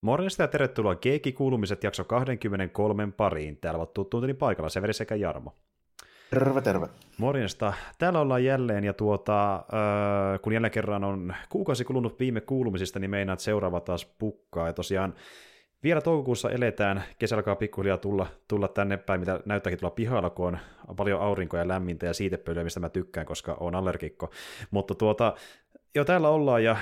Morjesta 0.00 0.42
ja 0.42 0.48
tervetuloa 0.48 0.94
Geeki-kuulumiset 0.94 1.84
jakso 1.84 2.04
23 2.04 3.12
pariin. 3.16 3.56
Täällä 3.56 3.78
ovat 3.78 3.94
tuttuunteni 3.94 4.34
paikalla 4.34 4.68
Severi 4.68 4.92
sekä 4.92 5.14
Jarmo. 5.14 5.52
Terve, 6.30 6.60
terve. 6.60 6.88
Morjesta. 7.18 7.72
Täällä 7.98 8.20
ollaan 8.20 8.44
jälleen, 8.44 8.84
ja 8.84 8.92
tuota, 8.92 9.54
äh, 9.54 10.40
kun 10.42 10.52
jälleen 10.52 10.70
kerran 10.70 11.04
on 11.04 11.34
kuukausi 11.48 11.84
kulunut 11.84 12.20
viime 12.20 12.40
kuulumisista, 12.40 12.98
niin 12.98 13.10
meinaat 13.10 13.40
seuraava 13.40 13.80
taas 13.80 14.14
pukkaa. 14.18 14.66
Ja 14.66 14.72
tosiaan 14.72 15.14
vielä 15.82 16.00
toukokuussa 16.00 16.50
eletään, 16.50 17.04
kesä 17.18 17.36
alkaa 17.36 17.56
pikkuhiljaa 17.56 17.96
tulla, 17.96 18.26
tulla 18.48 18.68
tänne 18.68 18.96
päin, 18.96 19.20
mitä 19.20 19.40
näyttääkin 19.44 19.78
tulla 19.78 19.90
pihalla, 19.90 20.30
kun 20.30 20.58
on 20.88 20.96
paljon 20.96 21.20
aurinkoa 21.20 21.60
ja 21.60 21.68
lämmintä 21.68 22.06
ja 22.06 22.14
siitepölyä, 22.14 22.64
mistä 22.64 22.80
mä 22.80 22.88
tykkään, 22.88 23.26
koska 23.26 23.56
on 23.60 23.74
allergikko. 23.74 24.30
Mutta 24.70 24.94
tuota, 24.94 25.34
jo 25.96 26.04
täällä 26.04 26.28
ollaan 26.28 26.64
ja 26.64 26.76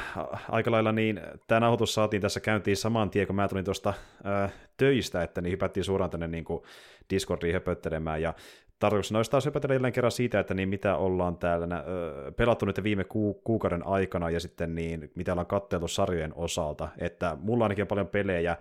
aika 0.50 0.70
lailla 0.70 0.92
niin 0.92 1.20
tämä 1.46 1.60
nauhoitus 1.60 1.94
saatiin 1.94 2.22
tässä 2.22 2.40
käyntiin 2.40 2.76
saman 2.76 3.10
tien, 3.10 3.26
kun 3.26 3.36
mä 3.36 3.48
tulin 3.48 3.64
tuosta 3.64 3.94
ää, 4.24 4.48
töistä, 4.76 5.22
että 5.22 5.40
niin 5.40 5.52
hypättiin 5.52 5.84
suoraan 5.84 6.10
tänne 6.10 6.28
niin 6.28 6.44
kuin 6.44 6.62
Discordiin 7.10 7.54
höpöttelemään. 7.54 8.22
Ja 8.22 8.34
tarkoituksena 8.78 9.18
olisi 9.18 9.30
taas 9.30 9.44
höpötellä 9.44 9.74
jälleen 9.74 9.92
kerran 9.92 10.12
siitä, 10.12 10.40
että 10.40 10.54
niin 10.54 10.68
mitä 10.68 10.96
ollaan 10.96 11.36
täällä 11.36 11.84
ö, 11.86 12.32
pelattu 12.32 12.66
nyt 12.66 12.82
viime 12.82 13.04
ku, 13.04 13.34
kuukauden 13.44 13.86
aikana 13.86 14.30
ja 14.30 14.40
sitten 14.40 14.74
niin 14.74 15.10
mitä 15.14 15.32
ollaan 15.32 15.46
katseltu 15.46 15.88
sarjojen 15.88 16.32
osalta, 16.34 16.88
että 16.98 17.36
mulla 17.40 17.64
ainakin 17.64 17.82
on 17.82 17.88
paljon 17.88 18.08
pelejä, 18.08 18.56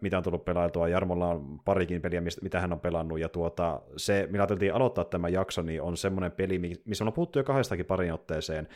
mitä 0.00 0.16
on 0.16 0.22
tullut 0.22 0.44
pelailtua. 0.44 0.88
Jarmolla 0.88 1.28
on 1.28 1.60
parikin 1.64 2.02
peliä, 2.02 2.22
mitä 2.42 2.60
hän 2.60 2.72
on 2.72 2.80
pelannut, 2.80 3.20
ja 3.20 3.28
tuota, 3.28 3.80
se, 3.96 4.28
millä 4.30 4.42
ajateltiin 4.42 4.74
aloittaa 4.74 5.04
tämä 5.04 5.28
jakso, 5.28 5.62
niin 5.62 5.82
on 5.82 5.96
semmoinen 5.96 6.32
peli, 6.32 6.58
missä 6.84 7.04
on 7.04 7.12
puhuttu 7.12 7.38
jo 7.38 7.44
kahdestakin 7.44 7.86
parin 7.86 8.12
otteeseen, 8.12 8.68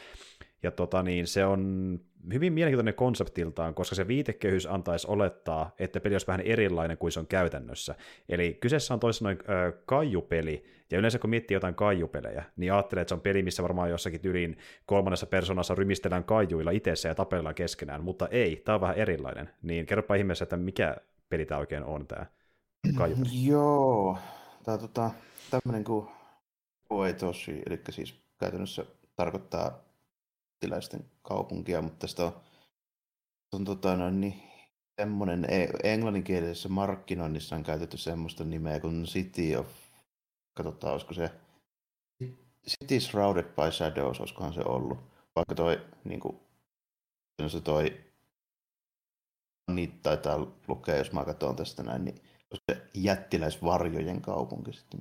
ja 0.65 0.71
tota, 0.71 1.03
niin 1.03 1.27
se 1.27 1.45
on 1.45 2.01
hyvin 2.33 2.53
mielenkiintoinen 2.53 2.95
konseptiltaan, 2.95 3.75
koska 3.75 3.95
se 3.95 4.09
viitekehys 4.09 4.67
antaisi 4.67 5.07
olettaa, 5.11 5.75
että 5.79 6.01
peli 6.01 6.15
olisi 6.15 6.27
vähän 6.27 6.41
erilainen 6.41 6.99
kuin 6.99 7.13
se 7.13 7.21
on 7.21 7.27
käytännössä. 7.27 7.95
Eli 8.29 8.55
kyseessä 8.61 8.95
on 8.95 9.01
toisin 9.01 9.25
noin 9.25 9.39
kaijupeli, 9.87 10.65
ja 10.91 10.99
yleensä 10.99 11.19
kun 11.19 11.31
miettii 11.31 11.55
jotain 11.55 11.75
kaijupelejä, 11.75 12.45
niin 12.57 12.73
ajattelee, 12.73 13.03
että 13.03 13.11
se 13.11 13.15
on 13.15 13.21
peli, 13.21 13.43
missä 13.43 13.63
varmaan 13.63 13.91
jossakin 13.91 14.21
yliin 14.25 14.59
kolmannessa 14.87 15.27
persoonassa 15.27 15.75
rymistellään 15.75 16.25
kaijuilla 16.25 16.71
itsessä 16.71 17.09
ja 17.09 17.15
tapellaan 17.15 17.55
keskenään, 17.55 18.05
mutta 18.05 18.29
ei, 18.29 18.57
tämä 18.57 18.75
on 18.75 18.81
vähän 18.81 18.97
erilainen. 18.97 19.51
Niin 19.63 19.87
kerropa 19.87 20.15
ihmeessä, 20.15 20.43
että 20.43 20.57
mikä 20.57 20.97
peli 21.29 21.47
tämä 21.47 21.59
oikein 21.59 21.85
on, 21.85 22.07
tämä 22.07 22.27
kaijupeli. 22.97 23.29
Joo, 23.49 24.19
tämä 24.65 24.79
tota, 24.79 25.11
tämmöinen 25.51 25.85
kuin 25.85 26.09
Oetoshi, 26.91 27.63
eli 27.67 27.81
siis 27.91 28.21
käytännössä 28.39 28.85
tarkoittaa 29.17 29.85
brittiläisten 30.55 31.11
kaupunkia, 31.23 31.83
mutta 31.83 31.99
tästä 31.99 32.25
on, 32.25 32.33
on 33.53 33.65
tota, 33.65 33.97
noin, 33.97 34.21
niin, 34.21 34.43
semmoinen 35.01 35.47
e, 35.51 35.69
englanninkielisessä 35.83 36.69
markkinoinnissa 36.69 37.57
on 37.57 37.63
käytetty 37.63 37.97
semmoista 37.97 38.45
nimeä 38.45 38.81
kuin 38.81 39.05
City 39.05 39.57
of, 39.57 39.67
katsotaan, 40.55 40.93
olisiko 40.93 41.15
se 41.15 41.31
City 42.69 43.01
Shrouded 43.01 43.45
by 43.45 43.73
Shadows, 43.73 44.21
olisikohan 44.21 44.55
se 44.55 44.61
ollut. 44.65 44.99
Vaikka 45.37 45.55
toi, 45.55 45.81
niin 46.05 46.21
kuin, 46.21 46.41
se 47.47 47.61
toi, 47.61 48.05
niitä 49.71 49.97
taitaa 50.03 50.47
lukea, 50.69 50.97
jos 50.97 51.13
mä 51.13 51.25
katson 51.25 51.57
tästä 51.57 51.83
näin, 51.83 52.05
niin 52.05 52.17
se 52.71 52.83
jättiläisvarjojen 52.95 54.21
kaupunki 54.21 54.73
sitten. 54.73 55.01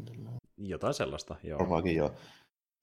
Jotain 0.57 0.93
sellaista, 0.93 1.35
joo. 1.43 1.59
Varmaankin 1.59 1.95
joo. 1.95 2.11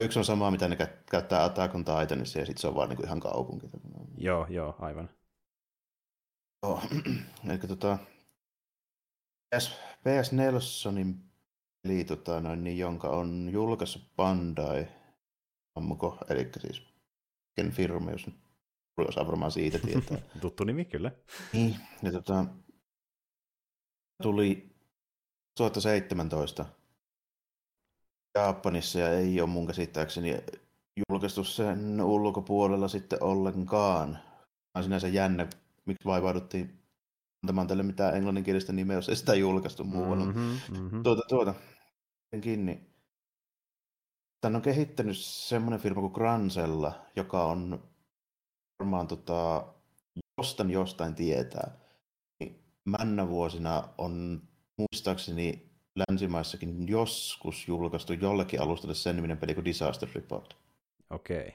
Yksi 0.00 0.18
on 0.18 0.24
sama, 0.24 0.50
mitä 0.50 0.68
ne 0.68 0.76
käyttää 1.10 1.44
Attack 1.44 1.74
on 1.74 1.84
Titanissa, 1.84 2.38
ja 2.38 2.46
sitten 2.46 2.60
se 2.60 2.68
on 2.68 2.74
vaan 2.74 2.88
niinku 2.88 3.02
ihan 3.02 3.20
kaupunki. 3.20 3.70
Joo, 4.16 4.46
joo, 4.48 4.76
aivan. 4.78 5.10
Joo, 6.62 6.82
eli 7.48 7.58
tota, 7.58 7.98
PS, 9.54 9.70
PS4 9.98 11.14
peli, 11.82 12.04
tota, 12.04 12.40
noin, 12.40 12.64
niin, 12.64 12.78
jonka 12.78 13.08
on 13.08 13.48
julkaissut 13.52 14.16
Bandai 14.16 14.88
Namco, 15.76 16.18
eli 16.28 16.50
siis 16.60 16.82
ken 17.56 17.72
firma, 17.72 18.10
jos 18.10 18.26
osaa 19.08 19.26
varmaan 19.26 19.52
siitä 19.52 19.78
tietää. 19.86 20.18
Tuttu 20.40 20.64
nimi, 20.64 20.84
kyllä. 20.84 21.12
Niin, 21.52 21.76
ja 22.02 22.12
tota, 22.12 22.44
tuli 24.22 24.76
2017 25.58 26.66
Japanissa 28.34 28.98
ja 28.98 29.12
ei 29.12 29.40
ole 29.40 29.48
mun 29.48 29.66
käsittääkseni 29.66 30.36
julkaistu 31.08 31.44
sen 31.44 32.00
ulkopuolella 32.02 32.88
sitten 32.88 33.22
ollenkaan. 33.22 34.18
On 34.74 34.82
sinänsä 34.82 35.08
jännä, 35.08 35.46
miksi 35.86 36.04
vaivauduttiin 36.04 36.80
antamaan 37.42 37.66
tälle 37.66 37.82
mitään 37.82 38.16
englanninkielistä 38.16 38.72
nimeä, 38.72 38.96
jos 38.96 39.08
ei 39.08 39.16
sitä 39.16 39.34
julkaistu 39.34 39.84
muualla. 39.84 40.24
Mm-hmm, 40.24 40.78
mm-hmm. 40.78 41.02
Tuota, 41.02 41.22
tuota, 41.28 41.54
kiinni. 42.40 42.90
Tän 44.40 44.56
on 44.56 44.62
kehittänyt 44.62 45.18
semmoinen 45.18 45.80
firma 45.80 46.00
kuin 46.00 46.12
Gransella, 46.12 47.06
joka 47.16 47.44
on 47.44 47.90
varmaan 48.78 49.08
tota, 49.08 49.66
jostain 50.38 50.70
jostain 50.70 51.14
tietää. 51.14 51.76
Niin 52.40 52.64
männä 52.84 53.28
vuosina 53.28 53.88
on 53.98 54.42
muistaakseni 54.78 55.69
länsimaissakin 55.96 56.88
joskus 56.88 57.68
julkaistu 57.68 58.12
jollekin 58.12 58.60
alustalle 58.60 58.94
sen 58.94 59.16
niminen 59.16 59.38
peli 59.38 59.54
kuin 59.54 59.64
Disaster 59.64 60.08
Report. 60.14 60.56
Okei. 61.10 61.40
Okay. 61.40 61.50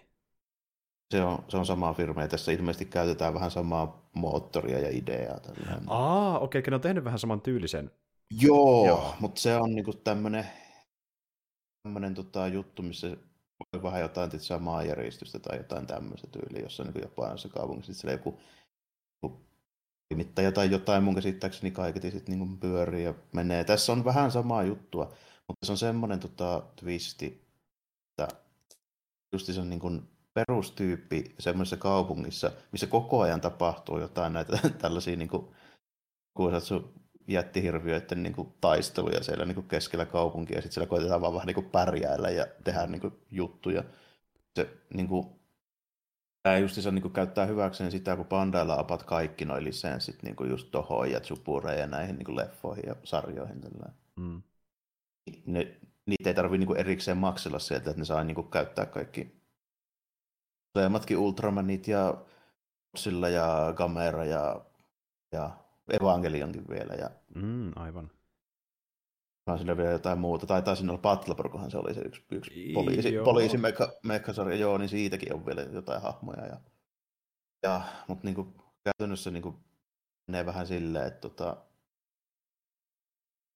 Se 1.11 1.23
on, 1.23 1.45
se 1.47 1.57
on 1.57 1.65
sama 1.65 1.93
firma 1.93 2.21
ja 2.21 2.27
tässä 2.27 2.51
ilmeisesti 2.51 2.85
käytetään 2.85 3.33
vähän 3.33 3.51
samaa 3.51 4.09
moottoria 4.13 4.79
ja 4.79 4.89
ideaa. 4.91 5.39
Tällainen. 5.39 5.83
Aa, 5.87 6.39
okei, 6.39 6.59
okay, 6.59 6.71
ne 6.71 6.75
on 6.75 6.81
tehnyt 6.81 7.03
vähän 7.03 7.19
saman 7.19 7.41
tyylisen. 7.41 7.91
Joo, 8.41 8.87
Joo. 8.87 9.15
mutta 9.19 9.41
se 9.41 9.55
on 9.55 9.75
niinku 9.75 9.93
tämmöinen 9.93 10.45
tämmönen 11.83 12.13
tota 12.13 12.47
juttu, 12.47 12.81
missä 12.81 13.17
voi 13.73 13.83
vähän 13.83 14.01
jotain 14.01 14.39
samaa 14.39 14.83
järjestystä 14.83 15.39
tai 15.39 15.57
jotain 15.57 15.87
tämmöistä 15.87 16.27
tyyliä, 16.27 16.63
jossa 16.63 16.83
on 16.83 16.89
niin 16.89 17.01
jopa 17.01 17.35
kaupungissa 17.53 17.93
sitten 17.93 18.11
joku, 18.11 18.39
joku 19.23 19.41
nimittäjä 20.09 20.51
tai 20.51 20.71
jotain 20.71 21.03
mun 21.03 21.15
käsittääkseni 21.15 21.71
kaiketi 21.71 22.11
sitten 22.11 22.39
niin 22.39 22.57
pyörii 22.57 23.03
ja 23.03 23.13
menee. 23.31 23.63
Tässä 23.63 23.91
on 23.91 24.05
vähän 24.05 24.31
samaa 24.31 24.63
juttua, 24.63 25.13
mutta 25.47 25.65
se 25.65 25.71
on 25.71 25.77
semmoinen 25.77 26.19
tota, 26.19 26.63
twisti, 26.75 27.47
että 28.09 28.35
just 29.33 29.53
se 29.53 29.61
on 29.61 29.69
niin 29.69 29.79
kuin 29.79 30.09
perustyyppi 30.33 31.35
semmoisessa 31.39 31.77
kaupungissa, 31.77 32.51
missä 32.71 32.87
koko 32.87 33.21
ajan 33.21 33.41
tapahtuu 33.41 33.99
jotain 33.99 34.33
näitä 34.33 34.59
tällaisia 34.81 35.15
niin 35.15 35.29
kuin, 35.29 35.47
kun 36.33 36.51
jättihirviöiden 37.27 38.23
niin 38.23 38.33
kuin, 38.33 38.53
taisteluja 38.61 39.23
siellä 39.23 39.45
niin 39.45 39.55
kuin 39.55 39.67
keskellä 39.67 40.05
kaupunkia, 40.05 40.57
ja 40.57 40.61
sitten 40.61 40.73
siellä 40.73 40.89
koitetaan 40.89 41.21
vaan 41.21 41.33
vähän 41.33 41.47
niin 41.47 41.55
kuin 41.55 41.69
pärjäillä 41.69 42.29
ja 42.29 42.47
tehdä 42.63 42.87
niin 42.87 43.01
kuin, 43.01 43.13
juttuja. 43.31 43.83
Se 44.55 44.69
niin 44.93 45.07
kuin, 45.07 45.34
Tämä 46.45 46.67
se 46.67 46.91
niin 46.91 47.11
käyttää 47.11 47.45
hyväkseen 47.45 47.91
sitä, 47.91 48.15
kun 48.15 48.25
Bandailla 48.25 48.79
apat 48.79 49.03
kaikki 49.03 49.45
noin 49.45 49.63
lisenssit 49.63 50.23
niin 50.23 50.35
kuin 50.35 50.49
just 50.49 50.71
tohon 50.71 51.11
ja 51.11 51.19
Tsupureen 51.19 51.79
ja 51.79 51.87
näihin 51.87 52.15
niin 52.15 52.25
kuin 52.25 52.35
leffoihin 52.35 52.83
ja 52.87 52.95
sarjoihin. 53.03 53.61
Mm. 54.15 54.41
Ne, 55.45 55.77
niitä 56.05 56.29
ei 56.29 56.33
tarvitse 56.33 56.65
niin 56.65 56.77
erikseen 56.77 57.17
maksella 57.17 57.59
sieltä, 57.59 57.89
että 57.89 58.01
ne 58.01 58.05
saa 58.05 58.23
niin 58.23 58.35
kuin 58.35 58.49
käyttää 58.49 58.85
kaikki 58.85 59.41
useammatkin 60.75 61.17
Ultramanit 61.17 61.87
ja 61.87 62.25
sillä 62.95 63.29
ja 63.29 63.73
Gamera 63.75 64.25
ja, 64.25 64.65
ja 65.31 65.49
Evangelionkin 66.01 66.65
vielä. 66.69 66.93
Ja... 66.93 67.09
Mm, 67.35 67.71
aivan. 67.75 68.11
Mä 69.47 69.57
sillä 69.57 69.77
vielä 69.77 69.91
jotain 69.91 70.19
muuta. 70.19 70.45
Taitaa 70.45 70.75
sinne 70.75 70.91
olla 70.91 71.01
Battleborg, 71.01 71.53
se 71.67 71.77
oli 71.77 71.93
se 71.93 72.01
yksi, 72.01 72.25
yksi 72.31 72.71
poliisi, 72.73 73.11
poliisi 73.23 73.57
mekka, 73.57 73.91
mekkasarja. 74.03 74.55
Joo, 74.55 74.77
niin 74.77 74.89
siitäkin 74.89 75.33
on 75.33 75.45
vielä 75.45 75.61
jotain 75.61 76.01
hahmoja. 76.01 76.45
Ja, 76.45 76.57
ja, 77.63 77.81
mutta 78.07 78.27
niin 78.27 78.35
kuin, 78.35 78.55
käytännössä 78.83 79.31
niin 79.31 79.43
kuin, 79.43 79.55
menee 80.27 80.45
vähän 80.45 80.67
silleen, 80.67 81.07
että 81.07 81.21
tota, 81.21 81.57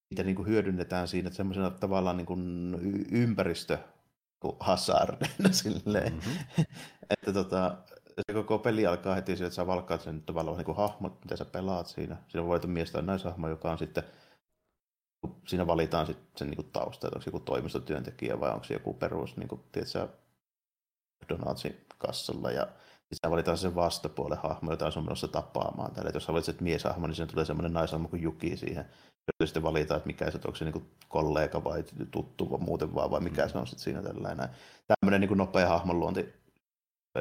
niitä 0.09 0.23
niin 0.23 0.35
kuin 0.35 0.47
hyödynnetään 0.47 1.07
siinä, 1.07 1.27
että 1.27 1.37
semmoisena 1.37 1.71
tavallaan 1.71 2.17
niin 2.17 2.25
kuin 2.25 2.75
ympäristö 3.11 3.77
hazardina 4.59 5.51
silleen. 5.63 6.13
Mm-hmm. 6.13 6.65
että 7.13 7.33
tota, 7.33 7.77
se 8.27 8.33
koko 8.33 8.59
peli 8.59 8.85
alkaa 8.85 9.15
heti 9.15 9.35
sille, 9.35 9.47
että 9.47 9.55
sä 9.55 9.67
valkkaat 9.67 10.01
sen 10.01 10.21
tavallaan 10.21 10.57
niin 10.57 10.65
kuin 10.65 10.77
hahmot, 10.77 11.23
mitä 11.23 11.35
sä 11.35 11.45
pelaat 11.45 11.87
siinä. 11.87 12.17
Siinä 12.27 12.47
voi 12.47 12.57
olla 12.57 12.67
mies 12.67 12.91
tai 12.91 13.01
naishahmo, 13.01 13.49
joka 13.49 13.71
on 13.71 13.77
sitten 13.77 14.03
siinä 15.47 15.67
valitaan 15.67 16.05
sitten 16.05 16.27
sen 16.35 16.49
niin 16.49 16.71
tausta, 16.73 17.07
että 17.07 17.17
onko 17.17 17.23
se 17.23 17.27
joku 17.27 17.39
toimistotyöntekijä 17.39 18.39
vai 18.39 18.51
onko 18.51 18.63
se 18.63 18.73
joku 18.73 18.93
perus, 18.93 19.37
niin 19.37 19.47
kuin, 19.47 19.61
tiedätkö, 19.71 20.07
McDonaldsin 21.23 21.85
kassalla 21.97 22.51
ja 22.51 22.67
sitten 23.13 23.31
valitaan 23.31 23.57
sen 23.57 23.75
vastapuolen 23.75 24.37
hahmo, 24.37 24.71
jota 24.71 24.85
on 24.85 25.03
menossa 25.03 25.27
tapaamaan. 25.27 25.91
Tällä, 25.91 26.11
jos 26.13 26.27
valitset 26.27 26.61
mieshahmo, 26.61 27.07
niin 27.07 27.15
siinä 27.15 27.31
tulee 27.31 27.45
semmoinen 27.45 27.73
naishahmo 27.73 28.07
kuin 28.07 28.21
Juki 28.21 28.57
siihen. 28.57 28.85
Ja 29.41 29.47
sitten 29.47 29.63
valitaan, 29.63 29.97
että 29.97 30.07
mikä 30.07 30.31
se 30.31 30.39
onko 30.45 30.55
se 30.55 30.65
niin 30.65 30.91
kollega 31.07 31.63
vai 31.63 31.83
tuttu 32.11 32.51
vai 32.51 32.59
muuten 32.59 32.95
vaan, 32.95 33.11
vai 33.11 33.19
mikä 33.19 33.47
se 33.47 33.57
on 33.57 33.67
sitten 33.67 33.83
siinä 33.83 34.01
tällainen. 34.01 34.49
Tämmöinen 34.87 35.21
niin 35.21 35.37
nopea 35.37 35.67
hahmon 35.67 35.99
luonti 35.99 36.33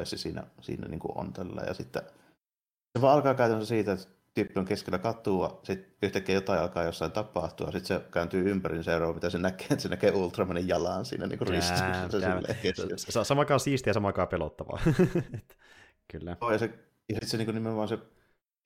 siinä, 0.03 0.43
siinä 0.61 0.87
niin 0.87 0.99
on 1.15 1.33
tällä. 1.33 1.61
Ja 1.61 1.73
sitten 1.73 2.01
se 2.97 3.01
vaan 3.01 3.15
alkaa 3.15 3.33
käytännössä 3.35 3.69
siitä, 3.69 3.91
että 3.91 4.07
tyyppi 4.39 4.59
on 4.59 4.65
keskellä 4.65 4.99
katua, 4.99 5.59
sitten 5.63 5.91
yhtäkkiä 6.03 6.35
jotain 6.35 6.61
alkaa 6.61 6.83
jossain 6.83 7.11
tapahtua, 7.11 7.71
sitten 7.71 7.97
se 7.97 8.09
kääntyy 8.11 8.51
ympäri, 8.51 8.75
niin 8.75 8.83
seuraava, 8.83 9.13
mitä 9.13 9.29
se 9.29 9.37
näkee, 9.37 9.67
että 9.71 9.81
se 9.81 9.89
näkee 9.89 10.11
Ultramanin 10.11 10.67
jalan 10.67 11.05
siinä 11.05 11.27
niin 11.27 11.47
ristissä. 11.47 13.23
Samakaan 13.23 13.59
siistiä 13.59 13.89
ja 13.89 13.93
samakaan 13.93 14.27
pelottavaa. 14.27 14.79
Kyllä. 16.11 16.37
Ja, 16.51 16.57
se, 16.57 16.65
ja 17.09 17.15
sitten 17.15 17.29
se 17.29 17.37
niin 17.37 17.55
nimenomaan 17.55 17.87
se 17.87 17.97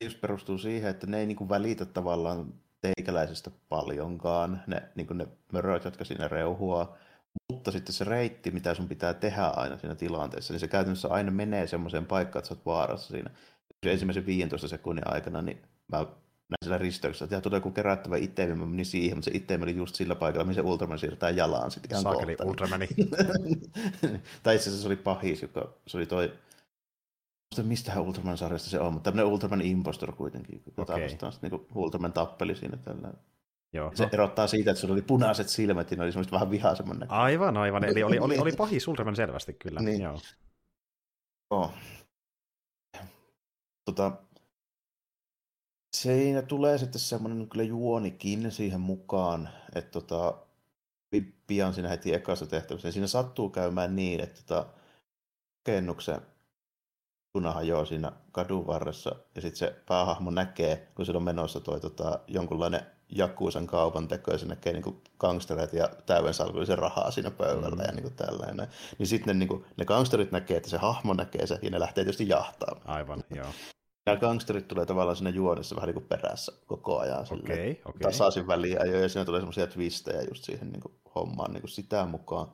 just 0.04 0.22
perustuu 0.22 0.58
siihen, 0.58 0.90
että 0.90 1.08
ne 1.08 1.20
ei 1.20 1.26
niin 1.26 1.38
kuin 1.38 1.50
välitä 1.50 1.86
tavallaan 1.86 2.54
teikäläisestä 2.82 3.52
paljonkaan, 3.70 4.64
ne, 4.68 4.84
niin 4.96 5.08
kuin 5.08 5.18
ne 5.18 5.28
möröt, 5.52 5.86
jotka 5.86 6.06
siinä 6.06 6.28
reuhua, 6.28 6.98
mutta 7.52 7.72
sitten 7.72 7.94
se 7.94 8.04
reitti, 8.04 8.52
mitä 8.52 8.74
sun 8.74 8.90
pitää 8.90 9.14
tehdä 9.14 9.46
aina 9.46 9.78
siinä 9.78 9.96
tilanteessa, 9.96 10.54
niin 10.54 10.60
se 10.60 10.68
käytännössä 10.68 11.08
aina 11.08 11.32
menee 11.32 11.68
semmoiseen 11.68 12.06
paikkaan, 12.06 12.40
että 12.40 12.48
sä 12.48 12.54
oot 12.54 12.66
vaarassa 12.66 13.12
siinä. 13.14 13.30
Ensimmäisen 13.92 14.26
15 14.26 14.68
sekunnin 14.68 15.14
aikana, 15.14 15.42
niin 15.42 15.62
mä 15.92 15.98
näin 15.98 16.58
sillä 16.64 16.78
risteyksessä, 16.78 17.26
että 17.26 17.42
tulee 17.42 17.58
joku 17.58 17.72
kerättävä 17.72 18.18
itteemi, 18.18 18.56
mä 18.56 18.66
menin 18.66 18.86
siihen, 18.86 19.18
mutta 19.18 19.32
se 19.32 19.38
itteemi 19.38 19.64
oli 19.64 19.76
just 19.76 19.96
sillä 19.96 20.16
paikalla, 20.16 20.46
missä 20.46 20.64
Ultraman 20.64 21.00
siirtää 21.00 21.30
jalaan 21.30 21.72
sitten 21.72 21.92
ihan 21.92 22.04
Saakeli 22.04 22.38
Ultramani. 22.44 22.88
tai 24.44 24.56
itse 24.56 24.70
asiassa 24.70 24.82
se 24.82 24.88
oli 24.88 24.96
pahis, 24.96 25.42
joka, 25.42 25.74
se 25.88 25.98
oli 25.98 26.06
toi, 26.06 26.34
mistähän 27.64 28.04
Ultraman-sarjasta 28.04 28.70
se 28.70 28.80
on, 28.80 28.94
mutta 28.94 29.12
tämmöinen 29.12 29.34
Ultraman 29.34 29.62
Impostor 29.62 30.12
kuitenkin, 30.12 30.64
kun 30.64 30.74
okay. 30.78 31.04
vastaan 31.04 31.34
niin 31.42 31.68
Ultraman 31.76 32.14
tappeli 32.14 32.56
siinä 32.56 32.78
tällä. 32.78 33.14
Joo. 33.74 33.92
Se 33.96 34.10
erottaa 34.12 34.48
siitä, 34.48 34.72
että 34.72 34.82
sulla 34.82 34.94
oli 34.94 35.02
punaiset 35.02 35.50
silmät 35.50 35.92
ja 35.92 35.98
ne 35.98 36.04
oli 36.04 36.12
semmoista 36.12 36.34
vähän 36.34 36.52
vihaisemman 36.52 37.06
Aivan, 37.10 37.58
aivan. 37.58 37.84
Eli 37.84 38.04
oli, 38.04 38.20
oli, 38.20 38.38
oli 38.38 38.52
pahis 38.58 38.88
Ultraman 38.88 39.16
selvästi 39.16 39.54
kyllä. 39.54 39.80
Niin. 39.80 40.02
Joo. 40.02 40.20
Oh. 41.50 41.74
Tota, 43.86 44.12
siinä 45.98 46.42
tulee 46.42 46.78
sitten 46.78 47.02
semmoinen 47.02 47.50
kyllä 47.50 47.64
juonikin 47.64 48.52
siihen 48.52 48.82
mukaan, 48.82 49.50
että 49.76 49.92
tota, 49.92 50.38
pian 51.48 51.74
siinä 51.74 51.90
heti 51.90 52.14
ekassa 52.14 52.46
tehtävässä, 52.46 52.88
niin 52.88 52.94
siinä 52.94 53.08
sattuu 53.08 53.50
käymään 53.50 53.96
niin, 53.96 54.20
että 54.20 54.42
tota, 54.46 54.74
rakennuksen 55.68 56.22
juna 57.36 57.52
hajoaa 57.52 57.86
siinä 57.86 58.12
kadun 58.32 58.68
varressa 58.68 59.16
ja 59.36 59.42
sitten 59.42 59.58
se 59.58 59.82
päähahmo 59.88 60.32
näkee, 60.32 60.88
kun 60.96 61.06
siellä 61.06 61.18
on 61.18 61.24
menossa 61.24 61.60
toi 61.60 61.80
tota, 61.80 62.20
jonkunlainen 62.28 62.93
jakuusan 63.16 63.68
kaupan 63.68 64.08
teko 64.08 64.32
ja 64.32 64.38
se 64.38 64.46
näkee 64.46 64.74
niin 64.74 65.02
gangstereita 65.20 65.76
ja 65.76 65.90
täyden 66.06 66.34
salkullisen 66.34 66.78
rahaa 66.78 67.12
siinä 67.12 67.32
pöydällä 67.32 67.76
mm. 67.76 67.82
ja 67.86 67.92
niin 67.92 68.14
tällainen. 68.14 68.68
Niin 68.98 69.08
sitten 69.08 69.40
ne, 69.40 69.46
niin 69.46 69.66
ne 69.78 69.86
gangsterit 69.86 70.32
näkee, 70.32 70.58
että 70.58 70.70
se 70.70 70.78
hahmo 70.78 71.14
näkee 71.14 71.48
se 71.48 71.60
ja 71.62 71.70
ne 71.70 71.80
lähtee 71.80 72.04
tietysti 72.04 72.30
jahtaa. 72.30 72.82
Aivan, 72.86 73.24
joo. 73.36 73.48
Nämä 74.06 74.20
gangsterit 74.20 74.68
tulee 74.68 74.86
tavallaan 74.86 75.16
siinä 75.16 75.30
juonessa 75.30 75.76
vähän 75.76 75.88
niin 75.88 75.94
kuin 75.94 76.06
perässä 76.06 76.52
koko 76.66 77.00
ajan. 77.00 77.22
Okay, 77.22 77.76
okay. 77.86 78.02
Tasaisin 78.02 78.48
väliin 78.48 78.78
ja 79.02 79.10
siinä 79.10 79.26
tulee 79.26 79.42
semmoisia 79.42 79.68
twistejä 79.68 80.22
just 80.22 80.44
siihen 80.44 80.70
niin 80.70 80.82
kuin 80.82 80.94
hommaan 81.16 81.54
niin 81.54 81.62
kuin 81.62 81.72
sitä 81.72 82.06
mukaan. 82.06 82.48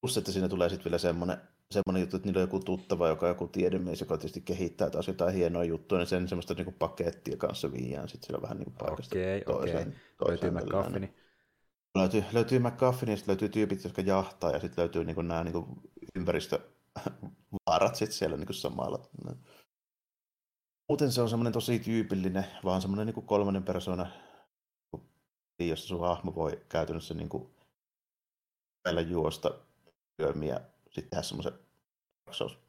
Plus, 0.00 0.16
että 0.16 0.32
siinä 0.32 0.48
tulee 0.48 0.68
sitten 0.68 0.84
vielä 0.84 0.98
semmoinen 0.98 1.38
semmoinen 1.70 2.00
juttu, 2.00 2.16
että 2.16 2.28
niillä 2.28 2.38
on 2.38 2.48
joku 2.48 2.60
tuttava, 2.60 3.08
joka 3.08 3.26
on 3.26 3.30
joku 3.30 3.48
tiedemies, 3.48 4.00
joka 4.00 4.16
tietysti 4.18 4.40
kehittää 4.40 4.90
taas 4.90 5.08
jotain 5.08 5.34
hienoa 5.34 5.64
juttua, 5.64 5.98
niin 5.98 6.06
sen 6.06 6.28
semmoista 6.28 6.54
niin 6.54 6.64
kuin 6.64 6.76
pakettia 6.78 7.36
kanssa 7.36 7.72
viiään 7.72 8.08
sitten 8.08 8.26
siellä 8.26 8.42
vähän 8.42 8.56
niin 8.56 8.64
kuin 8.64 8.76
paikasta 8.76 9.14
Okei, 9.14 9.40
toiseen. 9.40 9.88
okei. 9.88 10.28
Löytyy 10.28 10.50
McGuffini. 10.50 11.14
Löytyy, 11.94 12.24
löytyy 12.32 12.58
McGuffini, 12.58 13.12
ja 13.12 13.16
sitten 13.16 13.32
löytyy 13.32 13.48
tyypit, 13.48 13.84
jotka 13.84 14.02
jahtaa, 14.02 14.50
ja 14.50 14.60
sitten 14.60 14.82
löytyy 14.82 15.04
niin 15.04 15.14
kuin 15.14 15.28
nämä 15.28 15.44
niin 15.44 15.52
kuin 15.52 15.66
ympäristövaarat 16.14 17.94
sitten 17.94 18.18
siellä 18.18 18.36
niin 18.36 18.46
kuin 18.46 18.56
samalla. 18.56 19.02
Muuten 20.88 21.12
se 21.12 21.22
on 21.22 21.28
semmoinen 21.28 21.52
tosi 21.52 21.78
tyypillinen, 21.78 22.46
vaan 22.64 22.80
semmoinen 22.80 23.06
niin 23.06 23.14
kuin 23.14 23.26
kolmannen 23.26 23.62
persona, 23.62 24.10
jossa 25.58 25.88
sun 25.88 26.00
hahmo 26.00 26.34
voi 26.34 26.60
käytännössä 26.68 27.14
niin 27.14 27.28
kuin 27.28 27.48
juosta 29.08 29.54
syömiä 30.20 30.60
sitten 30.98 31.10
tehdä 31.10 31.22
semmoisen 31.22 31.52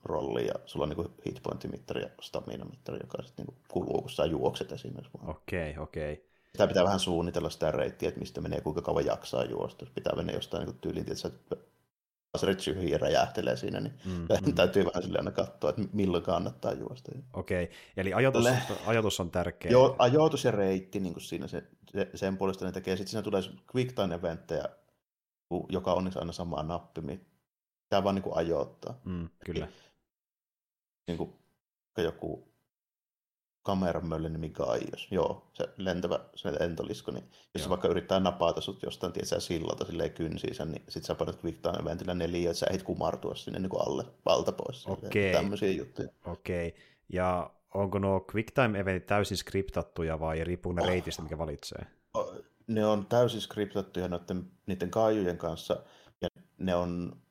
rollin 0.03 0.45
ja 0.45 0.53
sulla 0.65 0.83
on 0.83 0.89
niin 0.89 1.15
hitpointimittari 1.25 2.01
ja 2.01 2.09
stamina-mittari, 2.21 2.99
joka 3.01 3.23
sitten 3.23 3.45
niin 3.45 3.57
kuluu, 3.67 4.01
kun 4.01 4.09
sä 4.09 4.25
juokset 4.25 4.71
esimerkiksi. 4.71 5.17
Okei, 5.27 5.71
okay, 5.71 5.83
okei. 5.83 6.13
Okay. 6.13 6.25
Sitä 6.51 6.67
pitää 6.67 6.83
vähän 6.83 6.99
suunnitella 6.99 7.49
sitä 7.49 7.71
reittiä, 7.71 8.09
että 8.09 8.19
mistä 8.19 8.41
menee, 8.41 8.61
kuinka 8.61 8.81
kauan 8.81 9.05
jaksaa 9.05 9.43
juosta. 9.43 9.85
Pitää 9.95 10.15
mennä 10.15 10.33
jostain 10.33 10.65
niin 10.65 10.79
tyyliin, 10.79 11.01
että 11.01 11.15
sä 11.15 11.31
laserit 12.33 12.59
syhii 12.59 12.91
ja 12.91 12.97
räjähtelee 12.97 13.55
siinä, 13.55 13.79
niin 13.79 13.93
mm, 14.05 14.27
mm. 14.45 14.53
täytyy 14.53 14.85
vähän 14.85 15.03
sille 15.03 15.17
aina 15.17 15.31
katsoa, 15.31 15.69
että 15.69 15.81
milloin 15.93 16.23
kannattaa 16.23 16.73
juosta. 16.73 17.11
Okei, 17.33 17.63
okay. 17.63 17.75
eli 17.97 18.13
ajoitus, 18.13 18.43
Le... 18.43 18.57
ajoitus 18.85 19.19
on 19.19 19.31
tärkeä. 19.31 19.71
Joo, 19.71 19.95
ajoitus 19.99 20.45
ja 20.45 20.51
reitti 20.51 20.99
niin 20.99 21.13
kuin 21.13 21.23
siinä 21.23 21.47
se, 21.47 21.63
se, 21.91 22.09
sen 22.15 22.37
puolesta 22.37 22.65
ne 22.65 22.71
tekee. 22.71 22.95
Sitten 22.95 23.11
siinä 23.11 23.21
tulee 23.21 23.41
quick 23.75 23.95
time 23.95 24.15
eventtejä, 24.15 24.65
joka 25.69 25.93
on 25.93 26.11
aina 26.15 26.31
samaa 26.31 26.63
nappi, 26.63 27.01
pitää 27.89 28.03
vaan 28.03 28.15
niin 28.15 28.23
kuin 28.23 28.37
ajoittaa. 28.37 29.01
Mm, 29.05 29.29
kyllä. 29.45 29.67
Niin 31.07 31.17
kuin 31.17 31.33
joku 31.97 32.49
kameramöllin 33.63 34.33
nimi 34.33 34.49
Gaius. 34.49 35.07
Joo, 35.11 35.49
se 35.53 35.69
lentävä 35.77 36.19
se 36.35 36.51
lentolisko, 36.59 37.11
niin 37.11 37.23
jos 37.53 37.63
se 37.63 37.69
vaikka 37.69 37.87
yrittää 37.87 38.19
napata 38.19 38.61
sut 38.61 38.83
jostain 38.83 39.13
tietää 39.13 39.39
sillalta 39.39 39.85
silleen 39.85 40.13
kynsiinsä, 40.13 40.65
niin 40.65 40.83
sit 40.89 41.03
sä 41.03 41.15
painat 41.15 41.43
Quick 41.43 41.61
Time 41.61 41.77
Eventillä 41.81 42.13
neljä, 42.13 42.49
että 42.49 42.59
sä 42.59 42.65
ehdit 42.69 42.83
kumartua 42.83 43.35
sinne 43.35 43.59
niin 43.59 43.69
kuin 43.69 43.87
alle 43.87 44.05
valta 44.25 44.51
pois. 44.51 44.87
Okei. 44.87 45.33
Tämmöisiä 45.33 45.71
juttuja. 45.71 46.09
Okei. 46.25 46.75
Ja 47.09 47.49
onko 47.73 47.99
nuo 47.99 48.25
Quick 48.35 48.51
Time 48.51 48.79
Eventit 48.79 49.05
täysin 49.05 49.37
skriptattuja 49.37 50.19
vai 50.19 50.43
riippuu 50.43 50.71
ne 50.71 50.81
oh. 50.81 50.87
reitistä, 50.87 51.21
mikä 51.21 51.37
valitsee? 51.37 51.85
Ne 52.67 52.85
on 52.85 53.05
täysin 53.05 53.41
skriptattuja 53.41 54.07
noiden, 54.07 54.51
niiden 54.65 54.91
kaijujen 54.91 55.37
kanssa, 55.37 55.83
ja 56.21 56.29
ne 56.57 56.75
on 56.75 57.21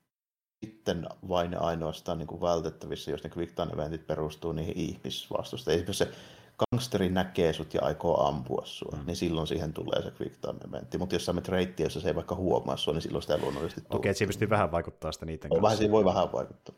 sitten 0.65 1.07
vain 1.29 1.63
ainoastaan 1.63 2.19
niin 2.19 2.27
kuin 2.27 2.41
vältettävissä, 2.41 3.11
jos 3.11 3.25
ne 3.25 3.31
quick 3.37 3.55
time 3.55 3.73
eventit 3.73 4.07
perustuu 4.07 4.53
niihin 4.53 4.77
ihmisvastusta. 4.77 5.71
Esimerkiksi 5.71 6.05
se 6.05 6.13
gangsteri 6.59 7.09
näkee 7.09 7.53
sut 7.53 7.75
ja 7.75 7.81
aikoo 7.83 8.27
ampua 8.27 8.63
sua, 8.65 8.99
mm. 8.99 9.07
niin 9.07 9.17
silloin 9.17 9.47
siihen 9.47 9.73
tulee 9.73 10.03
se 10.03 10.13
quick 10.21 10.37
time 10.41 10.59
eventti. 10.69 10.99
Mutta 10.99 11.15
jos 11.15 11.25
sä 11.25 11.33
menet 11.33 11.49
reittiä, 11.49 11.87
jossa 11.87 12.01
se 12.01 12.09
ei 12.09 12.15
vaikka 12.15 12.35
huomaa 12.35 12.77
sua, 12.77 12.95
niin 12.95 13.03
silloin 13.03 13.23
sitä 13.23 13.35
ei 13.35 13.41
luonnollisesti 13.41 13.81
tule. 13.81 13.99
Okei, 13.99 14.11
okay, 14.11 14.15
siinä 14.15 14.29
pystyy 14.29 14.51
vähän 14.51 14.73
vaikuttaa 14.73 15.13
sitä 15.13 15.27
niiden 15.27 15.51
kanssa. 15.51 15.63
Vähän, 15.63 15.79
siinä 15.79 15.93
voi 15.93 16.05
vähän 16.05 16.33
vaikuttaa. 16.33 16.75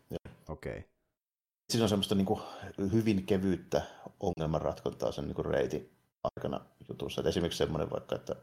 Okei. 0.49 0.79
Okay. 0.79 0.83
Siinä 1.71 1.85
on 1.85 1.89
semmoista 1.89 2.15
niin 2.15 2.27
kuin, 2.27 2.41
hyvin 2.93 3.27
kevyyttä 3.27 3.83
ongelmanratkontaa 4.21 5.13
sen 5.13 5.25
niin 5.25 5.35
kuin 5.35 5.45
reitin 5.45 5.91
aikana 6.25 6.61
jutussa. 6.89 7.21
Et 7.21 7.27
esimerkiksi 7.27 7.59
semmoinen 7.59 7.91
vaikka, 7.91 8.15
että 8.15 8.37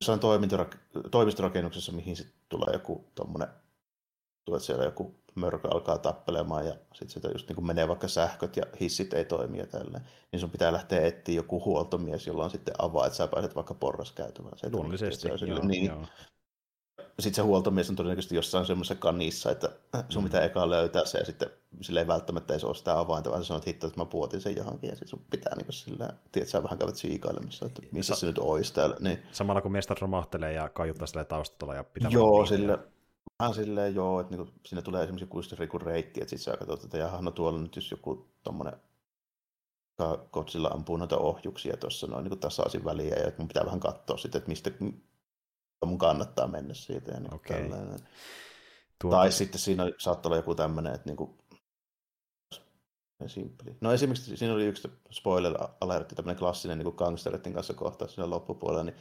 jossain 0.00 0.20
toimistorakennuksessa, 1.10 1.92
mihin 1.92 2.16
sitten 2.16 2.36
tulee 2.48 2.72
joku 2.72 3.04
tuommoinen 3.14 3.48
että 4.46 4.66
siellä 4.66 4.84
joku 4.84 5.20
mörkö 5.34 5.68
alkaa 5.68 5.98
tappelemaan 5.98 6.66
ja 6.66 6.72
sitten 6.72 7.10
sitä 7.10 7.28
just 7.28 7.48
niin 7.48 7.54
kuin 7.56 7.66
menee 7.66 7.88
vaikka 7.88 8.08
sähköt 8.08 8.56
ja 8.56 8.62
hissit 8.80 9.14
ei 9.14 9.24
toimi 9.24 9.58
ja 9.58 9.66
tälleen, 9.66 10.04
niin 10.32 10.40
sun 10.40 10.50
pitää 10.50 10.72
lähteä 10.72 11.06
etsiä 11.06 11.34
joku 11.34 11.64
huoltomies, 11.64 12.26
jolla 12.26 12.44
on 12.44 12.50
sitten 12.50 12.74
avaa, 12.78 13.06
että 13.06 13.16
sä 13.16 13.28
pääset 13.28 13.54
vaikka 13.54 13.74
porraskäytävään. 13.74 14.58
Se 14.58 14.70
Luonnollisesti, 14.72 15.28
joo, 15.46 15.64
niin. 15.64 15.86
joo. 15.86 16.06
Sitten 17.20 17.34
se 17.34 17.42
huoltomies 17.42 17.90
on 17.90 17.96
todennäköisesti 17.96 18.34
jossain 18.34 18.66
semmoisessa 18.66 18.94
kanissa, 18.94 19.50
että 19.50 19.70
sun 20.08 20.22
mm. 20.22 20.24
pitää 20.24 20.44
eka 20.44 20.70
löytää 20.70 21.04
se 21.04 21.18
ja 21.18 21.24
sitten 21.24 21.50
sille 21.80 22.00
ei 22.00 22.06
välttämättä 22.06 22.54
ei 22.54 22.60
ole 22.62 22.74
sitä 22.74 22.98
avainta, 22.98 23.30
vaan 23.30 23.42
sä 23.42 23.48
sanot 23.48 23.66
hitto, 23.66 23.86
että 23.86 24.00
mä 24.00 24.04
puotin 24.04 24.40
sen 24.40 24.56
johonkin 24.56 24.88
ja 24.88 24.96
sitten 24.96 25.08
sun 25.08 25.24
pitää 25.30 25.56
niin 25.56 25.66
sillä, 25.72 26.10
tiedät, 26.32 26.48
sä 26.48 26.62
vähän 26.62 26.78
käyvät 26.78 26.96
siikailemassa, 26.96 27.66
että 27.66 27.82
missä 27.92 28.14
Sa- 28.14 28.20
se 28.20 28.26
nyt 28.26 28.38
olisi 28.38 28.74
täällä. 28.74 28.96
Niin. 29.00 29.18
Samalla 29.32 29.60
kun 29.60 29.72
mestari 29.72 30.00
romahtelee 30.00 30.52
ja 30.52 30.68
kaiuttaa 30.68 31.06
sille 31.06 31.24
taustalla 31.24 31.74
ja 31.74 31.84
pitää 31.84 32.10
Joo, 32.10 32.46
sillä, 32.46 32.78
Vähän 33.40 33.54
silleen 33.54 33.94
joo, 33.94 34.20
että 34.20 34.36
niinku, 34.36 34.52
siinä 34.66 34.82
tulee 34.82 35.02
esimerkiksi 35.02 35.36
just 35.36 35.58
joku 35.58 35.78
reitti, 35.78 36.20
että 36.20 36.30
sitten 36.30 36.52
sä 36.52 36.56
katsot, 36.56 36.84
että 36.84 36.98
jaha, 36.98 37.22
no 37.22 37.30
tuolla 37.30 37.58
nyt 37.58 37.76
jos 37.76 37.90
joku 37.90 38.28
tommonen 38.42 38.72
kotsilla 40.30 40.68
ampuu 40.68 40.96
noita 40.96 41.18
ohjuksia 41.18 41.76
tuossa 41.76 42.06
noin 42.06 42.24
niin 42.24 42.38
tasaisin 42.38 42.84
väliä, 42.84 43.16
ja 43.16 43.32
mun 43.38 43.48
pitää 43.48 43.64
vähän 43.64 43.80
katsoa 43.80 44.16
sitten, 44.16 44.38
että 44.38 44.48
mistä 44.48 44.70
mun 45.86 45.98
kannattaa 45.98 46.46
mennä 46.46 46.74
siitä. 46.74 47.12
Ja 47.12 47.20
niin 47.20 47.34
okay. 47.34 47.70
Tuota... 49.00 49.16
Tai 49.16 49.32
sitten 49.32 49.60
siinä 49.60 49.84
saattaa 49.98 50.30
olla 50.30 50.36
joku 50.36 50.54
tämmöinen, 50.54 50.94
että 50.94 51.08
niinku. 51.08 51.38
No 53.80 53.92
esimerkiksi 53.92 54.36
siinä 54.36 54.54
oli 54.54 54.66
yksi 54.66 54.88
spoiler-alertti, 55.10 56.14
tämmöinen 56.14 56.38
klassinen 56.38 56.78
niin 56.78 56.94
gangstereiden 56.96 57.52
kanssa 57.52 57.74
kohtaus 57.74 58.14
siinä 58.14 58.30
loppupuolella, 58.30 58.84
niin 58.84 58.96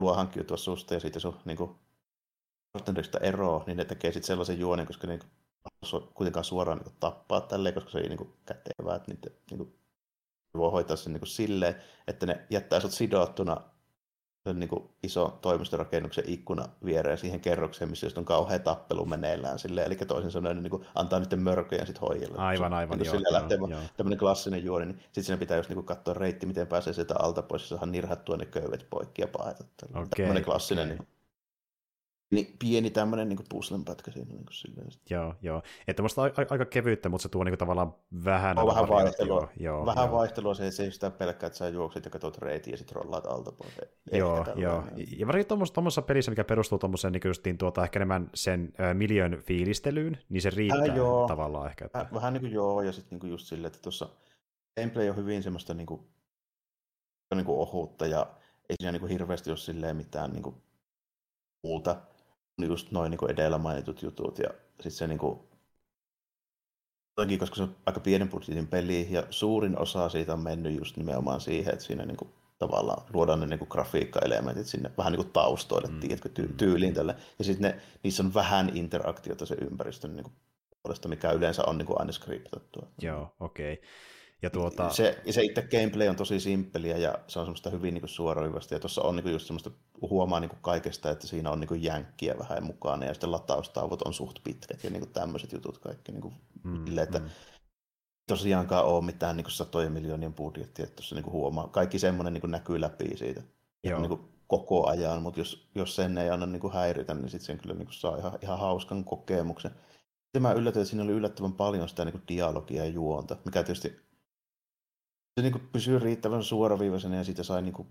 luo 0.00 0.14
hankkiutua 0.14 0.56
susta 0.56 0.94
ja 0.94 1.00
sitten 1.00 1.22
sun 1.22 1.36
niin 1.44 1.56
kuin, 1.56 1.76
Rottenderista 2.76 3.18
eroa, 3.18 3.64
niin 3.66 3.76
ne 3.76 3.84
tekee 3.84 4.12
sitten 4.12 4.26
sellaisen 4.26 4.58
juonen, 4.58 4.86
koska 4.86 5.06
ne 5.06 5.18
kuitenkaan 6.14 6.44
suoraan 6.44 6.78
niin 6.78 6.96
tappaa 7.00 7.40
tälleen, 7.40 7.74
koska 7.74 7.90
se 7.90 7.98
ei 7.98 8.08
niin 8.08 8.32
kätevää, 8.46 8.96
että 8.96 9.12
niitä 9.12 9.30
niin 9.50 9.58
kuin, 9.58 9.74
voi 10.56 10.70
hoitaa 10.70 10.96
sen 10.96 11.12
niin 11.12 11.26
silleen, 11.26 11.74
että 12.06 12.26
ne 12.26 12.46
jättää 12.50 12.80
sut 12.80 12.92
sidottuna 12.92 13.60
niin 14.54 14.68
kuin 14.68 14.90
iso 15.02 15.38
toimistorakennuksen 15.42 16.24
ikkuna 16.26 16.68
viereen 16.84 17.18
siihen 17.18 17.40
kerrokseen, 17.40 17.90
missä 17.90 18.06
on 18.16 18.24
kauhean 18.24 18.60
tappelu 18.60 19.04
meneillään. 19.04 19.58
Silleen, 19.58 19.86
eli 19.86 19.96
toisin 19.96 20.30
sanoen 20.30 20.62
niin 20.62 20.70
kuin 20.70 20.86
antaa 20.94 21.20
niiden 21.20 21.40
mörköjä 21.40 21.84
sitten 21.84 22.00
hoijille. 22.00 22.38
Aivan, 22.38 22.72
aivan, 22.72 22.98
niin 22.98 23.06
joo, 23.06 23.14
joo, 23.14 23.32
lähtee 23.32 23.58
joo, 23.58 23.80
tämmöinen 23.96 24.18
klassinen 24.18 24.64
juoni, 24.64 24.86
niin 24.86 24.98
sitten 24.98 25.24
siinä 25.24 25.38
pitää 25.38 25.56
just 25.56 25.68
niin 25.68 25.76
kuin 25.76 25.86
katsoa 25.86 26.14
reitti, 26.14 26.46
miten 26.46 26.66
pääsee 26.66 26.92
sieltä 26.92 27.14
alta 27.18 27.42
pois 27.42 27.62
ja 27.62 27.68
saadaan 27.68 27.92
nirhattua 27.92 28.36
ne 28.36 28.46
köyvet 28.46 28.86
poikki 28.90 29.22
ja 29.22 29.28
paeta. 29.28 29.64
Okei, 29.94 30.06
tämmöinen 30.16 30.44
klassinen 30.44 30.86
okei. 30.86 30.96
niin, 30.96 31.08
niin 32.30 32.56
pieni 32.58 32.90
tämmöinen 32.90 33.28
niin 33.28 33.38
puslenpätkä 33.48 34.10
siinä. 34.10 34.28
Niin 34.32 34.44
kuin 34.44 34.54
silleen. 34.54 34.88
Joo, 35.10 35.34
joo. 35.42 35.62
Että 35.88 36.02
musta 36.02 36.22
aika 36.22 36.64
kevyyttä, 36.64 37.08
mutta 37.08 37.22
se 37.22 37.28
tuo 37.28 37.44
niinku 37.44 37.56
tavallaan 37.56 37.94
vähän... 38.24 38.58
On 38.58 38.66
vähän 38.66 38.88
vaihtelua, 38.88 39.48
Joo, 39.60 39.86
vähän 39.86 40.08
joo. 40.08 40.18
vaihtelua 40.18 40.54
se, 40.54 40.70
se 40.70 40.82
ei 40.84 40.92
sitä 40.92 41.10
pelkkää, 41.10 41.46
että 41.46 41.56
sä 41.56 41.68
juokset 41.68 42.04
ja 42.04 42.10
katsot 42.10 42.38
reitin 42.38 42.70
ja 42.70 42.76
sitten 42.76 42.96
rollaat 42.96 43.26
alta 43.26 43.52
pois. 43.52 43.78
Ehkä 43.78 44.16
Joo, 44.18 44.46
joo. 44.56 44.84
Ja 45.16 45.26
varsinkin 45.26 45.48
tuommoisessa 45.74 46.02
pelissä, 46.02 46.30
mikä 46.30 46.44
perustuu 46.44 46.78
tuommoiseen 46.78 47.12
niin 47.12 47.22
justiin, 47.24 47.58
tuota, 47.58 47.84
ehkä 47.84 47.98
enemmän 47.98 48.30
sen 48.34 48.72
äh, 48.80 48.94
miljön 48.94 49.42
fiilistelyyn, 49.46 50.18
niin 50.28 50.42
se 50.42 50.50
riittää 50.50 50.90
Äh, 50.90 50.96
joo. 50.96 51.28
tavallaan 51.28 51.66
ehkä. 51.66 51.84
Että... 51.84 52.02
Väh- 52.10 52.14
Vähän 52.14 52.32
niin 52.32 52.40
kuin 52.40 52.52
joo, 52.52 52.82
ja 52.82 52.92
sitten 52.92 53.18
niin 53.18 53.30
just 53.30 53.46
silleen, 53.46 53.66
että 53.66 53.82
tuossa 53.82 54.08
gameplay 54.80 55.08
on 55.08 55.16
hyvin 55.16 55.42
semmoista 55.42 55.74
niin 55.74 55.86
kuin, 55.86 56.00
niin 57.34 57.44
kuin 57.46 57.58
ohutta, 57.58 58.06
ja 58.06 58.26
ei 58.70 58.76
siinä 58.80 58.92
niin 58.92 59.00
kuin 59.00 59.10
hirveästi 59.12 59.50
ole 59.50 59.56
silleen 59.56 59.96
mitään 59.96 60.32
niin 60.32 60.42
kuin 60.42 60.56
muuta, 61.64 61.92
niin 61.94 62.15
just 62.58 62.90
noin 62.90 63.10
niin 63.10 63.30
edellä 63.30 63.58
mainitut 63.58 64.02
jutut, 64.02 64.38
ja 64.38 64.50
sitten 64.70 64.92
se 64.92 65.06
niin 65.06 65.18
kuin, 65.18 65.40
jotenkin, 67.16 67.38
koska 67.38 67.56
se 67.56 67.62
on 67.62 67.76
aika 67.86 68.00
pienen 68.00 68.28
budjetin 68.28 68.66
peli, 68.66 69.08
ja 69.10 69.22
suurin 69.30 69.78
osa 69.78 70.08
siitä 70.08 70.32
on 70.32 70.40
mennyt 70.40 70.78
just 70.78 70.96
nimenomaan 70.96 71.40
siihen, 71.40 71.72
että 71.72 71.84
siinä 71.84 72.04
niin 72.06 72.16
kuin, 72.16 72.30
tavallaan 72.58 73.06
luodaan 73.12 73.40
ne 73.40 73.46
niin 73.46 73.58
kuin 73.58 73.68
grafiikkaelementit 73.68 74.66
sinne 74.66 74.90
vähän 74.98 75.12
niin 75.12 75.22
kuin 75.22 75.32
taustoille, 75.32 75.88
Mm, 75.88 76.00
tiedätkö, 76.00 76.28
ty- 76.28 76.48
mm. 76.48 76.56
tyyliin 76.56 76.94
tälle. 76.94 77.16
Ja 77.38 77.44
sitten 77.44 77.70
ne, 77.70 77.80
niissä 78.02 78.22
on 78.22 78.34
vähän 78.34 78.76
interaktiota 78.76 79.46
se 79.46 79.54
ympäristön 79.54 80.16
niin 80.16 80.24
kuin, 80.24 80.34
puolesta, 80.82 81.08
mikä 81.08 81.30
yleensä 81.32 81.64
on 81.66 81.78
niin 81.78 81.86
kuin 81.86 82.00
aina 82.00 82.12
skriptattua. 82.12 82.86
Joo, 83.02 83.34
okei. 83.40 83.72
Okay. 83.72 83.86
Ja 84.46 84.50
tuota... 84.50 84.90
Se, 84.90 85.22
se 85.30 85.42
itse 85.42 85.62
gameplay 85.62 86.08
on 86.08 86.16
tosi 86.16 86.40
simppeliä 86.40 86.96
ja 86.96 87.18
se 87.26 87.38
on 87.38 87.46
semmoista 87.46 87.70
hyvin 87.70 87.94
niin 87.94 88.08
suoraviivasta. 88.08 88.74
Ja 88.74 88.80
tuossa 88.80 89.02
on 89.02 89.16
niin 89.16 89.32
just 89.32 89.46
semmoista, 89.46 89.70
huomaa 90.00 90.40
niin 90.40 90.50
kaikesta, 90.60 91.10
että 91.10 91.26
siinä 91.26 91.50
on 91.50 91.60
niin 91.60 91.82
jänkkiä 91.82 92.34
vähän 92.38 92.64
mukana 92.64 93.06
ja 93.06 93.14
sitten 93.14 93.30
lataustaavut 93.30 94.02
on 94.02 94.14
suht 94.14 94.38
pitkät 94.44 94.84
ja 94.84 94.90
niin 94.90 95.08
tämmöiset 95.08 95.52
jutut 95.52 95.78
kaikki. 95.78 96.12
Niin 96.12 96.34
mm, 96.64 96.86
sille, 96.86 97.02
että 97.02 97.18
mm. 97.18 97.28
tosiaankaan 98.28 98.84
ole 98.84 99.04
mitään 99.04 99.36
niin 99.36 99.50
satojen 99.50 99.92
miljoonien 99.92 100.34
budjettia, 100.34 100.84
että 100.84 100.96
tuossa 100.96 101.14
niin 101.14 101.32
huomaa. 101.32 101.68
Kaikki 101.68 101.98
semmoinen 101.98 102.32
niin 102.32 102.50
näkyy 102.50 102.80
läpi 102.80 103.16
siitä 103.16 103.42
Joo. 103.84 104.00
niin 104.00 104.18
koko 104.46 104.86
ajan, 104.86 105.22
mutta 105.22 105.40
jos, 105.40 105.68
jos 105.74 105.96
sen 105.96 106.18
ei 106.18 106.30
anna 106.30 106.46
niin 106.46 106.72
häiritä, 106.72 107.14
niin 107.14 107.30
sitten 107.30 107.46
sen 107.46 107.58
kyllä 107.58 107.74
niin 107.74 107.88
saa 107.90 108.16
ihan, 108.16 108.38
ihan 108.42 108.58
hauskan 108.58 109.04
kokemuksen. 109.04 109.70
Sitten 110.22 110.42
mä 110.42 110.52
yllätyin, 110.52 110.80
että 110.80 110.90
siinä 110.90 111.04
oli 111.04 111.12
yllättävän 111.12 111.52
paljon 111.52 111.88
sitä 111.88 112.04
niin 112.04 112.22
dialogia 112.28 112.84
ja 112.84 112.90
juonta, 112.90 113.36
mikä 113.44 113.62
tietysti 113.62 114.05
se 115.36 115.42
niin 115.42 115.52
kuin 115.52 115.68
pysyy 115.72 115.98
riittävän 115.98 116.44
suoraviivaisena 116.44 117.16
ja 117.16 117.24
siitä 117.24 117.42
sai 117.42 117.62
niin 117.62 117.72
kuin 117.74 117.88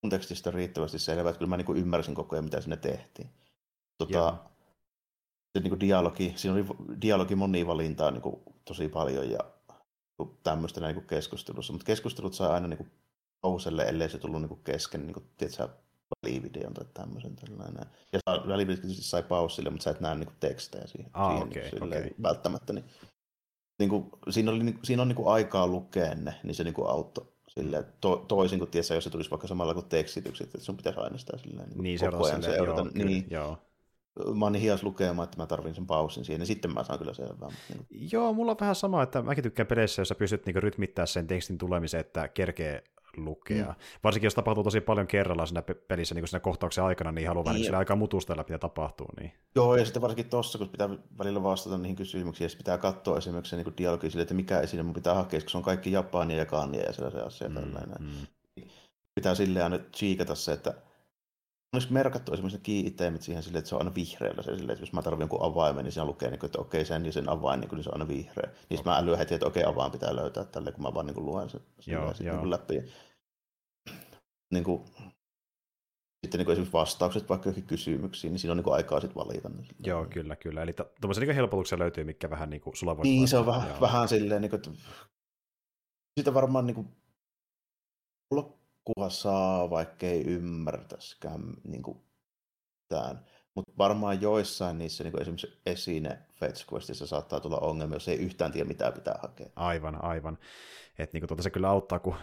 kontekstista 0.00 0.50
riittävästi 0.50 0.98
selvää, 0.98 1.30
että 1.30 1.38
kyllä 1.38 1.48
mä 1.48 1.56
niin 1.56 1.66
kuin 1.66 1.78
ymmärsin 1.78 2.14
koko 2.14 2.36
ajan, 2.36 2.44
mitä 2.44 2.60
sinne 2.60 2.76
tehtiin. 2.76 3.30
Tota, 3.98 4.36
se 5.52 5.60
niin 5.60 5.70
kuin 5.70 5.80
dialogi, 5.80 6.32
siinä 6.36 6.54
oli 6.54 6.64
dialogi 7.02 7.34
monivalintaa 7.34 8.10
niin 8.10 8.22
kuin 8.22 8.42
tosi 8.64 8.88
paljon 8.88 9.30
ja 9.30 9.38
niin 10.18 10.38
tämmöistä 10.42 10.80
näin 10.80 10.94
niin 10.94 11.02
kuin 11.04 11.08
keskustelussa, 11.08 11.72
mutta 11.72 11.86
keskustelut 11.86 12.34
sai 12.34 12.50
aina 12.50 12.68
niin 12.68 12.78
kuin 12.78 12.90
pauselle, 13.40 13.82
ellei 13.82 14.08
se 14.08 14.18
tullut 14.18 14.40
niin 14.40 14.48
kuin 14.48 14.60
kesken, 14.64 15.06
niin 15.06 15.14
kuin, 15.14 15.26
tiedätkö, 15.36 15.68
välivideon 16.26 16.74
tai 16.74 16.84
tämmöisen 16.94 17.36
tällainen. 17.36 17.86
Ja 18.12 18.18
välivideot 18.48 18.80
tietysti 18.80 19.04
sai 19.04 19.22
pausille, 19.22 19.70
mutta 19.70 19.84
sä 19.84 19.90
et 19.90 20.00
näe 20.00 20.14
niin 20.14 20.26
kuin 20.26 20.36
tekstejä 20.40 20.86
siihen, 20.86 21.10
Ah, 21.14 21.30
siihen 21.30 21.48
okei, 21.48 21.70
niin 21.70 21.82
okei. 21.82 22.14
välttämättä. 22.22 22.72
Niin, 22.72 22.84
niin 23.82 23.90
kuin, 23.90 24.10
siinä, 24.30 24.50
oli, 24.50 24.64
niin, 24.64 24.78
siinä 24.84 25.02
on 25.02 25.08
niin 25.08 25.16
kuin 25.16 25.28
aikaa 25.28 25.66
lukea 25.66 26.14
ne, 26.14 26.34
niin 26.42 26.54
se 26.54 26.64
niin 26.64 26.74
kuin 26.74 26.88
auttoi 26.88 27.26
silleen, 27.48 27.84
to, 28.00 28.24
toisin 28.28 28.58
kuin 28.58 28.70
tiedätkö, 28.70 28.94
jos 28.94 29.04
se 29.04 29.10
tulisi 29.10 29.30
vaikka 29.30 29.48
samalla 29.48 29.74
kuin 29.74 29.86
tekstitykset, 29.86 30.46
että 30.46 30.64
sun 30.64 30.76
pitäisi 30.76 31.00
aina 31.00 31.18
sitä 31.18 31.38
silleen, 31.38 31.68
niin, 31.68 31.82
Niin, 31.82 32.00
koko 32.00 32.24
ajan 32.24 32.42
silleen, 32.42 32.58
seurata. 32.58 32.80
Joo, 32.80 32.90
kyllä, 32.92 33.04
niin, 33.06 33.26
joo. 33.30 33.58
mä 34.34 34.44
oon 34.44 34.52
niin 34.52 34.62
hias 34.62 34.82
lukemaan, 34.82 35.24
että 35.24 35.36
mä 35.36 35.46
tarvin 35.46 35.74
sen 35.74 35.86
paussin 35.86 36.24
siihen, 36.24 36.38
niin 36.40 36.46
sitten 36.46 36.74
mä 36.74 36.84
saan 36.84 36.98
kyllä 36.98 37.14
selvää. 37.14 37.48
Niin 37.48 37.86
kuin, 37.88 38.08
Joo, 38.12 38.32
mulla 38.32 38.52
on 38.52 38.58
vähän 38.60 38.74
sama, 38.74 39.02
että 39.02 39.22
mäkin 39.22 39.44
tykkään 39.44 39.66
peleissä, 39.66 40.02
jossa 40.02 40.14
pystyt 40.14 40.46
niinku 40.46 40.60
rytmittää 40.60 41.06
sen 41.06 41.26
tekstin 41.26 41.58
tulemisen, 41.58 42.00
että 42.00 42.28
kerkee 42.28 42.84
lukea. 43.16 43.66
Mm. 43.66 43.74
Varsinkin 44.04 44.26
jos 44.26 44.34
tapahtuu 44.34 44.64
tosi 44.64 44.80
paljon 44.80 45.06
kerrallaan 45.06 45.46
siinä 45.48 45.62
pe- 45.62 45.74
pelissä 45.74 46.14
niin 46.14 46.28
siinä 46.28 46.40
kohtauksen 46.40 46.84
aikana, 46.84 47.12
niin 47.12 47.28
haluaa 47.28 47.44
vähän 47.44 47.54
Niin. 47.60 47.64
niin 47.70 47.74
aikaa 47.78 47.96
mutustella, 47.96 48.44
mitä 48.48 48.58
tapahtuu. 48.58 49.06
Niin. 49.20 49.32
Joo, 49.54 49.76
ja 49.76 49.84
sitten 49.84 50.02
varsinkin 50.02 50.30
tuossa, 50.30 50.58
kun 50.58 50.68
pitää 50.68 50.88
välillä 51.18 51.42
vastata 51.42 51.78
niihin 51.78 51.96
kysymyksiin, 51.96 52.50
ja 52.50 52.56
pitää 52.58 52.78
katsoa 52.78 53.18
esimerkiksi 53.18 53.56
niin 53.56 53.74
dialogi 53.78 54.10
sille, 54.10 54.22
että 54.22 54.34
mikä 54.34 54.60
esine 54.60 54.82
mun 54.82 54.94
pitää 54.94 55.14
hakea, 55.14 55.40
koska 55.40 55.50
se 55.50 55.56
on 55.56 55.62
kaikki 55.64 55.92
japania 55.92 56.36
ja 56.36 56.46
kania 56.46 56.82
ja 56.82 56.92
sellaisia 56.92 57.22
asioita. 57.24 57.60
Mm, 57.60 57.64
tällainen. 57.66 57.96
mm. 58.00 58.26
Pitää 59.14 59.34
silleen 59.34 59.64
aina 59.64 59.78
chiikata 59.78 60.34
se, 60.34 60.52
että 60.52 60.74
olisi 61.72 61.92
merkattu 61.92 62.32
esimerkiksi 62.32 62.58
ne 62.58 62.62
key-iteemit 62.62 63.22
siihen 63.22 63.42
silleen, 63.42 63.58
että 63.58 63.68
se 63.68 63.74
on 63.74 63.80
aina 63.80 63.94
vihreällä. 63.94 64.42
Se, 64.42 64.56
silleen, 64.56 64.70
että 64.70 64.82
jos 64.82 64.92
mä 64.92 65.02
tarvitsen 65.02 65.22
jonkun 65.22 65.50
avaimen, 65.50 65.84
niin 65.84 65.92
siinä 65.92 66.04
lukee, 66.04 66.30
niin 66.30 66.38
kuin, 66.38 66.48
että 66.48 66.58
okei, 66.58 66.84
sen 66.84 67.06
ja 67.06 67.12
sen 67.12 67.28
avain, 67.28 67.60
niin, 67.60 67.68
kuin, 67.68 67.76
niin 67.76 67.84
se 67.84 67.90
on 67.90 67.94
aina 67.94 68.08
vihreä. 68.08 68.46
Niin 68.46 68.78
sitten 68.78 68.92
mä 68.92 68.98
älyän 68.98 69.18
heti, 69.18 69.34
että 69.34 69.46
okei, 69.46 69.64
avain 69.64 69.92
pitää 69.92 70.16
löytää 70.16 70.44
tälle, 70.44 70.72
kun 70.72 70.82
mä 70.82 70.94
vaan 70.94 71.06
niin 71.06 71.14
kuin, 71.14 71.26
luen 71.26 71.50
sen 71.50 71.60
Joo, 71.60 71.80
silleen, 71.80 72.14
sit, 72.14 72.26
joo. 72.26 72.34
niin 72.34 72.40
kuin, 72.40 72.50
läpi. 72.50 72.82
Niin 74.52 74.64
kuin, 74.64 74.84
sitten 76.22 76.38
niin 76.38 76.44
kuin 76.44 76.52
esimerkiksi 76.52 76.72
vastaukset 76.72 77.28
vaikka 77.28 77.48
johonkin 77.48 77.68
kysymyksiin, 77.68 78.32
niin 78.32 78.40
siinä 78.40 78.52
on 78.52 78.56
niin 78.56 78.64
kuin, 78.64 78.74
aikaa 78.74 79.00
sitten 79.00 79.24
valita. 79.24 79.48
Niin 79.48 79.64
silleen. 79.64 79.84
Joo, 79.86 80.06
kyllä, 80.06 80.36
kyllä. 80.36 80.62
Eli 80.62 80.72
tuommoisia 80.72 81.24
niin 81.24 81.34
helpotuksia 81.34 81.78
löytyy, 81.78 82.04
mikä 82.04 82.30
vähän 82.30 82.50
niin 82.50 82.60
kuin 82.60 82.76
sulla 82.76 82.96
voisi 82.96 83.10
Niin, 83.10 83.28
se 83.28 83.38
on 83.38 83.46
vähän, 83.46 83.68
Joo. 83.68 83.80
vähän 83.80 84.08
silleen, 84.08 84.42
niin 84.42 84.50
kuin, 84.50 84.58
että 84.58 84.70
sitä 86.20 86.34
varmaan 86.34 86.66
niin 86.66 86.74
kuin, 86.74 86.88
loppua 88.88 89.10
saa, 89.10 89.70
vaikka 89.70 90.06
ei 90.06 90.22
ymmärtäskään 90.26 91.40
niin 91.64 91.82
kuin, 91.82 91.98
mitään. 92.92 93.24
Mutta 93.54 93.72
varmaan 93.78 94.20
joissain 94.20 94.78
niissä, 94.78 95.04
niin 95.04 95.12
kuin 95.12 95.22
esimerkiksi 95.22 95.60
esine 95.66 96.18
Fetch 96.32 96.72
Questissa 96.72 97.06
saattaa 97.06 97.40
tulla 97.40 97.58
ongelmia, 97.58 97.96
jos 97.96 98.08
ei 98.08 98.16
yhtään 98.16 98.52
tiedä, 98.52 98.68
mitä 98.68 98.92
pitää 98.92 99.18
hakea. 99.22 99.46
Aivan, 99.56 100.04
aivan. 100.04 100.38
Että 100.98 101.18
niin 101.18 101.28
tuota 101.28 101.42
se 101.42 101.50
kyllä 101.50 101.68
auttaa, 101.68 101.98
kun 101.98 102.14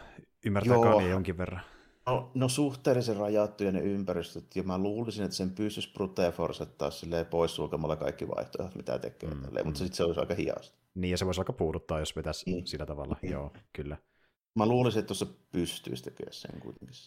ymmärtää 0.45 0.73
Joo. 0.73 0.83
kania 0.83 1.09
jonkin 1.09 1.37
verran. 1.37 1.61
No, 2.05 2.31
no 2.33 2.49
suhteellisen 2.49 3.17
rajattuja 3.17 3.71
ne 3.71 3.79
ympäristöt, 3.79 4.55
ja 4.55 4.63
mä 4.63 4.77
luulisin, 4.77 5.25
että 5.25 5.37
sen 5.37 5.49
pystyisi 5.51 5.93
brute 5.93 6.31
forcettaa 6.31 6.91
silleen 6.91 7.25
pois 7.25 7.55
sulkemalla 7.55 7.95
kaikki 7.95 8.27
vaihtoehdot, 8.27 8.75
mitä 8.75 8.99
tekee. 8.99 9.29
Mm, 9.29 9.35
Mm, 9.35 9.41
tälleen, 9.43 9.65
mutta 9.65 9.79
mm. 9.79 9.83
sitten 9.83 9.97
se 9.97 10.03
olisi 10.03 10.19
aika 10.19 10.33
hidasta. 10.33 10.77
Niin, 10.95 11.11
ja 11.11 11.17
se 11.17 11.25
voisi 11.25 11.41
aika 11.41 11.53
puuduttaa, 11.53 11.99
jos 11.99 12.15
vetäisi 12.15 12.51
Niin. 12.51 12.67
sillä 12.67 12.85
tavalla. 12.85 13.15
Niin. 13.21 13.31
Joo, 13.31 13.51
kyllä. 13.73 13.97
Mä 14.59 14.65
luulisin, 14.65 14.99
että 14.99 15.07
tuossa 15.07 15.25
pystyisi 15.51 16.03
tekemään 16.03 16.33
sen 16.33 16.59
kuitenkin. 16.59 16.97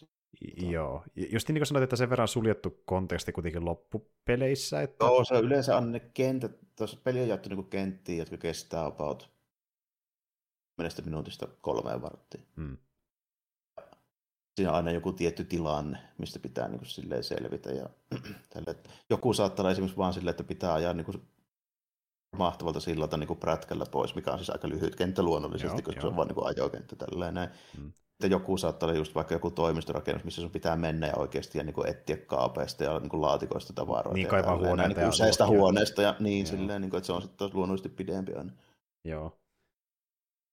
Joo. 0.71 1.03
Just 1.15 1.47
niin 1.49 1.59
kuin 1.59 1.67
sanoit, 1.67 1.83
että 1.83 1.95
sen 1.95 2.09
verran 2.09 2.27
suljettu 2.27 2.81
konteksti 2.85 3.31
kuitenkin 3.31 3.65
loppupeleissä, 3.65 4.81
että 4.81 5.05
Joo, 5.05 5.23
se 5.23 5.33
on 5.33 5.43
yleensä 5.43 5.77
on 5.77 5.91
ne 5.91 5.99
kentät, 5.99 6.51
tuossa 6.75 6.97
peli 7.03 7.21
on 7.21 7.27
jaettu 7.27 7.49
niinku 7.49 7.63
kenttiin, 7.63 8.17
jotka 8.17 8.37
kestää 8.37 8.85
about 8.85 9.29
10 10.77 10.91
minuutista 11.05 11.47
kolmeen 11.61 12.01
varttiin. 12.01 12.47
Mm. 12.55 12.77
Siinä 14.55 14.71
on 14.71 14.77
aina 14.77 14.91
joku 14.91 15.13
tietty 15.13 15.43
tilanne, 15.43 15.97
mistä 16.17 16.39
pitää 16.39 16.67
niinku 16.67 16.85
silleen 16.85 17.23
selvitä. 17.23 17.71
Ja, 17.71 17.89
tälle, 18.53 18.79
joku 19.09 19.33
saattaa 19.33 19.63
olla 19.63 19.71
esimerkiksi 19.71 19.97
vaan 19.97 20.13
silleen, 20.13 20.31
että 20.31 20.43
pitää 20.43 20.73
ajaa 20.73 20.93
niinku 20.93 21.13
mahtavalta 22.37 22.79
sillalta 22.79 23.17
niinku 23.17 23.35
prätkällä 23.35 23.85
pois, 23.91 24.15
mikä 24.15 24.31
on 24.31 24.37
siis 24.37 24.49
aika 24.49 24.69
lyhyt 24.69 24.95
kenttä 24.95 25.23
luonnollisesti, 25.23 25.77
Joo, 25.77 25.85
koska 25.85 25.97
joo. 25.97 26.01
se 26.01 26.07
on 26.07 26.15
vaan 26.15 26.27
niinku 26.27 26.43
ajokenttä 26.45 26.95
tälleen 26.95 27.33
näin. 27.33 27.49
Mm. 27.77 27.91
Sitten 28.11 28.31
joku 28.31 28.57
saattaa 28.57 28.87
olla 28.87 28.97
just 28.97 29.15
vaikka 29.15 29.33
joku 29.33 29.51
toimistorakennus, 29.51 30.23
missä 30.23 30.41
sun 30.41 30.51
pitää 30.51 30.75
mennä 30.75 31.07
ja 31.07 31.13
oikeasti 31.15 31.57
ja 31.57 31.63
niinku 31.63 31.83
etsiä 31.87 32.17
kaapeista 32.17 32.83
ja 32.83 32.99
niinku 32.99 33.21
laatikoista 33.21 33.73
tavaroita. 33.73 34.13
Niin, 34.13 34.27
kaivaa 34.27 34.51
tälleen 34.51 34.67
huoneita 34.67 34.99
niinku 34.99 35.09
useista 35.09 35.47
huoneista 35.47 36.01
ja 36.01 36.15
niin 36.19 36.45
Joo. 36.45 36.51
silleen, 36.57 36.81
niinku, 36.81 36.97
että 36.97 37.07
se 37.07 37.13
on 37.13 37.21
sitten 37.21 37.37
taas 37.37 37.53
luonnollisesti 37.53 37.89
pidempi 37.89 38.33
aina. 38.33 38.51
joo. 39.05 39.37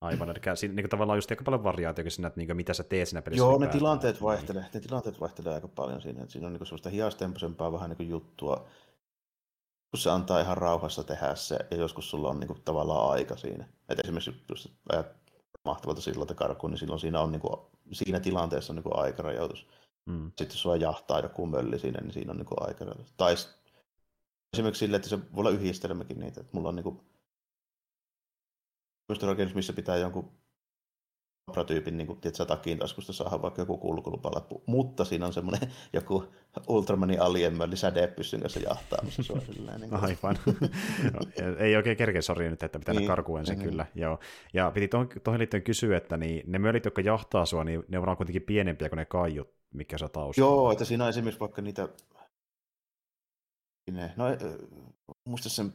Aivan, 0.01 0.31
eli 0.31 0.57
siinä 0.57 0.75
niin 0.75 0.85
kuin 0.85 0.91
tavallaan 0.91 1.17
just 1.17 1.31
aika 1.31 1.45
paljon 1.45 1.65
variaatiokin 1.65 2.11
siinä, 2.13 2.29
että 2.29 2.41
niin 2.41 2.49
kuin 2.49 2.57
mitä 2.57 2.75
sä 2.75 2.83
teet 2.85 3.09
siinä 3.09 3.23
pelissä. 3.23 3.45
Joo, 3.45 3.59
ne 3.59 3.67
tilanteet 3.67 4.23
vaihtelee, 4.23 4.65
ne 4.75 4.81
tilanteet 4.81 5.21
vaihtelee 5.21 5.55
aika 5.55 5.69
paljon 5.69 6.03
siinä, 6.03 6.21
että 6.21 6.33
siinä 6.33 6.47
on 6.47 6.53
niinku 6.53 6.65
semmoista 6.65 6.91
hiastempoisempaa 6.91 7.73
vähän 7.73 7.91
niinku 7.91 8.03
juttua, 8.03 8.67
kun 9.91 9.99
se 9.99 10.11
antaa 10.11 10.41
ihan 10.41 10.57
rauhassa 10.57 11.05
tehdä 11.05 11.35
se, 11.35 11.59
ja 11.71 11.77
joskus 11.77 12.11
sulla 12.11 12.29
on 12.29 12.41
niinku 12.41 12.55
tavallaan 12.65 13.11
aika 13.11 13.37
siinä. 13.37 13.69
Et 13.89 13.99
esimerkiksi 13.99 14.45
jos 14.49 14.73
ajat 14.89 15.07
mahtavalta 15.65 16.01
sillalta 16.01 16.35
karkuun, 16.35 16.71
niin 16.71 16.79
silloin 16.79 17.01
siinä 17.01 17.21
on 17.21 17.33
niinku, 17.33 17.71
siinä 17.93 18.21
tilanteessa 18.21 18.73
on 18.73 18.77
niinku 18.77 18.99
aikarajoitus. 18.99 19.67
Mm. 20.07 20.27
Sitten 20.27 20.47
jos 20.49 20.63
sulla 20.63 20.77
jahtaa 20.77 21.21
joku 21.21 21.47
mölli 21.47 21.79
siinä, 21.79 22.01
niin 22.01 22.13
siinä 22.13 22.31
on 22.31 22.37
niinku 22.37 22.55
aikarajoitus. 22.61 23.15
Tai 23.17 23.35
esimerkiksi 24.53 24.79
sille, 24.79 24.97
että 24.97 25.09
se 25.09 25.19
voi 25.19 25.41
olla 25.41 25.51
yhdistelmäkin 25.51 26.21
niitä, 26.21 26.41
että 26.41 26.57
mulla 26.57 26.69
on 26.69 26.77
niinku 26.77 27.05
rakennus, 29.23 29.55
missä 29.55 29.73
pitää 29.73 29.97
jonkun 29.97 30.33
tyypin 31.67 31.97
niin 31.97 32.07
kuin, 32.07 32.21
tiedätkö, 32.21 32.45
takin 32.45 32.79
taskusta 32.79 33.13
saada 33.13 33.43
vaikka 33.43 33.63
joku 33.63 33.79
kulkulupalappu, 33.79 34.63
mutta 34.67 35.05
siinä 35.05 35.27
on 35.27 35.33
semmoinen 35.33 35.71
joku 35.93 36.25
Ultramanin 36.69 37.23
alien 37.23 37.71
lisädeppyssyn 37.71 38.41
kanssa 38.41 38.61
jahtaamassa 38.61 39.23
sua 39.23 39.41
silleen. 39.41 39.81
Niin 39.81 39.95
Aivan. 39.95 40.39
no, 41.15 41.21
ei 41.59 41.77
oikein 41.77 41.97
kerkeä 41.97 42.23
sori 42.23 42.51
nyt, 42.51 42.63
että 42.63 42.79
pitää 42.79 42.95
niin, 42.95 43.07
karkuun 43.07 43.39
ensin 43.39 43.59
niin. 43.59 43.69
kyllä. 43.69 43.87
Joo. 43.95 44.19
Ja 44.55 44.71
piti 44.71 44.89
tuohon 44.89 45.39
liittyen 45.39 45.63
kysyä, 45.63 45.97
että 45.97 46.17
niin, 46.17 46.43
ne 46.47 46.59
möllit, 46.59 46.85
jotka 46.85 47.01
jahtaa 47.01 47.47
sua, 47.47 47.65
niin 47.65 47.83
ne 47.89 47.99
on 47.99 48.17
kuitenkin 48.17 48.43
pienempiä 48.43 48.89
kuin 48.89 48.97
ne 48.97 49.05
kaijut, 49.05 49.55
mikä 49.75 49.99
sä 49.99 50.09
taustalla. 50.09 50.51
Joo, 50.51 50.73
että 50.73 50.85
siinä 50.85 51.05
on 51.05 51.11
esimerkiksi 51.11 51.41
vaikka 51.41 51.63
niitä 51.63 51.89
No, 54.17 54.25
muista 55.25 55.49
sen, 55.49 55.73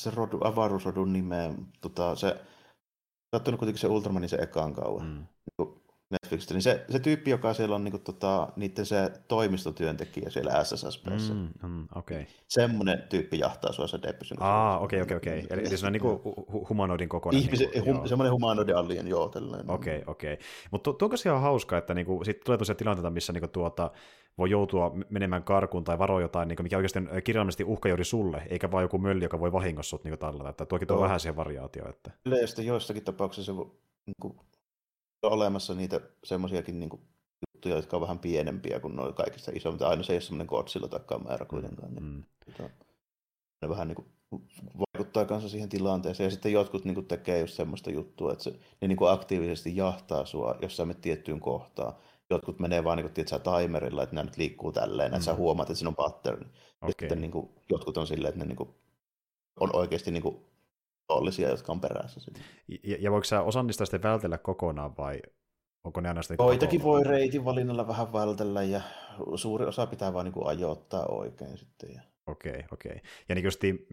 se 0.00 0.10
rodu, 0.10 0.38
avaruusrodun 0.44 1.12
nimeä, 1.12 1.54
tota, 1.80 2.16
se 2.16 2.40
katsonut 3.30 3.58
kuitenkin 3.58 3.80
se 3.80 3.88
Ultramanin 3.88 4.28
se 4.28 4.36
ekaan 4.36 4.74
kauan. 4.74 5.06
Mm. 5.06 5.26
Netflixistä, 6.10 6.54
niin 6.54 6.62
se, 6.62 6.84
se 6.88 6.98
tyyppi, 6.98 7.30
joka 7.30 7.54
siellä 7.54 7.74
on 7.74 7.84
niin 7.84 7.92
kuin, 7.92 8.02
tota, 8.02 8.48
niiden 8.56 8.86
se 8.86 9.10
toimistotyöntekijä 9.28 10.30
siellä 10.30 10.64
SSSPssä. 10.64 11.34
Mm, 11.34 11.48
mm, 11.62 11.88
okay. 11.94 12.24
Semmoinen 12.48 13.02
tyyppi 13.08 13.38
jahtaa 13.38 13.72
sua 13.72 13.86
se 13.86 13.98
Deppysyn. 14.02 14.36
Aa, 14.40 14.78
okei, 14.78 15.02
okei, 15.02 15.16
okei. 15.16 15.46
Eli, 15.50 15.62
eli 15.66 15.76
se 15.76 15.86
on 15.86 15.92
niin 15.92 16.00
kuin 16.00 16.18
hu- 16.18 16.68
humanoidin 16.68 17.08
kokoinen. 17.08 17.42
Ihmisen, 17.42 17.70
niin 17.70 17.84
kuin, 17.84 17.96
hum, 17.96 18.06
semmoinen 18.06 18.32
humanoidin 18.32 18.76
alien, 18.76 19.08
joo. 19.08 19.28
Tällainen. 19.28 19.70
Okei, 19.70 19.96
okay, 19.96 20.12
okei. 20.12 20.32
Okay. 20.32 20.44
Mutta 20.70 20.92
tuo 20.92 21.08
on 21.08 21.16
ihan 21.24 21.40
hauskaa, 21.40 21.78
että 21.78 21.94
niinku, 21.94 22.24
sitten 22.24 22.44
tulee 22.44 22.58
tosiaan 22.58 22.76
tilanteita, 22.76 23.10
missä 23.10 23.32
niinku, 23.32 23.48
tuota, 23.48 23.90
voi 24.38 24.50
joutua 24.50 24.92
menemään 25.10 25.44
karkuun 25.44 25.84
tai 25.84 25.98
varoa 25.98 26.20
jotain, 26.20 26.48
niin 26.48 26.62
mikä 26.62 26.76
oikeasti 26.76 26.98
on 26.98 27.08
kirjallisesti 27.24 27.64
uhka 27.64 27.88
juuri 27.88 28.04
sulle, 28.04 28.42
eikä 28.48 28.70
vain 28.70 28.82
joku 28.82 28.98
mölli, 28.98 29.24
joka 29.24 29.40
voi 29.40 29.52
vahingossa 29.52 29.90
sut 29.90 30.04
niin 30.04 30.18
tallata. 30.18 30.48
Että 30.48 30.66
tuokin 30.66 30.88
tuo 30.88 31.00
vähän 31.00 31.20
siihen 31.20 31.36
variaatio. 31.36 31.88
Että... 31.88 32.10
Yleisesti 32.26 32.66
joissakin 32.66 33.04
tapauksissa 33.04 33.52
niin 33.52 34.16
kuin, 34.20 34.36
olemassa 35.22 35.74
niitä 35.74 36.00
semmoisiakin 36.24 36.80
niin 36.80 36.90
kuin, 36.90 37.02
juttuja, 37.54 37.76
jotka 37.76 37.96
on 37.96 38.00
vähän 38.00 38.18
pienempiä 38.18 38.80
kuin 38.80 38.96
nuo 38.96 39.12
kaikista 39.12 39.52
isommista. 39.54 39.88
Aina 39.88 40.02
se 40.02 40.12
ei 40.12 40.14
ole 40.14 40.20
semmoinen 40.20 40.46
Godzilla 40.46 40.88
takaa 40.88 41.18
määrä 41.18 41.46
kuitenkaan. 41.46 41.94
Niin, 41.94 42.04
mm. 42.04 42.24
tota, 42.46 42.70
ne 43.62 43.68
vähän 43.68 43.88
niin 43.88 43.96
kuin, 43.96 44.08
vaikuttaa 44.78 45.24
kanssa 45.24 45.48
siihen 45.48 45.68
tilanteeseen. 45.68 46.26
Ja 46.26 46.30
sitten 46.30 46.52
jotkut 46.52 46.84
niin 46.84 46.94
kuin, 46.94 47.06
tekee 47.06 47.40
just 47.40 47.54
semmoista 47.54 47.90
juttua, 47.90 48.32
että 48.32 48.44
se, 48.44 48.50
ne 48.80 48.88
niin 48.88 48.96
kuin, 48.96 49.10
aktiivisesti 49.10 49.76
jahtaa 49.76 50.26
sua, 50.26 50.58
jos 50.62 50.76
sä 50.76 50.84
menet 50.84 51.00
tiettyyn 51.00 51.40
kohtaan 51.40 51.94
jotkut 52.30 52.58
menee 52.58 52.84
vaan 52.84 52.98
niin 52.98 53.10
kuin, 53.10 53.42
timerilla, 53.60 54.02
että 54.02 54.14
nämä 54.14 54.24
nyt 54.24 54.36
liikkuu 54.36 54.72
tälleen, 54.72 55.10
mm. 55.10 55.14
että 55.14 55.24
sä 55.24 55.32
mm. 55.32 55.38
huomaat, 55.38 55.70
että 55.70 55.78
siinä 55.78 55.88
on 55.88 55.96
pattern. 55.96 56.40
Okay. 56.40 56.52
Ja 56.82 56.88
sitten 56.88 57.20
niin 57.20 57.30
kuin, 57.30 57.50
jotkut 57.70 57.96
on 57.96 58.06
silleen, 58.06 58.28
että 58.28 58.44
ne 58.44 58.48
niin 58.48 58.56
kuin, 58.56 58.70
on 59.60 59.76
oikeasti 59.76 60.10
niin 60.10 60.22
kuin, 60.22 60.36
tollisia, 61.14 61.48
jotka 61.48 61.72
on 61.72 61.80
perässä. 61.80 62.20
Ja, 62.84 62.96
ja 63.00 63.10
voiko 63.10 63.24
sä 63.24 63.42
osan 63.42 63.66
niistä 63.66 63.84
sitten 63.84 64.02
vältellä 64.02 64.38
kokonaan 64.38 64.96
vai 64.98 65.22
onko 65.84 66.00
ne 66.00 66.08
aina 66.08 66.22
sitten 66.22 66.44
Joitakin 66.46 66.82
voi 66.82 67.04
reitin 67.04 67.44
valinnalla 67.44 67.88
vähän 67.88 68.12
vältellä 68.12 68.62
ja 68.62 68.80
suuri 69.34 69.66
osa 69.66 69.86
pitää 69.86 70.12
vaan 70.12 70.24
niin 70.24 70.32
kuin 70.32 70.46
ajoittaa 70.46 71.06
oikein 71.06 71.58
sitten. 71.58 71.94
Ja... 71.94 72.02
Okei, 72.30 72.64
okei. 72.72 73.00
Ja 73.28 73.34
niin 73.34 73.44
justi, 73.44 73.86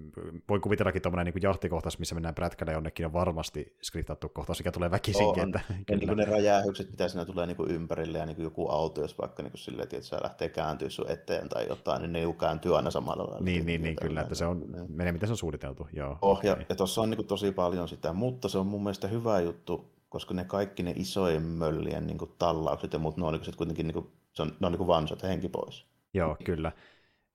voin 0.50 0.62
kuvitellakin 0.62 1.02
tuommoinen 1.02 1.34
niin 1.34 1.42
jahtikohtaus, 1.44 2.00
missä 2.00 2.16
mennään 2.16 2.36
prätkällä 2.36 2.74
jonnekin, 2.74 3.06
on 3.06 3.14
varmasti 3.14 3.78
skriptattu 3.82 4.30
kohtaus, 4.30 4.60
mikä 4.60 4.72
tulee 4.72 4.92
väkisinkin. 4.92 5.44
On. 5.44 5.50
Että, 5.50 5.74
ja 5.90 5.98
niin 5.98 6.08
kuin 6.08 6.18
ne 6.18 6.26
räjähykset, 6.26 6.92
mitä 6.92 7.08
siinä 7.08 7.26
tulee 7.26 7.48
niin 7.48 7.58
kuin 7.58 7.72
ympärille, 7.72 8.18
ja 8.18 8.26
niin 8.26 8.36
kuin 8.36 8.44
joku 8.44 8.68
auto, 8.70 9.02
jos 9.02 9.18
vaikka 9.18 9.44
niin 9.44 9.52
kuin 9.52 9.60
silleen, 9.60 9.84
että 9.84 10.02
se 10.02 10.18
lähtee 10.24 10.50
kääntyä 10.50 10.90
sun 10.90 11.12
eteen 11.12 11.50
tai 11.50 11.68
jotain, 11.68 12.02
niin 12.02 12.14
ne 12.14 12.20
niin 12.20 12.38
kääntyy 12.38 12.76
aina 12.76 12.92
samalla 12.92 13.24
lailla. 13.24 13.46
Niin, 13.46 13.66
niin, 13.66 13.82
niin 13.82 13.96
kyllä, 13.96 14.22
että 14.22 14.36
se 14.36 14.46
on, 14.46 14.60
niin. 14.60 14.86
menee 14.90 15.12
miten 15.12 15.28
se 15.28 15.34
on 15.34 15.38
suunniteltu. 15.38 15.88
Joo, 15.94 16.18
oh, 16.22 16.38
okay. 16.38 16.50
ja, 16.50 16.58
ja 16.70 16.76
tuossa 16.76 17.02
on 17.02 17.10
niin 17.10 17.18
kuin 17.18 17.28
tosi 17.28 17.52
paljon 17.52 17.88
sitä, 17.88 18.14
mutta 18.14 18.50
se 18.50 18.58
on 18.58 18.68
mun 18.68 18.84
mielestä 18.84 19.08
hyvä 19.08 19.40
juttu, 19.40 19.92
koska 20.10 20.34
ne 20.34 20.46
kaikki 20.46 20.84
ne 20.84 20.94
isojen 20.96 21.44
möllien 21.44 22.08
niin 22.08 22.18
kuin 22.18 22.32
tallaukset 22.40 22.94
ja 22.94 23.00
muut, 23.00 23.18
ne 23.18 23.26
on 23.26 23.34
niin 23.34 23.44
kuin, 23.44 23.58
kuitenkin 23.58 23.88
niin 23.88 23.94
kuin, 23.94 24.08
se 24.34 24.42
on, 24.42 24.56
ne 24.60 24.66
on 24.68 24.72
niin 24.72 24.78
kuin 24.78 24.88
vansat 24.88 25.24
henki 25.24 25.50
pois. 25.50 25.86
Joo, 26.14 26.38
kyllä. 26.44 26.72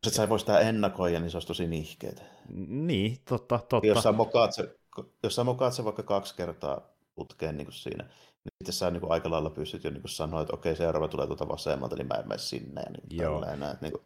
Jos 0.04 0.12
et 0.12 0.16
sä 0.16 0.28
voi 0.28 0.40
sitä 0.40 0.58
ennakoida, 0.58 1.20
niin 1.20 1.30
se 1.30 1.36
olisi 1.36 1.48
tosi 1.48 1.66
nihkeetä. 1.66 2.22
Niin, 2.66 3.18
totta, 3.28 3.58
totta. 3.68 3.86
Jos 3.86 4.02
sä 4.02 4.12
mokaat 4.12 4.54
se, 4.54 4.76
jos 5.22 5.34
sä 5.34 5.44
mokaat 5.44 5.74
se 5.74 5.84
vaikka 5.84 6.02
kaksi 6.02 6.34
kertaa 6.34 6.80
putkeen 7.14 7.56
niin 7.56 7.66
kuin 7.66 7.74
siinä, 7.74 8.04
niin 8.04 8.52
sitten 8.58 8.72
sä 8.72 8.90
niin 8.90 9.00
kuin 9.00 9.12
aika 9.12 9.30
lailla 9.30 9.50
pystyt 9.50 9.84
jo 9.84 9.90
niin 9.90 10.02
kuin 10.02 10.10
sanoa, 10.10 10.40
että 10.40 10.54
okei, 10.54 10.76
seuraava 10.76 11.08
tulee 11.08 11.26
tuota 11.26 11.48
vasemmalta, 11.48 11.96
niin 11.96 12.06
mä 12.06 12.14
en 12.14 12.28
mene 12.28 12.38
sinne. 12.38 12.80
Ja 12.80 12.90
niin 12.90 13.22
Joo. 13.22 13.40
Tälleen, 13.40 13.78
niin 13.80 13.92
kuin, 13.92 14.02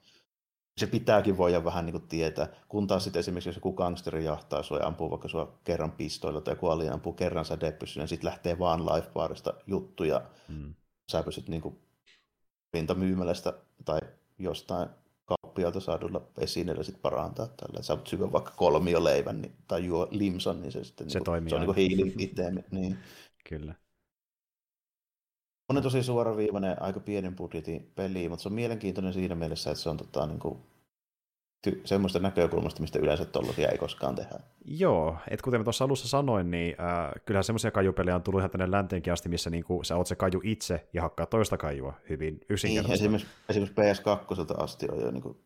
se 0.80 0.86
pitääkin 0.86 1.36
voida 1.38 1.64
vähän 1.64 1.86
niin 1.86 1.92
kuin 1.92 2.08
tietää, 2.08 2.48
kun 2.68 2.86
taas 2.86 3.04
sitten 3.04 3.20
esimerkiksi 3.20 3.48
jos 3.48 3.56
joku 3.56 3.72
gangsteri 3.72 4.24
jahtaa 4.24 4.62
sua 4.62 4.78
ja 4.78 4.86
ampuu 4.86 5.10
vaikka 5.10 5.28
sua 5.28 5.58
kerran 5.64 5.92
pistoilla 5.92 6.40
tai 6.40 6.52
joku 6.52 6.68
alien 6.68 6.92
ampuu 6.92 7.12
kerran 7.12 7.44
sä 7.44 7.60
deppyssä, 7.60 8.00
niin 8.00 8.08
sitten 8.08 8.28
lähtee 8.28 8.58
vaan 8.58 8.86
life 8.86 9.10
juttuja. 9.66 10.22
Mm. 10.48 10.74
Sä 11.12 11.22
pystyt 11.22 11.48
niin 11.48 11.62
kuin 11.62 11.78
pintamyymälästä 12.72 13.52
tai 13.84 14.00
jostain 14.38 14.88
kauppialta 15.56 15.80
saadulla 15.80 16.22
esineellä 16.38 16.82
sit 16.82 17.02
parantaa 17.02 17.46
tällä. 17.46 17.82
Sä 17.82 17.96
voit 17.96 18.06
syödä 18.06 18.32
vaikka 18.32 18.54
leivän 19.04 19.42
niin, 19.42 19.52
tai 19.68 19.84
juo 19.84 20.08
limsan, 20.10 20.62
niin 20.62 20.72
se 20.72 20.84
sitten 20.84 21.10
se, 21.10 21.18
niinku, 21.18 21.24
toimii 21.24 21.50
se 21.50 21.56
on 21.56 21.62
niin 21.62 21.74
hiili 21.74 22.14
itse. 22.18 22.52
Niin. 22.70 22.98
Kyllä. 23.48 23.74
On 25.68 25.82
tosi 25.82 26.02
suoraviivainen, 26.02 26.82
aika 26.82 27.00
pienen 27.00 27.36
budjetin 27.36 27.92
peli, 27.94 28.28
mutta 28.28 28.42
se 28.42 28.48
on 28.48 28.54
mielenkiintoinen 28.54 29.12
siinä 29.12 29.34
mielessä, 29.34 29.70
että 29.70 29.82
se 29.82 29.90
on 29.90 29.96
tota, 29.96 30.26
niin 30.26 30.38
kuin, 30.38 30.58
ty- 31.66 31.80
semmoista 31.84 32.18
näkökulmasta, 32.18 32.80
mistä 32.80 32.98
yleensä 32.98 33.24
tollaisia 33.24 33.68
ei 33.68 33.78
koskaan 33.78 34.14
tehdä. 34.14 34.40
Joo, 34.64 35.16
että 35.30 35.44
kuten 35.44 35.60
mä 35.60 35.64
tuossa 35.64 35.84
alussa 35.84 36.08
sanoin, 36.08 36.50
niin 36.50 36.76
äh, 36.80 37.10
kyllähän 37.24 37.44
semmoisia 37.44 37.70
kajupelejä 37.70 38.14
on 38.14 38.22
tullut 38.22 38.40
ihan 38.40 38.50
tänne 38.50 38.70
länteenkin 38.70 39.12
asti, 39.12 39.28
missä 39.28 39.50
niinku, 39.50 39.84
sä 39.84 39.96
oot 39.96 40.06
se 40.06 40.16
kaju 40.16 40.40
itse 40.44 40.88
ja 40.92 41.02
hakkaa 41.02 41.26
toista 41.26 41.56
kajua 41.56 41.94
hyvin 42.08 42.40
yksinkertaisesti. 42.48 43.08
Niin, 43.08 43.14
esimerkiksi, 43.14 43.72
esimerkiksi 43.74 44.02
PS2 44.02 44.62
asti 44.62 44.86
on 44.90 45.00
jo 45.00 45.10
niinku 45.10 45.45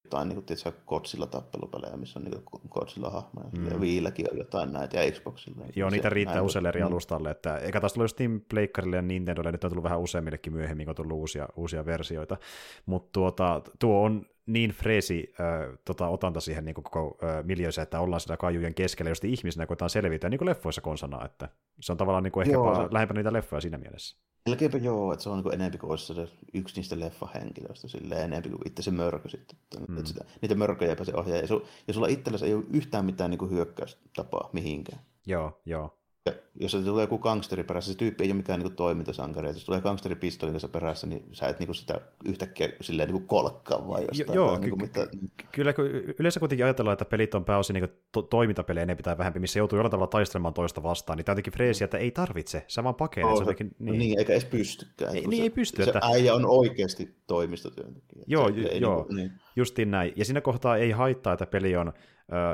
jotain 0.11 0.29
niin 0.29 0.43
kuin, 0.63 0.73
Godzilla 0.87 1.25
tappelupelejä, 1.27 1.97
missä 1.97 2.19
on 2.19 2.25
niin 2.25 2.43
Godzilla 2.69 3.09
hahmoja. 3.09 3.49
Mm. 3.57 3.71
Ja 3.71 3.81
Viilläkin 3.81 4.31
on 4.31 4.37
jotain 4.37 4.73
näitä 4.73 5.03
ja 5.03 5.11
Xboxilla. 5.11 5.65
Joo, 5.75 5.89
niitä 5.89 6.09
riittää 6.09 6.41
useille 6.41 6.69
eri 6.69 6.81
mm. 6.81 6.87
alustalle. 6.87 7.31
Että, 7.31 7.57
eikä 7.57 7.79
taas 7.79 7.93
tullut 7.93 8.11
Steam 8.11 8.41
Pleikkarille 8.49 8.95
ja 8.95 9.01
Nintendolle, 9.01 9.51
nyt 9.51 9.63
on 9.63 9.71
tullut 9.71 9.83
vähän 9.83 9.99
useammillekin 9.99 10.53
myöhemmin, 10.53 10.85
kun 10.85 10.91
on 10.91 10.95
tullut 10.95 11.17
uusia, 11.17 11.47
uusia 11.55 11.85
versioita. 11.85 12.37
Mutta 12.85 13.09
tuota, 13.11 13.61
tuo 13.79 14.03
on 14.03 14.25
niin 14.45 14.71
freesi 14.71 15.33
äh, 15.39 15.77
tota, 15.85 16.07
otanta 16.07 16.39
siihen 16.39 16.65
niin 16.65 16.75
koko 16.75 17.17
äh, 17.23 17.45
miljöössä, 17.45 17.81
että 17.81 17.99
ollaan 17.99 18.19
sitä 18.21 18.37
kaijujen 18.37 18.73
keskellä, 18.73 19.11
josta 19.11 19.27
ihmisenä 19.27 19.65
koetaan 19.65 19.89
selvitä, 19.89 20.29
niin 20.29 20.37
kuin 20.37 20.49
leffoissa 20.49 20.81
konsana, 20.81 21.25
että 21.25 21.49
se 21.79 21.91
on 21.91 21.97
tavallaan 21.97 22.23
niin 22.23 22.31
kuin 22.31 22.41
ehkä 22.41 22.53
joo, 22.53 22.87
lähempänä 22.91 23.19
niitä 23.19 23.33
leffoja 23.33 23.61
siinä 23.61 23.77
mielessä. 23.77 24.17
Melkeinpä 24.45 24.77
joo, 24.77 25.13
että 25.13 25.23
se 25.23 25.29
on 25.29 25.43
niin 25.43 25.53
enemmän 25.53 25.79
kuin 25.79 25.91
olisi 25.91 26.13
se 26.13 26.27
yksi 26.53 26.75
niistä 26.75 26.99
leffahenkilöistä, 26.99 27.87
silleen 27.87 28.21
enemmän 28.21 28.51
kuin 28.51 28.67
itse 28.67 28.81
se 28.81 28.91
mörkö 28.91 29.29
sitten. 29.29 29.57
Mm. 29.87 30.00
Että 30.01 30.13
sitä, 30.13 30.25
niitä 30.41 30.55
mörköjä 30.55 30.89
ei 30.89 30.95
pääse 30.95 31.15
ohjaa. 31.15 31.37
Ja, 31.37 31.47
su, 31.47 31.67
ja 31.87 31.93
sulla 31.93 32.07
itsellesi 32.07 32.45
ei 32.45 32.53
ole 32.53 32.63
yhtään 32.73 33.05
mitään 33.05 33.29
niin 33.29 33.37
kuin 33.37 33.51
hyökkäystapaa 33.51 34.49
mihinkään. 34.53 35.01
Joo, 35.27 35.61
joo. 35.65 36.00
Ja 36.25 36.33
jos 36.59 36.71
se 36.71 36.81
tulee 36.81 37.03
joku 37.03 37.17
gangsteri 37.17 37.63
perässä, 37.63 37.91
se 37.91 37.97
tyyppi 37.97 38.23
ei 38.23 38.29
ole 38.29 38.37
mikään 38.37 38.59
niin 38.59 38.75
toimintasankari. 38.75 39.47
Jos 39.47 39.65
tulee 39.65 39.81
gangsteri 39.81 40.15
pistolin 40.15 40.53
kanssa 40.53 40.67
perässä, 40.67 41.07
niin 41.07 41.25
sä 41.31 41.47
et 41.47 41.59
niin 41.59 41.75
sitä 41.75 42.01
yhtäkkiä 42.25 42.69
silleen 42.81 43.09
niin 43.09 43.27
kolkkaa 43.27 43.87
vai 43.87 44.01
jostain. 44.01 44.35
joo, 44.35 44.59
niin 44.59 44.69
kuin, 44.69 44.81
mitä... 44.81 45.07
kyllä 45.51 45.73
yleensä 46.19 46.39
kuitenkin 46.39 46.65
ajatellaan, 46.65 46.93
että 46.93 47.05
pelit 47.05 47.35
on 47.35 47.45
pääosin 47.45 47.73
niin 47.73 47.87
to- 48.11 48.21
toimintapelejä 48.21 48.83
enemmän 48.83 49.03
tai 49.03 49.17
vähempi, 49.17 49.39
missä 49.39 49.59
joutuu 49.59 49.77
jollain 49.77 49.91
tavalla 49.91 50.07
taistelemaan 50.07 50.53
toista 50.53 50.83
vastaan. 50.83 51.17
Niin 51.17 51.25
tämä 51.25 51.33
jotenkin 51.33 51.53
freesiä, 51.53 51.85
että 51.85 51.97
ei 51.97 52.11
tarvitse, 52.11 52.65
sä 52.67 52.83
vaan 52.83 52.95
pakenet. 52.95 53.31
Oh, 53.31 53.39
jotenkin, 53.39 53.75
niin. 53.79 53.99
niin. 53.99 54.19
eikä 54.19 54.33
edes 54.33 54.45
pystykään. 54.45 55.15
Ei, 55.15 55.21
niin 55.21 55.37
se, 55.37 55.43
ei 55.43 55.49
pysty. 55.49 55.83
Se 55.83 55.89
että... 55.89 55.99
äijä 56.03 56.33
on 56.33 56.45
oikeasti 56.45 57.15
toimistotyöntekijä. 57.27 58.23
Joo, 58.27 58.51
se, 58.53 58.77
joo. 58.77 59.05
Niin, 59.09 59.15
niin. 59.15 59.31
justiin 59.55 59.91
näin. 59.91 60.13
Ja 60.15 60.25
siinä 60.25 60.41
kohtaa 60.41 60.77
ei 60.77 60.91
haittaa, 60.91 61.33
että 61.33 61.45
peli 61.45 61.75
on 61.75 61.93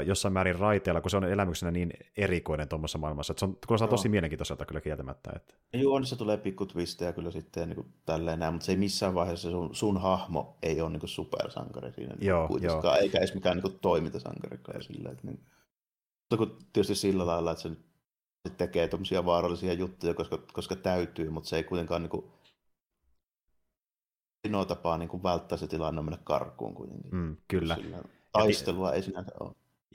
jossain 0.06 0.34
määrin 0.34 0.60
raiteella, 0.60 1.02
kun 1.02 1.12
se 1.12 1.18
on 1.18 1.24
elämyksenä 1.24 1.72
niin 1.72 1.94
erikoinen 2.18 2.68
tuommoisessa 2.70 2.98
maailmassa. 2.98 3.32
Että 3.32 3.40
se 3.40 3.46
on, 3.46 3.58
kuulostaa 3.68 3.88
tosi 3.88 4.10
mielenkiintoiselta 4.10 4.66
kyllä 4.66 4.82
kieltämättä. 4.82 5.32
Että... 5.36 5.54
Joo, 5.74 6.00
niin 6.00 6.08
se 6.08 6.16
tulee 6.16 6.38
pikku 6.38 6.66
twistejä 6.66 7.14
kyllä 7.14 7.32
sitten 7.32 7.70
niin 7.70 7.76
kuin 7.76 7.94
tälleen 8.06 8.40
näin, 8.40 8.54
mutta 8.54 8.66
se 8.66 8.72
ei 8.72 8.78
missään 8.78 9.14
vaiheessa 9.14 9.52
sun, 9.52 9.76
sun 9.76 10.02
hahmo 10.02 10.58
ei 10.64 10.82
ole 10.82 10.90
niin 10.90 11.00
kuin 11.00 11.10
supersankari 11.10 11.92
siinä 11.92 12.16
niin 12.16 12.28
joo, 12.28 12.60
joo. 12.62 12.96
eikä 13.02 13.18
edes 13.18 13.34
mikään 13.34 13.58
niin 13.58 13.62
kuin 13.62 13.80
toimintasankari. 13.82 14.60
Sillä, 14.80 15.10
että 15.10 15.28
niin... 15.28 15.40
Mutta 16.22 16.38
kun 16.38 16.58
tietysti 16.74 16.96
sillä 16.96 17.26
lailla, 17.26 17.52
että 17.52 17.62
se 17.62 17.72
tekee 18.58 18.88
tuommoisia 18.88 19.26
vaarallisia 19.26 19.74
juttuja, 19.74 20.14
koska, 20.14 20.38
koska 20.54 20.76
täytyy, 20.76 21.30
mutta 21.30 21.50
se 21.50 21.56
ei 21.56 21.64
kuitenkaan 21.64 22.02
niin 22.02 22.10
kuin, 22.10 22.26
tapaa 24.68 24.98
niin 24.98 25.10
kuin 25.10 25.24
välttää 25.24 25.58
se 25.58 25.68
tilanne 25.68 26.00
on 26.00 26.06
mennä 26.06 26.20
karkuun 26.24 26.76
kuitenkin. 26.76 27.16
Mm, 27.16 27.38
kyllä. 27.48 27.76
Sillä 27.76 28.04
taistelua 28.38 28.94
ei 28.94 29.02
sinänsä 29.02 29.32
ole. 29.40 29.52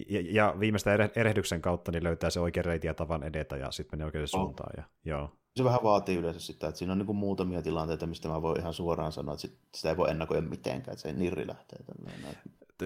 Ja, 0.08 0.22
ja 0.30 0.54
viimeistä 0.60 0.94
erehdyksen 1.16 1.62
kautta 1.62 1.92
niin 1.92 2.04
löytää 2.04 2.30
se 2.30 2.40
oikea 2.40 2.62
reiti 2.62 2.86
ja 2.86 2.94
tavan 2.94 3.22
edetä 3.22 3.56
ja 3.56 3.70
sitten 3.70 3.98
menee 3.98 4.04
oikeaan 4.04 4.22
oh. 4.22 4.40
suuntaan. 4.40 4.72
Ja, 4.76 4.82
joo. 5.04 5.30
Se 5.56 5.64
vähän 5.64 5.80
vaatii 5.82 6.16
yleensä 6.16 6.40
sitä, 6.40 6.68
että 6.68 6.78
siinä 6.78 6.92
on 6.92 6.98
niin 6.98 7.16
muutamia 7.16 7.62
tilanteita, 7.62 8.06
mistä 8.06 8.28
mä 8.28 8.42
voin 8.42 8.60
ihan 8.60 8.74
suoraan 8.74 9.12
sanoa, 9.12 9.34
että 9.34 9.48
sitä 9.76 9.90
ei 9.90 9.96
voi 9.96 10.10
ennakoida 10.10 10.42
mitenkään, 10.42 10.92
että 10.92 11.02
se 11.02 11.12
nirri 11.12 11.46
lähtee. 11.46 11.78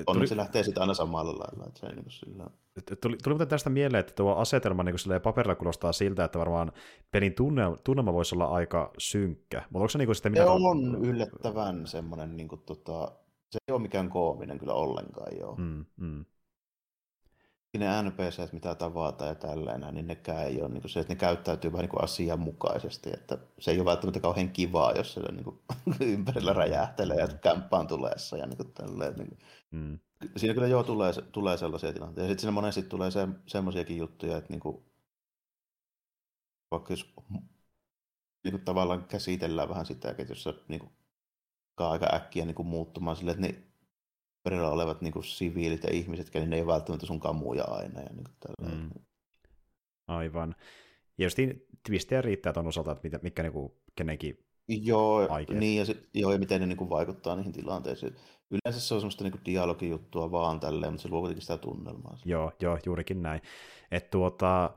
Onneksi 0.07 0.29
se 0.29 0.37
lähtee 0.37 0.63
sitten 0.63 0.81
aina 0.81 0.95
samalla 0.95 1.33
lailla. 1.33 1.65
Että 1.67 1.81
se 1.81 1.87
niin 1.87 2.05
sillä... 2.09 2.47
Tuli, 3.01 3.17
tuli 3.23 3.35
muuten 3.35 3.49
tästä 3.49 3.71
mieleen, 3.71 4.01
että 4.01 4.13
tuo 4.13 4.35
asetelma 4.35 4.83
niin 4.83 4.97
paperilla 5.23 5.55
kuulostaa 5.55 5.93
siltä, 5.93 6.25
että 6.25 6.39
varmaan 6.39 6.73
pelin 7.11 7.35
tunne, 7.35 7.63
tunnelma 7.85 8.13
voisi 8.13 8.35
olla 8.35 8.45
aika 8.45 8.93
synkkä. 8.99 9.59
Mutta 9.59 9.79
onko 9.79 9.89
se 9.89 9.99
niin 9.99 10.15
sitten 10.15 10.33
mitä... 10.33 10.45
Se 10.45 10.51
on 10.51 11.05
yllättävän 11.05 11.87
semmoinen, 11.87 12.37
niin 12.37 12.49
kuin, 12.49 12.61
tota, 12.67 13.13
se 13.57 13.61
ei 13.69 13.73
ole 13.73 13.83
mikään 13.83 14.11
koominen 14.11 14.59
kyllä 14.59 14.75
ollenkaan 14.75 15.39
joo. 15.39 15.57
Mm, 15.57 15.85
mm 15.97 16.25
ne 17.79 18.03
NPC, 18.03 18.53
mitä 18.53 18.75
tavataan 18.75 19.29
ja 19.29 19.35
tällainen, 19.35 19.95
niin 19.95 20.07
nekään 20.07 20.47
ei 20.47 20.63
ole 20.63 20.69
niin 20.69 20.81
kuin 20.81 20.91
se, 20.91 21.01
että 21.01 21.13
ne 21.13 21.19
käyttäytyy 21.19 21.73
vähän 21.73 21.89
niin 21.89 22.05
asianmukaisesti, 22.05 23.11
että 23.13 23.39
se 23.59 23.71
ei 23.71 23.79
ole 23.79 23.85
välttämättä 23.85 24.21
kauhean 24.21 24.51
kivaa, 24.51 24.93
jos 24.93 25.15
se 25.15 25.21
niin 25.21 25.45
kuin 25.45 25.59
ympärillä 26.01 26.53
räjähtelee 26.53 27.17
ja 27.17 27.29
kämppään 27.29 27.87
tuleessa 27.87 28.37
ja 28.37 28.47
niin 28.47 28.57
kuin 28.57 28.73
tälleen. 28.73 29.15
Niin 29.15 29.29
kuin. 29.29 29.39
Mm. 29.71 29.99
Siinä 30.37 30.55
kyllä 30.55 30.67
joo 30.67 30.83
tulee, 30.83 31.13
tulee 31.33 31.57
sellaisia 31.57 31.93
tilanteita. 31.93 32.21
Ja 32.21 32.29
sitten 32.29 32.41
siinä 32.41 32.53
monesti 32.53 32.83
tulee 32.83 33.11
se, 33.11 33.29
semmoisiakin 33.47 33.97
juttuja, 33.97 34.37
että 34.37 34.53
niin 34.53 34.61
kuin, 34.61 34.85
vaikka 36.71 36.93
jos 36.93 37.15
niin 38.45 38.53
kuin 38.53 38.65
tavallaan 38.65 39.05
käsitellään 39.05 39.69
vähän 39.69 39.87
sitä, 39.87 40.11
että 40.11 40.23
jos 40.23 40.43
se 40.43 40.55
niin 40.69 40.81
kuin, 40.81 40.93
aika 41.79 42.15
äkkiä 42.15 42.45
niin 42.45 42.55
kuin 42.55 42.69
muuttumaan 42.69 43.17
silleen, 43.17 43.45
että 43.45 43.59
ne 43.59 43.63
perillä 44.43 44.71
olevat 44.71 45.01
niin 45.01 45.13
kuin 45.13 45.25
siviilit 45.25 45.83
ja 45.83 45.91
ihmiset, 45.93 46.35
niin 46.35 46.51
ne 46.51 46.57
ei 46.57 46.67
välttämättä 46.67 47.07
sun 47.07 47.21
kamuja 47.21 47.65
aina. 47.65 48.01
Ja 48.01 48.09
niin 48.09 48.25
kuin 48.25 48.73
mm. 48.73 48.91
Aivan. 50.07 50.55
Ja 51.19 51.27
just 51.27 51.39
twistejä 51.87 52.23
riittää 52.23 52.53
tuon 52.53 52.67
osalta, 52.67 52.93
että 52.93 53.03
mitkä, 53.03 53.19
mitkä 53.23 53.43
niin 53.43 53.53
kuin, 53.53 53.73
kenenkin 53.97 54.47
Joo, 54.69 55.27
aikeet. 55.31 55.61
niin, 55.61 55.79
ja, 55.79 55.85
sit, 55.85 56.09
joo, 56.15 56.33
ja 56.33 56.39
miten 56.39 56.61
ne 56.61 56.67
niin 56.67 56.77
kuin, 56.77 56.91
vaikuttaa 56.91 57.37
niihin 57.37 57.53
tilanteisiin. 57.53 58.17
Yleensä 58.51 58.81
se 58.81 58.95
on 58.95 59.01
semmoista 59.01 59.25
niin 59.25 59.33
kuin, 59.33 59.45
dialogijuttua 59.45 60.31
vaan 60.31 60.61
tälleen, 60.61 60.93
mutta 60.93 61.03
se 61.03 61.09
luo 61.09 61.21
kuitenkin 61.21 61.43
sitä 61.43 61.59
tunnelmaa. 61.59 62.19
Joo, 62.25 62.53
joo, 62.61 62.79
juurikin 62.87 63.23
näin. 63.23 63.41
Että 63.91 64.11
tuota, 64.11 64.71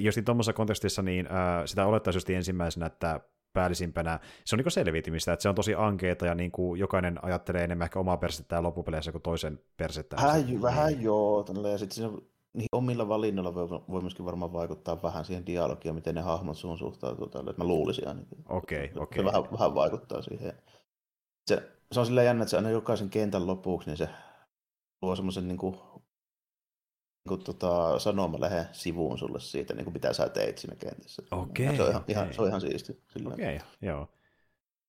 jos 0.00 0.14
tuommoisessa 0.24 0.52
kontekstissa, 0.52 1.02
niin 1.02 1.26
äh, 1.26 1.62
sitä 1.66 1.86
olettaisiin 1.86 2.16
just 2.16 2.30
ensimmäisenä, 2.30 2.86
että 2.86 3.20
päällisimpänä. 3.52 4.20
Se 4.44 4.56
on 4.56 4.58
niin 4.58 4.70
selviytymistä, 4.70 5.32
että 5.32 5.42
se 5.42 5.48
on 5.48 5.54
tosi 5.54 5.74
ankeeta 5.74 6.26
ja 6.26 6.34
niin 6.34 6.50
kuin 6.50 6.80
jokainen 6.80 7.24
ajattelee 7.24 7.64
enemmän 7.64 7.84
ehkä 7.84 7.98
omaa 7.98 8.16
persettään 8.16 8.62
loppupeleissä 8.62 9.12
kuin 9.12 9.22
toisen 9.22 9.60
persettään. 9.76 10.22
Vähän, 10.22 10.62
vähän 10.62 11.02
joo, 11.02 11.44
ja 11.72 11.78
sitten 11.78 11.94
siinä 11.94 12.12
niihin 12.52 12.68
omilla 12.72 13.08
valinnoilla 13.08 13.54
voi, 13.54 13.68
voi 13.68 14.00
myöskin 14.00 14.24
varmaan 14.24 14.52
vaikuttaa 14.52 15.02
vähän 15.02 15.24
siihen 15.24 15.46
dialogiin, 15.46 15.94
miten 15.94 16.14
ne 16.14 16.20
hahmot 16.20 16.56
sun 16.56 16.78
suhtautuu 16.78 17.28
tälle, 17.28 17.50
että 17.50 17.62
mä 17.62 17.68
luulisin 17.68 18.08
ainakin. 18.08 18.38
Okei, 18.48 18.84
okay, 18.84 19.02
okei. 19.02 19.20
Okay. 19.20 19.24
Vähän, 19.24 19.52
vähän 19.52 19.74
vaikuttaa 19.74 20.22
siihen. 20.22 20.52
Se, 21.46 21.70
se 21.92 22.00
on 22.00 22.06
silleen 22.06 22.26
jännä, 22.26 22.42
että 22.42 22.50
se 22.50 22.56
aina 22.56 22.70
jokaisen 22.70 23.10
kentän 23.10 23.46
lopuksi, 23.46 23.88
niin 23.88 23.96
se 23.96 24.08
luo 25.02 25.16
semmoisen 25.16 25.48
niin 25.48 25.58
kuin 25.58 25.76
kuin, 27.28 27.44
tota, 27.44 27.98
sanomalehen 27.98 28.64
sivuun 28.72 29.18
sulle 29.18 29.40
siitä, 29.40 29.74
niin 29.74 29.84
kuin 29.84 29.92
mitä 29.92 30.12
sä 30.12 30.28
teit 30.28 30.58
siinä 30.58 30.76
kentässä. 30.76 31.22
Okei. 31.30 31.76
Se 31.76 31.82
on 31.82 31.90
ihan, 31.90 32.04
ihan, 32.08 32.34
se 32.34 32.42
on 32.42 32.48
ihan 32.48 32.60
siisti. 32.60 33.02
Okei, 33.32 33.56
okay, 33.56 33.68
joo 33.82 34.08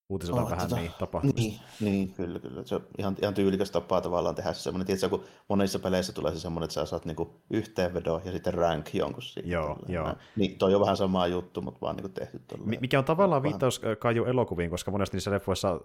uutisoida 0.10 0.42
oh, 0.42 0.50
vähän 0.52 0.70
tota, 0.70 0.82
niin 0.82 0.92
tapahtumista. 1.00 1.42
Niin, 1.42 1.60
niin, 1.80 2.14
kyllä, 2.14 2.40
kyllä. 2.40 2.62
Se 2.66 2.76
on 2.76 2.82
ihan, 2.98 3.16
ihan 3.22 3.34
tyylikäs 3.34 3.72
tapaa 3.72 4.02
tavallaan 4.02 4.36
tehdä 4.36 4.54
se 4.54 4.62
semmoinen, 4.62 4.86
tiedätkö, 4.86 5.10
kun 5.10 5.24
monissa 5.48 5.80
peleissä 5.80 6.14
tulee 6.14 6.34
se 6.34 6.40
semmoinen, 6.40 6.66
että 6.66 6.74
sä 6.74 6.86
saat 6.86 7.06
niinku 7.06 7.34
yhteenvedo 7.50 8.22
ja 8.26 8.32
sitten 8.32 8.54
rank 8.54 8.94
jonkun 8.94 9.24
siitä. 9.24 9.50
Joo, 9.50 9.78
joo. 9.88 10.16
Niin, 10.36 10.58
toi 10.58 10.76
on 10.76 10.82
vähän 10.82 10.98
sama 10.98 11.28
juttu, 11.28 11.62
mutta 11.62 11.82
vaan 11.82 11.96
niinku 11.96 12.10
tehty 12.10 12.40
tolleen. 12.48 12.82
Mikä 12.82 13.00
on 13.00 13.06
tavallaan 13.06 13.44
vähän... 13.44 13.54
viittaus 13.54 13.82
Kaiju 14.00 14.26
elokuviin, 14.26 14.70
koska 14.70 14.92
monesti 14.92 15.18
niissä 15.18 15.32
leffoissa, 15.32 15.72
äh, 15.74 15.80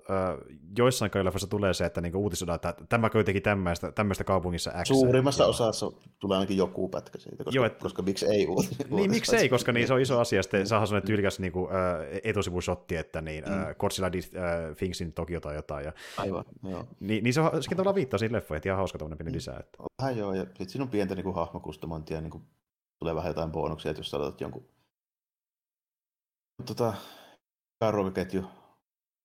joissain 0.79 1.11
Kaiju 1.11 1.25
leffoissa 1.25 1.51
tulee 1.51 1.75
se, 1.75 1.85
että 1.85 2.01
niinku 2.01 2.19
uutisoidaan, 2.19 2.57
että 2.57 2.75
tämä 2.89 3.11
kuitenkin 3.11 3.43
tämmöistä, 3.43 3.93
tämmöistä 3.93 4.25
kaupungissa 4.25 4.71
X. 4.85 4.89
Suurimmassa 4.89 5.43
joo. 5.43 5.51
osassa 5.51 5.93
tulee 6.19 6.37
ainakin 6.39 6.57
joku 6.57 6.89
pätkä 6.89 7.19
siitä, 7.19 7.45
koska, 7.45 7.57
joo, 7.57 7.65
et... 7.65 7.79
koska 7.79 8.03
miksi 8.03 8.27
ei 8.27 8.47
uutisoida. 8.47 8.85
Niin, 8.97 9.11
miksi 9.11 9.37
ei, 9.37 9.49
koska 9.49 9.73
niin, 9.73 9.87
se 9.87 9.95
on 9.95 10.01
iso 10.01 10.21
asia, 10.21 10.43
sitten 10.43 10.67
saadaan 10.67 10.87
sellainen 10.87 11.07
tyylikäs 11.07 11.41
niinku, 11.41 11.69
äh, 11.69 12.21
etusivusotti, 12.25 12.97
että 12.97 13.21
niin, 13.21 13.45
mm. 13.45 13.53
äh, 13.53 13.77
Godzilla 14.23 14.69
äh, 14.69 14.77
Thingsin 14.77 15.13
Tokio 15.13 15.41
tai 15.41 15.55
jotain. 15.55 15.85
Ja, 15.85 15.93
Aivan, 16.17 16.45
joo. 16.63 16.85
Niin, 17.01 17.25
niin 17.25 17.35
se 17.35 17.41
on, 17.41 17.63
sekin 17.63 17.77
tavallaan 17.77 17.95
viittaa 17.95 18.19
siihen 18.19 18.33
leffoihin, 18.33 18.57
että 18.57 18.69
ihan 18.69 18.77
hauska 18.77 18.99
tuommoinen 18.99 19.19
pieni 19.19 19.31
mm. 19.31 19.37
lisää. 19.37 19.61
Että. 19.61 19.79
Vähän 20.03 20.17
joo, 20.17 20.35
ja 20.35 20.45
sitten 20.45 20.69
siinä 20.69 20.83
on 20.83 20.91
pientä 20.91 21.15
niin 21.15 21.25
kuin 21.25 21.37
hahmokustomointia, 21.37 22.21
niin 22.21 22.31
kuin 22.31 22.45
tulee 22.99 23.15
vähän 23.15 23.31
jotain 23.31 23.51
bonuksia, 23.51 23.91
että 23.91 24.01
jos 24.01 24.11
sä 24.11 24.17
aloitat 24.17 24.41
jonkun 24.41 24.69
tota, 26.67 26.95
ruokaketju 27.91 28.45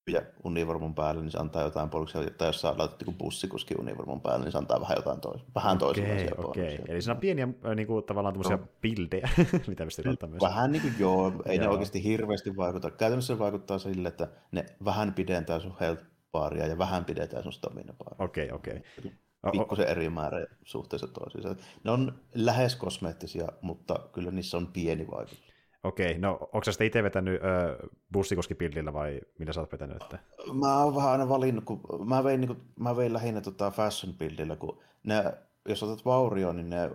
ja 0.08 0.22
univormun 0.44 0.96
päälle, 0.96 1.22
niin 1.22 1.32
se 1.32 1.38
antaa 1.38 1.64
jotain 1.64 1.90
polksia, 1.90 2.22
tai 2.38 2.48
jos 2.48 2.62
sä 2.62 2.74
laitat 2.78 3.04
niin 3.06 3.18
bussikuski 3.18 3.76
univormun 3.80 4.22
päälle, 4.22 4.46
niin 4.46 4.52
se 4.52 4.58
antaa 4.58 4.82
vähän 4.82 4.96
jotain 4.96 5.22
tois, 5.22 5.42
vähän 5.56 5.78
okay, 5.78 5.88
toisenlaisia 5.88 6.32
Okei, 6.38 6.76
okay. 6.76 6.86
eli 6.88 7.02
siinä 7.02 7.14
on 7.14 7.20
pieniä 7.20 7.48
niin 7.76 7.88
kuin, 7.88 8.04
tavallaan 8.04 8.34
tämmöisiä 8.34 8.58
no. 8.58 8.68
bildejä, 8.82 9.30
mitä 9.68 9.84
pystyy 9.84 10.12
ottaa 10.12 10.30
myös. 10.30 10.42
Vähän 10.42 10.72
niin 10.72 10.82
kuin 10.82 10.94
joo, 11.00 11.34
ei 11.46 11.56
joo. 11.56 11.64
ne 11.66 11.70
oikeasti 11.70 12.04
hirveästi 12.04 12.58
vaikuta. 12.58 12.92
Käytännössä 12.92 13.34
se 13.34 13.40
vaikuttaa 13.40 13.80
sille, 13.80 14.08
että 14.08 14.28
ne 14.52 14.66
vähän 14.86 15.14
pidentää 15.14 15.60
sun 15.60 15.76
health 15.80 16.04
baaria 16.32 16.68
ja 16.68 16.78
vähän 16.78 17.06
pidetään 17.06 17.44
sun 17.44 17.54
stamina 17.54 17.94
baaria. 17.94 18.26
Okei, 18.26 18.46
okay, 18.46 18.56
okei. 18.56 18.84
Okay. 19.00 19.12
Pikkusen 19.52 19.88
eri 19.88 20.10
määrä 20.10 20.46
suhteessa 20.66 21.08
toisiinsa. 21.08 21.56
Ne 21.84 21.92
on 21.92 22.20
lähes 22.34 22.76
kosmeettisia, 22.76 23.48
mutta 23.62 24.00
kyllä 24.14 24.32
niissä 24.32 24.58
on 24.58 24.68
pieni 24.68 25.08
vaikutus. 25.12 25.49
Okei, 25.84 26.18
no 26.18 26.32
onko 26.42 26.64
sä 26.64 26.72
sitä 26.72 26.84
itse 26.84 27.04
vetänyt 27.04 27.42
äh, 27.44 27.90
bussikoskipillillä 28.14 28.94
vai 28.94 29.22
millä 29.40 29.54
sä 29.54 29.60
oot 29.60 29.72
vetänyt? 29.72 30.02
Että... 30.02 30.20
Mä 30.54 30.84
oon 30.84 30.96
vähän 30.96 31.12
aina 31.12 31.30
valinnut, 31.30 31.66
kun 31.66 31.82
mä 32.06 32.24
vein, 32.24 32.42
niin 32.42 32.48
kuin, 32.48 32.62
mä 32.80 32.96
vein 32.96 33.14
lähinnä 33.14 33.42
tota 33.42 33.72
fashion 33.72 34.14
buildillä, 34.14 34.56
kun 34.56 34.82
ne, 35.04 35.24
jos 35.70 35.84
otat 35.84 36.06
vaurioon, 36.06 36.56
niin 36.56 36.70
ne 36.70 36.92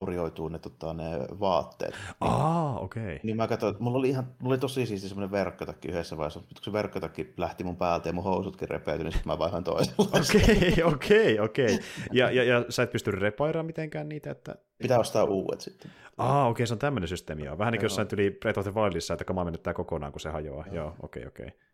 vaurioituu 0.00 0.48
ne, 0.48 0.58
tota, 0.58 0.94
ne 0.94 1.04
vaatteet. 1.40 1.94
Niin, 1.94 2.14
Aa, 2.32 2.78
okei. 2.78 3.02
Okay. 3.02 3.18
Niin 3.22 3.36
mä 3.36 3.48
katsoin, 3.48 3.70
että 3.70 3.82
mulla 3.82 3.98
oli, 3.98 4.08
ihan, 4.08 4.24
mulla 4.24 4.52
oli 4.52 4.58
tosi 4.58 4.86
siisti 4.86 5.08
semmoinen 5.08 5.30
verkkotakki 5.30 5.88
yhdessä 5.88 6.16
vaiheessa, 6.16 6.40
mutta 6.40 6.54
kun 6.54 6.64
se 6.64 6.72
verkkotakki 6.72 7.34
lähti 7.36 7.64
mun 7.64 7.76
päältä 7.76 8.08
ja 8.08 8.12
mun 8.12 8.24
housutkin 8.24 8.68
repeytyi, 8.68 9.04
niin 9.04 9.12
sitten 9.12 9.32
mä 9.32 9.38
vaihoin 9.38 9.64
toisella. 9.64 10.08
Okei, 10.18 10.82
okei, 10.94 11.40
okei. 11.40 11.78
Ja, 12.12 12.30
ja, 12.30 12.44
ja 12.44 12.64
sä 12.68 12.82
et 12.82 12.92
pysty 12.92 13.10
repairaamaan 13.10 13.66
mitenkään 13.66 14.08
niitä, 14.08 14.30
että... 14.30 14.54
Pitää 14.78 14.98
ostaa 14.98 15.24
uudet 15.24 15.60
sitten. 15.60 15.90
Aa, 16.18 16.46
okei, 16.46 16.50
okay, 16.50 16.66
se 16.66 16.74
on 16.74 16.78
tämmöinen 16.78 17.08
systeemi, 17.08 17.44
joo. 17.44 17.58
Vähän 17.58 17.72
niin 17.72 17.80
kuin 17.80 17.84
jossain 17.84 18.08
tuli 18.08 18.30
Breath 18.30 18.58
of 18.58 18.64
the 18.64 18.74
Wildissa, 18.74 19.14
että 19.14 19.24
kama 19.24 19.44
menettää 19.44 19.74
kokonaan, 19.74 20.12
kun 20.12 20.20
se 20.20 20.30
hajoaa. 20.30 20.64
Joo, 20.72 20.94
okei, 21.02 21.26
okei. 21.26 21.46
Okay, 21.46 21.46
okay. 21.46 21.69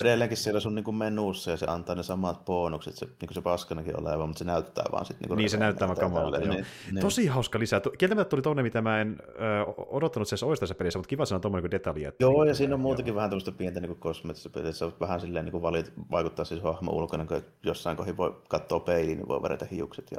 Edelleenkin 0.00 0.36
siellä 0.36 0.60
sun 0.60 0.74
niin 0.74 0.94
menussa 0.94 1.50
ja 1.50 1.56
se 1.56 1.66
antaa 1.68 1.94
ne 1.94 2.02
samat 2.02 2.44
bonukset, 2.44 2.96
se, 2.96 3.06
niin 3.06 3.16
kuin 3.26 3.34
se 3.34 3.40
paskanakin 3.40 4.00
oleva, 4.00 4.26
mutta 4.26 4.38
se 4.38 4.44
näyttää 4.44 4.84
vaan 4.92 5.06
sitten. 5.06 5.28
Niin, 5.28 5.36
niin 5.36 5.50
se 5.50 5.56
näyttää 5.56 5.88
vaan 5.88 5.98
kamalta, 5.98 6.38
joo. 6.38 6.54
Niin, 6.54 6.66
niin. 6.92 7.00
Tosi 7.00 7.26
hauska 7.26 7.58
lisää. 7.58 7.80
Kieltämättä 7.98 8.30
tuli 8.30 8.42
tuonne, 8.42 8.62
mitä 8.62 8.82
mä 8.82 9.00
en 9.00 9.16
ö, 9.20 9.32
odottanut 9.76 10.28
se 10.28 10.46
olisi 10.46 10.60
tässä 10.60 10.74
pelissä, 10.74 10.98
mutta 10.98 11.08
kiva 11.08 11.24
se 11.24 11.34
on 11.34 11.40
tuommoinen 11.40 11.70
detalji. 11.70 12.04
Että 12.04 12.24
joo, 12.24 12.42
niin, 12.42 12.48
ja 12.48 12.54
siinä 12.54 12.74
on 12.74 12.80
muutenkin 12.80 13.12
joo. 13.12 13.16
vähän 13.16 13.30
tämmöistä 13.30 13.52
pientä 13.52 13.80
niin 13.80 13.96
se 14.72 14.84
on 14.84 14.92
vähän 15.00 15.20
silleen 15.20 15.44
niin 15.44 15.52
kuin 15.52 15.62
valit, 15.62 15.92
vaikuttaa 16.10 16.44
siis 16.44 16.62
hahmo 16.62 16.92
ulkona, 16.92 17.26
kun 17.26 17.42
jossain 17.62 17.96
kohdin 17.96 18.16
voi 18.16 18.42
katsoa 18.48 18.80
peiliin, 18.80 19.18
niin 19.18 19.28
voi 19.28 19.42
värätä 19.42 19.66
hiukset 19.70 20.10
ja 20.10 20.18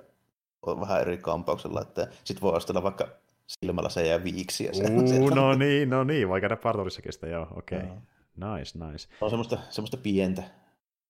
on 0.61 0.81
vähän 0.81 1.01
eri 1.01 1.17
kampauksella, 1.17 1.81
että 1.81 2.07
sitten 2.23 2.41
voi 2.41 2.53
ostella 2.53 2.83
vaikka 2.83 3.07
silmällä 3.47 3.89
se 3.89 4.07
jää 4.07 4.23
viiksiä. 4.23 4.71
Uu, 4.91 5.29
no 5.29 5.53
niin, 5.53 5.89
no 5.89 6.03
niin, 6.03 6.29
voi 6.29 6.41
käydä 6.41 6.55
parturissakin 6.55 7.13
sitä, 7.13 7.27
joo, 7.27 7.47
okei. 7.55 7.77
Okay. 7.77 7.89
Nice, 8.36 8.86
nice. 8.86 9.08
On 9.22 9.30
semmoista, 9.30 9.58
semmoista 9.69 9.98
pientä, 9.98 10.43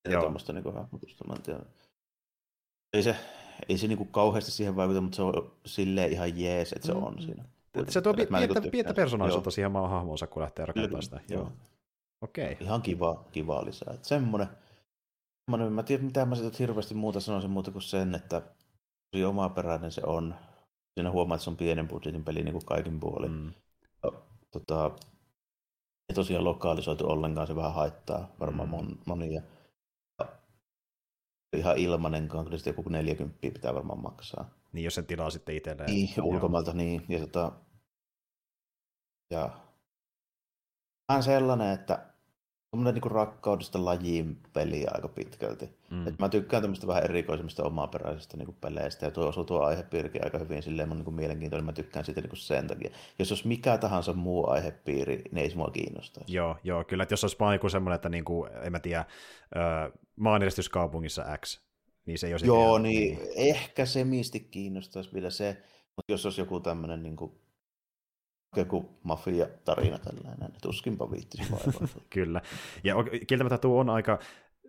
joo. 0.10 0.22
tuommoista 0.22 0.54
niin 0.54 0.74
hahmotusta, 0.74 1.28
mä 1.28 1.34
en 1.34 1.42
tiedä. 1.42 1.60
Ei 2.94 3.04
se, 3.04 3.16
ei 3.70 3.78
se 3.78 3.88
niinku 3.88 4.06
kauheasti 4.06 4.52
siihen 4.52 4.76
vaikuta, 4.76 5.02
mutta 5.02 5.16
se 5.16 5.22
on 5.22 5.52
silleen 5.66 6.12
ihan 6.12 6.40
jees, 6.40 6.74
että 6.74 6.86
se 6.86 6.92
on 6.92 7.14
mm. 7.14 7.22
siinä. 7.22 7.46
Se 7.90 8.02
tuo 8.02 8.14
pientä, 8.14 8.38
pientä, 8.38 8.62
pientä 8.72 8.94
persoonallisuutta 8.94 9.52
siihen 9.52 9.72
maan 9.72 9.90
hahmoonsa, 9.90 10.28
kun 10.28 10.42
lähtee 10.42 10.66
rakentamaan 10.66 11.04
sitä. 11.04 11.20
Joo. 11.30 11.52
Okei. 12.22 12.52
Okay. 12.54 12.66
Ihan 12.66 12.82
kiva, 12.82 13.24
kiva 13.32 13.66
lisää. 13.66 13.94
Että 13.94 14.08
semmoinen, 14.08 14.48
semmoinen, 15.46 15.74
mä 15.74 15.84
tiedän 15.84 16.06
mitä 16.06 16.26
mä 16.26 16.36
siitä 16.36 16.58
hirveästi 16.60 16.94
muuta 16.94 17.20
sanoisin 17.20 17.52
muuta 17.52 17.72
kuin 17.72 17.82
sen, 17.82 18.16
että 18.16 18.42
tosi 19.12 19.26
omaperäinen 19.26 19.92
se 19.92 20.02
on 20.06 20.36
siinä 20.94 21.12
huomaa, 21.12 21.36
että 21.36 21.44
se 21.44 21.50
on 21.50 21.58
pienen 21.58 21.88
budjetin 21.88 22.24
peli 22.24 22.44
niin 22.44 22.54
kuin 22.54 22.66
kaikin 22.66 23.00
puolin. 23.00 23.32
Mm. 23.32 23.54
Tota, 24.52 24.92
tosiaan 26.14 26.44
lokaalisoitu 26.44 27.08
ollenkaan, 27.08 27.48
se 27.48 27.56
vähän 27.56 27.74
haittaa 27.74 28.36
varmaan 28.40 28.70
mm. 28.70 28.72
mon, 28.72 29.00
monia. 29.06 29.42
Ihan 31.58 31.78
ilmanenkaan, 31.78 32.46
kyllä 32.46 32.58
sitten 32.58 32.72
joku 32.72 32.90
40 32.90 33.38
pitää 33.42 33.74
varmaan 33.74 34.02
maksaa. 34.02 34.50
Niin, 34.74 34.84
jos 34.84 34.96
sen 34.96 35.06
tilaa 35.06 35.30
sitten 35.30 35.56
itselleen. 35.56 35.90
Niin, 35.90 36.10
ulkomailta 36.22 36.74
niin. 36.74 37.06
Ja, 37.10 37.20
tota, 37.20 37.52
ja 39.32 39.50
vähän 41.10 41.24
sellainen, 41.24 41.72
että 41.74 42.13
semmoinen 42.74 42.94
niin 42.94 43.12
rakkaudesta 43.12 43.86
lajiin 43.86 44.38
peliä 44.54 44.92
aika 44.94 45.08
pitkälti. 45.08 45.70
Mm. 45.90 46.08
Et 46.08 46.20
mä 46.20 46.30
tykkään 46.30 46.64
tämmöistä 46.64 46.88
vähän 46.88 47.04
erikoisemmista 47.04 47.64
omaperäisistä 47.64 48.38
niin 48.38 48.56
peleistä, 48.62 49.06
ja 49.06 49.12
tuo 49.12 49.28
osuu 49.28 49.44
tuo 49.44 49.62
aihepiirikin 49.62 50.24
aika 50.24 50.38
hyvin 50.38 50.64
silleen 50.64 50.90
mun 50.90 50.98
niin 50.98 51.14
mielenkiintoinen, 51.14 51.66
mä 51.66 51.74
tykkään 51.74 52.06
siitä 52.06 52.22
niin 52.22 52.38
sen 52.38 52.68
takia. 52.68 52.92
Jos 53.20 53.32
olisi 53.32 53.48
mikä 53.48 53.78
tahansa 53.78 54.14
muu 54.14 54.50
aihepiiri, 54.50 55.22
niin 55.32 55.38
ei 55.38 55.50
se 55.50 55.56
mua 55.56 55.70
kiinnosta. 55.74 56.22
Joo, 56.28 56.58
joo, 56.64 56.84
kyllä, 56.84 57.04
että 57.04 57.14
jos 57.14 57.24
olisi 57.24 57.38
vaan 57.40 57.56
joku 57.56 57.70
semmoinen, 57.70 57.96
että 57.96 58.10
niin 58.10 58.26
kuin, 58.26 58.52
en 58.62 58.72
mä 58.72 58.80
tiedä, 58.80 59.06
maanjärjestyskaupungissa 60.16 61.38
X, 61.46 61.62
niin 62.06 62.18
se 62.18 62.28
ei 62.28 62.34
olisi... 62.34 62.48
Joo, 62.48 62.78
niin 62.78 63.20
ehkä 63.36 63.86
se 63.86 64.04
misti 64.04 64.40
kiinnostaisi 64.40 65.14
vielä 65.14 65.30
se, 65.30 65.58
mutta 65.96 66.12
jos 66.12 66.26
olisi 66.26 66.42
joku 66.42 66.60
tämmöinen 66.60 67.04
niin 67.04 67.16
kuin, 67.16 67.32
joku 68.60 68.90
mafia-tarina 69.04 70.00
tällainen, 70.00 70.54
tuskinpa 70.62 71.12
viittisi. 71.12 71.54
Kyllä. 72.10 72.42
Ja 72.84 72.96
kieltämättä 73.28 73.58
tuo 73.58 73.80
on 73.80 73.90
aika 73.90 74.20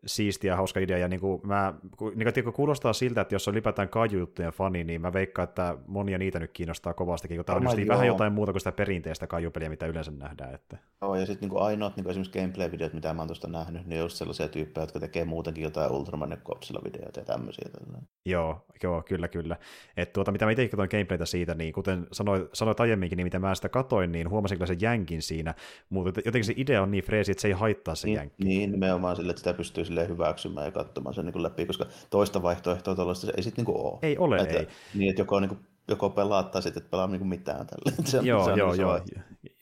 siistiä 0.06 0.52
ja 0.52 0.56
hauska 0.56 0.80
idea, 0.80 0.98
ja 0.98 1.08
niin 1.08 1.20
kuin 1.20 1.40
mä, 1.44 1.74
niin 2.14 2.44
kuin 2.44 2.54
kuulostaa 2.54 2.92
siltä, 2.92 3.20
että 3.20 3.34
jos 3.34 3.48
on 3.48 3.54
ylipäätään 3.54 3.88
kaijujuttujen 3.88 4.52
fani, 4.52 4.84
niin 4.84 5.00
mä 5.00 5.12
veikkaan, 5.12 5.48
että 5.48 5.76
monia 5.86 6.18
niitä 6.18 6.40
nyt 6.40 6.50
kiinnostaa 6.52 6.94
kovastikin, 6.94 7.36
kun 7.36 7.44
tämä 7.44 7.56
on 7.56 7.62
just 7.62 7.76
niin 7.76 7.88
vähän 7.88 8.06
jotain 8.06 8.32
muuta 8.32 8.52
kuin 8.52 8.60
sitä 8.60 8.72
perinteistä 8.72 9.26
kaijupeliä, 9.26 9.68
mitä 9.68 9.86
yleensä 9.86 10.10
nähdään. 10.10 10.54
Että... 10.54 10.78
Joo, 11.02 11.14
ja 11.14 11.26
sitten 11.26 11.48
niin 11.48 11.62
ainoat 11.62 11.96
niin 11.96 12.10
esimerkiksi 12.10 12.38
gameplay-videot, 12.38 12.92
mitä 12.92 13.14
mä 13.14 13.22
oon 13.22 13.28
tuosta 13.28 13.48
nähnyt, 13.48 13.86
niin 13.86 14.00
on 14.00 14.04
just 14.04 14.16
sellaisia 14.16 14.48
tyyppejä, 14.48 14.82
jotka 14.82 15.00
tekee 15.00 15.24
muutenkin 15.24 15.64
jotain 15.64 15.92
Ultraman 15.92 16.38
videoita 16.84 17.20
ja 17.20 17.24
tämmöisiä. 17.24 17.68
Tällainen. 17.72 18.08
Joo, 18.26 18.66
joo, 18.82 19.02
kyllä, 19.02 19.28
kyllä. 19.28 19.56
Et 19.96 20.12
tuota, 20.12 20.32
mitä 20.32 20.44
mä 20.44 20.50
itse 20.50 20.68
katsoin 20.68 20.88
gameplaytä 20.90 21.26
siitä, 21.26 21.54
niin 21.54 21.72
kuten 21.72 22.06
sanoit, 22.12 22.48
sanoit 22.52 22.80
aiemminkin, 22.80 23.16
niin 23.16 23.26
mitä 23.26 23.38
mä 23.38 23.54
sitä 23.54 23.68
katoin, 23.68 24.12
niin 24.12 24.30
huomasin 24.30 24.58
kyllä 24.58 24.66
sen 24.66 24.80
jänkin 24.80 25.22
siinä, 25.22 25.54
mutta 25.90 26.20
jotenkin 26.24 26.44
se 26.44 26.54
idea 26.56 26.82
on 26.82 26.90
niin 26.90 27.04
freesi, 27.04 27.32
että 27.32 27.42
se 27.42 27.48
ei 27.48 27.54
haittaa 27.54 27.94
se 27.94 28.06
niin, 28.06 28.16
jänkki. 28.16 28.44
Niin, 28.44 28.72
nimenomaan 28.72 29.16
sille, 29.16 29.30
että 29.30 29.40
sitä 29.40 29.54
pystyy 29.54 29.84
silleen 29.94 30.08
hyväksymään 30.08 30.66
ja 30.66 30.70
katsomaan 30.70 31.14
sen 31.14 31.26
niin 31.26 31.42
läpi, 31.42 31.66
koska 31.66 31.86
toista 32.10 32.42
vaihtoehtoa 32.42 32.94
tuollaista 32.94 33.32
ei 33.36 33.42
sitten 33.42 33.64
niin 33.64 33.76
ole. 33.76 33.98
Ei 34.02 34.18
ole, 34.18 34.36
että, 34.36 34.58
ei. 34.58 34.68
Niin, 34.94 35.10
että 35.10 35.22
joko, 35.22 35.40
niin 35.40 35.48
kuin, 35.48 35.60
joko 35.88 36.10
pelaa 36.10 36.42
tai 36.42 36.62
sitten 36.62 36.82
et 36.82 36.90
pelaa 36.90 37.06
niin 37.06 37.26
mitään 37.26 37.66
tälle. 37.66 37.96
Se, 38.10 38.18
joo, 38.22 38.44
se 38.44 38.52
on 38.52 38.58
joo, 38.58 38.72
niin 38.72 38.80
joo. 38.80 39.00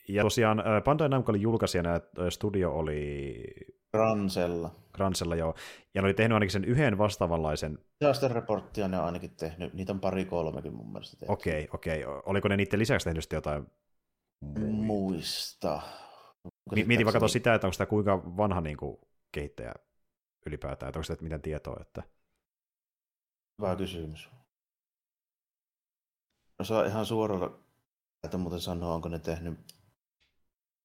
Ja 0.09 0.23
tosiaan 0.23 0.63
Bandai 0.85 1.09
Namco 1.09 1.33
oli 1.33 1.41
julkaisijana 1.41 1.91
ja 1.91 2.31
studio 2.31 2.73
oli... 2.73 3.45
Gransella. 3.93 4.71
Gransella, 4.95 5.37
joo. 5.37 5.55
Ja 5.95 6.03
ne 6.03 6.07
oli 6.07 6.15
tehnyt 6.15 6.35
ainakin 6.35 6.53
sen 6.53 6.65
yhden 6.65 6.99
vastaavanlaisen... 6.99 7.79
Disaster 8.01 8.33
Reporttia 8.33 8.89
ne 8.89 8.99
on 8.99 9.05
ainakin 9.05 9.31
tehnyt. 9.37 9.75
Niitä 9.75 9.93
on 9.93 10.01
pari 10.01 10.25
kolmekin 10.25 10.75
mun 10.75 10.93
mielestä 10.93 11.17
tehty. 11.17 11.33
Okei, 11.33 11.65
okay, 11.65 11.69
okei. 11.75 12.05
Okay. 12.05 12.23
Oliko 12.27 12.49
ne 12.49 12.57
niiden 12.57 12.79
lisäksi 12.79 13.05
tehnyt 13.05 13.25
sitten 13.25 13.37
jotain... 13.37 13.67
Muista. 14.71 15.83
Mietin 16.87 17.07
vaikka 17.07 17.29
sitä, 17.29 17.55
että 17.55 17.67
onko 17.67 17.73
sitä 17.73 17.87
kuinka 17.87 18.37
vanha 18.37 18.61
niin 18.61 18.77
kuin, 18.77 18.99
kehittäjä 19.33 19.75
ylipäätään, 20.47 20.89
että 20.89 20.99
onko 20.99 21.05
sitä 21.05 21.23
mitään 21.23 21.43
tietoa, 21.43 21.77
että... 21.81 22.03
Hyvä 23.59 23.77
kysymys. 23.77 24.29
No 26.59 26.65
saa 26.65 26.85
ihan 26.85 27.07
suoralla, 27.07 27.59
että 28.25 28.39
muuten 28.39 28.61
sanoa, 28.61 28.95
onko 28.95 29.09
ne 29.09 29.19
tehnyt 29.19 29.59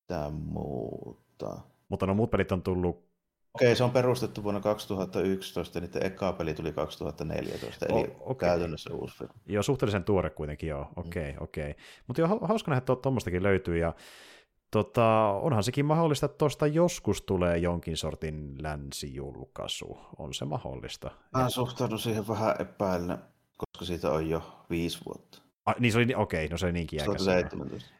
mitään 0.01 0.33
muuta. 0.33 1.59
Mutta 1.89 2.05
no 2.05 2.13
muut 2.13 2.31
pelit 2.31 2.51
on 2.51 2.61
tullut... 2.61 3.07
Okei, 3.53 3.75
se 3.75 3.83
on 3.83 3.91
perustettu 3.91 4.43
vuonna 4.43 4.61
2011, 4.61 5.79
niiden 5.79 6.05
eka 6.05 6.33
peli 6.33 6.53
tuli 6.53 6.73
2014, 6.73 7.85
eli 7.85 7.99
oh, 7.99 8.31
okay. 8.31 8.49
käytännössä 8.49 8.93
uusi 8.93 9.15
peli. 9.19 9.29
Joo, 9.45 9.63
suhteellisen 9.63 10.03
tuore 10.03 10.29
kuitenkin, 10.29 10.69
joo. 10.69 10.87
Okei, 10.95 11.21
okay, 11.21 11.31
mm. 11.31 11.43
okei. 11.43 11.71
Okay. 11.71 11.83
Mutta 12.07 12.21
joo, 12.21 12.39
hauska 12.41 12.71
nähdä, 12.71 12.77
että 12.77 12.95
tuommoistakin 12.95 13.43
löytyy, 13.43 13.77
ja 13.77 13.93
Tota, 14.71 15.27
onhan 15.41 15.63
sekin 15.63 15.85
mahdollista, 15.85 16.25
että 16.25 16.37
tuosta 16.37 16.67
joskus 16.67 17.21
tulee 17.21 17.57
jonkin 17.57 17.97
sortin 17.97 18.55
länsijulkaisu. 18.63 19.97
On 20.17 20.33
se 20.33 20.45
mahdollista. 20.45 21.11
Mä 21.37 21.49
suhtaudun 21.49 21.99
siihen 21.99 22.27
vähän 22.27 22.55
epäillä, 22.59 23.17
koska 23.57 23.85
siitä 23.85 24.11
on 24.11 24.29
jo 24.29 24.63
viisi 24.69 24.99
vuotta. 25.05 25.41
Ah, 25.65 25.75
niin 25.79 25.91
se 25.91 25.97
oli, 25.97 26.15
okei, 26.15 26.45
okay, 26.45 26.51
no 26.51 26.57
se 26.57 26.65
oli 26.65 26.73
niinkin 26.73 26.99
iäkäs. 26.99 27.25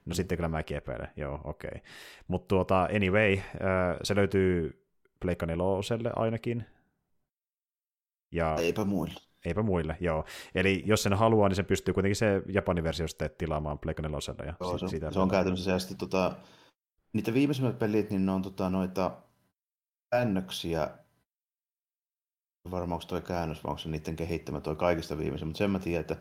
No 0.06 0.16
sitten 0.16 0.38
kyllä 0.38 0.50
mäkin 0.50 0.78
epäilen, 0.78 1.08
joo, 1.16 1.42
okei. 1.44 1.70
Okay. 1.70 1.82
Mutta 2.28 2.48
tuota, 2.48 2.84
anyway, 2.96 3.38
se 4.04 4.16
löytyy 4.16 4.86
Pleikka 5.20 5.46
neloselle 5.46 6.12
ainakin. 6.16 6.66
Ja... 8.32 8.56
Eipä 8.56 8.86
muille. 8.86 9.27
Eipä 9.46 9.64
muille, 9.64 9.98
joo. 10.00 10.26
Eli 10.56 10.84
jos 10.86 11.04
sen 11.04 11.14
haluaa, 11.14 11.50
niin 11.50 11.56
se 11.56 11.64
pystyy 11.64 11.94
kuitenkin 11.94 12.16
se 12.16 12.42
Japanin 12.48 12.84
versio 12.84 13.08
sitten 13.08 13.30
tilaamaan 13.38 13.80
Pleikka 13.80 14.02
neloselle. 14.02 14.46
Ja 14.46 14.54
joo, 14.60 14.78
se, 14.78 14.88
siitä 14.88 15.12
se 15.12 15.20
on 15.20 15.30
käytännössä 15.30 15.72
ja 15.72 15.80
sitten 15.80 15.98
tota, 15.98 16.36
niitä 17.14 17.34
viimeisimmät 17.34 17.80
pelit, 17.80 18.10
niin 18.10 18.26
ne 18.26 18.32
on 18.32 18.42
tota, 18.42 18.70
noita 18.70 19.12
käännöksiä, 20.12 20.90
varmaan 22.72 22.94
onko 22.94 23.06
toi 23.08 23.22
käännös, 23.22 23.64
vai 23.64 23.70
onko 23.70 23.80
se 23.80 23.90
niiden 23.90 24.16
kehittämä 24.16 24.62
toi 24.62 24.76
kaikista 24.76 25.18
viimeisin, 25.18 25.48
mutta 25.48 25.58
sen 25.58 25.72
mä 25.72 25.80
tiedän, 25.80 26.02
että 26.02 26.18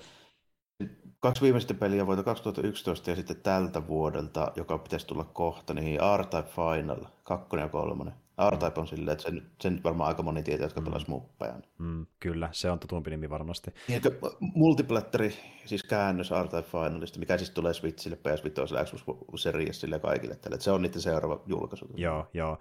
kaksi 1.20 1.42
viimeistä 1.42 1.74
peliä 1.74 2.06
vuodelta 2.06 2.30
2011 2.30 3.10
ja 3.10 3.16
sitten 3.16 3.40
tältä 3.40 3.86
vuodelta, 3.86 4.52
joka 4.56 4.78
pitäisi 4.78 5.06
tulla 5.06 5.24
kohta, 5.24 5.74
niin 5.74 6.00
R-Type 6.16 6.48
Final, 6.48 7.04
kakkonen 7.22 7.62
ja 7.62 7.68
kolmonen. 7.68 8.14
R-Type 8.50 8.80
on 8.80 8.86
silleen, 8.86 9.12
että 9.12 9.22
sen, 9.22 9.50
sen 9.60 9.80
varmaan 9.84 10.08
aika 10.08 10.22
moni 10.22 10.42
tietää, 10.42 10.64
jotka 10.64 10.80
mm. 10.80 10.84
pelasivat 10.84 11.08
muppeja. 11.08 11.60
Mm, 11.78 12.06
kyllä, 12.20 12.48
se 12.52 12.70
on 12.70 12.78
tutumpi 12.78 13.10
nimi 13.10 13.30
varmasti. 13.30 13.70
Niin, 13.88 14.02
multiplatteri, 14.40 15.34
siis 15.64 15.82
käännös 15.82 16.30
R-Type 16.30 16.62
Finalista, 16.62 17.18
mikä 17.18 17.38
siis 17.38 17.50
tulee 17.50 17.74
Switchille, 17.74 18.16
PS 18.16 18.44
Vitoiselle, 18.44 18.84
Xbox 18.84 19.40
Seriesille 19.40 19.96
ja 19.96 20.00
kaikille 20.00 20.36
tälle. 20.36 20.60
Se 20.60 20.70
on 20.70 20.82
niiden 20.82 21.00
seuraava 21.00 21.42
julkaisu. 21.46 21.88
Joo, 21.96 22.26
joo. 22.34 22.58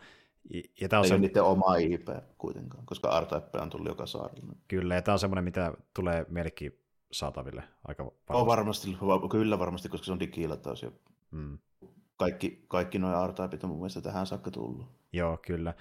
Ja 0.82 0.90
tämä 0.90 1.00
on 1.00 1.06
Ei 1.06 1.10
se... 1.10 1.14
ole 1.14 1.22
niiden 1.22 1.44
oma 1.44 1.76
IP 1.76 2.08
kuitenkaan, 2.38 2.86
koska 2.86 3.20
R-Type 3.20 3.60
on 3.62 3.70
tullut 3.70 3.88
joka 3.88 4.06
saarella. 4.06 4.54
Kyllä, 4.68 4.96
ja 4.96 5.02
tämä 5.02 5.14
on 5.14 5.20
semmoinen, 5.20 5.44
mitä 5.44 5.74
tulee 5.94 6.26
meillekin 6.30 6.80
saataville 7.12 7.64
aika 7.88 8.04
varmasti. 8.04 8.42
On 8.42 8.48
varmasti, 8.48 8.98
kyllä 9.32 9.60
varmasti, 9.60 9.90
koska 9.90 10.06
se 10.06 10.12
on 10.12 10.20
digilataus 10.20 10.84
ja 10.84 10.92
mm. 11.32 11.58
kaikki, 12.18 12.66
kaikki 12.68 13.00
nuo 13.00 13.28
R-Typeit 13.28 13.64
on 13.64 13.70
mun 13.70 13.80
mielestä 13.80 14.02
tähän 14.02 14.28
saakka 14.28 14.52
tullut. 14.52 14.86
Joo, 15.15 15.38
kyllä. 15.47 15.73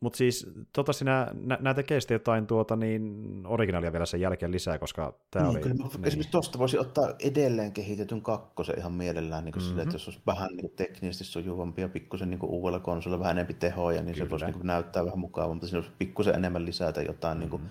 Mutta 0.00 0.16
siis 0.16 0.46
tota 0.72 0.92
sinä, 0.92 1.28
nä, 1.34 1.58
nä 1.60 1.74
tekee 1.74 2.00
sitten 2.00 2.14
jotain 2.14 2.46
tuota, 2.46 2.76
niin 2.76 3.24
originaalia 3.46 3.92
vielä 3.92 4.06
sen 4.06 4.20
jälkeen 4.20 4.52
lisää, 4.52 4.78
koska 4.78 5.14
tämä 5.30 5.46
niin, 5.46 5.56
oli... 5.56 5.60
Kyllä, 5.60 5.74
niin. 5.74 6.06
Esimerkiksi 6.06 6.32
tuosta 6.32 6.58
voisi 6.58 6.78
ottaa 6.78 7.14
edelleen 7.24 7.72
kehitetyn 7.72 8.22
kakkosen 8.22 8.78
ihan 8.78 8.92
mielellään, 8.92 9.44
niin 9.44 9.54
mm-hmm. 9.54 9.68
sille, 9.68 9.82
että 9.82 9.94
jos 9.94 10.08
olisi 10.08 10.20
vähän 10.26 10.50
niin 10.50 10.60
kuin, 10.60 10.72
teknisesti 10.76 11.24
sujuvampi 11.24 11.82
ja 11.82 11.88
pikkusen 11.88 12.30
niin 12.30 12.40
uudella 12.42 12.80
konsolilla 12.80 13.20
vähän 13.20 13.38
enemmän 13.38 13.56
tehoja, 13.56 14.02
niin 14.02 14.14
kyllä. 14.14 14.26
se 14.26 14.30
voisi 14.30 14.44
niin 14.44 14.54
kuin, 14.54 14.66
näyttää 14.66 15.04
vähän 15.04 15.18
mutta 15.18 15.66
siinä 15.66 15.78
olisi 15.78 15.92
pikkusen 15.98 16.34
enemmän 16.34 16.66
lisätä 16.66 17.02
jotain 17.02 17.38
mm-hmm. 17.38 17.40
niin 17.40 17.50
kuin, 17.50 17.62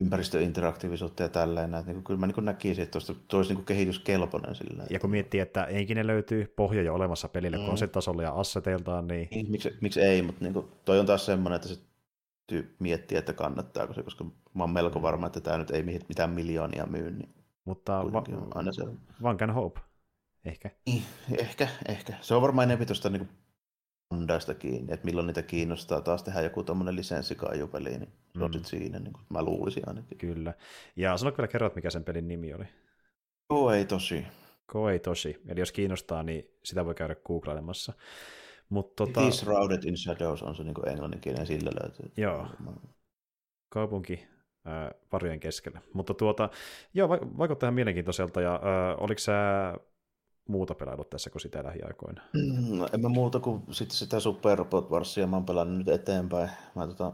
ympäristöinteraktiivisuutta 0.00 1.22
ja 1.22 1.28
tällainen. 1.28 1.80
Että 1.80 1.92
niin 1.92 2.04
kyllä 2.04 2.20
mä 2.20 2.26
niin 2.26 2.44
näkisin, 2.44 2.84
että 2.84 2.92
tuosta 2.92 3.36
olisi 3.36 3.54
niin 3.54 3.64
kehityskelpoinen 3.64 4.54
sillä. 4.54 4.84
Ja 4.90 5.00
kun 5.00 5.10
miettii, 5.10 5.40
että 5.40 5.64
eikin 5.64 5.96
ne 5.96 6.06
löytyy 6.06 6.52
pohja 6.56 6.82
jo 6.82 6.94
olemassa 6.94 7.28
pelille 7.28 7.58
mm. 7.58 7.66
konseptasolla 7.66 8.22
ja 8.22 8.32
asseteiltaan, 8.32 9.06
niin... 9.06 9.28
niin 9.30 9.50
miksi, 9.50 9.76
miksi 9.80 10.00
ei, 10.00 10.22
mutta 10.22 10.44
niin 10.44 10.52
kuin, 10.52 10.66
toi 10.84 10.98
on 11.00 11.06
taas 11.06 11.26
semmoinen, 11.26 11.56
että 11.56 11.68
se 11.68 11.78
miettiä, 12.78 13.18
että 13.18 13.32
kannattaako 13.32 13.94
se, 13.94 14.02
koska 14.02 14.24
mä 14.24 14.62
oon 14.62 14.70
melko 14.70 15.02
varma, 15.02 15.26
että 15.26 15.40
tämä 15.40 15.58
nyt 15.58 15.70
ei 15.70 15.82
mitään 15.82 16.30
miljoonia 16.30 16.86
myy. 16.86 17.10
Niin 17.10 17.34
mutta 17.64 18.12
va- 18.12 18.24
aina 18.54 18.72
se... 18.72 18.82
one 19.22 19.38
can 19.38 19.50
hope, 19.50 19.80
ehkä. 20.44 20.70
Niin, 20.86 21.02
ehkä, 21.38 21.68
ehkä. 21.88 22.12
Se 22.20 22.34
on 22.34 22.42
varmaan 22.42 22.68
enemmän 22.68 22.86
tuosta 22.86 23.10
niin 23.10 23.28
Hondaista 24.14 24.54
kiinni, 24.54 24.94
että 24.94 25.06
milloin 25.06 25.26
niitä 25.26 25.42
kiinnostaa 25.42 26.00
taas 26.00 26.22
tehdä 26.22 26.40
joku 26.40 26.62
tuommoinen 26.62 26.96
lisenssikaijupeli, 26.96 27.98
niin 27.98 28.12
se 28.38 28.44
on 28.44 28.50
mm. 28.50 28.64
siinä, 28.64 28.98
niin 28.98 29.12
kuin 29.12 29.24
mä 29.28 29.42
luulisin 29.42 29.88
ainakin. 29.88 30.18
Kyllä. 30.18 30.54
Ja 30.96 31.16
sano 31.16 31.32
vielä 31.38 31.48
kerrot, 31.48 31.74
mikä 31.74 31.90
sen 31.90 32.04
pelin 32.04 32.28
nimi 32.28 32.54
oli. 32.54 32.64
Koei 33.48 33.84
tosi. 33.84 34.26
Koei 34.66 34.98
tosi. 34.98 35.42
Eli 35.48 35.60
jos 35.60 35.72
kiinnostaa, 35.72 36.22
niin 36.22 36.50
sitä 36.64 36.84
voi 36.84 36.94
käydä 36.94 37.14
googlailemassa. 37.14 37.92
Mut, 38.68 38.96
tota... 38.96 39.20
It 39.20 39.28
is 39.28 39.40
Shrouded 39.40 39.84
in 39.84 39.96
Shadows 39.96 40.42
on 40.42 40.54
se 40.54 40.64
niin 40.64 40.88
englanninkielinen, 40.88 41.46
sillä 41.46 41.70
löytyy. 41.82 42.12
Joo. 42.16 42.46
Kaupunki 43.68 44.26
äh, 44.66 44.90
varjojen 45.12 45.40
keskellä. 45.40 45.80
Mutta 45.94 46.14
tuota, 46.14 46.50
joo, 46.94 47.08
vaikuttaa 47.10 47.66
ihan 47.66 47.74
mielenkiintoiselta. 47.74 48.40
Ja 48.40 48.54
äh, 48.54 49.02
oliko 49.02 49.18
sä 49.18 49.34
muuta 50.48 50.74
pelailut 50.74 51.10
tässä 51.10 51.30
kuin 51.30 51.42
sitä 51.42 51.64
lähiaikoina? 51.64 52.22
No, 52.68 52.88
en 52.92 53.00
mä 53.00 53.08
muuta 53.08 53.40
kuin 53.40 53.62
sitten 53.70 53.96
sitä 53.96 54.20
Super 54.20 54.58
Robot 54.58 54.90
Warsia 54.90 55.26
mä 55.26 55.36
oon 55.36 55.46
pelannut 55.46 55.78
nyt 55.78 55.88
eteenpäin. 55.88 56.50
Mä 56.74 56.86
tota, 56.86 57.12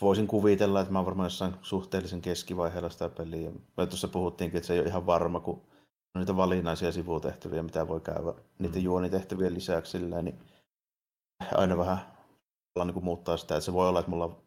voisin 0.00 0.26
kuvitella, 0.26 0.80
että 0.80 0.92
mä 0.92 0.98
oon 0.98 1.06
varmaan 1.06 1.26
jossain 1.26 1.54
suhteellisen 1.62 2.20
keskivaiheella 2.20 2.90
sitä 2.90 3.08
peliä. 3.08 3.50
Me 3.76 3.86
tuossa 3.86 4.08
puhuttiinkin, 4.08 4.58
että 4.58 4.66
se 4.66 4.74
ei 4.74 4.80
ole 4.80 4.88
ihan 4.88 5.06
varma, 5.06 5.40
kun 5.40 5.62
on 6.14 6.20
niitä 6.20 6.36
valinnaisia 6.36 6.92
sivutehtäviä, 6.92 7.62
mitä 7.62 7.88
voi 7.88 8.00
käydä 8.00 8.34
niiden 8.58 8.80
mm. 8.80 8.84
juonitehtävien 8.84 9.54
lisäksi, 9.54 9.98
niin 9.98 10.38
aina 11.54 11.76
vähän 11.76 11.98
niin 12.84 12.94
kuin 12.94 13.04
muuttaa 13.04 13.36
sitä, 13.36 13.54
että 13.54 13.64
se 13.64 13.72
voi 13.72 13.88
olla, 13.88 14.00
että 14.00 14.10
mulla 14.10 14.42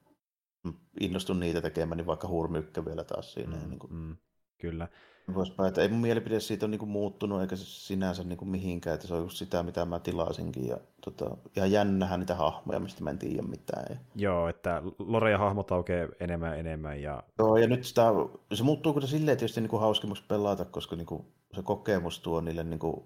innostun 0.99 1.39
niitä 1.39 1.61
tekemään, 1.61 1.97
niin 1.97 2.07
vaikka 2.07 2.27
hurmykkä 2.27 2.85
vielä 2.85 3.03
taas 3.03 3.33
siinä. 3.33 3.57
Mm, 3.57 3.69
niin 3.69 3.79
kuin... 3.79 3.93
mm, 3.93 4.17
kyllä. 4.61 4.87
Poispäin, 5.33 5.67
että 5.67 5.81
ei 5.81 5.89
mun 5.89 6.01
mielipide 6.01 6.39
siitä 6.39 6.65
ole 6.65 6.71
niin 6.71 6.79
kuin 6.79 6.89
muuttunut 6.89 7.41
eikä 7.41 7.55
se 7.55 7.65
sinänsä 7.65 8.23
niin 8.23 8.37
kuin 8.37 8.49
mihinkään, 8.49 8.93
että 8.93 9.07
se 9.07 9.13
on 9.13 9.21
just 9.21 9.37
sitä, 9.37 9.63
mitä 9.63 9.85
mä 9.85 9.99
tilasinkin. 9.99 10.67
Ja 10.67 10.77
tota, 11.01 11.37
ihan 11.55 11.71
jännähän 11.71 12.19
niitä 12.19 12.35
hahmoja, 12.35 12.79
mistä 12.79 13.03
mä 13.03 13.09
en 13.09 13.17
tiedä 13.17 13.41
mitään. 13.41 13.85
Ja... 13.89 13.97
Joo, 14.15 14.47
että 14.47 14.81
lore 14.99 15.31
ja 15.31 15.37
hahmot 15.37 15.71
aukeaa 15.71 16.07
enemmän 16.19 16.49
ja 16.49 16.55
enemmän. 16.55 17.01
Ja... 17.01 17.23
Joo, 17.39 17.57
ja 17.57 17.67
nyt 17.67 17.83
sitä, 17.83 18.11
se 18.53 18.63
muuttuu 18.63 18.93
kyllä 18.93 19.07
silleen 19.07 19.37
tietysti 19.37 19.61
niin 19.61 19.69
kuin 19.69 19.81
hauskimmaksi 19.81 20.23
pelata, 20.27 20.65
koska 20.65 20.95
niin 20.95 21.05
kuin 21.05 21.25
se 21.55 21.61
kokemus 21.61 22.19
tuo 22.19 22.41
niille 22.41 22.63
niin 22.63 22.79
kuin 22.79 23.03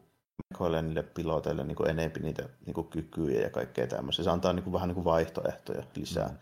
mekoille 0.54 0.82
niille 0.82 1.04
piloteille 1.04 1.64
niin 1.64 1.76
kuin 1.76 1.90
enemmän 1.90 2.22
niitä 2.22 2.50
niin 2.66 2.74
kuin 2.74 2.88
kykyjä 2.88 3.42
ja 3.42 3.50
kaikkea 3.50 3.88
tämmöistä. 3.88 4.24
Se 4.24 4.30
antaa 4.30 4.54
niin 4.54 4.64
kuin 4.64 4.74
vähän 4.74 4.88
niin 4.88 4.96
kuin 4.96 5.06
vaihtoehtoja 5.06 5.84
lisää. 5.96 6.28
Mm 6.28 6.38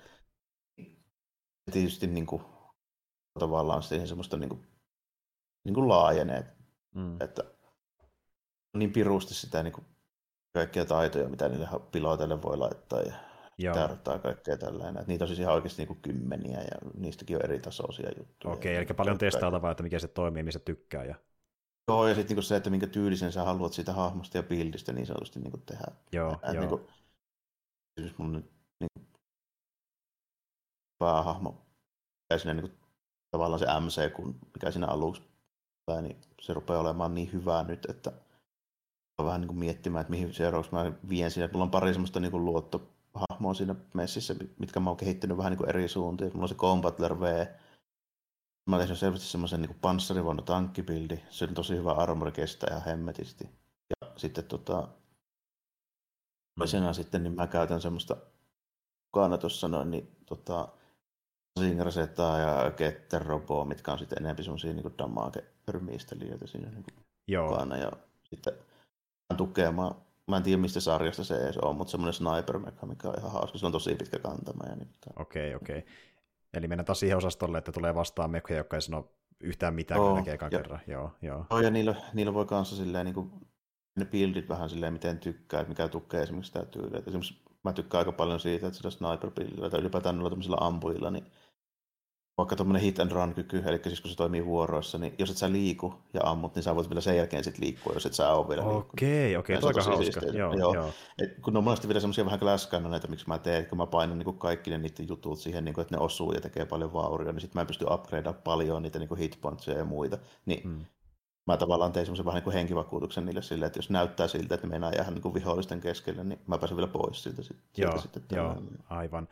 tietysti 1.72 2.08
niin 2.08 2.26
kuin, 2.26 2.42
tavallaan 3.40 3.84
siihen 3.84 4.08
semmoista 4.08 4.38
niin 4.38 4.50
kuin, 4.50 4.68
niin 5.66 5.74
kuin 5.74 5.88
laajenee, 5.88 6.46
mm. 6.96 7.22
että 7.22 7.44
niin 8.78 8.94
pirusti 8.94 9.34
sitä 9.34 9.64
niin 9.64 9.74
kuin, 9.74 9.86
kaikkia 10.54 10.86
taitoja, 10.86 11.30
mitä 11.30 11.50
niille 11.50 11.68
piloteille 11.92 12.42
voi 12.42 12.58
laittaa 12.58 13.02
ja 13.58 13.74
tarttaa 13.74 14.20
kaikkea 14.20 14.58
tällainen. 14.58 14.98
Että 14.98 15.12
niitä 15.12 15.24
on 15.24 15.28
siis 15.28 15.40
ihan 15.40 15.54
oikeasti 15.54 15.82
niin 15.82 15.88
kuin 15.88 16.02
kymmeniä 16.02 16.62
ja 16.62 16.90
niistäkin 16.98 17.36
on 17.36 17.44
eri 17.44 17.60
tasoisia 17.60 18.10
juttuja. 18.18 18.54
Okei, 18.54 18.76
eli 18.76 18.86
paljon 18.86 19.18
testailtavaa, 19.18 19.72
että 19.72 19.84
mikä 19.84 20.00
se 20.00 20.08
toimii, 20.08 20.44
missä 20.44 20.60
tykkää. 20.60 21.04
Ja... 21.04 21.16
Joo, 21.88 22.08
ja 22.08 22.16
sitten 22.16 22.36
niin 22.36 22.44
se, 22.44 22.56
että 22.56 22.70
minkä 22.70 22.88
tyylisen 22.88 23.32
sä 23.32 23.44
haluat 23.44 23.74
siitä 23.74 23.94
hahmosta 23.94 24.38
ja 24.38 24.44
bildistä 24.44 24.94
niin 24.94 25.06
sanotusti 25.06 25.40
niin 25.40 25.52
kuin 25.52 25.64
tehdä. 25.66 25.86
Joo, 26.12 26.34
että, 26.34 26.52
joo. 26.52 26.60
Niin 26.60 26.70
kuin, 26.70 26.88
siis 28.00 28.18
mun 28.18 28.32
nyt 28.32 28.52
niin 28.80 28.90
kuin, 28.94 29.08
päähahmo, 30.98 31.66
ja 32.30 32.40
siinä 32.40 32.54
niin 32.54 32.70
kuin, 32.70 32.80
tavallaan 33.32 33.60
se 33.60 33.66
MC, 33.80 34.14
kun 34.14 34.40
mikä 34.54 34.72
siinä 34.72 34.88
aluksi 34.88 35.22
tai 35.86 36.02
niin 36.02 36.22
se 36.42 36.54
rupeaa 36.54 36.80
olemaan 36.80 37.16
niin 37.16 37.34
hyvää 37.34 37.64
nyt, 37.64 37.86
että 37.90 38.12
vähän 39.24 39.42
niin 39.42 39.48
kuin 39.48 39.60
miettimään, 39.60 40.02
että 40.02 40.12
mihin 40.12 40.34
seuraavaksi 40.34 40.72
mä 40.72 40.94
vien 41.10 41.32
siinä. 41.32 41.50
Mulla 41.52 41.66
on 41.66 41.72
pari 41.72 41.94
semmoista 41.94 42.20
niin 42.20 42.32
kuin 42.32 42.46
luottohahmoa 42.46 43.54
siinä 43.54 43.76
messissä, 43.94 44.36
mitkä 44.60 44.80
mä 44.80 44.90
oon 44.90 44.98
kehittänyt 44.98 45.38
vähän 45.38 45.52
niin 45.52 45.58
kuin 45.58 45.70
eri 45.70 45.88
suuntiin. 45.88 46.32
Mulla 46.34 46.44
on 46.44 46.50
se 46.50 46.56
Combatler 46.56 47.20
V. 47.20 47.46
Mä 48.70 48.78
tehnyt 48.78 48.98
selvästi 48.98 49.28
semmoisen 49.28 49.62
niin 49.62 49.80
panssarivuonna 49.82 50.44
tankkibildi. 50.44 51.20
Se 51.30 51.46
on 51.46 51.54
tosi 51.54 51.76
hyvä 51.76 51.92
armori 51.92 52.32
kestää 52.32 52.70
ihan 52.70 52.86
hemmetisti. 52.86 53.50
Ja 53.90 54.12
sitten 54.18 54.44
tota, 54.44 54.88
toisena 56.60 56.94
sitten 56.94 57.24
niin 57.24 57.36
mä 57.36 57.48
käytän 57.48 57.82
semmoista 57.82 58.18
mukana 59.06 59.38
tuossa 59.38 59.68
noin, 59.68 59.92
niin 59.92 60.18
tota, 60.26 60.68
Zingrasetaa 61.60 62.40
ja 62.40 62.72
Ketteroboa, 62.72 63.66
mitkä 63.66 63.92
on 63.92 64.00
sitten 64.00 64.18
enemmän 64.20 64.44
semmoisia 64.44 64.74
niin 64.74 64.94
damage-pyrmiistelijöitä 64.98 66.48
siinä 66.48 66.70
niin 66.70 66.86
Joo. 67.28 67.50
mukana. 67.50 67.78
Ja 67.78 67.92
sitten 68.24 68.54
tukemaan, 69.38 69.96
mä 70.28 70.38
en 70.38 70.44
tiedä 70.44 70.62
mistä 70.62 70.80
sarjasta 70.80 71.24
se 71.24 71.36
edes 71.36 71.58
on, 71.58 71.76
mutta 71.76 71.92
semmoinen 71.92 72.14
sniper 72.14 72.60
mikä 72.60 73.10
on 73.10 73.16
ihan 73.18 73.32
hauska, 73.32 73.58
se 73.58 73.66
on 73.66 73.72
tosi 73.72 73.96
pitkä 73.96 74.20
kantama. 74.20 74.70
Ja 74.70 74.76
niin, 74.76 74.90
Okei, 75.16 75.56
okei. 75.56 75.78
Okay. 75.78 75.92
Eli 76.54 76.68
mennään 76.68 76.86
taas 76.86 77.00
siihen 77.00 77.18
osastolle, 77.18 77.58
että 77.58 77.72
tulee 77.72 77.96
vastaan 77.96 78.32
mekkoja, 78.32 78.58
jotka 78.58 78.78
ei 78.78 78.82
sano 78.82 79.12
yhtään 79.40 79.74
mitään, 79.74 80.02
kun 80.02 80.16
näkee 80.16 80.34
ekan 80.34 80.50
kerran. 80.50 80.80
Joo, 80.88 81.12
joo. 81.22 81.46
joo 81.50 81.60
ja 81.62 81.70
niillä, 81.70 81.96
niillä 82.14 82.34
voi 82.34 82.46
kanssa 82.46 82.76
silleen, 82.76 83.06
niin 83.06 83.14
kuin, 83.14 83.32
ne 83.96 84.06
buildit 84.06 84.50
vähän 84.50 84.70
silleen, 84.70 84.94
miten 84.94 85.20
tykkää, 85.20 85.60
että 85.60 85.70
mikä 85.70 85.88
tukee 85.88 86.24
esimerkiksi 86.24 86.54
sitä 86.54 86.66
tyyliä. 86.66 87.00
Esimerkiksi 87.00 87.42
mä 87.64 87.74
tykkään 87.74 88.00
aika 88.00 88.12
paljon 88.12 88.40
siitä, 88.40 88.68
että 88.68 88.78
sillä 88.78 88.92
sniper 88.92 89.32
tai 89.32 89.80
ylipäätään 89.80 90.16
noilla 90.16 90.30
tämmöisillä 90.30 90.58
ampujilla, 90.60 91.12
niin 91.12 91.26
vaikka 92.38 92.56
tuommoinen 92.56 92.82
hit 92.82 93.00
and 93.00 93.12
run 93.12 93.34
kyky, 93.34 93.64
eli 93.66 93.80
siis 93.84 94.02
kun 94.02 94.12
se 94.12 94.18
toimii 94.18 94.46
vuoroissa, 94.46 94.98
niin 94.98 95.16
jos 95.20 95.30
et 95.30 95.38
sä 95.38 95.52
liiku 95.52 95.94
ja 96.14 96.22
ammut, 96.24 96.56
niin 96.56 96.64
sä 96.64 96.76
voit 96.76 96.90
vielä 96.90 97.02
sen 97.02 97.18
jälkeen 97.18 97.44
sit 97.44 97.58
liikkua, 97.58 97.94
jos 97.94 98.06
et 98.06 98.14
sä 98.14 98.34
ole 98.34 98.50
vielä 98.50 98.64
Okei, 98.64 99.38
okei, 99.38 99.58
okay, 99.58 99.68
aika 99.68 99.84
hauska. 99.84 100.22
Joo, 100.26 100.54
joo. 100.54 100.74
joo. 100.74 100.92
Et 101.20 101.40
kun 101.42 101.54
ne 101.54 101.58
on 101.58 101.64
monesti 101.64 101.88
vielä 101.88 102.00
semmoisia 102.00 102.26
vähän 102.26 102.40
näitä, 102.90 103.08
miksi 103.08 103.28
mä 103.28 103.38
teen, 103.38 103.66
kun 103.66 103.78
mä 103.78 103.88
painan 103.88 104.20
niin 104.20 104.38
kaikki 104.38 104.70
ne 104.70 104.78
niiden 104.78 105.08
jutut 105.08 105.40
siihen, 105.40 105.66
niin 105.66 105.76
kuin, 105.76 105.82
että 105.82 105.96
ne 105.96 106.02
osuu 106.02 106.32
ja 106.32 106.42
tekee 106.42 106.66
paljon 106.66 106.94
vaurioa, 106.94 107.32
niin 107.32 107.42
sitten 107.42 107.58
mä 107.58 107.62
en 107.62 107.68
pysty 107.68 107.86
upgradeamaan 107.92 108.44
paljon 108.44 108.82
niitä 108.82 109.00
niin 109.00 109.18
hitpointseja 109.18 109.78
ja 109.78 109.86
muita. 109.86 110.18
Niin 110.46 110.64
hmm. 110.64 110.86
mä 111.48 111.58
tavallaan 111.58 111.92
tein 111.92 112.06
semmoisen 112.06 112.26
vähän 112.26 112.36
niin 112.36 112.44
kuin 112.44 112.54
henkivakuutuksen 112.54 113.26
niille 113.26 113.42
silleen, 113.42 113.68
että 113.68 113.80
jos 113.80 113.90
näyttää 113.90 114.28
siltä, 114.28 114.56
että 114.56 114.68
me 114.68 114.72
meinaa 114.72 114.92
jäädä 114.92 115.12
niin 115.12 115.34
vihollisten 115.34 115.82
keskelle, 115.82 116.24
niin 116.24 116.40
mä 116.48 116.58
pääsen 116.58 116.78
vielä 116.78 116.92
pois 116.92 117.24
siltä. 117.24 117.44
siltä 117.44 117.62
joo, 117.78 117.98
sitten, 117.98 118.24
joo, 118.32 118.56
aivan. 118.90 119.28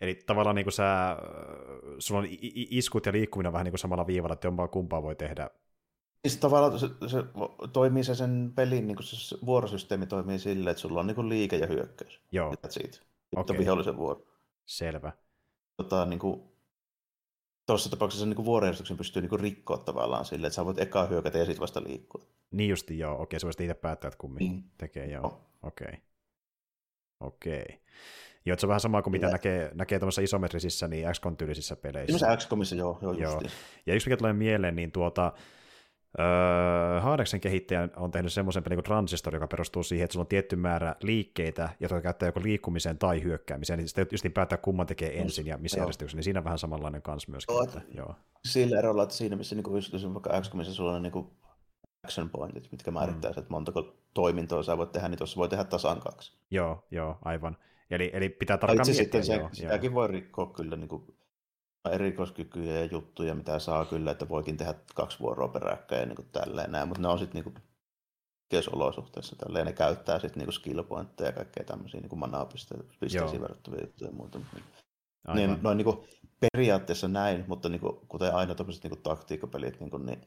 Eli 0.00 0.14
tavallaan 0.14 0.56
niin 0.56 0.64
kuin 0.64 0.72
sä, 0.72 1.16
sulla 1.98 2.20
on 2.20 2.26
iskut 2.30 3.06
ja 3.06 3.12
liikkuminen 3.12 3.52
vähän 3.52 3.64
niin 3.64 3.72
kuin 3.72 3.78
samalla 3.78 4.06
viivalla, 4.06 4.32
että 4.32 4.46
jompaa 4.46 4.68
kumpaa 4.68 5.02
voi 5.02 5.16
tehdä. 5.16 5.50
Siis 6.28 6.40
tavallaan 6.40 6.78
se, 6.78 6.88
se, 7.06 7.18
toimii 7.72 8.04
se 8.04 8.14
sen 8.14 8.52
pelin, 8.54 8.86
niin 8.86 8.96
kuin 8.96 9.06
se 9.06 9.36
vuorosysteemi 9.46 10.06
toimii 10.06 10.38
silleen, 10.38 10.70
että 10.70 10.80
sulla 10.80 11.00
on 11.00 11.06
niin 11.06 11.14
kuin 11.14 11.28
liike 11.28 11.56
ja 11.56 11.66
hyökkäys. 11.66 12.20
Joo. 12.32 12.54
siitä. 12.68 12.98
Okay. 13.36 13.58
vihollisen 13.58 13.96
vuoro. 13.96 14.26
Selvä. 14.66 15.12
Tota, 15.76 16.04
niin 16.04 16.18
kuin, 16.18 16.42
tuossa 17.66 17.90
tapauksessa 17.90 18.26
niin 18.26 18.44
vuorojärjestyksen 18.44 18.96
pystyy 18.96 19.22
niin 19.22 19.40
rikkoa 19.40 19.78
tavallaan 19.78 20.24
silleen, 20.24 20.46
että 20.46 20.54
sä 20.54 20.64
voit 20.64 20.78
eka 20.78 21.06
hyökätä 21.06 21.38
ja 21.38 21.44
sitten 21.44 21.60
vasta 21.60 21.82
liikkua. 21.82 22.24
Niin 22.50 22.70
justi, 22.70 22.98
joo. 22.98 23.22
Okei, 23.22 23.40
sä 23.40 23.46
voisit 23.46 23.60
itse 23.60 23.74
päättää, 23.74 24.08
että 24.08 24.18
kummin 24.18 24.38
niin. 24.38 24.64
tekee, 24.78 25.06
joo. 25.06 25.26
Oh. 25.26 25.40
Okei. 25.62 25.86
Okay. 25.88 26.00
Okei. 27.20 27.80
Joo, 28.46 28.56
se 28.58 28.66
on 28.66 28.68
vähän 28.68 28.80
sama 28.80 29.02
kuin 29.02 29.12
mitä 29.12 29.28
näkee, 29.28 29.70
näkee 29.74 29.98
tuollaisissa 29.98 30.22
isometrisissä, 30.22 30.88
niin 30.88 31.08
XCOM-tyylisissä 31.12 31.76
peleissä. 31.76 32.18
Siinä 32.18 32.36
XCOMissa, 32.36 32.76
joo, 32.76 32.98
joo, 33.02 33.12
joo. 33.12 33.42
Ja 33.86 33.94
yksi 33.94 34.08
mikä 34.08 34.16
tulee 34.16 34.32
mieleen, 34.32 34.76
niin 34.76 34.92
tuota, 34.92 35.32
Öö, 36.18 37.00
Haadeksen 37.00 37.40
kehittäjä 37.40 37.88
on 37.96 38.10
tehnyt 38.10 38.32
semmoisen 38.32 38.62
pelin 38.62 38.76
kuin 38.76 38.84
Transistor, 38.84 39.34
joka 39.34 39.46
perustuu 39.46 39.82
siihen, 39.82 40.04
että 40.04 40.12
sulla 40.12 40.22
on 40.24 40.28
tietty 40.28 40.56
määrä 40.56 40.96
liikkeitä, 41.02 41.68
jotka 41.80 42.00
käyttää 42.00 42.28
joko 42.28 42.42
liikkumiseen 42.42 42.98
tai 42.98 43.22
hyökkäämiseen, 43.22 43.78
niin 43.78 43.88
sitten 43.88 44.06
just 44.12 44.24
niin 44.24 44.32
päättää 44.32 44.58
kumman 44.58 44.86
tekee 44.86 45.20
ensin 45.20 45.46
ja 45.46 45.58
missä 45.58 45.78
järjestyksessä, 45.78 46.16
niin 46.16 46.24
siinä 46.24 46.40
on 46.40 46.44
vähän 46.44 46.58
samanlainen 46.58 47.02
kans 47.02 47.28
myöskin. 47.28 47.54
Joo, 47.54 47.62
että, 47.64 47.80
joo. 47.94 48.14
Sillä 48.44 48.78
erolla, 48.78 49.02
että 49.02 49.14
siinä 49.14 49.36
missä 49.36 49.54
niin 49.54 49.74
just, 49.74 49.92
vaikka 50.14 50.40
XCOMissa 50.40 50.74
sulla 50.74 50.92
on 50.92 51.02
niin 51.02 51.26
action 52.04 52.30
pointit, 52.30 52.68
mitkä 52.72 52.90
määrittää, 52.90 53.30
mm. 53.30 53.38
että 53.38 53.50
montako 53.50 53.96
toimintoa 54.14 54.62
sä 54.62 54.78
voit 54.78 54.92
tehdä, 54.92 55.08
niin 55.08 55.18
tuossa 55.18 55.36
voi 55.36 55.48
tehdä 55.48 55.64
tasan 55.64 56.00
kaksi. 56.00 56.38
Joo, 56.50 56.84
joo, 56.90 57.18
aivan. 57.22 57.56
Eli, 57.90 58.10
eli 58.12 58.28
pitää 58.28 58.58
tarkkaan 58.58 58.86
miettiä. 58.86 59.04
Sitten 59.04 59.24
se, 59.24 59.36
joo, 59.36 59.48
sitäkin 59.52 59.88
joo. 59.88 59.94
voi 59.94 60.08
rikkoa 60.08 60.46
kyllä 60.46 60.76
niin 60.76 60.88
kuin 60.88 61.16
erikoiskykyjä 61.90 62.78
ja 62.78 62.84
juttuja, 62.84 63.34
mitä 63.34 63.58
saa 63.58 63.84
kyllä, 63.84 64.10
että 64.10 64.28
voikin 64.28 64.56
tehdä 64.56 64.74
kaksi 64.94 65.20
vuoroa 65.20 65.48
peräkkäin 65.48 66.00
ja 66.00 66.06
niin 66.06 66.16
kuin 66.16 66.28
tälleen 66.32 66.72
näin, 66.72 66.88
mutta 66.88 67.02
ne 67.02 67.08
on 67.08 67.18
sitten 67.18 67.44
niin 67.44 67.54
keisolosuhteissa 68.48 69.36
tälleen, 69.36 69.66
ne 69.66 69.72
käyttää 69.72 70.18
sitten 70.18 70.42
niin 70.42 70.52
skill 70.52 70.82
pointteja 70.82 71.28
ja 71.28 71.32
kaikkea 71.32 71.64
tämmöisiä 71.64 72.00
niin 72.00 72.18
manaa-pisteisiin 72.18 73.40
verrattavia 73.40 73.80
juttuja 73.80 74.10
ja 74.10 74.16
muuta. 74.16 74.40
Niin, 75.34 75.58
noin 75.62 75.76
niin 75.76 75.84
kuin 75.84 75.98
periaatteessa 76.40 77.08
näin, 77.08 77.44
mutta 77.48 77.68
niin 77.68 77.80
kuin, 77.80 77.96
kuten 78.08 78.34
aina 78.34 78.54
tuollaiset 78.54 78.84
niin 78.84 79.02
taktiikkapelit, 79.02 79.80
niin, 79.80 79.90
kuin, 79.90 80.06
niin 80.06 80.20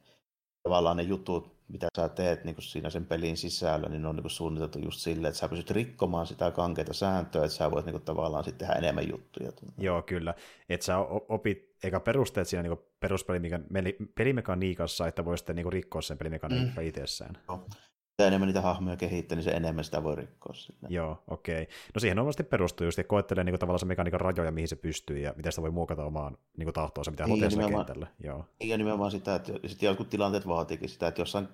tavallaan 0.63 0.97
ne 0.97 1.03
jutut, 1.03 1.55
mitä 1.73 1.87
sä 1.97 2.09
teet 2.09 2.43
niin 2.43 2.55
kuin 2.55 2.63
siinä 2.63 2.89
sen 2.89 3.05
pelin 3.05 3.37
sisällä, 3.37 3.89
niin 3.89 4.01
ne 4.01 4.07
on 4.07 4.15
niin 4.15 4.23
kuin 4.23 4.31
suunniteltu 4.31 4.79
just 4.79 4.99
silleen, 4.99 5.29
että 5.29 5.39
sä 5.39 5.49
pystyt 5.49 5.71
rikkomaan 5.71 6.27
sitä 6.27 6.51
kankeita 6.51 6.93
sääntöä, 6.93 7.45
että 7.45 7.57
sä 7.57 7.71
voit 7.71 7.85
niin 7.85 7.93
kuin 7.93 8.03
tavallaan 8.03 8.43
sitten 8.43 8.67
tehdä 8.67 8.79
enemmän 8.79 9.09
juttuja. 9.09 9.51
Joo, 9.77 10.01
kyllä. 10.01 10.33
Että 10.69 10.85
sä 10.85 10.97
opit 11.29 11.75
eikä 11.83 11.99
perusteet 11.99 12.47
siinä 12.47 12.63
niin 12.63 14.11
pelimekaniikassa, 14.15 15.07
että 15.07 15.25
voi 15.25 15.37
sitten 15.37 15.55
niin 15.55 15.73
rikkoa 15.73 16.01
sen 16.01 16.17
pelimekaniikka 16.17 16.81
mm. 16.81 16.87
itsessään. 16.87 17.37
Joo 17.47 17.67
mitä 18.13 18.27
enemmän 18.27 18.47
niitä 18.47 18.61
hahmoja 18.61 18.97
kehittää, 18.97 19.35
niin 19.35 19.43
se 19.43 19.51
enemmän 19.51 19.83
sitä 19.83 20.03
voi 20.03 20.15
rikkoa. 20.15 20.53
Sille. 20.53 20.87
Joo, 20.89 21.23
okei. 21.27 21.61
Okay. 21.61 21.75
No 21.95 21.99
siihen 21.99 22.19
on 22.19 22.25
vasta 22.25 22.43
perustuu 22.43 22.85
just, 22.87 22.97
ja 22.97 23.03
koettelee 23.03 23.43
niin 23.43 23.53
kuin, 23.53 23.59
tavallaan 23.59 23.79
se 23.79 23.85
mekaniikan 23.85 24.21
rajoja, 24.21 24.51
mihin 24.51 24.67
se 24.67 24.75
pystyy, 24.75 25.19
ja 25.19 25.33
miten 25.37 25.51
sitä 25.51 25.61
voi 25.61 25.71
muokata 25.71 26.05
omaan 26.05 26.37
niin 26.57 26.73
tahtoonsa, 26.73 27.11
mitä 27.11 27.25
niin, 27.27 27.61
haluaa 27.61 27.83
kentällä. 27.83 28.07
Joo. 28.23 28.45
Niin, 28.59 28.69
ja 28.69 28.77
nimenomaan 28.77 29.11
sitä, 29.11 29.35
että 29.35 29.53
sitten 29.65 29.87
jotkut 29.87 30.09
tilanteet 30.09 30.47
vaatiikin 30.47 30.89
sitä, 30.89 31.07
että 31.07 31.21
jossain 31.21 31.47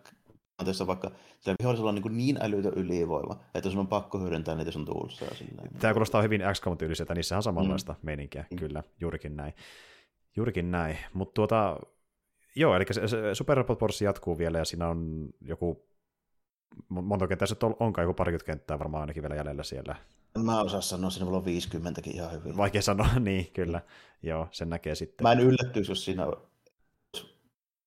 tilanteessa 0.58 0.88
vaikka 0.88 1.12
sillä 1.40 1.56
vihollisella 1.60 1.90
on 1.90 1.96
niin, 1.96 2.18
niin 2.18 2.38
älytön 2.42 2.74
ylivoima, 2.74 3.40
että 3.56 3.70
sun 3.70 3.80
on 3.80 3.88
pakko 3.88 4.20
hyödyntää 4.20 4.56
niitä 4.56 4.72
sun 4.72 4.86
tuulissa. 4.86 5.26
Tämä 5.80 5.94
kuulostaa 5.94 6.22
hyvin 6.22 6.42
XCOM-tyyliseltä, 6.54 7.16
niissä 7.16 7.38
on 7.38 7.44
samanlaista 7.44 7.94
mm. 7.94 8.00
meininkiä, 8.02 8.46
mm. 8.52 8.58
kyllä, 8.58 8.84
juurikin 9.02 9.36
näin. 9.36 9.54
Juurikin 10.36 10.72
näin, 10.72 10.98
mutta 11.14 11.34
tuota, 11.34 11.80
joo, 12.56 12.76
eli 12.76 12.86
se, 12.92 13.08
se 13.08 13.36
Super 13.36 13.58
Robot 13.58 13.80
Force 13.80 14.06
jatkuu 14.06 14.38
vielä, 14.38 14.58
ja 14.58 14.66
siinä 14.66 14.88
on 14.88 15.30
joku 15.42 15.89
monta 16.90 17.28
kenttää 17.28 17.48
se 17.48 17.56
onkaan, 17.80 18.04
joku 18.04 18.14
parikymmentä 18.14 18.46
kenttää 18.46 18.80
varmaan 18.80 19.02
ainakin 19.02 19.24
vielä 19.24 19.36
jäljellä 19.36 19.64
siellä. 19.64 19.96
Mä 20.38 20.62
osaan 20.62 20.84
sanoa, 20.84 21.10
siinä 21.10 21.30
on 21.32 21.46
50 21.46 22.02
ihan 22.14 22.32
hyvin. 22.32 22.58
Vaikea 22.58 22.82
sanoa, 22.82 23.08
niin 23.20 23.52
kyllä. 23.54 23.82
Joo, 24.24 24.48
sen 24.52 24.70
näkee 24.70 24.96
sitten. 24.96 25.26
Mä 25.26 25.32
en 25.32 25.40
yllättyisi, 25.40 25.92
jos 25.92 26.06
siinä 26.06 26.28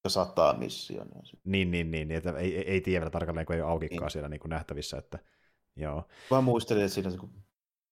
saattaa 0.08 0.58
mission. 0.58 1.08
Niin, 1.44 1.70
niin, 1.70 1.90
niin, 1.90 2.08
niin 2.08 2.18
että 2.18 2.38
ei, 2.38 2.70
ei, 2.70 2.80
tiedä 2.80 3.00
vielä 3.00 3.10
tarkalleen, 3.10 3.46
kun 3.46 3.56
ei 3.56 3.62
ole 3.62 3.70
aukikaan 3.70 4.02
niin. 4.02 4.10
siellä 4.10 4.28
niin 4.28 4.40
kuin 4.40 4.50
nähtävissä. 4.50 4.98
Että, 4.98 5.18
joo. 5.76 6.08
Mä 6.30 6.40
muistelin, 6.40 6.82
että 6.82 6.94
siinä 6.94 7.10
kun 7.10 7.30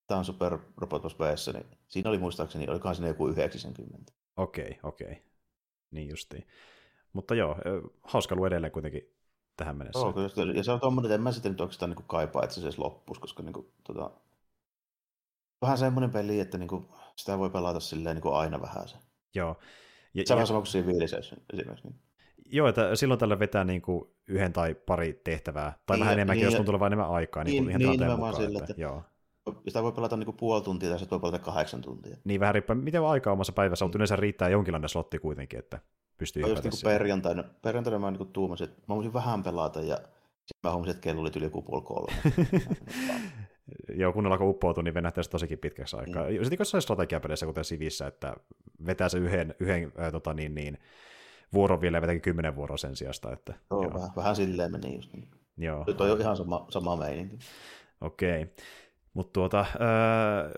tämä 0.07 0.19
on 0.19 0.25
Super 0.25 0.59
Robot 0.77 1.19
Wars 1.19 1.51
niin 1.53 1.67
siinä 1.89 2.11
oli 2.11 2.19
muistaakseni, 2.19 2.69
olikohan 2.69 2.95
siinä 2.95 3.09
joku 3.09 3.29
90. 3.29 4.13
Okei, 4.37 4.65
okay, 4.65 4.79
okei. 4.83 5.07
Okay. 5.07 5.23
Niin 5.91 6.09
justiin. 6.09 6.47
Mutta 7.13 7.35
joo, 7.35 7.57
hauska 8.03 8.35
luo 8.35 8.47
edelleen 8.47 8.73
kuitenkin 8.73 9.20
tähän 9.61 9.77
mennessä. 9.77 9.99
Joo, 9.99 10.13
kyllä. 10.35 10.53
Ja 10.53 10.65
se 10.65 10.73
on 10.73 10.81
tuommoinen, 10.81 11.09
että 11.09 11.15
en 11.15 11.23
mä 11.23 11.33
sitten 11.33 11.53
nyt 11.53 11.61
oikeastaan 11.61 11.91
niin 11.91 12.05
kaipaa, 12.07 12.43
että 12.43 12.55
se 12.55 12.61
edes 12.61 12.79
loppuisi, 12.79 13.21
koska 13.21 13.43
niin 13.43 13.53
kuin, 13.53 13.67
tota, 13.85 14.11
vähän 15.63 15.79
semmoinen 15.79 16.11
peli, 16.11 16.41
että 16.41 16.59
niin 16.59 16.69
kuin, 16.69 16.87
sitä 17.17 17.39
voi 17.39 17.51
pelata 17.51 17.81
silleen 17.81 18.17
niin 18.17 18.23
kuin 18.23 18.35
aina 18.35 18.61
vähän 18.61 18.89
se. 18.89 18.97
Joo. 19.35 19.57
Ja, 20.15 20.23
se 20.27 20.35
on 20.35 20.41
ja... 20.41 20.47
sama 20.47 20.63
kuin 20.73 20.87
viilisessä 20.87 21.37
esimerkiksi. 21.53 21.89
Niin. 21.89 22.01
Joo, 22.53 22.69
että 22.69 22.97
silloin 22.97 23.21
tällä 23.21 23.39
vetää 23.39 23.65
niin 23.65 23.83
kuin 23.83 24.11
yhden 24.27 24.53
tai 24.53 24.75
pari 24.75 25.21
tehtävää, 25.25 25.73
tai 25.87 25.97
niin, 25.97 26.01
vähän 26.01 26.13
enemmänkin, 26.13 26.43
niin, 26.43 26.53
jos 26.53 26.57
tuntuu 26.57 26.73
olevan 26.73 26.87
enemmän 26.87 27.11
aikaa, 27.11 27.45
niin, 27.45 27.67
niin, 27.67 27.79
niin 27.79 27.93
ihan 27.93 28.09
niin, 28.09 28.17
mukaan. 28.17 28.37
Sille, 28.37 28.59
että, 28.59 28.73
että, 28.73 28.83
joo. 28.83 29.03
sitä 29.69 29.83
voi 29.83 29.93
pelata 29.93 30.17
niinku 30.17 30.33
puoli 30.33 30.63
tuntia 30.63 30.89
tai 30.89 30.99
sitten 30.99 31.21
voi 31.21 31.31
pelata 31.31 31.45
kahdeksan 31.45 31.81
tuntia. 31.81 32.17
Niin 32.25 32.41
vähän 32.41 32.55
riippuu, 32.55 32.77
miten 32.77 33.05
aikaa 33.05 33.33
omassa 33.33 33.53
päivässä, 33.53 33.85
mutta 33.85 33.99
yleensä 33.99 34.17
riittää 34.17 34.49
jonkinlainen 34.49 34.89
slotti 34.89 35.19
kuitenkin, 35.19 35.59
että 35.59 35.79
pystyy 36.21 36.43
Just 36.43 36.63
niinku 36.63 36.79
perjantaina, 36.85 37.45
perjantaina 37.63 37.99
mä 37.99 38.11
niinku 38.11 38.25
tuumasin, 38.25 38.69
että 38.69 38.83
mä 38.89 38.95
voisin 38.95 39.13
vähän 39.13 39.43
pelata 39.43 39.81
ja 39.81 39.97
sitten 39.97 40.61
mä 40.63 40.71
huomasin, 40.71 40.91
että 40.91 41.01
kello 41.01 41.21
oli 41.21 41.31
yli 41.37 41.45
joku 41.45 41.63
puoli 41.63 41.83
kolme. 41.83 42.13
Joo, 44.01 44.13
kun 44.13 44.27
alkoi 44.27 44.49
uppoutua, 44.49 44.83
niin 44.83 44.95
venähtää 44.95 45.25
tosikin 45.31 45.59
pitkäksi 45.59 45.97
aikaa. 45.97 46.25
Mm. 46.25 46.31
Sitten 46.31 46.59
jossain 46.59 46.83
strategiapeleissä, 46.83 47.47
kuten 47.47 47.65
Sivissä, 47.65 48.07
että 48.07 48.37
vetää 48.87 49.09
se 49.09 49.19
yhden, 49.19 49.55
yhden 49.61 49.93
äh, 50.01 50.13
tota, 50.13 50.35
niin, 50.35 50.55
niin, 50.55 50.79
vuoron 51.53 51.81
vielä 51.81 51.97
ja 51.97 52.03
vetäkin 52.03 52.23
kymmenen 52.23 52.57
vuoroa 52.57 52.77
sen 52.77 52.97
sijasta. 52.97 53.33
Että, 53.33 53.55
joo, 53.71 53.83
joo. 53.83 53.95
Vähän, 53.95 54.11
vähän 54.17 54.37
silleen 54.37 54.73
meni 54.73 54.95
just 54.95 55.13
niin. 55.13 55.29
Joo. 55.57 55.85
Nyt 55.87 56.01
on 56.01 56.21
ihan 56.21 56.37
sama, 56.37 56.67
sama 56.69 56.97
meininki. 56.97 57.39
Okei. 58.01 58.43
Okay. 58.43 58.55
Mutta 59.15 59.33
tuota, 59.33 59.67
öö, 59.81 60.51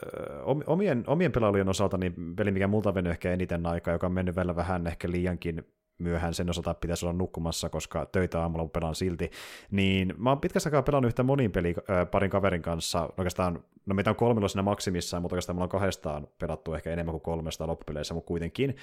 omien, 0.66 1.04
omien 1.06 1.32
pelailujen 1.32 1.68
osalta 1.68 1.98
niin 1.98 2.36
peli, 2.36 2.50
mikä 2.50 2.66
multa 2.68 2.88
on 2.96 3.06
ehkä 3.06 3.32
eniten 3.32 3.66
aikaa, 3.66 3.94
joka 3.94 4.06
on 4.06 4.12
mennyt 4.12 4.36
vielä 4.36 4.56
vähän 4.56 4.86
ehkä 4.86 5.10
liiankin 5.10 5.66
myöhään 5.98 6.34
sen 6.34 6.50
osalta 6.50 6.74
pitäisi 6.74 7.06
olla 7.06 7.18
nukkumassa, 7.18 7.68
koska 7.68 8.06
töitä 8.06 8.40
aamulla 8.40 8.68
pelaan 8.68 8.94
silti, 8.94 9.30
niin 9.70 10.14
mä 10.18 10.30
oon 10.30 10.40
pitkästä 10.40 10.68
aikaa 10.68 10.82
pelannut 10.82 11.08
yhtä 11.08 11.22
monin 11.22 11.52
peli 11.52 11.74
parin 12.10 12.30
kaverin 12.30 12.62
kanssa, 12.62 13.08
oikeastaan, 13.18 13.64
no 13.86 13.94
meitä 13.94 14.10
on 14.10 14.16
kolmilla 14.16 14.48
siinä 14.48 14.62
maksimissaan, 14.62 15.22
mutta 15.22 15.34
oikeastaan 15.34 15.56
mulla 15.56 15.64
on 15.64 15.68
kahdestaan 15.68 16.28
pelattu 16.38 16.74
ehkä 16.74 16.90
enemmän 16.90 17.12
kuin 17.12 17.22
kolmesta 17.22 17.66
loppupeleissä, 17.66 18.14
mutta 18.14 18.28
kuitenkin 18.28 18.76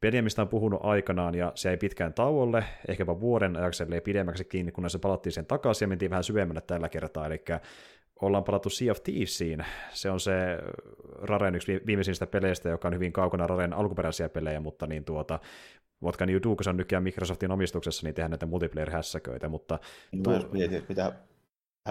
peliä, 0.00 0.22
mistä 0.22 0.42
on 0.42 0.48
puhunut 0.48 0.80
aikanaan, 0.82 1.34
ja 1.34 1.52
se 1.54 1.70
ei 1.70 1.76
pitkään 1.76 2.14
tauolle, 2.14 2.64
ehkäpä 2.88 3.20
vuoden 3.20 3.56
ajaksi 3.56 3.84
pidemmäksi 4.04 4.44
kiinni, 4.44 4.72
kun 4.72 4.90
se 4.90 4.98
palattiin 4.98 5.32
sen 5.32 5.46
takaisin 5.46 5.86
ja 5.86 5.88
mentiin 5.88 6.10
vähän 6.10 6.24
syvemmälle 6.24 6.60
tällä 6.60 6.88
kertaa, 6.88 7.26
eli 7.26 7.44
ollaan 8.22 8.44
palattu 8.44 8.70
Sea 8.70 8.92
of 8.92 9.02
Thievesiin. 9.02 9.64
Se 9.90 10.10
on 10.10 10.20
se 10.20 10.32
Raren 11.22 11.54
yksi 11.54 11.80
viimeisistä 11.86 12.26
peleistä, 12.26 12.68
joka 12.68 12.88
on 12.88 12.94
hyvin 12.94 13.12
kaukana 13.12 13.46
Raren 13.46 13.72
alkuperäisiä 13.72 14.28
pelejä, 14.28 14.60
mutta 14.60 14.86
niin 14.86 15.04
tuota, 15.04 15.38
Do, 16.42 16.56
kun 16.56 16.64
se 16.64 16.70
on 16.70 16.76
nykyään 16.76 17.02
Microsoftin 17.02 17.50
omistuksessa, 17.50 18.06
niin 18.06 18.14
tehdään 18.14 18.30
näitä 18.30 18.46
multiplayer-hässäköitä, 18.46 19.48
mutta... 19.48 19.78
Mä 20.12 20.22
tuo... 20.22 20.48
mietin, 20.52 20.78
että 20.78 20.88
mitä 20.88 21.12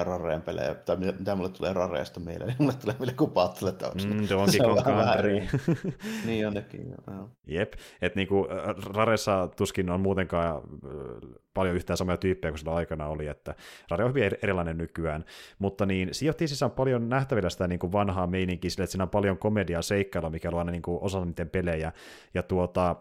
Rareen 0.03 0.41
pelejä, 0.41 0.75
tai 0.75 0.97
mitä, 0.97 1.11
mitä 1.11 1.35
mulle 1.35 1.49
tulee 1.49 1.73
Rareesta 1.73 2.19
mieleen, 2.19 2.47
niin 2.47 2.57
mulle 2.59 2.73
tulee 2.73 2.95
mieleen 2.99 3.17
kuin 3.17 3.31
Battle 3.31 3.71
mm, 3.71 4.27
se 4.27 4.35
on 4.35 4.49
Country. 4.83 5.41
niin 6.25 6.47
onnekin, 6.47 6.95
joo. 7.07 7.29
Jep, 7.47 7.73
että 8.01 8.19
niinku 8.19 8.47
Raressa 8.93 9.49
tuskin 9.57 9.89
on 9.89 10.01
muutenkaan 10.01 10.61
paljon 11.53 11.75
yhtään 11.75 11.97
samoja 11.97 12.17
tyyppejä 12.17 12.51
kuin 12.51 12.59
sillä 12.59 12.75
aikana 12.75 13.07
oli, 13.07 13.27
että 13.27 13.55
Rare 13.89 14.03
on 14.03 14.09
hyvin 14.09 14.31
erilainen 14.41 14.77
nykyään, 14.77 15.25
mutta 15.59 15.85
niin 15.85 16.09
Sea 16.11 16.33
on 16.65 16.71
paljon 16.71 17.09
nähtävillä 17.09 17.49
sitä 17.49 17.67
niin 17.67 17.79
kuin 17.79 17.91
vanhaa 17.91 18.27
meininkiä 18.27 18.69
sillä, 18.69 18.83
että 18.83 18.91
siinä 18.91 19.03
on 19.03 19.09
paljon 19.09 19.37
komediaa 19.37 19.81
seikkailla, 19.81 20.29
mikä 20.29 20.49
on 20.49 20.59
aina 20.59 20.71
niin 20.71 20.81
kuin 20.81 20.97
osa 21.01 21.25
niiden 21.25 21.49
pelejä, 21.49 21.91
ja 22.33 22.43
tuota, 22.43 22.95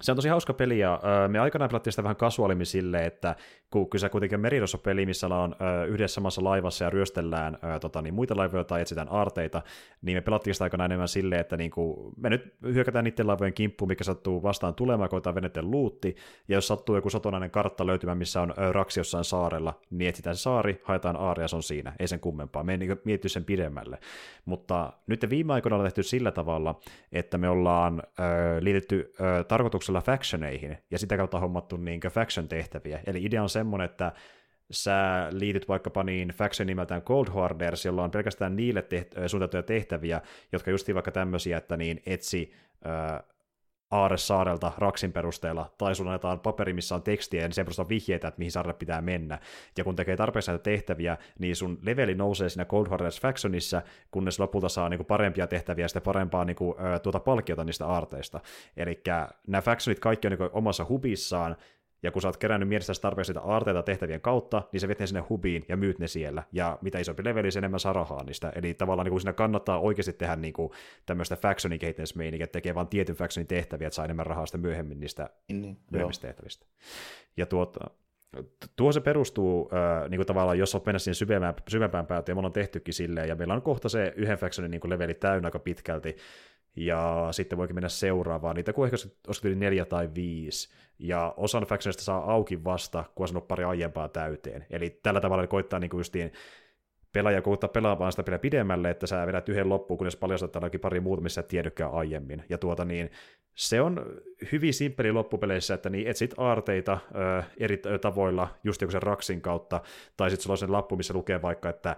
se 0.00 0.12
on 0.12 0.16
tosi 0.16 0.28
hauska 0.28 0.52
peli, 0.52 0.78
ja 0.78 1.00
me 1.28 1.38
aikanaan 1.38 1.68
pelattiin 1.68 1.92
sitä 1.92 2.02
vähän 2.02 2.16
kasuaalimmin 2.16 2.66
silleen, 2.66 3.04
että 3.04 3.36
kun 3.70 3.90
kyse 3.90 4.08
kuitenkin 4.08 4.36
on 4.36 4.40
merirosso-peli, 4.40 5.06
missä 5.06 5.26
ollaan 5.26 5.56
yhdessä 5.88 6.14
samassa 6.14 6.44
laivassa 6.44 6.84
ja 6.84 6.90
ryöstellään 6.90 7.58
tota, 7.80 8.02
niin 8.02 8.14
muita 8.14 8.36
laivoja 8.36 8.64
tai 8.64 8.80
etsitään 8.80 9.08
aarteita, 9.10 9.62
niin 10.02 10.16
me 10.16 10.20
pelattiin 10.20 10.54
sitä 10.54 10.64
aikana 10.64 10.84
enemmän 10.84 11.08
silleen, 11.08 11.40
että 11.40 11.56
niin 11.56 11.70
kuin, 11.70 12.12
me 12.16 12.30
nyt 12.30 12.54
hyökätään 12.62 13.04
niiden 13.04 13.26
laivojen 13.26 13.52
kimppuun, 13.52 13.88
mikä 13.88 14.04
sattuu 14.04 14.42
vastaan 14.42 14.74
tulemaan, 14.74 15.10
koetaan 15.10 15.34
venetten 15.34 15.70
luutti, 15.70 16.16
ja 16.48 16.54
jos 16.54 16.68
sattuu 16.68 16.94
joku 16.94 17.10
sotonainen 17.10 17.50
kartta 17.50 17.86
löytymään, 17.86 18.18
missä 18.18 18.40
on 18.40 18.54
raksi 18.70 19.00
jossain 19.00 19.24
saarella, 19.24 19.80
niin 19.90 20.08
etsitään 20.08 20.36
se 20.36 20.42
saari, 20.42 20.80
haetaan 20.84 21.16
aari 21.16 21.42
ja 21.42 21.48
se 21.48 21.56
on 21.56 21.62
siinä, 21.62 21.92
ei 21.98 22.08
sen 22.08 22.20
kummempaa. 22.20 22.64
Me 22.64 22.72
ei 22.72 22.78
niin 22.78 23.00
mietty 23.04 23.28
sen 23.28 23.44
pidemmälle. 23.44 23.98
Mutta 24.44 24.92
nyt 25.06 25.30
viime 25.30 25.52
aikoina 25.52 25.76
on 25.76 25.84
tehty 25.84 26.02
sillä 26.02 26.30
tavalla, 26.30 26.80
että 27.12 27.38
me 27.38 27.48
ollaan 27.48 28.02
liitetty 28.60 29.12
ö, 29.20 29.44
factioneihin, 30.00 30.78
ja 30.90 30.98
sitä 30.98 31.16
kautta 31.16 31.40
hommattu 31.40 31.76
niin 31.76 32.00
faction-tehtäviä. 32.00 33.00
Eli 33.06 33.24
idea 33.24 33.42
on 33.42 33.48
semmoinen, 33.48 33.84
että 33.84 34.12
sä 34.70 35.28
liityt 35.30 35.68
vaikkapa 35.68 36.04
niin 36.04 36.28
faction 36.28 36.66
nimeltään 36.66 37.02
Cold 37.02 37.28
Hoarders, 37.28 37.84
jolla 37.84 38.04
on 38.04 38.10
pelkästään 38.10 38.56
niille 38.56 38.80
teht- 38.80 39.28
suunniteltuja 39.28 39.62
tehtäviä, 39.62 40.20
jotka 40.52 40.70
justiin 40.70 40.94
vaikka 40.94 41.10
tämmöisiä, 41.10 41.58
että 41.58 41.76
niin 41.76 42.02
etsi 42.06 42.52
Aaressaarelta 43.90 44.72
Raksin 44.78 45.12
perusteella, 45.12 45.70
tai 45.78 45.94
sulla 45.94 46.10
annetaan 46.10 46.40
paperi, 46.40 46.72
missä 46.72 46.94
on 46.94 47.02
tekstiä, 47.02 47.42
niin 47.42 47.52
sen 47.52 47.64
perusteella 47.64 47.88
vihjeitä, 47.88 48.28
että 48.28 48.38
mihin 48.38 48.52
saarelle 48.52 48.74
pitää 48.74 49.00
mennä. 49.00 49.38
Ja 49.78 49.84
kun 49.84 49.96
tekee 49.96 50.16
tarpeeksi 50.16 50.50
näitä 50.50 50.62
tehtäviä, 50.62 51.16
niin 51.38 51.56
sun 51.56 51.78
leveli 51.82 52.14
nousee 52.14 52.48
siinä 52.48 52.64
Cold 52.64 52.88
Hoarders 52.88 53.20
Factionissa, 53.20 53.82
kunnes 54.10 54.40
lopulta 54.40 54.68
saa 54.68 54.88
niinku 54.88 55.04
parempia 55.04 55.46
tehtäviä 55.46 55.84
ja 55.84 55.88
sitten 55.88 56.02
parempaa 56.02 56.44
niinku, 56.44 56.76
tuota 57.02 57.20
palkkiota 57.20 57.64
niistä 57.64 57.86
aarteista. 57.86 58.40
Eli 58.76 59.02
nämä 59.46 59.62
Factionit 59.62 59.98
kaikki 59.98 60.28
on 60.28 60.32
niinku 60.32 60.50
omassa 60.52 60.86
hubissaan, 60.88 61.56
ja 62.02 62.10
kun 62.10 62.22
sä 62.22 62.28
oot 62.28 62.36
kerännyt 62.36 62.68
mielestäsi 62.68 63.02
tarpeeksi 63.02 63.26
sitä 63.26 63.40
aarteita 63.40 63.82
tehtävien 63.82 64.20
kautta, 64.20 64.62
niin 64.72 64.80
se 64.80 64.88
vet 64.88 64.98
ne 64.98 65.06
sinne 65.06 65.20
hubiin 65.28 65.64
ja 65.68 65.76
myyt 65.76 65.98
ne 65.98 66.08
siellä. 66.08 66.42
Ja 66.52 66.78
mitä 66.80 66.98
isompi 66.98 67.24
leveli, 67.24 67.50
sen 67.50 67.60
enemmän 67.60 67.80
saa 67.80 67.92
rahaa 67.92 68.24
niistä. 68.24 68.52
Eli 68.54 68.74
tavallaan 68.74 69.04
niin 69.04 69.12
kuin 69.12 69.20
siinä 69.20 69.32
kannattaa 69.32 69.80
oikeasti 69.80 70.12
tehdä 70.12 70.36
niin 70.36 70.52
kuin 70.52 70.70
tämmöistä 71.06 71.36
factionin 71.36 71.78
kehittämismeininkiä, 71.78 72.44
että 72.44 72.52
tekee 72.52 72.74
vain 72.74 72.88
tietyn 72.88 73.16
factionin 73.16 73.46
tehtäviä, 73.46 73.86
että 73.86 73.94
saa 73.94 74.04
enemmän 74.04 74.26
rahaa 74.26 74.46
sitä 74.46 74.58
myöhemmin 74.58 75.00
niistä 75.00 75.30
niin, 75.48 75.78
myöhemmistä 75.90 76.26
joo. 76.26 76.32
tehtävistä. 76.32 76.66
Ja 77.36 77.46
tuota, 77.46 77.90
tuo 78.76 78.92
se 78.92 79.00
perustuu 79.00 79.70
äh, 79.72 80.08
niin 80.08 80.18
kuin 80.18 80.26
tavallaan, 80.26 80.58
jos 80.58 80.74
olet 80.74 80.86
mennä 80.86 80.98
siihen 80.98 81.14
syvempään, 81.14 81.54
syvempään 81.68 82.06
päätyyn, 82.06 82.32
ja 82.32 82.36
me 82.36 82.38
ollaan 82.38 82.52
tehtykin 82.52 82.94
silleen, 82.94 83.28
ja 83.28 83.34
meillä 83.34 83.54
on 83.54 83.62
kohta 83.62 83.88
se 83.88 84.12
yhden 84.16 84.38
factionin 84.38 84.70
niin 84.70 84.80
kuin 84.80 84.90
leveli 84.90 85.14
täynnä 85.14 85.46
aika 85.46 85.58
pitkälti, 85.58 86.16
ja 86.76 87.28
sitten 87.30 87.58
voikin 87.58 87.76
mennä 87.76 87.88
seuraavaan. 87.88 88.56
Niitä 88.56 88.72
kun 88.72 88.84
ehkä 88.84 88.96
olisi 89.26 89.54
neljä 89.54 89.84
tai 89.84 90.10
viisi, 90.14 90.74
ja 90.98 91.34
osan 91.36 91.62
factionista 91.62 92.02
saa 92.02 92.32
auki 92.32 92.64
vasta, 92.64 93.04
kun 93.14 93.24
on 93.24 93.28
sanonut 93.28 93.48
pari 93.48 93.64
aiempaa 93.64 94.08
täyteen. 94.08 94.66
Eli 94.70 94.90
tällä 94.90 95.20
tavalla 95.20 95.46
koittaa 95.46 95.78
niin 95.78 95.90
justiin 95.92 96.32
pelaaja 97.12 97.42
koittaa 97.42 97.68
pelaamaan 97.68 98.12
sitä 98.12 98.24
vielä 98.26 98.38
pidemmälle, 98.38 98.90
että 98.90 99.06
sä 99.06 99.26
vedät 99.26 99.48
yhden 99.48 99.68
loppuun, 99.68 99.98
kunnes 99.98 100.16
paljastat 100.16 100.52
tälläkin 100.52 100.80
pari 100.80 101.00
muuta, 101.00 101.22
missä 101.22 101.40
et 101.40 101.52
aiemmin. 101.92 102.44
Ja 102.48 102.58
tuota 102.58 102.84
niin, 102.84 103.10
se 103.54 103.80
on 103.80 104.06
hyvin 104.52 104.74
simppeli 104.74 105.12
loppupeleissä, 105.12 105.74
että 105.74 105.90
niin 105.90 106.08
etsit 106.08 106.34
aarteita 106.36 106.98
ö, 107.14 107.42
eri 107.56 107.82
tavoilla, 108.00 108.48
just 108.64 108.80
joku 108.80 108.92
sen 108.92 109.02
raksin 109.02 109.40
kautta, 109.40 109.80
tai 110.16 110.30
sitten 110.30 110.42
sulla 110.42 110.54
on 110.54 110.58
sen 110.58 110.72
lappu, 110.72 110.96
missä 110.96 111.14
lukee 111.14 111.42
vaikka, 111.42 111.68
että 111.68 111.96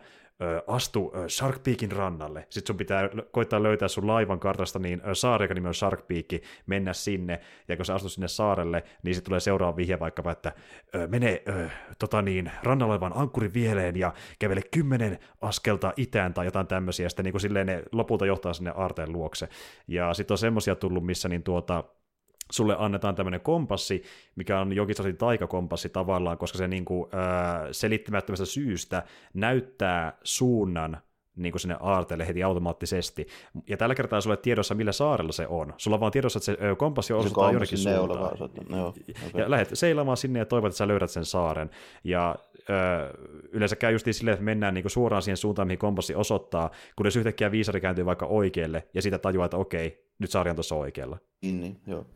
astu 0.67 1.13
Shark 1.29 1.63
Peakin 1.63 1.93
rannalle. 1.93 2.47
Sitten 2.51 2.67
sun 2.67 2.77
pitää 2.77 3.09
koittaa 3.31 3.63
löytää 3.63 3.89
sun 3.89 4.07
laivan 4.07 4.41
kartasta 4.41 4.79
niin 4.79 5.03
saari, 5.13 5.45
joka 5.45 5.55
nimi 5.55 5.69
on 5.69 5.75
Shark 5.75 6.07
Peak, 6.09 6.43
mennä 6.67 6.93
sinne, 6.93 7.41
ja 7.69 7.77
kun 7.77 7.85
sä 7.85 7.95
astut 7.95 8.13
sinne 8.13 8.29
saarelle, 8.29 8.83
niin 9.03 9.15
sitten 9.15 9.29
tulee 9.29 9.41
seuraava 9.41 9.77
vihje 9.77 10.01
vaikkapa, 10.01 10.31
että 10.31 10.53
mene 11.09 11.43
tota 11.99 12.23
niin, 12.23 12.51
rannalla 12.63 12.95
olevan 12.95 13.17
ankkurin 13.17 13.55
vieleen 13.55 13.97
ja 13.97 14.13
kävele 14.39 14.61
kymmenen 14.71 15.19
askelta 15.41 15.93
itään 15.97 16.35
tai 16.35 16.45
jotain 16.45 16.67
tämmöisiä, 16.67 17.07
ja 17.07 17.11
sitten 17.11 17.25
niin 17.25 17.33
kuin 17.33 17.41
silleen 17.41 17.67
ne 17.67 17.83
lopulta 17.93 18.27
johtaa 18.27 18.53
sinne 18.53 18.73
aarteen 18.77 19.13
luokse. 19.13 19.49
Ja 19.89 20.15
sitten 20.15 20.35
on 20.35 20.39
semmoisia 20.39 20.75
tullut, 20.75 21.07
missä 21.07 21.29
niin 21.29 21.43
tuota, 21.43 21.85
sulle 22.51 22.77
annetaan 22.79 23.15
tämmöinen 23.15 23.41
kompassi, 23.41 24.03
mikä 24.37 24.61
on 24.61 24.73
jokin 24.73 24.97
sellainen 24.97 25.19
taikakompassi 25.19 25.89
tavallaan, 25.89 26.39
koska 26.39 26.59
se 26.59 26.69
niin 26.69 26.85
kuin, 26.85 27.09
ää, 27.13 27.69
selittämättömästä 27.73 28.45
syystä 28.45 29.03
näyttää 29.35 30.19
suunnan 30.23 30.99
niin 31.37 31.53
kuin 31.53 31.61
sinne 31.61 31.77
aarteelle 31.81 32.27
heti 32.27 32.43
automaattisesti. 32.43 33.27
Ja 33.69 33.77
tällä 33.77 33.95
kertaa 33.95 34.21
sulle 34.21 34.37
tiedossa, 34.37 34.75
millä 34.75 34.93
saarella 34.93 35.33
se 35.33 35.47
on. 35.47 35.75
Sulla 35.77 35.95
on 35.95 36.01
vaan 36.01 36.13
tiedossa, 36.13 36.39
että 36.39 36.45
se 36.47 36.77
kompassi 36.77 37.13
osoittaa 37.13 37.53
jonnekin 37.53 37.79
suuntaan. 37.79 38.39
No, 38.69 38.89
okay. 38.89 39.05
Ja 39.35 39.51
lähdet 39.51 39.69
seilaamaan 39.73 40.17
sinne 40.17 40.39
ja 40.39 40.47
toivot, 40.47 40.69
että 40.69 40.79
sä 40.79 40.89
löydät 40.89 41.11
sen 41.11 41.25
saaren. 41.25 41.71
Ja 42.05 42.37
ö, 42.59 42.73
yleensä 43.53 43.77
käy 43.77 43.93
just 43.93 44.07
silleen, 44.11 44.33
että 44.33 44.45
mennään 44.45 44.75
niin 44.75 44.83
kuin 44.83 44.91
suoraan 44.91 45.23
siihen 45.23 45.37
suuntaan, 45.37 45.69
mihin 45.69 45.79
kompassi 45.79 46.15
osoittaa, 46.15 46.71
kunnes 46.97 47.17
yhtäkkiä 47.17 47.51
viisari 47.51 47.81
kääntyy 47.81 48.07
vaikka 48.07 48.27
oikealle, 48.27 48.89
ja 48.95 49.03
siitä 49.03 49.19
tajuaa, 49.19 49.45
että 49.45 49.57
okei, 49.57 50.07
nyt 50.19 50.31
saari 50.31 50.51
on 50.51 50.57
tuossa 50.57 50.75
oikealla. 50.75 51.19
Niin, 51.43 51.61
niin 51.61 51.81
joo. 51.87 52.07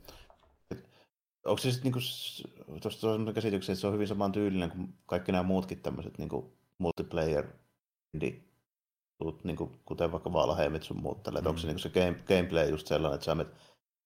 Onko 1.45 1.59
se 1.59 1.73
sitten 1.73 1.93
niinku, 1.93 2.81
tuosta 2.83 3.11
on 3.11 3.35
käsityksen, 3.35 3.73
että 3.73 3.81
se 3.81 3.87
on 3.87 3.93
hyvin 3.93 4.09
saman 4.09 4.33
tyylinen 4.33 4.71
kuin 4.71 4.95
kaikki 5.07 5.33
nämä 5.33 5.43
muutkin 5.43 5.81
tämmöiset 5.81 6.19
niinku 6.19 6.53
multiplayer 6.79 7.47
niinku, 9.45 9.73
kuten 9.85 10.13
vaikka 10.13 10.33
Valheimit 10.33 10.83
sun 10.83 11.03
muut 11.03 11.23
tälle, 11.23 11.41
mm. 11.41 11.47
onko 11.47 11.61
se, 11.61 11.67
niinku 11.67 11.79
se 11.79 11.89
game, 11.89 12.15
gameplay 12.27 12.71
just 12.71 12.87
sellainen, 12.87 13.15
että 13.15 13.25
sä 13.25 13.35
menet 13.35 13.55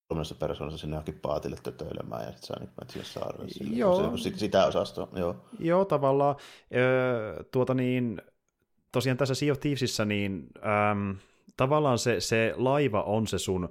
kolmannessa 0.09 0.34
persoonassa 0.34 0.78
sinne 0.78 0.95
johonkin 0.95 1.20
paatille 1.20 1.57
tötöilemään 1.62 2.22
ja 2.22 2.32
sitten 2.32 2.47
sä 2.47 2.55
niin 2.61 2.70
menet 2.76 2.91
siihen 2.91 3.07
saarelle. 3.07 3.76
Joo. 3.76 4.16
Se, 4.16 4.32
sitä 4.36 4.66
osastoa, 4.66 5.09
joo. 5.16 5.36
Joo, 5.59 5.84
tavallaan. 5.84 6.36
Öö, 6.74 7.45
tuota 7.45 7.74
niin, 7.74 8.22
tosiaan 8.93 9.16
tässä 9.16 9.34
Sea 9.34 9.53
of 9.53 9.61
Thievesissä, 9.61 10.05
niin 10.05 10.47
äm, 10.91 11.16
tavallaan 11.57 11.99
se, 11.99 12.20
se 12.20 12.55
laiva 12.57 13.03
on 13.03 13.26
se 13.26 13.39
sun 13.39 13.68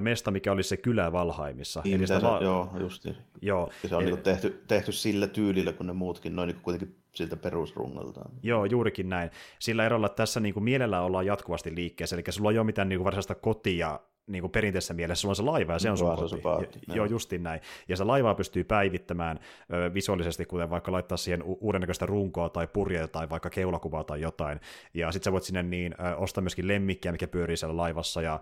mesta, 0.00 0.30
mikä 0.30 0.52
oli 0.52 0.62
se 0.62 0.76
kylä 0.76 1.12
Valhaimissa. 1.12 1.80
Niin, 1.84 1.96
Eli 1.96 2.06
se, 2.06 2.22
va- 2.22 2.38
joo, 2.42 2.70
just 2.80 3.04
niin. 3.04 3.16
Joo. 3.42 3.70
Ja 3.82 3.88
se 3.88 3.96
on 3.96 4.02
e- 4.02 4.06
niin 4.06 4.18
tehty, 4.18 4.62
tehty 4.68 4.92
sillä 4.92 5.26
tyylillä, 5.26 5.72
kun 5.72 5.86
ne 5.86 5.92
muutkin, 5.92 6.36
noin 6.36 6.46
niin 6.46 6.60
kuitenkin 6.62 6.96
siltä 7.14 7.36
perusrungolta. 7.36 8.20
Joo, 8.42 8.64
juurikin 8.64 9.08
näin. 9.08 9.30
Sillä 9.58 9.86
erolla, 9.86 10.06
että 10.06 10.16
tässä 10.16 10.40
niin 10.40 10.54
kuin 10.54 10.64
mielellä 10.64 11.00
ollaan 11.00 11.26
jatkuvasti 11.26 11.74
liikkeessä, 11.74 12.16
eli 12.16 12.22
sulla 12.30 12.50
ei 12.50 12.58
ole 12.58 12.66
mitään 12.66 12.88
niin 12.88 12.98
kuin 12.98 13.04
varsinaista 13.04 13.34
kotia 13.34 14.00
niin 14.26 14.42
kuin 14.42 14.50
perinteisessä 14.50 14.94
mielessä, 14.94 15.20
sulla 15.20 15.32
on 15.32 15.36
se 15.36 15.42
laiva 15.42 15.72
ja 15.72 15.78
se 15.78 15.90
on 15.90 15.98
sun 15.98 16.16
koti. 16.16 16.28
Se 16.28 16.36
paatti, 16.36 16.80
joo, 16.94 17.06
justiin 17.06 17.42
näin. 17.42 17.60
Ja 17.88 17.96
se 17.96 18.04
laivaa 18.04 18.34
pystyy 18.34 18.64
päivittämään 18.64 19.38
ö, 19.72 19.94
visuaalisesti, 19.94 20.44
kuten 20.44 20.70
vaikka 20.70 20.92
laittaa 20.92 21.16
siihen 21.16 21.42
u- 21.42 21.58
uudennäköistä 21.60 22.06
runkoa 22.06 22.48
tai 22.48 22.66
purjea 22.66 23.08
tai 23.08 23.30
vaikka 23.30 23.50
keulakuvaa 23.50 24.04
tai 24.04 24.20
jotain. 24.20 24.60
Ja 24.94 25.12
sitten 25.12 25.24
sä 25.24 25.32
voit 25.32 25.44
sinne 25.44 25.62
niin 25.62 25.94
ö, 26.00 26.16
ostaa 26.16 26.42
myöskin 26.42 26.68
lemmikkiä, 26.68 27.12
mikä 27.12 27.28
pyörii 27.28 27.56
siellä 27.56 27.76
laivassa 27.76 28.22
ja 28.22 28.40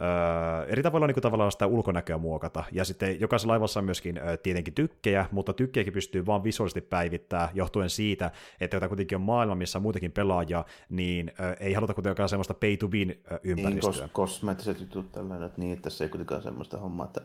Öö, 0.00 0.64
eri 0.66 0.82
tavalla 0.82 1.06
niin 1.06 1.22
tavallaan 1.22 1.52
sitä 1.52 1.66
ulkonäköä 1.66 2.18
muokata. 2.18 2.64
Ja 2.72 2.84
sitten 2.84 3.20
jokaisessa 3.20 3.48
laivassa 3.48 3.80
on 3.80 3.84
myöskin 3.84 4.18
ö, 4.18 4.36
tietenkin 4.36 4.74
tykkejä, 4.74 5.26
mutta 5.32 5.52
tykkejäkin 5.52 5.92
pystyy 5.92 6.26
vain 6.26 6.44
visuaalisesti 6.44 6.80
päivittää, 6.80 7.48
johtuen 7.54 7.90
siitä, 7.90 8.30
että 8.60 8.76
jota 8.76 8.88
kuitenkin 8.88 9.16
on 9.16 9.22
maailma, 9.22 9.54
missä 9.54 9.78
on 9.78 9.82
muitakin 9.82 10.12
pelaajia, 10.12 10.64
niin 10.88 11.32
ö, 11.40 11.56
ei 11.60 11.72
haluta 11.72 11.94
kuitenkaan 11.94 12.28
semmoista 12.28 12.54
pay 12.54 12.76
to 12.76 12.86
win 12.86 13.22
ympäristöä. 13.44 13.90
Niin, 13.90 14.02
kos- 14.04 14.12
kosmeettiset 14.12 14.80
jutut 14.80 15.12
tällainen, 15.12 15.46
että 15.46 15.60
niin, 15.60 15.72
että 15.72 15.82
tässä 15.82 16.04
ei 16.04 16.10
kuitenkaan 16.10 16.42
semmoista 16.42 16.78
hommaa, 16.78 17.06
että 17.06 17.20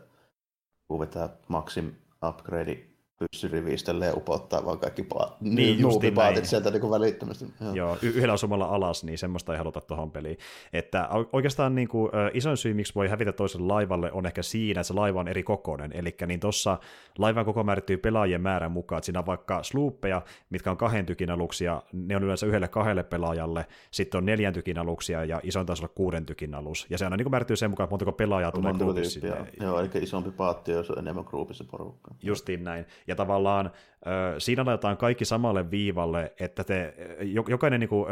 kun 0.87 0.99
vetää 0.99 1.29
maksim 1.47 1.91
upgrade 2.29 2.90
pyssyrivistölle 3.31 4.13
upottaa 4.13 4.65
vaan 4.65 4.79
kaikki 4.79 5.01
pa- 5.01 5.31
niin, 5.39 5.81
nuupipaatit 5.81 6.45
sieltä 6.45 6.71
niin 6.71 6.81
kuin 6.81 6.91
välittömästi. 6.91 7.45
Joo. 7.61 7.73
Joo, 7.73 7.97
y- 8.01 8.09
yhdellä 8.09 8.33
osumalla 8.33 8.65
alas, 8.65 9.03
niin 9.03 9.17
semmoista 9.17 9.51
ei 9.53 9.57
haluta 9.57 9.81
tuohon 9.81 10.11
peliin. 10.11 10.37
Että 10.73 11.09
oikeastaan 11.33 11.75
niin 11.75 11.87
kuin, 11.87 12.11
isoin 12.33 12.57
syy, 12.57 12.73
miksi 12.73 12.95
voi 12.95 13.07
hävitä 13.07 13.31
toiselle 13.31 13.67
laivalle, 13.67 14.11
on 14.11 14.25
ehkä 14.25 14.43
siinä, 14.43 14.81
että 14.81 14.87
se 14.87 14.93
laiva 14.93 15.19
on 15.19 15.27
eri 15.27 15.43
kokoinen. 15.43 15.91
Eli 15.93 16.15
niin 16.27 16.39
tuossa 16.39 16.77
laivan 17.17 17.45
koko 17.45 17.63
määrittyy 17.63 17.97
pelaajien 17.97 18.41
määrän 18.41 18.71
mukaan, 18.71 18.97
että 18.97 19.05
siinä 19.05 19.19
on 19.19 19.25
vaikka 19.25 19.63
sloopeja, 19.63 20.21
mitkä 20.49 20.71
on 20.71 20.77
kahden 20.77 21.05
tykin 21.05 21.31
aluksia, 21.31 21.81
ne 21.93 22.15
on 22.15 22.23
yleensä 22.23 22.45
yhdelle 22.45 22.67
kahdelle 22.67 23.03
pelaajalle, 23.03 23.65
sitten 23.91 24.17
on 24.17 24.25
neljän 24.25 24.53
tykin 24.53 24.77
aluksia 24.77 25.25
ja 25.25 25.39
isoin 25.43 25.65
taas 25.65 25.79
olla 25.79 25.91
kuuden 25.95 26.25
tykin 26.25 26.55
alus. 26.55 26.87
Ja 26.89 26.97
se 26.97 27.05
aina 27.05 27.17
niin 27.17 27.31
määrittyy 27.31 27.55
sen 27.55 27.69
mukaan, 27.69 27.85
että 27.85 27.93
montako 27.93 28.11
pelaajaa 28.11 28.51
tulee 28.51 28.73
gruupissa. 28.73 29.19
Joo, 29.61 29.79
eli 29.79 29.89
isompi 30.01 30.31
paatti, 30.31 30.71
jos 30.71 30.91
on 30.91 30.99
enemmän 30.99 31.25
gruupissa 31.27 31.63
porukkaa. 31.71 32.15
Justiin 32.23 32.63
näin. 32.63 32.85
Ja 33.11 33.15
tavallaan 33.15 33.71
siinä 34.37 34.65
laitetaan 34.65 34.97
kaikki 34.97 35.25
samalle 35.25 35.71
viivalle, 35.71 36.33
että 36.39 36.63
te, 36.63 36.93
jokainen 37.49 37.79
niin 37.79 37.89
kuin, 37.89 38.07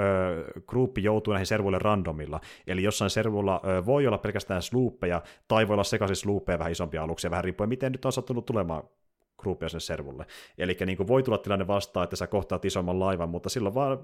gruppi 0.68 1.04
joutuu 1.04 1.34
näihin 1.34 1.46
servuille 1.46 1.80
randomilla. 1.80 2.40
Eli 2.68 2.84
jossain 2.84 3.10
servulla 3.10 3.62
voi 3.86 4.08
olla 4.08 4.18
pelkästään 4.18 4.62
sloopeja, 4.62 5.22
tai 5.48 5.68
voi 5.68 5.74
olla 5.74 5.84
sekaisin 5.84 6.16
sloopeja 6.16 6.60
vähän 6.60 6.72
isompia 6.72 7.04
aluksia, 7.04 7.32
vähän 7.32 7.44
riippuen 7.44 7.70
miten 7.70 7.92
nyt 7.92 8.06
on 8.06 8.12
sattunut 8.12 8.46
tulemaan 8.46 8.84
gruppia 9.40 9.70
sinne 9.70 9.80
servulle. 9.80 10.26
Eli 10.58 10.78
niin 10.86 11.08
voi 11.08 11.24
tulla 11.24 11.38
tilanne 11.38 11.68
vastaan, 11.68 12.04
että 12.04 12.16
sä 12.16 12.28
kohtaat 12.28 12.66
isomman 12.66 13.00
laivan, 13.00 13.30
mutta 13.30 13.50
silloin 13.50 13.76
vaan 13.76 14.00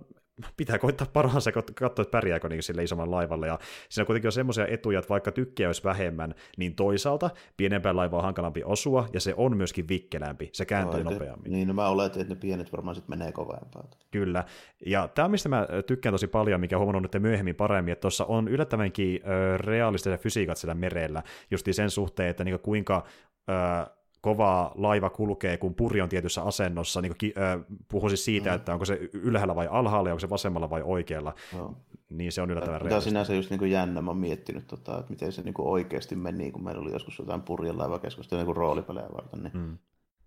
pitää 0.58 0.80
koittaa 0.80 1.08
parhaansa 1.14 1.52
katsoa, 1.52 2.04
että 2.04 2.12
pärjääkö 2.12 2.50
niin 2.50 2.64
sille 2.64 2.84
isomman 2.84 3.12
laivalle. 3.12 3.48
Ja 3.48 3.60
siinä 3.90 4.06
kuitenkin 4.06 4.28
on 4.28 4.32
semmoisia 4.32 4.68
etuja, 4.68 5.00
että 5.00 5.10
vaikka 5.10 5.32
tykkejä 5.32 5.70
olisi 5.70 5.84
vähemmän, 5.84 6.36
niin 6.58 6.76
toisaalta 6.76 7.30
pienempään 7.58 7.96
laivaan 7.96 8.20
on 8.20 8.24
hankalampi 8.24 8.64
osua, 8.64 9.08
ja 9.14 9.20
se 9.20 9.34
on 9.38 9.58
myöskin 9.58 9.88
vikkelämpi, 9.88 10.50
se 10.54 10.66
kääntyy 10.66 11.04
no, 11.04 11.12
nopeammin. 11.12 11.52
Niin, 11.52 11.68
no 11.68 11.74
mä 11.74 11.88
oletin, 11.88 12.22
että 12.22 12.34
ne 12.34 12.40
pienet 12.40 12.72
varmaan 12.72 12.96
sitten 12.96 13.20
menee 13.20 13.32
kovempaa. 13.32 13.88
Kyllä, 14.12 14.44
ja 14.86 15.08
tämä 15.08 15.28
mistä 15.28 15.50
mä 15.50 15.68
tykkään 15.88 16.14
tosi 16.14 16.28
paljon, 16.28 16.60
mikä 16.60 16.78
huomannut 16.78 17.14
nyt 17.14 17.22
myöhemmin 17.22 17.56
paremmin, 17.56 17.92
että 17.92 18.02
tuossa 18.02 18.26
on 18.26 18.48
yllättävänkin 18.48 19.22
ö, 19.28 19.58
realistiset 19.58 20.22
fysiikat 20.22 20.58
siellä 20.58 20.74
merellä, 20.74 21.24
justi 21.52 21.74
sen 21.74 21.90
suhteen, 21.90 22.30
että 22.30 22.44
niin 22.44 22.60
kuinka 22.60 23.04
ö, 23.50 23.95
kova 24.26 24.72
laiva 24.76 25.10
kulkee, 25.10 25.58
kun 25.58 25.76
puri 25.76 26.02
on 26.02 26.10
tietyssä 26.10 26.42
asennossa, 26.42 27.02
niin 27.02 27.16
kuin, 27.20 27.34
äh, 27.38 27.66
puhuisin 27.88 28.18
siitä, 28.18 28.50
mm. 28.50 28.56
että 28.56 28.74
onko 28.74 28.86
se 28.86 29.00
ylhäällä 29.14 29.56
vai 29.56 29.68
alhaalla, 29.72 30.10
onko 30.10 30.20
se 30.20 30.30
vasemmalla 30.30 30.70
vai 30.70 30.82
oikealla, 30.82 31.34
no. 31.54 31.76
niin 32.10 32.32
se 32.32 32.42
on 32.42 32.52
yllättävän 32.52 32.82
Tämä 32.82 32.96
on 32.96 33.02
sinänsä 33.02 33.34
just 33.34 33.50
niin 33.50 33.60
kuin 33.60 33.72
jännä, 33.72 34.02
mä 34.02 34.12
oon 34.12 34.18
miettinyt, 34.18 34.68
tota, 34.68 35.00
että 35.00 35.12
miten 35.12 35.32
se 35.32 35.42
niin 35.42 35.54
kuin 35.54 35.68
oikeasti 35.68 36.16
meni, 36.16 36.52
kun 36.52 36.64
meillä 36.64 36.82
oli 36.82 36.92
joskus 36.92 37.20
jotain 37.20 37.42
purjen 37.42 37.78
laivakeskustelua 37.78 38.44
niin 38.44 38.56
roolipelejä 38.56 39.08
varten, 39.14 39.44
niin 39.44 39.58
mm. 39.58 39.78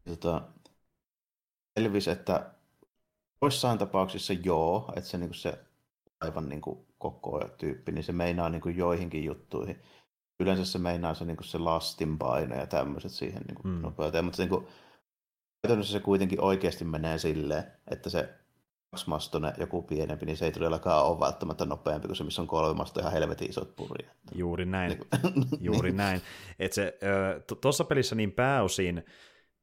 tota, 0.04 0.42
selvisi, 1.78 2.10
että 2.10 2.50
joissain 3.42 3.78
tapauksissa 3.78 4.32
joo, 4.32 4.92
että 4.96 5.10
se, 5.10 5.18
niin 5.18 5.28
kuin 5.28 5.38
se 5.38 5.58
aivan 6.20 6.48
niin 6.48 6.60
kuin 6.60 6.78
koko 6.98 7.40
tyyppi, 7.58 7.92
niin 7.92 8.04
se 8.04 8.12
meinaa 8.12 8.48
niin 8.48 8.62
kuin 8.62 8.76
joihinkin 8.76 9.24
juttuihin 9.24 9.76
yleensä 10.40 10.64
se 10.64 10.78
meinaa 10.78 11.14
se, 11.14 11.24
niin 11.24 11.36
se 11.42 11.58
lastin 11.58 12.18
paino 12.18 12.56
ja 12.56 12.66
tämmöiset 12.66 13.12
siihen 13.12 13.42
niin 13.48 13.58
mm. 13.64 13.82
nopeuteen, 13.82 14.24
mutta 14.24 14.42
niin 14.42 14.48
kuin, 14.48 14.66
käytännössä 15.62 15.92
se 15.92 16.00
kuitenkin 16.00 16.40
oikeasti 16.40 16.84
menee 16.84 17.18
silleen, 17.18 17.64
että 17.90 18.10
se 18.10 18.34
kaksimastoinen 18.90 19.52
joku 19.58 19.82
pienempi, 19.82 20.26
niin 20.26 20.36
se 20.36 20.44
ei 20.44 20.52
todellakaan 20.52 21.06
ole 21.06 21.20
välttämättä 21.20 21.64
nopeampi 21.64 22.08
kuin 22.08 22.16
se, 22.16 22.24
missä 22.24 22.42
on 22.42 22.48
kolme 22.48 22.74
mastoa 22.74 23.00
ihan 23.00 23.12
helvetin 23.12 23.50
isot 23.50 23.76
purjat. 23.76 24.16
Juuri 24.34 24.64
näin, 24.64 24.90
niin 25.34 25.46
juuri 25.60 25.92
näin. 25.92 26.22
Että 26.58 26.74
se, 26.74 26.98
tuossa 27.60 27.84
pelissä 27.84 28.14
niin 28.14 28.32
pääosin 28.32 29.04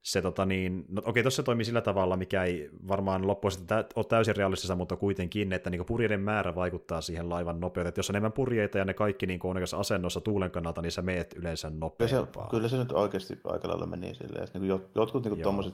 se 0.06 0.22
tota 0.22 0.46
niin, 0.46 0.86
no 0.90 1.02
okei, 1.06 1.24
tuossa 1.24 1.44
toimii 1.44 1.66
sillä 1.66 1.82
tavalla, 1.82 2.18
mikä 2.18 2.44
ei 2.44 2.70
varmaan 2.88 3.28
loppuun 3.28 3.52
tä- 3.68 3.86
ole 3.96 4.06
täysin 4.06 4.36
realistista, 4.36 4.76
mutta 4.76 4.96
kuitenkin, 4.96 5.54
että 5.54 5.70
niin 5.70 5.86
purjeiden 5.86 6.20
määrä 6.20 6.56
vaikuttaa 6.56 7.02
siihen 7.02 7.30
laivan 7.30 7.60
nopeuteen. 7.60 7.90
Että 7.90 8.00
jos 8.00 8.10
on 8.10 8.16
enemmän 8.16 8.32
purjeita 8.32 8.78
ja 8.78 8.86
ne 8.86 8.94
kaikki 8.94 9.26
niin 9.26 9.40
on 9.44 9.58
asennossa 9.78 10.22
tuulen 10.22 10.52
kannalta, 10.52 10.82
niin 10.82 10.92
sä 10.92 11.02
meet 11.02 11.34
yleensä 11.34 11.70
nopeampaa. 11.70 12.48
Kyllä 12.48 12.48
se, 12.48 12.50
kyllä 12.50 12.68
se 12.70 12.78
nyt 12.78 12.92
oikeasti 12.92 13.40
aika 13.44 13.68
lailla 13.68 13.86
meni 13.86 14.16
silleen. 14.16 14.48
Niin 14.54 14.82
jotkut 14.96 15.26
niin 15.26 15.42
tuommoiset, 15.42 15.74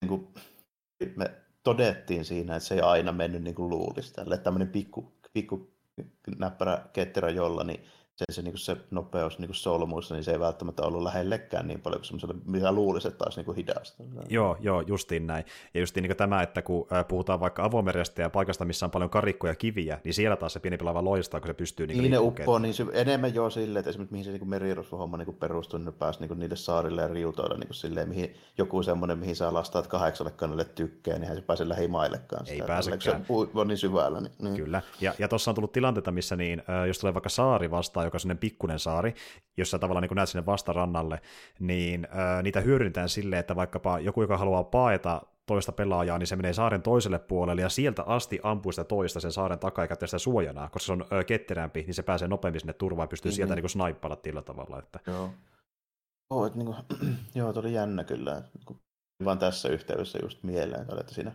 niin 0.00 0.08
kuin, 0.08 0.28
me 1.16 1.30
todettiin 1.62 2.24
siinä, 2.24 2.56
että 2.56 2.68
se 2.68 2.74
ei 2.74 2.80
aina 2.80 3.12
mennyt 3.12 3.42
niin 3.42 3.54
kuin 3.54 3.70
luulisi 3.70 4.14
tälle. 4.14 4.38
Tämmöinen 4.38 4.68
pikku, 4.68 5.12
pikku 5.32 5.70
näppärä 6.38 6.84
ketterä 6.92 7.30
jolla, 7.30 7.64
niin 7.64 7.80
se, 8.16 8.24
se, 8.30 8.42
niin 8.42 8.58
se 8.58 8.76
nopeus 8.90 9.38
niin 9.38 9.54
solmuissa, 9.54 10.14
niin 10.14 10.24
se 10.24 10.32
ei 10.32 10.40
välttämättä 10.40 10.82
ollut 10.82 11.02
lähellekään 11.02 11.68
niin 11.68 11.80
paljon 11.80 12.02
kuin 12.20 12.42
mitä 12.44 12.72
luulisi, 12.72 13.08
että 13.08 13.18
taas 13.18 13.36
niin 13.36 13.56
hidasta. 13.56 14.02
Joo, 14.28 14.56
joo, 14.60 14.80
justiin 14.80 15.26
näin. 15.26 15.44
Ja 15.74 15.80
justiin 15.80 16.02
niin 16.02 16.16
tämä, 16.16 16.42
että 16.42 16.62
kun 16.62 16.86
puhutaan 17.08 17.40
vaikka 17.40 17.64
avomerestä 17.64 18.22
ja 18.22 18.30
paikasta, 18.30 18.64
missä 18.64 18.86
on 18.86 18.90
paljon 18.90 19.10
karikkoja 19.10 19.50
ja 19.50 19.56
kiviä, 19.56 20.00
niin 20.04 20.14
siellä 20.14 20.36
taas 20.36 20.52
se 20.52 20.60
pieni 20.60 20.78
laiva 20.80 21.04
loistaa, 21.04 21.40
kun 21.40 21.48
se 21.48 21.54
pystyy 21.54 21.86
niin, 21.86 21.98
niin 21.98 22.10
ne 22.10 22.18
uppoo, 22.18 22.58
niin 22.58 22.74
se, 22.74 22.86
enemmän 22.92 23.34
jo 23.34 23.50
silleen, 23.50 23.80
että 23.80 23.90
esimerkiksi 23.90 24.12
mihin 24.12 24.24
se 24.24 24.32
niin 24.32 24.48
merirosvohomma 24.48 25.16
niin 25.16 25.34
perustuu, 25.34 25.78
niin 25.78 25.86
ne 25.86 25.92
pääsi 25.92 26.20
niin 26.20 26.38
niille 26.38 26.56
saarille 26.56 27.02
ja 27.02 27.08
riutoille 27.08 27.58
niin 27.58 27.74
silleen, 27.74 28.08
mihin 28.08 28.34
joku 28.58 28.82
semmoinen, 28.82 29.18
mihin 29.18 29.36
sä 29.36 29.54
lastaat 29.54 29.86
kahdeksalle 29.86 30.30
kannelle 30.30 30.64
tykkään, 30.64 31.20
niin 31.20 31.28
hän 31.28 31.36
se 31.36 31.42
pääse 31.42 31.68
lähimaillekaan. 31.68 32.46
Ei 32.48 32.62
pääsekään. 32.66 33.24
Se 33.26 33.34
on 33.54 33.68
niin 33.68 33.78
syvällä. 33.78 34.20
Niin, 34.20 34.32
niin. 34.38 34.56
Kyllä, 34.56 34.82
ja, 35.00 35.14
ja 35.18 35.28
tuossa 35.28 35.50
on 35.50 35.54
tullut 35.54 35.72
tilanteita, 35.72 36.12
missä 36.12 36.36
niin, 36.36 36.62
jos 36.86 36.98
tulee 36.98 37.14
vaikka 37.14 37.28
saari 37.28 37.70
vastaan, 37.70 38.05
joka 38.06 38.16
on 38.16 38.20
sellainen 38.20 38.38
pikkunen 38.38 38.78
saari, 38.78 39.14
jossa 39.56 39.78
tavallaan 39.78 40.02
niin 40.02 40.16
näet 40.16 40.28
sinne 40.28 40.46
vastarannalle, 40.46 41.20
niin 41.60 42.08
ää, 42.10 42.42
niitä 42.42 42.60
hyödynnetään 42.60 43.08
silleen, 43.08 43.40
että 43.40 43.56
vaikkapa 43.56 43.98
joku, 43.98 44.22
joka 44.22 44.38
haluaa 44.38 44.64
paeta 44.64 45.22
toista 45.46 45.72
pelaajaa, 45.72 46.18
niin 46.18 46.26
se 46.26 46.36
menee 46.36 46.52
saaren 46.52 46.82
toiselle 46.82 47.18
puolelle 47.18 47.62
ja 47.62 47.68
sieltä 47.68 48.02
asti 48.02 48.40
ampuu 48.42 48.72
sitä 48.72 48.84
toista 48.84 49.20
sen 49.20 49.32
saaren 49.32 49.58
takaa 49.58 49.84
eikä 49.84 49.94
sitä 50.06 50.18
suojana, 50.18 50.68
koska 50.68 50.86
se 50.86 50.92
on 50.92 51.04
ö, 51.12 51.24
ketterämpi, 51.24 51.82
niin 51.82 51.94
se 51.94 52.02
pääsee 52.02 52.28
nopeammin 52.28 52.60
sinne 52.60 52.72
turvaan 52.72 53.04
ja 53.04 53.08
pystyy 53.08 53.30
mm-hmm. 53.30 53.36
sieltä 53.36 53.54
niin 53.54 53.70
snaippailla 53.70 54.16
tällä 54.16 54.42
tavalla. 54.42 54.78
Että... 54.78 55.00
Joo. 55.06 55.30
Oh, 56.30 56.46
että 56.46 56.58
niin 56.58 56.66
kuin, 56.66 56.76
joo, 57.34 57.52
oli 57.56 57.72
jännä 57.80 58.04
kyllä. 58.04 58.42
Niin 58.68 58.78
vaan 59.24 59.38
tässä 59.38 59.68
yhteydessä 59.68 60.18
just 60.22 60.42
mieleen, 60.42 60.86
että 61.00 61.14
siinä 61.14 61.32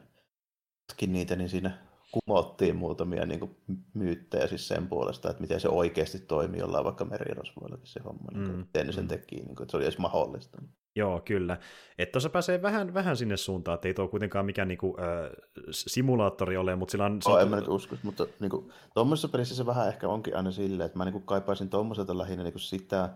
niitä, 1.08 1.36
niin 1.36 1.50
siinä 1.50 1.78
kumottiin 2.12 2.76
muutamia 2.76 3.26
niin 3.26 3.40
kuin, 3.40 3.58
myyttejä 3.94 4.48
siis 4.48 4.68
sen 4.68 4.88
puolesta, 4.88 5.30
että 5.30 5.42
miten 5.42 5.60
se 5.60 5.70
oikeasti 5.70 6.20
toimii 6.20 6.60
jollain 6.60 6.86
vaikka 6.86 7.06
merirosvoillakin 7.06 7.88
se 7.88 8.00
homma, 8.00 8.32
niin 8.32 8.46
kuin, 8.46 8.56
mm. 8.56 8.60
miten 8.60 8.94
sen 8.94 9.04
mm. 9.04 9.08
teki, 9.08 9.36
niin 9.36 9.56
kuin, 9.56 9.64
että 9.64 9.72
se 9.72 9.78
oli 9.78 9.86
edes 9.86 9.98
mahdollista. 9.98 10.62
Joo, 10.96 11.22
kyllä. 11.26 11.58
Että 11.98 12.12
tuossa 12.12 12.30
pääsee 12.30 12.62
vähän, 12.62 12.94
vähän 12.94 13.18
sinne 13.18 13.38
suuntaan, 13.38 13.76
että 13.76 13.88
ei 13.88 13.94
tuo 13.94 14.08
kuitenkaan 14.08 14.46
mikään 14.46 14.68
niinku, 14.68 14.98
äh, 15.00 15.32
simulaattori 15.72 16.58
ole, 16.58 16.76
mutta 16.76 16.92
sillä 16.92 17.06
on... 17.06 17.20
Oh, 17.26 17.42
en 17.42 17.48
mä 17.48 17.56
nyt 17.56 17.68
usko, 17.68 17.96
mutta 18.04 18.28
niinku, 18.40 18.72
tuommoisessa 18.94 19.28
pelissä 19.28 19.56
se 19.56 19.66
vähän 19.66 19.88
ehkä 19.88 20.08
onkin 20.08 20.38
aina 20.38 20.52
silleen, 20.52 20.86
että 20.86 20.98
mä 20.98 21.06
niinku 21.06 21.20
kaipaisin 21.20 21.70
tuommoiselta 21.70 22.18
lähinnä 22.18 22.44
niinku 22.44 22.60
sitä, 22.60 23.10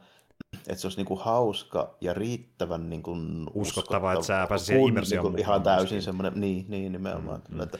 että 0.67 0.75
se 0.75 0.87
olisi 0.87 0.97
niinku 0.97 1.15
hauska 1.15 1.97
ja 2.01 2.13
riittävän 2.13 2.89
niinku 2.89 3.11
uskottava, 3.11 3.61
uskottava, 3.61 4.13
että 4.13 4.25
sä 4.25 4.45
pääsisit 4.49 4.67
siihen 4.67 4.87
immersioon 4.87 5.25
niinku 5.25 5.41
Ihan 5.41 5.63
täysin 5.63 6.01
semmoinen, 6.01 6.41
niin, 6.41 6.65
niin 6.67 6.91
nimenomaan. 6.91 7.41
Mm, 7.49 7.55
mm. 7.55 7.61
Että, 7.61 7.77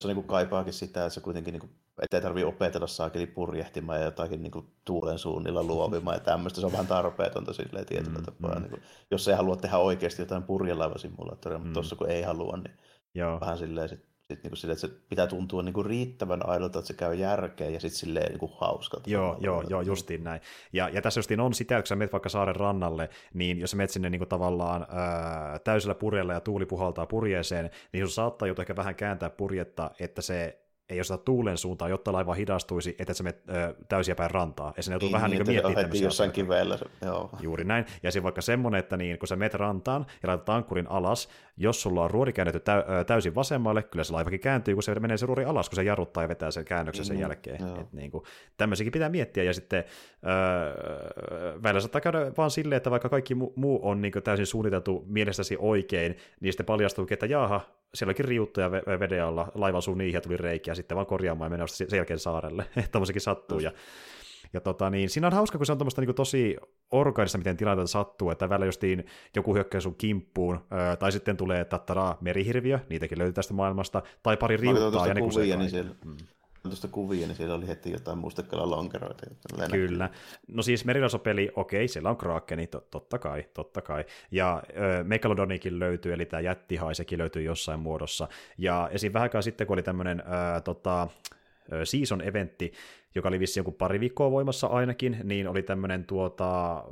se 0.00 0.08
niin 0.08 0.14
kuin 0.14 0.26
kaipaakin 0.26 0.72
sitä, 0.72 1.00
että 1.04 1.14
se 1.14 1.20
kuitenkin, 1.20 1.52
niin 1.52 1.60
kuin, 1.60 1.70
ettei 2.02 2.20
tarvitse 2.20 2.46
opetella 2.46 2.86
saakeli 2.86 3.26
purjehtimaan 3.26 3.98
ja 3.98 4.04
jotakin 4.04 4.42
niin 4.42 4.50
kuin, 4.50 4.66
tuulen 4.84 5.18
suunnilla 5.18 5.62
luovimaan 5.62 6.16
ja 6.16 6.20
tämmöistä. 6.20 6.60
Se 6.60 6.66
on 6.66 6.72
vähän 6.72 6.86
tarpeetonta 6.86 7.52
silleen 7.52 7.86
tietyllä 7.86 8.18
mm, 8.18 8.24
tapaa. 8.24 8.54
Mm. 8.54 8.60
Niin 8.60 8.70
kuin, 8.70 8.82
jos 9.10 9.28
ei 9.28 9.34
halua 9.34 9.56
tehdä 9.56 9.78
oikeasti 9.78 10.22
jotain 10.22 10.42
purjelaivasimulaattoria, 10.42 11.58
mm. 11.58 11.62
mutta 11.64 11.74
tuossa 11.74 11.96
kun 11.96 12.10
ei 12.10 12.22
halua, 12.22 12.56
niin 12.56 12.78
Joo. 13.14 13.40
vähän 13.40 13.58
silleen 13.58 13.88
sit 13.88 14.09
Sitten 14.30 14.42
niin 14.42 14.50
kuin 14.50 14.58
sille, 14.58 14.72
että 14.72 14.86
se 14.86 14.94
pitää 15.08 15.26
tuntua 15.26 15.62
niin 15.62 15.72
kuin 15.72 15.86
riittävän 15.86 16.48
aidolta, 16.48 16.78
että 16.78 16.86
se 16.86 16.94
käy 16.94 17.14
järkeen 17.14 17.72
ja 17.74 17.80
sitten 17.80 17.98
silleen 17.98 18.28
niin 18.28 18.38
kuin 18.38 18.52
hauskalta. 18.54 19.10
Joo, 19.10 19.36
joo, 19.40 19.64
joo, 19.68 19.80
justiin 19.80 20.24
näin. 20.24 20.40
Ja, 20.72 20.88
ja 20.88 21.02
tässä 21.02 21.18
justiin 21.18 21.40
on 21.40 21.54
sitä, 21.54 21.76
että 21.76 21.82
kun 21.82 21.86
sä 21.86 21.96
menet 21.96 22.12
vaikka 22.12 22.28
saaren 22.28 22.56
rannalle, 22.56 23.08
niin 23.34 23.60
jos 23.60 23.70
sä 23.70 23.76
menet 23.76 23.90
sinne 23.90 24.10
niin 24.10 24.18
kuin 24.18 24.28
tavallaan 24.28 24.86
ää, 24.90 25.58
täysillä 25.58 25.94
purjella 25.94 26.32
ja 26.32 26.40
tuuli 26.40 26.66
puhaltaa 26.66 27.06
purjeeseen, 27.06 27.70
niin 27.92 28.06
sun 28.06 28.14
saattaa 28.14 28.48
joutua 28.48 28.62
ehkä 28.62 28.76
vähän 28.76 28.94
kääntää 28.94 29.30
purjetta, 29.30 29.90
että 30.00 30.22
se 30.22 30.60
ei 30.90 31.00
osata 31.00 31.24
tuulen 31.24 31.58
suuntaan, 31.58 31.90
jotta 31.90 32.12
laiva 32.12 32.34
hidastuisi, 32.34 32.96
että 32.98 33.14
se 33.14 33.22
menee 33.22 33.74
täysiä 33.88 34.14
päin 34.14 34.30
rantaa. 34.30 34.72
Ja 34.76 34.82
se 34.82 34.92
joutuu 34.92 35.06
niin, 35.06 35.12
vähän 35.12 35.30
niin, 35.30 35.44
niin 35.46 35.62
miettimään 35.62 36.02
jossain 36.02 36.32
kiveellä. 36.32 36.78
Joo. 37.04 37.30
Juuri 37.40 37.64
näin. 37.64 37.84
Ja 38.02 38.12
siinä 38.12 38.22
vaikka 38.22 38.40
semmoinen, 38.40 38.78
että 38.78 38.96
niin, 38.96 39.18
kun 39.18 39.28
sä 39.28 39.36
menet 39.36 39.54
rantaan 39.54 40.06
ja 40.22 40.28
laitat 40.28 40.48
ankkurin 40.48 40.90
alas, 40.90 41.28
jos 41.56 41.82
sulla 41.82 42.04
on 42.04 42.10
ruori 42.10 42.32
käännetty 42.32 42.60
täy- 42.60 43.04
täysin 43.06 43.34
vasemmalle, 43.34 43.82
kyllä 43.82 44.04
se 44.04 44.12
laivakin 44.12 44.40
kääntyy, 44.40 44.74
kun 44.74 44.82
se 44.82 45.00
menee 45.00 45.16
se 45.16 45.26
ruori 45.26 45.44
alas, 45.44 45.68
kun 45.68 45.76
se 45.76 45.82
jarruttaa 45.82 46.24
ja 46.24 46.28
vetää 46.28 46.50
sen 46.50 46.64
käännöksen 46.64 47.04
sen 47.04 47.16
mm, 47.16 47.22
jälkeen. 47.22 47.78
Et 47.80 47.92
niin 47.92 48.10
kuin, 48.10 48.24
tämmöisiäkin 48.56 48.92
pitää 48.92 49.08
miettiä. 49.08 49.44
Ja 49.44 49.54
sitten 49.54 49.84
öö, 50.26 51.62
välillä 51.62 51.80
saattaa 51.80 52.00
käydä 52.00 52.32
vaan 52.36 52.50
silleen, 52.50 52.76
että 52.76 52.90
vaikka 52.90 53.08
kaikki 53.08 53.34
muu 53.34 53.80
on 53.82 54.02
niin 54.02 54.12
täysin 54.24 54.46
suunniteltu 54.46 55.04
mielestäsi 55.06 55.56
oikein, 55.58 56.16
niin 56.40 56.52
sitten 56.52 56.66
paljastuukin, 56.66 57.14
että 57.14 57.26
jaaha, 57.26 57.60
sielläkin 57.94 58.24
riuttoja 58.24 58.70
veden 58.70 59.24
alla, 59.24 59.52
laivan 59.54 59.82
suun 59.82 59.98
niihin 59.98 60.14
ja 60.14 60.20
tuli 60.20 60.36
reikiä 60.36 60.74
sitten 60.74 60.94
vaan 60.94 61.06
korjaamaan 61.06 61.46
ja 61.46 61.50
mennä 61.50 61.66
sen 61.66 61.88
jälkeen 61.92 62.18
saarelle. 62.18 62.66
Tämmöisikin 62.92 63.22
sattuu. 63.22 63.58
Ja, 63.58 63.72
ja 64.52 64.60
tota, 64.60 64.90
niin, 64.90 65.10
siinä 65.10 65.26
on 65.26 65.32
hauska, 65.32 65.58
kun 65.58 65.66
se 65.66 65.72
on 65.72 65.78
niin 65.96 66.14
tosi 66.14 66.56
organista, 66.90 67.38
miten 67.38 67.56
tilanteita 67.56 67.90
sattuu, 67.90 68.30
että 68.30 68.48
välillä 68.48 68.66
justiin 68.66 69.06
joku 69.36 69.54
hyökkää 69.54 69.80
sun 69.80 69.94
kimppuun, 69.94 70.60
tai 70.98 71.12
sitten 71.12 71.36
tulee 71.36 71.64
tattaraa 71.64 72.18
merihirviö, 72.20 72.78
niitäkin 72.88 73.18
löytyy 73.18 73.32
tästä 73.32 73.54
maailmasta, 73.54 74.02
tai 74.22 74.36
pari 74.36 74.56
riuttaa 74.56 75.06
ja 75.06 75.14
ne 75.14 75.20
kuvia, 75.20 75.56
niin 75.56 75.70
siellä, 75.70 75.94
mm 76.04 76.16
tuosta 76.62 76.88
kuvia, 76.88 77.26
niin 77.26 77.36
siellä 77.36 77.54
oli 77.54 77.68
heti 77.68 77.92
jotain 77.92 78.18
mustekala 78.18 78.70
lonkeroita. 78.70 79.26
Kyllä. 79.70 80.10
No 80.48 80.62
siis 80.62 80.84
merirasopeli, 80.84 81.50
okei, 81.56 81.88
siellä 81.88 82.10
on 82.10 82.16
Krakeni, 82.16 82.66
to, 82.66 82.86
totta 82.90 83.18
kai, 83.18 83.44
totta 83.54 83.82
kai. 83.82 84.04
Ja 84.30 84.62
ö, 84.70 85.04
Megalodonikin 85.04 85.78
löytyy, 85.78 86.12
eli 86.12 86.26
tämä 86.26 86.40
jättihai, 86.40 86.94
sekin 86.94 87.18
löytyy 87.18 87.42
jossain 87.42 87.80
muodossa. 87.80 88.28
Ja 88.58 88.88
esim. 88.92 89.12
vähän 89.12 89.30
sitten, 89.40 89.66
kun 89.66 89.74
oli 89.74 89.82
tämmöinen 89.82 90.22
tota, 90.64 91.08
season-eventti, 91.84 92.72
joka 93.14 93.28
oli 93.28 93.40
vissi 93.40 93.60
joku 93.60 93.72
pari 93.72 94.00
viikkoa 94.00 94.30
voimassa 94.30 94.66
ainakin, 94.66 95.20
niin 95.24 95.48
oli 95.48 95.62
tämmöinen 95.62 96.04
tuota, 96.04 96.84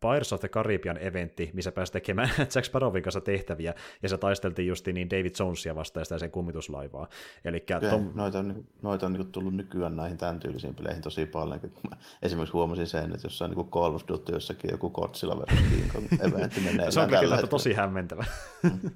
Pirates 0.00 0.32
of 0.32 0.40
the 0.40 0.48
Caribbean 0.48 0.98
eventti, 1.00 1.50
missä 1.52 1.72
pääsi 1.72 1.92
tekemään 1.92 2.30
Jack 2.54 2.64
Sparrowin 2.64 3.02
kanssa 3.02 3.20
tehtäviä, 3.20 3.74
ja 4.02 4.08
se 4.08 4.18
taisteltiin 4.18 4.68
just 4.68 4.86
niin 4.86 5.10
David 5.10 5.34
Jonesia 5.38 5.74
vastaan 5.74 6.06
ja 6.10 6.18
sen 6.18 6.30
kummituslaivaa. 6.30 7.08
Elikkä 7.44 7.80
tom... 7.80 8.10
Noita 8.14 8.38
on, 8.38 8.64
noita 8.82 9.06
on 9.06 9.12
niin 9.12 9.32
tullut 9.32 9.54
nykyään 9.54 9.96
näihin 9.96 10.18
tämän 10.18 10.40
tyylisiin 10.40 10.74
peleihin 10.74 11.02
tosi 11.02 11.26
paljon. 11.26 11.60
Kun 11.60 11.70
mä 11.90 11.96
esimerkiksi 12.22 12.52
huomasin 12.52 12.86
sen, 12.86 13.04
että 13.04 13.26
jossain 13.26 13.50
niin 13.50 13.70
Call 13.70 13.94
of 13.94 14.02
Duty 14.08 14.32
jossakin 14.32 14.70
joku 14.70 14.90
Godzilla. 14.90 15.44
King 15.46 15.92
Kong 15.92 16.06
eventti 16.26 16.60
menee. 16.60 16.90
se 16.90 17.00
on 17.00 17.06
kyllä 17.06 17.20
hetkellä. 17.20 17.46
tosi 17.46 17.72
hämmentävä. 17.72 18.24
Mm. 18.62 18.70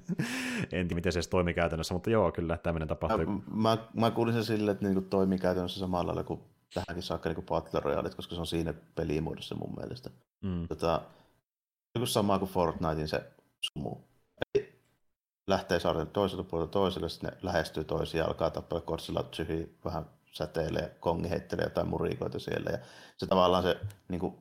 en 0.71 0.87
tiedä, 0.87 0.95
miten 0.95 1.11
se 1.11 1.29
toimii 1.29 1.53
käytännössä, 1.53 1.93
mutta 1.93 2.09
joo, 2.09 2.31
kyllä 2.31 2.57
tämmöinen 2.57 2.87
tapahtui. 2.87 3.25
Mä, 3.25 3.39
mä, 3.53 3.77
mä 3.93 4.11
kuulin 4.11 4.33
sen 4.33 4.43
silleen, 4.43 4.75
että 4.75 4.87
niin 4.87 5.05
toimii 5.05 5.37
käytännössä 5.37 5.79
samalla 5.79 6.07
lailla 6.07 6.23
kuin 6.23 6.39
tähänkin 6.73 7.03
saakka 7.03 7.29
niin 7.29 7.45
Battle 7.45 7.79
Royale, 7.79 8.09
koska 8.09 8.35
se 8.35 8.41
on 8.41 8.47
siinä 8.47 8.73
pelimuodossa 8.95 9.55
mun 9.55 9.73
mielestä. 9.77 10.09
Mm. 10.41 10.67
Tota, 10.67 11.01
niin 11.95 12.07
sama 12.07 12.39
kuin 12.39 12.51
Fortnitein 12.51 13.07
se 13.07 13.31
sumu. 13.61 13.95
Eli 14.55 14.79
lähtee 15.47 15.79
saaren 15.79 16.07
toiselta 16.07 16.43
puolelta 16.43 16.71
toiselle, 16.71 17.09
sitten 17.09 17.29
ne 17.29 17.37
lähestyy 17.41 17.83
toisiaan, 17.83 18.27
alkaa 18.27 18.49
tappaa 18.49 18.81
kortsilla 18.81 19.23
tsyhi, 19.23 19.77
vähän 19.85 20.05
säteilee, 20.31 20.97
kongi 20.99 21.29
heittelee 21.29 21.65
jotain 21.65 21.87
murikoita 21.87 22.39
siellä. 22.39 22.69
Ja 22.69 22.77
se 23.17 23.27
tavallaan 23.27 23.63
se 23.63 23.79
niin 24.07 24.19
kuin, 24.19 24.35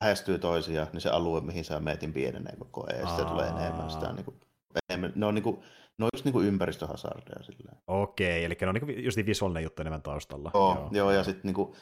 lähestyy 0.00 0.38
toisiaan, 0.38 0.88
niin 0.92 1.00
se 1.00 1.10
alue, 1.10 1.40
mihin 1.40 1.64
sä 1.64 1.80
meetin 1.80 2.12
pienenee 2.12 2.56
koko 2.58 2.86
ajan, 2.88 3.00
ja 3.00 3.06
sitten 3.06 3.26
tulee 3.26 3.48
enemmän 3.48 3.90
sitä 3.90 4.12
niin 4.12 4.24
kuin, 4.24 4.40
enemmän. 4.88 5.12
Ne 5.14 5.26
on 5.26 5.34
niin 5.34 5.42
kuin, 5.42 5.62
ne 5.98 6.04
on 6.04 6.08
just 6.14 6.24
niinku 6.24 6.40
ympäristöhasardeja 6.40 7.42
silleen. 7.42 7.78
Okei, 7.86 8.44
eli 8.44 8.56
ne 8.60 8.68
on 8.68 8.74
niinku 8.74 8.90
just 8.90 9.16
niin 9.16 9.26
visuaalinen 9.26 9.62
juttu 9.62 9.82
enemmän 9.82 10.02
taustalla. 10.02 10.50
Joo, 10.54 10.74
joo. 10.74 10.88
joo 10.92 11.10
ja 11.10 11.24
sitten 11.24 11.42
niinku, 11.44 11.74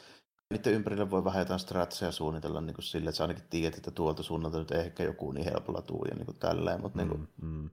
niiden 0.49 0.73
ympärille 0.73 1.11
voi 1.11 1.23
vähän 1.23 1.39
jotain 1.41 1.59
stratseja 1.59 2.11
suunnitella 2.11 2.61
niin 2.61 2.73
kuin 2.73 2.85
sille, 2.85 3.09
että 3.09 3.17
sä 3.17 3.23
ainakin 3.23 3.45
tiedät, 3.49 3.77
että 3.77 3.91
tuolta 3.91 4.23
suunnalta 4.23 4.59
nyt 4.59 4.71
ehkä 4.71 5.03
joku 5.03 5.31
niin 5.31 5.45
helpolla 5.45 5.81
tuu 5.81 6.05
ja 6.05 6.15
niin 6.15 6.25
kuin 6.25 6.39
tälleen, 6.39 6.81
mutta 6.81 6.97
niin 6.97 7.09
kuin, 7.09 7.27
mm, 7.41 7.49
mm. 7.49 7.69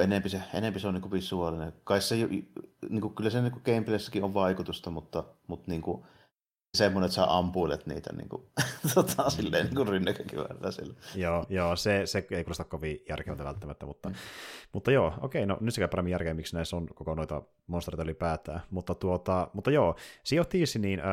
Enempi 0.00 0.28
se, 0.28 0.42
enempi 0.54 0.80
se 0.80 0.88
on 0.88 0.94
niin 0.94 1.02
kuin 1.02 1.12
visuaalinen. 1.12 1.72
Kai 1.84 2.00
se, 2.00 2.16
niin 2.88 3.00
kuin, 3.00 3.14
kyllä 3.14 3.30
se 3.30 3.42
niin 3.42 3.52
kuin 3.52 3.62
gameplayssakin 3.64 4.24
on 4.24 4.34
vaikutusta, 4.34 4.90
mutta, 4.90 5.24
mutta 5.46 5.70
niin 5.70 5.82
kuin, 5.82 6.04
semmoinen, 6.74 7.06
että 7.06 7.14
sä 7.14 7.36
ampuilet 7.36 7.86
niitä 7.86 8.10
niin 8.16 8.28
kuin, 8.28 8.42
tota, 8.94 9.30
silleen 9.30 9.68
niin 9.74 9.88
rynnäkökiväärillä 9.88 10.70
sillä. 10.70 10.94
Joo, 11.14 11.46
joo 11.48 11.76
se, 11.76 12.06
se 12.06 12.26
ei 12.30 12.44
kuulosta 12.44 12.64
kovin 12.64 13.02
järkevältä 13.08 13.44
välttämättä, 13.44 13.86
mutta, 13.86 14.08
mm. 14.08 14.14
mutta 14.72 14.92
joo, 14.92 15.14
okei, 15.20 15.46
no 15.46 15.58
nyt 15.60 15.74
sekä 15.74 15.88
paremmin 15.88 16.12
järkeä, 16.12 16.34
miksi 16.34 16.56
näissä 16.56 16.76
on 16.76 16.86
koko 16.94 17.14
noita 17.14 17.42
monstereita 17.66 18.02
ylipäätään, 18.02 18.60
mutta, 18.70 18.94
tuota, 18.94 19.48
mutta 19.52 19.70
joo, 19.70 19.96
Sea 20.24 20.40
of 20.40 20.48
Thieves, 20.48 20.76
niin 20.76 21.00
äh, 21.00 21.06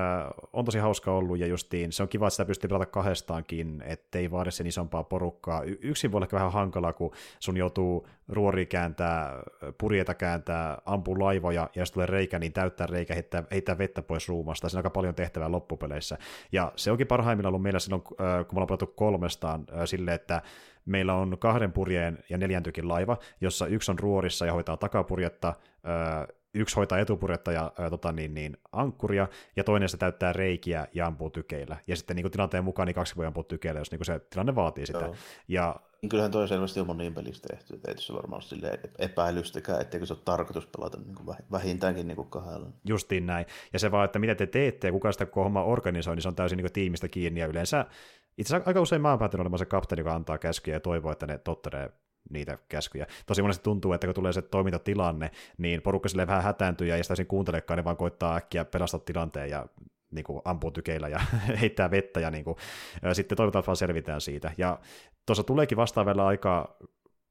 on 0.53 0.65
tosi 0.65 0.79
hauska 0.79 1.11
ollut, 1.11 1.39
ja 1.39 1.47
justiin 1.47 1.91
se 1.91 2.03
on 2.03 2.09
kiva, 2.09 2.27
että 2.27 2.35
sitä 2.35 2.45
pystyy 2.45 2.67
pelata 2.67 2.85
kahdestaankin, 2.85 3.83
ettei 3.85 4.31
vaadi 4.31 4.51
sen 4.51 4.67
isompaa 4.67 5.03
porukkaa. 5.03 5.63
Y- 5.63 5.77
yksin 5.81 6.11
voi 6.11 6.17
olla 6.17 6.27
vähän 6.31 6.51
hankalaa, 6.51 6.93
kun 6.93 7.11
sun 7.39 7.57
joutuu 7.57 8.07
ruori 8.27 8.65
kääntää, 8.65 9.39
purjeta 9.77 10.13
kääntää, 10.13 10.81
ampuu 10.85 11.19
laivoja, 11.19 11.69
ja 11.75 11.81
jos 11.81 11.91
tulee 11.91 12.05
reikä, 12.05 12.39
niin 12.39 12.53
täyttää 12.53 12.87
reikä, 12.87 13.13
heittää, 13.13 13.43
heittää 13.51 13.77
vettä 13.77 14.01
pois 14.01 14.29
ruumasta. 14.29 14.69
Siinä 14.69 14.77
on 14.77 14.79
aika 14.79 14.89
paljon 14.89 15.15
tehtävää 15.15 15.50
loppupeleissä. 15.51 16.17
Ja 16.51 16.71
se 16.75 16.91
onkin 16.91 17.07
parhaimmillaan 17.07 17.51
ollut 17.51 17.63
meillä 17.63 17.79
silloin, 17.79 18.01
kun 18.01 18.17
me 18.17 18.45
ollaan 18.51 18.67
pelattu 18.67 18.87
kolmestaan 18.87 19.65
silleen, 19.85 20.15
että 20.15 20.41
meillä 20.85 21.13
on 21.13 21.37
kahden 21.39 21.71
purjeen 21.71 22.19
ja 22.29 22.37
neljän 22.37 22.63
tykin 22.63 22.87
laiva, 22.87 23.17
jossa 23.41 23.65
yksi 23.65 23.91
on 23.91 23.99
ruorissa 23.99 24.45
ja 24.45 24.53
hoitaa 24.53 24.77
takapurjetta, 24.77 25.53
yksi 26.53 26.75
hoitaa 26.75 26.99
etupurjetta 26.99 27.51
ja 27.51 27.71
ää, 27.79 27.89
tota, 27.89 28.11
niin, 28.11 28.33
niin, 28.33 28.57
ankkuria, 28.71 29.27
ja 29.55 29.63
toinen 29.63 29.89
se 29.89 29.97
täyttää 29.97 30.33
reikiä 30.33 30.87
ja 30.93 31.07
ampuu 31.07 31.29
tykeillä. 31.29 31.77
Ja 31.87 31.95
sitten 31.95 32.15
niin 32.15 32.23
kuin, 32.23 32.31
tilanteen 32.31 32.63
mukaan 32.63 32.85
niin 32.87 32.95
kaksi 32.95 33.15
voi 33.15 33.25
ampua 33.25 33.43
tykeillä, 33.43 33.79
jos 33.79 33.91
niin 33.91 33.99
kuin, 33.99 34.05
se 34.05 34.19
tilanne 34.19 34.55
vaatii 34.55 34.85
sitä. 34.85 34.99
Joo. 34.99 35.15
Ja, 35.47 35.75
kyllähän 36.09 36.31
toi 36.31 36.47
selvästi 36.47 36.79
on 36.79 36.87
moniin 36.87 37.13
pelistä 37.13 37.47
tehty, 37.47 37.79
ei 37.87 37.95
tässä 37.95 38.13
varmaan 38.13 38.41
sille 38.41 38.79
epäilystäkään, 38.99 39.81
etteikö 39.81 40.05
se 40.05 40.13
ole 40.13 40.21
tarkoitus 40.25 40.67
pelata 40.67 40.97
niin 40.97 41.15
kuin 41.15 41.37
vähintäänkin 41.51 42.07
niin 42.07 42.15
kuin 42.15 42.29
kahdella. 42.29 42.69
Justiin 42.87 43.25
näin. 43.25 43.45
Ja 43.73 43.79
se 43.79 43.91
vaan, 43.91 44.05
että 44.05 44.19
mitä 44.19 44.35
te 44.35 44.47
teette 44.47 44.87
ja 44.87 44.91
kuka 44.91 45.11
sitä 45.11 45.25
koko 45.25 45.43
homma 45.43 45.63
organisoi, 45.63 46.15
niin 46.15 46.23
se 46.23 46.27
on 46.27 46.35
täysin 46.35 46.57
niin 46.57 46.63
kuin 46.63 46.73
tiimistä 46.73 47.07
kiinni 47.07 47.39
ja 47.39 47.47
yleensä 47.47 47.85
itse 48.37 48.55
asiassa 48.55 48.69
aika 48.69 48.81
usein 48.81 49.01
mä 49.01 49.09
oon 49.09 49.19
päätynyt 49.19 49.41
olemaan 49.41 49.59
se 49.59 49.65
kapteeni, 49.65 49.99
joka 49.99 50.15
antaa 50.15 50.37
käskyjä 50.37 50.75
ja 50.75 50.79
toivoo, 50.79 51.11
että 51.11 51.27
ne 51.27 51.37
tottelee 51.37 51.89
niitä 52.29 52.57
käskyjä. 52.69 53.07
Tosi 53.25 53.41
monesti 53.41 53.63
tuntuu, 53.63 53.93
että 53.93 54.07
kun 54.07 54.13
tulee 54.13 54.33
se 54.33 54.41
toimintatilanne, 54.41 55.31
niin 55.57 55.81
porukka 55.81 56.09
sille 56.09 56.27
vähän 56.27 56.43
hätääntyy 56.43 56.87
ja 56.87 56.95
ei 56.95 57.03
sitä 57.03 57.25
kuuntelekaan, 57.25 57.77
niin 57.77 57.85
vaan 57.85 57.97
koittaa 57.97 58.35
äkkiä 58.35 58.65
pelastaa 58.65 58.99
tilanteen 58.99 59.49
ja 59.49 59.65
niin 60.11 60.23
kuin 60.23 60.41
ampuu 60.45 60.71
tykeillä 60.71 61.07
ja 61.07 61.19
heittää 61.61 61.91
vettä 61.91 62.19
ja 62.19 62.31
niin 62.31 62.43
kuin, 62.43 62.55
sitten 63.13 63.35
toivotaan 63.35 63.63
vaan 63.67 63.75
selvitään 63.75 64.21
siitä. 64.21 64.51
Ja 64.57 64.79
tuossa 65.25 65.43
tuleekin 65.43 65.77
vastaavalla 65.77 66.27
aika 66.27 66.77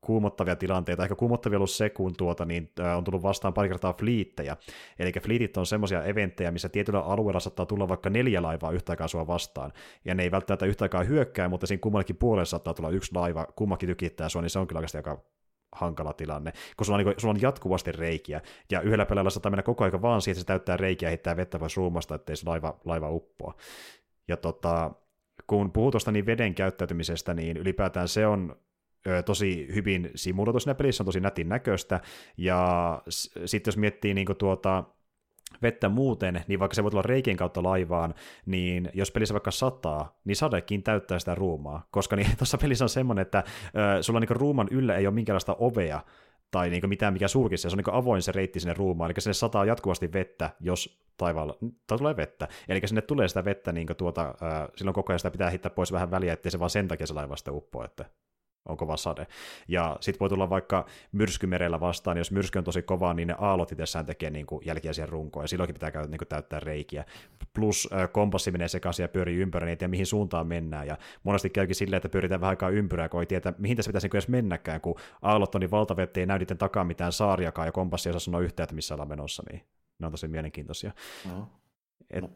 kuumottavia 0.00 0.56
tilanteita. 0.56 1.02
Ehkä 1.02 1.14
kuumottavia 1.14 1.58
ollut 1.58 1.70
se, 1.70 1.90
kun 1.90 2.14
tuota, 2.16 2.44
niin, 2.44 2.72
on 2.96 3.04
tullut 3.04 3.22
vastaan 3.22 3.54
pari 3.54 3.68
kertaa 3.68 3.92
fliittejä. 3.92 4.56
Eli 4.98 5.12
fliitit 5.22 5.56
on 5.56 5.66
semmoisia 5.66 6.04
eventtejä, 6.04 6.50
missä 6.50 6.68
tietyllä 6.68 7.00
alueella 7.00 7.40
saattaa 7.40 7.66
tulla 7.66 7.88
vaikka 7.88 8.10
neljä 8.10 8.42
laivaa 8.42 8.70
yhtä 8.70 8.92
aikaa 8.92 9.08
sua 9.08 9.26
vastaan. 9.26 9.72
Ja 10.04 10.14
ne 10.14 10.22
ei 10.22 10.30
välttämättä 10.30 10.66
yhtä 10.66 10.84
aikaa 10.84 11.02
hyökkää, 11.02 11.48
mutta 11.48 11.66
siinä 11.66 11.80
kummallakin 11.80 12.16
puolella 12.16 12.44
saattaa 12.44 12.74
tulla 12.74 12.90
yksi 12.90 13.14
laiva, 13.14 13.46
kummakin 13.56 13.88
tykittää 13.88 14.28
sua, 14.28 14.42
niin 14.42 14.50
se 14.50 14.58
on 14.58 14.66
kyllä 14.66 14.78
oikeasti 14.78 14.98
aika 14.98 15.24
hankala 15.72 16.12
tilanne, 16.12 16.52
kun 16.76 16.86
sulla 16.86 16.96
on, 16.96 16.98
niin 16.98 17.14
kuin, 17.14 17.20
sulla 17.20 17.34
on 17.34 17.42
jatkuvasti 17.42 17.92
reikiä, 17.92 18.40
ja 18.70 18.80
yhdellä 18.80 19.06
peleillä 19.06 19.30
saattaa 19.30 19.50
mennä 19.50 19.62
koko 19.62 19.84
ajan 19.84 20.02
vaan 20.02 20.22
siihen, 20.22 20.34
että 20.34 20.40
se 20.40 20.46
täyttää 20.46 20.76
reikiä 20.76 21.06
ja 21.06 21.10
heittää 21.10 21.36
vettä 21.36 21.58
pois 21.58 21.76
ruumasta, 21.76 22.14
ettei 22.14 22.36
se 22.36 22.46
laiva, 22.46 22.80
laiva 22.84 23.10
uppoa. 23.10 23.54
Ja 24.28 24.36
tota, 24.36 24.90
kun 25.46 25.72
puhuu 25.72 25.90
tuosta 25.90 26.12
niin 26.12 26.26
veden 26.26 26.54
käyttäytymisestä, 26.54 27.34
niin 27.34 27.56
ylipäätään 27.56 28.08
se 28.08 28.26
on 28.26 28.56
tosi 29.24 29.68
hyvin 29.74 30.10
simuloitu 30.14 30.60
siinä 30.60 30.74
pelissä, 30.74 31.02
on 31.02 31.06
tosi 31.06 31.20
nätin 31.20 31.48
näköistä, 31.48 32.00
ja 32.36 33.02
sitten 33.44 33.70
jos 33.70 33.76
miettii 33.76 34.14
niin 34.14 34.26
tuota, 34.38 34.84
vettä 35.62 35.88
muuten, 35.88 36.44
niin 36.48 36.61
vaikka 36.61 36.74
se 36.74 36.82
voi 36.82 36.90
tulla 36.90 37.03
reikien 37.03 37.36
kautta 37.36 37.62
laivaan, 37.62 38.14
niin 38.46 38.90
jos 38.94 39.11
pelissä 39.11 39.34
vaikka 39.34 39.51
sataa, 39.51 40.18
niin 40.24 40.36
sadekin 40.36 40.82
täyttää 40.82 41.18
sitä 41.18 41.34
ruumaa, 41.34 41.86
koska 41.90 42.16
niin, 42.16 42.28
tuossa 42.38 42.59
pelissä 42.59 42.84
on 42.84 42.88
semmoinen, 42.88 43.22
että 43.22 43.44
ö, 43.98 44.03
sulla 44.03 44.20
niin 44.20 44.30
ruuman 44.30 44.68
yllä 44.70 44.96
ei 44.96 45.07
ole 45.07 45.14
minkäänlaista 45.14 45.57
ovea, 45.59 46.01
tai 46.51 46.70
niin 46.70 46.88
mitään 46.88 47.12
mikä 47.12 47.28
sulkisi, 47.28 47.62
se 47.62 47.68
on 47.68 47.76
niin 47.86 47.94
avoin 47.94 48.22
se 48.22 48.32
reitti 48.32 48.61
sinne 48.61 48.74
ruumaan, 48.74 49.11
eli 49.11 49.20
sinne 49.20 49.34
sataa 49.34 49.64
jatkuvasti 49.64 50.12
vettä, 50.12 50.51
jos 50.61 51.01
taivaalla, 51.16 51.57
tai 51.86 51.98
tulee 51.98 52.16
vettä, 52.16 52.48
eli 52.68 52.80
sinne 52.84 53.03
tulee 53.03 53.28
sitä 53.28 53.44
vettä, 53.44 53.72
niin 53.72 53.86
tuota, 53.96 54.22
äh, 54.22 54.68
silloin 54.76 54.94
koko 54.94 55.12
ajan 55.12 55.18
sitä 55.18 55.30
pitää 55.30 55.51
hittää 55.51 55.70
pois 55.70 55.92
vähän 55.92 56.11
väliä, 56.11 56.32
ettei 56.32 56.53
se 56.53 56.59
vaan 56.59 56.70
sen 56.70 56.88
takia 56.88 57.07
se 57.07 57.14
laiva 57.14 57.36
sitten 57.36 57.55
uppoa, 57.55 57.84
että 57.84 58.05
on 58.68 58.76
kova 58.76 58.96
sade. 58.96 59.26
Ja 59.68 59.96
sitten 60.00 60.20
voi 60.20 60.28
tulla 60.28 60.50
vaikka 60.50 60.86
myrskymerellä 61.12 61.80
vastaan, 61.80 62.18
jos 62.18 62.30
myrsky 62.30 62.58
on 62.58 62.64
tosi 62.64 62.82
kova, 62.82 63.14
niin 63.14 63.28
ne 63.28 63.34
aallot 63.38 63.72
itsessään 63.72 64.06
tekee 64.06 64.30
niin 64.30 64.46
kuin 64.46 64.66
jälkiä 64.66 64.92
siihen 64.92 65.08
runkoon, 65.08 65.44
ja 65.44 65.48
silloinkin 65.48 65.74
pitää 65.74 65.90
käydä, 65.90 66.08
niin 66.08 66.18
kuin 66.18 66.28
täyttää 66.28 66.61
reikiä. 66.61 67.04
Plus 67.54 67.88
kompassi 68.12 68.50
menee 68.50 68.68
sekaisin 68.68 69.04
ja 69.04 69.08
pyörii 69.08 69.36
ympärillä, 69.36 69.66
niin 69.66 69.70
ei 69.70 69.76
tiedä 69.76 69.90
mihin 69.90 70.06
suuntaan 70.06 70.46
mennään, 70.46 70.86
ja 70.86 70.98
monesti 71.22 71.50
käykin 71.50 71.76
silleen, 71.76 71.96
että 71.96 72.08
pyöritään 72.08 72.40
vähän 72.40 72.50
aikaa 72.50 72.70
ympyrää, 72.70 73.08
kun 73.08 73.20
ei 73.20 73.26
tiedä, 73.26 73.52
mihin 73.58 73.76
tässä 73.76 73.88
pitäisi 73.88 74.06
niin 74.06 74.16
edes 74.16 74.28
mennäkään, 74.28 74.80
kun 74.80 74.94
aallot 75.22 75.54
on 75.54 75.61
niin 75.61 75.70
valtavia, 75.70 76.04
ettei 76.04 76.26
näy 76.26 76.38
niiden 76.38 76.58
takaa 76.58 76.84
mitään 76.84 77.12
saariakaan, 77.12 77.68
ja 77.68 77.72
kompassi 77.72 78.08
ei 78.08 78.11
osaa 78.11 78.20
sanoa 78.20 78.40
yhtään, 78.40 78.64
että 78.64 78.74
missä 78.74 78.94
ollaan 78.94 79.08
menossa, 79.08 79.42
niin 79.52 79.62
ne 79.98 80.06
on 80.06 80.12
tosi 80.12 80.28
mielenkiintoisia. 80.28 80.92
No. 81.28 81.48
Et, 82.11 82.22
no 82.22 82.30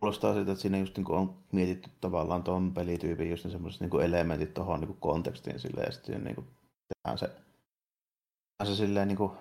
kuulostaa 0.00 0.34
siltä, 0.34 0.52
että 0.52 0.62
siinä 0.62 0.78
just 0.78 0.96
niin 0.96 1.10
on 1.10 1.34
mietitty 1.52 1.90
tavallaan 2.00 2.42
tuon 2.42 2.74
pelityypin 2.74 3.30
just 3.30 3.50
semmoiset 3.50 3.80
niin 3.80 4.02
elementit 4.02 4.54
tuohon 4.54 4.80
niin 4.80 4.96
kontekstiin 5.00 5.60
silleen, 5.60 5.86
ja 5.86 5.92
sitten 5.92 6.24
niin 6.24 6.34
kuin 6.34 6.46
tehdään 6.88 7.18
se, 7.18 7.26
tehdään 7.26 8.76
se 8.76 8.76
silleen 8.76 9.08
niin 9.08 9.18
kuin 9.18 9.32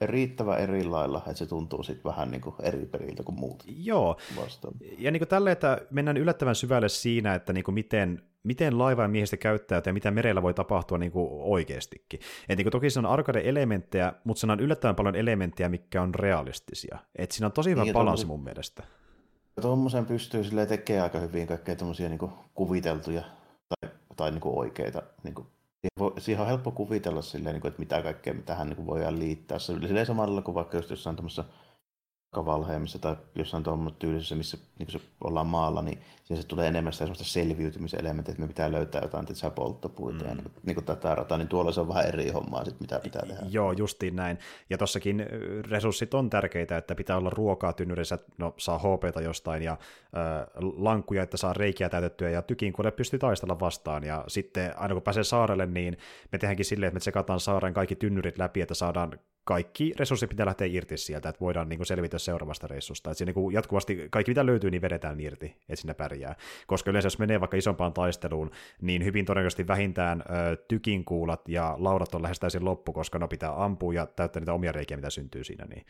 riittävä 0.00 0.56
eri 0.56 0.84
lailla, 0.84 1.18
että 1.18 1.34
se 1.34 1.46
tuntuu 1.46 1.82
sitten 1.82 2.04
vähän 2.04 2.30
niin 2.30 2.40
kuin 2.40 2.54
eri 2.62 2.86
periltä 2.86 3.22
kuin 3.22 3.38
muut. 3.38 3.64
Joo, 3.66 4.16
vastaan. 4.36 4.74
ja 4.98 5.10
niin 5.10 5.20
kuin 5.20 5.28
tälle, 5.28 5.52
että 5.52 5.80
mennään 5.90 6.16
yllättävän 6.16 6.54
syvälle 6.54 6.88
siinä, 6.88 7.34
että 7.34 7.52
niin 7.52 7.64
kuin 7.64 7.74
miten, 7.74 8.22
miten 8.42 8.78
laiva 8.78 9.02
ja 9.02 9.08
miehistä 9.08 9.36
käyttää 9.36 9.82
ja 9.86 9.92
mitä 9.92 10.10
merellä 10.10 10.42
voi 10.42 10.54
tapahtua 10.54 10.98
niin 10.98 11.12
kuin 11.12 11.28
oikeastikin. 11.30 12.20
Et 12.48 12.56
niin 12.56 12.64
kuin 12.64 12.72
toki 12.72 12.90
se 12.90 12.98
on 12.98 13.06
arcade-elementtejä, 13.06 14.12
mutta 14.24 14.40
siinä 14.40 14.52
on 14.52 14.60
yllättävän 14.60 14.96
paljon 14.96 15.16
elementtejä, 15.16 15.68
mikä 15.68 16.02
on 16.02 16.14
realistisia. 16.14 16.98
Et 17.16 17.32
siinä 17.32 17.46
on 17.46 17.52
tosi 17.52 17.70
hyvä 17.70 17.82
niin, 17.82 17.92
balansi 17.92 18.26
mun 18.26 18.44
mielestä. 18.44 18.82
Tuommoisen 19.60 20.06
pystyy 20.06 20.44
sille 20.44 20.66
tekemään 20.66 21.02
aika 21.02 21.18
hyvin 21.18 21.46
kaikkea 21.46 21.76
tuommoisia 21.76 22.08
niin 22.08 22.30
kuviteltuja 22.54 23.22
tai, 23.68 23.90
tai 24.16 24.30
niin 24.30 24.40
oikeita. 24.44 25.02
Niin 25.22 25.34
kuin, 25.34 25.46
siihen 26.18 26.40
on 26.40 26.46
helppo 26.46 26.70
kuvitella 26.70 27.22
silleen, 27.22 27.54
niin 27.54 27.60
kuin, 27.60 27.68
että 27.68 27.80
mitä 27.80 28.02
kaikkea, 28.02 28.34
mitä 28.34 28.54
hän 28.54 28.68
niin 28.68 28.86
voidaan 28.86 29.18
liittää. 29.18 29.58
Silleen 29.58 30.06
samalla 30.06 30.42
kuin 30.42 30.54
vaikka 30.54 30.76
just 30.76 30.90
jossain 30.90 31.16
tuommoisessa 31.16 31.44
Valheimissa 32.44 32.98
tai 32.98 33.16
jossain 33.34 33.62
tuommoisessa 33.62 33.98
tyylisessä, 33.98 34.34
missä 34.34 34.58
niin 34.78 34.90
se 34.90 35.00
ollaan 35.24 35.46
maalla, 35.46 35.82
niin 35.82 35.98
siinä 36.24 36.42
se 36.42 36.48
tulee 36.48 36.68
enemmän 36.68 36.92
sitä 36.92 37.04
sellaista 37.04 37.24
selviytymiselementtiä, 37.24 38.32
että 38.32 38.42
me 38.42 38.48
pitää 38.48 38.72
löytää 38.72 39.02
jotain 39.02 39.26
tietysti 39.26 39.50
polttopuita 39.50 40.24
mm. 40.24 40.28
ja 40.30 40.34
niin, 40.34 40.50
niin 40.62 40.74
kuin 40.74 40.84
tätä 40.84 41.14
rataa, 41.14 41.38
niin 41.38 41.48
tuolla 41.48 41.72
se 41.72 41.80
on 41.80 41.88
vähän 41.88 42.06
eri 42.06 42.30
hommaa, 42.30 42.64
sit, 42.64 42.80
mitä 42.80 43.00
pitää 43.00 43.22
tehdä. 43.26 43.42
Joo, 43.50 43.72
justiin 43.72 44.16
näin. 44.16 44.38
Ja 44.70 44.78
tossakin 44.78 45.26
resurssit 45.70 46.14
on 46.14 46.30
tärkeitä, 46.30 46.76
että 46.76 46.94
pitää 46.94 47.16
olla 47.16 47.30
ruokaa 47.30 47.72
tynnyrissä, 47.72 48.18
no 48.38 48.54
saa 48.58 48.78
HPta 48.78 49.20
jostain 49.20 49.62
ja 49.62 49.72
äh, 49.72 49.78
lankkuja, 50.76 51.22
että 51.22 51.36
saa 51.36 51.52
reikiä 51.52 51.88
täytettyä 51.88 52.30
ja 52.30 52.42
tykin, 52.42 52.72
kun 52.72 52.84
ne 52.84 52.90
pystyy 52.90 53.18
taistella 53.18 53.60
vastaan. 53.60 54.04
Ja 54.04 54.24
sitten 54.28 54.78
aina 54.78 54.94
kun 54.94 55.02
pääsee 55.02 55.24
saarelle, 55.24 55.66
niin 55.66 55.98
me 56.32 56.38
tehdäänkin 56.38 56.64
silleen, 56.64 56.88
että 56.88 56.96
me 56.96 57.00
tsekataan 57.00 57.40
saaren 57.40 57.74
kaikki 57.74 57.96
tynnyrit 57.96 58.38
läpi, 58.38 58.60
että 58.60 58.74
saadaan 58.74 59.18
kaikki 59.46 59.92
resurssit 59.98 60.28
pitää 60.28 60.46
lähteä 60.46 60.66
irti 60.70 60.96
sieltä, 60.96 61.28
että 61.28 61.40
voidaan 61.40 61.68
niin 61.68 61.78
kuin 61.78 61.86
selvitä 61.86 62.18
seuraavasta 62.18 62.66
reissusta. 62.66 63.10
Että 63.10 63.24
niin 63.24 63.34
kuin 63.34 63.54
jatkuvasti 63.54 64.06
kaikki 64.10 64.30
mitä 64.30 64.46
löytyy, 64.46 64.70
niin 64.70 64.82
vedetään 64.82 65.20
irti, 65.20 65.46
että 65.46 65.76
sinne 65.76 65.94
pärjää. 65.94 66.36
Koska 66.66 66.90
yleensä 66.90 67.06
jos 67.06 67.18
menee 67.18 67.40
vaikka 67.40 67.56
isompaan 67.56 67.92
taisteluun, 67.92 68.50
niin 68.80 69.04
hyvin 69.04 69.24
todennäköisesti 69.24 69.66
vähintään 69.66 70.20
ö, 70.20 70.56
tykinkuulat 70.56 71.48
ja 71.48 71.74
laudat 71.78 72.14
on 72.14 72.22
lähes 72.22 72.40
täysin 72.40 72.64
loppu, 72.64 72.92
koska 72.92 73.18
ne 73.18 73.28
pitää 73.28 73.64
ampua 73.64 73.94
ja 73.94 74.06
täyttää 74.06 74.40
niitä 74.40 74.52
omia 74.52 74.72
reikiä, 74.72 74.96
mitä 74.96 75.10
syntyy 75.10 75.44
siinä. 75.44 75.64
Niin 75.64 75.86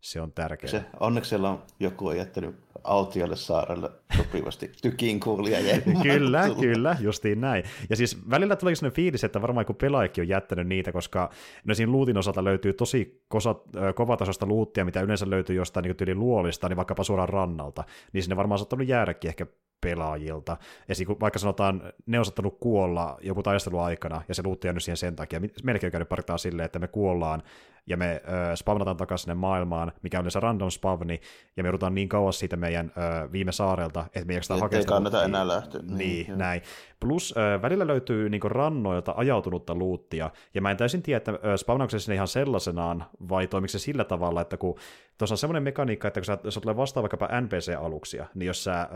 se 0.00 0.20
on 0.20 0.32
tärkeää. 0.32 0.70
Se, 0.70 0.84
onneksi 1.00 1.28
siellä 1.28 1.50
on 1.50 1.62
joku 1.80 2.06
on 2.06 2.16
jättänyt 2.16 2.56
autiolle 2.84 3.36
saarelle 3.36 3.90
sopivasti 4.16 4.72
tykin 4.82 5.20
kuulia 5.20 5.58
Kyllä, 6.02 6.42
tullut. 6.42 6.60
kyllä, 6.60 6.96
justiin 7.00 7.40
näin. 7.40 7.64
Ja 7.90 7.96
siis 7.96 8.30
välillä 8.30 8.56
tulee 8.56 8.74
sellainen 8.74 8.96
fiilis, 8.96 9.24
että 9.24 9.42
varmaan 9.42 9.62
joku 9.62 9.74
pelaajakin 9.74 10.22
on 10.22 10.28
jättänyt 10.28 10.66
niitä, 10.66 10.92
koska 10.92 11.30
no 11.64 11.74
siinä 11.74 11.92
luutin 11.92 12.18
osalta 12.18 12.44
löytyy 12.44 12.72
tosi 12.72 13.22
kosa, 13.28 13.54
kovatasosta 13.94 14.46
luuttia, 14.46 14.84
mitä 14.84 15.00
yleensä 15.00 15.30
löytyy 15.30 15.56
jostain 15.56 15.82
niin 15.84 15.96
tyyli 15.96 16.14
luolista, 16.14 16.68
niin 16.68 16.76
vaikkapa 16.76 17.04
suoraan 17.04 17.28
rannalta. 17.28 17.84
Niin 18.12 18.22
sinne 18.22 18.36
varmaan 18.36 18.58
saattanut 18.58 18.88
jäädäkin 18.88 19.28
ehkä 19.28 19.46
pelaajilta. 19.80 20.56
Esim. 20.88 21.08
vaikka 21.20 21.38
sanotaan, 21.38 21.82
ne 22.06 22.18
on 22.18 22.24
saattanut 22.24 22.58
kuolla 22.60 23.18
joku 23.22 23.42
taistelu 23.42 23.78
aikana, 23.78 24.22
ja 24.28 24.34
se 24.34 24.42
luutti 24.44 24.66
jäänyt 24.66 24.82
siihen 24.82 24.96
sen 24.96 25.16
takia. 25.16 25.40
Melkein 25.62 25.88
on 25.88 25.92
käynyt 25.92 26.08
pari 26.08 26.22
silleen, 26.36 26.66
että 26.66 26.78
me 26.78 26.88
kuollaan, 26.88 27.42
ja 27.88 27.96
me 27.96 28.10
äh, 28.10 28.54
spawnataan 28.54 28.96
takaisin 28.96 29.22
sinne 29.22 29.34
maailmaan, 29.34 29.92
mikä 30.02 30.18
on 30.18 30.22
yleensä 30.22 30.40
random 30.40 30.70
spawni, 30.70 31.20
ja 31.56 31.62
me 31.62 31.66
joudutaan 31.66 31.94
niin 31.94 32.08
kauas 32.08 32.38
siitä 32.38 32.56
meidän 32.56 32.92
äh, 32.98 33.32
viime 33.32 33.52
saarelta, 33.52 34.04
että 34.06 34.24
me 34.24 34.34
ei 34.34 34.60
hakea 34.60 34.78
Ei 34.78 34.84
kannata 34.84 35.24
enää 35.24 35.48
lähteä. 35.48 35.80
Niin, 35.82 35.98
niin 35.98 36.38
näin. 36.38 36.62
Plus 37.00 37.34
äh, 37.36 37.62
välillä 37.62 37.86
löytyy 37.86 38.28
niin 38.28 38.42
rannoilta 38.42 39.14
ajautunutta 39.16 39.74
luuttia, 39.74 40.30
ja 40.54 40.60
mä 40.60 40.70
en 40.70 40.76
täysin 40.76 41.02
tiedä, 41.02 41.16
että 41.16 41.30
äh, 41.30 41.38
spawnauksessa 41.56 42.04
sinne 42.04 42.14
ihan 42.14 42.28
sellaisenaan, 42.28 43.04
vai 43.28 43.46
toimiko 43.46 43.68
se 43.68 43.78
sillä 43.78 44.04
tavalla, 44.04 44.40
että 44.40 44.56
kun 44.56 44.78
tuossa 45.18 45.34
on 45.34 45.38
semmoinen 45.38 45.62
mekaniikka, 45.62 46.08
että 46.08 46.20
kun 46.20 46.24
sä, 46.24 46.38
jos 46.44 46.54
tulee 46.54 46.76
vastaan 46.76 47.02
vaikkapa 47.02 47.28
NPC-aluksia, 47.40 48.26
niin 48.34 48.46
jos 48.46 48.64
sä 48.64 48.80
äh, 48.80 48.88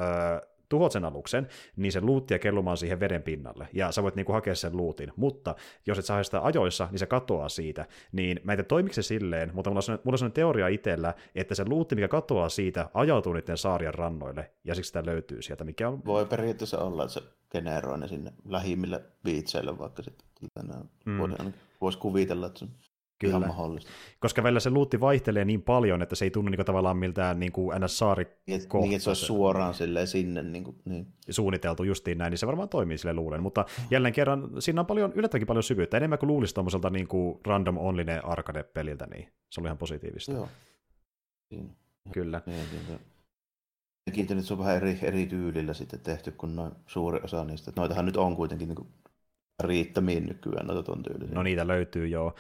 tuhot 0.73 0.93
sen 0.93 1.05
aluksen, 1.05 1.49
niin 1.77 1.93
se 1.93 2.01
luuttia 2.01 2.39
kellumaan 2.39 2.77
siihen 2.77 3.01
veden 3.01 3.23
pinnalle, 3.23 3.69
ja 3.73 3.93
sä 3.93 4.03
voit 4.03 4.15
niinku 4.15 4.33
hakea 4.33 4.55
sen 4.55 4.77
luutin. 4.77 5.13
Mutta 5.17 5.55
jos 5.87 5.99
et 5.99 6.05
saa 6.05 6.23
sitä 6.23 6.41
ajoissa, 6.43 6.89
niin 6.91 6.99
se 6.99 7.07
katoaa 7.07 7.49
siitä. 7.49 7.87
Niin 8.13 8.41
mä 8.45 8.53
en 8.53 8.57
tiedä, 8.57 8.69
toimiko 8.69 8.93
se 8.93 9.03
silleen, 9.03 9.51
mutta 9.55 9.71
mulla 9.71 9.79
on, 9.79 9.83
sellainen, 9.83 10.03
mulla 10.05 10.15
on 10.15 10.19
sellainen 10.19 10.35
teoria 10.35 10.69
itsellä, 10.69 11.15
että 11.35 11.55
se 11.55 11.65
luutti, 11.69 11.95
mikä 11.95 12.09
katoaa 12.09 12.49
siitä, 12.49 12.91
ajautuu 12.95 13.33
niiden 13.33 13.59
saarien 13.59 13.95
rannoille, 13.95 14.51
ja 14.65 14.75
siksi 14.75 14.89
sitä 14.89 15.07
löytyy 15.07 15.43
sieltä, 15.43 15.65
mikä 15.65 15.89
on... 15.89 16.05
Voi 16.05 16.27
periaatteessa 16.27 16.79
olla, 16.79 17.05
että 17.05 17.15
se 17.15 17.23
generoi 17.51 17.99
ne 17.99 18.09
sinne 18.09 18.33
lähimmille 18.45 19.03
biitseille 19.25 19.79
vaikka 19.79 20.03
sitten. 20.03 20.67
Mm. 21.05 21.53
Voisi 21.81 21.99
kuvitella, 21.99 22.47
että 22.47 22.59
se 22.59 22.67
Kyllä. 23.23 23.37
Ihan 23.37 23.49
mahdollista. 23.49 23.91
Koska 24.21 24.43
välillä 24.43 24.61
se 24.61 24.71
luutti 24.71 25.01
vaihtelee 25.01 25.45
niin 25.45 25.63
paljon, 25.63 26.03
että 26.03 26.15
se 26.15 26.25
ei 26.25 26.31
tunnu 26.31 26.51
niin 26.51 26.59
kuin, 26.59 26.67
tavallaan 26.67 26.97
miltään 26.97 27.41
niin 27.41 27.53
kuin 27.53 27.81
NS-saari 27.81 28.25
niin, 28.47 28.61
niin, 28.73 28.93
että 28.93 29.05
se 29.05 29.11
olisi 29.11 29.27
suoraan 29.27 29.75
sinne 30.05 30.43
niin 30.43 30.65
kuin, 30.65 30.77
niin. 30.85 31.07
suunniteltu 31.31 31.85
justiin 31.85 32.19
näin, 32.19 32.31
niin 32.31 32.39
se 32.39 32.47
varmaan 32.47 32.69
toimii 32.69 32.99
sille 32.99 33.15
luulen. 33.15 33.43
Mutta 33.43 33.65
jälleen 33.91 34.15
kerran, 34.15 34.51
siinä 34.59 34.81
on 34.81 34.87
paljon, 34.87 35.13
yllättävänkin 35.15 35.47
paljon 35.47 35.63
syvyyttä, 35.63 35.97
enemmän 35.97 36.19
kuin 36.19 36.29
luulisi 36.29 36.55
tuommoiselta 36.55 36.91
niin 36.91 37.09
kuin 37.09 37.41
random 37.47 37.79
only 37.79 38.05
arcade-peliltä, 38.23 39.07
niin 39.07 39.29
se 39.51 39.61
oli 39.61 39.69
ihan 39.69 39.79
positiivista. 39.79 40.33
Joo. 40.33 40.49
Siinä. 41.49 41.75
Kyllä. 42.13 42.43
Mielenkiintoinen, 42.47 44.39
että 44.39 44.43
se 44.43 44.53
on 44.53 44.59
vähän 44.59 44.77
eri, 44.77 44.99
eri 45.03 45.27
tyylillä 45.27 45.75
sitten 45.75 46.01
tehty 46.01 46.31
kuin 46.31 46.57
noin 46.57 46.73
suuri 46.87 47.21
osa 47.25 47.45
niistä. 47.45 47.73
Noitahan 47.77 48.07
nyt 48.07 48.17
on 48.17 48.37
kuitenkin 48.37 48.69
niin 48.69 48.77
kuin 48.77 48.89
riittämiin 49.63 50.27
nykyään 50.27 50.67
noita 50.67 50.83
tuon 50.83 51.03
tyylisiä. 51.03 51.35
No 51.35 51.43
niitä 51.43 51.67
löytyy 51.67 52.07
joo. 52.07 52.35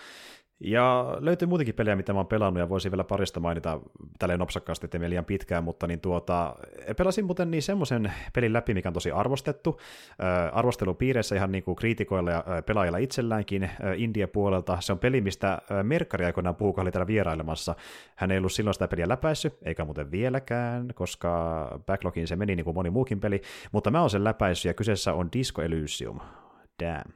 Ja 0.64 1.16
löytyy 1.20 1.48
muutenkin 1.48 1.74
pelejä, 1.74 1.96
mitä 1.96 2.12
mä 2.12 2.18
oon 2.18 2.26
pelannut, 2.26 2.60
ja 2.60 2.68
voisin 2.68 2.92
vielä 2.92 3.04
parista 3.04 3.40
mainita 3.40 3.80
tälleen 4.18 4.38
nopsakkaasti, 4.38 4.86
ettei 4.86 5.10
liian 5.10 5.24
pitkään, 5.24 5.64
mutta 5.64 5.86
niin 5.86 6.00
tuota, 6.00 6.56
pelasin 6.96 7.24
muuten 7.24 7.50
niin 7.50 7.62
semmoisen 7.62 8.12
pelin 8.32 8.52
läpi, 8.52 8.74
mikä 8.74 8.88
on 8.88 8.92
tosi 8.92 9.10
arvostettu. 9.10 9.80
Äh, 10.10 10.58
arvostelupiireissä 10.58 11.34
ihan 11.34 11.52
niin 11.52 11.64
kuin 11.64 11.76
kriitikoilla 11.76 12.30
ja 12.30 12.38
äh, 12.38 12.64
pelaajilla 12.66 12.98
itselläänkin 12.98 13.62
äh, 13.62 13.70
India-puolelta. 13.96 14.80
Se 14.80 14.92
on 14.92 14.98
peli, 14.98 15.20
mistä 15.20 15.52
äh, 15.52 15.84
Merkkari 15.84 16.24
aikoinaan 16.24 16.56
puhukaan 16.56 16.92
täällä 16.92 17.06
vierailemassa. 17.06 17.74
Hän 18.16 18.30
ei 18.30 18.38
ollut 18.38 18.52
silloin 18.52 18.74
sitä 18.74 18.88
peliä 18.88 19.08
läpäissy, 19.08 19.52
eikä 19.62 19.84
muuten 19.84 20.10
vieläkään, 20.10 20.88
koska 20.94 21.68
backlogiin 21.86 22.26
se 22.26 22.36
meni 22.36 22.56
niin 22.56 22.64
kuin 22.64 22.74
moni 22.74 22.90
muukin 22.90 23.20
peli, 23.20 23.42
mutta 23.72 23.90
mä 23.90 24.00
oon 24.00 24.10
sen 24.10 24.24
läpäissy, 24.24 24.68
ja 24.68 24.74
kyseessä 24.74 25.14
on 25.14 25.28
Disco 25.32 25.62
Elysium. 25.62 26.20
Damn. 26.82 27.12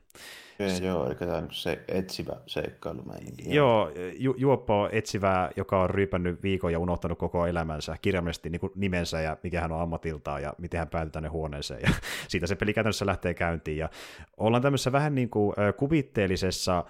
Se, 0.58 0.84
joo, 0.84 1.06
eli 1.06 1.14
tämä 1.14 1.36
on 1.36 1.48
se 1.50 1.84
etsivä 1.88 2.36
seikkailu. 2.46 3.04
Joo, 3.46 3.90
ju, 4.18 4.34
juoppo 4.38 4.88
etsivää, 4.92 5.50
joka 5.56 5.82
on 5.82 5.90
ryypännyt 5.90 6.42
viikon 6.42 6.72
ja 6.72 6.78
unohtanut 6.78 7.18
koko 7.18 7.46
elämänsä, 7.46 7.96
kirjaimellisesti 8.02 8.50
niin 8.50 8.60
nimensä 8.74 9.20
ja 9.20 9.36
mikä 9.42 9.60
hän 9.60 9.72
on 9.72 9.80
ammatiltaan 9.80 10.42
ja 10.42 10.54
miten 10.58 10.78
hän 10.78 10.88
päätyy 10.88 11.10
tänne 11.10 11.28
huoneeseen. 11.28 11.80
Ja 11.82 11.88
siitä 12.28 12.46
se 12.46 12.56
peli 12.56 12.74
käytännössä 12.74 13.06
lähtee 13.06 13.34
käyntiin. 13.34 13.78
Ja 13.78 13.88
ollaan 14.36 14.62
tämmöisessä 14.62 14.92
vähän 14.92 15.14
niin 15.14 15.30
kuin 15.30 15.54
kuvitteellisessa 15.76 16.84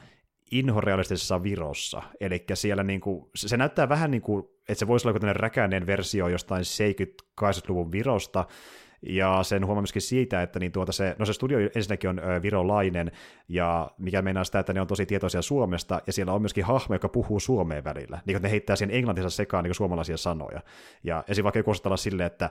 inhorealistisessa 0.51 1.43
virossa. 1.43 2.03
Eli 2.21 2.45
siellä 2.55 2.83
niin 2.83 3.01
kuin, 3.01 3.31
se 3.35 3.57
näyttää 3.57 3.89
vähän 3.89 4.11
niin 4.11 4.23
kuin, 4.23 4.45
että 4.69 4.75
se 4.75 4.87
voisi 4.87 5.09
olla 5.09 5.17
joku 5.17 5.27
räkäinen 5.33 5.87
versio 5.87 6.29
jostain 6.29 6.63
70-80-luvun 7.43 7.93
virosta, 7.93 8.45
ja 9.09 9.43
sen 9.43 9.67
huomaa 9.67 9.83
myöskin 9.83 10.03
siitä, 10.03 10.43
että 10.43 10.59
niin 10.59 10.73
tuota 10.73 10.93
se, 10.93 11.17
no 11.19 11.25
se 11.25 11.33
studio 11.33 11.59
ensinnäkin 11.75 12.11
on 12.11 12.21
virolainen, 12.43 13.13
ja 13.49 13.91
mikä 13.99 14.23
meinaa 14.23 14.45
sitä, 14.45 14.59
että 14.59 14.73
ne 14.73 14.81
on 14.81 14.87
tosi 14.87 15.07
tietoisia 15.07 15.43
Suomesta, 15.43 16.03
ja 16.07 16.13
siellä 16.13 16.33
on 16.33 16.43
myöskin 16.43 16.65
hahmo, 16.65 16.95
joka 16.95 17.09
puhuu 17.09 17.41
suomeen 17.41 17.85
välillä. 17.85 18.19
Niin 18.27 18.43
ne 18.43 18.51
heittää 18.51 18.77
siihen 18.77 18.95
englantinsa 18.97 19.31
sekaan 19.31 19.65
niin 19.65 19.75
suomalaisia 19.75 20.17
sanoja. 20.17 20.61
Ja 21.05 21.25
esim. 21.29 21.43
vaikka 21.43 21.59
joku 21.59 21.73
olla 21.85 21.97
silleen, 21.97 22.27
että 22.27 22.51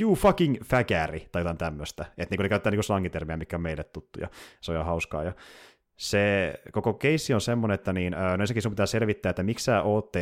you 0.00 0.14
fucking 0.14 0.56
fagäri, 0.64 1.28
tai 1.32 1.40
jotain 1.40 1.58
tämmöistä. 1.58 2.04
Että 2.18 2.36
niin 2.36 2.42
ne 2.42 2.48
käyttää 2.48 2.70
niin 2.70 2.82
slangitermiä, 2.82 3.36
mikä 3.36 3.56
on 3.56 3.62
meille 3.62 3.84
tuttuja. 3.84 4.28
Se 4.60 4.72
on 4.72 4.76
ihan 4.76 4.86
hauskaa. 4.86 5.24
Ja 5.24 5.32
se 5.96 6.54
koko 6.72 6.94
keissi 6.94 7.34
on 7.34 7.40
semmoinen, 7.40 7.74
että 7.74 7.92
niin, 7.92 8.12
no 8.12 8.32
ensinnäkin 8.32 8.62
sun 8.62 8.72
pitää 8.72 8.86
selvittää, 8.86 9.30
että 9.30 9.42
miksi 9.42 9.64
sä 9.64 9.82
oot 9.82 10.12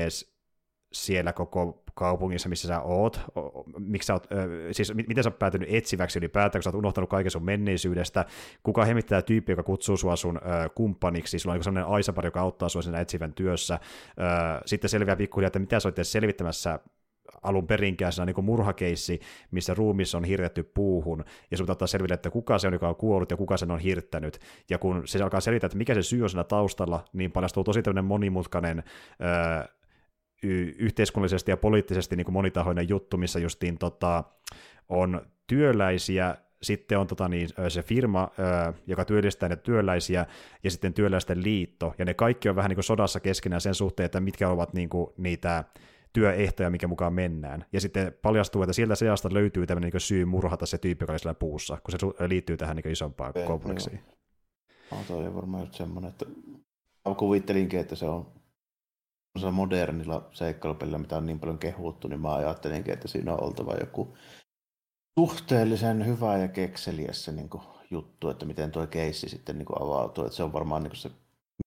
siellä 0.94 1.32
koko 1.32 1.82
kaupungissa, 1.94 2.48
missä 2.48 2.68
sä 2.68 2.80
oot, 2.80 3.20
miksi 3.78 4.06
sä 4.06 4.12
oot, 4.12 4.26
siis 4.72 4.94
miten 4.94 5.24
sä 5.24 5.30
oot 5.30 5.38
päätynyt 5.38 5.68
etsiväksi 5.72 6.18
ylipäätään, 6.18 6.60
kun 6.60 6.62
sä 6.62 6.68
oot 6.70 6.74
unohtanut 6.74 7.10
kaiken 7.10 7.30
sun 7.30 7.44
menneisyydestä, 7.44 8.24
kuka 8.62 8.84
hemittää 8.84 9.22
tyyppi, 9.22 9.52
joka 9.52 9.62
kutsuu 9.62 9.96
sua 9.96 10.16
sun 10.16 10.40
kumppaniksi, 10.74 11.38
sulla 11.38 11.56
on 11.56 11.64
sellainen 11.64 11.92
aisapari, 11.92 12.26
joka 12.26 12.40
auttaa 12.40 12.68
sua 12.68 12.82
siinä 12.82 13.00
etsivän 13.00 13.32
työssä, 13.32 13.78
sitten 14.66 14.90
selviää 14.90 15.16
pikkuhiljaa, 15.16 15.46
että 15.46 15.58
mitä 15.58 15.80
sä 15.80 15.88
oot 15.88 15.96
selvittämässä 16.02 16.78
alun 17.42 17.66
perinkään 17.66 18.12
niin 18.26 18.44
murhakeissi, 18.44 19.20
missä 19.50 19.74
ruumissa 19.74 20.18
on 20.18 20.24
hirtetty 20.24 20.62
puuhun, 20.62 21.24
ja 21.50 21.56
sun 21.56 21.70
ottaa 21.70 21.86
selville, 21.86 22.14
että 22.14 22.30
kuka 22.30 22.58
se 22.58 22.66
on, 22.66 22.72
joka 22.72 22.88
on 22.88 22.96
kuollut 22.96 23.30
ja 23.30 23.36
kuka 23.36 23.56
sen 23.56 23.70
on 23.70 23.78
hirttänyt. 23.78 24.38
Ja 24.70 24.78
kun 24.78 25.02
se 25.04 25.22
alkaa 25.22 25.40
selittää, 25.40 25.66
että 25.66 25.78
mikä 25.78 25.94
se 25.94 26.02
syy 26.02 26.22
on 26.22 26.30
siinä 26.30 26.44
taustalla, 26.44 27.04
niin 27.12 27.32
paljastuu 27.32 27.64
tosi 27.64 27.82
tämmöinen 27.82 28.04
monimutkainen 28.04 28.84
öö, 29.20 29.68
y- 30.44 30.74
yhteiskunnallisesti 30.78 31.50
ja 31.50 31.56
poliittisesti 31.56 32.16
niin 32.16 32.24
kuin 32.24 32.32
monitahoinen 32.32 32.88
juttu, 32.88 33.16
missä 33.16 33.38
justiin 33.38 33.78
tota, 33.78 34.24
on 34.88 35.26
työläisiä, 35.46 36.36
sitten 36.62 36.98
on 36.98 37.06
tota, 37.06 37.28
niin, 37.28 37.48
se 37.68 37.82
firma, 37.82 38.28
joka 38.86 39.04
työllistää 39.04 39.48
ne 39.48 39.56
työläisiä, 39.56 40.26
ja 40.64 40.70
sitten 40.70 40.94
työläisten 40.94 41.42
liitto, 41.42 41.94
ja 41.98 42.04
ne 42.04 42.14
kaikki 42.14 42.48
on 42.48 42.56
vähän 42.56 42.68
niin 42.68 42.76
kuin 42.76 42.84
sodassa 42.84 43.20
keskenään 43.20 43.60
sen 43.60 43.74
suhteen, 43.74 44.04
että 44.04 44.20
mitkä 44.20 44.48
ovat 44.48 44.74
niin 44.74 44.88
kuin, 44.88 45.10
niitä 45.16 45.64
työehtoja, 46.12 46.70
mikä 46.70 46.86
mukaan 46.86 47.12
mennään. 47.12 47.64
Ja 47.72 47.80
sitten 47.80 48.14
paljastuu, 48.22 48.62
että 48.62 48.72
sieltä 48.72 48.94
seasta 48.94 49.28
löytyy 49.32 49.66
tämmöinen 49.66 49.90
niin 49.92 50.00
syy 50.00 50.24
murhata 50.24 50.66
se 50.66 50.78
tyyppi, 50.78 51.02
joka 51.02 51.12
oli 51.12 51.18
siellä 51.18 51.34
puussa, 51.34 51.78
kun 51.84 51.98
se 51.98 52.28
liittyy 52.28 52.56
tähän 52.56 52.76
niin 52.76 52.92
isompaan 52.92 53.32
Ei, 53.34 53.46
kompleksiin. 53.46 54.00
Joo. 54.06 54.98
No, 54.98 55.04
toi 55.08 55.26
on 55.26 55.34
varmaan 55.34 55.62
just 55.62 55.74
semmoinen, 55.74 56.10
että 56.10 56.26
kuvittelinkin, 57.16 57.80
että 57.80 57.94
se 57.94 58.06
on 58.06 58.26
modernilla 59.52 60.28
seikkailupelillä, 60.32 60.98
mitä 60.98 61.16
on 61.16 61.26
niin 61.26 61.40
paljon 61.40 61.58
kehuttu, 61.58 62.08
niin 62.08 62.20
mä 62.20 62.34
ajattelinkin, 62.34 62.94
että 62.94 63.08
siinä 63.08 63.32
on 63.32 63.42
oltava 63.42 63.74
joku 63.80 64.16
suhteellisen 65.20 66.06
hyvä 66.06 66.38
ja 66.38 66.48
kekseliäs 66.48 67.24
se 67.24 67.32
niin 67.32 67.48
kuin, 67.48 67.62
juttu, 67.90 68.28
että 68.28 68.46
miten 68.46 68.70
tuo 68.70 68.86
keissi 68.86 69.28
sitten 69.28 69.58
niin 69.58 69.66
kuin, 69.66 69.82
avautuu. 69.82 70.24
Että 70.24 70.36
se 70.36 70.42
on 70.42 70.52
varmaan 70.52 70.82
niin 70.82 70.90
kuin, 70.90 70.98
se, 70.98 71.10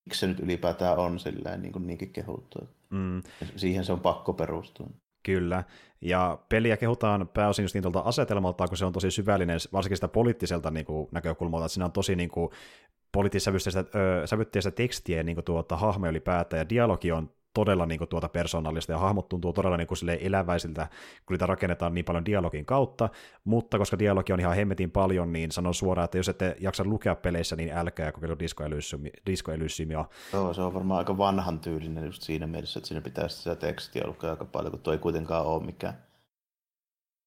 miksi 0.05 0.20
se 0.20 0.28
nyt 0.28 0.39
ylipäätään 0.39 0.97
on 0.97 1.20
silleen, 1.20 1.61
niin 1.61 1.72
kuin, 1.72 1.88
niinkin 1.88 2.13
kehuttu. 2.13 2.59
Mm. 2.89 3.24
Siihen 3.55 3.86
se 3.86 3.93
on 3.93 3.99
pakko 3.99 4.34
perustua. 4.34 4.88
Kyllä, 5.24 5.63
ja 6.01 6.39
peliä 6.49 6.78
kehutaan 6.78 7.30
pääosin 7.34 7.63
just 7.63 7.74
niin 7.74 7.82
tuolta 7.82 7.99
asetelmalta, 7.99 8.68
kun 8.68 8.78
se 8.78 8.86
on 8.86 8.93
tosi 8.93 9.11
syvällinen, 9.11 9.59
varsinkin 9.74 9.97
sitä 9.97 10.07
poliittiselta 10.07 10.72
niin 10.72 10.86
kuin, 10.86 11.07
näkökulmalta, 11.11 11.65
että 11.65 11.74
siinä 11.74 11.86
on 11.86 11.91
tosi 11.91 12.15
niin 12.15 12.30
kuin, 12.30 12.49
poliittissävytteistä 13.11 14.72
tekstiä 14.72 15.24
niin 15.24 15.36
kuin, 15.36 15.45
tuota, 15.45 15.78
hahmoja 15.78 16.09
ylipäätään, 16.09 16.59
ja 16.59 16.70
dialogi 16.70 17.11
on 17.11 17.30
todella 17.58 17.86
niin 17.86 17.97
kuin, 17.97 18.08
tuota 18.08 18.30
persoonallista 18.30 18.91
ja 18.91 18.97
hahmot 18.97 19.30
tuntuu 19.30 19.53
todella 19.53 19.78
niin 19.78 19.88
kuin, 19.88 19.97
eläväisiltä, 20.22 20.88
kun 21.26 21.34
niitä 21.34 21.45
rakennetaan 21.45 21.93
niin 21.93 22.05
paljon 22.05 22.26
dialogin 22.26 22.66
kautta, 22.66 23.10
mutta 23.43 23.78
koska 23.78 23.99
dialogi 23.99 24.34
on 24.34 24.39
ihan 24.39 24.55
hemmetin 24.55 24.91
paljon, 24.91 25.34
niin 25.34 25.51
sanon 25.51 25.74
suoraan, 25.74 26.05
että 26.05 26.18
jos 26.18 26.30
ette 26.30 26.55
jaksa 26.60 26.84
lukea 26.84 27.16
peleissä, 27.16 27.55
niin 27.55 27.74
älkää 27.74 28.12
kokeilua 28.12 28.39
Disco, 28.39 28.64
Disco 29.26 29.51
Elysiumia. 29.51 30.05
Joo, 30.34 30.53
se 30.53 30.62
on 30.62 30.74
varmaan 30.74 30.97
aika 30.97 31.18
vanhan 31.18 31.60
tyylinen 31.60 32.05
just 32.05 32.22
siinä 32.22 32.47
mielessä, 32.47 32.80
että 32.80 32.88
siinä 32.88 33.01
pitäisi 33.01 33.38
sitä 33.38 33.55
tekstiä 33.55 34.08
lukea 34.08 34.30
aika 34.30 34.45
paljon, 34.45 34.72
kun 34.72 34.82
tuo 34.82 34.93
ei 34.93 34.99
kuitenkaan 34.99 35.45
ole 35.45 35.64
mikään 35.64 36.08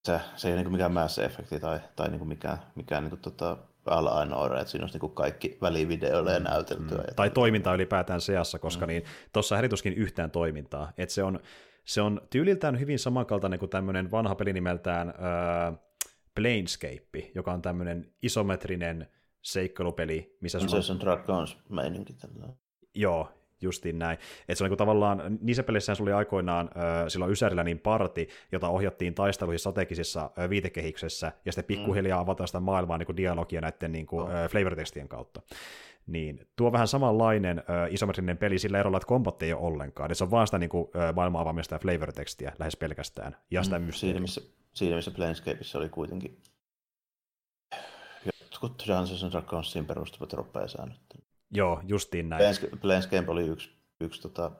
se, 0.04 0.20
se 0.36 0.48
ei 0.48 0.54
ole 0.54 0.62
niin 0.62 0.72
mikään 0.72 0.92
Mass 0.92 1.18
Effect 1.18 1.60
tai, 1.60 1.80
tai 1.96 2.10
niin 2.10 2.28
mikään, 2.28 2.58
mikään 2.74 3.02
niin 3.02 3.10
kuin, 3.10 3.20
tota, 3.20 3.56
ainoa, 3.86 4.60
että 4.60 4.70
siinä 4.70 4.84
olisi 4.84 4.98
niin 4.98 5.14
kaikki 5.14 5.58
välivideoille 5.62 6.32
ja 6.32 6.40
näyteltyä. 6.40 6.98
Mm. 6.98 7.14
Tai 7.16 7.30
toiminta 7.30 7.74
ylipäätään 7.74 8.20
seassa, 8.20 8.58
koska 8.58 8.86
mm. 8.86 8.88
niin, 8.88 9.04
tuossa 9.32 9.56
härituskin 9.56 9.92
yhtään 9.94 10.30
toimintaa. 10.30 10.92
että 10.98 11.14
se, 11.14 11.22
on, 11.22 11.40
se 11.84 12.00
on 12.00 12.20
tyyliltään 12.30 12.80
hyvin 12.80 12.98
samankaltainen 12.98 13.58
kuin 13.58 13.70
tämmöinen 13.70 14.10
vanha 14.10 14.34
peli 14.34 14.52
nimeltään 14.52 15.08
äh, 15.08 15.78
Planescape, 16.34 17.30
joka 17.34 17.52
on 17.52 17.62
tämmöinen 17.62 18.12
isometrinen 18.22 19.08
seikkailupeli, 19.42 20.36
missä 20.40 20.60
sulla... 20.60 20.82
Se 20.82 20.92
on 20.92 21.00
Dragons 21.00 21.58
meininki 21.68 22.12
tällä. 22.12 22.52
Joo, 22.94 23.28
justiin 23.62 23.98
näin. 23.98 24.18
Että 24.48 24.54
se 24.54 24.64
on 24.64 24.70
niin 24.70 24.78
tavallaan, 24.78 25.38
niissä 25.40 25.62
peleissä 25.62 25.92
oli 26.00 26.12
aikoinaan 26.12 26.70
äh, 26.76 27.08
silloin 27.08 27.32
Ysärillä 27.32 27.64
niin 27.64 27.78
parti, 27.78 28.28
jota 28.52 28.68
ohjattiin 28.68 29.14
taisteluihin 29.14 29.58
strategisessa 29.58 30.30
äh, 30.38 30.50
viitekehiksessä, 30.50 31.32
ja 31.44 31.52
sitten 31.52 31.76
pikkuhiljaa 31.76 32.18
mm. 32.18 32.22
avataan 32.22 32.48
sitä 32.48 32.60
maailmaa 32.60 32.98
niin 32.98 33.06
kuin 33.06 33.16
dialogia 33.16 33.60
näiden 33.60 33.92
niin 33.92 34.06
kuin, 34.06 34.22
oh. 34.22 34.30
äh, 34.30 34.50
flavor-tekstien 34.50 35.08
kautta. 35.08 35.42
Niin 36.06 36.48
tuo 36.56 36.72
vähän 36.72 36.88
samanlainen 36.88 37.58
äh, 37.58 37.64
isometrinen 37.94 38.38
peli 38.38 38.58
sillä 38.58 38.78
erolla, 38.78 38.96
että 38.96 39.06
kombatti 39.06 39.44
ei 39.44 39.52
ole 39.52 39.62
ollenkaan. 39.62 40.10
Et 40.10 40.18
se 40.18 40.24
on 40.24 40.30
vaan 40.30 40.46
sitä 40.46 40.58
niin 40.58 40.70
kuin, 40.70 40.90
maailmaa 41.14 41.42
avaamista 41.42 41.74
ja 41.74 41.78
flavor-tekstiä 41.78 42.52
lähes 42.58 42.76
pelkästään. 42.76 43.36
Ja 43.50 43.62
sitä 43.62 43.78
mm, 43.78 43.92
siinä, 43.92 44.20
missä, 44.20 44.40
siinä 44.74 44.96
missä 44.96 45.10
Planescapeissa 45.10 45.78
oli 45.78 45.88
kuitenkin 45.88 46.38
jotkut 48.60 48.84
Dungeons 48.88 49.24
and 49.24 49.32
Dragonsiin 49.32 49.86
perustuvat 49.86 50.32
ropea-säännöt. 50.32 51.00
Joo, 51.50 51.80
justiin 51.86 52.28
näin. 52.28 52.56
Planescape 52.80 53.30
oli 53.30 53.46
yksi, 53.46 53.70
yksi 54.00 54.22
tota, 54.22 54.50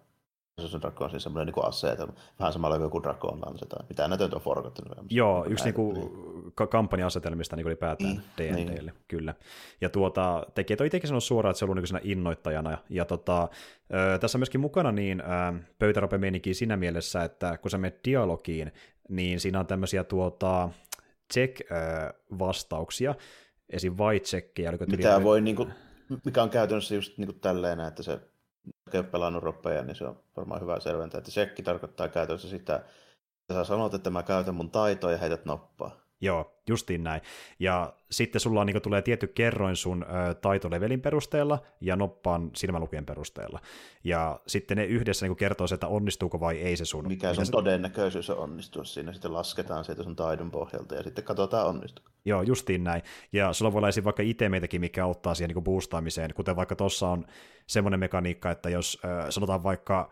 se 0.69 0.77
on 0.77 0.83
Dragon, 0.83 1.11
siis 1.11 1.23
semmoinen 1.23 1.55
niin 1.55 1.67
asetelma. 1.67 2.13
Vähän 2.39 2.53
samalla 2.53 2.77
kuin 2.77 2.85
joku 2.85 3.03
Dragon 3.03 3.41
Lance 3.41 3.67
tai 3.67 3.85
mitä 3.89 4.09
näitä 4.09 4.25
on 4.25 4.41
forgattanut. 4.41 4.99
Joo, 5.11 5.47
yksi 5.49 5.65
niinku 5.65 5.93
niin. 5.93 6.69
kampanja-asetelmista 6.71 7.57
niin 7.57 7.67
ylipäätään 7.67 8.15
mm, 8.15 8.23
D&Dlle, 8.39 8.81
niin. 8.81 8.93
kyllä. 9.09 9.35
Ja 9.81 9.89
tuota, 9.89 10.47
tekijät 10.55 10.81
on 10.81 10.87
itsekin 10.87 11.09
sanonut 11.09 11.25
suoraan, 11.25 11.51
että 11.51 11.59
se 11.59 11.65
on 11.65 11.71
ollut 11.71 11.93
niin 11.93 12.13
innoittajana. 12.13 12.79
Ja 12.89 13.05
tota, 13.05 13.49
tässä 14.21 14.39
on 14.39 14.41
myöskin 14.41 14.61
mukana 14.61 14.93
niin 14.93 15.23
pöytärope 15.79 16.19
siinä 16.53 16.77
mielessä, 16.77 17.25
että 17.25 17.59
kun 17.59 17.71
sä 17.71 17.79
menet 17.79 18.01
dialogiin, 18.05 18.73
niin 19.09 19.41
siinä 19.41 19.61
on 19.61 19.67
tämmöisiä 19.67 20.05
tuota, 20.05 20.69
check-vastauksia, 21.35 23.15
esim. 23.71 23.97
white 23.99 24.27
Mitä 24.87 25.23
voi 25.23 25.41
niin 25.41 25.57
kuin 25.57 25.73
mikä 26.25 26.43
on 26.43 26.51
käytännössä 26.51 26.95
just 26.95 27.19
niin 27.19 27.27
kuin 27.27 27.41
tälleen, 27.41 27.81
että 27.81 28.03
se 28.03 28.21
on 28.95 29.05
pelannut 29.05 29.43
roppeja, 29.43 29.85
niin 29.85 29.97
se 29.97 30.05
on 30.05 30.23
varmaan 30.37 30.61
hyvä 30.61 30.81
selventää, 30.81 31.19
että 31.19 31.31
sekki 31.31 31.63
tarkoittaa 31.63 32.09
käytännössä 32.09 32.49
sitä, 32.49 32.77
että 32.77 33.55
sä 33.55 33.65
sanot, 33.65 33.95
että 33.95 34.11
mä 34.11 34.23
käytän 34.23 34.55
mun 34.55 34.71
taitoa 34.71 35.13
ja 35.13 35.19
heität 35.19 35.45
noppaa. 35.45 36.10
Joo, 36.21 36.61
justiin 36.69 37.05
näin. 37.05 37.21
Ja 37.59 37.93
sitten 38.11 38.41
sulla 38.41 38.61
on, 38.61 38.67
niin 38.67 38.83
tulee 38.83 39.03
tietty 39.03 39.27
kerroin 39.27 39.77
sun 39.77 40.03
ö, 40.03 40.35
taitolevelin 40.35 41.01
perusteella 41.01 41.59
ja 41.81 41.97
noppaan 41.97 42.51
silmälukien 42.57 43.07
perusteella. 43.07 43.61
Ja 44.05 44.41
sitten 44.47 44.77
ne 44.77 44.85
yhdessä 44.85 45.27
niin 45.27 45.37
kertoo 45.37 45.67
se, 45.67 45.75
että 45.75 45.89
onnistuuko 45.89 46.41
vai 46.41 46.59
ei 46.59 46.77
se 46.77 46.85
sun. 46.85 47.09
Mikä 47.09 47.35
sun 47.35 47.47
se... 47.47 47.53
todennäköisyys 47.53 48.31
on 48.31 48.39
onnistua 48.39 48.85
siinä. 48.85 49.13
Sitten 49.13 49.33
lasketaan 49.33 49.85
siitä 49.85 50.03
sun 50.03 50.17
taidon 50.17 50.51
pohjalta 50.51 50.95
ja 50.95 51.03
sitten 51.03 51.25
katsotaan 51.25 51.67
onnistuu. 51.67 52.05
Joo, 52.25 52.43
justiin 52.43 52.85
näin. 52.85 53.03
Ja 53.33 53.53
sulla 53.53 53.73
voi 53.73 53.79
olla 53.79 53.89
esim. 53.89 54.05
vaikka 54.05 54.23
itemeitäkin, 54.23 54.81
mikä 54.81 55.05
auttaa 55.05 55.35
siihen 55.35 55.55
niin 55.55 55.65
boostaamiseen, 55.65 56.35
kuten 56.35 56.57
vaikka 56.57 56.77
tuossa 56.77 57.09
on 57.09 57.27
semmoinen 57.67 58.01
mekaniikka, 58.01 58.51
että 58.51 58.71
jos 58.71 58.99
ö, 59.05 59.31
sanotaan 59.31 59.63
vaikka 59.63 60.11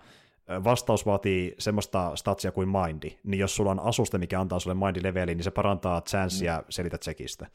vastaus 0.64 1.06
vaatii 1.06 1.54
semmoista 1.58 2.16
statsia 2.16 2.52
kuin 2.52 2.68
mindi, 2.68 3.18
niin 3.24 3.38
jos 3.38 3.56
sulla 3.56 3.70
on 3.70 3.80
asuste, 3.80 4.18
mikä 4.18 4.40
antaa 4.40 4.58
sulle 4.58 4.76
mindi-leveli, 4.76 5.34
niin 5.34 5.44
se 5.44 5.50
parantaa 5.50 6.00
chanssia 6.00 6.58
mm. 6.58 6.64
selitä 6.68 6.98
tsekistä. 6.98 7.46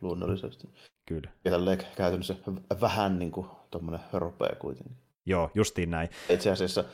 Luonnollisesti. 0.00 0.68
Kyllä. 1.06 1.30
Ja 1.44 1.50
tälleen 1.50 1.78
käytännössä 1.96 2.34
vähän 2.80 3.18
niin 3.18 3.32
kuin 3.32 3.46
tuommoinen 3.70 4.00
ropea 4.12 4.56
kuitenkin. 4.58 4.96
Joo, 5.26 5.50
justiin 5.54 5.90
näin. 5.90 6.08
Itse 6.28 6.50
asiassa 6.50 6.84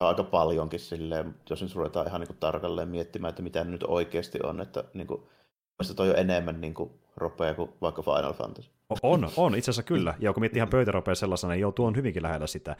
aika 0.00 0.24
paljonkin 0.24 0.80
silleen, 0.80 1.34
jos 1.50 1.62
nyt 1.62 1.74
ruvetaan 1.74 2.06
ihan 2.06 2.20
niin 2.20 2.28
kuin 2.28 2.38
tarkalleen 2.40 2.88
miettimään, 2.88 3.30
että 3.30 3.42
mitä 3.42 3.64
nyt 3.64 3.82
oikeasti 3.82 4.38
on, 4.42 4.60
että 4.60 4.84
niin 4.94 5.06
kuin, 5.06 5.22
toi 5.96 6.10
on 6.10 6.18
enemmän 6.18 6.60
niin 6.60 6.74
kuin 6.74 6.90
ropea 7.16 7.54
kuin 7.54 7.70
vaikka 7.80 8.02
Final 8.02 8.32
Fantasy. 8.32 8.70
On, 9.02 9.30
on, 9.36 9.54
itse 9.54 9.70
asiassa 9.70 9.82
kyllä. 9.82 10.14
Ja 10.18 10.32
kun 10.32 10.40
miettii 10.40 10.58
ihan 10.58 10.68
pöytäropea 10.68 11.14
sellaisena, 11.14 11.52
niin 11.52 11.60
joo, 11.60 11.72
tuo 11.72 11.86
on 11.86 11.96
hyvinkin 11.96 12.22
lähellä 12.22 12.46
sitä. 12.46 12.76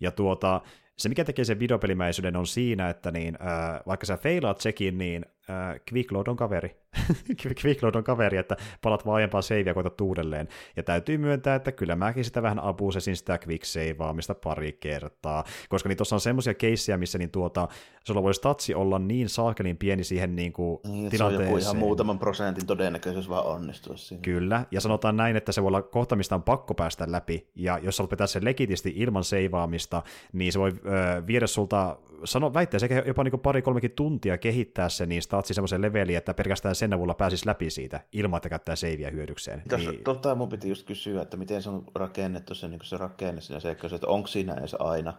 Ja 0.00 0.10
tuota, 0.10 0.60
se, 0.98 1.08
mikä 1.08 1.24
tekee 1.24 1.44
sen 1.44 1.58
videopelimäisyyden, 1.58 2.36
on 2.36 2.46
siinä, 2.46 2.90
että 2.90 3.10
niin, 3.10 3.38
äh, 3.42 3.80
vaikka 3.86 4.06
sä 4.06 4.16
feilaat 4.16 4.60
sekin, 4.60 4.98
niin 4.98 5.26
äh, 5.50 5.80
Quickload 5.92 6.26
on 6.26 6.36
kaveri. 6.36 6.76
Quickload 7.64 7.94
on 7.94 8.04
kaveri, 8.04 8.36
että 8.36 8.56
palat 8.82 9.06
vaan 9.06 9.16
aiempaa 9.16 9.42
savea 9.42 9.64
ja 9.66 9.74
koetat 9.74 10.00
uudelleen. 10.00 10.48
Ja 10.76 10.82
täytyy 10.82 11.18
myöntää, 11.18 11.54
että 11.54 11.72
kyllä 11.72 11.96
mäkin 11.96 12.24
sitä 12.24 12.42
vähän 12.42 12.60
abusesin 12.60 13.16
sitä 13.16 13.38
quick 13.48 13.64
saveaamista 13.64 14.34
pari 14.34 14.72
kertaa, 14.72 15.44
koska 15.68 15.88
niin 15.88 15.96
tuossa 15.96 16.16
on 16.16 16.20
semmoisia 16.20 16.54
keissejä, 16.54 16.96
missä 16.96 17.18
niin 17.18 17.30
tuota, 17.30 17.68
sulla 18.04 18.22
voi 18.22 18.34
statsi 18.34 18.74
olla 18.74 18.98
niin 18.98 19.28
saakelin 19.28 19.76
pieni 19.76 20.04
siihen 20.04 20.36
niin 20.36 20.52
kuin 20.52 20.80
niin, 20.84 21.10
tilanteeseen. 21.10 21.48
Se 21.48 21.54
on 21.54 21.60
ihan 21.60 21.76
muutaman 21.76 22.18
prosentin 22.18 22.66
todennäköisyys 22.66 23.28
vaan 23.28 23.46
onnistua 23.46 23.96
siinä. 23.96 24.22
Kyllä, 24.22 24.64
ja 24.70 24.80
sanotaan 24.80 25.16
näin, 25.16 25.36
että 25.36 25.52
se 25.52 25.62
voi 25.62 25.68
olla 25.68 25.82
kohta, 25.82 26.16
mistä 26.16 26.34
on 26.34 26.42
pakko 26.42 26.74
päästä 26.74 27.04
läpi, 27.08 27.48
ja 27.54 27.78
jos 27.82 27.98
haluat 27.98 28.10
pitää 28.10 28.26
sen 28.26 28.44
legitisti 28.44 28.92
ilman 28.96 29.24
seivaamista, 29.24 30.02
niin 30.32 30.52
se 30.52 30.58
voi 30.58 30.72
öö, 30.86 31.26
viedä 31.26 31.46
sulta, 31.46 31.96
sano, 32.24 32.54
väittäisi 32.54 32.86
jopa 33.06 33.24
niin 33.24 33.40
pari-kolmekin 33.40 33.90
tuntia 33.90 34.38
kehittää 34.38 34.88
se 34.88 35.06
niin 35.06 35.22
statsi 35.22 35.54
semmoisen 35.54 35.82
leveliin, 35.82 36.18
että 36.18 36.34
pelkästään 36.34 36.74
sen 36.74 36.94
avulla 36.94 37.14
pääsisi 37.14 37.46
läpi 37.46 37.70
siitä, 37.70 38.00
ilman 38.12 38.36
että 38.36 38.48
käyttää 38.48 38.76
seiviä 38.76 39.10
hyödykseen. 39.10 39.62
Tässä, 39.68 39.90
niin... 39.90 40.04
Tota 40.04 40.34
mun 40.34 40.48
piti 40.48 40.68
just 40.68 40.86
kysyä, 40.86 41.22
että 41.22 41.36
miten 41.36 41.62
se 41.62 41.70
on 41.70 41.84
rakennettu 41.94 42.54
se, 42.54 42.68
niin 42.68 42.80
se 42.82 42.96
rakenne 42.96 43.40
siinä 43.40 43.60
seikkaus, 43.60 43.92
että 43.92 44.06
onko 44.06 44.26
siinä 44.26 44.54
edes 44.54 44.76
aina 44.78 45.14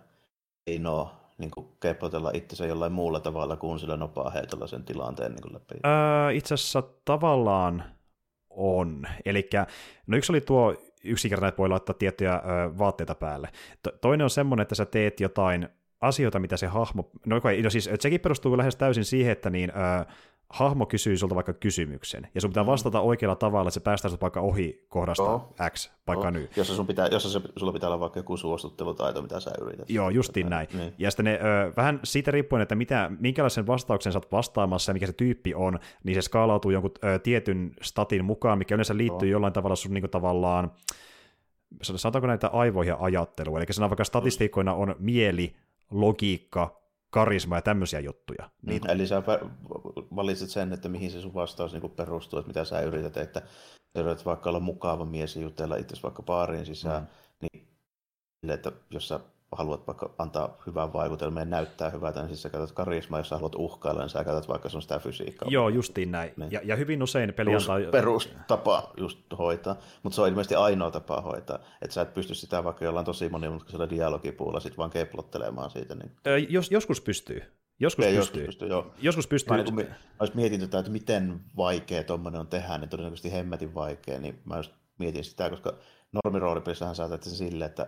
ei 0.67 0.79
no, 0.79 1.11
niin 1.37 1.51
kuin 1.51 1.67
keplotella 1.79 2.31
itsensä 2.33 2.65
jollain 2.65 2.91
muulla 2.91 3.19
tavalla 3.19 3.55
kuin 3.55 3.79
sillä 3.79 3.97
nopaa 3.97 4.29
heitolla 4.29 4.67
sen 4.67 4.83
tilanteen 4.83 5.31
niin 5.31 5.53
läpi? 5.53 5.75
Öö, 5.85 6.31
itse 6.31 6.53
asiassa 6.53 6.83
tavallaan 7.05 7.83
on. 8.49 9.07
Eli 9.25 9.49
no 10.07 10.17
yksi 10.17 10.31
oli 10.31 10.41
tuo 10.41 10.75
yksinkertainen, 11.05 11.49
että 11.49 11.59
voi 11.59 11.69
laittaa 11.69 11.95
tiettyjä 11.99 12.33
ö, 12.35 12.39
vaatteita 12.77 13.15
päälle. 13.15 13.49
To- 13.83 13.91
toinen 14.01 14.23
on 14.23 14.29
semmoinen, 14.29 14.61
että 14.61 14.75
sä 14.75 14.85
teet 14.85 15.19
jotain 15.19 15.69
asioita, 16.01 16.39
mitä 16.39 16.57
se 16.57 16.67
hahmo... 16.67 17.09
No, 17.25 17.41
no 17.63 17.69
siis 17.69 17.89
sekin 17.99 18.21
perustuu 18.21 18.57
lähes 18.57 18.75
täysin 18.75 19.05
siihen, 19.05 19.31
että 19.31 19.49
niin, 19.49 19.69
ö, 19.69 20.05
hahmo 20.49 20.85
kysyy 20.85 21.17
sulta 21.17 21.35
vaikka 21.35 21.53
kysymyksen, 21.53 22.27
ja 22.35 22.41
sun 22.41 22.49
pitää 22.49 22.63
mm. 22.63 22.67
vastata 22.67 23.01
oikealla 23.01 23.35
tavalla, 23.35 23.67
että 23.67 23.73
se 23.73 23.79
päästää 23.79 24.11
sut 24.11 24.21
vaikka 24.21 24.41
ohi 24.41 24.85
kohdasta 24.89 25.23
oh. 25.23 25.55
X, 25.69 25.91
vaikka 26.07 26.27
oh. 26.27 26.33
nyt. 26.33 26.57
Jossa, 26.57 26.75
sun 26.75 26.87
pitää, 26.87 27.07
jossa 27.07 27.29
se, 27.29 27.41
sulla 27.55 27.73
pitää 27.73 27.89
olla 27.89 27.99
vaikka 27.99 28.19
joku 28.19 28.37
suostuttelutaito, 28.37 29.21
mitä 29.21 29.39
sä 29.39 29.51
yrität. 29.61 29.89
Joo, 29.89 30.09
justiin 30.09 30.49
näin. 30.49 30.67
Niin. 30.73 30.93
Ja 30.97 31.11
sitten 31.11 31.23
ne, 31.23 31.33
ö, 31.33 31.73
vähän 31.77 31.99
siitä 32.03 32.31
riippuen, 32.31 32.61
että 32.61 32.75
mitä, 32.75 33.11
minkälaisen 33.19 33.67
vastauksen 33.67 34.13
sä 34.13 34.19
oot 34.19 34.31
vastaamassa 34.31 34.89
ja 34.89 34.93
mikä 34.93 35.07
se 35.07 35.13
tyyppi 35.13 35.53
on, 35.55 35.79
niin 36.03 36.15
se 36.15 36.21
skaalautuu 36.21 36.71
jonkun 36.71 36.91
ö, 37.03 37.19
tietyn 37.19 37.71
statin 37.81 38.25
mukaan, 38.25 38.57
mikä 38.57 38.75
yleensä 38.75 38.97
liittyy 38.97 39.29
oh. 39.29 39.31
jollain 39.31 39.53
tavalla 39.53 39.75
sun 39.75 39.93
niin 39.93 40.09
tavallaan, 40.09 40.71
sanotaanko 41.81 42.27
näitä 42.27 42.47
aivoihin 42.47 42.91
ja 42.91 42.97
ajatteluun, 42.99 43.57
eli 43.57 43.65
sanotaan 43.69 43.89
vaikka 43.89 44.03
statistiikkoina 44.03 44.73
on 44.73 44.95
mieli, 44.99 45.55
logiikka, 45.91 46.84
karisma 47.15 47.55
ja 47.55 47.61
tämmöisiä 47.61 47.99
juttuja. 47.99 48.49
Niin. 48.61 48.81
Mm, 48.81 48.89
eli 48.89 49.07
sä 49.07 49.23
valitset 50.15 50.49
sen, 50.49 50.73
että 50.73 50.89
mihin 50.89 51.11
se 51.11 51.21
sun 51.21 51.33
vastaus 51.33 51.73
niin 51.73 51.91
perustuu, 51.91 52.39
että 52.39 52.47
mitä 52.47 52.65
sä 52.65 52.81
yrität, 52.81 53.17
että 53.17 53.41
yrität 53.95 54.25
vaikka 54.25 54.49
olla 54.49 54.59
mukava 54.59 55.05
mies 55.05 55.35
ja 55.35 55.41
jutella 55.41 55.75
itse 55.75 55.95
vaikka 56.03 56.23
baariin 56.23 56.65
sisään, 56.65 57.03
mm. 57.03 57.47
niin 58.41 58.53
että 58.53 58.71
jos 58.89 59.07
sä 59.07 59.19
haluat 59.51 59.87
vaikka 59.87 60.15
antaa 60.17 60.57
hyvää 60.67 60.93
vaikutelmaa 60.93 61.41
ja 61.41 61.45
näyttää 61.45 61.89
hyvältä, 61.89 62.19
niin 62.19 62.27
siis 62.27 62.41
sä 62.41 62.49
käytät 62.49 62.71
karismaa, 62.71 63.19
jos 63.19 63.29
sä 63.29 63.35
haluat 63.35 63.55
uhkailla, 63.55 64.01
niin 64.01 64.09
sä 64.09 64.23
käytät 64.23 64.47
vaikka 64.47 64.69
sun 64.69 64.81
sitä 64.81 64.99
fysiikkaa. 64.99 65.47
Joo, 65.51 65.69
justiin 65.69 66.11
näin. 66.11 66.33
Niin. 66.37 66.51
Ja, 66.51 66.61
ja, 66.63 66.75
hyvin 66.75 67.03
usein 67.03 67.33
peli 67.33 67.49
Perus, 67.49 67.69
antaa... 67.69 67.91
Perustapa 67.91 68.91
just 68.97 69.19
hoitaa, 69.37 69.75
mutta 70.03 70.15
se 70.15 70.21
on 70.21 70.27
ilmeisesti 70.27 70.55
ainoa 70.55 70.91
tapa 70.91 71.21
hoitaa, 71.21 71.59
että 71.81 71.93
sä 71.93 72.01
et 72.01 72.13
pysty 72.13 72.33
sitä 72.33 72.63
vaikka 72.63 72.85
jollain 72.85 73.05
tosi 73.05 73.29
monimutkaisella 73.29 73.89
dialogipuulla 73.89 74.59
sit 74.59 74.77
vaan 74.77 74.89
keplottelemaan 74.89 75.71
siitä. 75.71 75.95
Niin... 75.95 76.11
Öö, 76.27 76.37
jos, 76.37 76.71
joskus 76.71 77.01
pystyy. 77.01 77.43
Joskus 77.79 78.05
Ei, 78.05 78.15
pystyy. 78.15 78.41
Joskus 78.41 78.45
pystyy, 78.45 78.67
joo. 78.67 78.93
Joskus 79.01 79.27
pystyy. 79.27 79.57
Mä, 79.57 79.63
niin 79.63 79.75
kun, 79.75 79.85
mä 80.19 80.27
mietin 80.33 80.59
tätä, 80.59 80.79
että 80.79 80.91
miten 80.91 81.39
vaikea 81.57 82.03
tuommoinen 82.03 82.41
on 82.41 82.47
tehdä, 82.47 82.77
niin 82.77 82.89
todennäköisesti 82.89 83.33
hemmetin 83.33 83.73
vaikea, 83.73 84.19
niin 84.19 84.41
mä 84.45 84.57
just 84.57 84.71
mietin 84.97 85.23
sitä, 85.23 85.49
koska 85.49 85.73
normiroolipelissähän 86.23 86.95
sä 86.95 87.09
se 87.21 87.35
silleen, 87.35 87.69
että 87.69 87.87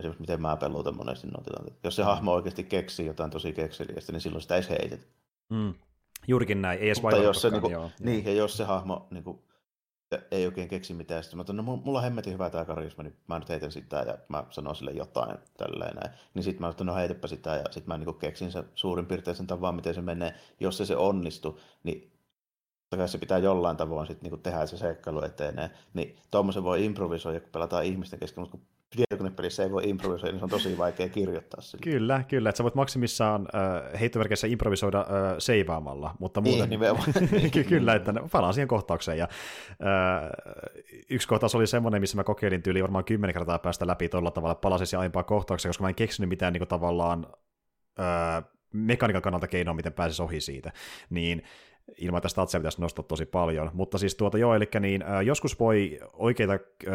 esimerkiksi 0.00 0.20
miten 0.20 0.42
mä 0.42 0.56
peluutan 0.56 0.96
monesti 0.96 1.26
noita 1.26 1.50
tilanteita. 1.50 1.80
Jos 1.84 1.96
se 1.96 2.02
hahmo 2.02 2.32
oikeasti 2.32 2.64
keksii 2.64 3.06
jotain 3.06 3.30
tosi 3.30 3.52
kekseliästä, 3.52 4.12
niin 4.12 4.20
silloin 4.20 4.42
sitä 4.42 4.56
ei 4.56 4.68
heitetä. 4.68 5.06
Mm. 5.50 5.74
Juurikin 6.28 6.62
näin, 6.62 6.80
ei 6.80 6.86
edes 6.86 7.02
Mutta 7.02 7.16
jos 7.16 7.42
se, 7.42 7.50
niinku, 7.50 7.68
joo, 7.68 7.90
niin, 8.00 8.24
ja 8.24 8.32
jos 8.32 8.56
se 8.56 8.64
hahmo 8.64 9.06
niinku, 9.10 9.46
ei 10.30 10.46
oikein 10.46 10.68
keksi 10.68 10.94
mitään, 10.94 11.22
sitten 11.22 11.38
mä 11.38 11.40
että 11.40 11.52
no 11.52 11.62
mulla 11.62 11.98
on 11.98 12.04
hemmetin 12.04 12.32
hyvä 12.32 12.50
tämä 12.50 12.64
karisma, 12.64 13.02
niin 13.02 13.16
mä 13.26 13.38
nyt 13.38 13.48
heitän 13.48 13.72
sitä 13.72 13.96
ja 13.96 14.18
mä 14.28 14.44
sanon 14.50 14.76
sille 14.76 14.90
jotain 14.90 15.38
tälleen 15.56 15.96
näin. 15.96 16.10
Niin 16.34 16.42
sitten 16.42 16.60
mä 16.60 16.68
että 16.68 16.84
no 16.84 16.94
heitäpä 16.94 17.28
sitä 17.28 17.56
ja 17.56 17.64
sitten 17.64 17.88
mä 17.88 17.98
niinku 17.98 18.12
keksin 18.12 18.52
sen 18.52 18.64
suurin 18.74 19.06
piirtein 19.06 19.36
sen 19.36 19.46
tavan, 19.46 19.74
miten 19.74 19.94
se 19.94 20.02
menee. 20.02 20.34
Jos 20.60 20.76
se 20.76 20.86
se 20.86 20.96
onnistu, 20.96 21.60
niin 21.82 22.12
se 23.06 23.18
pitää 23.18 23.38
jollain 23.38 23.76
tavoin 23.76 24.06
sitten 24.06 24.22
niinku 24.22 24.36
tehdä 24.36 24.66
se 24.66 24.76
seikkailu 24.76 25.22
etenee. 25.22 25.70
Niin 25.94 26.16
tuommoisen 26.30 26.64
voi 26.64 26.84
improvisoida, 26.84 27.40
kun 27.40 27.50
pelataan 27.52 27.84
ihmisten 27.84 28.18
kesken, 28.18 28.42
mutta 28.42 28.58
kun 28.58 28.66
tietokonepelissä 28.90 29.62
ei 29.62 29.70
voi 29.70 29.88
improvisoida, 29.88 30.32
niin 30.32 30.40
se 30.40 30.44
on 30.44 30.50
tosi 30.50 30.78
vaikea 30.78 31.08
kirjoittaa 31.08 31.60
sille. 31.60 31.82
Kyllä, 31.82 32.24
kyllä, 32.28 32.48
että 32.48 32.56
sä 32.56 32.64
voit 32.64 32.74
maksimissaan 32.74 33.48
äh, 33.54 34.00
heittoverkeissä 34.00 34.46
improvisoida 34.46 35.00
äh, 35.00 35.06
seivaamalla, 35.38 36.14
mutta 36.18 36.40
muuten... 36.40 36.70
Niin, 36.70 37.66
kyllä, 37.68 37.94
että 37.94 38.14
palaan 38.32 38.54
siihen 38.54 38.68
kohtaukseen. 38.68 39.18
Ja, 39.18 39.28
äh, 39.70 40.30
yksi 41.10 41.28
kohtaus 41.28 41.54
oli 41.54 41.66
semmoinen, 41.66 42.00
missä 42.00 42.16
mä 42.16 42.24
kokeilin 42.24 42.62
tyyli 42.62 42.82
varmaan 42.82 43.04
kymmenen 43.04 43.34
kertaa 43.34 43.58
päästä 43.58 43.86
läpi 43.86 44.08
tuolla 44.08 44.30
tavalla, 44.30 44.54
palasin 44.54 44.86
siihen 44.86 45.00
aiempaa 45.00 45.22
kohtaukseen, 45.22 45.70
koska 45.70 45.82
mä 45.84 45.88
en 45.88 45.94
keksinyt 45.94 46.28
mitään 46.28 46.52
niin 46.52 46.60
kuin, 46.60 46.68
tavallaan 46.68 47.26
äh, 48.00 48.44
mekaniikan 48.72 49.22
kannalta 49.22 49.48
keinoa, 49.48 49.74
miten 49.74 49.92
pääsisi 49.92 50.22
ohi 50.22 50.40
siitä. 50.40 50.72
Niin 51.10 51.42
ilman, 51.98 52.18
että 52.18 52.28
statsia 52.28 52.60
pitäisi 52.60 52.80
nostaa 52.80 53.04
tosi 53.08 53.26
paljon. 53.26 53.70
Mutta 53.74 53.98
siis 53.98 54.14
tuota 54.14 54.38
joo, 54.38 54.54
eli 54.54 54.68
niin, 54.80 55.04
joskus 55.24 55.60
voi 55.60 55.98
oikeita 56.12 56.52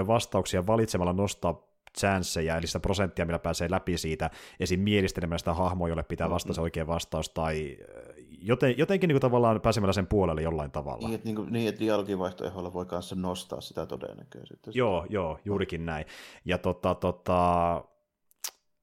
vastauksia 0.08 0.68
valitsemalla 0.68 1.14
nostaa 1.14 1.71
chanceja, 2.00 2.58
eli 2.58 2.68
sitä 2.68 2.80
prosenttia, 2.80 3.26
millä 3.26 3.40
pääsee 3.40 3.72
läpi 3.72 3.98
siitä 3.98 4.30
esim. 4.60 4.80
mielistelemään 4.80 5.40
sitä 5.40 5.54
hahmoa, 5.54 5.90
jolle 5.90 6.04
pitää 6.04 6.30
vastata 6.30 6.54
se 6.54 6.62
oikea 6.62 6.88
vastaus, 6.88 7.30
tai 7.30 7.78
äh, 7.82 8.16
joten, 8.42 8.78
jotenkin 8.78 9.08
niin 9.08 9.14
kuin 9.14 9.22
tavallaan 9.22 9.62
pääsemällä 9.62 9.94
sen 9.94 10.08
puolelle 10.08 10.42
jollain 10.42 10.72
tavalla. 10.72 11.08
Niin, 11.08 11.16
että, 11.16 11.26
niin, 11.26 11.54
niin, 11.54 11.70
että 11.70 11.80
dialogivaihtoehdolla 11.80 12.74
voi 12.74 12.86
kanssa 12.86 13.16
nostaa 13.16 13.62
sitä 13.62 13.86
todennäköisyyttä. 13.86 14.72
Joo, 14.74 15.06
joo, 15.10 15.40
juurikin 15.46 15.86
näin. 15.86 16.06
Ja 16.46 16.58
tota, 16.58 16.96
tota, 16.96 17.84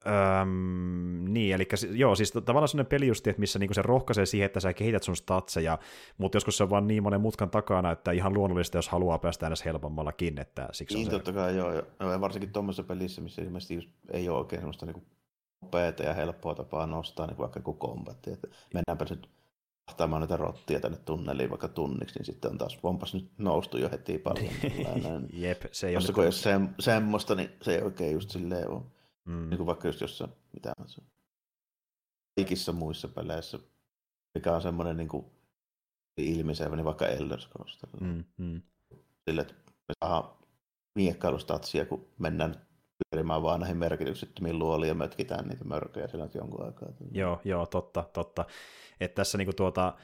Öm, 0.07 1.25
niin, 1.29 1.55
eli 1.55 1.69
joo, 1.91 2.15
siis 2.15 2.33
tavallaan 2.33 2.69
sellainen 2.69 2.91
peli 2.91 3.07
just, 3.07 3.27
että 3.27 3.41
missä 3.41 3.59
niinku 3.59 3.75
se 3.75 3.83
rohkaisee 3.83 4.27
siihen, 4.27 4.47
että 4.47 4.61
sä 4.61 4.73
kehität 4.73 5.03
sun 5.03 5.17
statseja, 5.17 5.79
mutta 6.19 6.37
joskus 6.37 6.57
se 6.57 6.63
on 6.63 6.71
vaan 6.71 6.89
niin 6.89 7.03
monen 7.03 7.21
mutkan 7.21 7.51
takana, 7.51 7.91
että 7.91 8.13
ihan 8.13 8.35
luonnollista, 8.35 8.79
jos 8.79 8.89
haluaa 8.89 9.19
päästä 9.19 9.47
edes 9.47 9.65
helpommallakin, 9.65 10.41
että 10.41 10.69
siksi 10.73 10.97
niin, 10.97 11.07
on 11.07 11.11
totta 11.11 11.33
kai 11.33 11.57
joo, 11.57 11.73
ja 11.73 12.21
varsinkin 12.21 12.53
tuommoisessa 12.53 12.83
pelissä, 12.83 13.21
missä 13.21 13.43
ilmeisesti 13.43 13.93
ei 14.11 14.29
ole 14.29 14.39
oikein 14.39 14.61
semmoista 14.61 14.87
niinku 14.87 15.03
nopeata 15.63 16.03
ja 16.03 16.15
helppoa 16.15 16.55
tapaa 16.55 16.87
nostaa 16.87 17.27
niin 17.27 17.39
vaikka 17.39 17.59
joku 17.59 17.73
kombatti, 17.73 18.33
että 18.33 18.49
mennäänpä 18.75 19.07
nyt 19.11 19.29
vahtaamaan 19.87 20.21
näitä 20.21 20.37
rottia 20.37 20.81
tänne 20.81 20.99
tunneliin 21.05 21.51
vaikka 21.51 21.69
tunniksi, 21.69 22.19
niin 22.19 22.27
sitten 22.27 22.51
on 22.51 22.59
taas, 22.59 22.79
onpas 22.83 23.15
nyt 23.15 23.31
noustu 23.39 23.79
jo 23.79 23.91
heti 23.91 24.19
paljon. 24.19 24.53
Jep, 25.33 25.63
se 25.73 25.89
ei 25.89 25.97
ole. 25.97 26.25
Jos 26.25 26.43
se, 26.43 26.51
semmoista, 26.79 27.35
niin 27.35 27.51
se 27.63 27.75
ei 27.75 27.83
oikein 27.83 28.13
just 28.13 28.31
silleen 28.31 28.71
ole. 28.71 28.83
Mm. 29.29 29.49
Niin 29.49 29.57
kuin 29.57 29.67
vaikka 29.67 29.89
just 29.89 30.01
jossain, 30.01 30.33
mitä 30.53 30.73
on 30.81 30.89
se, 30.89 31.03
kaikissa 32.37 32.73
muissa 32.73 33.09
peleissä, 33.09 33.59
mikä 34.35 34.55
on 34.55 34.63
semmoinen 34.63 34.97
niin 34.97 35.09
kuin 35.09 35.27
ilmiselvä, 36.17 36.77
niin 36.77 36.85
vaikka 36.85 37.07
Elder 37.07 37.41
Scrolls. 37.41 37.79
Mm, 38.01 38.25
mm. 38.39 38.63
Sille, 39.25 39.41
että 39.41 39.55
me 39.89 39.95
saadaan 40.05 40.31
miekkailustatsia, 40.95 41.85
kun 41.85 42.09
mennään 42.19 42.67
pyörimään 43.11 43.43
vaan 43.43 43.61
näihin 43.61 43.77
merkityksettömiin 43.77 44.59
luoliin 44.59 44.89
ja 44.89 44.95
mötkitään 44.95 45.49
niitä 45.49 45.65
mörköjä 45.65 46.09
sillä 46.09 46.29
jonkun 46.35 46.65
aikaa. 46.65 46.89
Joo, 47.13 47.41
joo, 47.45 47.67
totta, 47.67 48.05
totta. 48.13 48.45
Että 49.01 49.15
tässä 49.15 49.39
niinku 49.39 49.53
tuota, 49.53 49.95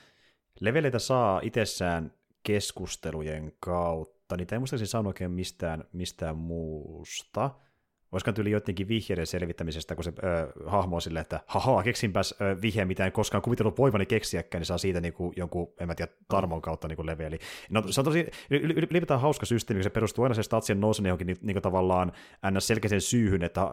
leveleitä 0.61 0.99
saa 0.99 1.41
itsessään 1.43 2.12
keskustelujen 2.43 3.53
kautta. 3.61 4.37
Niitä 4.37 4.55
ei 4.55 4.59
muistaakseni 4.59 4.89
saanut 4.89 5.11
oikein 5.11 5.31
mistään, 5.31 5.85
mistään 5.93 6.37
muusta 6.37 7.51
olisiko 8.15 8.33
tyyli 8.33 8.51
joidenkin 8.51 8.89
vihjeiden 8.89 9.27
selvittämisestä, 9.27 9.95
kun 9.95 10.05
se 10.05 10.12
ö, 10.25 10.53
hahmo 10.67 10.97
on 10.97 11.03
silleen, 11.03 11.21
että 11.21 11.41
haha, 11.47 11.83
keksinpäs 11.83 12.35
ö, 12.41 12.57
vihje, 12.62 12.85
mitä 12.85 13.07
en 13.07 13.12
koskaan 13.12 13.43
kuvitellut 13.43 13.79
voivani 13.79 14.07
keksiäkään, 14.07 14.61
niin 14.61 14.67
saa 14.67 14.79
siitä 14.79 15.01
niinku, 15.01 15.33
jonkun, 15.37 15.73
en 15.81 15.87
mä 15.87 15.95
tiedä, 15.95 16.12
tarmon 16.29 16.62
kautta 16.62 16.89
niinku 16.89 17.07
leveli. 17.07 17.39
No 17.71 17.83
se 17.91 18.01
on 18.01 18.05
tosi, 18.05 18.27
ylipäätään 18.51 19.21
hauska 19.21 19.47
systeemi, 19.47 19.79
kun 19.79 19.85
se 19.85 19.91
perustuu 19.91 20.25
aina 20.25 20.35
se 20.35 20.43
statsien 20.43 20.81
nousun 20.81 21.07
johonkin 21.07 21.27
niin, 21.27 21.39
niin 21.43 21.62
tavallaan 21.62 22.12
ns. 22.51 22.67
selkeäseen 22.67 23.01
syyhyn, 23.01 23.43
että 23.43 23.62
ö, 23.62 23.67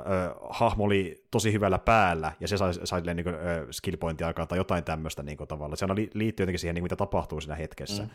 hahmo 0.50 0.84
oli 0.84 1.24
tosi 1.32 1.54
hyvällä 1.54 1.80
päällä, 1.80 2.32
ja 2.40 2.48
se 2.48 2.58
sai, 2.58 2.74
sai 2.84 3.02
niin 3.02 3.24
kuin, 3.24 3.36
skill 3.72 3.98
pointia 3.98 4.28
aikaan 4.28 4.48
tai 4.48 4.58
jotain 4.58 4.84
tämmöistä 4.84 5.24
niin 5.24 5.38
tavalla. 5.48 5.76
Se 5.76 5.86
aina 5.86 5.96
liittyy 6.14 6.44
jotenkin 6.44 6.60
siihen, 6.60 6.76
niin, 6.76 6.84
mitä 6.84 6.96
tapahtuu 6.96 7.42
siinä 7.42 7.56
hetkessä. 7.56 8.04
Mm, 8.04 8.10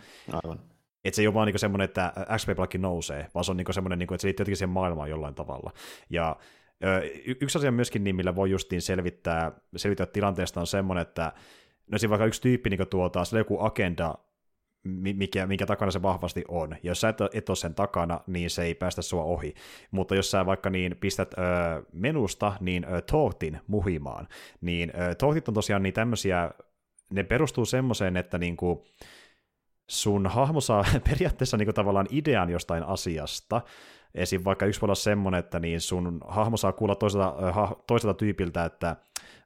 aivan. 0.45 0.61
Että 1.09 1.16
se 1.16 1.22
ei 1.22 1.26
ole 1.26 1.34
vaan 1.34 1.46
niinku 1.46 1.59
semmoinen, 1.59 1.84
että 1.84 2.12
XP-palkki 2.36 2.78
nousee, 2.78 3.26
vaan 3.34 3.44
se 3.44 3.50
on 3.50 3.57
niinku 3.57 3.72
semmoinen, 3.72 3.98
niinku, 3.98 4.14
että 4.14 4.22
se 4.22 4.26
liittyy 4.26 4.42
jotenkin 4.42 4.57
siihen 4.57 4.70
maailmaan 4.70 5.11
jollain 5.11 5.34
tavalla. 5.34 5.72
Ja 6.11 6.36
y- 7.24 7.36
yksi 7.40 7.59
asia 7.59 7.72
myöskin, 7.72 8.04
niin, 8.04 8.16
millä 8.16 8.34
voi 8.34 8.50
justiin 8.50 8.82
selvittää, 8.82 9.52
selvittää 9.76 10.07
tilanteesta 10.07 10.61
on 10.61 10.66
semmoinen, 10.66 11.02
että 11.02 11.32
no 11.90 11.98
siinä 11.98 12.11
vaikka 12.11 12.26
yksi 12.26 12.42
tyyppi 12.42 12.70
niin 12.70 12.88
tuota, 12.90 13.24
se 13.24 13.36
on 13.36 13.40
joku 13.40 13.61
agenda, 13.61 14.14
mikä, 15.14 15.46
minkä 15.46 15.66
takana 15.66 15.90
se 15.90 16.02
vahvasti 16.02 16.44
on. 16.48 16.70
Ja 16.70 16.90
jos 16.90 17.00
sä 17.00 17.09
et, 17.09 17.16
et 17.32 17.48
ole 17.48 17.57
sen 17.57 17.74
takana, 17.74 18.20
niin 18.26 18.50
se 18.50 18.62
ei 18.62 18.74
päästä 18.74 19.02
sua 19.02 19.22
ohi. 19.22 19.54
Mutta 19.90 20.14
jos 20.14 20.30
sä 20.30 20.46
vaikka 20.46 20.70
niin 20.70 20.96
pistät 21.00 21.34
ö, 21.34 21.38
menusta 21.92 22.52
niin 22.61 22.84
ö, 22.84 23.00
tohtin 23.00 23.61
muhimaan, 23.66 24.28
niin 24.61 24.92
ö, 25.00 25.14
tohtit 25.14 25.48
on 25.48 25.54
tosiaan 25.54 25.82
niin 25.82 25.94
tämmöisiä, 25.94 26.50
ne 27.11 27.22
perustuu 27.22 27.64
semmoiseen, 27.64 28.16
että 28.16 28.38
niinku, 28.38 28.86
sun 29.87 30.26
hahmo 30.26 30.61
saa 30.61 30.84
periaatteessa 31.11 31.57
niin 31.57 31.66
kuin 31.66 31.74
tavallaan 31.74 32.07
idean 32.11 32.51
jostain 32.51 32.82
asiasta, 32.82 33.62
Esim. 34.14 34.43
vaikka 34.45 34.66
yksi 34.66 34.80
voi 34.80 34.87
olla 34.87 34.95
semmoinen, 34.95 35.39
että 35.39 35.61
niin 35.61 35.80
sun 35.80 36.20
hahmo 36.28 36.57
saa 36.57 36.72
kuulla 36.72 36.95
toiselta, 36.95 37.34
äh, 37.49 37.74
toiselta 37.87 38.14
tyypiltä, 38.14 38.64
että 38.64 38.97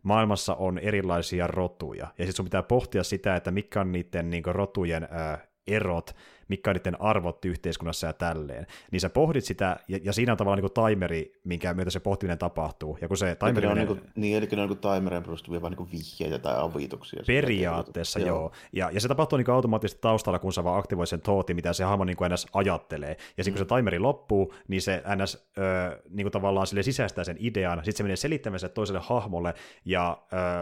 maailmassa 0.02 0.54
on 0.54 0.78
erilaisia 0.78 1.46
rotuja, 1.46 2.04
ja 2.04 2.24
sitten 2.24 2.32
sun 2.32 2.46
pitää 2.46 2.62
pohtia 2.62 3.02
sitä, 3.02 3.36
että 3.36 3.50
mitkä 3.50 3.80
on 3.80 3.92
niiden 3.92 4.30
niin 4.30 4.44
rotujen 4.46 5.02
äh, 5.02 5.48
erot, 5.66 6.16
mitkä 6.50 6.70
on 6.70 6.76
niiden 6.76 7.00
arvot 7.00 7.44
yhteiskunnassa 7.44 8.06
ja 8.06 8.12
tälleen. 8.12 8.66
Niin 8.90 9.00
sä 9.00 9.10
pohdit 9.10 9.44
sitä, 9.44 9.76
ja, 9.88 9.98
ja 10.02 10.12
siinä 10.12 10.32
on 10.32 10.38
tavallaan 10.38 10.62
niin 10.62 10.70
kuin 10.74 10.86
timeri, 10.88 11.32
minkä 11.44 11.74
myötä 11.74 11.90
se 11.90 12.00
pohtiminen 12.00 12.38
tapahtuu. 12.38 12.98
Ja 13.00 13.08
kun 13.08 13.16
se 13.16 13.36
timeri 13.46 13.66
on 13.66 13.76
niin, 13.76 13.86
kuin, 13.86 14.00
niin, 14.14 14.36
eli 14.38 14.48
ne 14.52 14.62
on 14.62 14.68
niin 14.68 14.78
timereen 14.78 15.22
perustuvia 15.22 15.62
vaan 15.62 15.72
niin 15.72 15.90
vihjeitä 15.92 16.38
tai 16.38 16.54
avituksia. 16.58 17.22
Periaatteessa, 17.26 18.18
joo. 18.18 18.28
joo. 18.28 18.52
Ja, 18.72 18.90
ja 18.92 19.00
se 19.00 19.08
tapahtuu 19.08 19.36
niin 19.36 19.50
automaattisesti 19.50 20.00
taustalla, 20.00 20.38
kun 20.38 20.52
sä 20.52 20.64
vaan 20.64 20.78
aktivoit 20.78 21.08
sen 21.08 21.20
thoughtin, 21.20 21.56
mitä 21.56 21.72
se 21.72 21.84
hahmo 21.84 22.04
niin 22.04 22.16
kuin 22.16 22.32
ns. 22.32 22.46
ajattelee. 22.52 23.16
Ja 23.36 23.44
sitten 23.44 23.62
mm. 23.62 23.66
kun 23.66 23.76
se 23.76 23.76
timeri 23.76 23.98
loppuu, 23.98 24.54
niin 24.68 24.82
se 24.82 25.02
ns. 25.16 25.50
Ö, 25.58 26.02
niin 26.10 26.24
kuin 26.24 26.32
tavallaan 26.32 26.66
sille 26.66 26.82
sisäistää 26.82 27.24
sen 27.24 27.36
idean, 27.40 27.78
sitten 27.78 27.96
se 27.96 28.02
menee 28.02 28.16
selittämään 28.16 28.60
sen 28.60 28.70
toiselle 28.70 29.00
hahmolle, 29.04 29.54
ja 29.84 30.18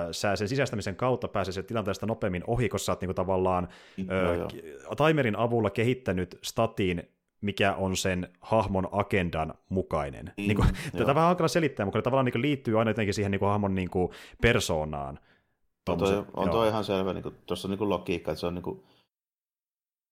ö, 0.09 0.13
sä 0.13 0.37
sen 0.37 0.49
sisäistämisen 0.49 0.97
kautta 0.97 1.29
pääsee 1.29 1.53
sen 1.53 1.65
tilanteesta 1.65 2.07
nopeammin 2.07 2.45
ohi, 2.47 2.69
koska 2.69 2.85
sä 2.85 2.93
oot 2.93 3.01
niin 3.01 3.09
kuin 3.09 3.17
tavallaan 3.17 3.69
ö, 3.99 4.97
timerin 4.97 5.37
avulla 5.37 5.71
kehittänyt 5.79 6.39
statiin 6.43 7.03
mikä 7.41 7.75
on 7.75 7.97
sen 7.97 8.29
hahmon 8.41 8.89
agendan 8.93 9.55
mukainen. 9.69 10.27
Mm, 10.27 10.33
niin 10.37 10.57
kuin, 10.57 10.69
tätä 10.93 11.15
vähän 11.15 11.27
hankala 11.27 11.49
selittää, 11.49 11.87
mutta 11.87 12.03
tavallaan 12.03 12.25
niin 12.25 12.43
liittyy 12.43 12.79
aina 12.79 12.91
jotenkin 12.91 13.15
siihen 13.15 13.31
niin 13.31 13.39
kuin 13.39 13.49
hahmon 13.49 13.75
niin 13.75 13.91
kuin 13.91 14.13
persoonaan. 14.43 15.19
On 15.89 15.99
toi, 15.99 16.25
on 16.35 16.51
toi 16.51 16.69
ihan 16.69 16.85
selvä, 16.85 17.13
niin 17.13 17.25
tuossa 17.47 17.69
on 17.69 17.77
niin 17.79 17.89
logiikka, 17.89 18.31
että 18.31 18.41
se 18.41 18.47
on 18.47 18.55
niin 18.55 18.63
kuin, 18.63 18.83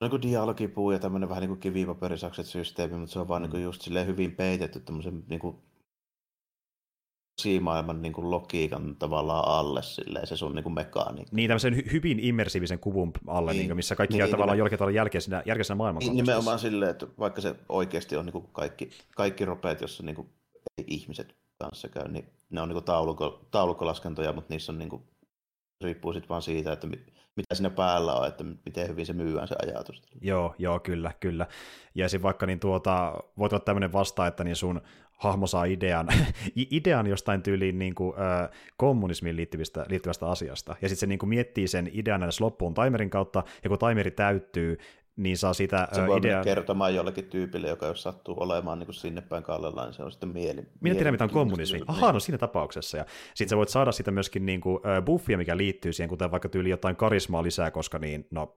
niin 0.01 0.23
dialogipuu 0.23 0.91
ja 0.91 0.99
tämmöinen 0.99 1.29
vähän 1.29 1.41
niin 1.41 1.49
kuin 1.49 1.61
kivipaperisakset 1.61 2.47
systeemi, 2.47 2.97
mutta 2.97 3.13
se 3.13 3.19
on 3.19 3.29
vaan 3.29 3.43
mm. 3.43 3.51
niin 3.53 3.63
just 3.63 3.83
silleen 3.83 4.07
hyvin 4.07 4.33
peitetty 4.33 4.81
tämmöisen 4.81 5.25
niin 5.29 5.41
kuin 5.41 5.57
maailman 7.61 8.03
niin 8.03 8.13
kuin 8.13 8.31
logiikan 8.31 8.97
tavallaan 8.97 9.49
alle 9.49 9.83
silleen, 9.83 10.27
se 10.27 10.37
sun 10.37 10.55
niin 10.55 10.63
kuin 10.63 10.75
mekaniikka. 10.75 11.37
Niin, 11.37 11.49
tämmöisen 11.49 11.75
hy- 11.75 11.93
hyvin 11.93 12.21
immersiivisen 12.21 12.79
kuvun 12.79 13.13
alle, 13.27 13.53
niin, 13.53 13.67
niin 13.67 13.77
missä 13.77 13.97
kaikki 13.97 14.19
niin, 14.19 14.31
tavallaan 14.31 14.59
jollakin 14.59 14.79
tavalla 14.79 14.97
jälkeisenä, 14.97 15.43
jälkeisenä 15.47 15.77
maailman 15.77 16.01
niin, 16.01 16.17
Nimenomaan 16.17 16.59
silleen, 16.59 16.91
että 16.91 17.07
vaikka 17.19 17.41
se 17.41 17.55
oikeasti 17.69 18.17
on 18.17 18.25
niin 18.25 18.33
kuin 18.33 18.49
kaikki, 18.53 18.91
kaikki 19.17 19.45
ropeet, 19.45 19.81
jossa 19.81 20.03
niin 20.03 20.17
kuin 20.17 20.29
ei 20.79 20.85
ihmiset 20.87 21.37
kanssa 21.59 21.89
käy, 21.89 22.09
niin 22.09 22.25
ne 22.51 22.61
on 22.61 22.69
niin 22.69 22.75
kuin 22.75 22.85
taulukko, 22.85 23.47
taulukkolaskentoja, 23.51 24.33
mutta 24.33 24.55
niissä 24.55 24.73
on 24.73 24.79
niin 24.79 24.91
kuin, 24.91 25.03
riippuu 25.85 26.13
sitten 26.13 26.29
vaan 26.29 26.43
siitä, 26.43 26.73
että 26.73 26.87
mitä 27.37 27.55
siinä 27.55 27.71
päällä 27.71 28.15
on, 28.15 28.29
että 28.29 28.45
miten 28.45 28.89
hyvin 28.89 29.07
se 29.07 29.13
myyään 29.13 29.49
se 29.49 29.57
ajatus. 29.63 30.03
Joo, 30.21 30.55
joo, 30.59 30.81
kyllä, 30.81 31.13
kyllä. 31.21 31.47
Ja 31.95 32.09
sitten 32.09 32.23
vaikka 32.23 32.47
niin 32.47 32.61
tuota, 32.61 33.15
voit 33.39 33.53
olla 33.53 33.65
tämmöinen 33.65 33.93
vasta, 33.93 34.27
että 34.27 34.45
niin 34.45 34.57
sun 34.57 34.81
hahmo 35.17 35.47
saa 35.47 35.65
idean, 35.65 36.09
idean 36.71 37.07
jostain 37.07 37.43
tyyliin 37.43 37.79
niin 37.79 37.95
kuin, 37.95 38.15
äh, 38.19 38.51
kommunismiin 38.77 39.37
liittyvistä, 39.37 39.87
liittyvästä 39.89 40.27
asiasta, 40.27 40.77
ja 40.83 40.89
sitten 40.89 41.01
se 41.01 41.07
niin 41.07 41.19
kuin, 41.19 41.29
miettii 41.29 41.69
sen 41.69 41.91
idean 41.93 42.23
edes 42.23 42.41
loppuun 42.41 42.75
timerin 42.75 43.11
kautta, 43.11 43.43
ja 43.65 43.69
kun 43.69 43.79
timeri 43.79 44.11
täyttyy, 44.11 44.79
niin 45.17 45.39
saa 45.39 45.55
sitä 45.55 45.89
Se 45.93 46.07
voi 46.07 46.19
idea... 46.19 46.43
kertomaan 46.45 46.95
jollekin 46.95 47.25
tyypille, 47.25 47.69
joka 47.69 47.87
jos 47.87 48.03
sattuu 48.03 48.35
olemaan 48.39 48.79
niin 48.79 48.87
kuin 48.87 48.95
sinne 48.95 49.21
päin 49.21 49.43
kallella, 49.43 49.85
niin 49.85 49.95
se 49.95 50.03
on 50.03 50.13
sitten 50.13 50.29
mieli. 50.29 50.63
Minä 50.81 50.95
tiedän, 50.95 51.15
mitä 51.15 51.25
on 51.25 51.31
kommunismi. 51.31 51.81
Ahaa, 51.87 52.13
no 52.13 52.21
siinä 52.21 52.39
tapauksessa. 52.39 52.97
Ja 52.97 53.05
sitten 53.35 53.49
sä 53.49 53.57
voit 53.57 53.69
saada 53.69 53.93
sitä 53.93 54.11
myöskin 54.11 54.47
niin 54.47 54.61
kuin, 54.61 54.79
buffia, 55.05 55.39
mikä 55.39 55.57
liittyy 55.57 55.93
siihen, 55.93 56.09
kuten 56.09 56.31
vaikka 56.31 56.49
tyyli 56.49 56.71
jotain 56.71 56.97
karismaa 56.97 57.43
lisää, 57.43 57.71
koska 57.71 57.99
niin, 57.99 58.27
no, 58.31 58.57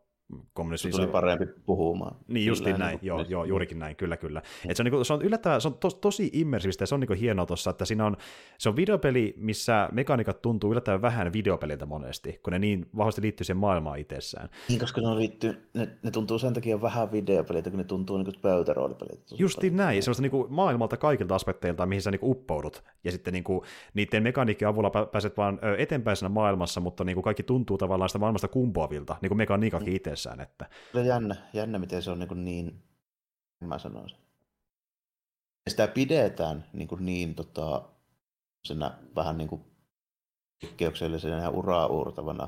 kommunismi... 0.53 0.91
Se 0.91 0.97
tuli 0.97 1.07
parempi 1.07 1.45
puhumaan. 1.65 2.15
Niin 2.27 2.45
justiin 2.45 2.79
näin, 2.79 2.99
niin 3.01 3.07
joo, 3.07 3.25
joo, 3.29 3.45
juurikin 3.45 3.79
näin, 3.79 3.95
kyllä, 3.95 4.17
kyllä. 4.17 4.41
Et 4.67 4.77
se 4.77 4.83
on, 4.83 4.91
niin 4.91 5.05
se 5.05 5.13
on 5.13 5.21
yllättävän, 5.21 5.61
se 5.61 5.67
on 5.67 5.73
tos, 5.73 5.95
tosi 5.95 6.29
immersiivistä 6.33 6.83
ja 6.83 6.87
se 6.87 6.95
on 6.95 7.01
niin 7.01 7.19
hienoa 7.19 7.45
tuossa, 7.45 7.69
että 7.69 7.85
siinä 7.85 8.05
on, 8.05 8.17
se 8.57 8.69
on 8.69 8.75
videopeli, 8.75 9.33
missä 9.37 9.89
mekaniikat 9.91 10.41
tuntuu 10.41 10.71
yllättävän 10.71 11.01
vähän 11.01 11.33
videopeliltä 11.33 11.85
monesti, 11.85 12.39
kun 12.43 12.53
ne 12.53 12.59
niin 12.59 12.89
vahvasti 12.97 13.21
liittyy 13.21 13.45
siihen 13.45 13.57
maailmaan 13.57 13.99
itsessään. 13.99 14.49
Niin, 14.69 14.79
koska 14.79 15.01
ne, 15.01 15.15
liittyy, 15.15 15.69
ne, 15.73 15.89
ne 16.03 16.11
tuntuu 16.11 16.39
sen 16.39 16.53
takia 16.53 16.81
vähän 16.81 17.11
videopeliltä, 17.11 17.69
kun 17.69 17.77
ne 17.77 17.83
tuntuu 17.83 18.17
niin 18.17 18.41
pöytäroolipeliltä. 18.41 19.23
Justiin 19.37 19.75
näin, 19.75 20.03
se 20.03 20.11
on 20.11 20.15
niin 20.19 20.31
kuin 20.31 20.53
maailmalta 20.53 20.97
kaikilta 20.97 21.35
aspekteilta, 21.35 21.85
mihin 21.85 22.01
sä 22.01 22.11
niin 22.11 22.19
kuin 22.19 22.31
uppoudut, 22.31 22.83
ja 23.03 23.11
sitten 23.11 23.33
niin 23.33 23.43
kuin, 23.43 23.61
niiden 23.93 24.23
mekaniikkien 24.23 24.69
avulla 24.69 24.89
pääset 24.89 25.37
vaan 25.37 25.59
eteenpäin 25.77 26.17
siinä 26.17 26.29
maailmassa, 26.29 26.81
mutta 26.81 27.03
niin 27.03 27.15
kuin 27.15 27.23
kaikki 27.23 27.43
tuntuu 27.43 27.77
tavallaan 27.77 28.09
sitä 28.09 28.19
maailmasta 28.19 28.47
kumpuavilta, 28.47 29.15
niin 29.21 29.29
kuin 29.29 29.37
mekaniikakin 29.37 29.93
mm. 29.93 29.95
Itsessään, 30.19 30.41
että 30.41 30.69
kyllä 30.91 31.05
jännä, 31.05 31.35
jännä, 31.53 31.79
miten 31.79 32.01
se 32.01 32.11
on 32.11 32.19
niin, 32.19 32.83
niin 33.59 33.69
mä 33.69 33.79
sanoisin. 33.79 34.17
Sitä 35.69 35.87
pidetään 35.87 36.65
niin, 36.73 36.87
kuin 36.87 37.05
niin 37.05 37.35
tota, 37.35 37.89
senä 38.67 38.97
vähän 39.15 39.37
niin 39.37 39.47
kuin 39.47 39.61
poikkeuksellisena 40.61 41.41
ja 41.41 41.49
uraa 41.49 41.87
uurtavana. 41.87 42.47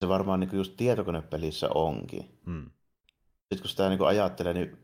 Se 0.00 0.08
varmaan 0.08 0.40
niin 0.40 0.50
kuin 0.50 0.58
just 0.58 0.76
tietokonepelissä 0.76 1.68
onkin. 1.74 2.40
Mm. 2.46 2.70
Sitten 3.40 3.60
kun 3.60 3.68
sitä 3.68 3.88
niin 3.88 3.98
kuin 3.98 4.08
ajattelee, 4.08 4.52
niin 4.52 4.78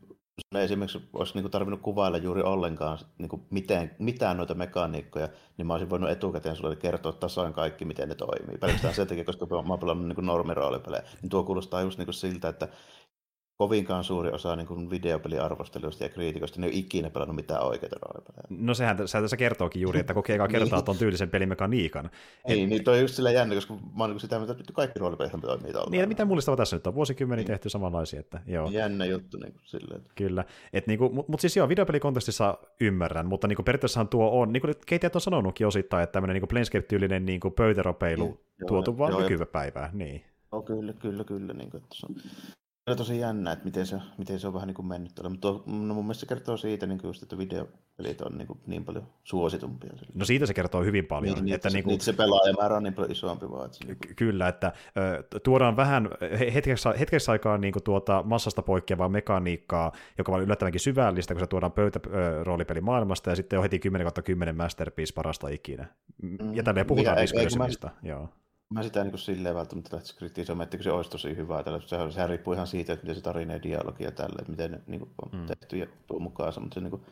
esimerkiksi 0.55 1.09
olisi 1.13 1.33
niin 1.33 1.43
kuin 1.43 1.51
tarvinnut 1.51 1.81
kuvailla 1.81 2.17
juuri 2.17 2.41
ollenkaan 2.41 2.97
niin 3.17 3.29
kuin 3.29 3.41
miten, 3.49 3.95
mitään 3.99 4.37
noita 4.37 4.53
mekaniikkoja, 4.53 5.29
niin 5.57 5.67
mä 5.67 5.73
olisin 5.73 5.89
voinut 5.89 6.09
etukäteen 6.09 6.55
sulle 6.55 6.75
kertoa 6.75 7.11
tasan 7.11 7.53
kaikki, 7.53 7.85
miten 7.85 8.09
ne 8.09 8.15
toimii. 8.15 8.57
Pelkästään 8.57 8.93
sen 8.93 9.07
takia, 9.07 9.25
koska 9.25 9.45
mä 9.45 9.73
oon 9.73 9.79
pelannut 9.79 10.07
niin 10.07 10.25
normiroolipelejä. 10.25 11.03
Niin 11.21 11.29
tuo 11.29 11.43
kuulostaa 11.43 11.81
just 11.81 11.97
niin 11.97 12.05
kuin 12.05 12.13
siltä, 12.13 12.49
että 12.49 12.67
kovinkaan 13.59 14.03
suuri 14.03 14.29
osa 14.31 14.55
niin 14.55 14.67
kuin 14.67 14.89
videopeliarvosteluista 14.89 16.03
ja 16.03 16.09
kriitikoista, 16.09 16.61
ne 16.61 16.67
ei 16.67 16.71
ole 16.71 16.79
ikinä 16.79 17.09
pelannut 17.09 17.35
mitään 17.35 17.63
oikeita 17.63 17.95
roolipelejä. 18.01 18.47
No 18.49 18.73
sehän 18.73 18.97
tässä 18.97 19.37
kertookin 19.37 19.81
juuri, 19.81 19.99
että 19.99 20.13
kokee 20.13 20.37
niin. 20.39 20.49
kertaa 20.49 20.81
tuon 20.81 20.97
tyylisen 20.97 21.29
pelimekaniikan. 21.29 22.09
Niin, 22.47 22.63
Et... 22.63 22.69
niin 22.69 22.83
toi 22.83 22.95
on 22.95 23.01
just 23.01 23.15
sillä 23.15 23.31
jännä, 23.31 23.55
koska 23.55 23.73
mä 23.73 24.03
oon 24.03 24.09
niin 24.09 24.19
sitä 24.19 24.41
että 24.59 24.73
kaikki 24.73 24.99
roolipelit 24.99 25.31
toimii 25.41 25.71
tuolla. 25.71 25.89
Niin, 25.91 26.09
mitä 26.09 26.25
mullistava 26.25 26.57
tässä 26.57 26.75
nyt 26.75 26.87
on? 26.87 26.95
Vuosikymmeniä 26.95 27.41
niin. 27.41 27.47
tehty 27.47 27.69
samanlaisia. 27.69 28.19
Että, 28.19 28.41
joo. 28.47 28.69
Jännä 28.71 29.05
juttu 29.05 29.37
niin 29.37 29.53
kuin 29.53 29.61
silleen. 29.65 30.01
Kyllä. 30.15 30.45
Et, 30.73 30.87
niin 30.87 30.99
kuin, 30.99 31.15
mutta 31.15 31.31
mut 31.31 31.39
siis 31.39 31.57
joo, 31.57 31.69
videopelikontekstissa 31.69 32.57
ymmärrän, 32.81 33.25
mutta 33.25 33.47
niin 33.47 33.55
kuin 33.55 33.65
periaatteessahan 33.65 34.07
tuo 34.07 34.41
on, 34.41 34.53
niin 34.53 34.61
kuin 34.61 34.73
keittiöt 34.85 35.15
on 35.15 35.21
sanonutkin 35.21 35.67
osittain, 35.67 36.03
että 36.03 36.13
tämmöinen 36.13 36.33
niin 36.33 36.47
Planescape-tyylinen 36.47 37.25
niin 37.25 37.39
kuin 37.39 37.53
pöytäropeilu 37.53 38.25
niin, 38.25 38.67
tuotu 38.67 38.97
vaan 38.97 39.23
nykypäivään. 39.23 39.89
Niin. 39.93 40.23
No, 40.51 40.61
kyllä, 40.61 40.93
kyllä, 40.93 41.23
kyllä. 41.23 41.53
Niin 41.53 41.71
kuin, 41.71 41.83
että 41.83 41.95
se 41.95 42.05
on 42.09 42.15
on 42.91 42.97
tosi 42.97 43.19
jännä, 43.19 43.51
että 43.51 43.65
miten 43.65 43.85
se, 43.85 43.97
miten 44.17 44.39
se 44.39 44.47
on 44.47 44.53
vähän 44.53 44.67
niin 44.67 44.75
kuin 44.75 44.85
mennyt 44.85 45.15
tuolla. 45.15 45.29
Mutta 45.29 45.47
no 45.65 45.93
mun 45.93 46.05
mielestä 46.05 46.19
se 46.19 46.25
kertoo 46.25 46.57
siitä, 46.57 46.87
niin 46.87 46.99
just, 47.03 47.23
että 47.23 47.37
videopelit 47.37 48.21
on 48.21 48.37
niin, 48.37 48.47
kuin 48.47 48.59
niin 48.67 48.85
paljon 48.85 49.07
suositumpia. 49.23 49.89
No 50.13 50.25
siitä 50.25 50.45
se 50.45 50.53
kertoo 50.53 50.83
hyvin 50.83 51.05
paljon. 51.05 51.45
Niin, 51.45 51.55
että 51.55 51.69
niin, 51.69 51.73
niin, 51.73 51.83
kuin... 51.83 52.01
se 52.01 52.13
pelaajamäärä 52.13 52.75
on 52.75 52.83
niin 52.83 52.93
paljon 52.93 53.11
isompi 53.11 53.51
vaan. 53.51 53.65
Että 53.65 53.77
se, 53.77 53.85
niin 53.85 53.97
kuin... 54.05 54.15
Kyllä, 54.15 54.47
että 54.47 54.73
ö, 54.97 55.39
tuodaan 55.43 55.75
vähän 55.75 56.09
hetkeksi, 56.53 56.89
hetkeksi 56.99 57.31
aikaa 57.31 57.57
niin 57.57 57.73
kuin 57.73 57.83
tuota 57.83 58.23
massasta 58.25 58.61
poikkeavaa 58.61 59.09
mekaniikkaa, 59.09 59.91
joka 60.17 60.31
on 60.31 60.41
yllättävänkin 60.41 60.81
syvällistä, 60.81 61.33
kun 61.33 61.41
se 61.41 61.47
tuodaan 61.47 61.71
pöytäroolipeli 61.71 62.81
maailmasta, 62.81 63.29
ja 63.29 63.35
sitten 63.35 63.59
on 63.59 63.63
heti 63.63 63.79
10 63.79 64.07
10 64.25 64.57
masterpiece 64.57 65.13
parasta 65.13 65.49
ikinä. 65.49 65.85
Mm, 66.21 66.53
ja 66.53 66.63
tälleen 66.63 66.85
puhutaan 66.85 67.17
diskursiivista. 67.17 67.89
Joo 68.03 68.29
mä 68.73 68.83
sitä 68.83 69.03
niin 69.03 69.11
kuin 69.11 69.19
silleen 69.19 69.55
välttämättä 69.55 69.95
lähtisi 69.95 70.15
kritisoimaan, 70.15 70.63
että 70.63 70.83
se 70.83 70.91
olisi 70.91 71.09
tosi 71.11 71.35
hyvää. 71.35 71.63
Tällä. 71.63 71.79
Sehän, 71.81 72.11
sehän 72.11 72.29
riippuu 72.29 72.53
ihan 72.53 72.67
siitä, 72.67 72.93
että 72.93 73.03
miten 73.03 73.15
se 73.15 73.21
tarina 73.21 73.53
ja 73.53 73.63
dialogi 73.63 74.03
ja 74.03 74.11
tälle, 74.11 74.35
että 74.39 74.51
miten 74.51 74.71
ne 74.71 74.81
niin 74.87 74.99
kuin, 74.99 75.11
on 75.21 75.39
mm. 75.39 75.45
tehty 75.45 75.77
ja 75.77 75.87
tuo 76.07 76.19
mukaan. 76.19 76.53
Mutta 76.59 76.73
se, 76.73 76.81
niin 76.81 76.91
kuin, 76.91 77.05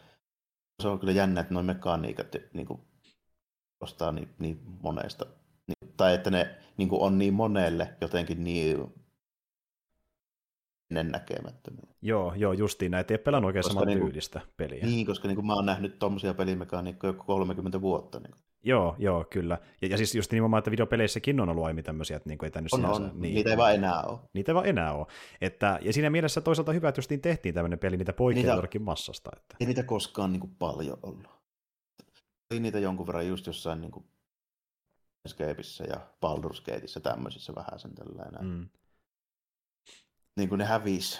se 0.81 0.87
on 0.87 0.99
kyllä 0.99 1.13
jännä, 1.13 1.41
että 1.41 1.53
noin 1.53 1.65
mekaniikat 1.65 2.35
niin 2.53 2.67
kuin, 2.67 2.81
ostaa 3.79 4.11
niin, 4.11 4.29
niin 4.39 4.59
monesta. 4.83 5.25
Niin, 5.67 5.93
tai 5.97 6.13
että 6.13 6.29
ne 6.29 6.55
niin 6.77 6.89
kuin, 6.89 7.01
on 7.01 7.17
niin 7.17 7.33
monelle 7.33 7.93
jotenkin 8.01 8.43
niin 8.43 8.93
ennennäkemättömiä. 10.91 11.87
Joo, 12.01 12.33
joo, 12.33 12.53
justiin 12.53 12.91
näitä 12.91 13.13
ei 13.13 13.17
pelannut 13.17 13.49
oikein 13.49 13.63
saman 13.63 13.87
niin 13.87 13.99
tyylistä 13.99 14.41
peliä. 14.57 14.85
Niin, 14.85 15.05
koska 15.05 15.27
niin 15.27 15.35
kuin, 15.35 15.45
mä 15.45 15.53
oon 15.53 15.65
nähnyt 15.65 15.99
tuommoisia 15.99 16.33
pelimekaniikkoja 16.33 17.13
30 17.13 17.81
vuotta. 17.81 18.19
Niin 18.19 18.31
kuin. 18.31 18.46
Joo, 18.67 18.95
joo, 18.99 19.25
kyllä. 19.29 19.57
Ja, 19.81 19.87
ja 19.87 19.97
siis 19.97 20.15
just 20.15 20.31
nimenomaan, 20.31 20.59
että 20.59 20.71
videopeleissäkin 20.71 21.39
on 21.39 21.49
ollut 21.49 21.65
aiemmin 21.65 21.83
tämmöisiä, 21.83 22.17
että 22.17 22.29
niinku 22.29 22.45
ei 22.45 22.51
tänne 22.51 22.67
on, 22.71 22.79
sinänsä, 22.79 23.03
on. 23.03 23.21
Niin, 23.21 23.35
niitä 23.35 23.49
ei 23.49 23.57
vaan 23.57 23.75
enää 23.75 24.01
ole. 24.01 24.19
Niitä 24.33 24.51
ei 24.51 24.55
vaan 24.55 24.65
enää 24.65 24.93
ole. 24.93 25.07
Että, 25.41 25.79
ja 25.81 25.93
siinä 25.93 26.09
mielessä 26.09 26.41
toisaalta 26.41 26.71
hyvä, 26.73 26.89
että 26.89 26.99
justiin 26.99 27.21
tehtiin 27.21 27.55
tämmöinen 27.55 27.79
peli, 27.79 27.97
niitä 27.97 28.13
poikkeaa 28.13 28.61
massasta. 28.79 29.29
Että. 29.37 29.55
Ei 29.59 29.67
niitä 29.67 29.83
koskaan 29.83 30.31
niin 30.31 30.39
kuin 30.39 30.55
paljon 30.59 30.97
ollut. 31.03 31.27
Oli 32.51 32.59
niitä 32.59 32.79
jonkun 32.79 33.07
verran 33.07 33.27
just 33.27 33.47
jossain 33.47 33.81
niin 33.81 33.91
kuin 33.91 34.05
Escapeissa 35.25 35.83
ja 35.83 35.95
Baldur's 35.95 36.63
Gateissa 36.65 36.99
tämmöisissä 36.99 37.55
vähän 37.55 37.79
sen 37.79 37.95
tällainen. 37.95 38.45
Mm. 38.45 38.69
Niin 40.37 40.49
kuin 40.49 40.59
ne 40.59 40.65
hävisi. 40.65 41.19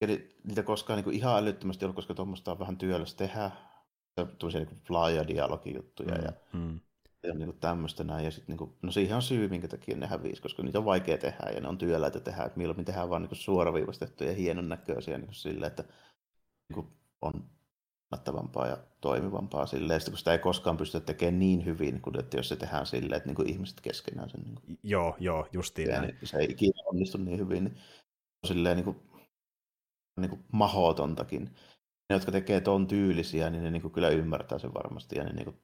Eli 0.00 0.36
niitä 0.44 0.62
koskaan 0.62 0.96
niin 0.96 1.04
kuin 1.04 1.16
ihan 1.16 1.38
älyttömästi 1.38 1.84
ollut, 1.84 1.96
koska 1.96 2.14
tuommoista 2.14 2.52
on 2.52 2.58
vähän 2.58 2.76
työlästä 2.76 3.18
tehdä 3.18 3.50
tämmöisiä 4.26 4.60
niin 4.60 4.80
laaja 4.88 5.28
dialogijuttuja 5.28 6.14
mm, 6.14 6.24
ja, 6.24 6.32
mm. 6.52 6.80
ja 7.22 7.34
niin 7.34 7.46
kuin 7.46 7.60
tämmöistä 7.60 8.04
näin. 8.04 8.24
Ja 8.24 8.30
sit, 8.30 8.48
niin 8.48 8.58
kuin, 8.58 8.74
no 8.82 8.90
siihen 8.92 9.16
on 9.16 9.22
syy, 9.22 9.48
minkä 9.48 9.68
takia 9.68 9.96
ne 9.96 10.06
hävisi, 10.06 10.42
koska 10.42 10.62
niitä 10.62 10.78
on 10.78 10.84
vaikea 10.84 11.18
tehdä 11.18 11.50
ja 11.54 11.60
ne 11.60 11.68
on 11.68 11.78
työläitä 11.78 12.20
tehdä. 12.20 12.44
Että 12.44 12.58
milloin 12.58 12.84
tehdään 12.84 13.10
vaan 13.10 13.22
niin 13.22 13.28
kuin 13.28 13.38
suoraviivastettuja 13.38 14.30
ja 14.30 14.36
hienon 14.36 14.68
näköisiä 14.68 15.18
niin 15.18 15.26
kuin 15.26 15.34
sille, 15.34 15.66
että 15.66 15.82
niin 16.68 16.74
kuin 16.74 16.86
on 17.22 17.50
kannattavampaa 18.10 18.66
ja 18.66 18.78
toimivampaa 19.00 19.66
silleen, 19.66 20.00
kun 20.08 20.18
sitä 20.18 20.32
ei 20.32 20.38
koskaan 20.38 20.76
pystytä 20.76 21.06
tekemään 21.06 21.38
niin 21.38 21.64
hyvin, 21.64 22.00
kuin 22.00 22.18
että 22.18 22.36
jos 22.36 22.48
se 22.48 22.56
tehdään 22.56 22.86
silleen, 22.86 23.16
että 23.16 23.28
niin 23.28 23.36
kuin 23.36 23.48
ihmiset 23.48 23.80
keskenään 23.80 24.30
sen. 24.30 24.40
Niin 24.40 24.54
kuin, 24.54 24.78
joo, 24.82 25.16
joo, 25.20 25.48
justiin 25.52 25.88
näin. 25.88 26.02
Niin 26.02 26.18
se 26.22 26.38
ei 26.38 26.50
ikinä 26.50 26.82
onnistu 26.86 27.18
niin 27.18 27.38
hyvin. 27.38 27.64
Niin 27.64 27.76
silleen 28.46 28.76
niin 28.76 28.84
kuin, 28.84 28.96
niin 30.20 30.30
kuin 30.30 30.44
mahotontakin. 30.52 31.50
Ne, 32.08 32.16
jotka 32.16 32.32
tekee 32.32 32.60
ton 32.60 32.86
tyylisiä, 32.86 33.50
niin 33.50 33.64
ne 33.64 33.70
niin 33.70 33.82
kuin 33.82 33.92
kyllä 33.92 34.08
ymmärtää 34.08 34.58
sen 34.58 34.74
varmasti 34.74 35.16
ja 35.16 35.24
ne 35.24 35.32
niin 35.32 35.44
kuin, 35.44 35.56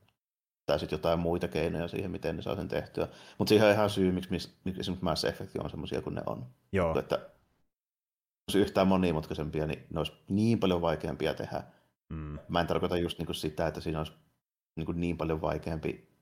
tai 0.67 0.79
sitten 0.79 0.97
jotain 0.97 1.19
muita 1.19 1.49
keinoja 1.49 1.89
siihen, 1.89 2.11
miten 2.11 2.37
ne 2.37 2.43
saa 2.43 2.57
sen 2.57 2.69
tehtyä. 2.69 3.09
Mutta 3.39 3.49
siihen 3.49 3.67
on 3.67 3.75
ihan 3.75 3.91
syy, 3.91 4.13
miksi, 4.13 4.31
miksi 4.31 4.81
esimerkiksi 4.81 5.05
Mass 5.05 5.25
Effect 5.25 5.57
on 5.57 5.71
semmoisia 5.71 6.03
kuin 6.03 6.15
ne 6.15 6.23
on. 6.27 6.47
Joo. 6.73 6.99
Että 6.99 7.31
olisi 8.49 8.59
yhtään 8.59 8.89
monimutkaisempia, 8.89 9.67
niin 9.67 9.87
ne 9.91 9.99
olisi 9.99 10.13
niin 10.29 10.61
paljon 10.61 10.81
vaikeampia 10.81 11.35
tehdä. 11.35 11.63
Mm. 12.09 12.39
Mä 12.49 12.61
en 12.61 12.67
tarkoita 12.67 12.97
just 12.97 13.19
niin 13.19 13.27
kuin 13.27 13.37
sitä, 13.37 13.67
että 13.67 13.81
siinä 13.81 13.99
olisi 13.99 14.13
niin, 14.77 14.87
kuin 14.87 15.01
niin 15.01 15.17
paljon 15.17 15.41
vaikeampi 15.41 16.14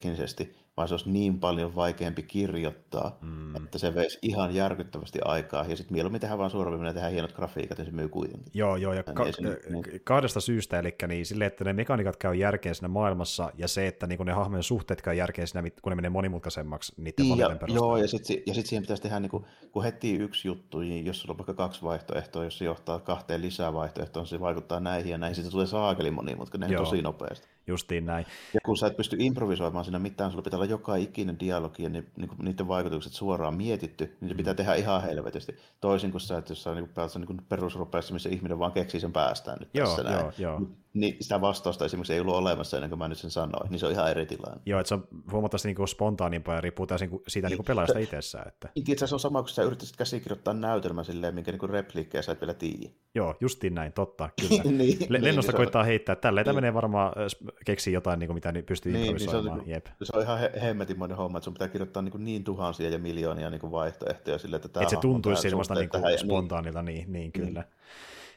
teknisesti, 0.00 0.56
vaan 0.76 0.88
se 0.88 0.94
olisi 0.94 1.10
niin 1.10 1.40
paljon 1.40 1.74
vaikeampi 1.74 2.22
kirjoittaa, 2.22 3.18
Mm. 3.20 3.56
että 3.56 3.78
se 3.78 3.94
veisi 3.94 4.18
ihan 4.22 4.54
järkyttävästi 4.54 5.18
aikaa. 5.24 5.64
Ja 5.64 5.76
sitten 5.76 5.94
mieluummin 5.94 6.20
tehdään 6.20 6.38
vaan 6.38 6.50
ja 6.86 6.94
tehdään 6.94 7.12
hienot 7.12 7.32
grafiikat, 7.32 7.78
niin 7.78 7.86
se 7.86 7.92
myy 7.92 8.08
kuitenkin. 8.08 8.50
Joo, 8.54 8.76
joo, 8.76 8.92
ja 8.92 9.02
Niin 9.06 9.14
ka- 9.14 9.24
nyt- 9.24 9.70
niin. 9.70 10.00
kahdesta 10.04 10.40
syystä, 10.40 10.78
eli 10.78 10.94
niin 11.08 11.26
sille, 11.26 11.46
että 11.46 11.64
ne 11.64 11.72
mekaniikat 11.72 12.16
käy 12.16 12.34
järkeen 12.34 12.74
siinä 12.74 12.88
maailmassa, 12.88 13.52
ja 13.58 13.68
se, 13.68 13.86
että 13.86 14.06
niin 14.06 14.18
ne 14.26 14.32
hahmojen 14.32 14.62
suhteet 14.62 15.02
käy 15.02 15.14
järkeen 15.14 15.48
siinä, 15.48 15.70
kun 15.82 15.90
ne 15.90 15.96
menee 15.96 16.10
monimutkaisemmaksi 16.10 16.92
niiden 16.96 17.26
Niin, 17.26 17.38
ja, 17.38 17.46
perusteella. 17.48 17.76
joo, 17.76 17.96
ja 17.96 18.08
sitten 18.08 18.36
ja 18.46 18.54
sit 18.54 18.66
siihen 18.66 18.82
pitäisi 18.82 19.02
tehdä, 19.02 19.20
niin 19.20 19.30
kuin, 19.30 19.44
kun 19.72 19.84
heti 19.84 20.14
yksi 20.14 20.48
juttu, 20.48 20.78
niin 20.78 21.06
jos 21.06 21.20
sulla 21.20 21.32
on 21.32 21.38
vaikka 21.38 21.54
kaksi 21.54 21.82
vaihtoehtoa, 21.82 22.44
jos 22.44 22.58
se 22.58 22.64
johtaa 22.64 23.00
kahteen 23.00 23.42
lisää 23.42 23.72
vaihtoehtoa, 23.72 24.24
se 24.24 24.40
vaikuttaa 24.40 24.80
näihin 24.80 25.10
ja 25.10 25.18
näihin, 25.18 25.34
sitten 25.34 25.52
tulee 25.52 25.66
saakeli 25.66 26.10
monimutkainen 26.10 26.76
tosi 26.76 27.02
nopeasti. 27.02 27.53
Justiin 27.66 28.06
näin. 28.06 28.26
Ja 28.54 28.60
kun 28.64 28.76
sä 28.76 28.86
et 28.86 28.96
pysty 28.96 29.16
improvisoimaan 29.18 29.84
siinä 29.84 29.98
mitään, 29.98 30.30
sulla 30.30 30.42
pitää 30.42 30.58
olla 30.58 30.70
joka 30.70 30.96
ikinen 30.96 31.40
dialogi 31.40 31.82
ja 31.82 31.88
ni, 31.88 32.04
niin 32.16 32.28
kuin 32.28 32.38
niiden 32.44 32.68
vaikutukset 32.68 33.12
suoraan 33.12 33.54
mietitty, 33.54 34.16
niin 34.20 34.28
se 34.28 34.34
pitää 34.34 34.54
tehdä 34.54 34.74
ihan 34.74 35.02
helvetisti. 35.02 35.56
Toisin 35.80 36.10
kuin 36.10 36.20
sä, 36.20 36.38
että 36.38 36.52
jos 36.52 36.62
sä 36.62 36.74
niin 36.74 36.88
pelaat 36.88 37.14
niin 37.14 37.44
perusrupeessa, 37.48 38.12
missä 38.12 38.28
ihminen 38.28 38.58
vaan 38.58 38.72
keksii 38.72 39.00
sen 39.00 39.12
päästään 39.12 39.58
nyt 39.60 39.68
Joo, 39.74 39.86
tässä 39.86 40.02
näin. 40.02 40.20
joo, 40.20 40.32
joo. 40.38 40.60
Niin 40.94 41.16
sitä 41.20 41.40
vastausta 41.40 41.84
esimerkiksi 41.84 42.12
ei 42.12 42.20
ollut 42.20 42.34
olemassa 42.34 42.76
ennen 42.76 42.90
kuin 42.90 42.98
mä 42.98 43.08
nyt 43.08 43.18
sen 43.18 43.30
sanoin, 43.30 43.70
niin 43.70 43.78
se 43.80 43.86
on 43.86 43.92
ihan 43.92 44.10
eri 44.10 44.26
tilanne. 44.26 44.60
Joo, 44.66 44.80
että 44.80 44.88
se 44.88 44.94
on 44.94 45.08
huomattavasti 45.32 45.68
niin 45.68 45.76
kuin 45.76 45.88
spontaanimpaa 45.88 46.54
ja 46.54 46.60
riippuu 46.60 46.86
täysin 46.86 47.10
siitä 47.28 47.48
niin 47.48 47.56
kuin 47.58 47.66
pelaajasta 47.66 47.98
itsessään. 47.98 48.48
Että... 48.48 48.68
Itse 48.74 48.92
asiassa 48.92 49.06
se 49.06 49.14
on 49.14 49.20
sama, 49.20 49.42
kun 49.42 49.48
sä 49.48 49.62
yrittäisit 49.62 49.96
käsikirjoittaa 49.96 50.54
näytelmän 50.54 51.04
silleen, 51.04 51.34
minkä 51.34 51.52
niin 51.52 51.70
repliikkejä 51.70 52.22
sä 52.22 52.32
et 52.32 52.40
vielä 52.40 52.54
tiedä. 52.54 52.88
Joo, 53.14 53.34
justiin 53.40 53.74
näin, 53.74 53.92
totta, 53.92 54.28
kyllä. 54.40 54.62
niin, 54.78 54.98
Le- 55.08 55.22
lennosta 55.22 55.52
niin, 55.52 55.56
koittaa 55.56 55.84
heittää, 55.84 56.16
tälleen 56.16 56.44
tämä 56.44 56.52
niin. 56.52 56.56
menee 56.56 56.74
varmaan, 56.74 57.12
äh, 57.18 57.54
keksii 57.64 57.94
jotain, 57.94 58.18
niin 58.18 58.28
kuin, 58.28 58.34
mitä 58.34 58.52
niin 58.52 58.64
pystyy 58.64 58.92
Niin, 58.92 59.02
niin 59.02 59.20
se 59.20 59.24
on 59.30 59.36
improvisoimaan. 59.36 59.58
niinku- 59.58 59.70
Jep. 59.70 59.86
Se 60.02 60.16
on 60.16 60.22
ihan 60.22 60.38
he- 60.38 60.52
hemmetimoinen 60.62 61.16
homma, 61.16 61.38
että 61.38 61.44
sun 61.44 61.54
pitää 61.54 61.68
kirjoittaa 61.68 62.02
niin, 62.02 62.24
niin 62.24 62.44
tuhansia 62.44 62.90
ja 62.90 62.98
miljoonia 62.98 63.50
niin 63.50 63.70
vaihtoehtoja 63.70 64.38
sille, 64.38 64.56
että 64.56 64.68
tämä 64.68 64.82
Että 64.82 64.94
se 64.94 65.00
tuntuisi 65.00 65.42
semmoista 65.42 65.74
suhteet 65.74 66.04
niin 66.04 66.18
spontaanilta, 66.18 66.82
niin, 66.82 67.12
niin 67.12 67.32
kyllä. 67.32 67.64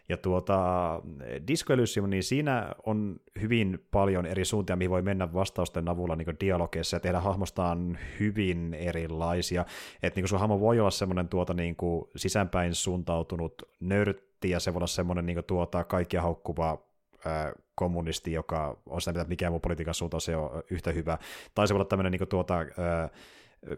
Ja 0.09 0.17
tuota, 0.17 1.01
Disco 1.47 1.73
Elysium, 1.73 2.09
niin 2.09 2.23
siinä 2.23 2.71
on 2.85 3.19
hyvin 3.41 3.85
paljon 3.91 4.25
eri 4.25 4.45
suuntia, 4.45 4.75
mihin 4.75 4.91
voi 4.91 5.01
mennä 5.01 5.33
vastausten 5.33 5.89
avulla 5.89 6.15
niin 6.15 6.39
dialogeissa 6.39 6.95
ja 6.95 6.99
tehdä 6.99 7.19
hahmostaan 7.19 7.97
hyvin 8.19 8.73
erilaisia. 8.73 9.65
Että 10.03 10.19
niin 10.19 10.27
sun 10.27 10.39
hahmo 10.39 10.59
voi 10.59 10.79
olla 10.79 10.91
semmoinen 10.91 11.27
tuota, 11.27 11.53
niin 11.53 11.75
kuin 11.75 12.05
sisäänpäin 12.15 12.75
suuntautunut 12.75 13.61
nörtti 13.79 14.49
ja 14.49 14.59
se 14.59 14.73
voi 14.73 14.77
olla 14.77 14.87
semmoinen 14.87 15.25
niin 15.25 15.43
tuota, 15.47 15.83
kaikkia 15.83 16.21
haukkuva 16.21 16.87
ää, 17.25 17.53
kommunisti, 17.75 18.31
joka 18.31 18.77
on 18.85 19.01
sitä 19.01 19.11
että 19.21 19.29
mikään 19.29 19.51
muu 19.51 19.59
politiikan 19.59 19.93
suuntaus 19.93 20.29
ei 20.29 20.35
ole 20.35 20.63
yhtä 20.71 20.91
hyvä. 20.91 21.17
Tai 21.55 21.67
se 21.67 21.73
voi 21.73 21.79
olla 21.79 21.89
tämmöinen 21.89 22.11
niin 22.11 22.27
tuota, 22.27 22.55
ää, 22.55 23.09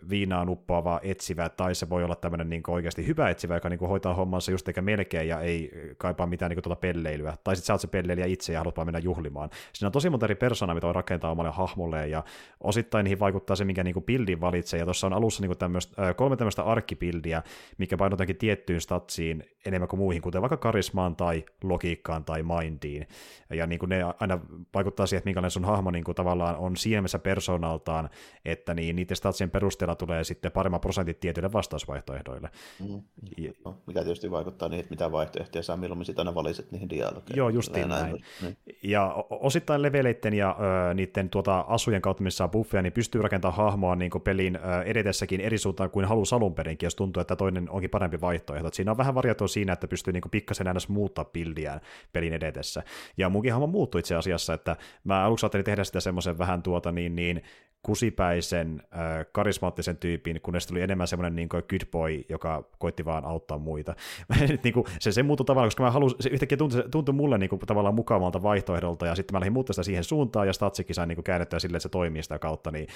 viinaa 0.10 0.46
uppoava 0.50 1.00
etsivä, 1.04 1.50
tai 1.50 1.76
se 1.76 1.90
voi 1.90 2.04
olla 2.04 2.16
tämmöinen 2.16 2.50
niin 2.50 2.64
oikeasti 2.68 3.08
hyvä 3.08 3.30
etsivä, 3.30 3.54
joka 3.54 3.70
niin 3.70 3.80
hoitaa 3.80 4.14
hommansa 4.14 4.52
just 4.52 4.68
eikä 4.68 4.82
melkein 4.82 5.28
ja 5.28 5.42
ei 5.42 5.72
kaipaa 5.98 6.28
mitään 6.28 6.50
niin 6.50 6.64
tuota 6.64 6.80
pelleilyä. 6.80 7.38
Tai 7.44 7.56
sitten 7.56 7.68
sä 7.68 7.74
oot 7.74 7.82
se 7.82 7.88
pelleilijä 7.88 8.26
itse 8.26 8.54
ja 8.54 8.60
haluat 8.60 8.78
vaan 8.78 8.88
mennä 8.88 9.00
juhlimaan. 9.00 9.50
Siinä 9.74 9.88
on 9.88 9.92
tosi 9.92 10.10
monta 10.10 10.26
eri 10.26 10.36
persoonaa, 10.36 10.74
mitä 10.74 10.88
voi 10.88 10.94
rakentaa 10.94 11.32
omalle 11.32 11.52
hahmolle, 11.52 12.08
ja 12.08 12.24
osittain 12.60 13.04
niihin 13.04 13.20
vaikuttaa 13.20 13.56
se, 13.56 13.66
mikä 13.66 13.84
niin 13.84 14.04
bildin 14.06 14.42
valitsee. 14.42 14.80
Ja 14.80 14.86
tuossa 14.86 15.08
on 15.08 15.14
alussa 15.14 15.42
niin 15.42 15.58
tämmöistä, 15.58 16.08
äh, 16.08 16.16
kolme 16.16 16.36
tämmöistä 16.36 16.64
arkkipildiä, 16.64 17.44
mikä 17.78 17.98
painotaankin 17.98 18.38
tiettyyn 18.38 18.82
statsiin 18.82 19.44
enemmän 19.66 19.88
kuin 19.90 20.00
muihin, 20.00 20.22
kuten 20.22 20.42
vaikka 20.42 20.58
karismaan 20.58 21.16
tai 21.16 21.44
logiikkaan 21.64 22.26
tai 22.26 22.44
mindiin. 22.44 23.08
Ja 23.50 23.68
niin 23.68 23.80
kuin 23.80 23.90
ne 23.90 24.04
aina 24.20 24.40
vaikuttaa 24.74 25.06
siihen, 25.06 25.18
että 25.18 25.28
minkälainen 25.28 25.52
sun 25.52 25.66
hahmo 25.66 25.92
niin 25.92 26.04
kuin 26.04 26.16
tavallaan 26.16 26.56
on 26.56 26.78
siinä 26.78 27.02
mielessä 27.02 27.20
persoonaltaan, 27.20 28.10
että 28.46 28.74
niin, 28.74 28.96
niiden 28.96 29.18
statsien 29.18 29.52
perusteella 29.70 29.96
tulee 29.96 30.24
sitten 30.24 30.52
paremmat 30.52 30.82
prosentit 30.82 31.20
tietyille 31.20 31.54
vastausvaihtoehdoille. 31.54 32.50
Mm. 32.80 33.02
Ja- 33.38 33.52
No, 33.66 33.78
mikä 33.88 34.02
tietysti 34.04 34.32
vaikuttaa 34.32 34.70
niihin, 34.70 34.80
että 34.84 34.90
mitä 34.90 35.12
vaihtoehtoja 35.12 35.64
saa, 35.64 35.78
milloin 35.78 36.06
sit 36.06 36.20
aina 36.20 36.36
valitset 36.36 36.72
niihin 36.72 36.90
dialogeihin. 36.90 37.36
Joo, 37.38 37.50
justiin 37.50 37.82
Ja 37.82 37.88
näin. 37.88 38.24
Niin. 38.42 38.58
Ja 38.84 39.16
osittain 39.30 39.82
leveleiden 39.82 40.34
ja 40.34 40.56
ö, 40.90 40.94
niiden 40.94 41.30
tuota, 41.30 41.60
asujen 41.68 42.02
kautta, 42.02 42.24
missä 42.24 42.38
saa 42.38 42.48
buffeja, 42.48 42.82
niin 42.82 42.94
pystyy 42.94 43.22
rakentamaan 43.22 43.58
hahmoa 43.72 43.96
niin 43.96 44.12
kuin 44.12 44.22
pelin 44.22 44.56
ö, 44.56 44.82
edetessäkin 44.84 45.42
eri 45.42 45.58
suuntaan 45.58 45.90
kuin 45.90 46.06
halusi 46.06 46.36
alun 46.36 46.56
perinkin, 46.56 46.86
jos 46.88 46.96
tuntuu, 46.96 47.22
että 47.22 47.36
toinen 47.36 47.70
onkin 47.70 47.90
parempi 47.90 48.22
vaihtoehto. 48.22 48.68
Et 48.68 48.74
siinä 48.74 48.92
on 48.92 48.98
vähän 48.98 49.16
variaatio 49.16 49.48
siinä, 49.48 49.74
että 49.74 49.88
pystyy 49.88 50.14
niin 50.14 50.22
kuin 50.22 50.32
pikkasen 50.32 50.68
aina 50.68 50.80
muuttaa 50.88 51.26
bildiään 51.26 51.82
pelin 52.14 52.34
edetessä. 52.34 52.84
Ja 53.18 53.30
munkin 53.30 53.52
hahmo 53.54 53.68
muuttui 53.68 54.00
itse 54.00 54.16
asiassa, 54.16 54.54
että 54.54 54.76
mä 55.04 55.24
aluksi 55.26 55.46
ajattelin 55.46 55.66
tehdä 55.66 55.84
sitä 55.84 56.00
semmoisen 56.00 56.38
vähän 56.38 56.64
tuota 56.64 56.92
niin, 56.92 57.16
niin 57.16 57.42
kusipäisen, 57.84 58.82
äh, 58.84 59.26
karismaattisen 59.32 59.98
tyypin, 59.98 60.42
kunnes 60.42 60.68
tuli 60.68 60.82
enemmän 60.82 61.08
semmoinen 61.08 61.36
niin 61.36 61.50
kuin 61.50 61.64
good 61.70 61.86
boy, 61.92 62.22
joka 62.30 62.70
koitti 62.80 63.06
vaan 63.06 63.26
auttaa 63.26 63.58
muita. 63.58 63.96
Nyt 64.50 64.64
niin 64.64 64.74
kuin, 64.74 64.86
se, 65.00 65.12
se 65.12 65.24
muuttui 65.24 65.46
tavallaan, 65.46 65.68
koska 65.68 65.84
mä 65.84 65.92
halus, 65.92 66.16
se 66.20 66.30
yhtäkkiä 66.30 66.58
tuntui, 66.58 66.82
se 66.82 66.90
tuntui 66.90 67.16
mulle 67.16 67.38
niin 67.38 67.50
kuin, 67.50 67.60
tavallaan 67.60 67.96
mukavalta 67.96 68.44
vaihtoehdolta, 68.44 69.06
ja 69.06 69.16
sitten 69.16 69.36
mä 69.36 69.40
lähdin 69.40 69.54
muuttaa 69.54 69.74
sitä 69.74 69.84
siihen 69.84 70.04
suuntaan, 70.04 70.48
ja 70.48 70.54
statsikin 70.54 70.96
sain 70.96 71.08
niin 71.08 71.16
kuin, 71.16 71.24
käännettyä 71.24 71.60
silleen, 71.60 71.78
että 71.78 71.84
se 71.84 71.90
toimii 71.90 72.24
sitä 72.24 72.40
kautta, 72.40 72.72
niin 72.72 72.88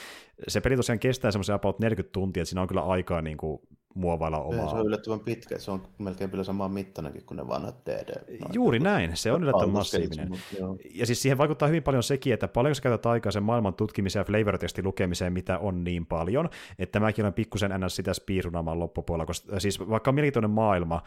se 0.48 0.62
peli 0.62 0.76
tosiaan 0.76 1.00
kestää 1.00 1.32
semmoisen 1.32 1.56
about 1.56 1.80
40 1.80 2.14
tuntia, 2.14 2.42
että 2.42 2.50
siinä 2.50 2.62
on 2.62 2.68
kyllä 2.68 2.82
aikaa 2.82 3.22
niin 3.22 3.38
kuin, 3.38 3.62
muovailla 3.94 4.38
Se 4.38 4.44
omaa. 4.44 4.74
on 4.74 4.86
yllättävän 4.86 5.20
pitkä, 5.20 5.58
se 5.60 5.72
on 5.72 5.82
melkein 5.98 6.30
kyllä 6.30 6.44
saman 6.44 6.72
mittainenkin 6.72 7.26
kuin 7.26 7.36
ne 7.36 7.48
vanhat 7.48 7.76
DD. 7.86 8.38
Juuri 8.54 8.80
näin, 8.80 9.18
se 9.18 9.32
on 9.32 9.44
yllättävän 9.44 9.70
massiivinen. 9.70 10.30
mutta. 10.30 10.86
Ja 10.94 11.06
siis 11.06 11.22
siihen 11.22 11.38
vaikuttaa 11.38 11.68
hyvin 11.68 11.84
paljon 11.84 12.04
sekin, 12.04 12.34
että 12.34 12.48
paljonko 12.48 12.76
sä 12.76 12.82
käytät 12.82 13.06
aikaa 13.06 13.32
sen 13.32 13.44
maailman 13.44 13.74
tutkimiseen 13.74 14.22
ja 14.22 14.26
flavortekstin 14.26 14.86
lukemiseen, 14.86 15.34
mitä 15.34 15.58
on 15.58 15.84
niin 15.84 16.06
paljon, 16.06 16.50
että 16.80 17.00
mäkin 17.00 17.26
olen 17.26 17.34
pikkusen 17.34 17.72
ns. 17.86 17.96
sitä 17.96 18.14
spiirunaamaan 18.14 18.80
loppupuolella, 18.80 19.26
koska 19.26 19.60
siis 19.60 19.80
vaikka 19.80 20.12
on 20.12 20.16
mielenkiintoinen 20.16 20.52
maailma, 20.52 21.02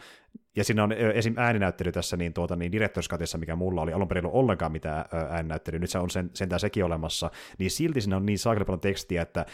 ja 0.55 0.63
siinä 0.63 0.83
on 0.83 0.91
ö, 0.91 1.11
esim. 1.11 1.33
ääninäyttely 1.37 1.91
tässä 1.91 2.17
niin, 2.17 2.33
tuota, 2.33 2.55
niin 2.55 2.71
Director's 2.73 3.37
mikä 3.37 3.55
mulla 3.55 3.81
oli 3.81 3.93
alun 3.93 4.07
perin 4.07 4.25
ollut 4.25 4.39
ollenkaan 4.39 4.71
mitään 4.71 5.05
ö, 5.13 5.17
ääninäyttelyä, 5.17 5.79
nyt 5.79 5.89
se 5.89 5.99
on 5.99 6.09
sen, 6.09 6.29
sentään 6.33 6.59
sekin 6.59 6.85
olemassa, 6.85 7.31
niin 7.57 7.71
silti 7.71 8.01
siinä 8.01 8.17
on 8.17 8.25
niin 8.25 8.39
saakeli 8.39 8.65
paljon 8.65 8.79
tekstiä, 8.79 9.21
että 9.21 9.45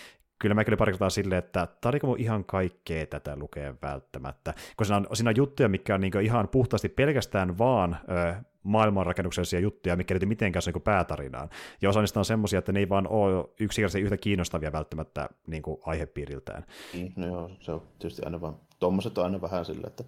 kyllä 0.44 0.56
mä 0.56 0.64
kyllä 0.64 0.78
pari 0.78 0.92
kertaa 0.92 1.10
silleen, 1.10 1.40
että 1.40 1.68
tarvitsetko 1.82 2.08
mun 2.08 2.20
ihan 2.20 2.46
kaikkea 2.46 3.06
tätä 3.06 3.36
lukea 3.36 3.76
välttämättä, 3.82 4.54
koska 4.76 4.86
siinä 4.86 5.08
on, 5.10 5.16
siinä 5.16 5.30
on 5.30 5.36
juttuja, 5.36 5.70
mikä 5.70 5.96
on 5.96 6.02
niin 6.02 6.22
ihan 6.22 6.48
puhtaasti 6.48 6.90
pelkästään 6.90 7.58
vaan 7.58 7.98
ö, 8.10 8.36
maailmanrakennuksellisia 8.64 9.60
juttuja, 9.60 9.96
mikä 9.96 10.14
liittyy 10.14 10.28
mitenkään 10.28 10.64
niin 10.66 10.82
päätarinaan. 10.82 11.50
Ja 11.82 11.90
osa 11.90 12.00
niistä 12.00 12.20
on 12.20 12.26
semmoisia, 12.26 12.60
että 12.60 12.72
ne 12.72 12.80
ei 12.80 12.90
vaan 12.90 13.08
ole 13.08 13.46
yksinkertaisesti 13.60 14.02
yhtä 14.02 14.18
kiinnostavia 14.18 14.72
välttämättä 14.72 15.30
niin 15.48 15.64
kuin 15.64 15.82
aihepiiriltään. 15.86 16.66
Niin, 16.94 17.14
no 17.16 17.28
joo, 17.28 17.52
se 17.60 17.72
on 17.72 17.82
tietysti 18.00 18.22
aina 18.26 18.42
vaan, 18.42 18.56
tommoset 18.80 19.18
on 19.18 19.26
aina 19.26 19.42
vähän 19.42 19.66
sillä, 19.66 19.88
että 19.88 20.04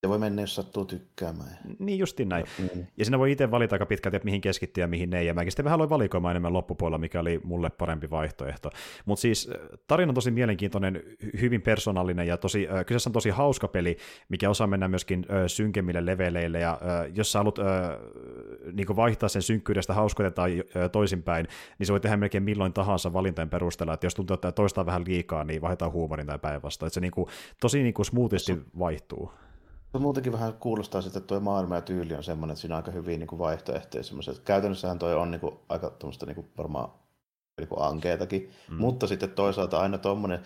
se 0.00 0.08
voi 0.08 0.18
mennä, 0.18 0.42
jos 0.42 0.54
sattuu 0.54 0.84
tykkäämään. 0.84 1.58
Niin 1.78 1.98
justiin 1.98 2.28
näin. 2.28 2.44
Mm. 2.58 2.86
Ja 2.96 3.04
siinä 3.04 3.18
voi 3.18 3.32
itse 3.32 3.50
valita 3.50 3.74
aika 3.74 3.86
pitkälti, 3.86 4.16
että 4.16 4.24
mihin 4.24 4.40
keskittyä 4.40 4.84
ja 4.84 4.88
mihin 4.88 5.14
ei, 5.14 5.26
ja 5.26 5.34
mäkin 5.34 5.52
sitten 5.52 5.64
vähän 5.64 5.74
aloin 5.74 5.90
valikoimaan 5.90 6.32
enemmän 6.32 6.52
loppupuolella, 6.52 6.98
mikä 6.98 7.20
oli 7.20 7.40
mulle 7.44 7.70
parempi 7.70 8.10
vaihtoehto. 8.10 8.70
Mutta 9.04 9.20
siis 9.20 9.50
äh, 9.50 9.78
tarina 9.86 10.10
on 10.10 10.14
tosi 10.14 10.30
mielenkiintoinen, 10.30 11.02
hy- 11.24 11.40
hyvin 11.40 11.62
persoonallinen, 11.62 12.26
ja 12.26 12.36
tosi, 12.36 12.68
äh, 12.68 12.86
kyseessä 12.86 13.10
on 13.10 13.12
tosi 13.12 13.30
hauska 13.30 13.68
peli, 13.68 13.96
mikä 14.28 14.50
osaa 14.50 14.66
mennä 14.66 14.88
myöskin 14.88 15.26
äh, 15.30 15.36
synkemmille 15.46 16.06
leveleille, 16.06 16.58
ja 16.60 16.72
äh, 16.72 17.12
jos 17.14 17.32
sä 17.32 17.38
haluat 17.38 17.58
äh, 17.58 17.64
niin 18.72 18.96
vaihtaa 18.96 19.28
sen 19.28 19.42
synkkyydestä 19.42 19.94
hauskoita 19.94 20.30
tai 20.30 20.64
äh, 20.76 20.90
toisinpäin, 20.90 21.46
niin 21.78 21.86
se 21.86 21.92
voi 21.92 22.00
tehdä 22.00 22.16
melkein 22.16 22.42
milloin 22.42 22.72
tahansa 22.72 23.12
valintojen 23.12 23.50
perusteella, 23.50 23.94
että 23.94 24.06
jos 24.06 24.14
tuntuu, 24.14 24.34
että 24.34 24.52
toistaa 24.52 24.86
vähän 24.86 25.04
liikaa, 25.06 25.44
niin 25.44 25.62
vaihdetaan 25.62 25.92
huumorin 25.92 26.26
tai 26.26 26.38
päinvastoin, 26.38 26.86
että 26.86 26.94
se 26.94 27.00
niin 27.00 27.12
kuin, 27.12 27.28
tosi 27.60 27.82
niin 27.82 27.94
kuin 27.94 28.06
smoothisti 28.06 28.58
vaihtuu. 28.78 29.32
Se 29.92 29.98
muutenkin 29.98 30.32
vähän 30.32 30.52
kuulostaa 30.52 31.02
siltä, 31.02 31.18
että 31.18 31.26
tuo 31.26 31.40
maailma 31.40 31.74
ja 31.74 31.80
tyyli 31.80 32.14
on 32.14 32.24
semmoinen, 32.24 32.52
että 32.52 32.60
siinä 32.60 32.74
on 32.74 32.76
aika 32.76 32.90
hyviä 32.90 33.18
niin 33.18 33.38
vaihtoehtoja. 33.38 34.02
Semmoiset. 34.02 34.38
Käytännössähän 34.38 34.98
toi 34.98 35.14
on 35.14 35.30
niin 35.30 35.40
kuin, 35.40 35.54
aika 35.68 35.90
tuommoista 35.90 36.26
niin 36.26 36.34
kuin, 36.34 36.48
varmaan 36.58 36.90
niin 37.60 37.68
kuin 37.68 37.82
ankeetakin, 37.82 38.50
mm. 38.70 38.76
mutta 38.76 39.06
sitten 39.06 39.30
toisaalta 39.30 39.80
aina 39.80 39.98
tuommoinen 39.98 40.40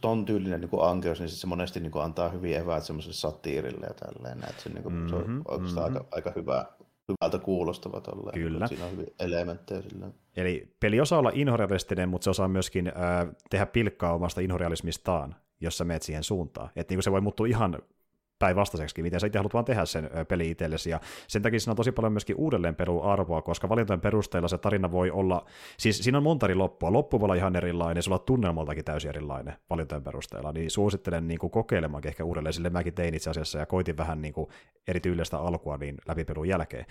ton 0.00 0.24
tyylinen 0.24 0.60
niin 0.60 0.68
kuin 0.68 0.88
ankeus, 0.88 1.20
niin 1.20 1.28
se 1.28 1.46
monesti 1.46 1.80
niin 1.80 1.92
kuin, 1.92 2.04
antaa 2.04 2.28
hyviä 2.28 2.60
eväät 2.60 2.84
semmoiselle 2.84 3.14
satiirille 3.14 3.86
ja 3.86 3.94
tälleen. 3.94 4.38
Että 4.38 4.62
se, 4.62 4.68
niin 4.68 4.82
kuin, 4.82 4.94
mm-hmm, 4.94 5.08
se 5.08 5.14
on 5.14 5.22
Mhm, 5.30 5.40
oikeastaan 5.48 5.90
mhm. 5.92 5.96
aika, 5.96 6.08
aika 6.12 6.32
hyvä, 6.36 6.66
hyvältä 7.08 7.38
kuulostava 7.44 8.00
tolleen. 8.00 8.34
Kyllä. 8.40 8.66
Siinä 8.66 8.84
on 8.84 8.90
hyviä 8.92 9.06
elementtejä 9.20 9.82
silleen. 9.82 10.14
Eli 10.36 10.76
peli 10.80 11.00
osaa 11.00 11.18
olla 11.18 11.30
inhorealistinen, 11.34 12.08
mutta 12.08 12.24
se 12.24 12.30
osaa 12.30 12.48
myöskin 12.48 12.86
äh, 12.86 13.34
tehdä 13.50 13.66
pilkkaa 13.66 14.14
omasta 14.14 14.40
inhorealismistaan. 14.40 15.34
jos 15.60 15.78
sä 15.78 15.84
meet 15.84 16.02
siihen 16.02 16.24
suuntaan. 16.24 16.70
Että 16.76 16.94
niin 16.94 17.02
se 17.02 17.12
voi 17.12 17.20
muuttua 17.20 17.46
ihan 17.46 17.78
päinvastaiseksi, 18.38 19.02
miten 19.02 19.20
sä 19.20 19.26
itse 19.26 19.38
haluat 19.38 19.54
vaan 19.54 19.64
tehdä 19.64 19.84
sen 19.84 20.10
peli 20.28 20.50
itsellesi, 20.50 20.90
ja 20.90 21.00
sen 21.28 21.42
takia 21.42 21.60
siinä 21.60 21.72
on 21.72 21.76
tosi 21.76 21.92
paljon 21.92 22.12
myöskin 22.12 22.36
uudelleen 22.36 22.76
arvoa, 23.02 23.42
koska 23.42 23.68
valintojen 23.68 24.00
perusteella 24.00 24.48
se 24.48 24.58
tarina 24.58 24.90
voi 24.90 25.10
olla, 25.10 25.44
siis 25.78 25.98
siinä 25.98 26.18
on 26.18 26.24
monta 26.24 26.46
eri 26.46 26.54
loppua, 26.54 26.92
loppu 26.92 27.20
voi 27.20 27.26
olla 27.26 27.34
ihan 27.34 27.56
erilainen, 27.56 28.02
sulla 28.02 28.16
on 28.16 28.24
tunnelmaltakin 28.26 28.84
täysin 28.84 29.08
erilainen 29.08 29.54
valintojen 29.70 30.04
perusteella, 30.04 30.52
niin 30.52 30.70
suosittelen 30.70 31.28
niin 31.28 31.38
kuin 31.38 31.50
kokeilemaan 31.50 32.06
ehkä 32.06 32.24
uudelleen, 32.24 32.52
sille 32.52 32.70
mäkin 32.70 32.94
tein 32.94 33.14
itse 33.14 33.30
asiassa, 33.30 33.58
ja 33.58 33.66
koitin 33.66 33.96
vähän 33.96 34.22
niin 34.22 34.34
kuin 34.34 34.48
eri 34.88 35.00
tyylistä 35.00 35.38
alkua 35.38 35.76
niin 35.76 35.96
läpipelun 36.08 36.48
jälkeen. 36.48 36.86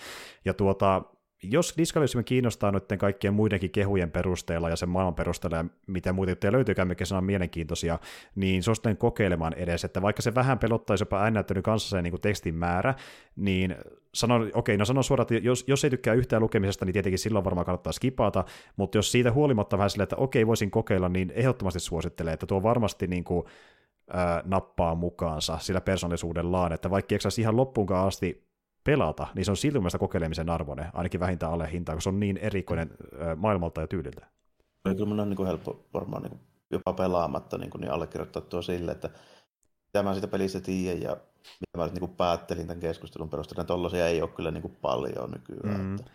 Ja 0.46 0.54
tuota, 0.54 1.04
jos 1.44 1.74
Discalissium 1.78 2.24
kiinnostaa 2.24 2.72
noiden 2.72 2.98
kaikkien 2.98 3.34
muidenkin 3.34 3.72
kehujen 3.72 4.12
perusteella 4.12 4.70
ja 4.70 4.76
sen 4.76 4.90
maailman 4.90 5.16
perusteella 5.16 5.58
ja 5.58 5.66
mitä 5.88 6.14
muita 6.14 6.32
juttuja 6.32 6.52
löytyykään, 6.52 6.88
mikä 6.88 7.04
on 7.18 7.24
mielenkiintoisia, 7.24 8.00
niin 8.36 8.64
suosittelen 8.64 8.98
kokeilemaan 8.98 9.54
edes, 9.54 9.84
että 9.84 10.02
vaikka 10.02 10.22
se 10.22 10.36
vähän 10.36 10.60
pelottaisi 10.60 11.02
jopa 11.02 11.22
äännäyttänyt 11.22 11.64
kanssa 11.64 11.90
se 11.90 12.02
niin 12.02 12.22
tekstin 12.22 12.56
määrä, 12.56 12.96
niin 13.36 13.76
sanon, 14.14 14.52
okei, 14.54 14.78
no 14.78 14.86
sanon 14.86 15.04
suoraan, 15.04 15.24
että 15.24 15.48
jos, 15.48 15.64
jos 15.68 15.84
ei 15.84 15.90
tykkää 15.90 16.14
yhtään 16.14 16.42
lukemisesta, 16.42 16.86
niin 16.86 16.94
tietenkin 16.94 17.20
silloin 17.20 17.46
varmaan 17.46 17.66
kannattaa 17.66 17.94
skipata, 17.94 18.46
mutta 18.76 18.98
jos 18.98 19.12
siitä 19.12 19.32
huolimatta 19.32 19.78
vähän 19.78 19.90
silleen, 19.90 20.04
että 20.04 20.16
okei, 20.16 20.48
voisin 20.48 20.72
kokeilla, 20.72 21.10
niin 21.10 21.32
ehdottomasti 21.36 21.80
suosittelen, 21.80 22.34
että 22.34 22.46
tuo 22.46 22.64
varmasti 22.64 23.08
niin 23.08 23.24
kuin, 23.24 23.46
ää, 24.14 24.42
nappaa 24.46 24.96
mukaansa 24.96 25.58
sillä 25.58 25.82
persoonallisuudellaan, 25.82 26.74
että 26.74 26.90
vaikka 26.90 27.16
ei 27.16 27.42
ihan 27.42 27.58
loppuunkaan 27.58 28.08
asti 28.08 28.47
pelata, 28.88 29.28
niin 29.36 29.46
se 29.46 29.52
on 29.52 29.58
silti 29.58 29.80
mielestäni 29.80 30.00
kokeilemisen 30.00 30.50
arvoinen, 30.50 30.86
ainakin 30.94 31.20
vähintään 31.20 31.52
alle 31.52 31.72
hintaa, 31.72 31.96
koska 31.96 32.04
se 32.04 32.10
on 32.10 32.20
niin 32.20 32.38
erikoinen 32.38 32.90
maailmalta 33.36 33.82
ja 33.82 33.88
tyyliltä. 33.88 34.28
Kyllä 34.84 35.06
minun 35.06 35.20
on 35.20 35.30
niin 35.30 35.38
kuin 35.38 35.48
helppo 35.48 35.86
varmaan 35.94 36.24
niin 36.24 36.30
kuin 36.30 36.42
jopa 36.72 36.94
pelaamatta 36.94 37.58
niin, 37.58 37.70
kuin, 37.70 37.82
niin 37.82 37.92
allekirjoittaa 37.92 38.42
tuo 38.42 38.62
sille, 38.62 38.92
että 38.92 39.10
mitä 39.86 40.04
mä 40.04 40.14
siitä 40.14 40.28
pelistä 40.28 40.60
tiedän 40.60 41.02
ja 41.02 41.18
mitä 41.46 41.78
mä 41.78 41.86
niin 41.86 42.00
kuin 42.00 42.16
päättelin 42.16 42.68
tämän 42.68 42.80
keskustelun 42.80 43.30
perusteella, 43.30 43.62
niin 43.62 43.68
tollaisia 43.68 44.08
ei 44.08 44.22
ole 44.22 44.30
kyllä 44.30 44.52
niin 44.52 44.62
kuin 44.62 44.78
paljon 44.82 45.32
nykyään. 45.32 45.82
Mm. 45.82 45.96
Että... 45.96 46.12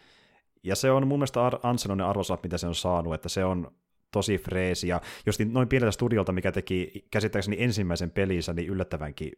Ja 0.63 0.77
se 0.77 0.91
on 0.91 1.07
mun 1.07 1.19
mielestä 1.19 1.47
Ar- 1.47 1.61
Ansenonen 1.63 2.07
arvosanat, 2.07 2.43
mitä 2.43 2.59
se 2.59 2.67
on 2.67 2.75
saanut, 2.75 3.15
että 3.15 3.29
se 3.29 3.45
on 3.45 3.71
tosi 4.11 4.39
freesi, 4.39 4.89
ja 4.89 5.01
just 5.27 5.41
noin 5.51 5.69
pieneltä 5.69 5.93
studiolta, 5.93 6.33
mikä 6.33 6.53
teki 6.53 7.07
käsittääkseni 7.11 7.57
ensimmäisen 7.63 8.11
pelinsä, 8.11 8.53
niin 8.53 8.69
yllättävänkin 8.69 9.33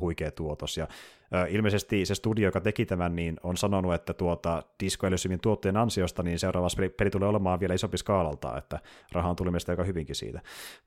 huikea 0.00 0.30
tuotos. 0.30 0.76
Ja 0.76 0.88
ö, 1.34 1.46
ilmeisesti 1.48 2.06
se 2.06 2.14
studio, 2.14 2.48
joka 2.48 2.60
teki 2.60 2.86
tämän, 2.86 3.16
niin 3.16 3.36
on 3.42 3.56
sanonut, 3.56 3.94
että 3.94 4.14
tuota 4.14 4.62
Disco 4.82 5.06
Elysiumin 5.06 5.40
tuotteen 5.40 5.76
ansiosta, 5.76 6.22
niin 6.22 6.38
seuraava 6.38 6.68
peli, 6.76 6.88
peli 6.88 7.10
tulee 7.10 7.28
olemaan 7.28 7.60
vielä 7.60 7.74
isompi 7.74 7.98
skaalalta, 7.98 8.58
että 8.58 8.78
raha 9.12 9.30
on 9.30 9.36
tuli 9.36 9.50
mielestäni 9.50 9.72
aika 9.74 9.84
hyvinkin 9.84 10.16
siitä. 10.16 10.40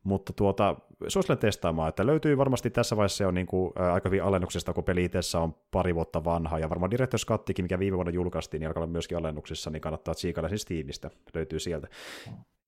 Mutta 0.03 0.33
tuota, 0.33 0.75
suosittelen 1.07 1.39
testaamaan, 1.39 1.89
että 1.89 2.05
löytyy 2.05 2.37
varmasti 2.37 2.69
tässä 2.69 2.97
vaiheessa 2.97 3.27
on 3.27 3.33
niin 3.33 3.47
kuin, 3.47 3.73
ä, 3.79 3.93
aika 3.93 4.09
hyvin 4.09 4.23
alennuksesta, 4.23 4.73
kun 4.73 4.83
peli 4.83 5.03
itse 5.03 5.37
on 5.37 5.55
pari 5.71 5.95
vuotta 5.95 6.23
vanha, 6.23 6.59
ja 6.59 6.69
varmaan 6.69 6.91
Director's 6.91 7.27
Cuttikin, 7.27 7.65
mikä 7.65 7.79
viime 7.79 7.97
vuonna 7.97 8.11
julkaistiin, 8.11 8.59
niin 8.59 8.67
alkaa 8.67 8.83
olla 8.83 8.91
myöskin 8.91 9.17
alennuksissa, 9.17 9.69
niin 9.69 9.81
kannattaa 9.81 10.13
tsiikailla 10.13 10.49
siis 10.49 10.61
Steamista, 10.61 11.09
löytyy 11.33 11.59
sieltä. 11.59 11.87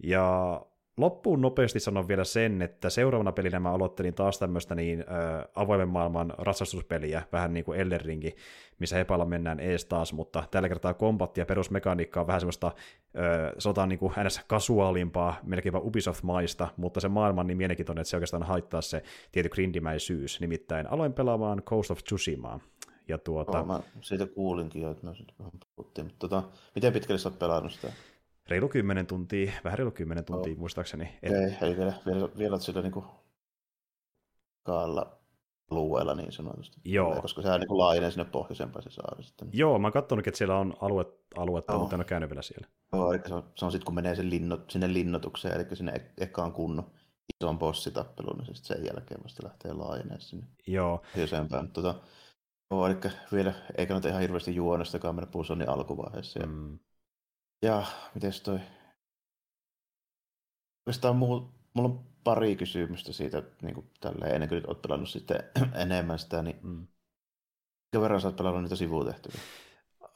Ja 0.03 0.61
loppuun 0.97 1.41
nopeasti 1.41 1.79
sanon 1.79 2.07
vielä 2.07 2.23
sen, 2.23 2.61
että 2.61 2.89
seuraavana 2.89 3.31
pelinä 3.31 3.59
mä 3.59 3.71
aloittelin 3.71 4.13
taas 4.13 4.39
tämmöistä 4.39 4.75
niin 4.75 4.99
äh, 4.99 5.45
avoimen 5.55 5.87
maailman 5.87 6.33
ratsastuspeliä, 6.37 7.23
vähän 7.31 7.53
niin 7.53 7.65
kuin 7.65 7.79
Elden 7.79 8.01
missä 8.79 8.95
hepalla 8.95 9.25
mennään 9.25 9.59
ees 9.59 9.85
taas, 9.85 10.13
mutta 10.13 10.43
tällä 10.51 10.69
kertaa 10.69 10.93
kombatti 10.93 11.41
ja 11.41 11.45
perusmekaniikka 11.45 12.21
on 12.21 12.27
vähän 12.27 12.41
semmoista, 12.41 12.67
äh, 12.67 12.73
sanotaan 13.57 13.89
niin 13.89 13.99
kuin 13.99 14.13
kasuaalimpaa, 14.47 15.35
melkeinpä 15.43 15.79
Ubisoft-maista, 15.79 16.67
mutta 16.77 16.99
se 16.99 17.07
maailman 17.07 17.47
niin 17.47 17.57
mielenkiintoinen, 17.57 18.01
että 18.01 18.09
se 18.09 18.15
oikeastaan 18.15 18.43
haittaa 18.43 18.81
se 18.81 19.03
tietty 19.31 19.49
grindimäisyys, 19.49 20.39
nimittäin 20.41 20.87
aloin 20.87 21.13
pelaamaan 21.13 21.63
Coast 21.63 21.91
of 21.91 22.03
Tsushimaa. 22.03 22.59
Ja 23.07 23.17
tuota... 23.17 23.59
Oh, 23.59 23.65
mä 23.65 23.79
siitä 24.01 24.27
kuulinkin 24.27 24.81
jo, 24.81 24.91
että 24.91 25.07
vähän 25.39 25.51
puhuttiin, 25.75 26.07
mutta 26.07 26.27
tota, 26.27 26.43
miten 26.75 26.93
pitkälle 26.93 27.19
sä 27.19 27.29
oot 27.29 27.39
pelannut 27.39 27.71
sitä? 27.71 27.91
Reilu 28.49 28.69
10 28.69 29.07
tuntia, 29.07 29.51
vähän 29.63 29.77
reilu 29.77 29.91
10 29.91 30.25
tuntia 30.25 30.53
oh. 30.53 30.59
muistaakseni. 30.59 31.19
Et... 31.23 31.33
Ei, 31.33 31.57
ei 31.69 31.77
vielä, 31.77 31.93
vielä, 32.05 32.29
vielä 32.37 32.59
sillä 32.59 32.81
niin 32.81 32.91
kuin 32.91 33.05
kaalla 34.63 35.17
alueella 35.71 36.15
niin 36.15 36.31
sanotusti. 36.31 36.81
Joo. 36.85 37.21
Koska 37.21 37.41
sehän 37.41 37.59
niin 37.59 37.77
laajenee 37.77 38.11
sinne 38.11 38.25
pohjoisempaan 38.25 38.83
se 38.83 38.89
saari 38.89 39.23
sitten. 39.23 39.49
Joo, 39.53 39.79
mä 39.79 39.87
oon 39.87 39.93
katsonut, 39.93 40.27
että 40.27 40.37
siellä 40.37 40.59
on 40.59 40.73
alue, 40.81 41.05
aluetta, 41.37 41.73
oh. 41.73 41.79
mutta 41.79 41.95
en 41.95 41.99
ole 41.99 42.05
käynyt 42.05 42.29
vielä 42.29 42.41
siellä. 42.41 42.67
Joo, 42.93 43.13
eli 43.13 43.21
se 43.27 43.33
on, 43.33 43.43
se 43.55 43.65
on 43.65 43.71
sitten 43.71 43.85
kun 43.85 43.95
menee 43.95 44.15
sen 44.15 44.29
linno, 44.29 44.59
sinne 44.69 44.93
linnotukseen, 44.93 45.55
eli 45.55 45.75
sinne 45.75 45.91
e- 45.91 46.23
ekaan 46.23 46.51
kunnon 46.51 46.91
ison 47.41 47.59
bossitappeluun, 47.59 48.37
niin 48.37 48.55
sitten 48.55 48.77
sen 48.77 48.85
jälkeen 48.85 49.23
vasta 49.23 49.47
lähtee 49.47 49.73
laajenee 49.73 50.19
sinne 50.19 50.47
Joo. 50.67 50.97
pohjoisempaan. 50.97 51.71
Tota, 51.71 51.95
joo, 52.71 52.87
eli 52.87 52.95
vielä 53.31 53.53
ei 53.77 53.87
kannata 53.87 54.09
ihan 54.09 54.21
hirveästi 54.21 54.55
juonestakaan 54.55 55.15
mennä 55.15 55.31
Pusonin 55.31 55.69
alkuvaiheessa. 55.69 56.39
Mm. 56.39 56.71
Ja 56.71 56.77
mites 58.13 58.41
toi? 58.41 58.59
Oikeastaan 60.87 61.15
muu, 61.15 61.51
mulla 61.73 61.89
on 61.89 62.05
pari 62.23 62.55
kysymystä 62.55 63.13
siitä, 63.13 63.43
niin 63.61 63.75
kuin 63.75 63.89
tälleen, 63.99 64.33
ennen 64.33 64.49
kuin 64.49 64.67
olet 64.67 64.81
pelannut 64.81 65.09
sitten 65.09 65.43
enemmän 65.83 66.19
sitä, 66.19 66.41
niin 66.41 66.59
mm. 66.61 66.69
minkä 66.69 68.01
verran 68.01 68.21
sä 68.21 68.27
oot 68.27 68.35
pelannut 68.35 68.61
niitä 68.61 68.75
sivutehtäviä? 68.75 69.39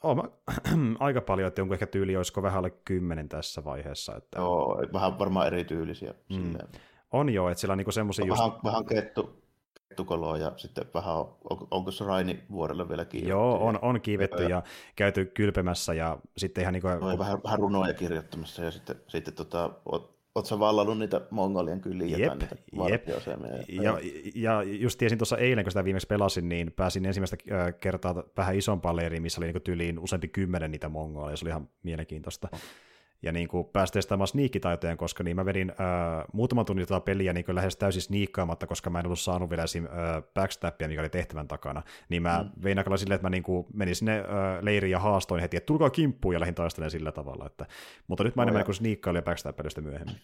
Oon 0.02 0.16
mä, 0.16 0.22
aika 1.06 1.20
paljon, 1.20 1.48
että 1.48 1.60
jonkun 1.60 1.74
ehkä 1.74 1.86
tyyli 1.86 2.16
olisiko 2.16 2.42
vähän 2.42 2.58
alle 2.58 2.70
kymmenen 2.70 3.28
tässä 3.28 3.64
vaiheessa. 3.64 4.16
Että... 4.16 4.38
Joo, 4.38 4.82
vähän 4.92 5.18
varmaan 5.18 5.46
erityylisiä. 5.46 6.14
Mm. 6.28 6.54
On 7.10 7.30
joo, 7.30 7.48
että 7.48 7.60
sillä 7.60 7.72
on 7.72 7.78
niinku 7.78 7.92
semmoisia 7.92 8.26
just... 8.26 8.42
Vähän, 8.42 8.58
vähän 8.64 8.84
kettu, 8.84 9.42
tukoloa 9.96 10.38
ja 10.38 10.52
sitten 10.56 10.84
vähän, 10.94 11.16
on, 11.16 11.68
onko 11.70 11.90
se 11.90 12.04
Raini 12.04 12.42
vuodella 12.50 12.88
vielä 12.88 13.04
kirjoittu? 13.04 13.30
Joo, 13.30 13.66
on, 13.66 13.78
on 13.82 14.00
kiivetty 14.00 14.42
ja, 14.42 14.48
ja 14.48 14.62
käyty 14.96 15.24
kylpemässä 15.24 15.94
ja 15.94 16.18
sitten 16.36 16.62
ihan 16.62 16.72
niin 16.72 16.82
kuin... 16.82 17.00
No, 17.00 17.18
vähän, 17.18 17.38
vähän 17.44 17.58
runoja 17.58 17.94
kirjoittamassa 17.94 18.64
ja 18.64 18.70
sitten, 18.70 18.96
sitten 19.08 19.34
tota, 19.34 19.70
Oletko 20.34 20.58
vallannut 20.58 20.98
niitä 20.98 21.20
Mongolian 21.30 21.80
kyliä 21.80 22.16
jep, 22.16 22.32
niitä 22.32 22.56
jep. 22.90 23.08
Ja, 23.68 23.98
ja 24.34 24.62
just 24.62 24.98
tiesin 24.98 25.18
tuossa 25.18 25.38
eilen, 25.38 25.64
kun 25.64 25.70
sitä 25.70 25.84
viimeksi 25.84 26.06
pelasin, 26.06 26.48
niin 26.48 26.72
pääsin 26.72 27.06
ensimmäistä 27.06 27.36
kertaa 27.80 28.22
vähän 28.36 28.56
isompaan 28.56 28.96
leiriin, 28.96 29.22
missä 29.22 29.40
oli 29.40 29.52
niin 29.52 29.62
tyyliin 29.62 29.98
useampi 29.98 30.28
kymmenen 30.28 30.70
niitä 30.70 30.88
mongoleja, 30.88 31.36
se 31.36 31.44
oli 31.44 31.50
ihan 31.50 31.68
mielenkiintoista. 31.82 32.48
Oh 32.52 32.60
ja 33.22 33.32
niin 33.32 33.48
kuin 33.48 33.66
pääsi 33.66 33.92
testaamaan 33.92 34.28
sniikkitaitojen, 34.28 34.96
koska 34.96 35.24
niin 35.24 35.36
mä 35.36 35.44
vedin 35.44 35.70
äh, 35.70 36.24
muutaman 36.32 36.64
tunnin 36.64 36.86
tätä 36.86 37.00
peliä 37.00 37.32
niin 37.32 37.44
lähes 37.48 37.76
täysin 37.76 38.02
sniikkaamatta, 38.02 38.66
koska 38.66 38.90
mä 38.90 39.00
en 39.00 39.06
ollut 39.06 39.20
saanut 39.20 39.50
vielä 39.50 39.62
esim. 39.62 39.84
Äh, 39.84 40.22
backstappia, 40.34 40.88
mikä 40.88 41.00
oli 41.00 41.08
tehtävän 41.08 41.48
takana. 41.48 41.82
Niin 42.08 42.22
mä 42.22 42.42
mm. 42.42 42.62
vein 42.62 42.78
aika 42.78 42.96
silleen, 42.96 43.16
että 43.16 43.26
mä 43.26 43.30
niin 43.30 43.42
kuin 43.42 43.66
menin 43.74 43.96
sinne 43.96 44.18
äh, 44.18 44.24
leiriin 44.60 44.90
ja 44.90 44.98
haastoin 44.98 45.40
heti, 45.40 45.56
että 45.56 45.66
tulkaa 45.66 45.90
kimppuun 45.90 46.34
ja 46.34 46.40
lähdin 46.40 46.54
taistelemaan 46.54 46.90
sillä 46.90 47.12
tavalla. 47.12 47.46
Että, 47.46 47.66
mutta 48.08 48.24
nyt 48.24 48.36
mä 48.36 48.42
enemmän 48.42 48.64
niin 48.66 48.74
sniikkailin 48.74 49.18
ja 49.18 49.22
backstappailusta 49.22 49.80
myöhemmin. 49.80 50.16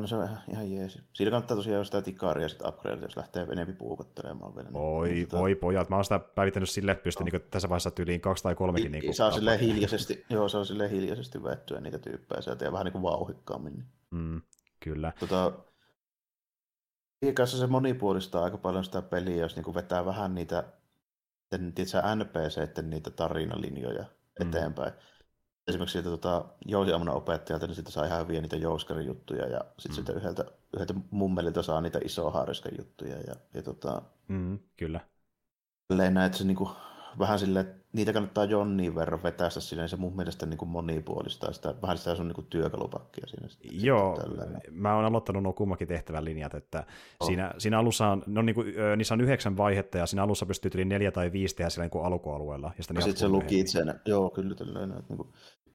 No 0.00 0.06
se 0.06 0.16
on 0.16 0.28
ihan 0.50 0.72
jees. 0.72 0.98
Siinä 1.12 1.30
kannattaa 1.30 1.56
tosiaan 1.56 1.84
sitä 1.84 2.02
tikaria 2.02 2.48
sitten 2.48 2.68
upgrade, 2.68 3.02
jos 3.02 3.16
lähtee 3.16 3.42
enemmän 3.42 3.76
puukottelemaan 3.76 4.56
vielä. 4.56 4.68
Oi, 4.74 5.08
niin, 5.08 5.28
voi 5.32 5.54
tota... 5.54 5.60
pojat, 5.60 5.88
mä 5.88 5.96
oon 5.96 6.04
sitä 6.04 6.18
päivittänyt 6.18 6.70
sille, 6.70 6.92
että 6.92 7.04
pystyn 7.04 7.26
no. 7.26 7.30
niin 7.32 7.50
tässä 7.50 7.68
vaiheessa 7.68 7.90
tyyliin 7.90 8.20
kaksi 8.20 8.42
tai 8.42 8.54
kolmekin. 8.54 8.92
Niin 8.92 9.14
saa 9.14 9.30
sille 9.30 9.60
hiljaisesti, 9.60 10.24
joo, 10.30 10.48
saa 10.48 10.64
sille 10.64 10.90
hiljaisesti 10.90 11.42
vettyä 11.42 11.80
niitä 11.80 11.98
tyyppejä 11.98 12.40
sieltä 12.40 12.64
ja 12.64 12.72
vähän 12.72 12.84
niin 12.84 12.92
kuin 12.92 13.02
vauhikkaammin. 13.02 13.84
Mm, 14.10 14.42
kyllä. 14.80 15.12
Tota, 15.20 15.52
kanssa 17.34 17.58
se 17.58 17.66
monipuolistaa 17.66 18.44
aika 18.44 18.58
paljon 18.58 18.84
sitä 18.84 19.02
peliä, 19.02 19.36
jos 19.36 19.56
niin 19.56 19.64
kuin 19.64 19.74
vetää 19.74 20.04
vähän 20.04 20.34
niitä, 20.34 20.64
tiedätkö, 21.50 22.14
NPC, 22.14 22.82
niitä 22.82 23.10
tarinalinjoja 23.10 24.02
mm. 24.02 24.48
eteenpäin 24.48 24.92
esimerkiksi 25.68 25.92
siitä 25.92 26.10
tota, 26.10 26.44
jousiammunnan 26.66 27.16
opettajalta, 27.16 27.66
niin 27.66 27.74
sitten 27.74 27.92
saa 27.92 28.04
ihan 28.04 28.20
hyviä 28.20 28.40
niitä 28.40 28.56
jouskarin 28.56 29.06
juttuja 29.06 29.46
ja 29.46 29.60
sitten 29.78 29.92
mm. 29.92 29.94
sitten 29.94 30.16
yhdeltä, 30.16 30.44
yhdeltä 30.74 30.94
mummelilta 31.10 31.62
saa 31.62 31.80
niitä 31.80 32.00
isohaariskan 32.04 32.72
juttuja. 32.78 33.16
Ja, 33.16 33.34
ja 33.54 33.62
tota, 33.62 34.02
mm, 34.28 34.58
kyllä. 34.76 35.00
Näin, 35.94 36.18
että 36.18 36.38
se 36.38 36.44
niinku, 36.44 36.70
vähän 37.18 37.38
sille, 37.38 37.60
että 37.60 37.78
niitä 37.92 38.12
kannattaa 38.12 38.44
jonnin 38.44 38.94
verran 38.94 39.22
vetästä 39.22 39.60
silleen, 39.60 39.84
niin 39.84 39.90
se 39.90 39.96
mun 39.96 40.16
mielestä 40.16 40.46
niin 40.46 40.58
kuin 40.58 40.68
monipuolistaa 40.68 41.52
sitä, 41.52 41.74
vähän 41.82 41.98
sitä 41.98 42.14
sun 42.14 42.28
niin 42.28 42.34
kuin 42.34 42.46
työkalupakkia 42.46 43.26
siinä. 43.26 43.48
Sitten, 43.48 43.84
Joo, 43.84 44.18
mä 44.70 44.94
oon 44.94 45.04
aloittanut 45.04 45.42
nuo 45.42 45.52
kummakin 45.52 45.88
tehtävän 45.88 46.24
linjat, 46.24 46.54
että 46.54 46.86
oh. 47.20 47.26
siinä, 47.26 47.54
siinä 47.58 47.78
alussa 47.78 48.08
on, 48.08 48.22
no 48.26 48.42
niin 48.42 48.54
kuin, 48.54 48.74
niissä 48.96 49.14
on 49.14 49.20
yhdeksän 49.20 49.56
vaihetta 49.56 49.98
ja 49.98 50.06
siinä 50.06 50.22
alussa 50.22 50.46
pystyy 50.46 50.70
yli 50.74 50.84
neljä 50.84 51.12
tai 51.12 51.32
viisi 51.32 51.56
tehdä 51.56 51.70
sillä 51.70 51.84
niin 51.84 51.90
kuin 51.90 52.04
alkualueella. 52.04 52.72
Ja 52.76 52.82
sitten, 52.82 53.02
sitten 53.02 53.20
se 53.20 53.28
luki 53.28 53.60
itseään, 53.60 54.00
joo 54.04 54.30
kyllä 54.30 54.54
tällainen, 54.54 54.98
että 54.98 55.14
niin 55.14 55.16
kuin, 55.16 55.32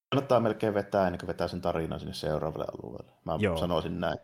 kannattaa 0.10 0.40
melkein 0.40 0.74
vetää 0.74 1.08
ennen 1.08 1.20
kuin 1.20 1.28
vetää 1.28 1.48
sen 1.48 1.62
tarinan 1.62 2.00
sinne 2.00 2.14
seuraavalle 2.14 2.66
alueelle. 2.66 3.12
Mä 3.26 3.38
joo. 3.40 3.58
sanoisin 3.58 4.00
näin. 4.00 4.18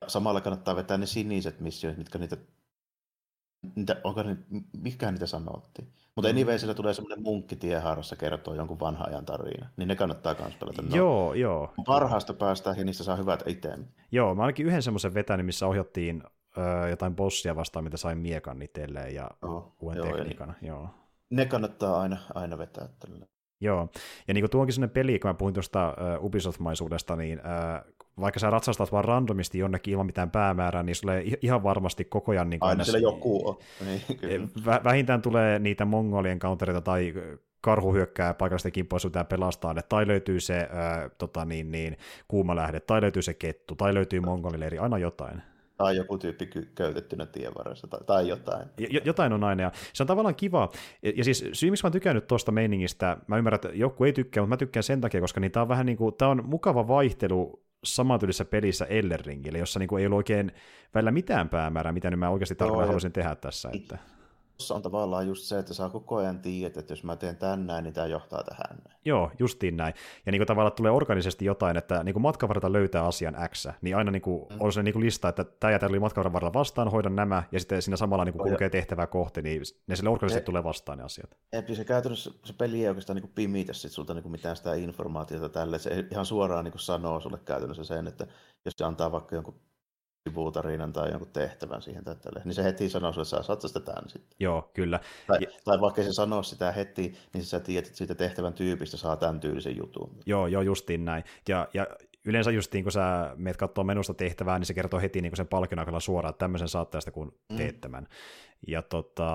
Ja 0.00 0.08
samalla 0.08 0.40
kannattaa 0.40 0.76
vetää 0.76 0.98
ne 0.98 1.06
siniset 1.06 1.60
missioit, 1.60 1.98
mitkä 1.98 2.18
niitä, 2.18 2.36
niitä 3.76 4.00
onko 4.04 4.22
ne, 4.22 4.36
mikä 4.82 5.10
niitä 5.10 5.26
sanottiin. 5.26 5.88
Mutta 6.16 6.32
mm. 6.32 6.36
anyway, 6.36 6.58
sillä 6.58 6.74
tulee 6.74 6.94
semmoinen 6.94 7.22
munkki 7.22 7.56
tiehaarassa 7.56 8.16
kertoo 8.16 8.54
jonkun 8.54 8.80
vanhan 8.80 9.08
ajan 9.08 9.24
tarina. 9.24 9.68
Niin 9.76 9.88
ne 9.88 9.96
kannattaa 9.96 10.34
myös 10.40 10.54
pelata. 10.54 10.82
No, 10.82 10.96
joo, 10.96 11.34
joo. 11.34 11.74
Parhaasta 11.86 12.34
päästä 12.34 12.74
ja 12.78 12.84
niistä 12.84 13.04
saa 13.04 13.16
hyvät 13.16 13.42
itemit. 13.46 13.86
Joo, 14.12 14.34
mä 14.34 14.42
ainakin 14.42 14.66
yhden 14.66 14.82
semmoisen 14.82 15.14
vetänyt, 15.14 15.46
missä 15.46 15.66
ohjattiin 15.66 16.22
öö, 16.58 16.88
jotain 16.88 17.16
bossia 17.16 17.56
vastaan, 17.56 17.84
mitä 17.84 17.96
sain 17.96 18.18
miekan 18.18 18.62
itselleen 18.62 19.14
ja 19.14 19.30
oh, 19.42 19.76
uuden 19.80 19.98
joo, 19.98 20.16
tekniikan. 20.16 20.54
Joo. 20.62 20.88
Ne 21.30 21.46
kannattaa 21.46 22.00
aina, 22.00 22.16
aina 22.34 22.58
vetää 22.58 22.88
tällä. 22.98 23.26
Joo, 23.64 23.88
ja 24.28 24.34
niin 24.34 24.42
kuin 24.42 24.50
tuo 24.50 24.60
onkin 24.60 24.74
sellainen 24.74 24.94
peli, 24.94 25.18
kun 25.18 25.28
mä 25.28 25.34
puhuin 25.34 25.54
tuosta 25.54 25.88
uh, 26.18 26.24
Ubisoft-maisuudesta, 26.24 27.16
niin 27.16 27.38
uh, 27.38 27.94
vaikka 28.20 28.40
sä 28.40 28.50
ratsastat 28.50 28.92
vaan 28.92 29.04
randomisti 29.04 29.58
jonnekin 29.58 29.92
ilman 29.92 30.06
mitään 30.06 30.30
päämäärää, 30.30 30.82
niin 30.82 30.96
sulle 30.96 31.22
ihan 31.42 31.62
varmasti 31.62 32.04
koko 32.04 32.32
ajan... 32.32 32.50
Niin 32.50 32.58
Aina 32.62 32.84
siellä 32.84 32.98
joku 32.98 33.48
on. 33.48 33.56
Niin, 34.22 34.50
Vä- 34.60 34.84
vähintään 34.84 35.22
tulee 35.22 35.58
niitä 35.58 35.84
mongolien 35.84 36.38
countereita 36.38 36.80
tai 36.80 37.14
karhu 37.60 37.92
hyökkää 37.92 38.34
paikallisten 38.34 38.72
kimppuun 38.72 39.00
ja 39.14 39.24
pelastaa 39.24 39.74
ne, 39.74 39.82
tai 39.82 40.06
löytyy 40.06 40.40
se 40.40 40.68
ää, 40.72 41.10
tota 41.18 41.44
niin, 41.44 41.70
niin, 41.70 41.96
kuuma 42.28 42.56
lähde, 42.56 42.80
tai 42.80 43.00
löytyy 43.00 43.22
se 43.22 43.34
kettu, 43.34 43.74
tai 43.74 43.94
löytyy 43.94 44.20
mongolileiri, 44.20 44.78
aina 44.78 44.98
jotain. 44.98 45.42
Tai 45.76 45.96
joku 45.96 46.18
tyyppi 46.18 46.48
köytettynä 46.74 47.26
tien 47.26 47.52
varressa, 47.58 47.86
tai, 47.86 48.00
tai 48.06 48.28
jotain. 48.28 48.68
J- 48.78 49.04
jotain 49.04 49.32
on 49.32 49.44
aina, 49.44 49.62
ja 49.62 49.72
se 49.92 50.02
on 50.02 50.06
tavallaan 50.06 50.34
kiva. 50.34 50.70
Ja, 51.02 51.12
ja 51.16 51.24
siis 51.24 51.44
syy, 51.52 51.70
miksi 51.70 51.84
mä 51.84 51.90
oon 52.04 52.14
nyt 52.14 52.26
tuosta 52.26 52.52
meiningistä, 52.52 53.16
mä 53.26 53.36
ymmärrän, 53.36 53.56
että 53.56 53.70
joku 53.74 54.04
ei 54.04 54.12
tykkää, 54.12 54.42
mutta 54.42 54.54
mä 54.54 54.56
tykkään 54.56 54.82
sen 54.82 55.00
takia, 55.00 55.20
koska 55.20 55.40
niin 55.40 55.52
tää 55.52 55.62
on 55.62 55.68
vähän 55.68 55.86
niin 55.86 55.98
kuin, 55.98 56.14
tää 56.14 56.28
on 56.28 56.42
mukava 56.44 56.88
vaihtelu 56.88 57.64
samantyylisessä 57.84 58.44
pelissä 58.44 58.84
Elden 58.84 59.24
Ringille, 59.24 59.58
jossa 59.58 59.78
niin 59.78 59.88
kuin 59.88 60.00
ei 60.00 60.06
ollut 60.06 60.16
oikein 60.16 60.52
välillä 60.94 61.10
mitään 61.10 61.48
päämäärää, 61.48 61.92
mitä 61.92 62.10
nyt 62.10 62.18
mä 62.18 62.30
oikeasti 62.30 62.54
tarkalleen 62.54 62.86
haluaisin 62.86 63.12
tehdä 63.12 63.34
tässä. 63.34 63.70
Että 63.74 63.98
on 64.70 64.82
tavallaan 64.82 65.26
just 65.26 65.44
se, 65.44 65.58
että 65.58 65.74
saa 65.74 65.90
koko 65.90 66.16
ajan 66.16 66.38
tiedä, 66.38 66.74
että 66.80 66.92
jos 66.92 67.04
mä 67.04 67.16
teen 67.16 67.36
tän 67.36 67.66
näin, 67.66 67.84
niin 67.84 67.94
tämä 67.94 68.06
johtaa 68.06 68.42
tähän. 68.42 68.82
Joo, 69.04 69.30
justiin 69.38 69.76
näin. 69.76 69.94
Ja 70.26 70.32
niin 70.32 70.40
kuin 70.40 70.46
tavallaan 70.46 70.72
tulee 70.72 70.92
organisesti 70.92 71.44
jotain, 71.44 71.76
että 71.76 72.04
niin 72.04 72.12
kuin 72.12 72.22
matkan 72.22 72.48
varrella 72.48 72.72
löytää 72.72 73.04
asian 73.04 73.36
X, 73.48 73.66
niin 73.82 73.96
aina 73.96 74.10
niin 74.10 74.22
kuin 74.22 74.46
mm. 74.50 74.56
on 74.60 74.72
se 74.72 74.82
niin 74.82 74.92
kuin 74.92 75.04
lista, 75.04 75.28
että 75.28 75.44
tämä 75.44 75.70
ja 75.70 75.78
tämä 75.78 75.88
oli 75.88 76.00
matkan 76.00 76.32
varrella 76.32 76.52
vastaan, 76.52 76.90
hoidan 76.90 77.16
nämä, 77.16 77.42
ja 77.52 77.60
sitten 77.60 77.82
siinä 77.82 77.96
samalla 77.96 78.24
niin 78.24 78.32
kuin 78.32 78.48
kulkee 78.48 78.70
tehtävää 78.70 79.06
kohti, 79.06 79.42
niin 79.42 79.62
ne 79.86 79.96
sille 79.96 80.10
organisesti 80.10 80.42
e- 80.42 80.44
tulee 80.44 80.64
vastaan 80.64 80.98
ne 80.98 81.04
asiat. 81.04 81.36
Ei, 81.52 81.76
se 81.76 81.84
käytännössä 81.84 82.30
se 82.44 82.52
peli 82.52 82.82
ei 82.82 82.88
oikeastaan 82.88 83.16
niin 83.16 83.32
pimitä 83.34 83.72
sit 83.72 83.92
sulta 83.92 84.14
niin 84.14 84.22
kuin 84.22 84.32
mitään 84.32 84.56
sitä 84.56 84.74
informaatiota 84.74 85.48
tälle, 85.48 85.78
se 85.78 86.06
ihan 86.10 86.26
suoraan 86.26 86.64
niin 86.64 86.72
kuin 86.72 86.80
sanoo 86.80 87.20
sulle 87.20 87.38
käytännössä 87.44 87.84
sen, 87.84 88.06
että 88.06 88.26
jos 88.64 88.74
se 88.76 88.84
antaa 88.84 89.12
vaikka 89.12 89.34
jonkun 89.34 89.60
sivuutarinan 90.28 90.92
tai 90.92 91.10
jonkun 91.10 91.30
tehtävän 91.32 91.82
siihen 91.82 92.04
tai 92.04 92.16
tälle, 92.16 92.42
niin 92.44 92.54
se 92.54 92.64
heti 92.64 92.88
sanoo 92.88 93.12
sulle, 93.12 93.22
että 93.22 93.36
sä 93.36 93.42
saat 93.42 93.60
sitä 93.60 93.80
tämän 93.80 94.08
sitten. 94.08 94.36
Joo, 94.40 94.70
kyllä. 94.74 95.00
Tai, 95.26 95.38
ja... 95.40 95.48
tai 95.64 95.80
vaikka 95.80 96.02
se 96.02 96.12
sanoo 96.12 96.42
sitä 96.42 96.72
heti, 96.72 97.14
niin 97.32 97.44
sä 97.44 97.60
tiedät, 97.60 97.86
että 97.86 97.98
siitä 97.98 98.14
tehtävän 98.14 98.52
tyypistä 98.52 98.96
saa 98.96 99.16
tämän 99.16 99.40
tyylisen 99.40 99.76
jutun. 99.76 100.18
Joo, 100.26 100.46
joo, 100.46 100.62
justiin 100.62 101.04
näin. 101.04 101.24
Ja, 101.48 101.68
ja 101.74 101.86
yleensä 102.24 102.50
justiin, 102.50 102.84
kun 102.84 102.92
sä 102.92 103.32
meet 103.36 103.56
katsoa 103.56 103.84
menusta 103.84 104.14
tehtävää, 104.14 104.58
niin 104.58 104.66
se 104.66 104.74
kertoo 104.74 105.00
heti 105.00 105.20
niin 105.20 105.36
sen 105.36 105.48
palkinnon 105.48 106.00
suoraan, 106.00 106.30
että 106.30 106.38
tämmöisen 106.38 106.68
saat 106.68 106.90
tästä, 106.90 107.10
kun 107.10 107.38
mm. 107.50 107.56
teet 107.56 107.80
tämän. 107.80 108.08
Ja 108.66 108.82
tota, 108.82 109.30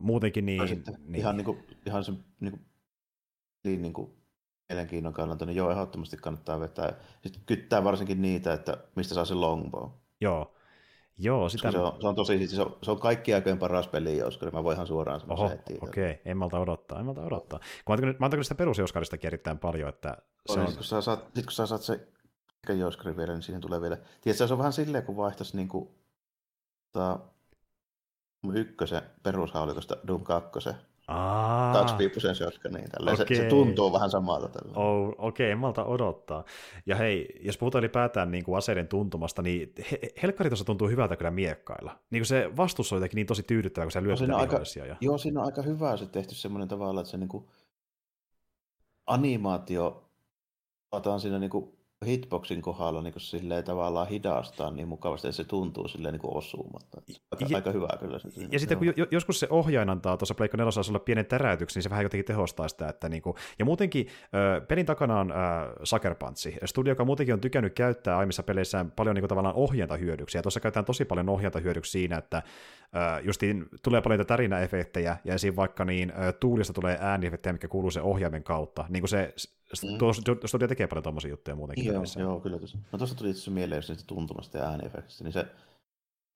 muutenkin 0.00 0.46
niin... 0.46 0.84
niin... 0.98 1.14
Ihan, 1.14 1.36
niin 1.36 1.44
kuin, 1.44 1.64
ihan 1.86 2.04
se 2.04 2.12
niin 2.40 2.52
kuin, 2.52 2.66
niin, 3.64 3.82
niin 3.82 3.92
kuin 3.92 4.20
mielenkiinnon 4.68 5.12
kannalta, 5.12 5.46
niin 5.46 5.56
joo, 5.56 5.70
ehdottomasti 5.70 6.16
kannattaa 6.16 6.60
vetää. 6.60 6.92
Sitten 7.22 7.42
kyttää 7.46 7.84
varsinkin 7.84 8.22
niitä, 8.22 8.52
että 8.52 8.78
mistä 8.96 9.14
saa 9.14 9.24
se 9.24 9.34
longbow. 9.34 9.90
Joo. 10.20 10.54
Joo, 11.18 11.48
sitä... 11.48 11.72
Se 11.72 11.78
on, 11.78 12.00
se 12.00 12.06
on 12.06 12.14
tosi, 12.14 12.46
se 12.46 12.62
on, 12.62 12.76
se 12.82 12.90
on 12.90 13.00
kaikki 13.00 13.34
aikojen 13.34 13.58
paras 13.58 13.88
peli, 13.88 14.18
jos 14.18 14.40
mä 14.52 14.64
voin 14.64 14.74
ihan 14.74 14.86
suoraan 14.86 15.20
sanoa 15.20 15.34
Oho, 15.34 15.46
okei, 15.46 15.76
okay. 15.82 16.16
en 16.24 16.36
malta 16.36 16.58
odottaa, 16.58 16.98
en 16.98 17.06
malta 17.06 17.20
odottaa. 17.20 17.60
Kun 17.84 17.98
mä 18.00 18.14
oon 18.20 18.30
kyllä 18.30 18.42
sitä 18.42 18.54
perusjouskaristakin 18.54 19.26
erittäin 19.26 19.58
paljon, 19.58 19.88
että 19.88 20.16
se 20.46 20.52
on... 20.52 20.60
on... 20.60 20.66
Sitten 20.66 20.76
kun 20.76 20.84
sä 20.84 21.00
saat, 21.00 21.30
sit, 21.34 21.44
kun 21.44 21.52
sä 21.52 21.66
saat 21.66 21.82
se 21.82 22.08
jouskari 22.78 23.16
vielä, 23.16 23.32
niin 23.32 23.42
siihen 23.42 23.60
tulee 23.60 23.80
vielä... 23.80 23.96
Tiedätkö, 23.96 24.46
se 24.46 24.54
on 24.54 24.58
vähän 24.58 24.72
silleen, 24.72 25.04
kun 25.04 25.16
vaihtaisi 25.16 25.56
niin 25.56 25.68
kuin, 25.68 25.88
tota, 26.92 27.18
ykkösen 28.54 29.02
perushaulikosta 29.22 29.96
Doom 30.06 30.24
2 30.24 30.50
kaksipiippuisen 31.72 32.34
shotgun, 32.34 32.72
niin 32.72 32.88
okay. 33.02 33.16
se, 33.16 33.34
se, 33.34 33.48
tuntuu 33.48 33.92
vähän 33.92 34.10
samalta. 34.10 34.48
Tällä. 34.48 34.76
Oh, 34.76 35.08
Okei, 35.08 35.18
okay, 35.18 35.46
en 35.46 35.58
malta 35.58 35.84
odottaa. 35.84 36.44
Ja 36.86 36.96
hei, 36.96 37.40
jos 37.40 37.58
puhutaan 37.58 37.80
ylipäätään 37.80 38.30
niin 38.30 38.44
kuin 38.44 38.58
aseiden 38.58 38.88
tuntumasta, 38.88 39.42
niin 39.42 39.72
he, 39.90 39.98
Helkkari 40.22 40.50
tuossa 40.50 40.64
tuntuu 40.64 40.88
hyvältä 40.88 41.16
kyllä 41.16 41.30
miekkailla. 41.30 41.98
Niin 42.10 42.20
kuin 42.20 42.26
se 42.26 42.56
vastus 42.56 42.92
on 42.92 42.96
jotenkin 42.96 43.16
niin 43.16 43.26
tosi 43.26 43.42
tyydyttävä, 43.42 43.84
kun 43.84 43.92
se 43.92 44.02
lyö 44.02 44.14
no, 44.26 44.36
aika, 44.36 44.60
ja... 44.86 44.96
Joo, 45.00 45.18
siinä 45.18 45.40
on 45.40 45.46
aika 45.46 45.62
hyvä 45.62 45.96
se 45.96 46.06
tehty 46.06 46.34
semmoinen 46.34 46.68
tavalla, 46.68 47.00
että 47.00 47.10
se 47.10 47.16
niin 47.16 47.28
kuin 47.28 47.44
animaatio 49.06 50.10
otetaan 50.92 51.20
siinä 51.20 51.38
niin 51.38 51.50
kuin 51.50 51.79
hitboxin 52.06 52.62
kohdalla 52.62 53.02
niin 53.02 53.14
silleen 53.16 53.64
tavallaan 53.64 54.08
hidastaa 54.08 54.70
niin 54.70 54.88
mukavasti, 54.88 55.28
että 55.28 55.36
se 55.36 55.44
tuntuu 55.44 55.88
silleen 55.88 56.14
niin 56.14 56.36
osumatta. 56.36 57.02
Aika, 57.30 57.46
ja, 57.48 57.56
aika 57.56 57.70
hyvä 57.70 57.88
kyllä. 58.00 58.18
Se, 58.18 58.28
ja 58.50 58.58
sitten 58.58 58.78
kun 58.78 58.86
jo, 58.86 59.06
joskus 59.10 59.40
se 59.40 59.46
ohjain 59.50 59.90
antaa 59.90 60.16
tuossa 60.16 60.34
Pleikka 60.34 60.56
4 60.56 60.70
olla 60.88 60.98
pienen 60.98 61.26
täräytyksen, 61.26 61.78
niin 61.78 61.82
se 61.82 61.90
vähän 61.90 62.02
jotenkin 62.02 62.24
tehostaa 62.24 62.68
sitä. 62.68 62.88
Että 62.88 63.08
niin 63.08 63.22
kuin, 63.22 63.36
ja 63.58 63.64
muutenkin 63.64 64.06
äh, 64.06 64.68
pelin 64.68 64.86
takana 64.86 65.20
on 65.20 65.32
äh, 65.32 65.38
Sucker 65.82 66.14
Punch, 66.14 66.48
studio, 66.64 66.90
joka 66.90 67.04
muutenkin 67.04 67.34
on 67.34 67.40
tykännyt 67.40 67.74
käyttää 67.74 68.18
aiemmissa 68.18 68.42
peleissään 68.42 68.90
paljon 68.90 69.14
niin 69.14 69.22
kuin, 69.22 69.28
tavallaan 69.28 69.54
ohjantahyödyksiä. 69.54 70.38
Ja 70.38 70.42
tuossa 70.42 70.60
käytetään 70.60 70.84
tosi 70.84 71.04
paljon 71.04 71.28
ohjantahyödyksiä 71.28 71.92
siinä, 71.92 72.18
että 72.18 72.36
äh, 72.36 73.24
justiin 73.24 73.66
tulee 73.82 74.02
paljon 74.02 74.26
tärinäefektejä, 74.26 75.16
ja 75.24 75.34
esim. 75.34 75.56
vaikka 75.56 75.84
niin 75.84 76.10
äh, 76.10 76.34
tuulista 76.40 76.72
tulee 76.72 76.98
ääniefektejä, 77.00 77.52
mikä 77.52 77.68
kuuluu 77.68 77.90
se 77.90 78.02
ohjaimen 78.02 78.42
kautta. 78.42 78.84
Niin 78.88 79.00
kuin 79.00 79.08
se 79.08 79.34
Mm. 79.82 79.98
Tuo 79.98 80.12
studio 80.46 80.68
tekee 80.68 80.86
paljon 80.86 81.02
tuommoisia 81.02 81.30
juttuja 81.30 81.56
muutenkin. 81.56 81.84
Joo, 81.84 82.04
joo 82.18 82.40
kyllä. 82.40 82.58
Tuossa. 82.58 82.78
No 82.92 82.98
tuossa 82.98 83.16
tuli 83.16 83.30
itse 83.30 83.50
mieleen, 83.50 83.82
niistä 83.88 84.04
tuntumasta 84.06 84.58
ja 84.58 84.64
ääniefektistä, 84.64 85.24
niin 85.24 85.32
se 85.32 85.46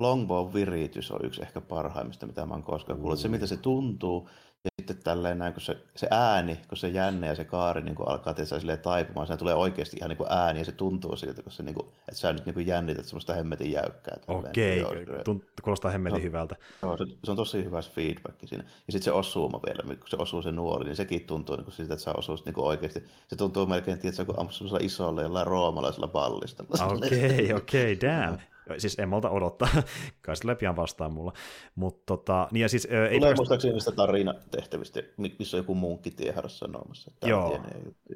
longbow 0.01 0.55
viritys 0.55 1.11
on 1.11 1.21
yksi 1.25 1.43
ehkä 1.43 1.61
parhaimmista, 1.61 2.27
mitä 2.27 2.47
mä 2.47 2.55
oon 2.55 2.63
koskaan 2.63 2.99
kuullut. 2.99 3.19
Se, 3.19 3.29
mitä 3.29 3.47
se 3.47 3.57
tuntuu, 3.57 4.29
ja 4.65 4.71
sitten 4.79 5.05
tälleen 5.05 5.39
näin, 5.39 5.53
kun 5.53 5.63
se, 5.63 5.77
se 5.97 6.09
ääni, 6.11 6.61
kun 6.69 6.79
se 6.79 6.89
jänne 6.89 7.27
ja 7.27 7.35
se 7.35 7.45
kaari 7.45 7.83
niin 7.83 7.95
kuin 7.95 8.09
alkaa 8.09 8.35
tietysti 8.35 8.61
silleen 8.61 8.79
taipumaan, 8.79 9.27
se 9.27 9.37
tulee 9.37 9.55
oikeasti 9.55 9.97
ihan 9.97 10.09
niin 10.09 10.17
kuin 10.17 10.33
ääni 10.33 10.59
ja 10.59 10.65
se 10.65 10.73
tuntuu 10.73 11.17
siltä, 11.17 11.43
kun 11.43 11.53
se, 11.53 11.63
niin 11.63 11.75
kuin, 11.75 11.87
että 11.89 12.21
sä 12.21 12.33
nyt 12.33 12.47
niin 12.47 12.55
kuin 12.55 12.67
jännität 12.67 13.05
semmoista 13.05 13.35
hemmetin 13.35 13.73
jäykkää. 13.73 14.17
Okei, 14.29 14.83
okay. 14.83 15.05
Tunt, 15.25 15.45
kuulostaa 15.63 15.91
hemmetin 15.91 16.19
no, 16.19 16.25
hyvältä. 16.25 16.57
Joo, 16.83 16.97
se, 16.97 17.05
se, 17.25 17.31
on 17.31 17.37
tosi 17.37 17.65
hyvä 17.65 17.83
se 17.83 17.91
feedback 17.91 18.37
siinä. 18.45 18.65
Ja 18.65 18.93
sitten 18.93 19.05
se 19.05 19.13
osuuma 19.13 19.61
vielä, 19.67 19.83
kun 19.83 20.09
se 20.09 20.17
osuu 20.17 20.43
se 20.43 20.53
nuoli, 20.53 20.85
niin 20.85 20.97
sekin 20.97 21.27
tuntuu 21.27 21.57
niin 21.57 21.65
kuin 21.65 21.75
siltä, 21.75 21.95
että 21.95 22.05
sä 22.05 22.13
osuus 22.13 22.45
niin 22.45 22.55
kuin 22.55 22.67
oikeasti. 22.67 23.05
Se 23.27 23.37
tuntuu 23.37 23.67
melkein, 23.67 23.99
että 24.05 24.25
kun 24.25 24.35
ampuu 24.39 24.53
semmoisella 24.53 24.87
isolla 24.87 25.23
jollain 25.23 25.47
roomalaisella 25.47 26.09
pallista. 26.09 26.65
Okei, 26.85 27.45
okay, 27.45 27.57
okei, 27.57 27.93
okay, 27.93 28.11
damn. 28.11 28.39
Siis 28.79 28.99
en 28.99 29.09
malta 29.09 29.31
odottaa, 29.31 29.69
kai 30.23 30.37
se 30.37 30.55
pian 30.55 30.77
vastaan 30.77 31.13
mulla. 31.13 31.33
Mut 31.75 32.07
tota, 32.07 32.49
niin 32.53 32.63
ja 32.63 32.69
siis, 32.69 32.87
Tulee 32.87 33.09
ei 33.09 33.19
Tulee 33.19 33.35
muistaakseni 33.35 33.73
niistä 33.73 33.93
tarinatehtävistä, 33.93 35.03
missä 35.17 35.57
on 35.57 35.59
joku 35.59 35.75
munkki 35.75 36.11
tieharassa 36.11 36.59
sanomassa. 36.59 37.11
Että 37.15 37.29
Joo. 37.29 37.61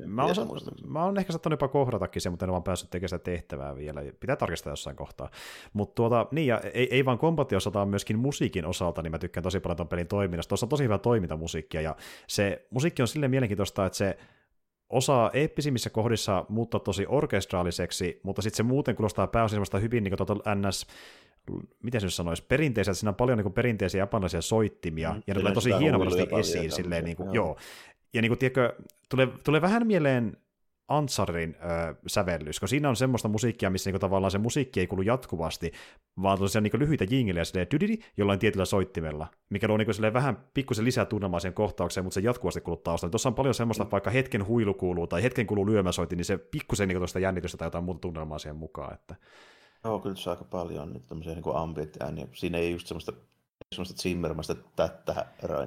Mä 0.07 0.25
oon, 0.25 0.35
mä 0.87 1.05
oon 1.05 1.19
ehkä 1.19 1.33
saattanut 1.33 1.61
jopa 1.61 1.73
kohdatakin 1.73 2.23
sen, 2.23 2.33
mutta 2.33 2.47
en 2.47 2.53
vaan 2.53 2.63
päässyt 2.63 2.91
tekemään 2.91 3.09
sitä 3.09 3.19
tehtävää 3.19 3.77
vielä. 3.77 4.03
Pitää 4.21 4.37
tarkistaa 4.37 4.73
jossain 4.73 4.97
kohtaa. 4.97 5.31
Mutta 5.73 5.95
tuota, 5.95 6.27
niin 6.31 6.47
ja 6.47 6.61
ei, 6.75 6.95
ei 6.95 7.05
vaan 7.05 7.19
kompatti 7.19 7.57
osalta, 7.57 7.79
vaan 7.79 7.89
myöskin 7.89 8.19
musiikin 8.19 8.67
osalta, 8.67 9.03
niin 9.03 9.11
mä 9.11 9.19
tykkään 9.19 9.43
tosi 9.43 9.61
paljon 9.61 9.77
ton 9.77 9.89
pelin 9.89 10.07
toiminnasta. 10.07 10.49
Tuossa 10.49 10.67
on 10.67 10.71
tosi 10.71 10.85
hyvä 10.85 10.99
toimintamusiikkia, 10.99 11.81
ja 11.81 11.97
se 12.27 12.67
musiikki 12.71 13.03
on 13.03 13.09
silleen 13.09 13.31
mielenkiintoista, 13.31 13.87
että 13.87 13.99
se 13.99 14.19
osaa 14.91 15.31
eeppisimmissä 15.33 15.91
kohdissa 15.91 16.45
muuttaa 16.49 16.81
tosi 16.81 17.07
orkestraaliseksi, 17.09 18.21
mutta 18.23 18.43
sitten 18.43 18.57
se 18.57 18.63
muuten 18.63 18.97
kuulostaa 18.97 19.27
pääosin 19.27 19.55
semmoista 19.55 19.79
hyvin 19.79 20.05
niin 20.05 20.15
kuin 20.17 20.69
ns 20.69 20.87
miten 21.83 22.01
se 22.01 22.07
nyt 22.07 22.15
sanoisi, 22.15 22.45
perinteisiä, 22.49 22.91
että 22.91 23.01
siinä 23.01 23.11
on 23.11 23.15
paljon 23.15 23.39
niin 23.39 23.53
perinteisiä 23.53 23.99
japanilaisia 23.99 24.41
soittimia, 24.41 25.13
mm, 25.13 25.23
ja 25.27 25.35
ne 25.35 25.41
tulee 25.41 25.55
tosi 25.55 25.71
hienovasti 25.79 26.29
esiin, 26.39 26.73
silleen, 26.73 27.05
niin 27.05 27.17
kuin, 27.17 27.35
joo. 27.35 27.47
joo. 27.47 27.57
Ja 28.15 28.23
niin 28.23 28.31
kuin, 28.31 28.39
tiedätkö, 28.39 28.75
tulee, 29.09 29.29
tulee 29.45 29.61
vähän 29.61 29.87
mieleen 29.87 30.37
Antsarin 30.89 31.57
äh, 31.61 31.97
sävellys, 32.07 32.61
kun 32.61 32.69
siinä 32.69 32.89
on 32.89 32.97
semmoista 32.97 33.29
musiikkia, 33.29 33.71
missä 33.71 33.91
niinku 33.91 33.99
tavallaan 33.99 34.31
se 34.31 34.39
musiikki 34.39 34.81
ei 34.81 34.87
kulu 34.87 35.03
jatkuvasti, 35.03 35.73
vaan 36.23 36.39
tosiaan 36.39 36.63
niinku 36.63 36.79
lyhyitä 36.79 37.05
jinglejä 37.11 37.45
silleen 37.45 37.67
dydidi 37.73 37.99
jollain 38.17 38.39
tietyllä 38.39 38.65
soittimella, 38.65 39.27
mikä 39.51 39.69
luo 39.69 39.77
niinku 39.77 39.93
vähän 40.13 40.45
pikkusen 40.55 40.85
lisää 40.85 41.05
tunnelmaa 41.05 41.41
siihen 41.41 41.55
kohtaukseen, 41.55 42.05
mutta 42.05 42.15
se 42.15 42.21
jatkuvasti 42.21 42.61
kuluu 42.61 42.77
taustalla. 42.77 43.11
Tuossa 43.11 43.29
on 43.29 43.35
paljon 43.35 43.55
semmoista, 43.55 43.85
mm. 43.85 43.91
vaikka 43.91 44.11
hetken 44.11 44.47
huilu 44.47 44.75
kuuluu 44.75 45.07
tai 45.07 45.23
hetken 45.23 45.47
kuluu 45.47 45.67
lyömäsoitti, 45.67 46.17
niin 46.17 46.25
se 46.25 46.39
pikkusen 46.39 46.89
niinku 46.89 47.01
tuosta 47.01 47.19
jännitystä 47.19 47.59
tai 47.59 47.67
jotain 47.67 47.85
muuta 47.85 48.01
tunnelmaa 48.01 48.39
siihen 48.39 48.57
mukaan. 48.57 48.95
Että... 48.95 49.17
Joo, 49.85 49.99
kyllä 50.01 50.17
se 50.17 50.31
aika 50.31 50.45
paljon 50.45 50.93
nyt 50.93 51.07
tämmöisiä 51.07 51.35
niin 51.35 51.45
ambient 51.55 51.97
ääniä. 52.01 52.29
Siinä 52.33 52.59
ei 52.59 52.73
just 52.73 52.87
semmoista 52.87 53.13
semmoista 53.75 54.03
Zimmermasta 54.03 54.55
tätä 54.77 55.27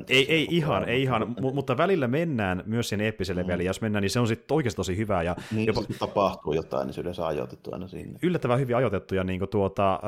Ei, 0.10 0.34
ei 0.34 0.48
ihan, 0.50 0.90
ei 0.90 1.02
ihan, 1.02 1.36
mutta 1.54 1.78
välillä 1.78 2.08
mennään 2.08 2.64
myös 2.66 2.90
sen 2.90 3.02
eeppiselle 3.02 3.44
mm. 3.44 3.62
jos 3.62 3.82
mennään, 3.82 4.02
niin 4.02 4.10
se 4.10 4.20
on 4.20 4.28
sitten 4.28 4.56
oikeasti 4.56 4.76
tosi 4.76 4.98
hyvää. 4.98 5.24
Ja 5.24 5.36
niin, 5.52 5.68
jopa... 5.68 5.82
jos 5.90 5.98
tapahtuu 6.00 6.54
jotain, 6.54 6.86
niin 6.86 6.94
se 6.94 7.02
yleensä 7.02 7.28
ajoitettu 7.28 7.74
aina 7.74 7.88
sinne. 7.88 8.20
Yllättävän 8.24 8.60
hyvin 8.60 8.76
ajoitettu, 8.76 9.16
ja 9.16 9.24
niin 9.24 9.40
kuin 9.40 9.50
tuota, 9.50 9.94
äh, 9.94 10.00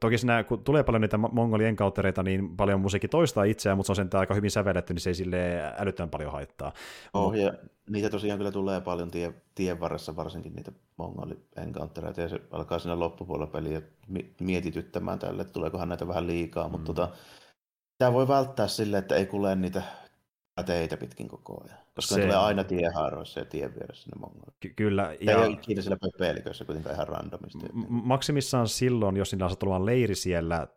toki 0.00 0.18
siinä, 0.18 0.44
kun 0.44 0.64
tulee 0.64 0.82
paljon 0.82 1.00
niitä 1.00 1.18
mongolien 1.18 1.76
kauttereita, 1.76 2.22
niin 2.22 2.56
paljon 2.56 2.80
musiikki 2.80 3.08
toistaa 3.08 3.44
itseään, 3.44 3.76
mutta 3.76 3.86
se 3.86 3.92
on 3.92 3.96
sentään 3.96 4.20
aika 4.20 4.34
hyvin 4.34 4.50
sävelletty, 4.50 4.94
niin 4.94 5.00
se 5.00 5.10
ei 5.10 5.14
sille 5.14 5.60
älyttömän 5.78 6.10
paljon 6.10 6.32
haittaa. 6.32 6.72
Oh, 7.14 7.32
Mut... 7.32 7.40
ja 7.40 7.52
niitä 7.90 8.10
tosiaan 8.10 8.38
kyllä 8.38 8.52
tulee 8.52 8.80
paljon 8.80 9.10
tie 9.10 9.34
tien 9.54 9.80
varressa 9.80 10.16
varsinkin 10.16 10.54
niitä 10.54 10.72
mongoli 10.96 11.38
encountereita, 11.56 12.20
ja 12.20 12.28
se 12.28 12.40
alkaa 12.50 12.78
siinä 12.78 12.98
loppupuolella 12.98 13.52
peliä 13.52 13.82
mietityttämään 14.40 15.18
tälle, 15.18 15.42
että 15.42 15.52
tuleekohan 15.52 15.88
näitä 15.88 16.08
vähän 16.08 16.26
liikaa, 16.26 16.64
mm. 16.68 16.72
mutta 16.72 16.86
tota, 16.86 17.08
tämä 17.98 18.12
voi 18.12 18.28
välttää 18.28 18.68
sille, 18.68 18.98
että 18.98 19.16
ei 19.16 19.26
kuule 19.26 19.56
niitä 19.56 19.82
teitä 20.66 20.96
pitkin 20.96 21.28
koko 21.28 21.64
ajan. 21.64 21.78
Koska 21.94 22.14
se... 22.14 22.20
ne 22.20 22.26
tulee 22.26 22.36
aina 22.36 22.64
tiehaaroissa 22.64 23.40
ja 23.40 23.44
tien 23.46 23.74
vieressä 23.74 24.10
ne 24.14 24.20
mongolit. 24.20 24.54
Ky- 24.60 24.72
kyllä. 24.76 25.16
Ja... 25.20 25.32
Ei 25.32 25.38
ole 25.38 25.48
ikinä 25.48 25.82
siellä 25.82 25.98
pelikössä 26.18 26.64
kuitenkaan 26.64 26.94
ihan 26.94 27.08
randomisti. 27.08 27.58
M- 27.72 27.84
maksimissaan 27.88 28.68
silloin, 28.68 29.16
jos 29.16 29.32
niillä 29.32 29.46
on 29.46 29.56
olemaan 29.62 29.86
leiri 29.86 30.14
siellä, 30.14 30.68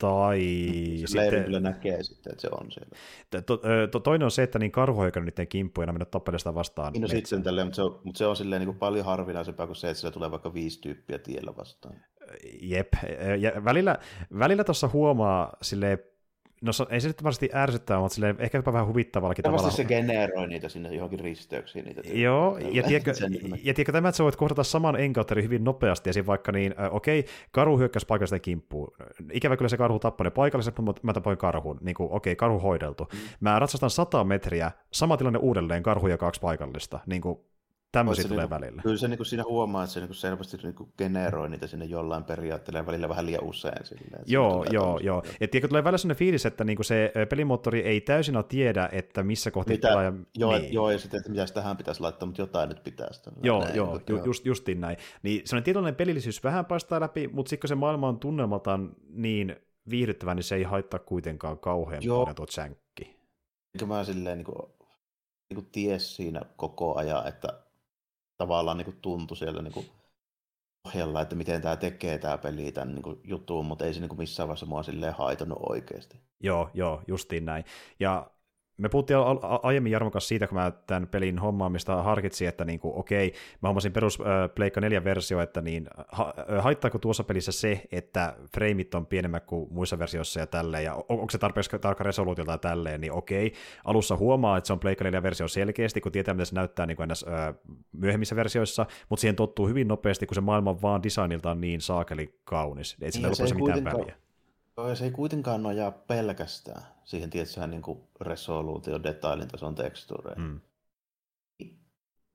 tai 0.00 0.40
se 1.00 1.06
sitten... 1.06 1.44
kyllä 1.44 1.60
näkee 1.60 2.02
sitten, 2.02 2.32
että 2.32 2.42
se 2.42 2.48
on 2.60 2.72
siellä. 2.72 2.90
To, 3.46 3.60
to, 3.90 4.00
toinen 4.00 4.24
on 4.24 4.30
se, 4.30 4.42
että 4.42 4.58
niin 4.58 4.72
karhu 4.72 5.00
on 5.00 5.10
niiden 5.24 5.48
kimppuja 5.48 5.86
ja 5.86 5.92
mennyt 5.92 6.10
tappelemaan 6.10 6.54
vastaan. 6.54 6.92
Niin 6.92 7.02
no 7.02 7.08
sitten 7.08 7.42
tälleen, 7.42 7.66
mutta 7.66 7.76
se 7.76 7.82
on, 7.82 8.00
mutta 8.04 8.18
se 8.18 8.26
on 8.26 8.36
silleen 8.36 8.60
niin 8.60 8.66
kuin 8.66 8.78
paljon 8.78 9.06
harvinaisempaa 9.06 9.66
kuin 9.66 9.76
se, 9.76 9.90
että 9.90 10.00
sillä 10.00 10.12
tulee 10.12 10.30
vaikka 10.30 10.54
viisi 10.54 10.80
tyyppiä 10.80 11.18
tiellä 11.18 11.52
vastaan. 11.56 11.94
Jep, 12.60 12.92
ja 13.38 13.64
välillä, 13.64 13.98
välillä 14.38 14.64
tuossa 14.64 14.88
huomaa 14.88 15.56
silleen 15.62 15.98
No 16.60 16.72
ei 16.90 17.00
se 17.00 17.08
nyt 17.08 17.22
varmasti 17.22 17.50
ärsyttää, 17.54 18.00
mutta 18.00 18.14
silleen, 18.14 18.36
ehkä 18.38 18.58
jopa 18.58 18.72
vähän 18.72 18.86
huvittavallakin 18.86 19.42
tavalla. 19.42 19.70
se 19.70 19.84
generoi 19.84 20.46
niitä 20.48 20.68
sinne 20.68 20.94
johonkin 20.94 21.20
risteyksiin. 21.20 21.84
Niitä 21.84 22.02
Joo, 22.04 22.58
ja 22.58 22.82
tiedätkö, 22.82 23.12
ja 23.64 23.74
tiedätkö 23.74 23.92
tämä, 23.92 24.08
että 24.08 24.16
sä 24.16 24.24
voit 24.24 24.36
kohdata 24.36 24.62
saman 24.62 24.96
encounterin 24.96 25.44
hyvin 25.44 25.64
nopeasti, 25.64 26.10
ja 26.16 26.26
vaikka 26.26 26.52
niin, 26.52 26.74
äh, 26.80 26.94
okei, 26.94 27.20
okay, 27.20 27.32
karhu 27.50 27.78
hyökkäsi 27.78 28.06
paikallista 28.06 28.38
kimppuun. 28.38 28.92
Ikävä 29.32 29.56
kyllä 29.56 29.68
se 29.68 29.76
karhu 29.76 29.98
tappoi 29.98 30.24
ne 30.24 30.30
paikalliset, 30.30 30.78
mutta 30.78 31.00
mä 31.04 31.12
tapoin 31.12 31.38
karhun. 31.38 31.78
Niin 31.80 31.94
kuin, 31.94 32.12
okei, 32.12 32.32
okay, 32.32 32.36
karhu 32.36 32.58
hoideltu. 32.58 33.08
Mm. 33.12 33.18
Mä 33.40 33.58
ratsastan 33.58 33.90
100 33.90 34.24
metriä, 34.24 34.70
sama 34.92 35.16
tilanne 35.16 35.38
uudelleen, 35.38 35.82
karhu 35.82 36.06
ja 36.06 36.18
kaksi 36.18 36.40
paikallista. 36.40 37.00
Niin 37.06 37.22
kuin, 37.22 37.38
Tämmöisiä 37.92 38.28
tulee 38.28 38.44
niinku, 38.44 38.54
välillä. 38.54 38.82
Kyllä 38.82 38.96
se 38.96 39.08
niinku 39.08 39.24
siinä 39.24 39.44
huomaa, 39.44 39.84
että 39.84 39.94
se 39.94 40.00
niinku 40.00 40.14
selvästi 40.14 40.56
niinku 40.56 40.92
generoi 40.98 41.48
niitä 41.48 41.66
sinne 41.66 41.84
jollain 41.84 42.24
periaatteella 42.24 42.86
välillä 42.86 43.08
vähän 43.08 43.26
liian 43.26 43.44
usein. 43.44 43.86
Silleen, 43.86 44.24
joo, 44.26 44.64
joo, 44.70 44.98
joo. 44.98 45.22
Et 45.40 45.50
tiedätkö, 45.50 45.68
tulee 45.68 45.84
välillä 45.84 45.98
sellainen 45.98 46.18
fiilis, 46.18 46.46
että 46.46 46.64
niinku 46.64 46.82
se 46.82 47.12
pelimoottori 47.28 47.80
ei 47.80 48.00
täysin 48.00 48.36
ole 48.36 48.44
tiedä, 48.48 48.88
että 48.92 49.22
missä 49.22 49.50
kohti 49.50 49.72
mitä, 49.72 49.88
pelaaja... 49.88 50.12
Joo, 50.34 50.58
niin. 50.58 50.72
joo, 50.72 50.90
ja 50.90 50.98
sitten, 50.98 51.18
että 51.18 51.30
mitä 51.30 51.46
tähän 51.46 51.76
pitäisi 51.76 52.00
laittaa, 52.00 52.26
mutta 52.26 52.42
jotain 52.42 52.68
nyt 52.68 52.82
pitäisi. 52.84 53.22
Joo, 53.42 53.64
näin, 53.64 53.76
joo, 53.76 54.00
ju, 54.08 54.24
just, 54.24 54.46
justiin 54.46 54.80
näin. 54.80 54.96
Niin 55.22 55.42
sellainen 55.44 55.64
tietynlainen 55.64 55.96
pelillisyys 55.96 56.44
vähän 56.44 56.66
paistaa 56.66 57.00
läpi, 57.00 57.28
mutta 57.28 57.50
sitten 57.50 57.60
kun 57.60 57.68
se 57.68 57.74
maailma 57.74 58.08
on 58.08 58.20
tunnelmaltaan 58.20 58.96
niin 59.08 59.56
viihdyttävä, 59.90 60.34
niin 60.34 60.44
se 60.44 60.54
ei 60.54 60.62
haittaa 60.62 61.00
kuitenkaan 61.00 61.58
kauhean 61.58 62.02
joo. 62.02 62.18
paljon 62.18 62.36
tuo 62.36 62.46
sänkki. 62.50 63.16
Mä 63.86 64.04
silleen 64.04 64.38
niin 64.38 64.44
kuin, 64.44 64.72
niin 65.50 65.54
kuin 65.54 65.66
ties 65.72 66.16
siinä 66.16 66.40
koko 66.56 66.96
ajan, 66.96 67.28
että 67.28 67.60
tavallaan 68.40 68.76
niin 68.76 68.84
kuin 68.84 68.98
tuntui 69.02 69.36
siellä 69.36 69.62
niin 69.62 69.72
kuin 69.72 69.86
ohjalla, 70.86 71.20
että 71.20 71.36
miten 71.36 71.62
tämä 71.62 71.76
tekee 71.76 72.18
tämä 72.18 72.38
peli 72.38 72.72
tämän 72.72 72.94
niin 72.94 73.02
kuin 73.02 73.20
jutun, 73.24 73.66
mutta 73.66 73.84
ei 73.84 73.94
se 73.94 74.00
niin 74.00 74.08
kuin 74.08 74.18
missään 74.18 74.48
vaiheessa 74.48 74.66
mua 74.66 74.82
silleen 74.82 75.14
haitannut 75.14 75.58
oikeasti. 75.68 76.20
Joo, 76.42 76.70
joo, 76.74 77.02
justiin 77.06 77.44
näin. 77.44 77.64
Ja 78.00 78.30
me 78.80 78.88
puhuttiin 78.88 79.18
aiemmin 79.62 79.92
Jarmo 79.92 80.10
kanssa 80.10 80.28
siitä, 80.28 80.46
kun 80.46 80.58
mä 80.58 80.72
tämän 80.86 81.08
pelin 81.08 81.38
hommaamista 81.38 82.02
harkitsin, 82.02 82.48
että 82.48 82.64
niin 82.64 82.80
kuin, 82.80 82.94
okei, 82.94 83.32
mä 83.62 83.68
hommasin 83.68 83.92
perus 83.92 84.18
äh, 84.20 84.54
Pleikka 84.54 84.80
4 84.80 85.04
versio, 85.04 85.40
että 85.40 85.60
niin, 85.60 85.86
ha, 86.12 86.34
haittaako 86.58 86.98
tuossa 86.98 87.24
pelissä 87.24 87.52
se, 87.52 87.82
että 87.92 88.34
freimit 88.54 88.94
on 88.94 89.06
pienemmät 89.06 89.44
kuin 89.44 89.68
muissa 89.70 89.98
versioissa 89.98 90.40
ja 90.40 90.46
tälleen, 90.46 90.84
ja 90.84 90.94
on, 90.94 91.04
onko 91.08 91.30
se 91.30 91.38
tarpeeksi 91.38 91.78
tarkka 91.78 92.04
resoluutiolta 92.04 92.52
ja 92.52 92.58
tälleen, 92.58 93.00
niin 93.00 93.12
okei, 93.12 93.52
alussa 93.84 94.16
huomaa, 94.16 94.56
että 94.56 94.66
se 94.66 94.72
on 94.72 94.80
Pleikka 94.80 95.04
4 95.04 95.22
versio 95.22 95.48
selkeästi, 95.48 96.00
kun 96.00 96.12
tietää, 96.12 96.34
miten 96.34 96.46
se 96.46 96.54
näyttää 96.54 96.86
niin 96.86 96.96
kuin 96.96 97.04
ennäs, 97.04 97.24
äh, 97.28 97.54
myöhemmissä 97.92 98.36
versioissa, 98.36 98.86
mutta 99.08 99.20
siihen 99.20 99.36
tottuu 99.36 99.68
hyvin 99.68 99.88
nopeasti, 99.88 100.26
kun 100.26 100.34
se 100.34 100.40
maailma 100.40 100.82
vaan 100.82 101.02
designiltaan 101.02 101.60
niin 101.60 101.80
saakeli 101.80 102.40
kaunis, 102.44 102.96
ei 103.02 103.12
sillä 103.12 103.28
niin, 103.28 103.42
ole 103.42 103.74
mitään 103.74 103.84
väliä. 103.84 104.16
Joo, 104.76 104.94
se 104.94 105.04
ei 105.04 105.10
kuitenkaan 105.10 105.62
nojaa 105.62 105.90
pelkästään 105.90 106.82
siihen 107.04 107.30
tietysti 107.30 107.60
niin 107.66 107.82
kuin 107.82 108.00
resoluutio, 108.20 109.02
detailin 109.02 109.48
tason 109.48 109.74
tekstuureihin. 109.74 110.42
Mm. 110.42 110.60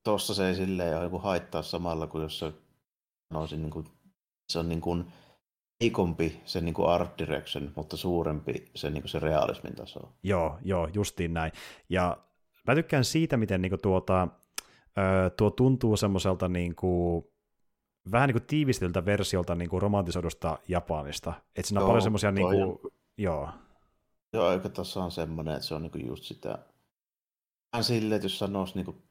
Tuossa 0.04 0.34
se 0.34 0.48
ei 0.48 0.54
silleen 0.54 0.96
ole 0.96 1.04
joku 1.04 1.18
haittaa 1.18 1.62
samalla 1.62 2.06
kuin 2.06 2.22
jos 2.22 2.38
se, 2.38 2.52
sanoisin, 3.32 3.62
niin 3.62 3.70
kuin, 3.70 3.86
se 4.48 4.58
on 4.58 4.68
niin 4.68 4.80
kuin 4.80 5.12
heikompi 5.80 6.40
se 6.44 6.60
niin 6.60 6.74
kuin 6.74 6.88
art 6.88 7.18
direction, 7.18 7.72
mutta 7.76 7.96
suurempi 7.96 8.70
se, 8.74 8.90
niin 8.90 9.02
kuin 9.02 9.10
se 9.10 9.18
realismin 9.18 9.74
taso. 9.74 10.12
Joo, 10.22 10.58
joo, 10.62 10.88
justiin 10.94 11.34
näin. 11.34 11.52
Ja 11.88 12.18
mä 12.66 12.74
tykkään 12.74 13.04
siitä, 13.04 13.36
miten 13.36 13.62
niin 13.62 13.70
kuin 13.70 13.82
tuota, 13.82 14.28
tuo 15.36 15.50
tuntuu 15.50 15.96
semmoiselta 15.96 16.48
niin 16.48 16.76
kuin, 16.76 17.24
vähän 18.10 18.28
niin 18.28 18.34
kuin 18.34 18.46
tiivisteltä 18.46 19.04
versiolta 19.04 19.54
niin 19.54 19.70
kuin 19.70 19.82
romantisoidusta 19.82 20.58
Japanista. 20.68 21.32
Että 21.56 21.68
siinä 21.68 21.80
on 21.80 21.82
joo, 21.82 21.88
paljon 21.88 22.02
semmoisia, 22.02 22.32
niin 22.32 22.46
kuin, 22.46 22.92
joo. 23.16 23.48
Joo, 24.32 24.46
aika 24.46 24.68
tuossa 24.68 25.04
on 25.04 25.10
semmoinen, 25.10 25.54
että 25.54 25.66
se 25.66 25.74
on 25.74 25.82
niin 25.82 25.90
kuin 25.90 26.06
just 26.06 26.24
sitä, 26.24 26.58
vähän 27.72 27.84
silleen, 27.84 28.16
että 28.16 28.24
jos 28.26 28.38
sanoisi 28.38 28.74
niin 28.74 28.84
kuin 28.84 29.02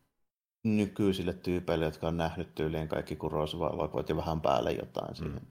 nykyisille 0.63 1.33
tyypeille, 1.33 1.85
jotka 1.85 2.07
on 2.07 2.17
nähnyt 2.17 2.55
tyyliin 2.55 2.87
kaikki 2.87 3.15
Kurosawa-elokuvat 3.15 4.09
ja 4.09 4.15
vähän 4.15 4.41
päälle 4.41 4.71
jotain 4.71 5.09
mm. 5.09 5.15
siihen. 5.15 5.41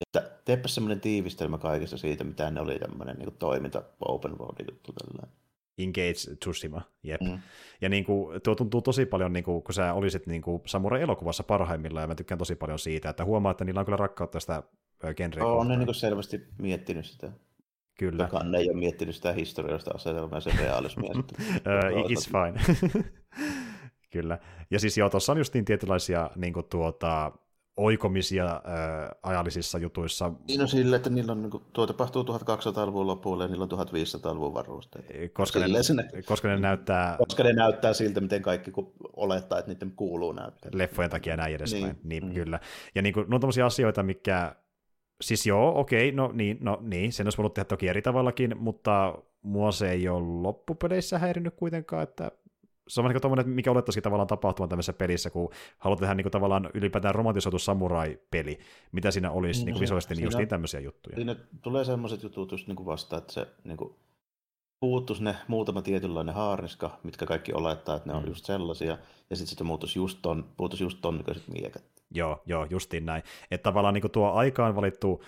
Että 0.00 0.30
teepä 0.44 0.68
semmoinen 0.68 1.00
tiivistelmä 1.00 1.58
kaikesta 1.58 1.96
siitä, 1.98 2.24
mitä 2.24 2.50
ne 2.50 2.60
oli 2.60 2.78
tämmöinen 2.78 3.16
niin 3.16 3.36
toiminta 3.38 3.82
open 4.00 4.38
world 4.38 4.64
juttu 4.70 4.92
tällainen. 4.92 5.43
Engage 5.78 6.36
Tsushima, 6.40 6.82
jep. 7.02 7.20
Mm. 7.20 7.38
Ja 7.80 7.88
niin 7.88 8.04
kuin, 8.04 8.40
tuo 8.42 8.54
tuntuu 8.54 8.82
tosi 8.82 9.06
paljon, 9.06 9.32
niin 9.32 9.44
kuin, 9.44 9.62
kun 9.62 9.74
sä 9.74 9.92
olisit 9.92 10.26
niin 10.26 10.42
kuin 10.42 10.62
Samurai-elokuvassa 10.66 11.42
parhaimmillaan, 11.42 12.02
ja 12.02 12.08
mä 12.08 12.14
tykkään 12.14 12.38
tosi 12.38 12.54
paljon 12.54 12.78
siitä, 12.78 13.10
että 13.10 13.24
huomaa, 13.24 13.50
että 13.50 13.64
niillä 13.64 13.80
on 13.80 13.84
kyllä 13.84 13.96
rakkautta 13.96 14.40
sitä 14.40 14.62
genreä. 15.16 15.46
On 15.46 15.68
ne 15.68 15.76
niin 15.76 15.86
kuin 15.86 15.94
selvästi 15.94 16.40
miettinyt 16.58 17.06
sitä. 17.06 17.32
Kyllä. 17.98 18.24
Kukaan 18.24 18.54
ei 18.54 18.70
ole 18.70 18.78
miettinyt 18.78 19.14
sitä 19.14 19.32
historiallista 19.32 19.90
asetelmaa 19.94 20.36
ja 20.36 20.40
sen 20.40 20.58
realismia. 20.58 21.12
it's 22.10 22.30
fine. 22.30 22.80
kyllä. 24.12 24.38
Ja 24.70 24.80
siis 24.80 24.98
joo, 24.98 25.10
tuossa 25.10 25.32
on 25.32 25.38
justiin 25.38 25.64
tietynlaisia 25.64 26.30
niin 26.36 26.52
kuin, 26.52 26.66
tuota, 26.70 27.32
oikomisia 27.76 28.46
äh, 28.46 29.10
ajallisissa 29.22 29.78
jutuissa. 29.78 30.32
Niin 30.48 30.60
on 30.60 30.68
sille, 30.68 30.96
että 30.96 31.10
niillä 31.10 31.32
on, 31.32 31.42
niin 31.42 31.50
kuin, 31.50 31.62
tuo 31.72 31.86
tapahtuu 31.86 32.22
1200-luvun 32.22 33.06
lopulla 33.06 33.44
ja 33.44 33.48
niillä 33.48 33.62
on 33.62 33.70
1500-luvun 33.70 34.54
varusteet. 34.54 35.32
Koska, 35.32 35.58
ne, 35.58 35.66
ne, 35.66 36.22
koska 36.22 36.48
ne 36.48 36.56
näyttää... 36.56 37.16
Koska 37.18 37.42
ne 37.42 37.52
näyttää 37.52 37.92
siltä, 37.92 38.20
miten 38.20 38.42
kaikki 38.42 38.72
olettaa, 39.16 39.58
että 39.58 39.72
niiden 39.72 39.92
kuuluu 39.96 40.32
näyttää. 40.32 40.70
Leffojen 40.74 41.10
takia 41.10 41.36
näin 41.36 41.54
edespäin, 41.54 41.84
niin, 41.84 41.98
niin 42.02 42.24
mm. 42.24 42.34
kyllä. 42.34 42.60
Ja 42.94 43.02
niin 43.02 43.14
kuin, 43.14 43.26
no 43.28 43.34
on 43.34 43.40
tämmöisiä 43.40 43.66
asioita, 43.66 44.02
mikä... 44.02 44.56
Siis 45.20 45.46
joo, 45.46 45.80
okei, 45.80 46.12
no 46.12 46.30
niin, 46.32 46.58
no 46.60 46.78
niin, 46.80 47.12
sen 47.12 47.26
olisi 47.26 47.38
voinut 47.38 47.54
tehdä 47.54 47.64
toki 47.64 47.88
eri 47.88 48.02
tavallakin, 48.02 48.58
mutta 48.58 49.18
mua 49.42 49.72
se 49.72 49.90
ei 49.90 50.08
ole 50.08 50.42
loppupeleissä 50.42 51.18
häirinyt 51.18 51.54
kuitenkaan, 51.54 52.02
että 52.02 52.30
se 52.88 53.00
on 53.00 53.10
niin 53.10 53.20
kuin 53.20 53.48
mikä 53.48 53.70
olettaisikin 53.70 54.02
tavallaan 54.02 54.26
tapahtumaan 54.26 54.68
tämmöisessä 54.68 54.92
pelissä, 54.92 55.30
kun 55.30 55.50
haluat 55.78 56.00
tehdä 56.00 56.14
niin 56.14 56.24
kuin 56.24 56.32
tavallaan 56.32 56.70
ylipäätään 56.74 57.14
romantisoitu 57.14 57.58
samurai-peli, 57.58 58.58
mitä 58.92 59.10
siinä 59.10 59.30
olisi 59.30 59.64
niin, 59.64 59.72
niin 59.72 59.80
visuaalisesti, 59.80 60.14
niin 60.14 60.24
just 60.24 60.38
niin 60.38 60.48
tämmöisiä 60.48 60.80
juttuja. 60.80 61.16
Siinä 61.16 61.36
tulee 61.62 61.84
semmoiset 61.84 62.22
jutut 62.22 62.52
just 62.52 62.66
niin 62.66 62.76
kuin 62.76 62.86
vasta, 62.86 63.16
että 63.16 63.32
se 63.32 63.46
niin 63.64 63.76
kuin 63.76 63.94
puuttuisi 64.80 65.24
ne 65.24 65.36
muutama 65.48 65.82
tietynlainen 65.82 66.34
haarniska, 66.34 66.98
mitkä 67.02 67.26
kaikki 67.26 67.52
olettaa, 67.52 67.96
että 67.96 68.08
ne 68.08 68.14
on 68.16 68.22
mm. 68.22 68.28
just 68.28 68.44
sellaisia, 68.44 68.98
ja 69.30 69.36
sitten 69.36 69.46
sitten 69.46 69.66
muuttuisi 69.66 69.98
just 69.98 70.18
ton, 70.22 70.44
puuttuisi 70.56 70.84
just 70.84 70.98
ton 71.02 71.24
miekat. 71.52 71.82
Joo, 72.10 72.42
joo, 72.46 72.66
justiin 72.70 73.06
näin. 73.06 73.22
Että 73.50 73.62
tavallaan 73.62 73.94
niin 73.94 74.10
tuo 74.10 74.32
aikaan 74.32 74.76
valittu 74.76 75.22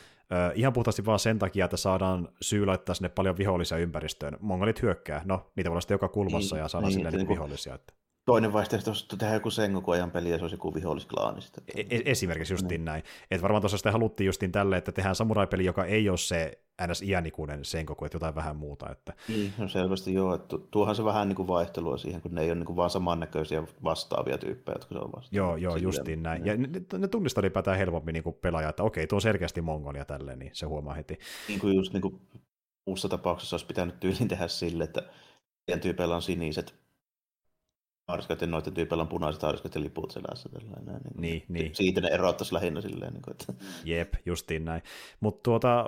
ihan 0.55 0.73
puhtaasti 0.73 1.05
vaan 1.05 1.19
sen 1.19 1.39
takia, 1.39 1.65
että 1.65 1.77
saadaan 1.77 2.29
syy 2.41 2.67
laittaa 2.67 2.95
sinne 2.95 3.09
paljon 3.09 3.39
vihollisia 3.39 3.79
ympäristöön. 3.79 4.37
Mongolit 4.41 4.83
hyökkää, 4.83 5.23
no 5.25 5.51
niitä 5.57 5.71
voi 5.71 5.73
olla 5.73 5.81
sitten 5.81 5.95
joka 5.95 6.09
kulmassa 6.09 6.57
niin, 6.57 6.63
ja 6.63 6.69
saadaan 6.69 6.89
niin, 6.89 6.95
sinne 6.95 7.11
niin, 7.11 7.29
vihollisia. 7.29 7.75
Että... 7.75 7.93
Toinen 8.27 8.53
vaihtoehto 8.53 8.91
on 8.91 9.19
tehdä 9.19 9.35
joku 9.35 9.51
Sengoku-ajan 9.51 10.11
peli 10.11 10.31
ja 10.31 10.39
se 10.39 10.45
olisi 10.45 10.55
joku 10.55 10.75
vihollisklaani. 10.75 11.41
E- 11.75 12.03
esimerkiksi 12.05 12.55
justiin 12.55 12.81
mm. 12.81 12.85
näin. 12.85 13.03
Että 13.31 13.43
varmaan 13.43 13.63
tuossa 13.63 13.77
sitä 13.77 13.93
haluttiin 13.93 14.27
justiin 14.27 14.53
tälle, 14.53 14.77
että 14.77 14.93
tehdään 14.93 15.15
samurai-peli, 15.15 15.65
joka 15.65 15.85
ei 15.85 16.09
ole 16.09 16.19
se 16.19 16.59
ns. 16.87 17.03
iänikuinen 17.03 17.65
Sengoku, 17.65 18.05
että 18.05 18.17
jotain 18.17 18.35
vähän 18.35 18.57
muuta. 18.57 18.91
Että... 18.91 19.13
Niin, 19.29 19.53
no 19.59 19.69
selvästi 19.69 20.15
joo. 20.15 20.35
Että 20.35 20.57
tuohan 20.71 20.97
se 20.97 21.05
vähän 21.05 21.29
niin 21.29 21.37
kuin 21.37 21.49
vaihtelua 21.49 21.97
siihen, 21.97 22.21
kun 22.21 22.35
ne 22.35 22.41
ei 22.41 22.49
ole 22.49 22.55
niin 22.55 22.67
kuin 22.67 22.77
vaan 22.77 22.91
samannäköisiä 22.91 23.63
vastaavia 23.85 24.39
tyyppejä, 24.39 24.75
jotka 24.75 24.95
se 24.95 25.01
on 25.01 25.13
vastaan. 25.13 25.37
Joo, 25.37 25.57
joo, 25.57 25.77
justiin 25.77 26.23
näin. 26.23 26.47
Ja 26.47 26.57
ne, 26.57 26.69
ne 26.99 27.09
tunnistaa 27.09 27.43
ylipäätään 27.43 27.79
helpommin 27.79 28.13
niin 28.13 28.25
kuin 28.25 28.37
pelaaja, 28.41 28.69
että 28.69 28.83
okei, 28.83 29.07
tuo 29.07 29.17
on 29.17 29.23
selkeästi 29.23 29.61
mongolia 29.61 30.05
tälleen, 30.05 30.39
niin 30.39 30.51
se 30.55 30.67
huomaa 30.67 30.95
heti. 30.95 31.19
Niin 31.49 31.61
kuin 31.61 31.75
just 31.77 31.93
niin 31.93 32.03
kuin 32.03 32.21
muussa 32.87 33.09
tapauksessa 33.09 33.55
olisi 33.55 33.67
pitänyt 33.67 34.01
tyylin 34.01 34.29
tehdä 34.29 34.49
sille, 34.49 34.85
että 34.85 35.03
tyypeillä 35.83 36.17
on 36.17 36.23
siniset 36.23 36.86
haariskat 38.09 38.41
ja 38.41 38.47
noiden 38.47 38.75
tyypeillä 38.75 39.03
on 39.03 39.09
punaiset 39.09 39.43
haariskat 39.43 39.75
ja 39.75 39.81
liput 39.81 40.11
selässä. 40.11 40.49
Tällainen, 40.49 41.01
niin, 41.03 41.13
niin, 41.19 41.45
niin. 41.49 41.75
Siitä 41.75 42.01
ne 42.01 42.09
erottaisi 42.09 42.55
lähinnä 42.55 42.81
silleen. 42.81 43.13
Niin 43.13 43.23
kuin, 43.23 43.37
että... 43.41 43.65
Jep, 43.85 44.15
justiin 44.27 44.65
näin. 44.65 44.83
Mutta 45.21 45.43
tuota, 45.43 45.87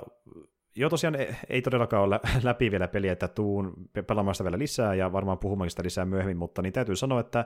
joo, 0.75 0.89
tosiaan 0.89 1.15
ei 1.49 1.61
todellakaan 1.61 2.03
ole 2.03 2.19
läpi 2.43 2.71
vielä 2.71 2.87
peliä, 2.87 3.11
että 3.11 3.27
tuun 3.27 3.73
pelaamaan 4.07 4.35
sitä 4.35 4.43
vielä 4.43 4.59
lisää 4.59 4.95
ja 4.95 5.11
varmaan 5.11 5.39
puhumaan 5.39 5.69
sitä 5.69 5.83
lisää 5.83 6.05
myöhemmin, 6.05 6.37
mutta 6.37 6.61
niin 6.61 6.73
täytyy 6.73 6.95
sanoa, 6.95 7.19
että 7.19 7.45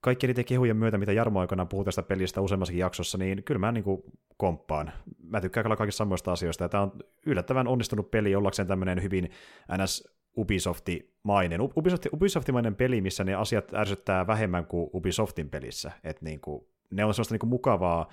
kaikki 0.00 0.26
niiden 0.26 0.44
kehujen 0.44 0.76
myötä, 0.76 0.98
mitä 0.98 1.12
Jarmo 1.12 1.40
aikana 1.40 1.66
puhui 1.66 1.84
tästä 1.84 2.02
pelistä 2.02 2.40
useammassakin 2.40 2.80
jaksossa, 2.80 3.18
niin 3.18 3.44
kyllä 3.44 3.58
mä 3.58 3.72
niin 3.72 3.84
kuin 3.84 4.02
komppaan. 4.36 4.92
Mä 5.22 5.40
tykkään 5.40 5.64
kyllä 5.64 5.76
kaikista 5.76 5.98
samoista 5.98 6.32
asioista, 6.32 6.64
ja 6.64 6.68
tämä 6.68 6.82
on 6.82 6.92
yllättävän 7.26 7.68
onnistunut 7.68 8.10
peli 8.10 8.34
ollakseen 8.34 8.68
tämmöinen 8.68 9.02
hyvin 9.02 9.30
ns. 9.82 10.19
Ubisofti-mainen. 10.40 11.60
Ubisoft, 11.60 12.06
Ubisoftimainen 12.12 12.76
peli, 12.76 13.00
missä 13.00 13.24
ne 13.24 13.34
asiat 13.34 13.74
ärsyttää 13.74 14.26
vähemmän 14.26 14.66
kuin 14.66 14.90
Ubisoftin 14.94 15.50
pelissä. 15.50 15.92
Et 16.04 16.22
niin 16.22 16.40
kuin, 16.40 16.66
ne 16.90 17.04
on 17.04 17.14
sellaista 17.14 17.34
niin 17.34 17.40
kuin 17.40 17.50
mukavaa 17.50 18.08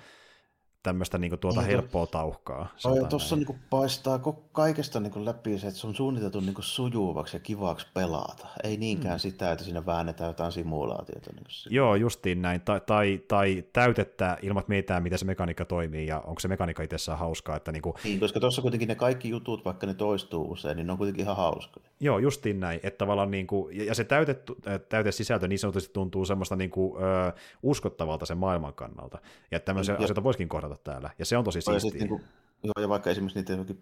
tämmöistä 0.88 1.18
niin 1.18 1.30
kuin, 1.30 1.40
tuota 1.40 1.60
helppoa 1.60 2.06
tauhkaa. 2.06 2.68
Ja 2.96 3.04
tuossa 3.04 3.36
niin 3.36 3.60
paistaa 3.70 4.20
kaikesta 4.52 5.00
niin 5.00 5.12
kuin 5.12 5.24
läpi 5.24 5.58
se, 5.58 5.66
että 5.66 5.80
se 5.80 5.86
on 5.86 5.94
suunniteltu 5.94 6.40
niin 6.40 6.54
kuin 6.54 6.64
sujuvaksi 6.64 7.36
ja 7.36 7.40
kivaksi 7.40 7.86
pelata. 7.94 8.46
Ei 8.64 8.76
niinkään 8.76 9.14
hmm. 9.14 9.20
sitä, 9.20 9.52
että 9.52 9.64
siinä 9.64 9.86
väännetään 9.86 10.28
jotain 10.28 10.52
simulaatiota. 10.52 11.30
Niin 11.32 11.44
kuin 11.44 11.74
Joo, 11.74 11.94
justiin 11.94 12.42
näin. 12.42 12.60
Tai, 12.60 12.80
tai, 12.86 13.20
tai 13.28 13.64
täytettä 13.72 14.38
ilman, 14.42 14.60
että 14.60 14.70
mietitään, 14.70 15.02
miten 15.02 15.18
se 15.18 15.24
mekaniikka 15.24 15.64
toimii 15.64 16.06
ja 16.06 16.20
onko 16.20 16.40
se 16.40 16.48
mekaniikka 16.48 16.82
itsessään 16.82 17.18
hauskaa. 17.18 17.56
Että 17.56 17.72
niin, 17.72 17.82
kuin... 17.82 17.94
niin, 18.04 18.20
koska 18.20 18.40
tuossa 18.40 18.62
kuitenkin 18.62 18.88
ne 18.88 18.94
kaikki 18.94 19.28
jutut, 19.28 19.64
vaikka 19.64 19.86
ne 19.86 19.94
toistuu 19.94 20.50
usein, 20.50 20.76
niin 20.76 20.86
ne 20.86 20.92
on 20.92 20.98
kuitenkin 20.98 21.24
ihan 21.24 21.36
hauskoja. 21.36 21.86
Joo, 22.00 22.18
justiin 22.18 22.60
näin. 22.60 22.80
Että 22.82 22.98
tavallaan 22.98 23.30
niin 23.30 23.46
kuin, 23.46 23.86
ja 23.86 23.94
se 23.94 24.04
täytetty, 24.04 24.54
täytesisältö 24.88 25.48
niin 25.48 25.58
sanotusti 25.58 25.92
tuntuu 25.92 26.24
semmoista 26.24 26.56
niin 26.56 26.70
kuin, 26.70 27.02
ö, 27.02 27.32
uskottavalta 27.62 28.26
sen 28.26 28.38
maailman 28.38 28.74
kannalta. 28.74 29.18
Ja 29.50 29.60
tämmöisiä 29.60 29.94
ja, 29.94 30.04
asioita 30.04 30.22
voisikin 30.22 30.48
kohdata 30.48 30.76
täällä. 30.84 31.10
Ja 31.18 31.24
se 31.24 31.36
on 31.36 31.44
tosi 31.44 31.60
siistiä. 31.60 31.98
Niin 31.98 32.08
kuin, 32.08 32.22
joo, 32.62 32.72
ja 32.80 32.88
vaikka 32.88 33.10
esimerkiksi 33.10 33.38
niitä 33.38 33.74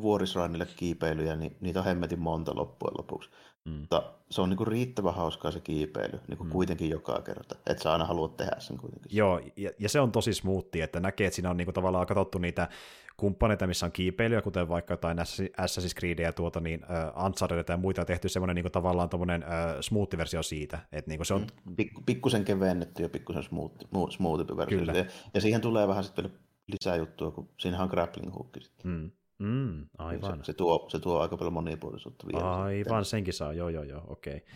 vuorisrannille 0.00 0.66
kiipeilyjä, 0.76 1.36
niin 1.36 1.56
niitä 1.60 1.78
on 1.78 1.84
hemmetin 1.84 2.20
monta 2.20 2.56
loppujen 2.56 2.94
lopuksi. 2.98 3.30
Mm. 3.64 3.72
Mutta 3.72 4.12
se 4.30 4.40
on 4.40 4.48
niin 4.48 4.56
kuin 4.56 4.66
riittävän 4.66 5.14
hauskaa 5.14 5.50
se 5.50 5.60
kiipeily, 5.60 6.20
niin 6.28 6.38
kuin 6.38 6.48
mm. 6.48 6.52
kuitenkin 6.52 6.90
joka 6.90 7.22
kerta. 7.22 7.56
Että 7.66 7.82
sä 7.82 7.92
aina 7.92 8.04
haluat 8.04 8.36
tehdä 8.36 8.56
sen 8.58 8.78
kuitenkin. 8.78 9.16
Joo, 9.16 9.40
ja, 9.56 9.70
ja 9.78 9.88
se 9.88 10.00
on 10.00 10.12
tosi 10.12 10.34
smoothia, 10.34 10.84
että 10.84 11.00
näkee, 11.00 11.26
että 11.26 11.34
siinä 11.34 11.50
on 11.50 11.56
niin 11.56 11.66
kuin 11.66 11.74
tavallaan 11.74 12.06
katsottu 12.06 12.38
niitä 12.38 12.68
kumppaneita, 13.16 13.66
missä 13.66 13.86
on 13.86 13.92
kiipeilyä, 13.92 14.42
kuten 14.42 14.68
vaikka 14.68 14.92
jotain 14.92 15.18
Assassin's 15.18 15.98
Creed 15.98 16.18
ja 16.18 16.32
tuota, 16.32 16.60
niin, 16.60 16.80
uh, 16.84 17.24
Uncharted 17.24 17.64
ja 17.68 17.76
muita, 17.76 18.02
on 18.02 18.06
tehty 18.06 18.28
semmoinen 18.28 18.54
niin 18.54 18.64
kuin, 18.64 18.72
tavallaan 18.72 19.08
tommonen, 19.08 19.42
uh, 19.42 19.80
smooth-versio 19.80 20.42
siitä. 20.42 20.78
Että, 20.92 21.08
niin 21.08 21.18
kuin 21.18 21.26
se 21.26 21.34
on... 21.34 21.40
Mm, 21.40 21.74
Pik- 21.82 22.02
pikkusen 22.06 22.44
kevennetty 22.44 23.02
ja 23.02 23.08
pikkusen 23.08 23.42
smooth, 23.42 23.74
smooth 24.10 24.56
versio. 24.56 24.78
Kyllä. 24.78 24.92
Ja, 24.92 25.04
ja, 25.34 25.40
siihen 25.40 25.60
tulee 25.60 25.88
vähän 25.88 26.04
sitten 26.04 26.32
lisää 26.66 26.96
juttua, 26.96 27.30
kun 27.30 27.48
siinähän 27.58 27.84
on 27.84 27.90
grappling 27.90 28.34
hook 28.34 28.56
sitten. 28.60 28.90
Mm. 28.90 29.10
Mm, 29.40 29.86
aivan. 29.98 30.38
Se, 30.38 30.44
se, 30.44 30.52
tuo, 30.52 30.86
se 30.88 30.98
tuo 30.98 31.18
aika 31.18 31.36
paljon 31.36 31.52
monipuolisuutta 31.52 32.26
vielä. 32.26 32.52
Aivan, 32.52 32.84
sitten. 32.84 33.04
senkin 33.04 33.34
saa, 33.34 33.52
joo 33.52 33.68
joo 33.68 33.82
joo, 33.82 34.04
okei. 34.08 34.36
Okay. 34.36 34.48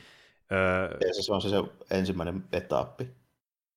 Öö... 0.52 0.98
Ja 1.08 1.22
se 1.22 1.32
on 1.32 1.42
se, 1.42 1.48
se 1.48 1.56
ensimmäinen 1.90 2.44
etappi 2.52 3.08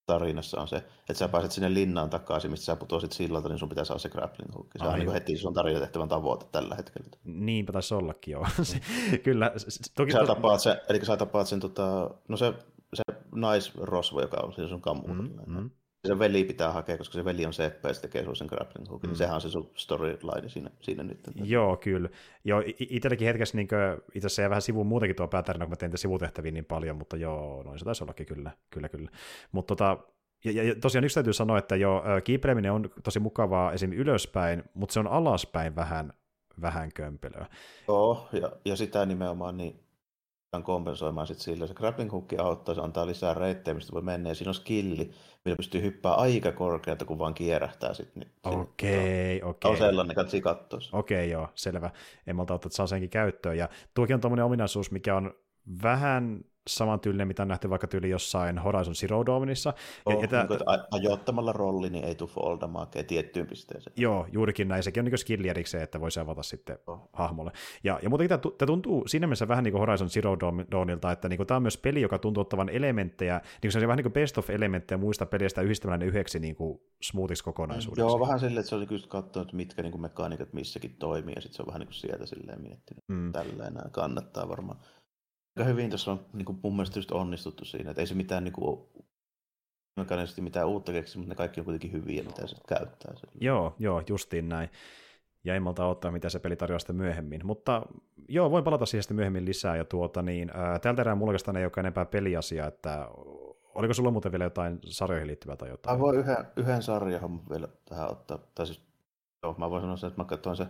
tarinassa 0.05 0.61
on 0.61 0.67
se, 0.67 0.77
että 0.77 1.13
sä 1.13 1.27
pääset 1.27 1.51
sinne 1.51 1.73
linnaan 1.73 2.09
takaisin, 2.09 2.51
mistä 2.51 2.65
sä 2.65 2.75
putoisit 2.75 3.11
sillalta, 3.11 3.49
niin 3.49 3.59
sun 3.59 3.69
pitää 3.69 3.83
saada 3.83 3.99
se 3.99 4.09
grappling 4.09 4.55
hook. 4.55 4.67
Se 4.77 4.83
Aivan. 4.83 4.93
on 4.93 4.99
niin 4.99 5.11
heti 5.11 5.37
sun 5.37 5.53
tarinatehtävän 5.53 6.09
tavoite 6.09 6.45
tällä 6.51 6.75
hetkellä. 6.75 7.07
Niinpä 7.23 7.71
taisi 7.71 7.93
ollakin, 7.93 8.31
joo. 8.31 8.47
Kyllä. 9.23 9.51
Toki 9.95 10.11
sä 10.11 10.25
tapaat 10.25 10.61
sen, 10.61 10.77
eli 10.89 11.05
sä 11.05 11.17
tapaat 11.17 11.47
sen, 11.47 11.59
tota, 11.59 12.09
no 12.27 12.37
se, 12.37 12.53
se 12.93 13.03
naisrosvo, 13.35 14.21
joka 14.21 14.37
on 14.43 14.53
siinä 14.53 14.69
sun 14.69 14.81
kammuudella. 14.81 15.41
Mm, 15.45 15.57
mm 15.57 15.69
se 16.07 16.19
veli 16.19 16.43
pitää 16.43 16.71
hakea, 16.71 16.97
koska 16.97 17.13
se 17.13 17.25
veli 17.25 17.45
on 17.45 17.53
seppä 17.53 17.87
ja 17.87 17.93
se 17.93 18.01
tekee 18.01 18.35
sen 18.35 18.47
grappling 18.47 18.89
hookin, 18.89 19.07
niin 19.07 19.15
mm. 19.15 19.17
sehän 19.17 19.35
on 19.35 19.41
se 19.41 19.49
sun 19.49 19.71
storyline 19.75 20.49
siinä, 20.49 20.69
siinä 20.81 21.03
nyt. 21.03 21.19
Joo, 21.35 21.77
kyllä. 21.77 22.09
Joo, 22.43 22.63
itselläkin 22.79 23.27
hetkessä 23.27 23.57
niin 23.57 23.67
kuin, 23.67 23.79
itse 24.15 24.25
asiassa 24.25 24.41
jäi 24.41 24.49
vähän 24.49 24.61
sivuun 24.61 24.87
muutenkin 24.87 25.15
tuo 25.15 25.27
päätarina, 25.27 25.65
kun 25.65 25.71
mä 25.71 25.75
tein 25.75 25.97
sivutehtäviä 25.97 26.51
niin 26.51 26.65
paljon, 26.65 26.97
mutta 26.97 27.17
joo, 27.17 27.63
noin 27.63 27.79
se 27.79 27.85
taisi 27.85 28.03
ollakin 28.03 28.25
kyllä, 28.25 28.51
kyllä, 28.69 28.89
kyllä. 28.89 29.09
Mutta 29.51 29.75
tota, 29.75 29.97
ja, 30.45 30.63
ja, 30.63 30.75
tosiaan 30.75 31.05
yksi 31.05 31.15
täytyy 31.15 31.33
sanoa, 31.33 31.57
että 31.57 31.75
jo 31.75 32.03
kiipeleminen 32.23 32.71
on 32.71 32.89
tosi 33.03 33.19
mukavaa 33.19 33.71
esim. 33.71 33.93
ylöspäin, 33.93 34.63
mutta 34.73 34.93
se 34.93 34.99
on 34.99 35.07
alaspäin 35.07 35.75
vähän, 35.75 36.13
vähän 36.61 36.89
kömpelöä. 36.93 37.45
Joo, 37.87 38.29
ja, 38.31 38.51
ja 38.65 38.75
sitä 38.75 39.05
nimenomaan 39.05 39.57
niin 39.57 39.86
kompensoimaan 40.63 41.27
sit 41.27 41.39
sillä. 41.39 41.67
Se 41.67 41.73
grappling 41.73 42.11
hook 42.11 42.33
auttaa, 42.37 42.75
se 42.75 42.81
antaa 42.81 43.07
lisää 43.07 43.33
reittejä, 43.33 43.75
mistä 43.75 43.93
voi 43.93 44.01
mennä, 44.01 44.29
ja 44.29 44.35
siinä 44.35 44.49
on 44.49 44.55
skilli, 44.55 45.11
millä 45.45 45.55
pystyy 45.55 45.81
hyppää 45.81 46.13
aika 46.13 46.51
korkealta, 46.51 47.05
kun 47.05 47.19
vaan 47.19 47.33
kierähtää 47.33 47.93
sitten. 47.93 48.21
Niin, 48.21 48.59
okei, 48.59 49.37
okay, 49.37 49.49
okei. 49.49 49.49
Okay. 49.49 49.71
On 49.71 49.77
sellainen, 49.77 50.15
katsi 50.15 50.41
katsoa. 50.41 50.79
Okei, 50.91 51.17
okay, 51.17 51.31
joo, 51.31 51.49
selvä. 51.55 51.91
En 52.27 52.35
malta 52.35 52.53
ottaa, 52.53 52.67
että 52.67 52.77
saa 52.77 52.87
senkin 52.87 53.09
käyttöön. 53.09 53.57
Ja 53.57 53.69
tuokin 53.93 54.13
on 54.13 54.21
tuommoinen 54.21 54.45
ominaisuus, 54.45 54.91
mikä 54.91 55.15
on 55.15 55.33
vähän 55.83 56.41
samantyylinen, 56.67 57.27
mitä 57.27 57.41
on 57.41 57.47
nähty 57.47 57.69
vaikka 57.69 57.87
tyyli 57.87 58.09
jossain 58.09 58.59
Horizon 58.59 58.95
Zero 58.95 59.25
Dawnissa. 59.25 59.73
Oh, 60.05 60.13
ja, 60.13 60.19
ja 60.31 60.37
niin 60.37 60.47
kuin, 60.47 60.59
ajoittamalla 60.91 61.53
rolli, 61.53 61.89
niin 61.89 62.03
ei 62.03 62.15
tule 62.15 62.29
foldamakea 62.29 63.03
tiettyyn 63.03 63.47
pisteeseen. 63.47 63.93
Joo, 63.97 64.27
juurikin 64.31 64.67
näin. 64.67 64.83
Sekin 64.83 65.01
on 65.01 65.05
niin 65.05 65.17
skilli 65.17 65.49
erikseen, 65.49 65.83
että 65.83 66.01
voisi 66.01 66.19
avata 66.19 66.43
sitten 66.43 66.77
oh. 66.87 67.09
hahmolle. 67.13 67.51
Ja, 67.83 67.99
ja 68.03 68.09
muutenkin 68.09 68.39
tämä 68.39 68.67
tuntuu 68.67 69.07
siinä 69.07 69.27
mielessä 69.27 69.47
vähän 69.47 69.63
niin 69.63 69.71
kuin 69.71 69.79
Horizon 69.79 70.09
Zero 70.09 70.37
Dawnilta, 70.71 71.11
että 71.11 71.29
niin 71.29 71.37
kuin, 71.37 71.47
tämä 71.47 71.55
on 71.55 71.61
myös 71.61 71.77
peli, 71.77 72.01
joka 72.01 72.19
tuntuu 72.19 72.41
ottavan 72.41 72.69
elementtejä, 72.69 73.35
niin 73.37 73.61
kuin 73.61 73.71
se 73.71 73.79
on 73.79 73.87
vähän 73.87 73.97
niin 73.97 74.03
kuin 74.03 74.13
best 74.13 74.37
of 74.37 74.49
elementtejä 74.49 74.97
muista 74.97 75.25
pelistä 75.25 75.61
yhdistämällä 75.61 75.97
ne 75.97 76.05
yhdeksi 76.05 76.39
niin 76.39 76.55
kuin 76.55 76.81
smoothiksi 77.01 77.43
kokonaisuudeksi. 77.43 78.01
Joo, 78.01 78.19
vähän 78.19 78.39
silleen, 78.39 78.59
että 78.59 78.69
se 78.69 78.75
olisi 78.75 78.87
kyllä 78.87 79.07
katsonut, 79.07 79.53
mitkä 79.53 79.81
niin 79.81 79.91
kuin 79.91 80.01
mekaniikat 80.01 80.53
missäkin 80.53 80.95
toimii, 80.99 81.35
ja 81.35 81.41
sitten 81.41 81.55
se 81.55 81.61
on 81.61 81.67
vähän 81.67 81.79
niin 81.79 81.87
kuin 81.87 81.95
sieltä 81.95 82.25
silleen 82.25 82.61
miettinyt. 82.61 83.03
Mm. 83.07 83.31
Tälleen 83.31 83.73
kannattaa 83.91 84.49
varmaan 84.49 84.79
aika 85.57 85.69
hyvin 85.69 85.89
tuossa 85.89 86.11
on 86.11 86.25
niin 86.33 86.45
kuin 86.45 86.59
mun 86.63 86.75
mielestä 86.75 86.99
just 86.99 87.11
onnistuttu 87.11 87.65
siinä, 87.65 87.89
että 87.89 88.01
ei 88.01 88.07
se 88.07 88.15
mitään 88.15 88.43
niin 88.43 88.53
kuin, 88.53 88.87
mekaanisesti 89.95 90.41
mitään 90.41 90.67
uutta 90.67 90.91
keksi, 90.91 91.17
mutta 91.17 91.29
ne 91.29 91.35
kaikki 91.35 91.61
on 91.61 91.65
kuitenkin 91.65 91.91
hyviä, 91.91 92.23
mitä 92.23 92.47
se 92.47 92.55
käyttää. 92.67 93.13
Joo, 93.41 93.75
joo, 93.79 94.03
justiin 94.09 94.49
näin. 94.49 94.69
Ja 95.43 95.55
en 95.55 95.63
malta 95.63 95.85
ottaa, 95.85 96.11
mitä 96.11 96.29
se 96.29 96.39
peli 96.39 96.55
tarjoaa 96.55 96.79
sitten 96.79 96.95
myöhemmin. 96.95 97.45
Mutta 97.45 97.81
joo, 98.29 98.51
voin 98.51 98.63
palata 98.63 98.85
siihen 98.85 99.03
sitten 99.03 99.15
myöhemmin 99.15 99.45
lisää. 99.45 99.75
Ja 99.75 99.85
tuota, 99.85 100.21
niin, 100.21 100.51
ää, 100.53 100.79
tältä 100.79 101.01
erää 101.01 101.15
mulla 101.15 101.59
ei 101.59 101.65
ole 101.65 101.71
enempää 101.77 102.05
peliasia, 102.05 102.67
että 102.67 103.07
oliko 103.75 103.93
sulla 103.93 104.11
muuten 104.11 104.31
vielä 104.31 104.43
jotain 104.43 104.79
sarjoihin 104.83 105.27
liittyvää 105.27 105.55
tai 105.55 105.69
jotain? 105.69 105.97
Mä 105.97 106.01
voin 106.01 106.19
yhden, 106.19 106.37
yhden 106.55 106.83
sarjan 106.83 107.49
vielä 107.49 107.67
tähän 107.89 108.11
ottaa. 108.11 108.39
Tai 108.55 108.65
siis, 108.65 108.81
joo, 109.43 109.55
mä 109.57 109.69
voin 109.69 109.81
sanoa 109.81 109.97
sen, 109.97 110.07
että 110.07 110.21
mä 110.21 110.25
katsoin 110.25 110.57
se 110.57 110.67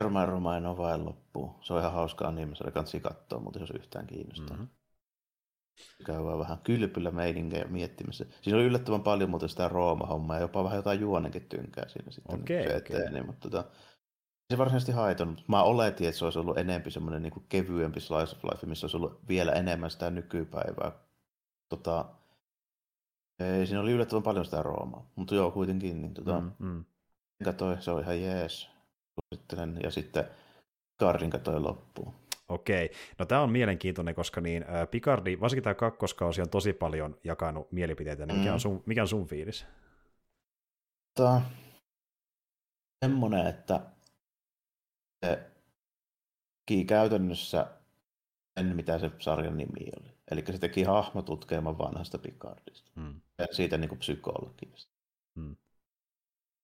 Romain 0.00 0.28
Romain 0.28 0.66
on 0.66 0.76
vain 0.76 1.04
loppuun. 1.04 1.54
Se 1.60 1.72
on 1.72 1.80
ihan 1.80 1.92
hauskaa 1.92 2.32
niin, 2.32 2.56
se 2.56 2.70
kansi 2.70 3.00
katsoa, 3.00 3.40
mutta 3.40 3.58
jos 3.58 3.70
yhtään 3.70 4.06
kiinnostaa. 4.06 4.56
Mm-hmm. 4.56 4.68
Käy 6.06 6.24
vaan 6.24 6.38
vähän 6.38 6.58
kylpyllä 6.58 7.10
meininkiä 7.10 7.64
miettimässä. 7.68 8.26
Siinä 8.42 8.56
oli 8.56 8.66
yllättävän 8.66 9.02
paljon 9.02 9.30
muuten 9.30 9.48
sitä 9.48 9.68
Rooma-hommaa 9.68 10.36
ja 10.36 10.40
jopa 10.40 10.64
vähän 10.64 10.76
jotain 10.76 11.00
juonenkin 11.00 11.48
tynkää 11.48 11.88
siinä 11.88 12.10
sitten. 12.10 12.40
Okay, 12.40 12.62
se 12.62 12.76
okay. 12.76 13.10
Niin, 13.10 13.26
mutta 13.26 13.50
tota, 13.50 13.70
se 14.50 14.58
varsinaisesti 14.58 14.92
haitonut. 14.92 15.44
Mä 15.48 15.62
oletin, 15.62 16.08
että 16.08 16.18
se 16.18 16.24
olisi 16.24 16.38
ollut 16.38 16.58
enempi 16.58 16.90
semmoinen 16.90 17.22
niin 17.22 17.46
kevyempi 17.48 18.00
slice 18.00 18.36
of 18.36 18.44
life, 18.44 18.66
missä 18.66 18.84
olisi 18.84 18.96
ollut 18.96 19.28
vielä 19.28 19.52
enemmän 19.52 19.90
sitä 19.90 20.10
nykypäivää. 20.10 20.92
Tota, 21.68 22.04
ei, 23.38 23.66
siinä 23.66 23.80
oli 23.80 23.92
yllättävän 23.92 24.22
paljon 24.22 24.44
sitä 24.44 24.62
Roomaa, 24.62 25.10
mutta 25.16 25.34
joo, 25.34 25.50
kuitenkin. 25.50 26.02
Niin, 26.02 26.14
tota, 26.14 26.40
mm, 26.40 26.52
mm. 26.58 26.84
Katsoin, 27.44 27.82
se 27.82 27.90
on 27.90 28.02
ihan 28.02 28.22
jees 28.22 28.75
suosittelen, 29.20 29.80
ja 29.82 29.90
sitten 29.90 30.24
Picardin 30.98 31.30
katsoin 31.30 31.62
loppuun. 31.62 32.14
Okei, 32.48 32.90
no 33.18 33.26
tämä 33.26 33.40
on 33.40 33.50
mielenkiintoinen, 33.50 34.14
koska 34.14 34.40
niin, 34.40 34.62
äh, 34.62 34.90
Picardi, 34.90 35.40
varsinkin 35.40 35.64
tämä 35.64 35.74
kakkoskausi 35.74 36.42
on 36.42 36.50
tosi 36.50 36.72
paljon 36.72 37.18
jakanut 37.24 37.72
mielipiteitä, 37.72 38.26
niin 38.26 38.38
mikä, 38.38 38.50
mm. 38.50 38.54
on 38.54 38.60
sun, 38.60 38.82
mikä 38.86 39.02
on 39.02 39.08
sun 39.08 39.26
fiilis? 39.26 39.66
Tämä 41.14 41.42
semmoinen, 43.04 43.46
että 43.46 43.80
se 45.26 45.50
käytännössä 46.86 47.66
sen, 48.58 48.76
mitä 48.76 48.98
se 48.98 49.10
sarjan 49.18 49.56
nimi 49.56 49.90
oli. 50.00 50.16
Eli 50.30 50.44
se 50.46 50.58
teki 50.58 50.82
hahmotutkelman 50.82 51.78
vanhasta 51.78 52.18
Picardista. 52.18 52.90
Mm. 52.94 53.20
Ja 53.38 53.46
siitä 53.50 53.78
niin 53.78 53.88
kuin 53.88 53.98
psykologiasta. 53.98 54.92
Mm. 55.34 55.56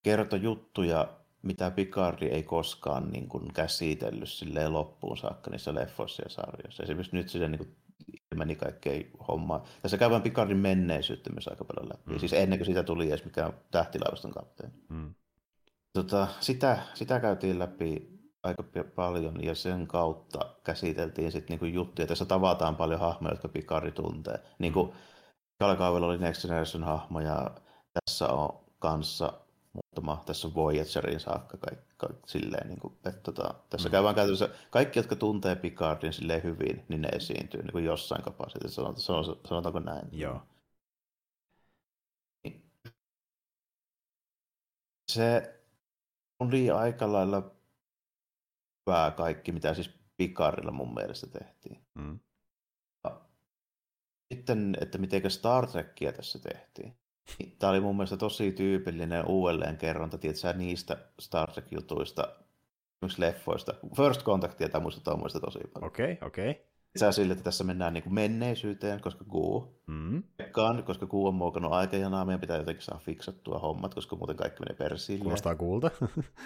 Kertoi 0.02 0.42
juttuja 0.42 1.21
mitä 1.42 1.70
Picardi 1.70 2.26
ei 2.26 2.42
koskaan 2.42 3.10
niin 3.10 3.28
kuin, 3.28 3.52
käsitellyt 3.52 4.28
silleen 4.28 4.72
loppuun 4.72 5.16
saakka 5.16 5.50
niissä 5.50 5.74
leffoissa 5.74 6.22
ja 6.22 6.30
sarjoissa. 6.30 6.82
Esimerkiksi 6.82 7.16
nyt 7.16 7.28
se 7.28 7.48
niin 7.48 7.58
kuin, 7.58 7.76
meni 8.34 8.56
kaikkea 8.56 9.02
hommaa. 9.28 9.64
Tässä 9.82 9.98
käydään 9.98 10.22
Picardin 10.22 10.56
menneisyyttä 10.56 11.30
myös 11.32 11.48
aika 11.48 11.64
paljon 11.64 11.88
läpi. 11.88 12.10
Mm. 12.10 12.18
Siis 12.18 12.32
ennen 12.32 12.58
kuin 12.58 12.66
siitä 12.66 12.82
tuli 12.82 13.08
edes 13.08 13.24
mikään 13.24 13.52
tähtilaivaston 13.70 14.30
kapteeni. 14.30 14.72
Mm. 14.88 15.14
Tota, 15.92 16.28
sitä, 16.40 16.78
sitä 16.94 17.20
käytiin 17.20 17.58
läpi 17.58 18.12
aika 18.42 18.64
paljon 18.94 19.44
ja 19.44 19.54
sen 19.54 19.86
kautta 19.86 20.40
käsiteltiin 20.64 21.32
sitten 21.32 21.54
niinku 21.54 21.64
juttuja. 21.64 22.06
Tässä 22.06 22.24
tavataan 22.24 22.76
paljon 22.76 23.00
hahmoja, 23.00 23.32
jotka 23.32 23.48
Picardi 23.48 23.92
tuntee. 23.92 24.38
Niin 24.58 24.72
kuin 24.72 24.92
mm. 25.60 26.04
oli 26.04 26.18
Next 26.18 26.42
Generation 26.42 26.84
hahmo 26.84 27.20
ja 27.20 27.50
tässä 27.92 28.28
on 28.28 28.60
kanssa 28.78 29.32
muutama, 29.72 30.22
tässä 30.26 30.48
on 30.48 30.54
Voyagerin 30.54 31.20
saakka 31.20 31.56
kaikki, 31.56 31.94
kaikki 31.96 32.30
silleen, 32.30 32.68
niin 32.68 32.80
kuin, 32.80 32.94
että 32.94 33.20
tota, 33.20 33.54
tässä 33.70 33.88
mm. 33.88 33.90
käydään 33.90 34.14
käytännössä, 34.14 34.48
kaikki, 34.70 34.98
jotka 34.98 35.16
tuntee 35.16 35.56
Picardin 35.56 36.12
silleen 36.12 36.42
hyvin, 36.42 36.84
niin 36.88 37.02
ne 37.02 37.08
esiintyy 37.08 37.62
niin 37.62 37.72
kuin 37.72 37.84
jossain 37.84 38.22
kapasiteetissa, 38.22 38.82
sanotaanko, 38.82 39.48
sanotaanko 39.48 39.80
näin. 39.80 40.08
Joo. 40.12 40.42
Se 45.08 45.60
oli 46.40 46.70
aika 46.70 47.12
lailla 47.12 47.50
hyvää 48.86 49.10
kaikki, 49.10 49.52
mitä 49.52 49.74
siis 49.74 49.90
Picardilla 50.16 50.72
mun 50.72 50.94
mielestä 50.94 51.26
tehtiin. 51.26 51.86
Mm. 51.94 52.18
Sitten, 54.34 54.76
että 54.80 54.98
miten 54.98 55.30
Star 55.30 55.66
Trekkia 55.66 56.12
tässä 56.12 56.38
tehtiin. 56.38 56.96
Tämä 57.58 57.70
oli 57.70 57.80
mun 57.80 57.96
mielestä 57.96 58.16
tosi 58.16 58.52
tyypillinen 58.52 59.26
uudelleenkerronta, 59.26 60.18
tiedätkö, 60.18 60.52
niistä 60.52 60.96
Star 61.20 61.50
Trek-jutuista, 61.50 62.28
leffoista. 63.18 63.74
First 63.96 64.22
Contactia 64.22 64.68
tai 64.68 64.80
muista 64.80 65.40
tosi 65.40 65.58
paljon. 65.72 65.86
Okei, 65.88 66.12
okay, 66.12 66.28
okei. 66.28 66.50
Okay. 66.50 66.71
Sä 66.96 67.12
sille, 67.12 67.32
että 67.32 67.44
tässä 67.44 67.64
mennään 67.64 67.94
niin 67.94 68.02
kuin 68.02 68.14
menneisyyteen, 68.14 69.00
koska 69.00 69.24
Gu. 69.24 69.74
Mm. 69.86 70.22
Ekaan, 70.38 70.84
koska 70.84 71.06
Gu 71.06 71.26
on 71.26 71.34
muokannut 71.34 71.72
aikajanaa, 71.72 72.24
meidän 72.24 72.40
pitää 72.40 72.56
jotenkin 72.56 72.84
saada 72.84 73.00
fiksattua 73.00 73.58
hommat, 73.58 73.94
koska 73.94 74.16
muuten 74.16 74.36
kaikki 74.36 74.60
menee 74.60 74.76
persille. 74.76 75.22
Kuulostaa 75.22 75.54
kuulta. 75.54 75.90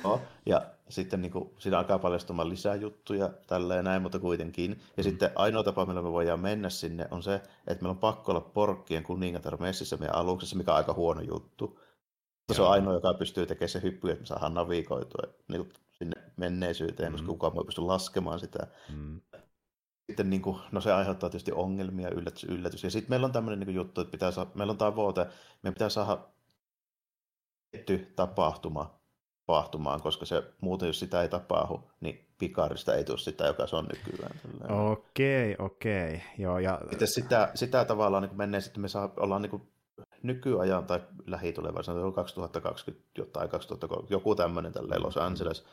no, 0.04 0.20
ja 0.46 0.62
sitten 0.88 1.22
niin 1.22 1.32
kuin, 1.32 1.50
siinä 1.58 1.78
alkaa 1.78 1.98
paljastumaan 1.98 2.48
lisää 2.48 2.74
juttuja, 2.74 3.30
tälleen 3.46 3.84
näin, 3.84 4.02
mutta 4.02 4.18
kuitenkin. 4.18 4.70
Ja 4.70 5.02
mm. 5.02 5.02
sitten 5.02 5.30
ainoa 5.34 5.62
tapa, 5.62 5.86
millä 5.86 6.02
me 6.02 6.12
voidaan 6.12 6.40
mennä 6.40 6.70
sinne, 6.70 7.08
on 7.10 7.22
se, 7.22 7.34
että 7.34 7.82
meillä 7.82 7.90
on 7.90 7.98
pakko 7.98 8.32
olla 8.32 8.40
porkkien 8.40 9.02
kuningatar 9.02 9.60
messissä 9.60 9.96
meidän 9.96 10.16
aluksessa, 10.16 10.56
mikä 10.56 10.70
on 10.70 10.76
aika 10.76 10.94
huono 10.94 11.20
juttu. 11.20 11.66
Mutta 12.48 12.54
se 12.54 12.62
on 12.62 12.70
ainoa, 12.70 12.94
joka 12.94 13.14
pystyy 13.14 13.46
tekemään 13.46 13.68
se 13.68 13.82
hyppy, 13.82 14.10
että 14.10 14.22
me 14.22 14.26
saadaan 14.26 14.54
navigoitua 14.54 15.32
niin 15.48 15.72
sinne 15.90 16.22
menneisyyteen, 16.36 17.12
mm. 17.12 17.12
koska 17.12 17.28
kukaan 17.28 17.54
voi 17.54 17.64
pysty 17.64 17.80
laskemaan 17.80 18.40
sitä. 18.40 18.66
Mm 18.88 19.20
sitten 20.06 20.30
niin 20.30 20.42
kuin, 20.42 20.58
no 20.72 20.80
se 20.80 20.92
aiheuttaa 20.92 21.30
tietysti 21.30 21.52
ongelmia, 21.52 22.10
yllätys, 22.10 22.44
yllätys. 22.44 22.84
Ja 22.84 22.90
sitten 22.90 23.10
meillä 23.10 23.24
on 23.24 23.32
tämmöinen 23.32 23.60
niin 23.60 23.74
juttu, 23.74 24.00
että 24.00 24.10
pitää 24.10 24.30
saa, 24.30 24.50
meillä 24.54 24.70
on 24.70 24.78
tavoite, 24.78 25.26
meidän 25.62 25.74
pitää 25.74 25.88
saada 25.88 26.18
tietty 27.70 28.12
tapahtuma 28.16 28.96
tapahtumaan, 29.46 30.02
koska 30.02 30.26
se 30.26 30.42
muuten, 30.60 30.86
jos 30.86 30.98
sitä 30.98 31.22
ei 31.22 31.28
tapahdu, 31.28 31.90
niin 32.00 32.26
Pikarista 32.38 32.94
ei 32.94 33.04
tule 33.04 33.18
sitä, 33.18 33.46
joka 33.46 33.66
se 33.66 33.76
on 33.76 33.88
nykyään. 33.88 34.40
Okei, 34.68 35.52
okay, 35.52 35.66
okei. 35.66 36.14
Okay. 36.14 36.20
Joo, 36.38 36.58
ja... 36.58 36.80
Sitten 36.90 37.08
sitä, 37.08 37.50
sitä 37.54 37.84
tavallaan 37.84 38.22
niin 38.22 38.36
menee, 38.36 38.60
sitten 38.60 38.82
me 38.82 38.88
saa, 38.88 39.12
ollaan 39.16 39.42
niin 39.42 39.50
kuin 39.50 39.62
nykyajan 40.22 40.86
tai 40.86 41.00
lähitulevaisuudessa, 41.26 42.12
2020 42.12 43.04
tai 43.32 43.48
2030, 43.48 44.14
joku 44.14 44.34
tämmöinen 44.34 44.72
tälleen 44.72 45.02
Los 45.02 45.16
Angeles, 45.16 45.64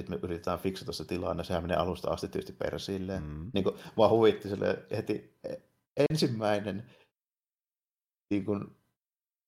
sitten 0.00 0.16
me 0.16 0.20
yritetään 0.22 0.58
fiksata 0.58 0.92
se 0.92 1.04
tilanne, 1.04 1.44
sehän 1.44 1.62
menee 1.62 1.76
alusta 1.76 2.10
asti 2.10 2.28
tietysti 2.28 2.52
persilleen. 2.52 3.22
Mm. 3.22 3.50
Niin 3.54 3.64
kuin, 3.64 3.76
vaan 3.96 4.10
huvitti 4.10 4.48
sille 4.48 4.84
heti 4.96 5.38
ensimmäinen 6.10 6.90
niin 8.30 8.44
kuin, 8.44 8.76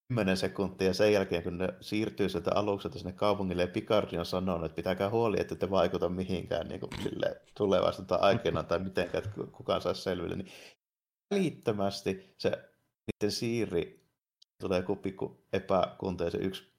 10 0.08 0.36
sekuntia 0.36 0.94
sen 0.94 1.12
jälkeen, 1.12 1.42
kun 1.42 1.58
ne 1.58 1.68
siirtyy 1.80 2.28
sieltä 2.28 2.50
alukselta 2.54 2.98
sinne 2.98 3.12
kaupungille, 3.12 3.62
ja 3.62 3.68
Picard 3.68 4.14
on 4.18 4.26
sanonut, 4.26 4.64
että 4.64 4.76
pitäkää 4.76 5.10
huoli, 5.10 5.40
että 5.40 5.54
te 5.54 5.70
vaikuta 5.70 6.08
mihinkään 6.08 6.68
niin 6.68 6.80
kuin, 6.80 6.90
tulevaisuutta 7.56 8.18
tai 8.18 8.28
aikana 8.28 8.62
tai 8.62 8.78
mitenkään, 8.78 9.24
että 9.24 9.40
kukaan 9.52 9.80
saisi 9.80 10.02
selville, 10.02 10.36
niin 10.36 10.52
välittömästi 11.34 12.34
se 12.38 12.50
niiden 13.06 13.32
siiri 13.32 14.08
tulee 14.60 14.78
joku 14.78 14.96
pikku 14.96 15.46
epäkunteisen 15.52 16.42
yksi 16.42 16.71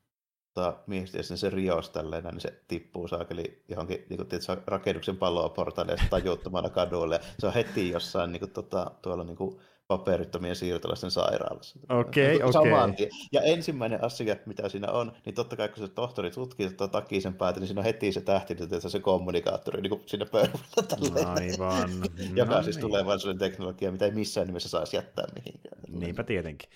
tota, 0.53 0.77
miehistä, 0.87 1.17
ja 1.17 1.23
se 1.23 1.49
rios 1.49 1.89
tälleen, 1.89 2.23
niin 2.23 2.41
se 2.41 2.63
tippuu 2.67 3.07
saakeli 3.07 3.63
johonkin 3.67 4.05
niin 4.09 4.17
kuin, 4.17 4.27
tietysti, 4.27 4.53
rakennuksen 4.67 5.17
palloa 5.17 5.49
portaille 5.49 5.91
ja 5.91 5.97
tajuttomana 6.09 6.69
kadulle. 6.69 7.19
Se 7.39 7.47
on 7.47 7.53
heti 7.53 7.89
jossain 7.89 8.31
niin 8.31 8.39
kuin, 8.39 8.51
tota, 8.51 8.91
tuolla 9.01 9.23
niin 9.23 9.37
kuin, 9.37 9.59
paperittomien 9.87 10.55
siirtolaisten 10.55 11.11
sairaalassa. 11.11 11.79
Okei, 11.89 12.35
okay, 12.35 12.49
okei. 12.55 12.71
Okay. 12.71 13.19
Ja 13.31 13.41
ensimmäinen 13.41 14.03
asia, 14.03 14.35
mitä 14.45 14.69
siinä 14.69 14.91
on, 14.91 15.11
niin 15.25 15.35
totta 15.35 15.55
kai 15.55 15.69
kun 15.69 15.87
se 15.87 15.93
tohtori 15.93 16.31
tutkii 16.31 16.65
että 16.65 16.87
takia 16.87 17.21
sen 17.21 17.33
päätä, 17.33 17.59
niin 17.59 17.67
siinä 17.67 17.79
on 17.79 17.85
heti 17.85 18.11
se 18.11 18.21
tähti, 18.21 18.57
että 18.59 18.89
se 18.89 18.99
kommunikaattori 18.99 19.81
niin 19.81 19.89
kuin 19.89 20.01
siinä 20.05 20.25
pöydällä. 20.25 21.33
Aivan. 21.35 21.89
joka 22.35 22.55
no 22.55 22.63
siis 22.63 22.75
niin. 22.75 22.81
tulevaisuuden 22.81 23.37
teknologia, 23.37 23.91
mitä 23.91 24.05
ei 24.05 24.11
missään 24.11 24.47
nimessä 24.47 24.69
saisi 24.69 24.95
jättää 24.95 25.25
mihinkään. 25.35 25.81
Niinpä 25.87 26.23
tietenkin. 26.23 26.69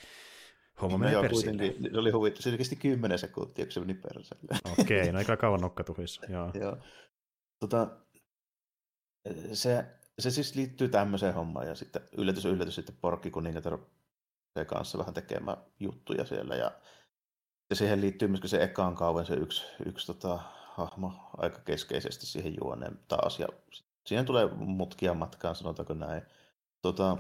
Homma 0.82 0.98
menee 0.98 1.22
persille. 1.22 1.76
Se 1.92 2.00
oli 2.00 2.12
huvittu. 2.12 2.42
Se 2.42 2.58
kesti 2.58 2.76
10 2.76 3.20
sekuntia, 3.20 3.66
kun 3.66 3.72
se 3.72 3.80
meni 3.80 3.94
persille. 3.94 4.60
Okei, 4.80 5.02
okay, 5.02 5.12
no 5.12 5.18
aika 5.18 5.38
kauan 5.38 5.62
nokkatuhissa. 5.62 6.22
Joo. 6.30 6.52
Joo. 6.54 6.78
Tota, 7.60 7.88
se, 9.54 9.86
se 10.20 10.32
siis 10.32 10.56
liittyy 10.56 10.90
tämmöiseen 10.90 11.34
hommaan 11.34 11.68
ja 11.68 11.76
sitten 11.76 12.02
yllätys 12.18 12.46
yllätys 12.46 12.76
sitten 12.76 12.98
Porkki 13.02 13.32
kuningatar 13.32 13.80
se 14.58 14.66
kanssa 14.66 14.98
vähän 14.98 15.14
tekemään 15.14 15.58
juttuja 15.80 16.26
siellä 16.26 16.56
ja, 16.56 16.72
ja 17.70 17.76
siihen 17.76 18.02
liittyy 18.02 18.28
myöskin 18.28 18.50
se 18.50 18.64
ekaan 18.64 18.96
kauan 18.96 19.26
se 19.26 19.34
yksi, 19.34 19.66
yksi 19.86 20.08
tota, 20.08 20.40
hahmo 20.78 21.14
aika 21.38 21.60
keskeisesti 21.60 22.26
siihen 22.26 22.56
juoneen 22.62 23.00
taas 23.08 23.40
ja 23.40 23.48
siihen 24.06 24.26
tulee 24.26 24.50
mutkia 24.56 25.14
matkaan, 25.14 25.56
sanotaanko 25.56 25.94
näin. 25.94 26.22
Tota, 26.82 27.18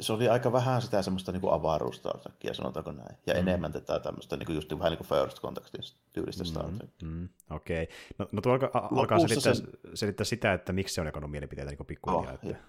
se 0.00 0.12
oli 0.12 0.28
aika 0.28 0.52
vähän 0.52 0.82
sitä 0.82 1.02
semmoista 1.02 1.32
niin 1.32 1.42
avaruusta 1.50 2.10
sanotaanko 2.52 2.92
näin. 2.92 3.16
Ja 3.26 3.34
mm. 3.34 3.40
enemmän 3.40 3.72
tätä 3.72 4.00
tämmöistä 4.00 4.36
niin 4.36 4.46
kuin 4.46 4.56
just 4.56 4.78
vähän 4.78 4.90
niin 4.90 5.06
kuin 5.06 5.08
First 5.08 5.40
Contactin 5.40 5.82
tyylistä 6.12 6.44
Star 6.44 6.70
mm, 6.70 6.78
Trek. 6.78 6.90
Mm, 7.02 7.28
Okei. 7.50 7.82
Okay. 7.82 7.96
No, 8.18 8.28
no 8.32 8.40
tuo 8.40 8.52
alkaa, 8.52 8.88
alkaa 8.96 9.18
selittää, 9.18 9.54
sen... 9.54 9.66
selittää, 9.94 10.24
sitä, 10.24 10.52
että 10.52 10.72
miksi 10.72 10.94
se 10.94 11.00
on 11.00 11.06
jakanut 11.06 11.30
mielipiteitä 11.30 11.70
niin 11.70 11.86
pikkuhiljaa. 11.86 12.32
Oh, 12.32 12.50
että... 12.50 12.62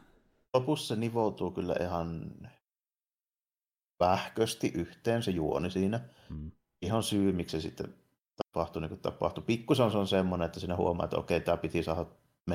Lopussa 0.54 0.88
se 0.88 1.00
nivoutuu 1.00 1.52
kyllä 1.52 1.76
ihan 1.82 2.32
vähkösti 4.00 4.72
yhteen 4.76 5.24
se 5.24 5.32
juoni 5.32 5.72
siinä. 5.72 6.00
Mm. 6.30 6.52
Ihan 6.82 7.04
syy, 7.04 7.32
miksi 7.32 7.58
se 7.58 7.62
sitten 7.62 7.94
tapahtui, 8.44 8.82
niin 8.82 8.90
kuin 8.90 9.02
tapahtui. 9.02 9.44
Pikkusen 9.48 9.92
se 9.92 9.98
on 9.98 10.08
semmoinen, 10.08 10.46
että 10.46 10.60
siinä 10.60 10.76
huomaa, 10.76 11.04
että 11.04 11.18
okei, 11.18 11.42
tämä 11.42 11.58
piti 11.58 11.84
saada 11.84 12.06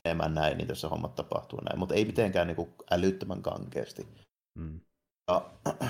menemään 0.05 0.35
näin, 0.35 0.59
niin 0.59 0.69
tässä 0.69 0.89
hommat 0.89 1.15
tapahtuu 1.15 1.61
näin. 1.61 1.78
Mutta 1.78 1.95
ei 1.95 2.05
mitenkään 2.05 2.47
niin 2.47 2.57
kuin 2.57 2.74
älyttömän 2.91 3.43
kankeasti. 3.43 4.07
Mm. 4.55 4.81
Ja, 5.28 5.51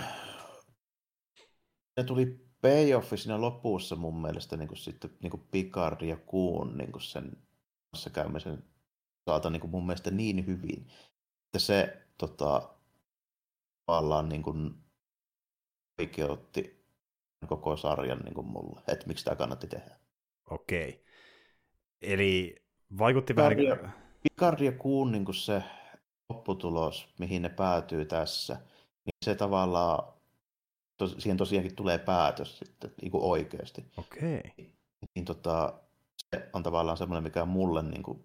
se 2.01 2.05
tuli 2.07 2.45
payoffi 2.61 3.17
siinä 3.17 3.41
lopussa 3.41 3.97
mun 3.97 4.23
mielestä 4.23 4.57
niin 4.57 4.69
kuin 4.69 4.79
sitten 4.79 5.11
niin 5.23 5.31
kuin 5.31 5.49
Picard 5.51 6.03
ja 6.03 6.17
Kuun 6.17 6.79
niin 6.79 6.93
kuin 6.93 7.03
sen 7.03 7.33
kanssa 7.91 8.11
käymisen 8.11 8.65
saata 9.25 9.51
niin 9.51 9.61
kuin 9.61 9.71
mun 9.71 9.87
mielestä 9.87 10.11
niin 10.11 10.47
hyvin, 10.47 10.87
että 11.47 11.59
se 11.59 12.07
tota, 12.19 12.75
tavallaan 13.87 14.29
niin 14.29 14.43
kuin 14.43 14.75
oikeutti 15.99 16.85
koko 17.49 17.77
sarjan 17.77 18.19
niin 18.19 18.35
kuin 18.35 18.47
mulle, 18.47 18.81
että 18.89 19.07
miksi 19.07 19.25
tämä 19.25 19.37
kannatti 19.37 19.67
tehdä. 19.67 19.97
Okei. 20.51 21.05
Eli 22.03 22.63
vaikutti 22.99 23.35
Picard 23.35 23.57
vähän... 23.57 23.85
Ja, 23.85 23.91
Picard 24.23 24.61
ja 24.61 24.73
Kuun 24.73 25.13
niin 25.13 25.25
kuin 25.25 25.35
se 25.35 25.63
lopputulos, 26.29 27.09
mihin 27.19 27.43
ne 27.43 27.49
päätyy 27.49 28.05
tässä, 28.05 28.55
niin 29.05 29.15
se 29.25 29.35
tavallaan, 29.35 30.13
tos, 30.97 31.17
siihen 31.19 31.37
tosiaankin 31.37 31.77
tulee 31.77 31.99
päätös 31.99 32.59
sitten 32.59 32.95
niin 33.03 33.11
kuin 33.11 33.25
oikeasti. 33.25 33.85
Okei. 33.97 34.39
Okay. 34.39 34.67
Niin, 35.15 35.25
tota, 35.25 35.75
se 36.31 36.49
on 36.53 36.63
tavallaan 36.63 36.97
semmoinen, 36.97 37.23
mikä 37.23 37.43
on 37.43 37.49
mulle 37.49 37.83
niin 37.83 38.03
kuin, 38.03 38.25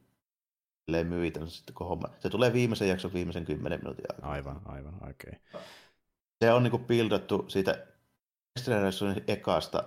myitä 1.04 1.46
sitten 1.46 1.76
kun 1.76 1.88
homma. 1.88 2.08
Se 2.20 2.30
tulee 2.30 2.54
viimeisen 2.54 2.90
jakson 2.90 3.14
viimeisen 3.14 3.46
kymmenen 3.46 3.80
minuutin 3.80 4.06
aikana. 4.10 4.32
Aivan, 4.32 4.62
aivan, 4.66 4.96
okei. 4.96 5.34
Okay. 5.50 5.62
Se 6.44 6.54
on 6.54 6.64
niin 6.64 6.72
kuin 6.72 6.86
pildattu 6.86 7.46
siitä 7.48 7.88
Extraresonin 8.56 9.24
ekasta 9.28 9.84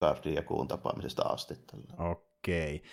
Guardian 0.00 0.34
ja 0.34 0.42
kuun 0.42 0.68
tapaamisesta 0.68 1.22
asti. 1.22 1.54
Okei. 1.98 2.76
Okay. 2.76 2.88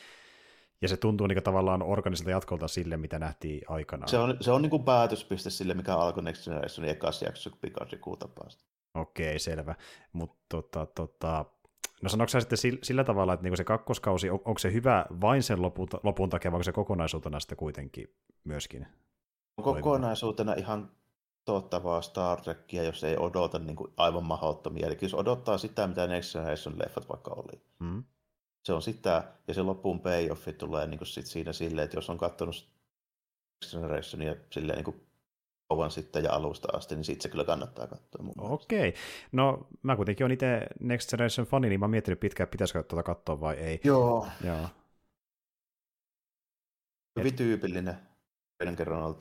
Ja 0.82 0.88
se 0.88 0.98
tuntuu 0.98 1.28
niin 1.28 1.44
tavallaan 1.44 1.84
organiselta 1.84 2.32
jatkolta 2.32 2.68
sille, 2.68 2.98
mitä 2.98 3.20
nähtiin 3.20 3.62
aikanaan. 3.68 4.10
Se 4.10 4.18
on, 4.18 4.38
se 4.42 4.52
on 4.52 4.62
niin 4.62 4.70
kuin 4.70 4.84
päätöspiste 4.84 5.50
sille, 5.50 5.74
mikä 5.74 5.96
alkoi 5.96 6.24
Next 6.24 6.46
Generationin 6.46 6.92
ekassa 6.92 7.26
jaksossa, 7.26 7.50
kun 7.50 8.00
kuutapaa 8.02 8.48
Okei, 8.94 9.40
selvä. 9.40 9.76
Mutta 10.14 10.38
tota, 10.50 10.86
tota, 10.86 11.46
no 12.02 12.10
sanoiko 12.10 12.30
sä 12.30 12.40
sitten 12.40 12.58
sillä, 12.84 13.04
tavalla, 13.04 13.34
että 13.34 13.44
niinku 13.44 13.58
se 13.58 13.64
kakkoskausi, 13.64 14.30
on, 14.30 14.40
onko 14.46 14.60
se 14.60 14.74
hyvä 14.74 15.06
vain 15.22 15.44
sen 15.44 15.62
lopun, 15.62 15.88
lopun 16.04 16.30
takia, 16.30 16.52
vai 16.52 16.56
onko 16.56 16.64
se 16.64 16.72
kokonaisuutena 16.72 17.40
sitten 17.40 17.58
kuitenkin 17.58 18.16
myöskin? 18.44 18.88
Kokonaisuutena 19.62 20.54
ihan 20.54 20.92
toivottavaa 21.46 22.02
Star 22.02 22.42
Trekia, 22.42 22.84
jos 22.84 23.04
ei 23.04 23.18
odota 23.18 23.60
niin 23.60 23.76
kuin 23.76 23.94
aivan 23.98 24.26
mahdottomia. 24.26 24.88
Eli 24.88 24.98
jos 25.02 25.14
odottaa 25.14 25.58
sitä, 25.58 25.88
mitä 25.88 26.08
Next 26.08 26.34
Generation 26.34 26.80
leffat 26.80 27.10
vaikka 27.10 27.32
oli, 27.32 27.62
mm 27.80 28.04
se 28.66 28.74
on 28.74 28.82
sitä, 28.82 29.24
ja 29.48 29.54
se 29.54 29.62
loppuun 29.62 30.00
payoffi 30.00 30.54
tulee 30.54 30.88
niin 30.88 31.06
sit 31.06 31.26
siinä 31.26 31.54
silleen, 31.54 31.86
että 31.86 31.98
jos 31.98 32.10
on 32.10 32.18
katsonut 32.18 32.70
Generationia 33.72 34.36
silleen 34.50 34.84
niin 34.84 35.02
kauan 35.70 35.92
sitten 35.92 36.24
ja 36.24 36.34
alusta 36.34 36.68
asti, 36.74 36.96
niin 36.96 37.04
sitten 37.04 37.22
se 37.24 37.30
kyllä 37.30 37.44
kannattaa 37.44 37.88
katsoa 37.88 38.24
mun 38.24 38.34
Okei. 38.38 38.90
Okay. 38.90 39.02
No 39.32 39.68
mä 39.84 39.96
kuitenkin 39.96 40.26
olen 40.26 40.34
itse 40.34 40.68
Next 40.80 41.10
Generation 41.10 41.48
fani, 41.48 41.70
niin 41.70 41.80
mä 41.80 41.84
oon 41.84 41.92
miettinyt 41.92 42.20
pitkään, 42.20 42.50
pitäisikö 42.50 42.84
tuota 42.84 43.04
katsoa 43.04 43.40
vai 43.40 43.56
ei. 43.56 43.80
Joo. 43.84 44.28
Joo. 44.44 44.70
Hyvin 47.20 47.36
tyypillinen 47.36 47.98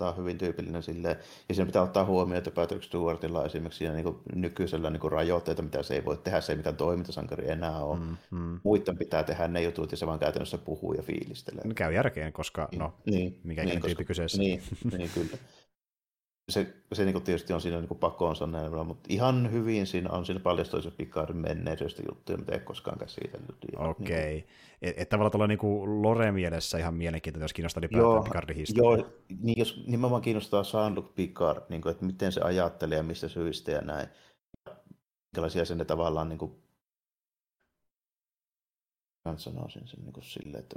on 0.01 0.16
hyvin 0.16 0.39
tyypillinen 0.39 0.82
silleen, 0.82 1.16
ja 1.48 1.55
siinä 1.55 1.66
pitää 1.66 1.82
ottaa 1.82 2.05
huomioon, 2.05 2.39
että 2.39 2.51
Patrick 2.51 2.85
Stewartilla 2.85 3.44
esimerkiksi 3.44 3.78
siinä 3.78 3.94
niin 3.94 4.19
nykyisellä 4.35 4.90
niin 4.90 5.12
rajoitteita, 5.12 5.62
mitä 5.62 5.82
se 5.82 5.94
ei 5.94 6.05
voi 6.05 6.16
tehdä, 6.16 6.40
se 6.40 6.52
ei 6.52 6.56
mikään 6.56 6.77
toimintasankari 6.77 7.51
enää 7.51 7.78
ole. 7.78 7.98
Mm, 7.98 8.16
mm. 8.31 8.61
Muiden 8.65 8.98
pitää 8.98 9.23
tehdä 9.23 9.48
ne 9.48 9.62
jutut, 9.62 9.90
ja 9.90 9.97
se 9.97 10.06
vaan 10.06 10.19
käytännössä 10.19 10.59
puhuu 10.59 10.93
ja 10.93 11.02
fiilistelee. 11.02 11.65
Käy 11.74 11.93
järkeen, 11.93 12.32
koska 12.32 12.69
niin, 12.70 12.78
no, 12.78 12.94
niin, 13.06 13.40
mikä 13.44 13.65
niin, 13.65 13.81
koska, 13.81 14.05
kyseessä. 14.05 14.39
Niin, 14.39 14.62
niin 14.98 15.11
kyllä. 15.15 15.39
Se, 16.49 16.75
se 16.93 17.05
niin 17.05 17.23
tietysti 17.23 17.53
on 17.53 17.61
siinä 17.61 17.81
niin 17.81 17.99
pakoonsa 18.01 18.47
näin, 18.47 18.87
mutta 18.87 19.07
ihan 19.09 19.53
hyvin 19.53 19.87
siinä 19.87 20.11
on 20.11 20.27
siinä 20.27 20.41
paljastoissa 20.41 20.91
Picardin 20.91 21.37
menneisyydestä 21.37 22.03
juttuja, 22.09 22.39
mitä 22.39 22.53
ei 22.53 22.61
koskaan 22.61 22.99
käsitellyt. 22.99 23.65
Okei. 23.77 23.89
Okay. 23.89 24.25
Niin 24.25 24.47
että 24.83 25.03
et 25.03 25.09
tavallaan 25.09 25.31
tuolla 25.31 25.47
niin 25.47 26.03
lore-mielessä 26.03 26.79
ihan 26.79 26.95
mielenkiintoista, 26.95 27.45
jos 27.45 27.53
kiinnostaa 27.53 27.81
ylipäätään 27.81 28.25
Picardin 28.25 28.57
historiaa. 28.57 28.97
Joo, 28.97 29.12
niin 29.43 29.59
jos 29.59 29.87
nimenomaan 29.87 30.23
kiinnostaa 30.23 30.62
Jean-Luc 30.62 31.15
Picard, 31.15 31.65
niin 31.69 31.83
kuin, 31.83 31.91
että 31.91 32.05
miten 32.05 32.33
se 32.33 32.41
ajattelee 32.41 32.97
ja 32.97 33.03
mistä 33.03 33.29
syistä 33.29 33.71
ja 33.71 33.81
näin. 33.81 34.09
Minkälaisia 35.33 35.65
sen 35.65 35.79
ne 35.79 35.85
tavallaan 35.85 36.29
niin 36.29 36.39
kuin, 36.39 36.62
sanoisin 39.37 39.89
sen 39.89 40.01
niin 40.01 40.12
kuin 40.12 40.25
silleen, 40.25 40.62
että 40.62 40.77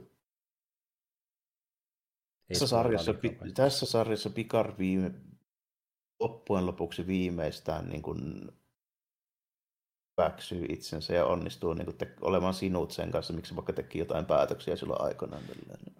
tässä 2.48 2.68
sarjassa, 2.68 3.14
tässä 3.53 3.85
sarjassa 3.85 4.30
Picard 4.30 4.77
viime, 4.77 5.11
loppujen 6.19 6.65
lopuksi 6.65 7.07
viimeistään 7.07 7.89
niin 7.89 8.02
kuin 8.02 8.52
hyväksyy 10.18 10.65
itsensä 10.69 11.14
ja 11.14 11.26
onnistuu 11.26 11.73
niin 11.73 11.85
kuin 11.85 11.98
te- 11.98 12.14
olemaan 12.22 12.53
sinut 12.53 12.91
sen 12.91 13.11
kanssa, 13.11 13.34
miksi 13.34 13.56
vaikka 13.56 13.73
teki 13.73 13.99
jotain 13.99 14.26
päätöksiä 14.26 14.76
silloin 14.76 15.02
aikanaan. 15.02 15.44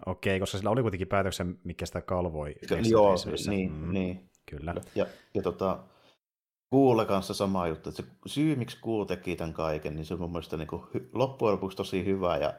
Okei, 0.06 0.32
okay, 0.32 0.40
koska 0.40 0.58
sillä 0.58 0.70
oli 0.70 0.82
kuitenkin 0.82 1.08
päätöksiä, 1.08 1.46
mikä 1.64 1.86
sitä 1.86 2.00
kalvoi. 2.00 2.54
Joo, 2.90 3.14
niin, 3.48 3.72
mm, 3.72 3.92
niin. 3.92 4.30
Kyllä. 4.50 4.74
Ja, 4.94 5.06
ja 5.34 5.42
tota, 5.42 5.78
Kuule 6.70 7.06
kanssa 7.06 7.34
sama 7.34 7.66
juttu, 7.66 7.88
että 7.88 8.02
se 8.02 8.08
syy, 8.26 8.56
miksi 8.56 8.78
Kuul 8.80 9.04
teki 9.04 9.36
tämän 9.36 9.54
kaiken, 9.54 9.96
niin 9.96 10.04
se 10.04 10.14
on 10.14 10.20
mun 10.20 10.32
mielestä 10.32 10.56
niin 10.56 10.68
kuin, 10.68 10.82
loppujen 11.12 11.52
lopuksi 11.52 11.76
tosi 11.76 12.04
hyvä 12.04 12.36
ja 12.36 12.54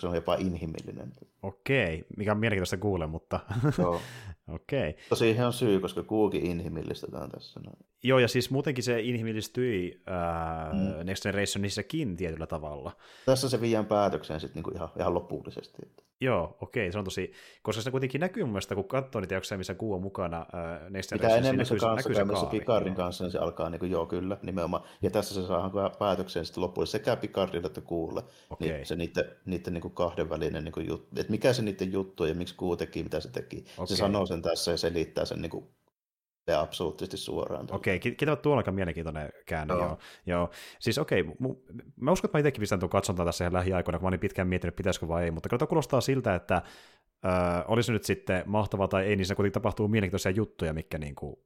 se 0.00 0.06
on 0.06 0.14
jopa 0.14 0.34
inhimillinen. 0.34 1.12
Okei, 1.42 2.04
mikä 2.16 2.32
on 2.32 2.38
mielenkiintoista 2.38 2.76
kuulla, 2.76 3.06
mutta 3.06 3.40
Joo. 3.78 4.00
okei. 4.54 4.96
Siihen 5.14 5.46
on 5.46 5.52
syy, 5.52 5.80
koska 5.80 6.02
kuukin 6.02 6.46
inhimillistetään 6.46 7.30
tässä. 7.30 7.60
Joo, 8.02 8.18
ja 8.18 8.28
siis 8.28 8.50
muutenkin 8.50 8.84
se 8.84 9.00
inhimillistyi 9.00 10.02
ää, 10.06 10.72
mm. 10.72 11.06
Next 11.06 11.22
Generationissakin 11.22 12.16
tietyllä 12.16 12.46
tavalla. 12.46 12.96
Tässä 13.26 13.48
se 13.48 13.60
viiään 13.60 13.86
päätökseen 13.86 14.40
sitten 14.40 14.54
niinku 14.54 14.70
ihan, 14.74 14.88
ihan 14.98 15.14
lopullisesti. 15.14 15.82
Joo, 16.20 16.56
okei, 16.60 16.92
se 16.92 16.98
on 16.98 17.04
tosi, 17.04 17.32
koska 17.62 17.82
se 17.82 17.90
kuitenkin 17.90 18.20
näkyy 18.20 18.44
mun 18.44 18.52
mielestä, 18.52 18.74
kun 18.74 18.88
katsoo 18.88 19.20
niitä 19.20 19.34
jaksoja, 19.34 19.58
missä 19.58 19.74
kuu 19.74 19.94
on 19.94 20.02
mukana 20.02 20.46
ää, 20.52 20.90
Next 20.90 21.12
Mitä 21.12 21.36
enemmän 21.36 21.66
se 21.66 21.76
kanssa 21.76 21.94
näkyy 21.94 22.14
se 22.14 22.46
Picardin 22.50 22.94
kanssa, 22.94 23.24
niin 23.24 23.32
se 23.32 23.38
alkaa, 23.38 23.70
niin 23.70 23.78
kuin, 23.78 23.90
joo 23.90 24.06
kyllä, 24.06 24.36
nimenomaan. 24.42 24.82
Ja 25.02 25.10
tässä 25.10 25.34
se 25.34 25.46
saa 25.46 25.90
päätökseen 25.98 26.44
sitten 26.44 26.62
lopullisesti 26.62 26.98
sekä 26.98 27.16
Picardille 27.16 27.66
että 27.66 27.80
kuulle. 27.80 28.22
Niin 28.60 28.86
se 28.86 28.96
niiden, 28.96 29.24
niiden 29.44 29.74
niin 29.74 29.82
kuin 29.82 29.94
kahdenvälinen 29.94 30.64
niin 30.64 30.72
kuin 30.72 30.88
juttu, 30.88 31.20
että 31.20 31.30
mikä 31.30 31.52
se 31.52 31.62
niiden 31.62 31.92
juttu 31.92 32.24
ja 32.24 32.34
miksi 32.34 32.54
kuu 32.54 32.76
teki, 32.76 33.02
mitä 33.02 33.20
se 33.20 33.30
teki. 33.30 33.64
Okay. 33.74 33.86
Se 33.86 33.96
sanoo 33.96 34.26
sen 34.26 34.42
tässä 34.42 34.70
ja 34.70 34.76
selittää 34.76 35.24
sen 35.24 35.42
niin 35.42 35.50
kuin 35.50 35.68
absoluuttisesti 36.58 37.16
suoraan. 37.16 37.66
Okei, 37.70 37.96
okay, 37.96 38.12
kiitos 38.12 38.38
tuolla 38.38 38.60
aika 38.60 38.72
mielenkiintoinen 38.72 39.32
käänne. 39.46 39.74
Joo. 39.74 39.82
Joo. 39.82 39.98
joo. 40.26 40.50
Siis 40.78 40.98
okei, 40.98 41.20
okay, 41.20 41.56
mä 42.00 42.12
uskon, 42.12 42.28
että 42.28 42.38
mä 42.38 42.40
itsekin 42.40 42.60
pistän 42.60 42.80
tuon 42.80 42.90
katsontaan 42.90 43.26
tässä 43.26 43.44
ihan 43.44 43.52
lähiaikoina, 43.52 43.98
kun 43.98 44.04
mä 44.04 44.08
olin 44.08 44.20
pitkään 44.20 44.48
miettinyt, 44.48 44.76
pitäisikö 44.76 45.08
vai 45.08 45.24
ei, 45.24 45.30
mutta 45.30 45.48
kyllä 45.48 45.66
kuulostaa 45.66 46.00
siltä, 46.00 46.34
että 46.34 46.54
äh, 47.24 47.64
olisi 47.68 47.92
nyt 47.92 48.04
sitten 48.04 48.42
mahtavaa 48.46 48.88
tai 48.88 49.04
ei, 49.04 49.16
niin 49.16 49.26
siinä 49.26 49.36
kuitenkin 49.36 49.54
tapahtuu 49.54 49.88
mielenkiintoisia 49.88 50.32
juttuja, 50.32 50.72
mikä 50.72 50.98
niin 50.98 51.14
kuin, 51.14 51.36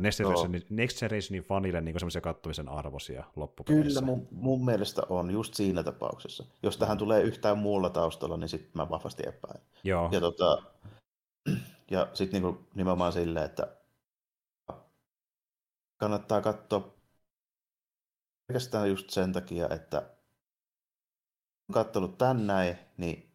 Next, 0.00 0.18
Generationin, 0.18 0.62
Next 0.70 0.98
Generationin 0.98 1.44
fanille 1.44 1.80
niin 1.80 1.98
semmoisia 1.98 2.20
kattomisen 2.20 2.68
arvoisia 2.68 3.24
loppupeleissä. 3.36 4.00
Kyllä 4.00 4.12
mun, 4.12 4.28
mun 4.30 4.64
mielestä 4.64 5.02
on 5.08 5.30
just 5.30 5.54
siinä 5.54 5.82
tapauksessa. 5.82 6.44
Jos 6.62 6.76
tähän 6.76 6.98
tulee 6.98 7.22
yhtään 7.22 7.58
muulla 7.58 7.90
taustalla, 7.90 8.36
niin 8.36 8.48
sitten 8.48 8.70
mä 8.74 8.88
vahvasti 8.88 9.22
epäilen. 9.26 9.62
Joo. 9.84 10.08
Ja, 10.12 10.20
tota, 10.20 10.62
ja 11.90 12.08
sitten 12.14 12.42
niin 12.42 12.58
nimenomaan 12.74 13.12
silleen, 13.12 13.46
että 13.46 13.68
kannattaa 16.00 16.40
katsoa 16.40 16.94
pelkästään 18.46 18.90
just 18.90 19.10
sen 19.10 19.32
takia, 19.32 19.68
että 19.68 19.98
on 21.68 21.72
katsonut 21.72 22.18
tän 22.18 22.46
näin, 22.46 22.78
niin 22.96 23.30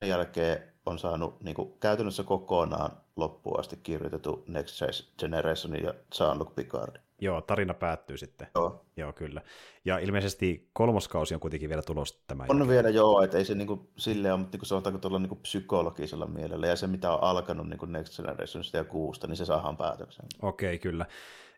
sen 0.00 0.08
jälkeen 0.08 0.72
on 0.86 0.98
saanut 0.98 1.40
niin 1.40 1.54
kuin, 1.54 1.78
käytännössä 1.80 2.22
kokonaan 2.22 2.90
loppuun 3.16 3.60
asti 3.60 3.76
kirjoitettu 3.76 4.44
Next 4.48 4.82
Generation 5.18 5.82
ja 5.82 5.94
Jean-Luc 6.18 6.54
Picard. 6.54 6.96
Joo, 7.20 7.40
tarina 7.40 7.74
päättyy 7.74 8.18
sitten. 8.18 8.48
Joo. 8.54 8.84
Joo, 8.96 9.12
kyllä. 9.12 9.42
Ja 9.84 9.98
ilmeisesti 9.98 10.70
kolmoskausi 10.72 11.34
on 11.34 11.40
kuitenkin 11.40 11.68
vielä 11.68 11.82
tulossa 11.82 12.24
tämä. 12.26 12.42
On 12.42 12.48
jälkeen. 12.48 12.68
vielä 12.68 12.88
joo, 12.88 13.22
että 13.22 13.38
ei 13.38 13.44
se 13.44 13.54
niinku 13.54 13.90
silleen 13.96 14.34
ole, 14.34 14.40
mutta 14.40 14.54
niinku 14.54 14.66
sanotaanko 14.66 14.98
tuolla 14.98 15.18
niinku 15.18 15.36
psykologisella 15.36 16.26
mielellä. 16.26 16.66
Ja 16.66 16.76
se, 16.76 16.86
mitä 16.86 17.12
on 17.12 17.22
alkanut 17.22 17.68
niinku 17.68 17.86
Next 17.86 18.16
Generation 18.16 18.64
ja 18.72 18.84
kuusta, 18.84 19.26
niin 19.26 19.36
se 19.36 19.44
saadaan 19.44 19.76
päätöksen. 19.76 20.26
Okei, 20.42 20.74
okay, 20.74 20.78
kyllä. 20.78 21.06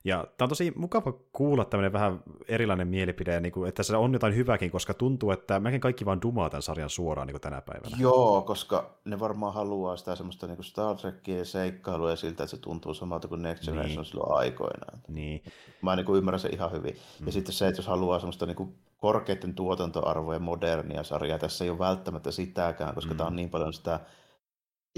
Ja 0.04 0.26
tämä 0.36 0.46
on 0.46 0.48
tosi 0.48 0.72
mukava 0.76 1.12
kuulla 1.32 1.64
tämmöinen 1.64 1.92
vähän 1.92 2.22
erilainen 2.48 2.88
mielipide, 2.88 3.40
niin 3.40 3.52
kuin, 3.52 3.68
että 3.68 3.76
tässä 3.76 3.98
on 3.98 4.12
jotain 4.12 4.34
hyvääkin, 4.34 4.70
koska 4.70 4.94
tuntuu, 4.94 5.30
että 5.30 5.60
mäkin 5.60 5.80
kaikki 5.80 6.04
vaan 6.04 6.22
dumaa 6.22 6.50
tämän 6.50 6.62
sarjan 6.62 6.90
suoraan 6.90 7.26
niin 7.26 7.32
kuin 7.32 7.40
tänä 7.40 7.60
päivänä. 7.60 7.96
Joo, 8.00 8.42
koska 8.42 8.98
ne 9.04 9.20
varmaan 9.20 9.54
haluaa 9.54 9.96
sitä 9.96 10.16
semmoista 10.16 10.46
niin 10.46 10.56
kuin 10.56 10.64
Star 10.64 10.96
Trekia 10.96 11.38
ja 11.38 11.44
seikkailua 11.44 12.10
ja 12.10 12.16
siltä, 12.16 12.42
että 12.42 12.56
se 12.56 12.56
tuntuu 12.56 12.94
samalta 12.94 13.28
kuin 13.28 13.42
Next 13.42 13.64
Generation 13.64 13.96
niin. 13.96 14.04
silloin 14.04 14.38
aikoinaan. 14.38 14.98
Niin. 15.08 15.42
Mä 15.82 15.96
niin 15.96 16.06
kuin 16.06 16.18
ymmärrän 16.18 16.40
sen 16.40 16.54
ihan 16.54 16.72
hyvin. 16.72 16.94
Mm. 17.20 17.26
Ja 17.26 17.32
sitten 17.32 17.54
se, 17.54 17.68
että 17.68 17.78
jos 17.78 17.86
haluaa 17.86 18.18
semmoista 18.18 18.46
niin 18.46 18.56
kuin 18.56 18.74
korkeiden 18.96 19.54
tuotantoarvojen 19.54 20.42
modernia 20.42 21.02
sarjaa, 21.02 21.38
tässä 21.38 21.64
ei 21.64 21.70
ole 21.70 21.78
välttämättä 21.78 22.30
sitäkään, 22.30 22.94
koska 22.94 23.14
mm. 23.14 23.16
tämä 23.16 23.26
on 23.26 23.36
niin 23.36 23.50
paljon 23.50 23.72
sitä 23.72 24.00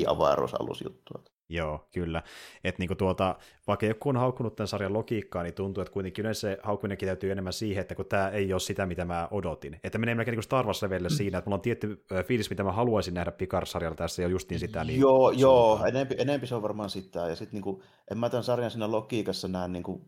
avaruusalusjuttua. 0.06 1.22
Joo, 1.48 1.88
kyllä. 1.92 2.22
Että 2.64 2.82
niinku 2.82 2.94
tuota, 2.94 3.36
vaikka 3.66 3.86
joku 3.86 4.08
on 4.08 4.16
haukkunut 4.16 4.56
tämän 4.56 4.68
sarjan 4.68 4.92
logiikkaa, 4.92 5.42
niin 5.42 5.54
tuntuu, 5.54 5.82
että 5.82 5.92
kuitenkin 5.92 6.22
yleensä 6.22 6.40
se 6.40 6.58
haukkuminenkin 6.62 7.06
täytyy 7.06 7.32
enemmän 7.32 7.52
siihen, 7.52 7.80
että 7.80 7.94
kun 7.94 8.06
tämä 8.06 8.28
ei 8.28 8.52
ole 8.52 8.60
sitä, 8.60 8.86
mitä 8.86 9.04
mä 9.04 9.28
odotin. 9.30 9.80
Että 9.84 9.98
menee 9.98 10.14
melkein 10.14 10.36
niin 10.36 10.42
Star 10.42 10.66
wars 10.66 10.82
mm. 10.82 11.08
siinä, 11.08 11.38
että 11.38 11.48
mulla 11.50 11.58
on 11.58 11.62
tietty 11.62 12.04
fiilis, 12.26 12.50
mitä 12.50 12.64
mä 12.64 12.72
haluaisin 12.72 13.14
nähdä 13.14 13.32
Picard-sarjalla 13.32 13.96
tässä, 13.96 14.22
ja 14.22 14.28
just 14.28 14.50
niin 14.50 14.60
sitä. 14.60 14.84
Niin 14.84 15.00
joo, 15.00 15.30
joo 15.30 15.84
enempi, 15.86 16.14
enempi, 16.18 16.46
se 16.46 16.54
on 16.54 16.62
varmaan 16.62 16.90
sitä. 16.90 17.20
Ja 17.20 17.36
sitten 17.36 17.52
niinku, 17.52 17.82
en 18.10 18.18
mä 18.18 18.30
tämän 18.30 18.44
sarjan 18.44 18.70
siinä 18.70 18.90
logiikassa 18.90 19.48
näe 19.48 19.68
niinku 19.68 20.04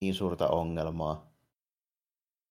niin 0.00 0.14
suurta 0.14 0.48
ongelmaa. 0.48 1.32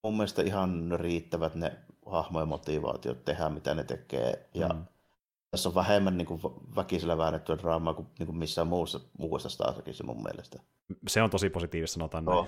Mun 0.03 0.17
mielestä 0.17 0.41
ihan 0.41 0.91
riittävät 0.95 1.55
ne 1.55 1.71
hahmojen 2.05 2.47
motivaatiot 2.47 3.25
tehdä, 3.25 3.49
mitä 3.49 3.75
ne 3.75 3.83
tekee. 3.83 4.49
Ja 4.53 4.67
mm 4.67 4.85
tässä 5.55 5.69
on 5.69 5.75
vähemmän 5.75 6.17
niin 6.17 6.25
kuin, 6.25 6.41
väkisellä 6.75 7.17
väännettyä 7.17 7.57
draamaa 7.57 7.93
kuin, 7.93 8.07
niin 8.19 8.27
kuin 8.27 8.37
missään 8.37 8.67
muussa, 8.67 8.99
muussa 9.17 9.49
Star 9.49 9.73
mun 10.03 10.23
mielestä. 10.23 10.59
Se 11.07 11.21
on 11.21 11.29
tosi 11.29 11.49
positiivista, 11.49 11.93
sanotaan 11.93 12.25
no. 12.25 12.47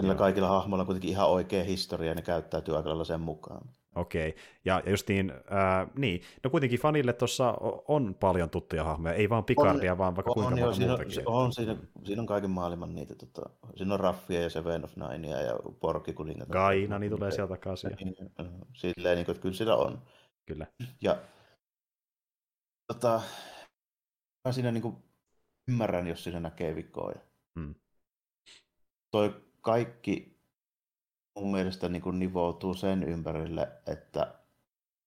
Kyllä 0.00 0.14
kaikilla 0.14 0.48
hahmoilla 0.48 0.82
on 0.82 0.86
kuitenkin 0.86 1.10
ihan 1.10 1.28
oikea 1.28 1.64
historia 1.64 2.08
ja 2.08 2.14
ne 2.14 2.22
käyttäytyy 2.22 2.76
aika 2.76 2.88
lailla 2.88 3.04
sen 3.04 3.20
mukaan. 3.20 3.68
Okei, 3.94 4.28
okay. 4.28 4.42
ja, 4.64 4.82
ja 4.86 4.92
niin, 5.08 5.30
äh, 5.30 5.88
niin, 5.96 6.20
no 6.44 6.50
kuitenkin 6.50 6.80
fanille 6.80 7.12
tuossa 7.12 7.54
on 7.88 8.14
paljon 8.20 8.50
tuttuja 8.50 8.84
hahmoja, 8.84 9.14
ei 9.14 9.28
vaan 9.28 9.44
Picardia, 9.44 9.92
on, 9.92 9.98
vaan 9.98 10.16
vaikka 10.16 10.30
on, 10.30 10.34
kuinka 10.34 10.50
monta 10.60 10.74
siinä, 10.74 10.94
on, 11.26 11.44
on, 11.44 11.52
siinä, 11.52 11.76
siinä 12.04 12.22
on 12.22 12.26
kaiken 12.26 12.50
maailman 12.50 12.94
niitä, 12.94 13.14
tota, 13.14 13.50
siinä 13.76 13.94
on 13.94 14.00
Raffia 14.00 14.42
ja 14.42 14.50
Seven 14.50 14.84
of 14.84 14.96
Ninea 14.96 15.40
ja 15.40 15.58
Porki 15.80 16.12
kuningat. 16.12 16.48
Kaina, 16.48 16.98
niin 16.98 17.12
tulee 17.12 17.30
sieltä 17.30 17.50
takaisin. 17.50 17.90
Niin, 17.90 18.16
silleen, 18.72 19.16
niin 19.16 19.26
kuin, 19.26 19.40
kyllä 19.40 19.54
sillä 19.54 19.76
on. 19.76 20.02
Kyllä. 20.46 20.66
Ja 21.00 21.16
tota, 22.86 23.22
mä 24.44 24.52
siinä 24.52 24.72
niinku 24.72 25.02
ymmärrän, 25.68 26.06
jos 26.06 26.24
siinä 26.24 26.40
näkee 26.40 26.74
vikoja. 26.74 27.20
Hmm. 27.60 27.74
Toi 29.10 29.44
kaikki 29.60 30.40
mun 31.36 31.52
mielestä 31.52 31.88
niin 31.88 32.02
kuin 32.02 32.18
nivoutuu 32.18 32.74
sen 32.74 33.02
ympärille, 33.02 33.68
että 33.86 34.34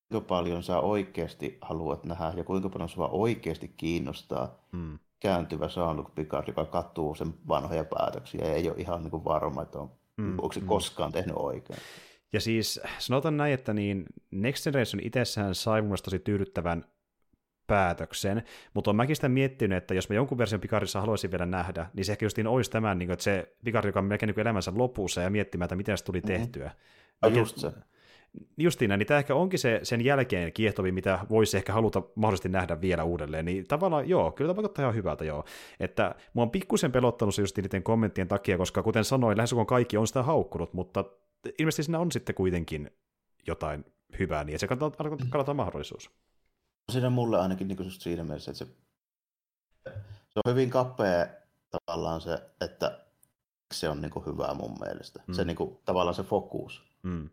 kuinka 0.09 0.27
paljon 0.27 0.63
sä 0.63 0.79
oikeasti 0.79 1.57
haluat 1.61 2.03
nähdä 2.03 2.33
ja 2.37 2.43
kuinka 2.43 2.69
paljon 2.69 2.89
sua 2.89 3.07
oikeasti 3.07 3.67
kiinnostaa 3.67 4.65
hmm. 4.71 4.99
kääntyvä 5.19 5.65
Jean-Luc 5.65 6.15
Picard, 6.15 6.47
joka 6.47 6.65
katsoo 6.65 7.15
sen 7.15 7.33
vanhoja 7.47 7.83
päätöksiä 7.83 8.45
ja 8.45 8.53
ei 8.53 8.69
ole 8.69 8.77
ihan 8.77 9.01
niin 9.03 9.11
kuin 9.11 9.25
varma, 9.25 9.61
että 9.61 9.79
on, 9.79 9.91
hmm. 10.21 10.39
onko 10.39 10.53
se 10.53 10.59
hmm. 10.59 10.69
koskaan 10.69 11.11
tehnyt 11.11 11.35
oikein. 11.35 11.79
Ja 12.33 12.41
siis 12.41 12.79
sanotaan 12.99 13.37
näin, 13.37 13.53
että 13.53 13.73
niin 13.73 14.05
Next 14.31 14.63
Generation 14.63 15.03
itsessään 15.03 15.55
sai 15.55 15.81
mun 15.81 15.97
tosi 16.03 16.19
tyydyttävän 16.19 16.85
päätöksen, 17.69 18.43
mutta 18.73 18.89
on 18.89 18.95
mäkin 18.95 19.15
sitä 19.15 19.29
miettinyt, 19.29 19.77
että 19.77 19.93
jos 19.93 20.09
mä 20.09 20.15
jonkun 20.15 20.37
version 20.37 20.61
Pikarissa 20.61 21.01
haluaisin 21.01 21.31
vielä 21.31 21.45
nähdä, 21.45 21.85
niin 21.93 22.05
se 22.05 22.11
ehkä 22.11 22.25
justiin 22.25 22.47
olisi 22.47 22.71
tämän, 22.71 22.99
niin 22.99 23.07
kuin, 23.07 23.13
että 23.13 23.23
se 23.23 23.55
Pikari, 23.65 23.89
joka 23.89 23.99
on 23.99 24.05
melkein 24.05 24.27
niin 24.27 24.39
elämänsä 24.39 24.71
lopussa 24.75 25.21
ja 25.21 25.29
miettimään, 25.29 25.65
että 25.65 25.75
miten 25.75 25.97
se 25.97 26.03
tuli 26.03 26.19
mm-hmm. 26.19 26.37
tehtyä. 26.37 26.71
Ja 27.21 27.29
just 27.29 27.57
se. 27.57 27.71
Justiin 28.57 28.89
niin 28.89 29.07
tämä 29.07 29.17
ehkä 29.17 29.35
onkin 29.35 29.59
se 29.59 29.79
sen 29.83 30.05
jälkeen 30.05 30.53
kiehtovi, 30.53 30.91
mitä 30.91 31.19
voisi 31.29 31.57
ehkä 31.57 31.73
haluta 31.73 32.03
mahdollisesti 32.15 32.49
nähdä 32.49 32.81
vielä 32.81 33.03
uudelleen, 33.03 33.45
niin 33.45 33.67
tavallaan 33.67 34.09
joo, 34.09 34.31
kyllä 34.31 34.47
tämä 34.47 34.55
vaikuttaa 34.55 34.83
ihan 34.83 34.95
hyvältä 34.95 35.25
joo. 35.25 35.45
Että 35.79 36.15
mua 36.33 36.43
on 36.43 36.51
pikkusen 36.51 36.91
pelottanut 36.91 37.35
se 37.35 37.41
just 37.41 37.57
niiden 37.57 37.83
kommenttien 37.83 38.27
takia, 38.27 38.57
koska 38.57 38.83
kuten 38.83 39.03
sanoin, 39.05 39.37
lähes 39.37 39.55
kaikki 39.67 39.97
on 39.97 40.07
sitä 40.07 40.23
haukkunut, 40.23 40.73
mutta 40.73 41.05
ilmeisesti 41.59 41.83
siinä 41.83 41.99
on 41.99 42.11
sitten 42.11 42.35
kuitenkin 42.35 42.91
jotain 43.47 43.85
hyvää, 44.19 44.43
niin 44.43 44.59
se 44.59 44.67
kannattaa, 44.67 45.09
kannattaa 45.29 45.53
mahdollisuus. 45.53 46.11
Siinä 46.89 47.09
mulle 47.09 47.39
ainakin 47.39 47.67
niin 47.67 47.85
just 47.85 48.01
siinä 48.01 48.23
mielessä, 48.23 48.51
että 48.51 48.65
se, 48.65 48.71
se 50.29 50.39
on 50.45 50.51
hyvin 50.51 50.69
kapea 50.69 51.27
tavallaan 51.71 52.21
se, 52.21 52.41
että 52.61 52.99
se 53.73 53.89
on 53.89 54.01
niin 54.01 54.11
kuin 54.11 54.25
hyvää 54.25 54.53
mun 54.53 54.77
mielestä. 54.79 55.23
Mm. 55.27 55.33
Se 55.33 55.45
niin 55.45 55.55
kuin, 55.55 55.79
tavallaan 55.85 56.15
se 56.15 56.23
fokus. 56.23 56.83
Mm. 57.03 57.29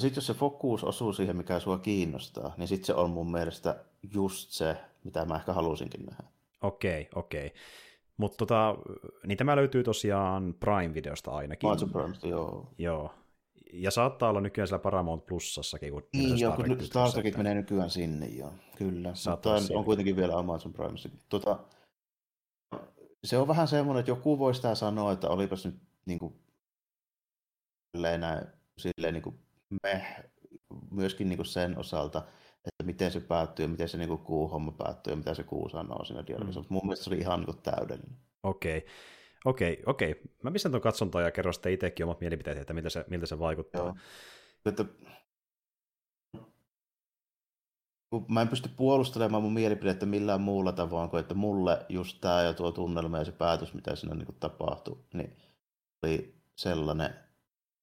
Sitten 0.00 0.16
jos 0.16 0.26
se 0.26 0.34
fokus 0.34 0.84
osuu 0.84 1.12
siihen, 1.12 1.36
mikä 1.36 1.60
sua 1.60 1.78
kiinnostaa, 1.78 2.54
niin 2.56 2.68
sitten 2.68 2.86
se 2.86 2.94
on 2.94 3.10
mun 3.10 3.30
mielestä 3.30 3.84
just 4.14 4.50
se, 4.50 4.76
mitä 5.04 5.24
mä 5.24 5.36
ehkä 5.36 5.52
halusinkin 5.52 6.06
nähdä. 6.06 6.24
Okei, 6.60 7.00
okay, 7.00 7.20
okei. 7.20 7.46
Okay. 7.46 7.58
Mutta 8.16 8.36
tota, 8.36 8.76
niin 9.26 9.38
tämä 9.38 9.56
löytyy 9.56 9.84
tosiaan 9.84 10.54
Prime-videosta 10.60 11.30
ainakin. 11.30 11.70
Prime, 11.92 12.16
joo. 12.22 12.68
Joo. 12.78 13.14
Ja 13.72 13.90
saattaa 13.90 14.30
olla 14.30 14.40
nykyään 14.40 14.68
siellä 14.68 14.82
Paramount 14.82 15.26
Plussassakin. 15.26 15.92
Kun 15.92 16.02
niin, 16.12 16.38
joo, 16.38 16.56
kun 16.56 16.84
Star 16.84 17.12
Trekit 17.12 17.36
menee 17.36 17.54
nykyään 17.54 17.90
sinne, 17.90 18.26
joo. 18.26 18.52
Kyllä. 18.76 19.14
Saattaa 19.14 19.60
Mutta 19.60 19.72
on, 19.74 19.78
on 19.78 19.84
kuitenkin 19.84 20.16
vielä 20.16 20.38
Amazon 20.38 20.72
Primessa. 20.72 21.08
Tota, 21.28 21.58
se 23.24 23.38
on 23.38 23.48
vähän 23.48 23.68
semmoinen, 23.68 24.00
että 24.00 24.10
joku 24.10 24.38
voi 24.38 24.54
sitä 24.54 24.74
sanoa, 24.74 25.12
että 25.12 25.28
olipas 25.28 25.66
nyt 25.66 25.76
niin 26.06 26.18
kuin, 26.18 26.34
näin, 27.98 28.46
silleen 28.78 29.14
niin 29.14 29.22
kuin 29.22 29.38
me 29.82 30.06
myöskin 30.90 31.28
niin 31.28 31.36
kuin 31.36 31.46
sen 31.46 31.78
osalta, 31.78 32.18
että 32.64 32.84
miten 32.84 33.12
se 33.12 33.20
päättyy 33.20 33.64
ja 33.64 33.68
miten 33.68 33.88
se 33.88 33.98
niin 33.98 34.08
kuin 34.08 34.20
kuu 34.20 34.48
homma 34.48 34.72
päättyy 34.72 35.12
ja 35.12 35.16
mitä 35.16 35.34
se 35.34 35.42
kuu 35.42 35.68
sanoo 35.68 36.04
siinä 36.04 36.26
dialogissa. 36.26 36.60
Mm. 36.60 36.66
Mun 36.68 36.82
mielestä 36.84 37.04
se 37.04 37.10
oli 37.10 37.18
ihan 37.18 37.40
niin 37.40 37.46
kuin 37.46 37.62
täydellinen. 37.62 38.16
Okei. 38.42 38.78
Okay. 38.78 38.90
Okei, 39.44 39.82
okei. 39.86 40.22
Mä 40.42 40.50
pistän 40.50 40.72
tuon 40.72 40.82
katsontaan 40.82 41.24
ja 41.24 41.30
kerron 41.30 41.54
sitten 41.54 41.72
itsekin 41.72 42.06
omat 42.06 42.20
mielipiteet, 42.20 42.58
että 42.58 42.74
miltä 42.74 42.90
se, 42.90 43.04
miltä 43.10 43.26
se 43.26 43.38
vaikuttaa. 43.38 43.84
Joo. 43.84 43.96
Että, 44.66 44.84
mä 48.28 48.42
en 48.42 48.48
pysty 48.48 48.68
puolustelemaan 48.76 49.42
mun 49.42 49.52
mielipidettä 49.52 50.06
millään 50.06 50.40
muulla 50.40 50.72
tavoin 50.72 51.10
kuin, 51.10 51.20
että 51.20 51.34
mulle 51.34 51.86
just 51.88 52.20
tämä 52.20 52.42
ja 52.42 52.54
tuo 52.54 52.72
tunnelma 52.72 53.18
ja 53.18 53.24
se 53.24 53.32
päätös, 53.32 53.74
mitä 53.74 53.96
siinä 53.96 54.14
niin 54.14 54.36
tapahtui, 54.40 55.04
niin 55.14 55.36
oli 56.02 56.34
sellainen, 56.56 57.14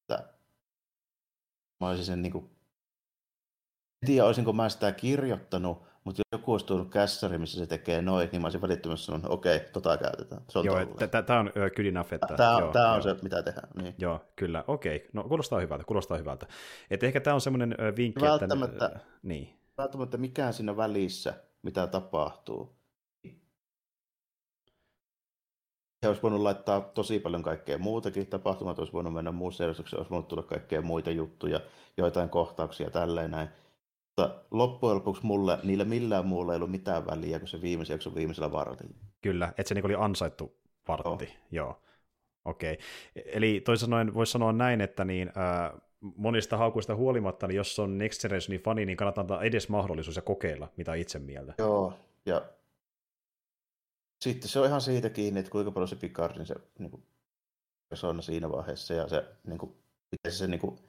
että 0.01 0.33
mä 1.81 1.87
olisin 1.87 2.05
sen 2.05 2.21
niin 2.21 2.31
kuin, 2.31 2.45
en 4.01 4.07
tiedä, 4.07 4.25
olisinko 4.25 4.53
mä 4.53 4.69
sitä 4.69 4.91
kirjoittanut, 4.91 5.83
mutta 6.05 6.19
jos 6.19 6.39
joku 6.39 6.51
olisi 6.51 6.65
tullut 6.65 6.89
kässäri, 6.91 7.37
missä 7.37 7.59
se 7.59 7.67
tekee 7.67 8.01
noin, 8.01 8.29
niin 8.31 8.41
mä 8.41 8.45
olisin 8.45 8.61
välittömästi 8.61 9.05
sanonut, 9.05 9.31
okei, 9.31 9.55
okay, 9.55 9.69
tota 9.69 9.97
käytetään. 9.97 10.41
Se 10.49 10.59
on 10.59 10.65
joo, 10.65 10.85
tämä 11.25 11.39
on 11.39 11.51
good 11.75 11.85
enough. 11.85 12.13
Että, 12.13 12.35
tämä 12.37 12.57
on, 12.57 12.73
tää 12.73 12.93
on 12.93 13.03
se, 13.03 13.15
mitä 13.21 13.43
tehdään. 13.43 13.69
Niin. 13.81 13.95
Joo, 13.97 14.21
kyllä, 14.35 14.63
okei. 14.67 14.95
Okay. 14.95 15.09
No 15.13 15.23
kuulostaa 15.23 15.59
hyvältä, 15.59 15.83
kuulostaa 15.83 16.17
hyvältä. 16.17 16.47
Et 16.89 17.03
ehkä 17.03 17.21
tämä 17.21 17.33
on 17.33 17.41
semmoinen 17.41 17.75
vinkki, 17.97 18.25
välttämättä, 18.25 18.85
että... 18.85 18.99
Niin. 19.23 19.59
Välttämättä 19.77 20.17
mikään 20.17 20.53
siinä 20.53 20.77
välissä, 20.77 21.33
mitä 21.61 21.87
tapahtuu. 21.87 22.75
He 26.03 26.07
olisi 26.07 26.21
voinut 26.21 26.41
laittaa 26.41 26.81
tosi 26.81 27.19
paljon 27.19 27.43
kaikkea 27.43 27.77
muutakin. 27.77 28.27
Tapahtumat 28.27 28.79
olisi 28.79 28.93
voinut 28.93 29.13
mennä 29.13 29.31
muussa 29.31 29.63
järjestyksessä, 29.63 29.97
olisi 29.97 30.11
voinut 30.11 30.27
tulla 30.27 30.43
kaikkea 30.43 30.81
muita 30.81 31.11
juttuja, 31.11 31.59
joitain 31.97 32.29
kohtauksia 32.29 32.89
tälleen 32.89 33.31
näin. 33.31 33.49
Mutta 34.17 34.43
loppujen 34.51 34.95
lopuksi 34.95 35.25
mulle, 35.25 35.59
niillä 35.63 35.85
millään 35.85 36.25
muulla 36.25 36.53
ei 36.53 36.55
ollut 36.55 36.71
mitään 36.71 37.05
väliä 37.05 37.39
kuin 37.39 37.49
se 37.49 37.61
viimeisen 37.61 37.93
jakson 37.93 38.15
viimeisellä 38.15 38.51
vartilla. 38.51 38.95
Kyllä, 39.21 39.47
että 39.57 39.63
se 39.69 39.75
niin 39.75 39.85
oli 39.85 39.95
ansaittu 39.95 40.57
vartti, 40.87 41.25
oh. 41.25 41.31
joo. 41.51 41.81
Okei, 42.45 42.73
okay. 42.73 43.23
eli 43.25 43.61
toisin 43.65 43.85
sanoen 43.85 44.13
voisi 44.13 44.31
sanoa 44.31 44.53
näin, 44.53 44.81
että 44.81 45.05
niin, 45.05 45.27
äh, 45.27 45.81
monista 46.15 46.57
haukuista 46.57 46.95
huolimatta, 46.95 47.47
niin 47.47 47.55
jos 47.55 47.79
on 47.79 47.97
Next 47.97 48.21
Generationin 48.21 48.61
fani, 48.61 48.85
niin 48.85 48.97
kannattaa 48.97 49.21
antaa 49.21 49.43
edes 49.43 49.69
mahdollisuus 49.69 50.15
ja 50.15 50.21
kokeilla, 50.21 50.71
mitä 50.77 50.93
itse 50.93 51.19
mieltä. 51.19 51.53
Joo, 51.57 51.93
ja 52.25 52.41
sitten 54.21 54.49
se 54.49 54.59
on 54.59 54.65
ihan 54.65 54.81
siitä 54.81 55.09
kiinni, 55.09 55.39
että 55.39 55.51
kuinka 55.51 55.71
paljon 55.71 55.87
se 55.87 55.95
Picardin 55.95 56.45
se 56.45 56.55
niin 56.79 56.91
kuin, 56.91 57.03
persona 57.89 58.21
siinä 58.21 58.51
vaiheessa 58.51 58.93
ja 58.93 59.07
se, 59.07 59.25
niin 59.43 59.57
kuin, 59.57 59.75
miten 60.11 60.31
se, 60.31 60.37
se 60.37 60.47
niin 60.47 60.59
kuin, 60.59 60.79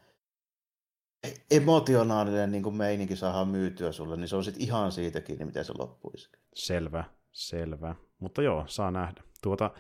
emotionaalinen 1.51 2.53
niin 2.53 2.63
kuin 2.63 2.75
meininki 2.75 3.17
saadaan 3.17 3.49
myytyä 3.49 3.93
sulle, 3.93 4.17
niin 4.17 4.29
se 4.29 4.37
on 4.37 4.45
sitten 4.45 4.63
ihan 4.63 4.93
siitä 4.93 5.21
kiinni, 5.21 5.45
miten 5.45 5.65
se 5.65 5.73
loppuisi. 5.79 6.31
Selvä, 6.55 7.05
selvä. 7.33 7.95
Mutta 8.19 8.43
joo, 8.43 8.65
saa 8.67 8.91
nähdä. 8.91 9.23
Tuota, 9.43 9.71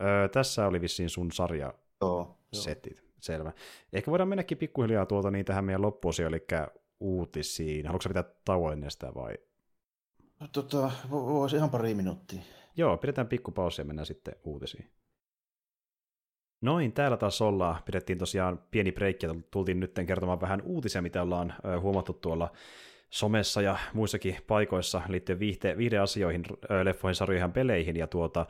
ö, 0.00 0.28
tässä 0.28 0.66
oli 0.66 0.80
vissiin 0.80 1.10
sun 1.10 1.32
sarja 1.32 1.74
joo, 2.00 2.38
setit. 2.52 2.96
Joo. 2.96 3.08
Selvä. 3.20 3.52
Ehkä 3.92 4.10
voidaan 4.10 4.28
mennäkin 4.28 4.58
pikkuhiljaa 4.58 5.06
tuota 5.06 5.30
niin 5.30 5.44
tähän 5.44 5.64
meidän 5.64 5.82
loppuosioon, 5.82 6.34
eli 6.34 6.46
uutisiin. 7.00 7.86
Haluatko 7.86 8.08
pitää 8.08 8.24
tauon 8.44 8.72
ennen 8.72 8.90
sitä 8.90 9.14
vai? 9.14 9.34
Tota, 10.52 10.90
voisi 11.10 11.56
ihan 11.56 11.70
pari 11.70 11.94
minuuttia. 11.94 12.40
Joo, 12.76 12.96
pidetään 12.96 13.28
pikkupausia 13.28 13.82
ja 13.82 13.86
mennään 13.86 14.06
sitten 14.06 14.34
uutisiin. 14.44 14.90
Noin, 16.60 16.92
täällä 16.92 17.16
taas 17.16 17.42
ollaan. 17.42 17.76
Pidettiin 17.84 18.18
tosiaan 18.18 18.60
pieni 18.70 18.92
breikki 18.92 19.26
ja 19.26 19.34
tultiin 19.50 19.80
nyt 19.80 19.92
kertomaan 20.06 20.40
vähän 20.40 20.62
uutisia, 20.62 21.02
mitä 21.02 21.22
ollaan 21.22 21.54
huomattu 21.80 22.12
tuolla 22.12 22.50
somessa 23.10 23.62
ja 23.62 23.76
muissakin 23.92 24.36
paikoissa 24.46 25.02
liittyen 25.08 25.38
viihde, 25.38 25.78
viihdeasioihin, 25.78 26.42
leffoihin, 26.82 27.14
sarjoihin 27.14 27.42
ja 27.42 27.48
peleihin. 27.48 27.96
Ja 27.96 28.06
tuota, 28.06 28.46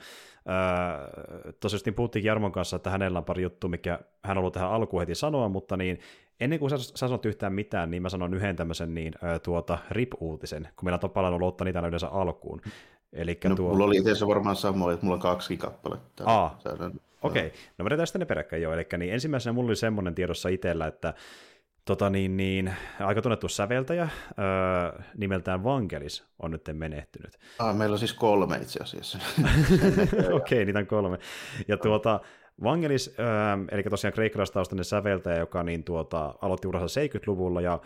tosiaan 1.61 1.95
puhuttiin 1.95 2.25
Jarmon 2.25 2.53
kanssa, 2.53 2.77
että 2.77 2.91
hänellä 2.91 3.19
on 3.19 3.25
pari 3.25 3.43
juttua, 3.43 3.71
mikä 3.71 3.99
hän 4.25 4.37
haluaa 4.37 4.51
tähän 4.51 4.71
alkuun 4.71 5.03
heti 5.03 5.15
sanoa, 5.15 5.49
mutta 5.49 5.77
niin 5.77 6.01
ennen 6.41 6.59
kuin 6.59 6.71
sä, 6.71 6.79
sä 6.79 6.93
sanot 6.95 7.27
yhtään 7.27 7.53
mitään, 7.53 7.91
niin 7.91 8.03
mä 8.03 8.09
sanon 8.09 8.35
yhden 8.35 8.57
tämmöisen 8.57 8.95
niin, 8.95 9.15
tuota, 9.43 9.79
RIP-uutisen, 9.91 10.69
kun 10.77 10.87
meillä 10.87 10.97
on 10.97 11.01
tapana 11.01 11.29
ollut 11.29 11.49
ottaa 11.49 11.65
niitä 11.65 11.81
yleensä 11.87 12.09
alkuun. 12.09 12.61
Elikkä 13.13 13.49
no, 13.49 13.55
tuo... 13.55 13.71
Mulla 13.71 13.85
oli 13.85 13.97
itse 13.97 14.27
varmaan 14.27 14.57
samoin, 14.57 14.95
että 14.95 15.07
mulla 15.07 15.15
on 15.15 15.21
kaksi 15.21 15.57
kappaletta. 15.57 16.25
Aa, 16.27 16.59
okei. 17.23 17.47
Okay. 17.47 17.59
No 17.79 17.85
vedetään 17.85 18.07
sitten 18.07 18.21
ne 18.21 18.27
peräkkäin 18.27 18.63
jo. 18.63 18.73
Eli 18.73 18.87
niin 18.99 19.13
ensimmäisenä 19.13 19.53
mulla 19.53 19.69
oli 19.69 19.77
semmoinen 19.77 20.15
tiedossa 20.15 20.49
itsellä, 20.49 20.87
että 20.87 21.15
tota 21.89 22.11
niin, 22.11 22.37
niin, 22.37 22.75
aika 23.01 23.23
tunnettu 23.23 23.49
säveltäjä 23.49 24.09
öö, 24.39 25.03
nimeltään 25.17 25.65
Vangelis 25.65 26.25
on 26.39 26.51
nyt 26.51 26.63
menehtynyt. 26.73 27.39
Ah, 27.59 27.77
meillä 27.77 27.93
on 27.93 27.99
siis 27.99 28.13
kolme 28.13 28.57
itse 28.57 28.81
asiassa. 28.83 29.19
Okei, 30.33 30.33
okay, 30.33 30.65
niitä 30.65 30.79
on 30.79 30.87
kolme. 30.87 31.19
Ja 31.69 31.77
tuota, 31.77 32.21
Vangelis, 32.63 33.15
öö, 33.19 33.27
eli 33.71 33.83
tosiaan 33.83 34.15
kreikkalaistaustainen 34.15 34.85
säveltäjä, 34.85 35.39
joka 35.39 35.63
niin, 35.63 35.85
tuota, 35.85 36.35
aloitti 36.43 36.69
uransa 36.69 37.01
70-luvulla 37.01 37.61
ja 37.61 37.81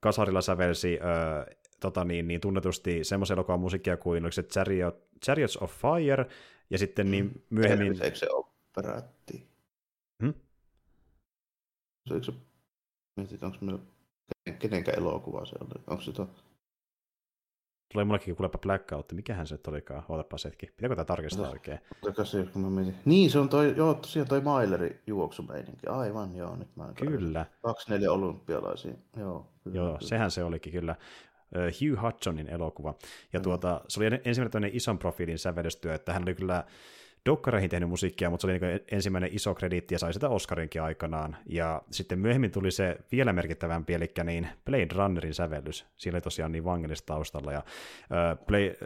kasarilla 0.00 0.40
sävelsi 0.40 0.98
öö, 1.02 1.54
tota 1.80 2.04
niin, 2.04 2.28
niin 2.28 2.40
tunnetusti 2.40 3.04
semmoisen 3.04 3.34
elokuvan 3.34 3.60
musiikkia 3.60 3.96
kuin 3.96 4.24
oliko 4.24 4.32
se 4.32 4.42
Chariot, 4.42 5.04
Chariots 5.24 5.56
of 5.56 5.72
Fire, 5.72 6.26
ja 6.70 6.78
sitten 6.78 7.10
niin 7.10 7.24
mm. 7.24 7.40
myöhemmin... 7.50 8.02
Eikö 8.02 8.16
se 8.16 8.26
ole 8.30 8.53
perätti? 8.74 9.48
Hmm? 10.22 10.34
Eikö 12.10 12.24
se... 12.24 12.32
Mietit, 13.16 13.42
onko 13.42 13.56
meillä... 13.60 13.80
Kenenkä 14.58 14.92
elokuva 14.92 15.44
se 15.44 15.56
oli? 15.60 15.84
Onko 15.86 16.02
se 16.02 16.12
to... 16.12 16.28
Tulee 17.92 18.04
mullekin 18.04 18.36
kuulepa 18.36 18.58
blackout. 18.58 19.12
Mikähän 19.12 19.46
se 19.46 19.58
olikaan? 19.68 20.04
Ootapa 20.08 20.36
hetki. 20.44 20.66
Pitääkö 20.66 20.94
tämä 20.94 21.04
tarkistaa 21.04 21.46
no, 21.46 21.52
oikein? 21.52 21.78
Se, 22.24 22.46
kun 22.52 22.62
mä 22.62 22.70
mietin. 22.70 22.94
Niin, 23.04 23.30
se 23.30 23.38
on 23.38 23.48
toi, 23.48 23.74
joo, 23.76 23.94
tosiaan 23.94 24.28
toi 24.28 24.40
Maileri 24.40 25.02
juoksumeininki. 25.06 25.86
Aivan, 25.86 26.36
joo, 26.36 26.56
nyt 26.56 26.76
mä 26.76 26.92
Kyllä. 26.94 27.46
24 27.62 28.12
olympialaisia. 28.12 28.94
Joo, 29.16 29.52
kyllä, 29.64 29.76
joo 29.76 29.86
kyllä. 29.86 30.08
sehän 30.08 30.30
se 30.30 30.44
olikin 30.44 30.72
kyllä. 30.72 30.96
Hugh 31.54 32.02
Hudsonin 32.02 32.48
elokuva. 32.48 32.94
Ja 33.32 33.40
mm. 33.40 33.42
tuota, 33.42 33.80
se 33.88 34.00
oli 34.00 34.20
ensimmäinen 34.24 34.70
ison 34.72 34.98
profiilin 34.98 35.38
sävellystyö, 35.38 35.94
että 35.94 36.12
hän 36.12 36.22
oli 36.22 36.34
kyllä 36.34 36.64
dokkareihin 37.26 37.70
tehnyt 37.70 37.88
musiikkia, 37.88 38.30
mutta 38.30 38.46
se 38.46 38.52
oli 38.52 38.58
niin 38.58 38.80
ensimmäinen 38.90 39.30
iso 39.32 39.54
krediitti 39.54 39.94
ja 39.94 39.98
sai 39.98 40.12
sitä 40.12 40.28
Oscarinkin 40.28 40.82
aikanaan. 40.82 41.36
Ja 41.46 41.82
sitten 41.90 42.18
myöhemmin 42.18 42.50
tuli 42.50 42.70
se 42.70 42.96
vielä 43.12 43.32
merkittävämpi, 43.32 43.94
eli 43.94 44.12
niin 44.24 44.48
Blade 44.64 44.88
Runnerin 44.94 45.34
sävellys. 45.34 45.86
Siinä 45.96 46.16
oli 46.16 46.20
tosiaan 46.20 46.52
niin 46.52 46.64
vangelista 46.64 47.06
taustalla. 47.06 47.52
Ja 47.52 47.58
uh, 47.58 48.46
Blade, 48.46 48.76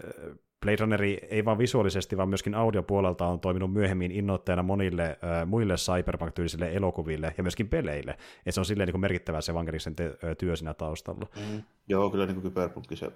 Blade 0.60 0.76
Runner 0.80 1.02
ei 1.02 1.44
vain 1.44 1.58
visuaalisesti, 1.58 2.16
vaan 2.16 2.28
myöskin 2.28 2.54
audiopuolelta 2.54 3.26
on 3.26 3.40
toiminut 3.40 3.72
myöhemmin 3.72 4.10
innoitteena 4.10 4.62
monille 4.62 5.04
äh, 5.04 5.46
muille 5.46 5.74
cyberpunk-tyylisille 5.74 6.72
elokuville 6.72 7.34
ja 7.36 7.42
myöskin 7.42 7.68
peleille. 7.68 8.16
Et 8.46 8.54
se 8.54 8.60
on 8.60 8.64
silleen 8.64 8.88
niin 8.88 9.00
merkittävä 9.00 9.40
se 9.40 9.54
Vangeliksen 9.54 9.96
te- 9.96 10.16
työ 10.38 10.56
siinä 10.56 10.74
taustalla. 10.74 11.26
Mm. 11.36 11.62
Joo, 11.88 12.10
kyllä 12.10 12.26
niin 12.26 12.40
kuin 12.40 12.52
Cyberpunk 12.52 12.86
se 12.94 13.10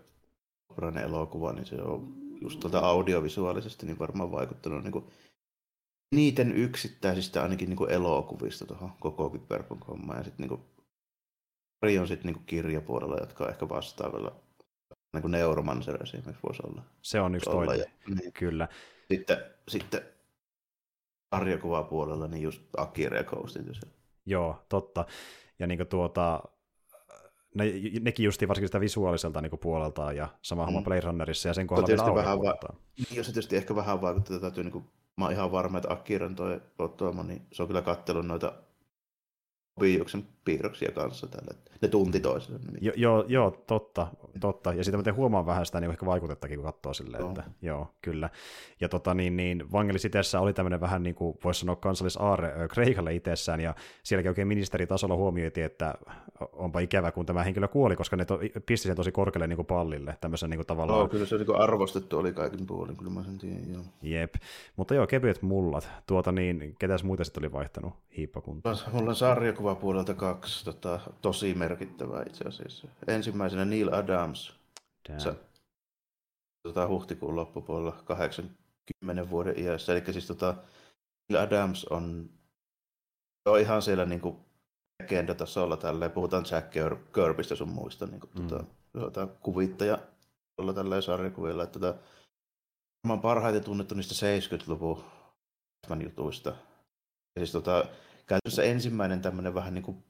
elokuva, 1.05 1.53
niin 1.53 1.67
se 1.67 1.77
on 1.83 2.15
just 2.43 2.61
tuolta 2.61 2.79
audiovisuaalisesti 2.79 3.87
niin 3.87 3.99
varmaan 3.99 4.33
vaikuttanut 4.33 4.83
niin 4.83 4.93
kuin 4.93 5.05
niiden 6.15 6.53
yksittäisistä 6.53 7.43
ainakin 7.43 7.69
niin 7.69 7.77
kuin 7.77 7.91
elokuvista 7.91 8.67
tuohon 8.67 8.93
koko 9.01 9.31
Cyberpunk-hommaan. 9.31 10.19
Ja 10.19 10.25
sitten 10.25 10.49
niin 10.49 10.61
pari 11.81 11.99
on 11.99 12.09
sitten 12.09 12.33
niin 12.33 12.45
kirjapuolella, 12.47 13.17
jotka 13.17 13.45
on 13.45 13.51
ehkä 13.51 13.69
vastaavilla. 13.69 14.37
Niin 15.13 15.23
kuin 15.23 15.33
Neuromancer 15.33 16.03
esimerkiksi 16.03 16.43
voisi 16.43 16.63
olla. 16.67 16.83
Se 17.03 17.21
on 17.21 17.35
yksi 17.35 17.51
toinen, 17.51 17.79
ja, 17.79 17.85
niin. 18.09 18.33
kyllä. 18.33 18.69
Sitten, 19.11 19.37
sitten 19.69 20.03
sarjakuvapuolella 21.35 22.29
niin 22.29 22.43
just 22.43 22.63
Akira 22.77 23.17
ja 23.17 23.25
Ghost 23.25 23.57
Joo, 24.27 24.63
totta. 24.69 25.05
Ja 25.59 25.67
niin 25.67 25.87
tuota, 25.87 26.43
ne, 27.55 27.65
nekin 28.01 28.25
justiin 28.25 28.49
varsinkin 28.49 28.69
sitä 28.69 28.81
visuaaliselta 28.81 29.41
niin 29.41 29.59
puolelta 29.61 30.13
ja 30.13 30.29
sama 30.43 30.65
homma 30.65 30.81
mm. 30.81 30.85
Blade 30.85 31.01
Runnerissa 31.01 31.49
ja 31.49 31.55
sen 31.55 31.67
kohdalla 31.67 32.05
vielä 32.05 32.15
vähän 32.15 32.43
va- 32.43 32.75
niin, 32.97 33.17
jos 33.17 33.27
se 33.27 33.33
tietysti 33.33 33.57
ehkä 33.57 33.77
vähän 33.77 34.01
vaikuttaa, 34.01 34.39
täytyy, 34.39 34.65
niin 34.65 34.73
kuin, 34.73 34.85
mä 35.17 35.25
oon 35.25 35.33
ihan 35.33 35.53
varma, 35.53 35.79
että 35.79 35.93
Akiran 35.93 36.35
toi 36.35 36.61
Ottoamo, 36.79 37.23
niin 37.23 37.43
se 37.53 37.63
on 37.63 37.69
kyllä 37.69 37.83
kattellut 37.83 38.27
noita 38.27 38.53
Obiuksen 39.77 40.25
piirroksia 40.45 40.93
kanssa 40.93 41.27
tällä. 41.27 41.55
Ne 41.83 41.89
tunti 41.89 42.21
toisen. 42.21 42.61
Jo, 42.81 42.93
joo, 42.97 43.25
joo, 43.29 43.51
totta, 43.67 44.07
totta. 44.41 44.75
Ja 44.75 44.85
sitten 44.85 45.05
mä 45.07 45.13
huomaan 45.13 45.47
vähän 45.47 45.67
sitä 45.67 45.81
niin 45.81 45.91
ehkä 45.91 46.07
vaikutettakin, 46.07 46.57
kun 46.59 46.65
katsoo 46.65 46.95
silleen, 46.95 47.27
että 47.27 47.45
joo, 47.63 47.89
kyllä. 48.03 48.31
Ja 48.81 48.89
tota, 48.89 49.15
niin, 49.15 49.37
niin 49.37 49.73
Vangelis 49.73 50.05
itsessään 50.05 50.45
oli 50.45 50.53
tämmöinen 50.53 50.81
vähän 50.81 51.03
niin 51.03 51.15
kuin 51.15 51.39
voisi 51.45 51.61
sanoa 51.61 51.77
kansallisaare 51.77 52.53
Kreikalle 52.69 53.15
itsessään, 53.15 53.61
ja 53.61 53.75
sielläkin 54.03 54.31
oikein 54.31 54.49
ministeritasolla 54.49 55.17
huomioitiin, 55.17 55.67
että 55.67 55.95
onpa 56.53 56.81
ikävä, 56.81 57.13
kun 57.13 57.27
tämä 57.27 57.43
henkilö 57.43 57.69
kuoli, 57.69 57.97
koska 57.97 58.17
ne 58.17 58.25
to, 58.25 58.41
pisti 58.67 58.89
sen 58.89 58.97
tosi 58.97 59.13
korkealle 59.13 59.47
niin 59.47 59.57
kuin 59.57 59.67
pallille, 59.67 60.17
tämmöisen 60.21 60.51
niin 60.51 60.59
kuin 60.59 60.67
tavallaan. 60.67 60.99
Joo, 60.99 61.09
kyllä 61.09 61.27
se 61.27 61.39
niin 61.39 61.57
arvostettu 61.57 62.19
oli 62.19 62.33
kaikin 62.33 62.67
puolin, 62.67 62.97
kyllä 62.97 63.11
mä 63.11 63.23
sen 63.23 63.39
tiedän, 63.39 63.73
joo. 63.73 63.83
Jep, 64.03 64.35
mutta 64.77 64.95
joo, 64.95 65.07
kevyet 65.07 65.43
mullat. 65.43 65.89
Tuota 66.07 66.33
niin, 66.33 66.75
ketäs 66.79 67.05
muita 67.05 67.25
sitten 67.25 67.45
oli 67.45 67.53
vaihtanut 67.53 67.95
hiippakuntaan? 68.17 68.77
Mulla 68.93 69.11
on 69.11 69.17
sarja 69.17 69.53
elokuvapuolelta 69.63 70.15
kaksi 70.15 70.65
tota, 70.65 71.01
tosi 71.21 71.55
merkittävää 71.55 72.23
itse 72.27 72.45
asiassa. 72.45 72.89
Ensimmäisenä 73.07 73.65
Neil 73.65 73.95
Adams. 73.95 74.55
Se, 75.19 75.35
tota, 76.63 76.89
huhtikuun 76.89 77.37
loppupuolella 77.37 77.93
80 78.05 79.31
vuoden 79.31 79.59
iässä. 79.59 79.93
Eli 79.93 80.13
siis 80.13 80.27
tota, 80.27 80.55
Neil 81.29 81.43
Adams 81.43 81.85
on, 81.85 82.31
on 83.47 83.61
ihan 83.61 83.83
siellä 83.83 84.05
niin 84.05 84.37
legendatasolla 85.03 85.77
tälleen. 85.77 86.11
Puhutaan 86.11 86.45
Jack 86.51 86.71
Kirbystä 87.15 87.55
sun 87.55 87.69
muista 87.69 88.07
niin 88.07 88.21
kuin, 88.21 88.31
mm. 88.39 88.49
tota, 88.49 88.65
tota, 88.93 89.27
kuvittaja 89.27 89.99
olla 90.59 90.73
tällä 90.73 91.01
sarjakuvilla. 91.01 91.63
Että, 91.63 91.79
tota, 91.79 91.99
varmaan 93.05 93.21
parhaiten 93.21 93.65
tunnettu 93.65 93.95
niistä 93.95 94.15
70-luvun 94.15 95.05
jutuista. 96.03 96.51
Ja 97.37 97.41
siis 97.41 97.53
tota, 97.53 97.85
käytännössä 98.27 98.63
ensimmäinen 98.63 99.23
tämmöinen 99.23 99.55
vähän 99.55 99.75
niin 99.75 99.83
kuin 99.83 100.05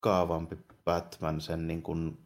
kaavampi 0.00 0.56
Batman 0.84 1.40
sen 1.40 1.66
niin 1.66 1.82
kuin 1.82 2.18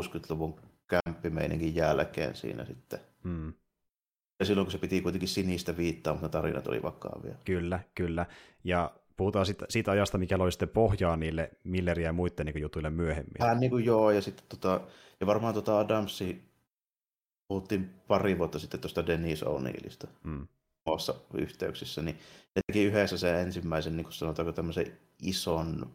60-luvun 0.00 0.60
kämppimeiningin 0.88 1.74
jälkeen 1.74 2.34
siinä 2.34 2.64
sitten. 2.64 3.00
Mm. 3.24 3.52
Ja 4.40 4.46
silloin 4.46 4.66
kun 4.66 4.72
se 4.72 4.78
piti 4.78 5.00
kuitenkin 5.00 5.28
sinistä 5.28 5.76
viittaa, 5.76 6.12
mutta 6.12 6.28
tarinat 6.28 6.66
oli 6.66 6.82
vakavia. 6.82 7.34
Kyllä, 7.44 7.80
kyllä. 7.94 8.26
Ja 8.64 8.90
puhutaan 9.16 9.46
siitä, 9.46 9.66
siitä 9.68 9.90
ajasta, 9.90 10.18
mikä 10.18 10.38
loi 10.38 10.52
sitten 10.52 10.68
pohjaa 10.68 11.16
niille 11.16 11.50
Milleria 11.64 12.06
ja 12.06 12.12
muiden 12.12 12.46
niin 12.46 12.60
jutuille 12.60 12.90
myöhemmin. 12.90 13.36
Vähän 13.40 13.60
niin 13.60 13.70
kuin 13.70 13.84
joo, 13.84 14.10
ja 14.10 14.22
sitten 14.22 14.44
tota, 14.48 14.80
ja 15.20 15.26
varmaan 15.26 15.54
tota 15.54 15.78
Adamsi 15.78 16.42
puhuttiin 17.48 17.90
pari 18.08 18.38
vuotta 18.38 18.58
sitten 18.58 18.80
tuosta 18.80 19.06
Dennis 19.06 19.42
O'Neillista. 19.42 20.08
Mm 20.22 20.46
omassa 20.90 21.14
yhteyksissä, 21.34 22.02
niin 22.02 22.16
ne 22.56 22.62
teki 22.66 22.84
yhdessä 22.84 23.18
sen 23.18 23.36
ensimmäisen, 23.36 23.96
niin 23.96 24.04
kuin 24.04 24.14
sanotaanko 24.14 24.52
tämmöisen 24.52 24.98
ison 25.22 25.90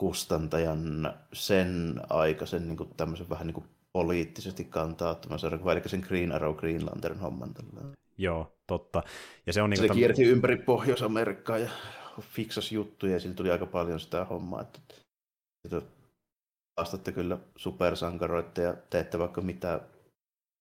kustantajan 0.00 1.14
sen 1.32 2.00
aikaisen 2.10 2.68
niin 2.68 2.76
kuin 2.76 2.90
tämmöisen 2.96 3.28
vähän 3.30 3.46
niin 3.46 3.54
kuin 3.54 3.66
poliittisesti 3.92 4.64
kantaa 4.64 5.20
sarjakuvan, 5.36 5.76
eli 5.76 5.88
sen 5.88 6.04
Green 6.08 6.32
Arrow 6.32 6.56
Green 6.56 6.86
Lantern 6.86 7.18
homman. 7.18 7.54
Tällä. 7.54 7.94
Joo, 8.18 8.52
totta. 8.66 9.02
Ja 9.46 9.52
se 9.52 9.62
on 9.62 9.70
niin 9.70 9.80
se 9.80 9.88
kierti 9.88 10.24
ympäri 10.24 10.56
Pohjois-Amerikkaa 10.56 11.58
ja 11.58 11.70
fiksas 12.20 12.72
juttuja 12.72 13.12
ja 13.12 13.20
sillä 13.20 13.34
tuli 13.34 13.50
aika 13.50 13.66
paljon 13.66 14.00
sitä 14.00 14.24
hommaa, 14.24 14.60
että, 14.62 14.78
että 16.94 17.12
kyllä 17.12 17.38
supersankaroitte 17.56 18.62
ja 18.62 18.74
teette 18.90 19.18
vaikka 19.18 19.40
mitä 19.40 19.80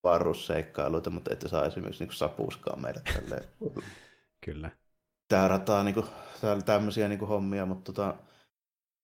varusseikkailuita, 0.04 1.10
mutta 1.10 1.34
ette 1.34 1.48
saa 1.48 1.66
esimerkiksi 1.66 2.06
niin 2.06 2.16
sapuskaa 2.16 2.76
meille 2.76 3.02
tälleen. 3.14 3.44
Kyllä. 4.46 4.70
Tää 5.28 5.48
rataa 5.48 5.84
niin 5.84 5.94
kuin, 5.94 6.06
tämmöisiä 6.66 7.08
niin 7.08 7.20
kuin 7.20 7.30
hommia, 7.30 7.66
mutta 7.66 7.94
tota, 7.94 8.16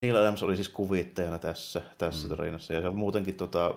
Neil 0.02 0.16
Adams 0.16 0.44
oli 0.44 0.56
siis 0.56 0.70
kuvittajana 0.70 1.40
tässä, 1.40 1.82
tässä 1.98 2.28
mm. 2.28 2.30
tarinassa, 2.30 2.74
ja 2.74 2.82
se 2.82 2.88
on 2.88 2.96
muutenkin 2.96 3.36
tota, 3.36 3.76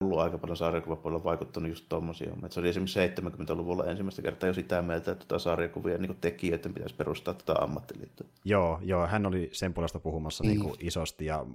ollut 0.00 0.18
aika 0.18 0.38
paljon 0.38 0.56
sarjakuvapuolella 0.56 1.24
vaikuttanut 1.24 1.68
just 1.68 1.86
tommosia. 1.88 2.36
Se 2.50 2.60
oli 2.60 2.68
esimerkiksi 2.68 3.00
70-luvulla 3.06 3.84
ensimmäistä 3.84 4.22
kertaa 4.22 4.46
jo 4.46 4.54
sitä 4.54 4.82
mieltä, 4.82 5.12
että 5.12 5.24
tota 5.24 5.38
sarjakuvia 5.38 5.98
niin 5.98 6.16
tekijöiden 6.20 6.74
pitäisi 6.74 6.94
perustaa 6.94 7.34
tätä 7.34 7.44
tota 7.44 7.64
ammattiliittoa. 7.64 8.26
Joo, 8.44 8.78
joo, 8.82 9.06
hän 9.06 9.26
oli 9.26 9.48
sen 9.52 9.74
puolesta 9.74 10.00
puhumassa 10.00 10.44
mm. 10.44 10.48
niin 10.48 10.60
kuin 10.60 10.74
isosti, 10.78 11.24
ja 11.24 11.46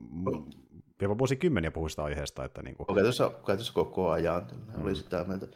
jopa 1.02 1.18
vuosikymmeniä 1.18 1.72
puhui 1.72 1.90
sitä 1.90 2.04
aiheesta. 2.04 2.46
Että 2.46 2.62
niin 2.62 2.76
kuin... 2.76 2.96
Käytössä, 2.96 3.32
käytössä 3.46 3.74
koko 3.74 4.10
ajan 4.10 4.48
mm. 4.52 4.82
oli 4.84 4.96
sitä 4.96 5.24
mieltä. 5.24 5.48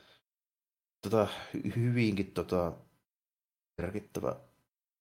Tota, 1.01 1.27
hyvinkin 1.75 2.31
tota, 2.31 2.71
merkittävä, 3.81 4.35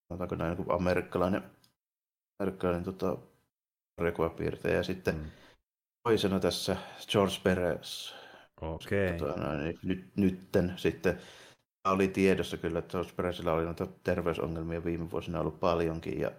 sanotaanko 0.09 0.35
näin, 0.35 0.59
niin 0.59 0.73
amerikkalainen, 0.73 1.43
amerikkalainen 2.39 2.85
tota, 2.85 3.16
rekuapiirtejä. 3.98 4.77
Ja 4.77 4.82
sitten 4.82 5.14
mm. 5.14 5.31
toisena 6.02 6.40
tässä 6.40 6.77
George 7.09 7.35
Perez. 7.43 8.14
Okei. 8.60 9.16
Okay. 9.16 9.19
Tota, 9.19 9.56
niin 9.56 9.78
nyt, 9.82 10.16
nytten 10.16 10.73
sitten 10.77 11.20
oli 11.85 12.09
tiedossa 12.09 12.56
kyllä, 12.56 12.78
että 12.78 12.93
George 12.93 13.12
Perezillä 13.16 13.52
oli 13.52 13.64
noita 13.64 13.86
terveysongelmia 13.86 14.85
viime 14.85 15.10
vuosina 15.10 15.40
ollut 15.40 15.60
paljonkin. 15.60 16.20
Ja 16.20 16.31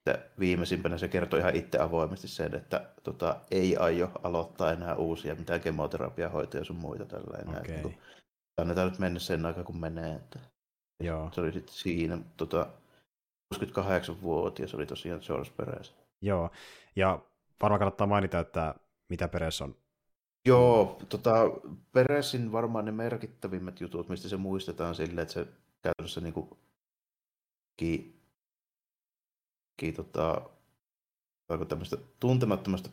sitten 0.00 0.30
viimeisimpänä 0.38 0.98
se 0.98 1.08
kertoi 1.08 1.40
ihan 1.40 1.56
itse 1.56 1.78
avoimesti 1.78 2.28
sen, 2.28 2.54
että 2.54 2.90
tota, 3.02 3.36
ei 3.50 3.76
aio 3.76 4.10
aloittaa 4.22 4.72
enää 4.72 4.94
uusia 4.94 5.34
mitään 5.34 5.60
kemoterapiahoitoja 5.60 6.64
sun 6.64 6.76
muita 6.76 7.04
tällä 7.04 7.38
enää. 7.38 7.60
Okay. 7.60 7.76
Niin 7.76 7.98
annetaan 8.60 8.88
nyt 8.88 8.98
mennä 8.98 9.18
sen 9.18 9.46
aikaa, 9.46 9.64
kun 9.64 9.80
menee. 9.80 10.14
Että 10.14 10.38
Joo. 11.00 11.30
Se 11.32 11.40
oli 11.40 11.52
sitten 11.52 11.74
siinä 11.74 12.18
tota, 12.36 12.66
68-vuotias 13.54 14.74
oli 14.74 14.86
tosiaan 14.86 15.20
George 15.26 15.50
Perez. 15.56 15.92
Joo, 16.22 16.50
ja 16.96 17.20
varmaan 17.62 17.78
kannattaa 17.78 18.06
mainita, 18.06 18.38
että 18.38 18.74
mitä 19.08 19.28
Perez 19.28 19.60
on 19.60 19.76
Joo, 20.46 21.00
tota, 21.08 21.34
Peresin 21.92 22.52
varmaan 22.52 22.84
ne 22.84 22.92
merkittävimmät 22.92 23.80
jutut, 23.80 24.08
mistä 24.08 24.28
se 24.28 24.36
muistetaan 24.36 24.94
silleen, 24.94 25.18
että 25.18 25.34
se 25.34 25.46
käytännössä 25.82 26.20
niin 26.20 26.32
kuin, 26.34 26.50
tota, 29.96 30.40
tämmöistä 31.68 31.96
tuntemattomasta 32.20 32.90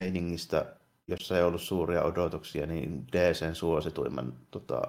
meiningistä, 0.00 0.76
jossa 1.08 1.36
ei 1.36 1.42
ollut 1.42 1.62
suuria 1.62 2.02
odotuksia, 2.02 2.66
niin 2.66 3.06
DCn 3.12 3.54
suosituimman 3.54 4.32
tota, 4.50 4.82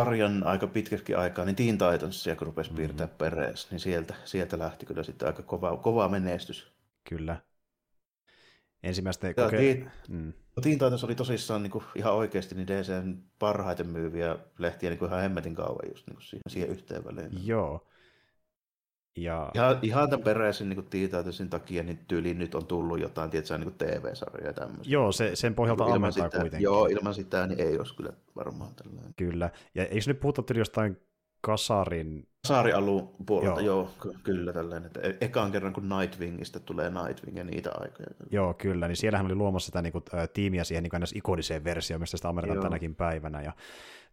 sarjan 0.00 0.46
aika 0.46 0.66
pitkäksi 0.66 1.14
aikaa, 1.14 1.44
niin 1.44 1.56
Teen 1.56 1.78
Titansia, 1.78 2.36
kun 2.36 2.46
rupesi 2.46 2.70
mm-hmm. 2.70 2.76
piirtää 2.76 3.06
perees, 3.06 3.70
niin 3.70 3.80
sieltä, 3.80 4.14
sieltä 4.24 4.58
lähti 4.58 4.86
kyllä 4.86 5.02
sitten 5.02 5.28
aika 5.28 5.42
kova, 5.42 5.76
kova 5.76 6.08
menestys. 6.08 6.72
Kyllä. 7.08 7.36
Ensimmäistä 8.82 9.34
koke... 9.34 9.56
Teen, 9.56 9.92
mm. 10.08 10.32
Teen 10.62 10.78
Titans 10.78 11.04
oli 11.04 11.14
tosissaan 11.14 11.62
niin 11.62 11.70
kuin, 11.70 11.84
ihan 11.94 12.14
oikeasti 12.14 12.54
niin 12.54 12.66
DCn 12.66 13.22
parhaiten 13.38 13.86
myyviä 13.86 14.38
lehtiä 14.58 14.90
niin 14.90 14.98
kuin 14.98 15.08
ihan 15.08 15.22
hemmetin 15.22 15.54
kauan 15.54 15.88
just 15.88 16.06
niin 16.06 16.16
kuin 16.16 16.24
siihen, 16.24 16.42
siihen 16.48 16.68
yhteen 16.68 17.04
väliin. 17.04 17.46
Joo. 17.46 17.86
Ja... 19.16 19.50
Ihan, 19.54 19.78
ihan 19.82 20.10
tämän 20.10 20.24
peräisin 20.24 20.68
niin 20.68 20.86
tiitautusin 20.86 21.50
takia 21.50 21.82
niin 21.82 21.98
tyyliin 22.08 22.38
nyt 22.38 22.54
on 22.54 22.66
tullut 22.66 23.00
jotain 23.00 23.30
tietysti, 23.30 23.58
niin 23.58 23.74
TV-sarjoja 23.78 24.46
ja 24.46 24.52
tämmöistä. 24.52 24.92
Joo, 24.92 25.12
se, 25.12 25.36
sen 25.36 25.54
pohjalta 25.54 25.84
ilman 25.84 25.96
ammentaa 25.96 26.28
sitä, 26.28 26.40
kuitenkin. 26.40 26.64
Joo, 26.64 26.86
ilman 26.86 27.14
sitä 27.14 27.46
niin 27.46 27.60
ei 27.60 27.78
olisi 27.78 27.96
kyllä 27.96 28.12
varmaan 28.36 28.74
tällainen. 28.74 29.14
Kyllä, 29.16 29.50
ja 29.74 29.84
eikö 29.84 30.04
nyt 30.06 30.20
puhuta 30.20 30.42
tyyli 30.42 30.60
jostain 30.60 30.96
Kasarin... 31.40 32.28
Kasarin 32.48 32.74
puolelta, 33.26 33.60
joo, 33.60 33.90
joo 34.04 34.12
kyllä 34.22 34.52
tällainen. 34.52 34.86
Että 34.86 35.00
e- 35.00 35.16
ekaan 35.20 35.52
kerran 35.52 35.72
kun 35.72 35.88
Nightwingistä 35.88 36.60
tulee 36.60 36.90
Nightwing 36.90 37.38
ja 37.38 37.44
niitä 37.44 37.70
aikoja. 37.74 38.08
Joo, 38.30 38.54
kyllä, 38.54 38.88
niin 38.88 38.96
siellähän 38.96 39.26
oli 39.26 39.34
luomassa 39.34 39.66
sitä 39.66 39.82
niin 39.82 39.92
kuin, 39.92 40.04
tiimiä 40.32 40.64
siihen 40.64 40.82
niin 40.82 40.90
kuin 40.90 41.02
ikoniseen 41.14 41.64
versioon, 41.64 42.00
mistä 42.00 42.16
sitä 42.16 42.28
ammennetaan 42.28 42.62
tänäkin 42.62 42.94
päivänä. 42.94 43.42
Ja 43.42 43.52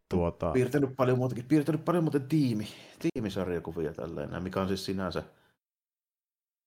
Tuota... 0.10 0.52
Piirtänyt 0.52 0.96
paljon 0.96 1.18
muutakin, 1.18 1.46
piirtänyt 1.46 1.86
paljon 1.86 2.04
muuten 2.04 2.28
tiimi, 2.28 2.68
tiimisarjakuvia 3.00 3.94
tälleen, 3.94 4.44
mikä 4.44 4.62
on 4.62 4.68
siis 4.68 4.86
sinänsä 4.86 5.24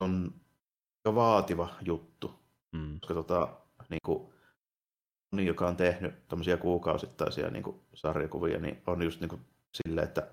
on 0.01 0.35
vaativa 1.05 1.69
juttu, 1.83 2.35
mm. 2.73 3.01
koska 3.01 3.15
tota, 3.15 3.49
niin 3.89 4.01
kuin, 4.05 4.33
niin, 5.33 5.47
joka 5.47 5.69
on 5.69 5.77
tehnyt 5.77 6.29
tämmöisiä 6.29 6.57
kuukausittaisia 6.57 7.51
niin 7.51 7.62
kuin, 7.62 7.81
sarjakuvia, 7.95 8.59
niin 8.59 8.83
on 8.87 9.03
just 9.03 9.21
niin 9.21 9.29
kuin, 9.29 9.43
silleen, 9.75 10.09
että 10.09 10.31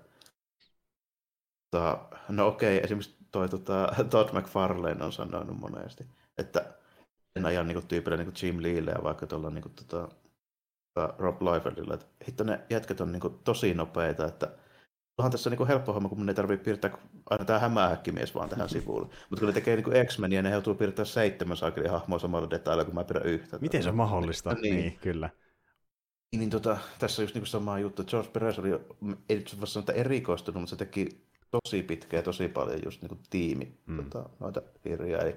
tota, 1.70 2.08
no 2.28 2.46
okei, 2.46 2.80
esimerkiksi 2.84 3.16
toi 3.30 3.48
tota, 3.48 3.94
Todd 4.10 4.38
McFarlane 4.38 5.04
on 5.04 5.12
sanonut 5.12 5.60
monesti, 5.60 6.06
että 6.38 6.74
en 7.36 7.46
ajan 7.46 7.68
niin 7.68 7.86
tyypillä 7.86 8.16
niin 8.16 8.32
Jim 8.42 8.62
Leelle 8.62 8.90
ja 8.90 9.02
vaikka 9.02 9.26
tuolla 9.26 9.50
niin 9.50 9.62
kuin, 9.62 9.74
tota, 9.74 10.08
Rob 11.18 11.42
Liefeldillä, 11.42 11.94
että 11.94 12.06
hitto 12.28 12.44
ne 12.44 12.60
jätket 12.70 13.00
on 13.00 13.12
niin 13.12 13.20
kuin, 13.20 13.34
tosi 13.44 13.74
nopeita, 13.74 14.26
että 14.26 14.50
onhan 15.18 15.32
tässä 15.32 15.50
niin 15.50 15.66
helppo 15.66 15.92
homma, 15.92 16.08
kun 16.08 16.18
mun 16.18 16.28
ei 16.28 16.34
tarvitse 16.34 16.64
piirtää 16.64 16.98
aina 17.30 17.44
tämä 17.44 17.58
hämähäkkimies 17.58 18.34
vaan 18.34 18.48
tähän 18.48 18.68
sivulle. 18.68 19.06
Mutta 19.06 19.40
kun 19.40 19.46
ne 19.46 19.52
tekee 19.52 19.76
niin 19.76 20.06
X-Meniä, 20.06 20.42
ne 20.42 20.50
joutuu 20.50 20.74
piirtää 20.74 21.04
seitsemän 21.04 21.56
saakelin 21.56 21.90
hahmoa 21.90 22.18
samalla 22.18 22.50
detailla, 22.50 22.84
kun 22.84 22.94
mä 22.94 23.04
pidän 23.04 23.26
yhtä. 23.26 23.58
Miten 23.58 23.82
se 23.82 23.88
on 23.88 23.96
mahdollista? 23.96 24.54
niin. 24.54 24.76
niin, 24.76 24.98
kyllä. 25.02 25.30
Niin, 26.32 26.40
niin 26.40 26.50
tota, 26.50 26.78
tässä 26.98 27.22
on 27.22 27.24
just 27.24 27.34
niin 27.34 27.46
sama 27.46 27.78
juttu. 27.78 28.04
George 28.04 28.30
Perez 28.30 28.58
oli, 28.58 28.70
ei 29.28 29.36
nyt 29.36 29.48
sanoa, 29.64 29.82
että 29.82 29.92
erikoistunut, 29.92 30.60
mutta 30.60 30.70
se 30.70 30.76
teki 30.76 31.28
tosi 31.50 31.82
pitkä 31.82 32.16
ja 32.16 32.22
tosi 32.22 32.48
paljon 32.48 32.80
just 32.84 33.02
niin 33.02 33.08
kuin 33.08 33.20
tiimi 33.30 33.78
mm. 33.86 33.96
tota, 33.96 34.28
noita 34.40 34.62
kirjoja. 34.82 35.18
Eli, 35.18 35.36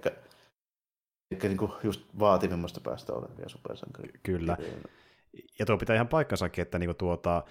eli 1.32 1.40
niin 1.42 1.58
kuin 1.58 1.72
just 1.84 2.02
vaativimmasta 2.20 2.80
päästä 2.80 3.14
olevia 3.14 3.50
supersankaria. 3.50 4.20
Kyllä. 4.24 4.58
Ja 5.60 5.66
tuo 5.66 5.78
pitää 5.78 5.96
ihan 5.96 6.08
paikkansakin, 6.08 6.62
että 6.62 6.80
niin 6.80 6.96
tuota, 6.96 7.44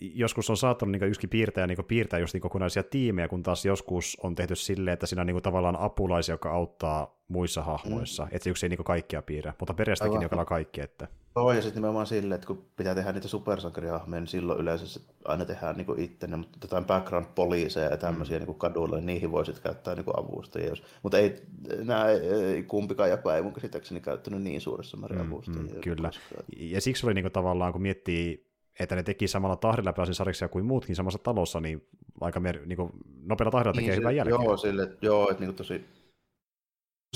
joskus 0.00 0.50
on 0.50 0.56
saattanut 0.56 0.92
niin 0.92 1.08
yksikin 1.08 1.30
piirtäjä 1.30 1.66
niin 1.66 1.84
piirtää 1.88 2.18
just 2.18 2.34
niin 2.34 2.40
kokonaisia 2.40 2.82
tiimejä, 2.82 3.28
kun 3.28 3.42
taas 3.42 3.64
joskus 3.64 4.16
on 4.22 4.34
tehty 4.34 4.56
silleen, 4.56 4.92
että 4.92 5.06
siinä 5.06 5.20
on 5.20 5.26
niin 5.26 5.42
tavallaan 5.42 5.80
apulaisia, 5.80 6.32
joka 6.32 6.52
auttaa 6.52 7.20
muissa 7.28 7.62
hahmoissa. 7.62 8.22
Mm. 8.22 8.28
Että 8.32 8.44
se 8.44 8.50
yksi 8.50 8.66
ei 8.66 8.70
niin 8.70 8.84
kaikkia 8.84 9.22
piirrä, 9.22 9.54
mutta 9.58 9.74
periaatteessakin 9.74 10.22
joka 10.22 10.44
kaikki. 10.44 10.80
Että... 10.80 11.08
Joo, 11.36 11.52
ja 11.52 11.62
sitten 11.62 11.74
nimenomaan 11.74 12.06
silleen, 12.06 12.34
että 12.34 12.46
kun 12.46 12.66
pitää 12.76 12.94
tehdä 12.94 13.12
niitä 13.12 13.28
supersankarihahmoja, 13.28 14.20
niin 14.20 14.28
silloin 14.28 14.60
yleensä 14.60 15.00
aina 15.24 15.44
tehdään 15.44 15.76
niin 15.76 15.98
itse, 15.98 16.26
mutta 16.26 16.58
jotain 16.62 16.84
background-poliiseja 16.84 17.90
ja 17.90 17.96
tämmöisiä 17.96 18.38
mm. 18.38 18.46
niin 18.46 18.58
kaduilla, 18.58 18.96
niin 18.96 19.06
niihin 19.06 19.32
voisit 19.32 19.58
käyttää 19.58 19.94
niin 19.94 20.04
avustajia. 20.16 20.68
Jos... 20.68 20.82
Mutta 21.02 21.18
ei, 21.18 21.36
nämä 21.84 22.08
ei, 22.08 22.62
kumpikaan 22.62 23.10
ja 23.10 23.18
ei 23.36 23.42
mun 23.42 23.52
käsittääkseni 23.52 24.00
käyttänyt 24.00 24.42
niin 24.42 24.60
suuressa 24.60 24.96
määrin 24.96 25.18
mm, 25.18 25.32
avustajia. 25.32 25.74
Mm, 25.74 25.80
kyllä. 25.80 26.10
Ja 26.56 26.80
siksi 26.80 27.06
oli 27.06 27.14
niin 27.14 27.24
kuin, 27.24 27.32
tavallaan, 27.32 27.72
kun 27.72 27.82
miettii 27.82 28.49
että 28.80 28.96
ne 28.96 29.02
teki 29.02 29.28
samalla 29.28 29.56
tahdilla 29.56 29.92
pääsin 29.92 30.14
sarjassa 30.14 30.48
kuin 30.48 30.64
muutkin 30.64 30.96
samassa 30.96 31.18
talossa, 31.18 31.60
niin 31.60 31.88
aika 32.20 32.40
mer- 32.40 32.66
niin 32.66 32.76
kuin, 32.76 32.92
nopealla 33.22 33.50
tahdilla 33.50 33.72
tekee 33.72 33.90
niin, 33.90 33.98
hyvää 33.98 34.12
jälkeä. 34.12 34.34
Joo, 34.44 34.56
sille, 34.56 34.96
joo 35.02 35.30
että 35.30 35.44
niin 35.44 35.54
tosi, 35.54 35.84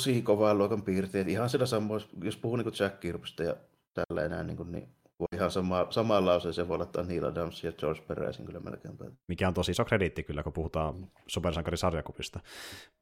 tosi 0.00 0.22
kovaa 0.22 0.54
luokan 0.54 0.82
piirteet. 0.82 1.28
Ihan 1.28 1.48
sillä 1.48 1.66
samoin, 1.66 2.02
jos 2.22 2.36
puhuu 2.36 2.56
niin 2.56 2.72
Jack 2.80 3.00
Kirbystä 3.00 3.44
ja 3.44 3.56
tällä 3.94 4.24
enää, 4.24 4.42
niin, 4.42 4.56
kuin, 4.56 4.72
niin 4.72 4.88
voi 5.18 5.26
ihan 5.34 5.50
sama, 5.50 5.86
samaan 5.90 6.26
lauseeseen 6.26 6.68
voi 6.68 6.78
laittaa 6.78 7.02
Neil 7.02 7.24
Adams 7.24 7.64
ja 7.64 7.72
George 7.72 8.00
Perezin 8.00 8.46
kyllä 8.46 8.60
melkein. 8.60 8.98
Mikä 9.28 9.48
on 9.48 9.54
tosi 9.54 9.70
iso 9.70 9.84
krediitti 9.84 10.22
kyllä, 10.22 10.42
kun 10.42 10.52
puhutaan 10.52 11.06
supersankarisarjakuvista. 11.26 12.40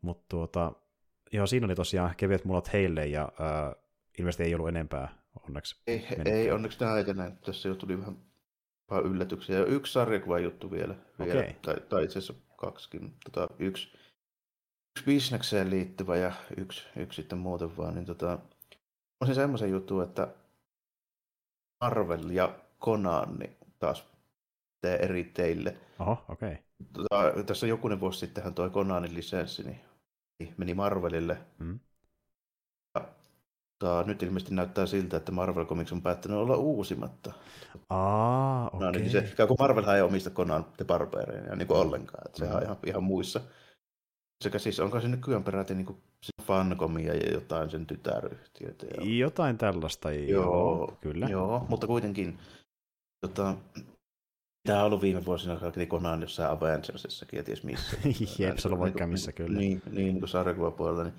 Mutta 0.01 0.25
tuota, 0.29 0.73
joo, 1.33 1.47
siinä 1.47 1.65
oli 1.65 1.75
tosiaan 1.75 2.15
kevyet 2.17 2.45
mulat 2.45 2.73
heille 2.73 3.07
ja 3.07 3.23
äh, 3.23 3.75
ilmeisesti 4.19 4.43
ei 4.43 4.55
ollut 4.55 4.69
enempää 4.69 5.09
onneksi. 5.49 5.83
Ei, 5.87 6.07
ei 6.25 6.51
onneksi 6.51 6.79
tänä 6.79 6.93
aikana. 6.93 7.31
Tässä 7.31 7.69
jo 7.69 7.75
tuli 7.75 7.99
vähän 7.99 8.17
yllätyksiä. 9.01 9.59
Ja 9.59 9.65
yksi 9.65 9.93
sarjakuva 9.93 10.39
juttu 10.39 10.71
vielä, 10.71 10.95
vielä 11.19 11.41
okay. 11.41 11.53
tai, 11.63 11.77
tai 11.89 12.05
itse 12.05 12.19
asiassa 12.19 12.35
kaksikin. 12.57 13.15
Tota, 13.25 13.55
yksi, 13.59 13.89
yksi 14.91 15.05
bisnekseen 15.07 15.71
liittyvä 15.71 16.17
ja 16.17 16.33
yksi, 16.57 16.85
yksi 16.97 17.23
sitten 17.23 17.39
muuten 17.39 17.77
vaan. 17.77 17.95
Niin 17.95 18.07
tota, 18.07 18.39
on 19.21 19.27
se 19.27 19.35
semmoisen 19.35 19.71
juttu, 19.71 20.01
että 20.01 20.35
Marvel 21.81 22.31
ja 22.31 22.59
Conan 22.81 23.35
niin 23.39 23.57
taas 23.79 24.05
tee 24.81 24.97
eri 24.97 25.25
teille. 25.25 25.77
Oho, 25.99 26.25
okei. 26.29 26.53
Okay. 26.53 26.63
Tota, 26.93 27.45
tässä 27.47 27.67
jokunen 27.67 28.01
vuosi 28.01 28.19
sittenhän 28.19 28.55
toi 28.55 28.71
Conanin 28.71 29.15
lisenssi 29.15 29.63
niin 29.63 29.81
meni 30.57 30.75
Marvelille. 30.75 31.39
Mm. 31.59 31.81
Mutta 33.83 34.05
nyt 34.07 34.23
ilmeisesti 34.23 34.55
näyttää 34.55 34.87
siltä, 34.87 35.17
että 35.17 35.33
Marvel 35.33 35.67
Comics 35.67 35.93
on 35.93 36.03
päättänyt 36.03 36.39
olla 36.39 36.57
uusimatta. 36.57 37.33
Aa, 37.91 38.67
okei. 38.67 38.77
Okay. 38.77 38.93
No, 38.93 38.99
niin 38.99 39.11
se, 39.11 39.47
kun 39.47 39.57
Marvel 39.59 39.89
ei 39.89 40.03
omista 40.03 40.31
Conan 40.31 40.65
The 40.77 40.85
Barbarian 40.85 41.45
ja 41.45 41.57
niin 41.57 41.69
kuin 41.69 41.81
ollenkaan. 41.81 42.23
Että 42.27 42.39
sehän 42.39 42.57
on 42.57 42.63
ihan, 42.63 42.77
ihan 42.87 43.05
muissa. 43.05 43.41
Sekä 44.45 44.59
siis 44.59 44.81
onko 44.81 45.01
se 45.01 45.09
nykyään 45.09 45.45
peräti 45.45 45.75
niin 45.75 46.03
Fancomia 46.43 47.15
ja 47.15 47.33
jotain 47.33 47.71
sen 47.71 47.87
tytäryhtiöitä. 47.87 48.87
Ja... 48.87 49.17
Jotain 49.19 49.59
tällaista, 49.59 50.13
joo, 50.13 50.43
joo, 50.45 50.97
kyllä. 51.01 51.27
Joo, 51.27 51.67
mutta 51.69 51.87
kuitenkin 51.87 52.39
tota, 53.27 53.55
Tämä 54.67 54.81
on 54.81 54.87
ollut 54.87 55.03
viime 55.03 55.25
vuosina 55.25 55.57
kaikki 55.57 55.87
Conan 55.87 56.21
jossain 56.21 56.51
Avengersissakin 56.51 57.37
ja 57.37 57.43
ties 57.43 57.63
missä. 57.63 57.97
Jep, 58.39 58.59
se 58.59 58.69
on 58.69 58.79
vaikka 58.79 59.07
missä 59.07 59.33
kyllä. 59.33 59.59
Niin, 59.59 59.83
niin, 59.87 59.95
niin 59.95 60.19
kuin 60.19 60.29
sarjakuvapuolella. 60.29 61.05
Niin 61.05 61.15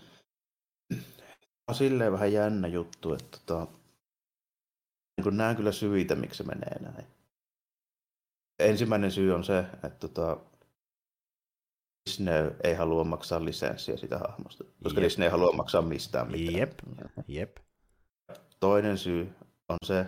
on 1.68 1.76
silleen 1.76 2.12
vähän 2.12 2.34
jännä 2.34 2.68
juttu, 2.68 3.14
että 3.14 3.38
tota, 3.46 3.68
niin 5.18 5.24
kuin 5.24 5.38
näen 5.38 5.56
kyllä 5.56 5.72
syitä, 5.72 6.16
miksi 6.16 6.38
se 6.38 6.44
menee 6.44 6.80
näin. 6.80 7.06
Ensimmäinen 8.60 9.12
syy 9.12 9.34
on 9.34 9.44
se, 9.44 9.60
että 9.60 10.08
tota, 10.08 10.38
Disney 12.10 12.56
ei 12.64 12.74
halua 12.74 13.04
maksaa 13.04 13.46
lisenssiä 13.46 13.98
sitä 13.98 14.18
hahmosta, 14.18 14.64
koska 14.84 15.00
Jep. 15.00 15.06
Disney 15.06 15.26
ei 15.26 15.32
halua 15.32 15.52
maksaa 15.52 15.82
mistään 15.82 16.32
mitään. 16.32 16.58
Jep. 16.58 16.80
Jep. 17.28 17.58
Toinen 18.60 18.98
syy 18.98 19.34
on 19.70 19.78
se, 19.84 20.06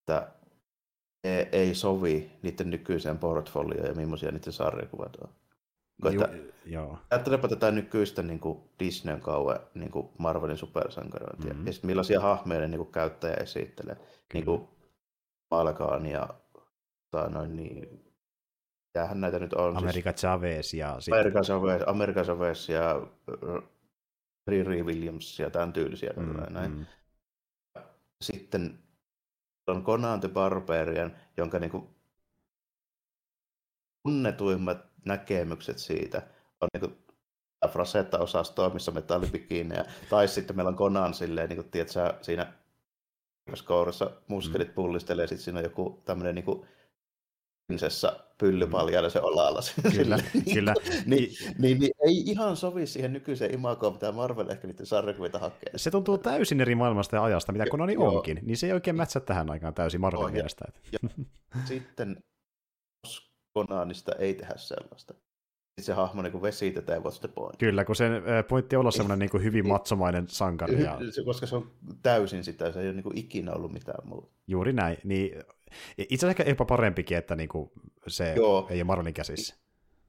että 0.00 0.32
ei 1.52 1.74
sovi 1.74 2.30
niiden 2.42 2.70
nykyiseen 2.70 3.18
portfolioon 3.18 3.86
ja 3.86 3.94
millaisia 3.94 4.30
niiden 4.30 4.52
sarjakuvat 4.52 5.16
on. 5.16 5.28
Että, 6.04 6.28
joo. 6.66 6.98
Ajattelepa 7.10 7.48
tätä 7.48 7.70
nykyistä 7.70 8.22
niin 8.22 8.40
kuin 8.40 8.60
Disneyn 8.78 9.20
kauan 9.20 9.60
niin 9.74 9.90
kuin 9.90 10.08
Marvelin 10.18 10.56
supersankarointia. 10.58 11.52
Mm-hmm. 11.52 11.66
Ja 11.66 11.72
sitten 11.72 11.88
millaisia 11.88 12.20
hahmeja 12.20 12.60
ne 12.60 12.68
niin 12.68 12.78
kuin 12.78 12.92
käyttäjä 12.92 13.34
esittelee. 13.34 13.94
Kyllä. 13.94 14.10
Niin 14.34 14.44
kuin 14.44 14.68
Malkaan 15.50 16.06
ja 16.06 16.28
tai 17.10 17.30
noin 17.30 17.56
niin, 17.56 18.06
Tämähän 18.96 19.20
näitä 19.20 19.38
nyt 19.38 19.52
on. 19.52 19.76
Amerika 19.76 20.10
siis, 20.10 20.20
Chavez 20.20 20.74
ja... 20.74 20.98
Amerika 21.12 21.40
Chavez, 21.40 21.82
Amerika 21.86 22.24
Chavez 22.24 22.68
ja 22.68 23.06
Riri 24.46 24.82
Williams 24.82 25.40
ja 25.40 25.50
tämän 25.50 25.72
tyylisiä. 25.72 26.12
Mm, 26.16 26.52
näin. 26.52 26.72
Mm. 26.72 26.86
Sitten 28.20 28.78
on 29.66 29.84
Conan 29.84 30.20
the 30.20 30.28
Barbarian, 30.28 31.16
jonka 31.36 31.58
niin 31.58 31.70
kuin 31.70 31.88
tunnetuimmat 34.02 34.78
näkemykset 35.06 35.78
siitä 35.78 36.22
on 36.60 36.68
niin 36.72 36.80
kuin 36.80 37.06
Frasetta-osastoa, 37.72 38.74
missä 38.74 38.92
metallipikiinejä, 38.92 39.84
tai 40.10 40.28
sitten 40.28 40.56
meillä 40.56 40.68
on 40.68 40.76
Conan 40.76 41.14
silleen, 41.14 41.48
niin 41.48 41.56
kuin, 41.56 41.70
tiedätkö, 41.70 42.14
siinä 42.22 42.52
kourassa 43.64 44.10
muskelit 44.28 44.68
mm. 44.68 44.74
pullistelee, 44.74 45.26
sitten 45.26 45.44
siinä 45.44 45.58
on 45.58 45.64
joku 45.64 46.02
tämmöinen 46.04 46.34
niin 46.34 46.44
kuin, 46.44 46.66
prinsessa 47.66 48.20
pyllypaljalla 48.38 49.10
se 49.10 49.20
olalla. 49.20 49.60
Kyllä, 49.96 50.18
kyllä. 50.54 50.74
niin, 51.06 51.30
niin, 51.58 51.80
niin, 51.80 51.92
ei 52.06 52.22
ihan 52.26 52.56
sovi 52.56 52.86
siihen 52.86 53.12
nykyiseen 53.12 53.54
imagoon, 53.54 53.92
mitä 53.92 54.12
Marvel 54.12 54.48
ehkä 54.48 54.66
niiden 54.66 54.86
sarjakuvita 54.86 55.38
hakee. 55.38 55.72
Se 55.76 55.90
tuntuu 55.90 56.18
täysin 56.18 56.60
eri 56.60 56.74
maailmasta 56.74 57.16
ja 57.16 57.24
ajasta, 57.24 57.52
mitä 57.52 57.64
Konani 57.70 57.96
onkin. 57.96 58.38
Niin 58.42 58.56
se 58.56 58.66
ei 58.66 58.72
oikein 58.72 58.96
mätsä 58.96 59.20
tähän 59.20 59.50
aikaan 59.50 59.74
täysin 59.74 60.00
Marvelin 60.00 60.32
mielestä. 60.32 60.64
Ja, 60.92 60.98
sitten 61.64 62.16
Konanista 63.56 64.12
ei 64.18 64.34
tehdä 64.34 64.54
sellaista. 64.56 65.14
Se 65.80 65.92
hahmo 65.92 66.22
niin 66.22 66.42
vesitetään 66.42 67.02
what's 67.02 67.20
the 67.20 67.28
point. 67.28 67.56
Kyllä, 67.58 67.84
kun 67.84 67.96
sen 67.96 68.12
pointti 68.48 68.76
olla 68.76 68.90
semmoinen 68.90 69.28
niin 69.32 69.42
hyvin 69.42 69.68
matsomainen 69.74 70.28
sankari. 70.28 70.82
Ja... 70.82 70.98
Koska 71.24 71.46
se 71.46 71.56
on 71.56 71.70
täysin 72.02 72.44
sitä, 72.44 72.72
se 72.72 72.80
ei 72.80 72.86
ole 72.86 72.94
niin 72.94 73.18
ikinä 73.18 73.52
ollut 73.52 73.72
mitään 73.72 74.08
muuta. 74.08 74.28
Juuri 74.46 74.72
näin. 74.72 74.96
Niin, 75.04 75.32
itse 75.98 76.14
asiassa 76.14 76.28
ehkä 76.28 76.50
jopa 76.50 76.64
parempikin, 76.64 77.16
että 77.16 77.36
niin 77.36 77.48
kuin 77.48 77.70
se 78.08 78.34
Joo. 78.34 78.66
ei 78.70 78.78
ole 78.78 78.84
Marvelin 78.84 79.14
käsissä. 79.14 79.56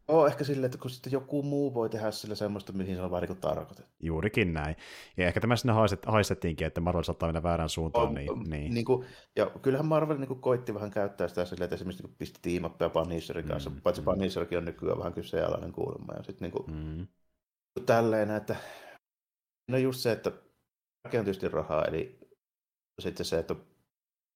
Oo, 0.07 0.27
ehkä 0.27 0.43
silleen, 0.43 0.65
että 0.65 0.77
kun 0.77 0.91
sitten 0.91 1.13
joku 1.13 1.43
muu 1.43 1.73
voi 1.73 1.89
tehdä 1.89 2.11
sillä 2.11 2.35
semmoista, 2.35 2.73
mihin 2.73 2.95
se 2.95 3.01
on 3.01 3.11
vaan 3.11 3.23
niin 3.23 3.37
tarkoitettu. 3.37 3.91
Juurikin 3.99 4.53
näin. 4.53 4.75
Ja 5.17 5.27
ehkä 5.27 5.41
tämä 5.41 5.55
sinne 5.55 5.73
haistet, 5.73 6.05
haistettiinkin, 6.05 6.67
että 6.67 6.81
Marvel 6.81 7.03
saattaa 7.03 7.27
mennä 7.27 7.43
väärään 7.43 7.69
suuntaan. 7.69 8.07
On, 8.07 8.13
niin, 8.13 8.49
niin. 8.49 8.73
Niin 8.73 8.85
kuin, 8.85 9.05
ja 9.35 9.51
kyllähän 9.61 9.85
Marvel 9.85 10.17
niin 10.17 10.27
kuin, 10.27 10.41
koitti 10.41 10.73
vähän 10.73 10.91
käyttää 10.91 11.27
sitä 11.27 11.45
silleen, 11.45 11.63
että 11.63 11.75
esimerkiksi 11.75 12.03
niin 12.03 12.15
pisti 12.17 12.39
tiimappia 12.41 12.89
Punisherin 12.89 13.47
kanssa, 13.47 13.69
mm, 13.69 13.81
paitsi 13.81 14.01
mm. 14.01 14.05
Punisherkin 14.05 14.57
on 14.57 14.65
nykyään 14.65 14.99
vähän 14.99 15.13
kyseenalainen 15.13 15.71
kuulemma. 15.71 16.13
Ja 16.13 16.23
sitten 16.23 16.51
niin 16.51 16.51
kuin, 16.51 16.75
mm. 16.75 17.07
tälleen, 17.85 18.31
että 18.31 18.55
no 19.71 19.77
just 19.77 19.99
se, 19.99 20.11
että 20.11 20.31
on 21.05 21.11
tietysti 21.11 21.47
rahaa, 21.47 21.85
eli 21.85 22.19
sitten 23.01 23.25
se, 23.25 23.39
että 23.39 23.55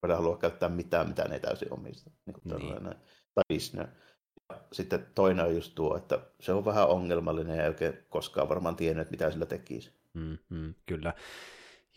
voidaan 0.03 0.23
halua 0.23 0.37
käyttää 0.37 0.69
mitään, 0.69 1.07
mitä 1.07 1.23
ne 1.23 1.33
ei 1.33 1.39
täysin 1.39 1.73
omista. 1.73 2.11
Niin 2.25 2.33
kuin 2.33 2.59
niin. 2.59 2.83
Tai 3.35 3.43
Disney 3.53 3.87
sitten 4.71 5.05
toinen 5.15 5.45
on 5.45 5.55
just 5.55 5.75
tuo, 5.75 5.97
että 5.97 6.19
se 6.39 6.53
on 6.53 6.65
vähän 6.65 6.87
ongelmallinen 6.87 7.57
ja 7.57 7.63
ei 7.63 7.69
oikein 7.69 7.93
koskaan 8.09 8.49
varmaan 8.49 8.75
tiennyt, 8.75 9.11
mitä 9.11 9.31
sillä 9.31 9.45
tekisi. 9.45 9.91
Mm, 10.13 10.37
mm, 10.49 10.73
kyllä. 10.85 11.13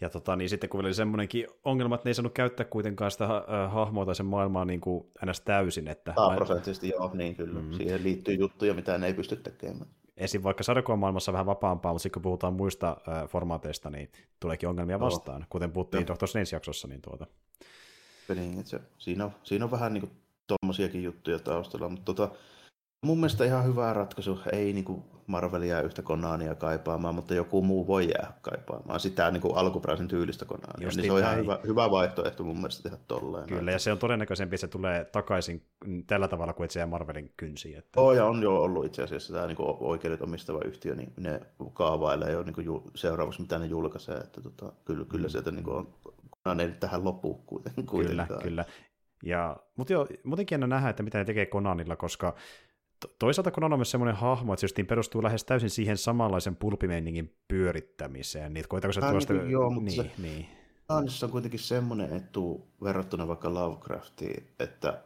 Ja 0.01 0.11
tota, 0.11 0.37
niin 0.37 0.49
sitten 0.49 0.71
kun 0.71 0.81
oli 0.81 0.95
semmoinenkin 0.95 1.47
ongelma, 1.65 1.95
että 1.95 2.07
ne 2.07 2.11
ei 2.11 2.15
saanut 2.15 2.35
käyttää 2.35 2.67
kuitenkaan 2.67 3.11
sitä 3.11 3.25
äh, 3.25 3.73
hahmoa 3.73 4.07
tai 4.07 4.15
sen 4.15 4.27
maailmaa 4.27 4.65
niin 4.65 4.81
kuin 4.81 5.07
ns. 5.27 5.41
täysin. 5.41 5.89
Että 5.89 6.15
prosenttisesti 6.35 6.89
joo, 6.89 7.11
niin 7.15 7.37
kyllä. 7.37 7.61
Mm. 7.61 7.73
Siihen 7.73 8.03
liittyy 8.03 8.35
juttuja, 8.35 8.75
mitä 8.75 8.99
ne 8.99 9.07
ei 9.07 9.15
pysty 9.15 9.37
tekemään. 9.37 9.91
Esim. 10.17 10.43
vaikka 10.43 10.63
sarjakuvan 10.63 10.99
maailmassa 10.99 11.33
vähän 11.33 11.47
vapaampaa, 11.47 11.93
mutta 11.93 12.03
sitten 12.03 12.13
kun 12.13 12.23
puhutaan 12.23 12.55
muista 12.55 12.97
äh, 13.09 13.29
formaateista, 13.29 13.91
niin 13.91 14.11
tuleekin 14.41 14.69
ongelmia 14.69 15.01
vastaan, 15.01 15.41
no. 15.41 15.47
kuten 15.51 15.73
puhuttiin. 15.73 16.07
Doctor 16.07 16.29
Strange-jaksossa. 16.29 16.89
Niin 16.89 17.03
tuota. 17.03 17.27
Niin, 18.35 18.67
se, 18.67 18.81
siinä, 18.99 19.25
on, 19.25 19.31
siinä 19.43 19.65
on 19.65 19.71
vähän 19.71 19.95
niin 19.95 20.11
tuommoisiakin 20.47 21.03
juttuja 21.03 21.39
taustalla, 21.39 21.89
mutta 21.89 22.15
tota, 22.15 22.35
mun 23.05 23.19
mielestä 23.19 23.45
ihan 23.45 23.65
hyvä 23.65 23.93
ratkaisu. 23.93 24.39
Ei 24.53 24.73
niin 24.73 24.85
kuin 24.85 25.05
Marvelia 25.27 25.83
yhtä 25.83 26.03
Konania 26.03 26.55
kaipaamaan, 26.55 27.15
mutta 27.15 27.35
joku 27.35 27.63
muu 27.63 27.87
voi 27.87 28.05
jäädä 28.05 28.33
kaipaamaan 28.43 29.01
sitä 29.01 29.31
niin 29.31 29.41
kuin 29.41 29.57
alkuperäisen 29.57 30.09
tyylistä 30.09 30.45
Konania. 30.45 30.89
Niin 30.89 31.05
se 31.05 31.13
on 31.13 31.19
ihan 31.19 31.37
hyvä, 31.37 31.59
hyvä 31.67 31.91
vaihtoehto 31.91 32.45
mun 32.45 32.57
mielestä 32.57 32.83
tehdä 32.83 33.03
tolleen. 33.09 33.47
Kyllä, 33.47 33.73
ja 33.73 33.79
se 33.79 33.93
on 33.93 33.99
todennäköisempi, 33.99 34.55
että 34.55 34.61
se 34.61 34.69
tulee 34.69 35.05
takaisin 35.05 35.63
tällä 36.07 36.29
tavalla 36.29 36.53
kuin 36.53 36.65
että 36.65 36.73
se 36.73 36.81
jää 36.81 36.87
Marvelin 36.87 37.33
kynsiin. 37.37 37.79
Että... 37.79 38.01
Oh, 38.01 38.13
ja 38.13 38.27
on 38.27 38.43
jo 38.43 38.63
ollut 38.63 38.87
itse 38.87 39.03
asiassa 39.03 39.33
tämä 39.33 39.47
niin 39.47 39.57
kuin 39.57 39.77
oikeudet 39.81 40.23
omistava 40.23 40.61
yhtiö, 40.65 40.95
niin 40.95 41.13
ne 41.17 41.41
kaavailee 41.73 42.33
jo 42.33 42.43
niin 42.43 42.55
kuin 42.55 42.83
seuraavaksi, 42.95 43.41
mitä 43.41 43.59
ne 43.59 43.67
julkaisee. 43.67 44.17
Että 44.17 44.41
tota, 44.41 44.73
kyllä, 44.85 45.05
kyllä 45.05 45.29
sieltä 45.29 45.51
niin 45.51 45.65
kuin 45.65 45.77
on 45.77 45.95
Konan 46.43 46.75
tähän 46.81 47.05
loppuun 47.05 47.43
kuitenkaan. 47.47 48.07
Kyllä, 48.07 48.27
kyllä. 48.43 48.65
Ja, 49.25 49.57
mutta 49.77 49.93
joo, 49.93 50.07
muutenkin 50.25 50.63
en 50.63 50.69
nähdä, 50.69 50.89
että 50.89 51.03
mitä 51.03 51.19
ne 51.19 51.25
tekee 51.25 51.47
Konanilla, 51.47 51.97
koska 51.97 52.35
toisaalta 53.19 53.51
kun 53.51 53.65
on 53.65 53.79
myös 53.79 53.91
semmoinen 53.91 54.17
hahmo, 54.17 54.55
että 54.55 54.67
se 54.69 54.85
perustuu 54.85 55.23
lähes 55.23 55.45
täysin 55.45 55.71
siihen 55.71 55.97
samanlaisen 55.97 56.57
pulpimeiningin 56.57 57.37
pyörittämiseen, 57.49 58.55
niin 58.55 58.69
koitako 58.69 58.93
se 58.93 59.01
tuosta... 59.01 59.33
Niin, 59.33 59.51
joo, 59.51 59.71
mutta 59.71 59.91
niin, 59.91 60.05
se, 60.05 60.11
niin. 60.23 60.47
Naanissa 60.89 61.27
on 61.27 61.33
kuitenkin 61.33 61.61
semmoinen 61.61 62.13
etu 62.13 62.69
verrattuna 62.83 63.29
vaikka 63.29 63.55
Lovecraftiin, 63.55 64.47
että 64.59 65.03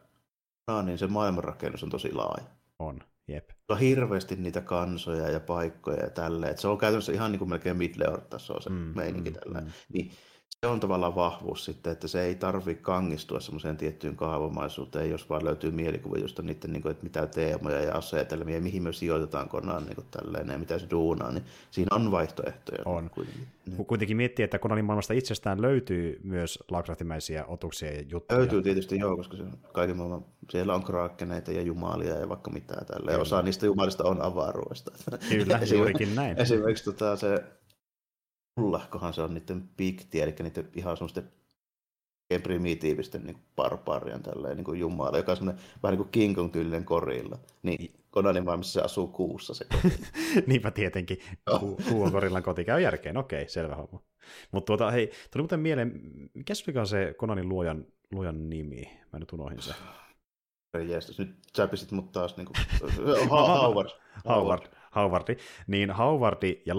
Naanin 0.67 0.99
se 0.99 1.07
maailmanrakennus 1.07 1.83
on 1.83 1.91
tosi 1.91 2.13
laaja. 2.13 2.45
On, 2.79 3.01
jep. 3.29 3.51
Se 3.51 3.73
on 3.73 3.79
hirveästi 3.79 4.37
niitä 4.37 4.61
kansoja 4.61 5.31
ja 5.31 5.41
paikkoja 5.41 6.05
ja 6.05 6.11
tälleen. 6.11 6.51
Että 6.51 6.63
se 6.63 6.69
on 6.69 6.79
käytännössä 6.79 7.13
ihan 7.13 7.33
niin 7.33 7.39
kuin 7.39 7.49
melkein 7.49 7.77
Middle-earth-tasoa 7.77 8.61
se 8.61 8.71
mm, 8.71 8.77
meininki 8.77 9.31
mm, 9.31 9.37
tälleen. 9.37 9.65
Mm. 9.65 9.71
Niin 9.93 10.11
se 10.61 10.67
on 10.67 10.81
tavallaan 10.81 11.15
vahvuus 11.15 11.65
sitten, 11.65 11.93
että 11.93 12.09
se 12.09 12.23
ei 12.23 12.35
tarvi 12.35 12.75
kangistua 12.75 13.41
semmoiseen 13.41 13.77
tiettyyn 13.77 14.17
kaavamaisuuteen, 14.17 15.11
jos 15.11 15.31
vaan 15.31 15.45
löytyy 15.45 15.71
mielikuva 15.71 16.19
just 16.19 16.39
niiden, 16.39 16.73
niin 16.73 16.83
kuin, 16.83 16.91
että 16.91 17.03
mitä 17.03 17.27
teemoja 17.27 17.81
ja 17.81 17.95
asetelmia 17.95 18.55
ja 18.55 18.61
mihin 18.61 18.83
me 18.83 18.93
sijoitetaan 18.93 19.49
konaan 19.49 19.85
niin 19.85 19.95
kuin 19.95 20.07
tälleen, 20.11 20.49
ja 20.49 20.59
mitä 20.59 20.79
se 20.79 20.87
duunaa, 20.91 21.33
niin 21.33 21.45
siinä 21.71 21.97
on 21.97 22.11
vaihtoehtoja. 22.11 22.83
On. 22.85 23.11
Kuitenkin. 23.11 23.47
Niin. 23.67 23.87
Kuitenkin 23.87 24.17
miettii, 24.17 24.45
että 24.45 24.59
Konanin 24.59 24.85
maailmasta 24.85 25.15
itsestään 25.15 25.63
löytyy 25.63 26.21
myös 26.25 26.59
Lovecraftimäisiä 26.71 27.45
otuksia 27.47 27.93
ja 27.93 28.03
juttuja. 28.09 28.39
Löytyy 28.39 28.63
tietysti 28.63 28.99
joo, 28.99 29.17
koska 29.17 29.37
se 29.37 29.43
kaiken 29.73 29.97
maailman, 29.97 30.25
siellä 30.51 30.75
on 30.75 30.85
kraakkeneita 30.85 31.53
ja 31.53 31.63
jumalia 31.63 32.19
ja 32.19 32.29
vaikka 32.29 32.51
mitä 32.51 32.75
tällä. 32.75 33.19
Osa 33.19 33.43
niistä 33.43 33.67
jumalista 33.67 34.05
on 34.05 34.23
avaruudesta. 34.23 34.91
Kyllä, 35.29 35.61
juurikin 35.75 36.15
näin. 36.15 36.39
Esimerkiksi 36.39 36.85
tota, 36.85 37.17
se 37.17 37.45
Mullahkohan 38.59 39.15
se 39.15 39.23
on 39.23 39.35
niiden 39.35 39.69
pikti, 39.77 40.21
eli 40.21 40.35
niiden 40.41 40.69
ihan 40.75 40.97
semmoisten 40.97 41.33
primitiivisten 42.43 43.25
niin 43.25 43.39
barbaarien 43.57 44.23
tälleen 44.23 44.57
niin 44.57 44.65
kuin 44.65 44.81
jumala, 44.81 45.17
joka 45.17 45.33
on 45.33 45.37
semmoinen 45.37 45.65
vähän 45.83 45.93
niin 45.93 46.05
kuin 46.05 46.11
King 46.11 46.35
Kong 46.35 46.53
tyylinen 46.53 46.85
korilla. 46.85 47.39
Niin 47.63 47.93
Konanin 48.11 48.45
maailmassa 48.45 48.73
se 48.73 48.85
asuu 48.85 49.07
kuussa 49.07 49.55
se 49.55 49.67
Niinpä 50.47 50.71
tietenkin. 50.71 51.19
Ku, 51.61 51.79
kuu 51.89 52.03
on 52.03 52.13
korillan 52.13 52.43
koti. 52.43 52.65
Käy 52.65 52.81
järkeen. 52.81 53.17
Okei, 53.17 53.49
selvä 53.49 53.75
homma. 53.75 54.03
Mutta 54.53 54.67
tuota, 54.67 54.91
hei, 54.91 55.11
tuli 55.31 55.43
muuten 55.43 55.61
mieleen, 55.61 56.01
mikä 56.35 56.55
se 56.85 57.15
Konanin 57.17 57.49
luojan, 57.49 57.87
luojan 58.11 58.51
nimi? 58.51 59.01
Mä 59.13 59.19
nyt 59.19 59.33
unohdin 59.33 59.63
se. 59.63 59.75
Jeestus, 60.89 61.19
nyt 61.19 61.37
sä 61.57 61.67
pistit 61.67 61.93
mut 61.93 62.13
taas 62.13 62.35
niin 62.37 62.47
kuin... 62.47 62.57
Howard. 63.31 63.89
Howard. 64.29 64.63
Howardi, 64.99 65.37
niin 65.67 65.91
Howardi 65.91 66.63
ja 66.67 66.75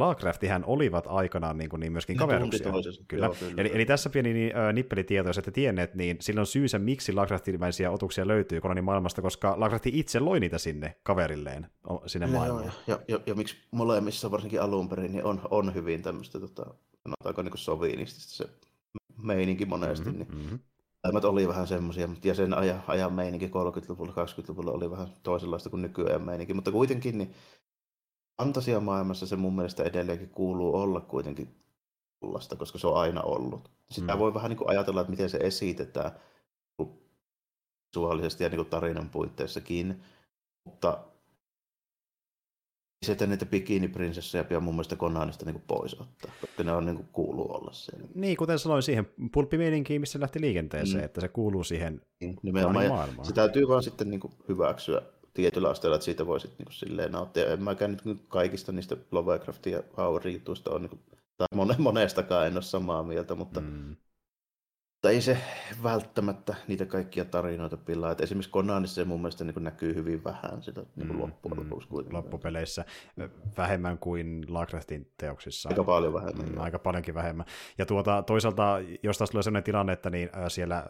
hän 0.50 0.64
olivat 0.66 1.06
aikanaan 1.08 1.58
niin, 1.58 1.70
kuin, 1.70 1.80
niin 1.80 1.92
myöskin 1.92 2.14
ne 2.14 2.20
kaveruksia. 2.20 2.72
Kyllä. 3.08 3.26
Joo, 3.26 3.36
kyllä. 3.40 3.54
Eli, 3.58 3.72
eli, 3.74 3.86
tässä 3.86 4.10
pieni 4.10 4.34
niin, 4.34 4.58
äh, 4.58 4.74
nippelitieto, 4.74 5.30
jos 5.30 5.38
ette 5.38 5.52
tienneet, 5.52 5.96
niin 5.96 6.18
silloin 6.20 6.48
syysä, 6.48 6.80
miksi 6.80 7.14
Lovecraftimäisiä 7.14 7.92
otuksia 7.92 8.28
löytyy 8.28 8.62
Konanin 8.62 8.84
maailmasta, 8.84 9.22
koska 9.22 9.54
Lovecraft 9.58 9.86
itse 9.88 10.20
loi 10.20 10.40
niitä 10.40 10.58
sinne 10.58 10.96
kaverilleen, 11.04 11.68
sinne 12.06 12.28
ja, 12.28 12.34
maailmaan. 12.34 12.66
Ja, 12.66 12.72
ja, 12.88 13.00
ja, 13.08 13.20
ja, 13.26 13.36
miksi 13.36 13.56
molemmissa, 13.72 14.32
varsinkin 14.32 14.62
alun 14.62 14.90
perin, 14.90 15.12
niin 15.12 15.26
on, 15.26 15.42
on 15.52 15.74
hyvin 15.74 16.02
tämmöistä, 16.02 16.40
tota, 16.40 16.66
sanotaanko 17.04 17.42
niin 17.42 17.58
soviinistista 17.58 18.36
se 18.36 18.50
meininki 19.24 19.66
monesti, 19.66 20.06
mm-hmm, 20.06 20.20
niin 20.20 20.44
mm-hmm. 20.44 20.60
Oli 21.24 21.48
vähän 21.48 21.68
semmoisia, 21.68 22.10
ja 22.24 22.34
sen 22.34 22.54
ajan, 22.54 22.84
ajan 22.88 23.14
meininki 23.14 23.48
30-luvulla, 23.48 24.14
20-luvulla 24.14 24.72
oli 24.72 24.92
vähän 24.92 25.08
toisenlaista 25.24 25.70
kuin 25.70 25.82
nykyään 25.82 26.22
meininki, 26.22 26.54
mutta 26.54 26.72
kuitenkin 26.72 27.18
niin 27.18 27.34
fantasiamaailmassa 28.40 29.28
se 29.28 29.36
mun 29.36 29.56
mielestä 29.56 29.84
edelleenkin 29.84 30.30
kuuluu 30.30 30.76
olla 30.76 31.02
kuitenkin 31.02 31.56
tullasta, 32.20 32.56
koska 32.56 32.78
se 32.78 32.88
on 32.88 32.98
aina 32.98 33.22
ollut. 33.22 33.72
Sitä 33.92 34.14
mm. 34.14 34.20
voi 34.20 34.34
vähän 34.34 34.50
niin 34.50 34.58
kuin 34.58 34.70
ajatella, 34.70 35.02
että 35.02 35.12
miten 35.12 35.30
se 35.30 35.38
esitetään 35.38 36.12
visuaalisesti 37.96 38.44
ja 38.44 38.50
niin 38.50 38.58
kuin 38.58 38.70
tarinan 38.70 39.10
puitteissakin, 39.10 40.02
mutta 40.66 41.04
sieltä 43.06 43.28
niitä 43.28 43.46
bikiniprinsessoja 43.46 44.44
pian 44.44 44.64
mun 44.64 44.74
mielestä 44.74 44.96
Konanista 44.96 45.46
niin 45.46 45.64
pois 45.68 45.94
ottaa, 45.94 46.32
koska 46.42 46.64
ne 46.64 46.72
on 46.72 46.86
niin 46.86 46.96
kuin 46.96 47.10
kuuluu 47.12 47.56
olla 47.56 47.74
siellä. 47.74 48.08
Niin, 48.16 48.38
kuten 48.38 48.60
sanoin, 48.60 48.84
siihen 48.84 49.08
pulppimieninkiin, 49.32 50.02
missä 50.02 50.20
lähti 50.20 50.42
liikenteeseen, 50.42 51.02
mm. 51.02 51.06
että 51.06 51.22
se 51.22 51.28
kuuluu 51.28 51.64
siihen 51.64 52.02
niin, 52.20 52.40
maailmaan. 52.54 53.26
Se 53.26 53.34
täytyy 53.34 53.68
vaan 53.68 53.84
sitten 53.84 54.10
niin 54.10 54.20
kuin 54.20 54.34
hyväksyä 54.48 55.02
tietyllä 55.42 55.70
asteella, 55.70 55.96
että 55.96 56.06
siitä 56.06 56.28
voisit 56.28 56.52
niin 56.58 56.66
kuin, 56.66 56.74
silleen 56.74 57.12
nauttia. 57.12 57.54
En 57.54 57.64
mäkään 57.64 57.98
nyt 58.04 58.22
kaikista 58.28 58.72
niistä 58.72 58.98
Lovecraftin 59.12 59.74
ja 59.74 59.84
Howardin 59.98 60.34
jutuista 60.34 60.72
on, 60.72 60.82
niin 60.82 60.90
kuin, 60.90 61.02
tai 61.38 61.48
monestakaan 61.78 62.48
en 62.48 62.54
ole 62.54 62.62
samaa 62.62 63.04
mieltä, 63.04 63.36
mutta 63.36 63.62
mm. 63.62 63.96
Mutta 65.00 65.10
ei 65.10 65.22
se 65.22 65.38
välttämättä 65.84 66.56
niitä 66.68 66.86
kaikkia 66.86 67.26
tarinoita 67.26 67.78
pilaa. 67.78 68.12
Et 68.12 68.22
esimerkiksi 68.22 68.52
Konanissa 68.52 68.96
se 68.96 69.06
mun 69.06 69.22
mielestä 69.22 69.44
niin 69.44 69.64
näkyy 69.64 69.96
hyvin 69.96 70.24
vähän 70.24 70.64
sitä 70.64 70.82
niin 70.96 71.12
mm, 71.12 71.22
loppujen 71.22 71.58
mm, 71.58 71.64
lopuksi 71.64 71.88
kuitenkin. 71.88 72.18
Loppupeleissä 72.18 72.86
vähemmän 73.58 73.98
kuin 73.98 74.46
Lovecraftin 74.48 75.12
teoksissa. 75.18 75.70
Aika 75.70 75.84
paljon 75.84 76.14
vähemmän. 76.14 76.50
Mm, 76.50 76.58
aika 76.58 76.80
paljonkin 76.80 77.14
vähemmän. 77.14 77.46
Ja 77.78 77.86
tuota, 77.86 78.24
toisaalta, 78.24 78.78
jos 79.04 79.18
taas 79.18 79.30
tulee 79.30 79.44
sellainen 79.44 79.64
tilanne, 79.64 79.94
että 79.94 80.10
niin, 80.10 80.30
äh, 80.38 80.44
siellä 80.48 80.78
äh, 80.78 80.84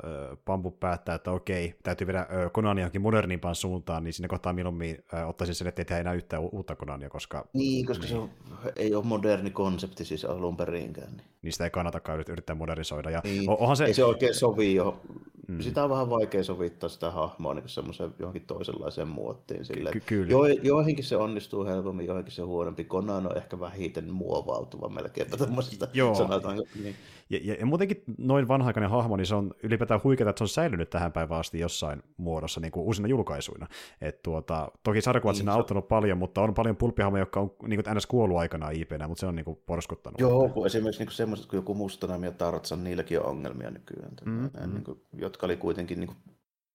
Pampu 0.45 0.71
päättää, 0.71 1.15
että 1.15 1.31
okei, 1.31 1.75
täytyy 1.83 2.07
viedä 2.07 2.19
äh, 2.19 2.27
Konania 2.51 2.81
johonkin 2.81 3.01
modernimpaan 3.01 3.55
suuntaan, 3.55 4.03
niin 4.03 4.13
sinne 4.13 4.27
kohtaa 4.27 4.53
milloin 4.53 5.03
äh, 5.13 5.29
ottaisin 5.29 5.55
sen, 5.55 5.67
että 5.67 5.81
ei 5.81 5.85
tehdä 5.85 6.01
enää 6.01 6.13
yhtään 6.13 6.41
uutta 6.41 6.75
Konania, 6.75 7.09
koska... 7.09 7.47
Niin, 7.53 7.85
koska 7.85 8.03
niin. 8.03 8.09
se 8.09 8.17
on, 8.17 8.29
ei 8.75 8.95
ole 8.95 9.05
moderni 9.05 9.49
konsepti 9.49 10.05
siis 10.05 10.25
alun 10.25 10.57
perinkään. 10.57 11.11
Niin. 11.11 11.27
Niistä 11.41 11.63
ei 11.63 11.69
kannatakaan 11.69 12.19
yrittää 12.27 12.55
modernisoida. 12.55 13.09
Ja 13.09 13.21
niin. 13.23 13.49
onhan 13.49 13.77
se... 13.77 13.85
Ei 13.85 13.93
se 13.99 14.05
oikein 14.05 14.33
sovi 14.33 14.75
jo. 14.75 15.01
Mm. 15.47 15.61
Sitä 15.61 15.83
on 15.83 15.89
vähän 15.89 16.09
vaikea 16.09 16.43
sovittaa 16.43 16.89
sitä 16.89 17.11
hahmoa 17.11 17.53
niin 17.53 17.69
semmoiseen 17.69 18.13
johonkin 18.19 18.45
toisenlaiseen 18.47 19.07
muottiin. 19.07 19.61
Ky- 19.91 19.99
kyllä. 19.99 20.31
Jo, 20.31 20.45
joihinkin 20.45 21.05
se 21.05 21.17
onnistuu 21.17 21.65
helpommin, 21.65 22.05
joihinkin 22.05 22.33
se 22.33 22.41
huonompi. 22.41 22.83
Konan 22.83 23.27
on 23.27 23.37
ehkä 23.37 23.59
vähiten 23.59 24.13
muovautuva 24.13 24.89
melkein 24.89 25.29
tämmöisestä 25.37 25.87
Joo. 25.93 26.15
sanotaan. 26.15 26.61
Niin. 26.83 26.95
Ja, 27.29 27.39
ja, 27.43 27.53
ja, 27.59 27.65
muutenkin 27.65 28.03
noin 28.17 28.47
vanhaikainen 28.47 28.89
hahmo, 28.89 29.17
niin 29.17 29.25
se 29.25 29.35
on 29.35 29.53
ylipäätään 29.63 30.01
huikeaa, 30.03 30.29
että 30.29 30.37
se 30.37 30.43
on 30.43 30.47
säilynyt 30.47 30.89
tähän 30.89 31.11
päivään 31.11 31.39
asti 31.39 31.59
jossain 31.59 32.03
muodossa 32.17 32.59
niin 32.59 32.71
kuin 32.71 32.85
uusina 32.85 33.07
julkaisuina. 33.07 33.67
Et 34.01 34.21
tuota, 34.23 34.71
toki 34.83 35.01
sarjakuvat 35.01 35.33
niin, 35.33 35.37
siinä 35.37 35.51
on 35.51 35.57
auttanut 35.57 35.87
paljon, 35.87 36.17
mutta 36.17 36.41
on 36.41 36.53
paljon 36.53 36.75
pulppihahmoja, 36.75 37.21
jotka 37.21 37.39
on 37.39 37.51
niin 37.67 37.83
kuin 37.83 37.95
ns. 37.95 38.05
kuollut 38.05 38.37
aikana 38.37 38.69
IPnä, 38.69 39.07
mutta 39.07 39.19
se 39.19 39.25
on 39.25 39.35
niin 39.35 39.45
kuin 39.45 39.59
porskuttanut. 39.65 40.19
Joo, 40.19 40.49
kun 40.49 40.65
esimerkiksi 40.65 41.03
niin 41.03 41.11
semmoiset 41.11 41.45
kuin 41.45 41.57
joku 41.57 41.73
Mustanami 41.73 42.25
ja 42.25 42.31
Tartsan, 42.31 42.83
niilläkin 42.83 43.19
on 43.19 43.25
ongelmia 43.25 43.71
nykyään. 43.71 44.11
Mm-hmm. 44.25 44.73
Niin 44.73 44.83
kuin, 44.83 45.01
jotka 45.13 45.45
oli 45.45 45.57
kuitenkin 45.57 45.99
niin 45.99 46.07
kuin 46.07 46.17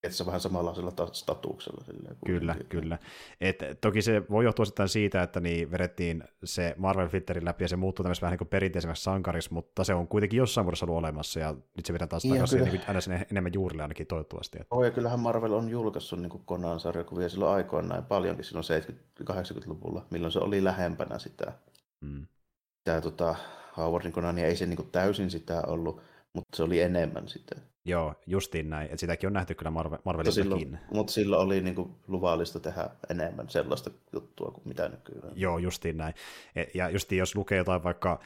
että 0.07 0.27
vähän 0.27 0.41
samanlaisella 0.41 0.93
statuksella. 1.13 1.85
Silleen, 1.85 2.17
kyllä, 2.27 2.57
kyllä. 2.69 2.99
Et, 3.41 3.59
toki 3.81 4.03
se 4.03 4.23
voi 4.31 4.45
johtua 4.45 4.65
sitten 4.65 4.89
siitä, 4.89 5.23
että 5.23 5.41
niin 5.41 5.71
vedettiin 5.71 6.25
se 6.45 6.75
Marvel 6.79 7.09
Filterin 7.09 7.45
läpi 7.45 7.65
ja 7.65 7.69
se 7.69 7.77
muuttui 7.77 8.05
tämmöisen 8.05 8.23
vähän 8.23 8.33
niin 8.33 8.39
kuin 8.39 8.49
perinteisemmäksi 8.49 9.03
sankariksi, 9.03 9.53
mutta 9.53 9.85
se 9.85 9.95
on 9.95 10.09
kuitenkin 10.09 10.39
jossain 10.39 10.65
muodossa 10.65 10.87
ollut 10.87 10.99
olemassa 10.99 11.41
ja 11.41 11.55
nyt 11.77 11.87
se 11.87 11.93
vedetään 11.93 12.09
taas 12.09 12.25
niin, 12.25 12.35
takaisin 12.35 12.65
niin 12.65 12.81
aina 12.89 13.01
sinne 13.01 13.27
enemmän 13.31 13.53
juurille 13.55 13.83
ainakin 13.83 14.07
toivottavasti. 14.07 14.59
Että... 14.61 14.75
Oh, 14.75 14.85
ja 14.85 14.91
kyllähän 14.91 15.21
Marvel 15.21 15.53
on 15.53 15.69
julkaissut 15.69 16.21
niin 16.21 16.43
Konan 16.45 16.81
sarjakuvia 16.81 17.29
silloin 17.29 17.55
aikoinaan 17.55 18.05
paljonkin 18.05 18.45
silloin 18.45 18.67
70-80-luvulla, 19.23 20.07
milloin 20.11 20.33
se 20.33 20.39
oli 20.39 20.65
lähempänä 20.65 21.19
sitä. 21.19 21.53
Mm. 22.01 22.27
Tämä 22.85 23.01
tota, 23.01 23.35
Howardin 23.77 24.13
Konania 24.13 24.47
ei 24.47 24.57
se 24.57 24.67
niin 24.67 24.77
kuin 24.77 24.91
täysin 24.91 25.31
sitä 25.31 25.63
ollut, 25.67 26.01
mutta 26.33 26.57
se 26.57 26.63
oli 26.63 26.81
enemmän 26.81 27.29
sitä. 27.29 27.57
Joo, 27.85 28.15
justiin 28.27 28.71
näin. 28.71 28.89
Et 28.93 28.99
sitäkin 28.99 29.27
on 29.27 29.33
nähty 29.33 29.55
kyllä 29.55 29.71
Marvel, 29.71 29.99
Marvelissakin. 30.05 30.79
Mutta 30.93 31.13
silloin 31.13 31.47
oli 31.47 31.61
niinku 31.61 31.91
luvallista 32.09 32.61
tehdä 32.61 32.91
enemmän 33.11 33.49
sellaista 33.49 33.91
juttua 34.13 34.51
kuin 34.51 34.69
mitä 34.69 34.89
nykyään. 34.89 35.33
Joo, 35.35 35.59
justiin 35.59 35.97
näin. 35.97 36.15
E, 36.57 36.65
ja 36.75 36.91
justiin 36.91 37.19
jos 37.19 37.37
lukee 37.37 37.59
jotain 37.59 37.83
vaikka 37.83 38.21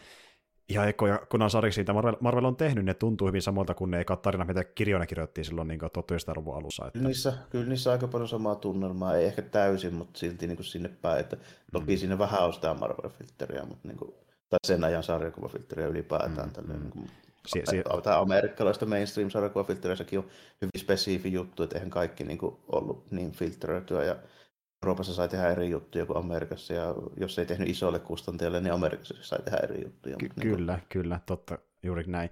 ihan 0.68 0.89
ekoja 0.89 1.18
kunnan 1.30 1.51
sarjiksi, 1.51 1.80
mitä 1.80 1.93
Marvel, 1.93 2.16
Marvel, 2.20 2.44
on 2.44 2.56
tehnyt, 2.56 2.85
ne 2.85 2.94
tuntuu 2.94 3.26
hyvin 3.28 3.43
samalta 3.43 3.74
kuin 3.74 3.90
ne 3.90 4.01
ekat 4.01 4.22
tarinat, 4.22 4.48
mitä 4.48 4.64
kirjoina 4.64 5.06
kirjoittiin 5.06 5.44
silloin 5.44 5.68
niin 5.68 5.80
1900-luvun 5.80 6.56
alussa. 6.56 6.86
Että... 6.86 6.98
Niissä, 6.98 7.32
kyllä 7.51 7.66
niissä 7.66 7.93
aika 7.93 8.09
paljon 8.09 8.28
samaa 8.28 8.55
tunnelmaa, 8.55 9.16
ei 9.16 9.24
ehkä 9.26 9.43
täysin, 9.43 9.94
mutta 9.94 10.18
silti 10.18 10.47
niin 10.47 10.56
kuin 10.56 10.66
sinne 10.66 10.89
päin. 10.89 11.20
Että 11.20 11.36
toki 11.72 11.93
mm. 11.93 11.98
sinne 11.98 12.18
vähän 12.18 12.44
on 12.44 12.52
sitä 12.52 12.74
Marvel-filtteriä, 12.74 13.64
mutta 13.66 13.89
niin 13.89 13.98
kuin, 13.98 14.14
tai 14.48 14.59
sen 14.66 14.85
ajan 14.85 15.02
sarjakuvafiltteriä 15.02 15.86
ylipäätään. 15.86 16.48
Mm. 16.48 16.52
Tälleen, 16.52 16.80
niin 16.80 16.90
kuin, 16.90 17.10
si- 17.49 17.62
si- 17.70 18.03
tämä 18.03 18.20
amerikkalaista 18.20 18.87
mainstream-sarjakuvafiltteriä, 18.87 19.97
on 20.19 20.25
hyvin 20.62 20.81
spesifi 20.81 21.33
juttu, 21.33 21.62
että 21.62 21.77
eihän 21.77 21.91
kaikki 21.91 22.25
niin 22.25 22.39
kuin, 22.39 22.57
ollut 22.73 23.11
niin 23.11 23.33
filtteröityä. 23.33 24.05
Ja 24.05 24.16
Euroopassa 24.83 25.15
sai 25.15 25.29
tehdä 25.29 25.51
eri 25.51 25.70
juttuja 25.70 26.07
kuin 26.07 26.16
Amerikassa, 26.16 26.75
ja 26.75 26.95
jos 27.16 27.39
ei 27.39 27.47
tehnyt 27.47 27.69
isolle 27.69 27.99
kustantajalle, 27.99 28.61
niin 28.61 28.73
Amerikassa 28.73 29.15
sai 29.20 29.39
tehdä 29.43 29.59
eri 29.62 29.85
juttuja. 29.85 30.16
Ky- 30.16 30.27
mutta, 30.27 30.41
kyllä, 30.41 30.73
niin 30.73 30.81
kuin... 30.81 30.89
kyllä, 30.89 31.20
totta, 31.27 31.59
juuri 31.83 32.05
näin. 32.07 32.31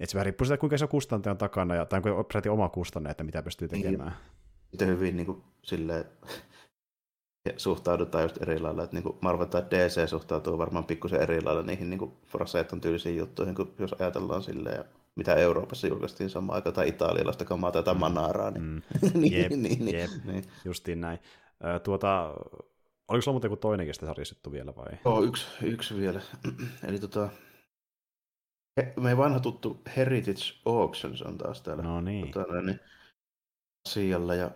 Et 0.00 0.08
se 0.08 0.14
vähän 0.14 0.26
riippuu 0.26 0.44
siitä, 0.44 0.60
kuinka 0.60 0.78
se 0.78 0.86
kustantaja 0.86 1.30
on 1.30 1.38
takana, 1.38 1.74
ja, 1.74 1.86
tai 1.86 2.00
onko 2.06 2.52
oma 2.52 2.68
kustanne, 2.68 3.10
että 3.10 3.24
mitä 3.24 3.42
pystyy 3.42 3.68
niin. 3.68 3.82
tekemään. 3.82 4.16
Sitten 4.70 4.88
hyvin 4.88 5.16
niin 5.16 5.26
kuin, 5.26 5.42
silleen, 5.62 6.04
suhtaudutaan 7.56 8.24
just 8.24 8.42
eri 8.42 8.60
lailla, 8.60 8.82
että 8.82 8.96
niin 8.96 9.16
Marvel 9.20 9.46
tai 9.46 9.62
DC 9.70 10.08
suhtautuu 10.08 10.58
varmaan 10.58 10.84
pikkusen 10.84 11.20
eri 11.20 11.42
lailla 11.42 11.62
niihin 11.62 11.90
niin 11.90 12.12
Fraseeton 12.26 12.80
tyylisiin 12.80 13.16
juttuihin, 13.16 13.54
kun 13.54 13.74
jos 13.78 13.92
ajatellaan 13.92 14.42
silleen, 14.42 14.76
ja 14.76 14.84
mitä 15.16 15.34
Euroopassa 15.34 15.86
julkaistiin 15.86 16.30
samaan 16.30 16.54
aikaan, 16.56 16.74
tai 16.74 16.88
italialaista 16.88 17.44
kamaa 17.44 17.72
tai 17.72 17.94
mm. 17.94 18.00
manaraa. 18.00 18.50
Niin, 18.50 18.62
mm. 18.62 18.82
niin, 19.20 19.42
jep, 19.42 19.50
niin, 19.50 19.84
niin, 19.84 19.98
jep. 19.98 20.10
niin. 20.24 20.44
justiin 20.64 21.00
näin. 21.00 21.18
Tuota, 21.82 22.34
oliko 23.08 23.22
sulla 23.22 23.34
muuten 23.34 23.48
joku 23.48 23.60
toinenkin 23.60 23.94
sitä 23.94 24.06
sarjastettu 24.06 24.52
vielä 24.52 24.76
vai? 24.76 24.98
Joo, 25.04 25.22
yksi, 25.22 25.46
yksi 25.62 25.96
vielä. 25.96 26.20
Eli 26.88 26.98
tota, 26.98 27.28
meidän 29.00 29.18
vanha 29.18 29.40
tuttu 29.40 29.82
Heritage 29.96 30.42
Auctions 30.64 31.22
on 31.22 31.38
taas 31.38 31.62
täällä 31.62 31.82
no 31.82 32.00
niin. 32.00 32.30
Tota, 32.30 32.62
niin, 32.62 32.80
asialla 33.88 34.34
ja 34.34 34.50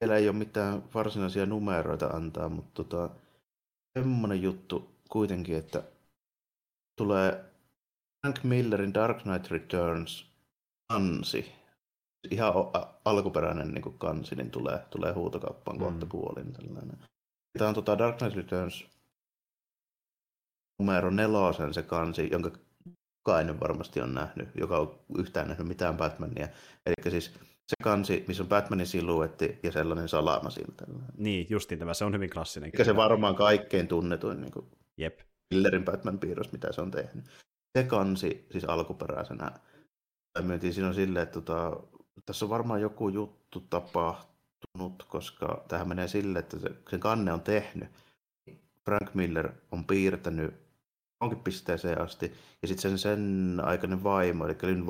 vielä 0.00 0.16
ei 0.16 0.28
ole 0.28 0.36
mitään 0.36 0.82
varsinaisia 0.94 1.46
numeroita 1.46 2.06
antaa, 2.06 2.48
mutta 2.48 2.84
tota, 2.84 3.10
semmoinen 3.98 4.42
juttu 4.42 4.90
kuitenkin, 5.08 5.56
että 5.56 5.82
tulee 6.96 7.44
Frank 8.20 8.44
Millerin 8.44 8.94
Dark 8.94 9.22
Knight 9.22 9.50
Returns 9.50 10.26
kansi 10.88 11.52
ihan 12.30 12.52
alkuperäinen 13.04 13.74
niin 13.74 13.98
kansi, 13.98 14.34
niin 14.34 14.50
tulee, 14.50 14.78
tulee 14.90 15.12
huutokauppaan 15.12 15.76
mm. 15.76 15.84
kohta 15.84 16.06
puolin. 16.06 16.52
Tällainen. 16.52 16.98
Tämä 17.58 17.68
on 17.68 17.74
tota 17.74 17.98
Dark 17.98 18.16
Knight 18.16 18.36
Returns 18.36 18.86
numero 20.78 21.10
nelosen 21.10 21.74
se 21.74 21.82
kansi, 21.82 22.28
jonka 22.32 22.50
jokainen 23.18 23.60
varmasti 23.60 24.00
on 24.00 24.14
nähnyt, 24.14 24.48
joka 24.54 24.78
on 24.78 24.98
yhtään 25.18 25.48
nähnyt 25.48 25.68
mitään 25.68 25.96
Batmania. 25.96 26.48
Eli 26.86 27.10
siis 27.10 27.34
se 27.70 27.76
kansi, 27.82 28.24
missä 28.28 28.42
on 28.42 28.48
Batmanin 28.48 28.86
siluetti 28.86 29.58
ja 29.62 29.72
sellainen 29.72 30.08
salama 30.08 30.50
siltä. 30.50 30.84
Niin, 31.16 31.46
justiin 31.50 31.78
tämä, 31.78 31.94
se 31.94 32.04
on 32.04 32.14
hyvin 32.14 32.30
klassinen. 32.30 32.66
Eikä 32.66 32.84
se 32.84 32.96
varmaan 32.96 33.34
kaikkein 33.34 33.88
tunnetuin 33.88 34.40
niin 34.40 34.52
kuin 34.52 34.66
Jep. 34.96 35.20
Millerin 35.54 35.84
Batman-piirros, 35.84 36.52
mitä 36.52 36.72
se 36.72 36.80
on 36.80 36.90
tehnyt. 36.90 37.24
Se 37.78 37.84
kansi 37.84 38.46
siis 38.50 38.64
alkuperäisenä 38.64 39.52
myyntiin 40.42 40.74
siinä 40.74 40.88
on 40.88 40.94
silleen, 40.94 41.22
että 41.22 41.40
tota, 41.40 41.82
tässä 42.26 42.44
on 42.44 42.50
varmaan 42.50 42.80
joku 42.80 43.08
juttu 43.08 43.60
tapahtunut, 43.60 45.02
koska 45.08 45.64
tähän 45.68 45.88
menee 45.88 46.08
sille, 46.08 46.38
että 46.38 46.58
se, 46.58 46.68
sen 46.90 47.00
kanne 47.00 47.32
on 47.32 47.40
tehnyt. 47.40 47.88
Frank 48.84 49.14
Miller 49.14 49.52
on 49.72 49.84
piirtänyt 49.84 50.54
onkin 51.20 51.38
pisteeseen 51.38 52.00
asti. 52.00 52.32
Ja 52.62 52.68
sitten 52.68 52.82
sen, 52.90 52.98
sen 52.98 53.60
aikainen 53.64 54.04
vaimo, 54.04 54.46
eli 54.46 54.56
Lynn 54.62 54.86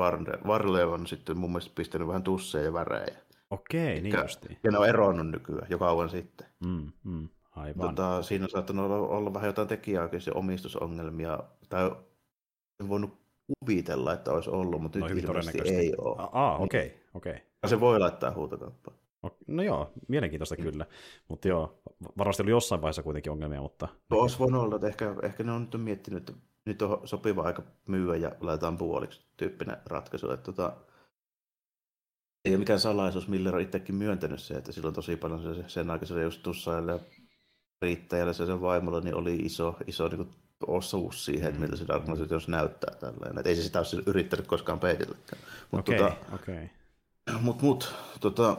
Varle 0.47 0.85
on 0.85 1.07
sitten 1.07 1.39
mun 1.39 1.51
mielestä 1.51 1.73
pistänyt 1.75 2.09
vähän 2.09 2.23
tusseja 2.23 2.65
ja 2.65 2.73
värejä. 2.73 3.17
Okei, 3.51 4.01
niin 4.01 4.19
justiin. 4.23 4.59
Ja 4.65 4.71
ne 4.71 4.79
on 4.79 4.89
eronnut 4.89 5.31
nykyään, 5.31 5.67
jo 5.71 5.79
kauan 5.79 6.11
sitten. 6.11 6.47
Mm, 6.65 6.93
mm, 7.05 7.29
aivan. 7.57 7.89
Tota, 7.89 8.23
siinä 8.23 8.45
on 8.45 8.51
saattanut 8.51 8.91
olla, 8.91 9.09
olla 9.09 9.35
vähän 9.35 9.47
jotain 9.47 9.69
tekijäoikeus- 9.69 10.31
omistusongelmia, 10.35 11.39
tai 11.69 11.91
en 12.81 12.89
voinut 12.89 13.21
kuvitella, 13.59 14.13
että 14.13 14.33
olisi 14.33 14.51
ollut, 14.51 14.83
mutta 14.83 14.99
no, 14.99 15.09
nyt 15.09 15.25
ilmeisesti 15.25 15.75
ei 15.75 15.95
ole. 15.99 16.17
Ah, 16.33 16.61
okei, 16.61 16.87
okay, 16.87 16.99
okei. 17.15 17.33
Okay. 17.33 17.47
Se 17.67 17.81
voi 17.81 17.99
laittaa 17.99 18.33
huutokauppaan. 18.33 18.97
No 19.47 19.63
joo, 19.63 19.93
mielenkiintoista 20.09 20.55
mm. 20.55 20.63
kyllä. 20.63 20.87
Mutta 21.29 21.49
joo, 21.49 21.83
varmasti 22.19 22.43
oli 22.43 22.51
jossain 22.51 22.83
vaiheessa 22.83 23.03
kuitenkin 23.03 23.33
ongelmia, 23.33 23.61
mutta... 23.61 23.89
No, 24.11 24.17
olisi 24.17 24.39
voinut 24.39 24.63
olla, 24.63 24.75
että 24.75 24.89
ehkä, 24.89 25.15
ehkä 25.23 25.43
ne 25.43 25.53
on 25.53 25.63
nyt 25.63 25.83
miettinyt, 25.83 26.31
että 26.31 26.43
nyt 26.65 26.83
on 26.83 27.09
sopiva 27.09 27.43
aika 27.43 27.63
myyä 27.89 28.17
ja 28.17 28.33
laitetaan 28.41 28.79
puoliksi 28.79 29.21
tyyppinen 29.37 29.77
ratkaisu. 29.87 30.31
Että 30.31 30.45
tota, 30.45 30.77
ei 32.45 32.53
ole 32.53 32.59
mikään 32.59 32.81
salaisuus, 32.81 33.29
Miller 33.29 33.55
on 33.55 33.61
itsekin 33.61 33.95
myöntänyt 33.95 34.41
se, 34.41 34.55
että 34.55 34.73
silloin 34.73 34.95
tosi 34.95 35.17
paljon 35.17 35.55
se, 35.55 35.65
sen 35.67 35.91
aikaisella 35.91 36.23
just 36.23 36.43
tussaille 36.43 37.01
riittäjälle 37.83 38.35
se 38.35 38.47
sen 38.47 38.61
vaimolla 38.61 39.01
niin 39.01 39.15
oli 39.15 39.37
iso, 39.37 39.77
iso 39.87 40.09
niin 40.09 40.17
kuin 40.17 40.31
osuus 40.67 41.25
siihen, 41.25 41.49
että 41.49 41.61
miltä 41.61 41.77
se 41.77 41.89
Dark 41.89 42.05
Knight 42.05 42.31
jos 42.31 42.49
näyttää 42.49 42.95
tällainen. 42.95 43.39
Että 43.39 43.49
ei 43.49 43.57
se 43.57 43.63
sitä 43.63 43.79
ole 43.79 44.03
yrittänyt 44.07 44.47
koskaan 44.47 44.81
peitellekään. 44.81 45.43
Okei, 45.73 46.01
okay, 46.01 46.11
tota, 46.11 46.35
okay. 46.35 46.69
Mut, 47.41 47.63
mut, 47.63 47.95
tota, 48.21 48.57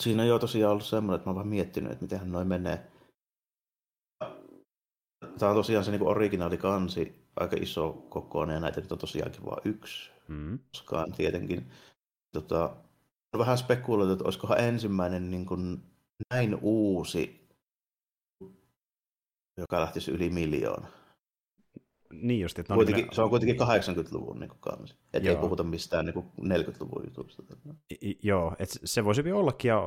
siinä 0.00 0.22
on 0.22 0.28
jo 0.28 0.38
tosiaan 0.38 0.72
ollut 0.72 0.84
semmoinen, 0.84 1.16
että 1.16 1.26
mä 1.26 1.30
oon 1.30 1.36
vähän 1.36 1.48
miettinyt, 1.48 1.92
että 1.92 2.04
miten 2.04 2.32
noin 2.32 2.48
menee. 2.48 2.86
Tämä 5.38 5.50
on 5.50 5.56
tosiaan 5.56 5.84
se 5.84 5.90
niin 5.90 6.02
originaali 6.02 6.58
kansi, 6.58 7.28
aika 7.36 7.56
iso 7.60 7.92
kokoinen, 7.92 8.54
ja 8.54 8.60
näitä 8.60 8.80
nyt 8.80 8.92
on 8.92 8.98
tosiaankin 8.98 9.44
vain 9.44 9.60
yksi 9.64 10.10
mm. 10.28 10.58
koskaan 10.72 11.12
tietenkin. 11.12 11.70
Tota, 12.32 12.76
on 13.32 13.38
vähän 13.40 13.58
spekuloitu, 13.58 14.12
että 14.12 14.24
olisikohan 14.24 14.60
ensimmäinen 14.60 15.30
niin 15.30 15.46
kuin 15.46 15.82
näin 16.30 16.58
uusi, 16.62 17.48
joka 19.58 19.80
lähtisi 19.80 20.10
yli 20.10 20.30
miljoona. 20.30 20.88
Niin 22.22 22.40
just, 22.40 22.58
että 22.58 22.74
kuitenkin, 22.74 23.06
ne... 23.06 23.12
Se 23.12 23.22
on 23.22 23.30
kuitenkin 23.30 23.56
80-luvun 23.60 24.40
niin 24.40 24.50
kansi. 24.60 24.94
Että 25.12 25.30
ei 25.30 25.36
puhuta 25.36 25.62
mistään 25.62 26.06
niin 26.06 26.24
40-luvun 26.40 27.02
jutuista. 27.04 27.42
I, 28.02 28.18
joo, 28.22 28.56
et 28.58 28.68
se 28.84 29.04
voisi 29.04 29.32
ollakin. 29.32 29.68
Ja, 29.68 29.86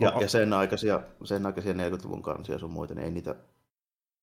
ja, 0.00 0.12
ja 0.20 0.28
sen, 0.28 0.52
aikaisia, 0.52 1.02
sen 1.24 1.46
aikaisia 1.46 1.72
40-luvun 1.72 2.22
kansia 2.22 2.58
sun 2.58 2.72
muita, 2.72 2.94
niin 2.94 3.04
ei 3.04 3.10
niitä 3.10 3.34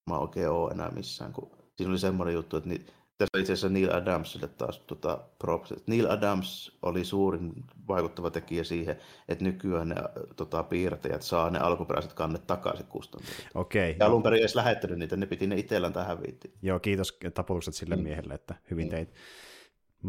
mä 0.10 0.18
oikein 0.18 0.50
ole 0.50 0.72
enää 0.72 0.92
missään. 0.92 1.34
Kun, 1.34 1.52
siinä 1.78 1.92
oli 1.92 2.00
semmoinen 2.00 2.34
juttu, 2.34 2.58
että 2.58 2.70
ni, 2.70 2.86
tässä 3.24 3.42
itse 3.42 3.54
asiassa 3.54 3.70
Neil 3.70 3.96
Adamsille 3.96 4.48
taas 4.48 4.80
tota, 4.80 5.20
props. 5.40 5.74
Neil 5.88 6.12
Adams 6.12 6.78
oli 6.82 7.06
suurin 7.06 7.54
vaikuttava 7.88 8.32
tekijä 8.32 8.64
siihen, 8.64 8.98
että 9.28 9.44
nykyään 9.44 9.90
ne 9.90 9.96
tota, 10.36 10.64
piirtäjät 10.64 11.22
saa 11.22 11.50
ne 11.50 11.60
alkuperäiset 11.60 12.14
kannet 12.14 12.48
takaisin 12.48 12.86
kustantajille. 12.86 13.50
Okei. 13.54 13.96
Ja 14.00 14.06
alun 14.06 14.24
perin 14.24 14.40
edes 14.40 14.56
lähettänyt 14.56 15.00
niitä, 15.00 15.18
ne 15.18 15.26
piti 15.26 15.48
ne 15.48 15.56
itsellään 15.56 15.94
tähän 15.94 16.22
viittiin. 16.24 16.54
Joo, 16.62 16.80
kiitos 16.80 17.20
taputukset 17.34 17.74
sille 17.74 17.96
mm. 17.96 18.04
miehelle, 18.04 18.34
että 18.34 18.56
hyvin 18.72 18.88
mm. 18.88 18.92
teit. 18.92 19.14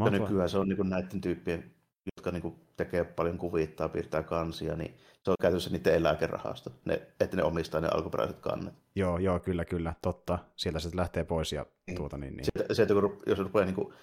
Ja 0.04 0.10
nykyään 0.10 0.48
se 0.48 0.58
on 0.58 0.68
niin 0.68 0.90
näiden 0.90 1.20
tyyppien, 1.20 1.74
jotka 2.16 2.30
niin 2.30 2.60
tekee 2.76 3.04
paljon 3.04 3.38
kuvittaa, 3.38 3.88
piirtää 3.88 4.22
kansia, 4.22 4.76
niin 4.76 4.94
se 5.24 5.30
on 5.30 5.36
käytössä 5.40 5.70
niiden 5.70 5.94
eläkerahasto, 5.94 6.70
ne, 6.84 7.02
että 7.20 7.36
ne 7.36 7.42
omistaa 7.42 7.80
ne 7.80 7.88
alkuperäiset 7.88 8.40
kannet. 8.40 8.74
Joo, 8.94 9.18
joo, 9.18 9.40
kyllä, 9.40 9.64
kyllä, 9.64 9.94
totta. 10.02 10.38
Sieltä 10.56 10.78
se 10.78 10.90
lähtee 10.94 11.24
pois 11.24 11.52
ja 11.52 11.66
niin. 11.86 11.96
tuota 11.96 12.18
niin. 12.18 12.36
niin. 12.36 12.44
Sieltä, 12.44 12.74
sieltä 12.74 12.94
kun, 12.94 13.22
jos 13.26 13.38
rupeaa 13.38 13.64
niin 13.64 13.94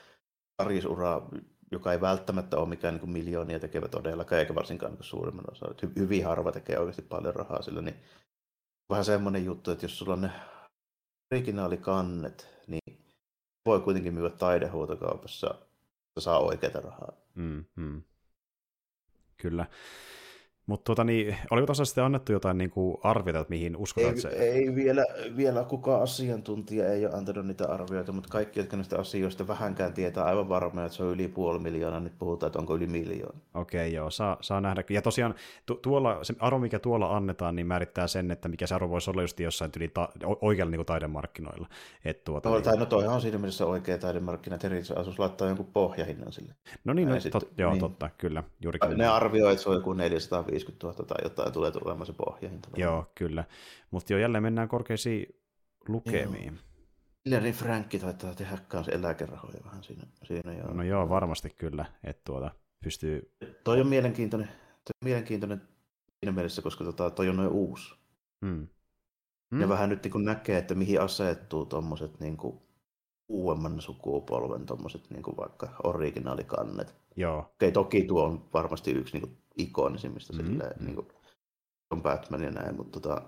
arjisuraa, 0.57 1.29
joka 1.71 1.91
ei 1.91 2.01
välttämättä 2.01 2.57
ole 2.57 2.69
mikään 2.69 2.95
niin 2.95 3.09
miljoonia 3.09 3.59
tekevä 3.59 3.87
todellakaan, 3.87 4.39
eikä 4.39 4.55
varsinkaan 4.55 4.91
niin 4.91 5.03
suurimman 5.03 5.51
osa. 5.51 5.65
Hy, 5.81 5.91
hyvin 5.95 6.25
harva 6.25 6.51
tekee 6.51 6.79
oikeasti 6.79 7.01
paljon 7.01 7.35
rahaa 7.35 7.61
sillä, 7.61 7.81
niin 7.81 7.95
vähän 8.89 9.05
semmoinen 9.05 9.45
juttu, 9.45 9.71
että 9.71 9.85
jos 9.85 9.97
sulla 9.99 10.13
on 10.13 10.21
ne 10.21 10.31
originaalikannet, 11.31 12.49
niin 12.67 13.05
voi 13.65 13.79
kuitenkin 13.79 14.13
myydä 14.13 14.29
taidehuutokaupassa, 14.29 15.55
saa 16.19 16.39
oikeita 16.39 16.79
rahaa. 16.79 17.13
Mm, 17.35 17.65
mm. 17.75 18.01
Kyllä. 19.37 19.65
Mutta 20.65 20.83
tuota, 20.83 21.03
niin, 21.03 21.37
oliko 21.51 21.65
tuossa 21.65 21.85
sitten 21.85 22.03
annettu 22.03 22.31
jotain 22.31 22.57
niin 22.57 22.69
kuin 22.69 22.97
arvioita, 23.03 23.39
että 23.39 23.49
mihin 23.49 23.77
uskotaan 23.77 24.13
ei, 24.13 24.21
se? 24.21 24.27
Ei 24.29 24.75
vielä, 24.75 25.05
vielä 25.37 25.63
kukaan 25.63 26.01
asiantuntija 26.01 26.91
ei 26.91 27.05
ole 27.05 27.15
antanut 27.15 27.45
niitä 27.45 27.67
arvioita, 27.67 28.11
mutta 28.11 28.29
kaikki, 28.29 28.59
jotka 28.59 28.77
näistä 28.77 28.99
asioista 28.99 29.47
vähänkään 29.47 29.93
tietää 29.93 30.23
aivan 30.23 30.49
varmaan, 30.49 30.85
että 30.85 30.97
se 30.97 31.03
on 31.03 31.13
yli 31.13 31.27
puoli 31.27 31.59
miljoonaa, 31.59 31.99
nyt 31.99 32.17
puhutaan, 32.19 32.47
että 32.47 32.59
onko 32.59 32.75
yli 32.75 32.87
miljoona. 32.87 33.39
Okei, 33.53 33.87
okay, 33.87 33.95
joo, 33.95 34.09
saa, 34.09 34.37
saa 34.41 34.61
nähdä. 34.61 34.83
Ja 34.89 35.01
tosiaan 35.01 35.35
tu- 35.65 35.75
tuolla, 35.75 36.23
se 36.23 36.33
arvo, 36.39 36.59
mikä 36.59 36.79
tuolla 36.79 37.17
annetaan, 37.17 37.55
niin 37.55 37.67
määrittää 37.67 38.07
sen, 38.07 38.31
että 38.31 38.49
mikä 38.49 38.67
se 38.67 38.75
arvo 38.75 38.89
voisi 38.89 39.09
olla 39.09 39.21
just 39.21 39.39
jossain 39.39 39.71
yli 39.77 39.87
ta- 39.87 40.09
oikealla 40.41 40.71
niin 40.71 40.85
taidemarkkinoilla. 40.85 41.67
Et 42.05 42.23
tuota, 42.23 42.49
no, 42.49 42.55
niin... 42.55 42.63
tai, 42.63 42.77
no 42.77 42.85
toihan 42.85 43.15
on 43.15 43.21
siinä 43.21 43.37
mielessä 43.37 43.65
oikea 43.65 43.97
taidemarkkina, 43.97 44.55
että 44.55 44.67
eri 44.67 44.81
asus 44.95 45.19
laittaa 45.19 45.47
jonkun 45.47 45.69
pohjahinnan 45.73 46.31
sille. 46.31 46.53
No 46.83 46.93
niin, 46.93 47.09
no, 47.09 47.15
tot, 47.31 47.49
joo, 47.57 47.71
niin. 47.71 47.79
totta, 47.79 48.09
kyllä. 48.17 48.43
Juurikin 48.61 48.97
ne 48.97 49.07
arvioivat, 49.07 49.51
että 49.51 49.63
se 49.63 49.69
on 49.69 49.75
joku 49.75 49.93
450 50.51 50.87
000 50.87 51.05
tai 51.05 51.17
jotain 51.23 51.53
tulee 51.53 51.71
tulemaan 51.71 52.05
se 52.05 52.13
pohjahinta. 52.13 52.69
Joo, 52.77 53.11
kyllä. 53.15 53.43
Mutta 53.91 54.13
jo 54.13 54.19
jälleen 54.19 54.43
mennään 54.43 54.67
korkeisiin 54.67 55.35
lukemiin. 55.87 56.53
Joo. 56.53 56.71
Hillary 57.25 57.51
Frankki 57.51 57.99
taitaa 57.99 58.35
tehdä 58.35 58.57
kanssa 58.67 58.91
eläkerahoja 58.91 59.59
vähän 59.65 59.83
siinä. 59.83 60.03
siinä 60.23 60.53
joo. 60.53 60.73
No 60.73 60.83
joo, 60.83 61.09
varmasti 61.09 61.49
kyllä, 61.49 61.85
että 62.03 62.21
tuota, 62.25 62.51
pystyy... 62.83 63.35
Toi 63.63 63.81
on 63.81 63.87
mielenkiintoinen, 63.87 64.47
toi 64.47 64.93
on 65.01 65.05
mielenkiintoinen 65.05 65.61
siinä 66.19 66.31
mielessä, 66.31 66.61
koska 66.61 66.83
tota, 66.83 67.09
toi 67.09 67.29
on 67.29 67.35
noin 67.35 67.49
uusi. 67.49 67.95
Mm. 68.41 68.67
Mm. 69.51 69.61
Ja 69.61 69.69
vähän 69.69 69.89
nyt 69.89 70.03
niin 70.03 70.25
näkee, 70.25 70.57
että 70.57 70.75
mihin 70.75 71.01
asettuu 71.01 71.65
tuommoiset 71.65 72.19
niin 72.19 72.37
uudemman 73.31 73.81
sukupolven 73.81 74.65
tuommoiset 74.65 75.09
niin 75.09 75.23
vaikka 75.37 75.69
originaalikannet. 75.83 76.95
Joo. 77.15 77.39
Okei, 77.39 77.71
toki 77.71 78.03
tuo 78.03 78.23
on 78.23 78.45
varmasti 78.53 78.91
yksi 78.91 79.13
niin 79.13 79.21
kuin, 79.21 79.37
ikonisimmista 79.57 80.33
mm-hmm. 80.33 80.49
silleen, 80.51 80.85
niin 80.85 80.95
kuin, 80.95 81.07
on 81.91 82.01
Batman 82.01 82.43
ja 82.43 82.51
näin, 82.51 82.75
mutta 82.75 82.99
tota, 82.99 83.21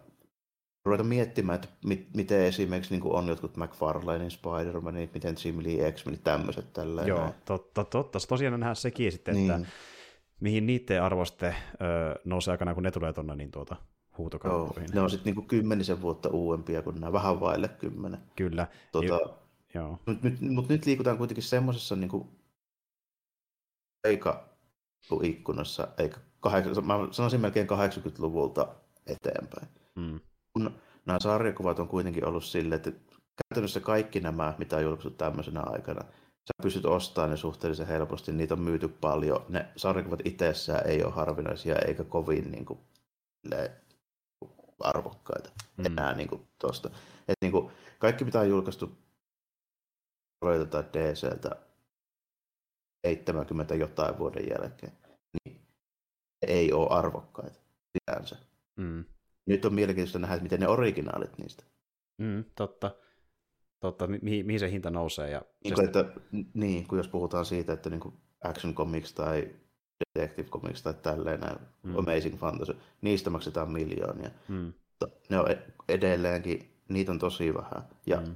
ruveta 0.85 1.03
miettimään, 1.03 1.55
että 1.55 1.67
mit, 1.85 2.07
miten 2.15 2.41
esimerkiksi 2.41 2.97
niin 2.97 3.13
on 3.13 3.27
jotkut 3.27 3.57
McFarlanein 3.57 4.31
Spider-Manit, 4.31 5.13
miten 5.13 5.35
Jim 5.45 5.57
Lee 5.63 5.91
X-Menit, 5.91 6.23
tämmöiset 6.23 6.73
tällä. 6.73 7.01
Joo, 7.01 7.19
näin. 7.19 7.33
totta, 7.45 7.83
totta. 7.83 8.19
Tosiaan 8.27 8.59
nähdään 8.59 8.75
sekin 8.75 9.11
sitten, 9.11 9.35
niin. 9.35 9.51
että 9.51 9.67
mihin 10.39 10.65
niiden 10.65 11.03
arvoste 11.03 11.55
öö, 11.81 12.15
nousee 12.25 12.51
aikana, 12.51 12.73
kun 12.73 12.83
ne 12.83 12.91
tulee 12.91 13.13
tuonne 13.13 13.35
niin 13.35 13.51
tuota, 13.51 13.75
huutokauppoihin. 14.17 14.89
Joo, 14.89 14.95
ne 14.95 15.01
on 15.01 15.09
sitten 15.09 15.35
niin 15.35 15.47
kymmenisen 15.47 16.01
vuotta 16.01 16.29
uudempia 16.29 16.81
kuin 16.81 16.99
nämä, 16.99 17.13
vähän 17.13 17.39
vaille 17.39 17.67
kymmenen. 17.67 18.19
Kyllä. 18.35 18.67
Tota, 18.91 19.19
Joo. 19.75 19.99
Mutta 20.05 20.27
nyt, 20.27 20.41
mut 20.41 20.69
nyt 20.69 20.85
liikutaan 20.85 21.17
kuitenkin 21.17 21.43
semmoisessa 21.43 21.95
niin 21.95 22.29
ikkunassa, 25.23 25.87
eikä 25.97 26.17
kahdeksan, 26.39 26.85
mä 26.85 26.93
sanoisin 27.11 27.41
melkein 27.41 27.67
80-luvulta 27.67 28.75
eteenpäin. 29.07 29.67
Mm. 29.95 30.19
Kun 30.53 30.71
nämä 31.05 31.19
sarjakuvat 31.19 31.79
on 31.79 31.87
kuitenkin 31.87 32.25
ollut 32.25 32.43
silleen, 32.43 32.75
että 32.75 32.91
käytännössä 33.49 33.79
kaikki 33.79 34.19
nämä, 34.19 34.55
mitä 34.57 34.75
on 34.75 34.83
julkaistu 34.83 35.11
tämmöisenä 35.11 35.61
aikana, 35.65 36.01
sä 36.21 36.53
pystyt 36.63 36.85
ostamaan 36.85 37.29
ne 37.29 37.37
suhteellisen 37.37 37.87
helposti, 37.87 38.31
niitä 38.31 38.53
on 38.53 38.59
myyty 38.59 38.87
paljon. 38.87 39.45
Ne 39.49 39.67
sarjakuvat 39.77 40.19
itsessään 40.25 40.87
ei 40.87 41.03
ole 41.03 41.13
harvinaisia 41.13 41.75
eikä 41.75 42.03
kovin 42.03 42.51
niin 42.51 42.65
kuin, 42.65 42.79
arvokkaita 44.79 45.49
mm. 45.77 45.85
enää 45.85 46.13
niin 46.13 46.27
kuin, 46.27 46.47
tosta. 46.59 46.89
Et, 47.27 47.35
niin 47.41 47.51
kuin, 47.51 47.71
kaikki 47.99 48.25
mitä 48.25 48.39
on 48.39 48.49
julkaistu 48.49 48.91
tai 50.69 50.83
DCltä 50.93 51.55
70 53.07 53.75
jotain 53.75 54.17
vuoden 54.17 54.45
jälkeen, 54.49 54.93
niin 55.33 55.61
ei 56.47 56.73
ole 56.73 56.87
arvokkaita 56.89 57.59
sinänsä. 57.91 58.35
Mm. 58.75 59.05
Nyt 59.45 59.65
on 59.65 59.73
mielenkiintoista 59.73 60.19
nähdä, 60.19 60.43
miten 60.43 60.59
ne 60.59 60.67
originaalit 60.67 61.37
niistä. 61.37 61.63
Mm, 62.17 62.43
totta. 62.55 62.91
Totta, 63.79 64.07
mihin, 64.07 64.45
mihin 64.45 64.59
se 64.59 64.71
hinta 64.71 64.89
nousee. 64.89 65.29
Ja 65.29 65.41
niin, 65.63 65.73
kuin, 65.73 65.85
että, 65.85 66.05
niin, 66.53 66.87
kun 66.87 66.97
jos 66.97 67.07
puhutaan 67.07 67.45
siitä, 67.45 67.73
että 67.73 67.89
niin 67.89 67.99
kuin 67.99 68.15
Action 68.43 68.75
Comics 68.75 69.13
tai 69.13 69.55
Detective 70.15 70.49
Comics 70.49 70.81
tai 70.81 70.93
tälleen, 70.93 71.41
mm. 71.83 71.97
Amazing 71.97 72.39
Fantasy, 72.39 72.75
niistä 73.01 73.29
maksetaan 73.29 73.71
miljoonia. 73.71 74.29
Mm. 74.47 74.73
Ne 75.29 75.39
on 75.39 75.51
e- 75.51 75.73
edelleenkin, 75.89 76.71
niitä 76.89 77.11
on 77.11 77.19
tosi 77.19 77.53
vähän. 77.53 77.83
Ja 78.05 78.21
mm 78.21 78.35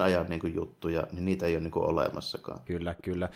ajan 0.00 0.26
niin 0.28 0.40
kuin, 0.40 0.54
juttuja, 0.54 1.06
niin 1.12 1.24
niitä 1.24 1.46
ei 1.46 1.54
ole 1.54 1.62
niin 1.62 1.70
kuin, 1.70 1.84
olemassakaan. 1.84 2.60
Kyllä, 2.64 2.94
kyllä. 2.94 3.28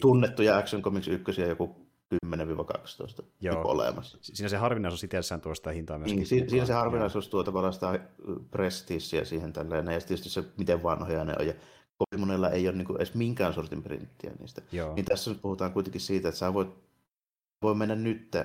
Tunnettuja 0.00 0.58
Action 0.58 0.82
Comics 0.82 1.08
1 1.08 1.40
joku 1.40 1.88
10-12 2.14 3.24
Joo. 3.40 3.54
Niin 3.54 3.66
olemassa. 3.66 4.18
Siinä 4.20 4.48
se 4.48 4.56
harvinaisuus 4.56 5.04
itsessään 5.04 5.40
tuo 5.40 5.54
sitä 5.54 5.70
hintaa 5.70 5.98
myöskin. 5.98 6.16
Niin, 6.16 6.26
siinä, 6.26 6.48
siinä 6.48 6.66
se 6.66 6.72
harvinaisuus 6.72 7.28
tuo 7.28 7.44
tavallaan 7.44 7.72
sitä 7.72 8.00
prestiisiä 8.50 9.24
siihen 9.24 9.52
tälleen, 9.52 9.86
ja 9.86 10.00
tietysti 10.00 10.28
se, 10.28 10.44
miten 10.56 10.82
vanhoja 10.82 11.24
ne 11.24 11.34
on, 11.38 11.46
ja 11.46 11.54
kovin 11.98 12.26
monella 12.26 12.50
ei 12.50 12.68
ole 12.68 12.76
niin 12.76 12.86
kuin, 12.86 12.96
edes 12.96 13.14
minkään 13.14 13.54
sortin 13.54 13.82
printtiä 13.82 14.32
niistä. 14.38 14.62
Joo. 14.72 14.94
Niin 14.94 15.04
tässä 15.04 15.30
nyt 15.30 15.42
puhutaan 15.42 15.72
kuitenkin 15.72 16.00
siitä, 16.00 16.28
että 16.28 16.38
sä 16.38 16.54
voit, 16.54 16.68
voi 17.62 17.74
mennä 17.74 17.94
nyt 17.94 18.36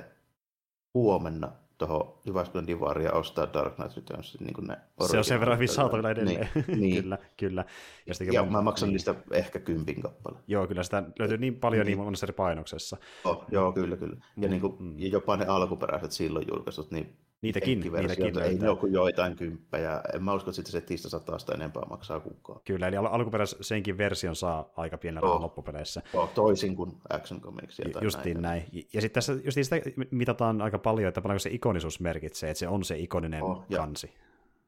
huomenna 0.93 1.51
tuohon 1.77 2.19
Jyväskylän 2.25 2.67
Divariin 2.67 3.05
ja 3.05 3.11
ostaa 3.11 3.53
Dark 3.53 3.75
Knight 3.75 3.95
Returns. 3.95 4.37
Niin 4.39 4.53
kuin 4.53 4.67
ne 4.67 4.77
se 5.07 5.17
on 5.17 5.23
sen 5.23 5.39
verran 5.39 5.57
hyvin 5.57 5.69
saatavilla 5.69 6.11
edelleen. 6.11 6.49
Niin, 6.55 6.79
niin. 6.81 7.03
kyllä, 7.03 7.17
kyllä. 7.37 7.65
Ja, 8.05 8.13
ja 8.31 8.45
mä 8.45 8.61
maksan 8.61 8.87
niin. 8.87 8.93
niistä 8.93 9.15
ehkä 9.31 9.59
kympin 9.59 10.01
kappale. 10.01 10.37
Joo, 10.47 10.67
kyllä 10.67 10.83
sitä 10.83 11.03
löytyy 11.19 11.37
niin 11.37 11.55
paljon 11.55 11.85
niin, 11.85 11.97
niin 11.97 12.05
monessa 12.05 12.25
eri 12.25 12.33
painoksessa. 12.33 12.97
Oh, 13.23 13.45
joo, 13.51 13.71
kyllä, 13.71 13.97
kyllä. 13.97 14.15
Ja, 14.15 14.47
mm, 14.47 14.49
niin 14.49 14.61
kuin, 14.61 14.75
mm. 14.79 14.99
ja 14.99 15.07
jopa 15.07 15.37
ne 15.37 15.45
alkuperäiset 15.45 16.11
silloin 16.11 16.47
julkaisut, 16.47 16.91
niin 16.91 17.17
Niitäkin, 17.43 17.79
niitäkin 17.79 18.39
ei 18.39 18.55
ne 18.55 18.69
ole 18.69 18.77
kuin 18.77 18.93
joitain 18.93 19.35
kymppejä. 19.35 20.01
En 20.13 20.23
mä 20.23 20.33
usko, 20.33 20.51
että 20.59 20.71
se 20.71 21.09
satasta 21.09 21.53
enempää 21.53 21.83
maksaa 21.89 22.19
kukaan. 22.19 22.61
Kyllä, 22.65 22.87
eli 22.87 22.97
al- 22.97 23.05
alkuperäis 23.05 23.55
senkin 23.61 23.97
version 23.97 24.35
saa 24.35 24.69
aika 24.75 24.97
pienellä 24.97 25.29
oh. 25.29 25.41
loppupeleissä. 25.41 26.01
Oh, 26.13 26.29
toisin 26.29 26.75
kuin 26.75 26.97
Action 27.09 27.41
Comics. 27.41 27.81
Justiin 28.01 28.41
näin. 28.41 28.65
näin. 28.71 28.87
Ja 28.93 29.01
sitten 29.01 29.13
tässä 29.13 29.33
justiin 29.43 29.65
sitä 29.65 29.75
mitataan 30.11 30.61
aika 30.61 30.79
paljon, 30.79 31.07
että 31.07 31.21
paljonko 31.21 31.39
se 31.39 31.49
ikonisuus 31.49 31.99
merkitsee, 31.99 32.49
että 32.49 32.59
se 32.59 32.67
on 32.67 32.83
se 32.83 32.97
ikoninen 32.97 33.43
oh, 33.43 33.65
kansi. 33.75 34.13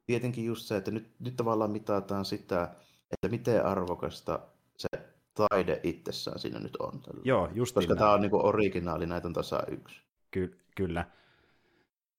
Tietenkin 0.06 0.44
just 0.44 0.66
se, 0.66 0.76
että 0.76 0.90
nyt, 0.90 1.10
nyt 1.18 1.36
tavallaan 1.36 1.70
mitataan 1.70 2.24
sitä, 2.24 2.70
että 3.10 3.28
miten 3.28 3.66
arvokasta 3.66 4.38
se 4.76 4.88
taide 5.34 5.80
itsessään 5.82 6.38
siinä 6.38 6.58
nyt 6.58 6.76
on. 6.76 7.00
Joo, 7.24 7.48
just 7.54 7.74
Koska 7.74 7.96
tämä 7.96 8.12
on 8.12 8.20
niin 8.20 8.34
originaali, 8.34 9.06
näitä 9.06 9.28
on 9.28 9.34
tasa 9.34 9.62
yksi. 9.68 10.00
Ky- 10.30 10.58
kyllä. 10.76 11.04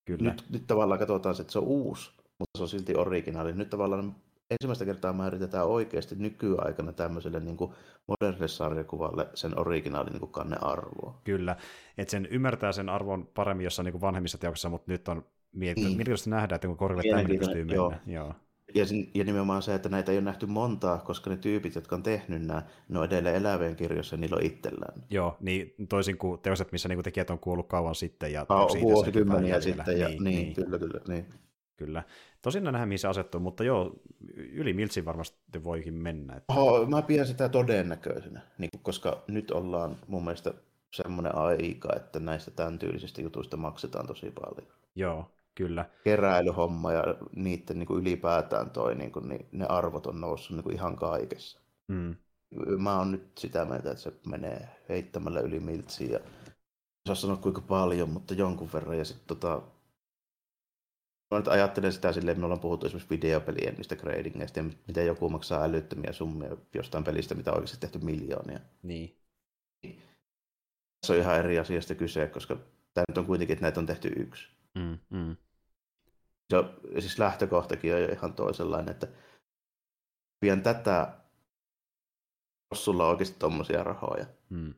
Kyllä. 0.08 0.32
Nyt, 0.32 0.46
nyt 0.50 0.68
tavallaan 0.68 1.00
katsotaan, 1.00 1.36
että 1.42 1.54
se 1.54 1.60
on 1.60 1.66
uusi, 1.66 2.12
mutta 2.40 2.58
se 2.58 2.64
on 2.64 2.70
silti 2.70 2.96
originaali. 2.96 3.54
Nyt 3.54 3.70
tavallaan 3.70 4.16
ensimmäistä 4.52 4.86
kertaa 4.86 5.14
määritetään 5.14 5.68
oikeasti 5.68 6.16
nykyaikana 6.16 6.92
tämmöiselle 6.92 7.40
niin 7.40 7.58
kuin 7.58 7.72
modernille 8.08 8.48
sarjakuvalle 8.48 9.28
sen 9.34 9.60
originaalin 9.60 10.14
niin 10.14 10.32
kannearvoa. 10.32 11.22
Kyllä, 11.24 11.56
että 11.98 12.12
sen 12.12 12.26
ymmärtää 12.26 12.72
sen 12.72 12.90
arvon 12.90 13.28
paremmin 13.34 13.64
jossain 13.64 13.84
niin 13.84 13.92
kuin 13.92 14.02
vanhemmissa 14.02 14.38
teoksissa, 14.38 14.70
mutta 14.70 14.92
nyt 14.92 15.08
on 15.08 15.18
niin. 15.18 15.76
mielenkiintoista 15.76 16.30
nähdä, 16.30 16.56
että 16.56 16.68
kun 16.68 16.78
korille 16.78 17.04
tämmöinen 17.04 17.40
pystyy 17.40 17.66
mennä. 17.66 17.76
Joo. 17.76 17.94
joo. 18.06 18.34
Ja, 18.76 18.86
ja 19.14 19.24
nimenomaan 19.24 19.62
se, 19.62 19.76
että 19.76 19.90
näitä 19.90 20.12
ei 20.12 20.18
ole 20.18 20.26
nähty 20.26 20.46
montaa, 20.46 20.98
koska 20.98 21.30
ne 21.30 21.38
tyypit, 21.38 21.76
jotka 21.76 21.96
on 21.96 22.04
tehnyt 22.04 22.42
nämä, 22.42 22.64
ne 22.90 23.00
on 23.00 23.06
edelleen 23.06 23.36
elävien 23.36 23.76
kirjoissa, 23.76 24.18
niillä 24.18 24.36
on 24.36 24.46
itsellään. 24.46 25.04
Joo, 25.10 25.38
niin 25.40 25.74
toisin 25.90 26.18
kuin 26.18 26.42
teokset, 26.42 26.72
missä 26.72 26.90
niin 26.90 27.04
tekijät 27.04 27.30
on 27.30 27.40
kuollut 27.40 27.68
kauan 27.68 27.96
sitten. 27.96 28.34
Ja 28.34 28.46
oh, 28.50 28.82
vuosikymmeniä 28.82 29.62
sitten, 29.62 30.00
ja, 30.00 30.08
niin, 30.08 30.24
niin, 30.24 30.36
niin, 30.36 30.54
kyllä, 30.54 30.80
kyllä. 30.80 31.02
Niin. 31.08 31.26
Kyllä. 31.78 32.04
Tosin 32.42 32.64
nähdään, 32.64 32.88
mihin 32.88 33.00
se 33.00 33.08
asettuu, 33.08 33.40
mutta 33.40 33.64
joo, 33.64 33.96
yli 34.36 34.74
miltsin 34.74 35.06
varmasti 35.06 35.64
voikin 35.64 35.94
mennä. 35.94 36.36
Että... 36.36 36.54
Oh, 36.54 36.88
mä 36.88 37.02
pidän 37.02 37.28
sitä 37.28 37.50
todennäköisenä, 37.50 38.42
niin 38.58 38.70
koska 38.82 39.24
nyt 39.28 39.52
ollaan 39.52 39.96
mun 40.08 40.24
mielestä 40.24 40.54
semmoinen 40.94 41.36
aika, 41.36 41.90
että 41.96 42.20
näistä 42.20 42.52
tämän 42.52 42.80
tyylisistä 42.80 43.22
jutuista 43.22 43.58
maksetaan 43.58 44.08
tosi 44.08 44.32
paljon. 44.32 44.74
Joo, 44.96 45.32
Kyllä. 45.58 45.86
keräilyhomma 46.04 46.94
ja 46.94 47.04
niiden 47.36 47.80
niin 47.80 47.88
kuin 47.88 48.02
ylipäätään 48.02 48.70
toi, 48.70 48.96
niin 48.96 49.12
kuin, 49.12 49.30
niin 49.30 49.48
ne 49.52 49.66
arvot 49.66 50.08
on 50.08 50.22
noussut 50.22 50.56
niin 50.56 50.64
kuin 50.64 50.76
ihan 50.76 50.96
kaikessa. 50.96 51.62
Mm. 51.88 52.16
Mä 52.78 52.98
oon 52.98 53.12
nyt 53.12 53.38
sitä 53.38 53.66
mieltä, 53.66 53.92
että 53.92 54.04
se 54.04 54.14
menee 54.28 54.70
heittämällä 54.90 55.40
yli 55.40 55.60
miltsiin 55.60 56.12
ja 56.12 56.20
saa 57.08 57.16
sanoa 57.16 57.38
kuinka 57.38 57.62
paljon, 57.62 58.10
mutta 58.10 58.34
jonkun 58.34 58.70
verran. 58.74 58.98
Ja 58.98 59.06
sitten 59.06 59.28
tota, 59.28 59.62
Mä 61.32 61.38
nyt 61.38 61.48
ajattelen 61.48 61.94
sitä 61.94 62.14
silleen, 62.14 62.32
että 62.32 62.40
me 62.40 62.46
ollaan 62.46 62.60
puhuttu 62.60 62.86
esimerkiksi 62.86 63.16
videopelien 63.16 63.76
niistä 63.76 63.96
gradingeista 63.96 64.60
ja 64.60 64.66
miten 64.88 65.06
joku 65.06 65.30
maksaa 65.30 65.64
älyttömiä 65.64 66.14
summia 66.14 66.58
jostain 66.74 67.04
pelistä, 67.04 67.36
mitä 67.36 67.52
on 67.52 67.56
oikeasti 67.56 67.80
tehty 67.80 68.00
miljoonia. 68.00 68.60
Niin. 68.84 69.18
Se 71.06 71.14
on 71.14 71.20
ihan 71.20 71.40
eri 71.40 71.60
asiasta 71.60 71.96
kyse, 71.96 72.28
koska 72.28 72.58
tämä 72.94 73.06
nyt 73.08 73.18
on 73.18 73.26
kuitenkin, 73.26 73.54
että 73.54 73.66
näitä 73.66 73.80
on 73.80 73.86
tehty 73.86 74.08
yksi. 74.08 74.48
Mm, 74.76 74.98
mm 75.10 75.36
se 76.50 76.58
on, 76.58 76.74
siis 77.00 77.20
lähtökohtakin 77.20 77.94
on 77.94 78.02
jo 78.02 78.08
ihan 78.08 78.34
toisenlainen, 78.34 78.92
että 78.92 79.08
pidän 80.40 80.62
tätä, 80.62 81.18
jos 82.72 82.86
sulla 82.86 83.04
on 83.04 83.10
oikeasti 83.10 83.40
tuommoisia 83.40 83.84
rahoja. 83.84 84.26
Mm. 84.50 84.74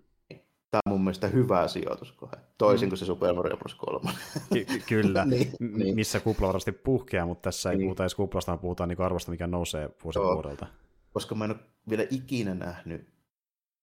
Tämä 0.72 0.82
on 0.86 0.92
mun 0.94 1.04
mielestä 1.04 1.28
hyvä 1.28 1.68
sijoituskohe, 1.68 2.32
toisin 2.58 2.88
mm. 2.88 2.90
kuin 2.90 2.98
se 2.98 3.06
Super 3.06 3.34
Mario 3.34 3.58
Bros. 3.58 3.76
3. 3.76 4.12
Ky- 4.54 4.66
kyllä, 4.88 5.26
niin, 5.30 5.52
niin. 5.60 5.96
missä 5.96 6.20
kupla 6.20 6.48
varmasti 6.48 6.72
puhkeaa, 6.72 7.26
mutta 7.26 7.42
tässä 7.42 7.72
ei 7.72 7.78
niin. 7.78 7.86
puhuta 7.86 8.04
edes 8.04 8.16
kuplasta, 8.16 8.52
vaan 8.52 8.60
puhutaan 8.60 8.90
niin 8.90 9.02
arvosta, 9.02 9.32
mikä 9.32 9.48
nousee 9.48 9.90
vuosi 10.04 10.20
vuodelta. 10.20 10.68
Koska 11.14 11.36
mä 11.36 11.46
en 11.46 11.52
ole 11.52 11.60
vielä 11.90 12.06
ikinä 12.10 12.56
nähnyt 12.56 13.10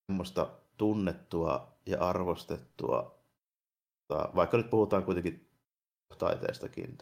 semmoista 0.06 0.50
tunnettua 0.76 1.76
ja 1.86 2.00
arvostettua, 2.00 3.18
vaikka 4.10 4.56
nyt 4.56 4.70
puhutaan 4.70 5.04
kuitenkin 5.04 5.45
taiteestakin. 6.18 6.98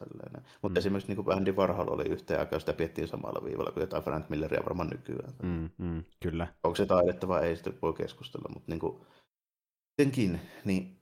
Mutta 0.62 0.68
mm. 0.68 0.76
esimerkiksi 0.76 1.14
niin 1.14 1.24
kuin 1.24 1.36
Andy 1.36 1.52
Warhol 1.52 1.88
oli 1.88 2.04
yhteen 2.04 2.40
aikaan, 2.40 2.60
sitä 2.60 2.72
piettiin 2.72 3.08
samalla 3.08 3.44
viivalla 3.44 3.72
kuin 3.72 3.80
jotain 3.80 4.02
Frank 4.02 4.28
Milleria 4.28 4.64
varmaan 4.64 4.88
nykyään. 4.88 5.32
Mm, 5.42 5.70
mm, 5.78 6.04
kyllä. 6.22 6.46
Onko 6.64 6.76
se 6.76 6.86
taidetta 6.86 7.28
vai 7.28 7.46
ei, 7.46 7.56
sitten 7.56 7.78
voi 7.82 7.92
keskustella, 7.92 8.48
mutta 8.54 8.72
niin 8.72 8.80
kuin, 8.80 9.06
jotenkin, 9.98 10.40
niin 10.64 11.00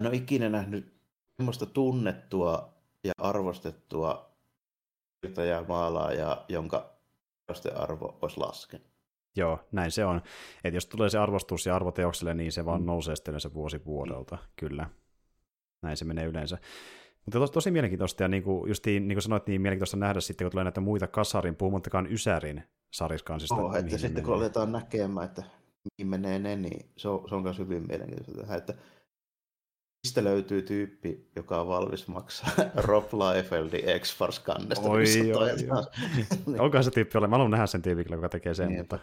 en 0.00 0.06
ole 0.06 0.16
ikinä 0.16 0.48
nähnyt 0.48 0.94
semmoista 1.36 1.66
tunnettua 1.66 2.74
ja 3.04 3.12
arvostettua 3.18 4.34
ja 5.48 5.64
maalaaja, 5.68 6.44
jonka 6.48 6.94
arvo 7.74 8.18
olisi 8.22 8.40
laskenut. 8.40 8.86
Joo, 9.36 9.58
näin 9.72 9.90
se 9.90 10.04
on. 10.04 10.22
Että 10.64 10.76
jos 10.76 10.86
tulee 10.86 11.10
se 11.10 11.18
arvostus 11.18 11.66
ja 11.66 11.76
arvoteokselle, 11.76 12.34
niin 12.34 12.52
se 12.52 12.64
vaan 12.64 12.80
mm. 12.80 12.86
nousee 12.86 13.16
sitten 13.16 13.40
se 13.40 13.54
vuosi 13.54 13.84
vuodelta, 13.84 14.36
mm. 14.36 14.42
kyllä. 14.56 14.90
Näin 15.84 15.96
se 15.96 16.04
menee 16.04 16.24
yleensä. 16.24 16.58
Mutta 17.24 17.38
tos, 17.38 17.50
tosi 17.50 17.70
mielenkiintoista, 17.70 18.22
ja 18.22 18.28
niin 18.28 18.42
kuin, 18.42 18.68
justiin, 18.68 19.08
niin 19.08 19.16
kuin 19.16 19.22
sanoit, 19.22 19.46
niin 19.46 19.60
mielenkiintoista 19.60 19.96
nähdä 19.96 20.20
sitten, 20.20 20.44
kun 20.44 20.50
tulee 20.50 20.64
näitä 20.64 20.80
muita 20.80 21.06
kasarin, 21.06 21.56
puhumattakaan 21.56 22.12
Ysärin 22.12 22.62
sariskansista. 22.90 23.54
Oh, 23.54 23.76
että 23.76 23.90
sitten 23.90 24.10
menee. 24.10 24.24
kun 24.24 24.34
aletaan 24.34 24.72
näkemään, 24.72 25.26
että 25.26 25.42
mihin 25.98 26.10
menee 26.10 26.38
ne, 26.38 26.56
niin 26.56 26.90
se 26.96 27.08
on, 27.08 27.28
se 27.28 27.34
on 27.34 27.42
myös 27.42 27.58
hyvin 27.58 27.86
mielenkiintoista 27.88 28.56
että 28.56 28.74
mistä 30.04 30.24
löytyy 30.24 30.62
tyyppi, 30.62 31.26
joka 31.36 31.60
on 31.60 31.68
valmis 31.68 32.08
maksaa 32.08 32.50
Rob 32.76 33.04
Liefeldin 33.12 34.00
x 34.00 34.16
force 34.16 34.42
kannesta 34.44 34.88
Oi, 34.88 35.04
oi, 35.32 35.50
oi. 35.50 36.58
Onkohan 36.58 36.84
se 36.84 36.90
tyyppi 36.90 37.18
ole? 37.18 37.26
Mä 37.26 37.34
haluan 37.34 37.50
nähdä 37.50 37.66
sen 37.66 37.82
tyypin, 37.82 38.06
joka 38.10 38.28
tekee 38.28 38.54
sen. 38.54 38.68
Niin, 38.68 38.78
mutta... 38.78 38.98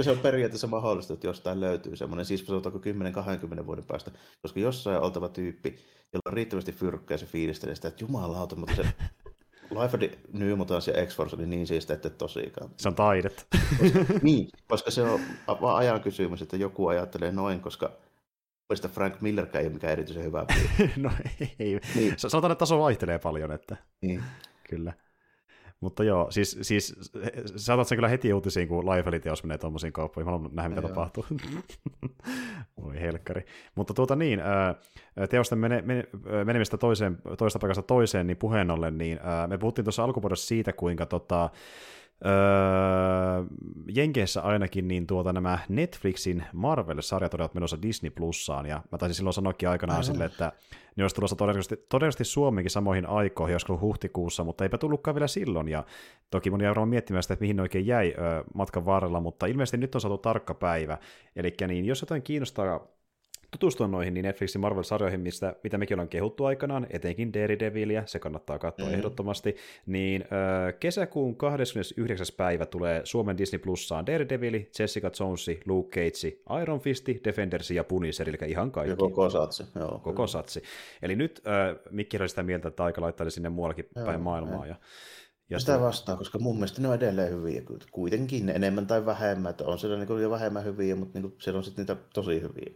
se 0.00 0.10
on 0.10 0.18
periaatteessa 0.18 0.66
mahdollista, 0.66 1.14
että 1.14 1.26
jostain 1.26 1.60
löytyy 1.60 1.96
semmoinen, 1.96 2.26
siis 2.26 2.46
sanotaanko 2.46 2.80
10-20 3.62 3.66
vuoden 3.66 3.84
päästä, 3.84 4.10
koska 4.42 4.60
jossain 4.60 4.96
on 4.96 5.02
oltava 5.02 5.28
tyyppi, 5.28 5.68
jolla 6.12 6.22
on 6.26 6.32
riittävästi 6.32 6.72
fyrkkä 6.72 7.14
ja 7.14 7.18
se 7.18 7.26
fiilistelee 7.26 7.74
sitä, 7.74 7.88
että 7.88 8.04
jumalauta, 8.04 8.56
mutta 8.56 8.74
se 8.74 8.86
Life 9.70 10.18
New 10.32 10.56
Mutants 10.56 10.88
ja 10.88 11.06
X-Force 11.06 11.36
oli 11.36 11.46
niin 11.46 11.66
siistä, 11.66 11.94
että 11.94 12.10
tosikaan. 12.10 12.70
Se 12.76 12.88
on 12.88 12.94
taidet. 12.94 13.46
Koska, 13.78 13.98
niin, 14.22 14.48
koska 14.68 14.90
se 14.90 15.02
on 15.02 15.20
vaan 15.60 15.76
ajan 15.76 16.00
kysymys, 16.00 16.42
että 16.42 16.56
joku 16.56 16.86
ajattelee 16.86 17.32
noin, 17.32 17.60
koska 17.60 17.92
Mielestäni 18.68 18.94
Frank 18.94 19.20
Millerkään 19.20 19.62
ei 19.62 19.66
ole 19.66 19.74
mikään 19.74 19.92
erityisen 19.92 20.24
hyvä 20.24 20.46
no 20.96 21.10
ei. 21.58 21.80
Niin. 21.94 22.14
Sanotaan, 22.16 22.52
että 22.52 22.58
taso 22.58 22.78
vaihtelee 22.78 23.18
paljon, 23.18 23.52
että 23.52 23.76
niin. 24.02 24.22
kyllä. 24.70 24.92
Mutta 25.80 26.04
joo, 26.04 26.30
siis, 26.30 26.58
siis 26.62 26.94
saatat 27.56 27.88
sen 27.88 27.96
kyllä 27.96 28.08
heti 28.08 28.32
uutisiin, 28.32 28.68
kun 28.68 28.90
Liefeld-teos 28.90 29.42
menee 29.44 29.58
tuommoisiin 29.58 29.92
kauppoihin. 29.92 30.26
Mä 30.26 30.32
haluan 30.32 30.50
nähdä, 30.54 30.68
mitä 30.68 30.80
no 30.80 30.88
tapahtuu. 30.88 31.26
Voi 32.82 33.00
helkkari. 33.00 33.44
Mutta 33.74 33.94
tuota 33.94 34.16
niin, 34.16 34.40
teosten 35.30 35.58
mene, 35.58 35.82
mene, 35.82 36.04
menemistä 36.44 36.76
toiseen, 36.76 37.18
toista 37.38 37.58
paikasta 37.58 37.82
toiseen, 37.82 38.26
niin 38.26 38.36
puheen 38.36 38.70
ollen, 38.70 38.98
niin 38.98 39.20
me 39.46 39.58
puhuttiin 39.58 39.84
tuossa 39.84 40.04
alkupuolessa 40.04 40.46
siitä, 40.46 40.72
kuinka 40.72 41.06
tota, 41.06 41.50
Öö, 42.26 42.32
Jenkeissä 43.94 44.42
ainakin 44.42 44.88
niin 44.88 45.06
tuota, 45.06 45.32
nämä 45.32 45.58
Netflixin 45.68 46.44
Marvel-sarjat 46.52 47.34
olivat 47.34 47.54
menossa 47.54 47.82
Disney 47.82 48.10
Plussaan, 48.10 48.66
ja 48.66 48.82
mä 48.92 48.98
taisin 48.98 49.14
silloin 49.14 49.34
sanoakin 49.34 49.68
aikanaan 49.68 49.96
Aivan. 49.96 50.04
sille, 50.04 50.24
että 50.24 50.52
ne 50.96 51.04
olisi 51.04 51.16
tulossa 51.16 51.36
todennäköisesti, 51.36 51.86
todennäköisesti 51.88 52.24
Suomenkin 52.24 52.70
samoihin 52.70 53.06
aikoihin, 53.06 53.52
joskus 53.52 53.80
huhtikuussa, 53.80 54.44
mutta 54.44 54.64
eipä 54.64 54.78
tullutkaan 54.78 55.14
vielä 55.14 55.28
silloin, 55.28 55.68
ja 55.68 55.84
toki 56.30 56.50
moni 56.50 56.68
varmaan 56.68 56.88
miettimään 56.88 57.22
sitä, 57.22 57.34
että 57.34 57.42
mihin 57.42 57.56
ne 57.56 57.62
oikein 57.62 57.86
jäi 57.86 58.14
ö, 58.18 58.44
matkan 58.54 58.86
varrella, 58.86 59.20
mutta 59.20 59.46
ilmeisesti 59.46 59.76
nyt 59.76 59.94
on 59.94 60.00
saatu 60.00 60.18
tarkka 60.18 60.54
päivä, 60.54 60.98
eli 61.36 61.54
niin, 61.68 61.84
jos 61.84 62.00
jotain 62.00 62.22
kiinnostaa 62.22 62.86
tutustua 63.58 63.88
noihin 63.88 64.14
niin 64.14 64.24
Netflixin 64.24 64.60
Marvel-sarjoihin, 64.60 65.20
mistä, 65.20 65.56
mitä 65.62 65.78
mekin 65.78 65.94
ollaan 65.94 66.08
kehuttu 66.08 66.44
aikanaan, 66.44 66.86
etenkin 66.90 67.32
Daredevilia, 67.32 68.02
se 68.06 68.18
kannattaa 68.18 68.58
katsoa 68.58 68.86
mm-hmm. 68.86 68.98
ehdottomasti, 68.98 69.56
niin 69.86 70.22
äh, 70.22 70.74
kesäkuun 70.80 71.36
29. 71.36 72.26
päivä 72.36 72.66
tulee 72.66 73.00
Suomen 73.04 73.38
Disney 73.38 73.58
Plussaan 73.58 74.06
Daredevil, 74.06 74.60
Jessica 74.78 75.10
Jones, 75.20 75.50
Luke 75.66 76.00
Cage, 76.00 76.60
Iron 76.62 76.80
Fist, 76.80 77.06
Defenders 77.24 77.70
ja 77.70 77.84
Punisher, 77.84 78.28
eli 78.28 78.38
ihan 78.46 78.70
kaikki. 78.70 78.90
Ja 78.90 78.96
koko 78.96 79.30
satsi. 79.30 79.62
Joo, 79.74 79.90
koko 79.90 80.12
kyllä. 80.12 80.26
satsi. 80.26 80.62
Eli 81.02 81.16
nyt 81.16 81.42
äh, 81.46 81.76
Mikki 81.90 82.16
oli 82.16 82.28
sitä 82.28 82.42
mieltä, 82.42 82.68
että 82.68 82.84
aika 82.84 83.00
laittaa 83.00 83.30
sinne 83.30 83.48
muuallakin 83.48 83.88
joo, 83.96 84.06
päin 84.06 84.20
maailmaa. 84.20 84.66
Ja, 84.66 84.76
ja 85.50 85.58
sitä 85.58 85.80
vastaan, 85.80 86.18
koska 86.18 86.38
mun 86.38 86.56
mielestä 86.56 86.82
ne 86.82 86.88
on 86.88 86.94
edelleen 86.94 87.30
hyviä. 87.30 87.62
Kuitenkin 87.92 88.48
enemmän 88.48 88.86
tai 88.86 89.06
vähemmän. 89.06 89.50
Että 89.50 89.64
on 89.64 89.78
siellä 89.78 90.04
niin 90.04 90.22
jo 90.22 90.30
vähemmän 90.30 90.64
hyviä, 90.64 90.96
mutta 90.96 91.20
niin 91.20 91.34
siellä 91.38 91.58
on 91.58 91.64
sitten 91.64 91.82
niitä 91.82 91.96
tosi 92.14 92.40
hyviä. 92.40 92.74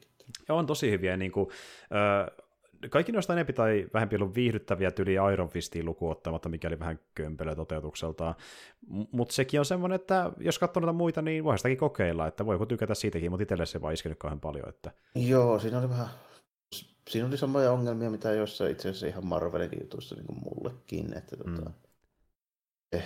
Ja 0.48 0.54
on 0.54 0.66
tosi 0.66 0.90
hyviä. 0.90 1.16
Niin 1.16 1.32
kuin, 1.32 1.48
äh, 1.82 2.46
kaikki 2.90 3.12
noista 3.12 3.32
enempi 3.32 3.52
tai 3.52 3.88
vähempi 3.94 4.16
ollut 4.16 4.34
viihdyttäviä 4.34 4.90
tyli 4.90 5.14
Iron 5.32 5.48
Fistiin 5.48 5.84
lukuun 5.84 6.12
ottamatta, 6.12 6.48
mikäli 6.48 6.78
vähän 6.78 7.00
kömpelö 7.14 7.54
toteutukseltaan. 7.54 8.34
Mutta 9.12 9.34
sekin 9.34 9.60
on 9.60 9.66
semmoinen, 9.66 9.96
että 9.96 10.32
jos 10.38 10.58
katsoo 10.58 10.80
noita 10.80 10.92
muita, 10.92 11.22
niin 11.22 11.44
voi 11.44 11.58
sitäkin 11.58 11.78
kokeilla, 11.78 12.26
että 12.26 12.46
voi 12.46 12.66
tykätä 12.66 12.94
siitäkin, 12.94 13.30
mutta 13.30 13.42
itselle 13.42 13.66
se 13.66 13.80
vaan 13.80 13.94
iskenyt 13.94 14.18
kauhean 14.18 14.40
paljon. 14.40 14.68
Että... 14.68 14.90
Joo, 15.14 15.58
siinä 15.58 15.78
oli 15.78 15.88
vähän 15.88 16.08
siinä 17.08 17.28
oli 17.28 17.38
samoja 17.38 17.72
ongelmia, 17.72 18.10
mitä 18.10 18.32
jossain 18.32 18.72
itse 18.72 18.88
asiassa 18.88 19.06
ihan 19.06 19.26
Marvelin 19.26 19.70
jutuissa 19.80 20.14
niin 20.14 20.26
kuin 20.26 20.38
mullekin. 20.44 21.16
Että, 21.16 21.36
tota, 21.36 21.50
mm. 21.50 21.56
tota, 21.56 21.70
eh, 22.92 23.04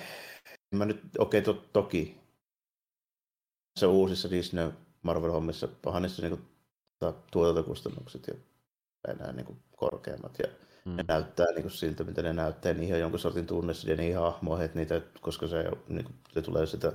mä 0.74 0.85
nyt, 0.85 1.01
okei, 1.19 1.40
okay, 1.40 1.55
to, 1.55 1.65
toki 1.73 2.20
se 3.81 3.86
uusissa 3.86 4.31
Disney 4.31 4.73
Marvel-hommissa 5.03 5.69
pahan 5.82 6.03
niissä 6.03 6.28
niin 6.28 6.44
tuotantokustannukset 7.31 8.27
ja 8.27 8.35
enää 9.09 9.33
niin 9.33 9.47
kuin 9.47 9.59
korkeammat. 9.77 10.39
Ja 10.39 10.47
mm. 10.85 10.97
ne 10.97 11.05
näyttää 11.09 11.47
niin 11.47 11.62
kuin 11.62 11.73
siltä, 11.73 12.05
mitä 12.05 12.23
ne 12.23 12.33
näyttää, 12.33 12.73
niin 12.73 12.89
ihan 12.89 13.01
jonkun 13.01 13.20
sortin 13.20 13.47
tunnessa 13.47 13.91
ja 13.91 13.97
niin 13.97 14.19
hahmoja, 14.19 14.65
että 14.65 14.79
niitä, 14.79 15.01
koska 15.20 15.47
se, 15.47 15.65
niin 15.89 16.05
kuin, 16.05 16.15
se 16.35 16.43
tulee 16.43 16.66
sitä 16.66 16.93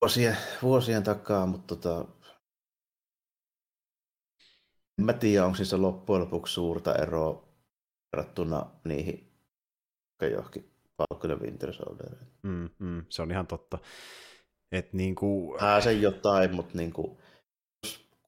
vuosien, 0.00 0.36
vuosien 0.62 1.02
takaa, 1.02 1.46
mutta 1.46 1.76
tota, 1.76 2.04
en 4.98 5.04
mä 5.04 5.12
tiedä, 5.12 5.44
onko 5.44 5.56
siis 5.56 5.72
loppujen 5.72 6.22
lopuksi 6.22 6.54
suurta 6.54 6.94
eroa 6.94 7.48
verrattuna 8.12 8.66
niihin 8.84 9.28
johonkin 10.22 10.70
Falcon 10.96 11.30
ja 11.30 11.36
Winter 11.36 11.72
Soldierin. 11.72 12.28
Mm, 12.42 12.70
mm, 12.78 13.04
se 13.08 13.22
on 13.22 13.30
ihan 13.30 13.46
totta. 13.46 13.78
Et 14.72 14.92
niin 14.92 15.14
kuin... 15.14 15.60
se 15.82 15.92
jotain, 15.92 16.54
mutta 16.54 16.78
niin 16.78 16.92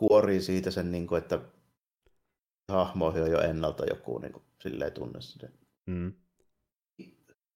kuin, 0.00 0.08
kuorii 0.08 0.40
siitä 0.40 0.70
sen, 0.70 0.92
niin 0.92 1.06
kuin, 1.06 1.18
että 1.18 1.40
hahmoihin 2.72 3.22
on 3.22 3.30
jo 3.30 3.40
ennalta 3.40 3.84
joku 3.84 4.18
niin 4.18 4.32
kuin, 4.32 4.42
silleen 4.62 4.92
tunne 4.92 5.20
sitä. 5.20 5.48
Mm. 5.86 6.12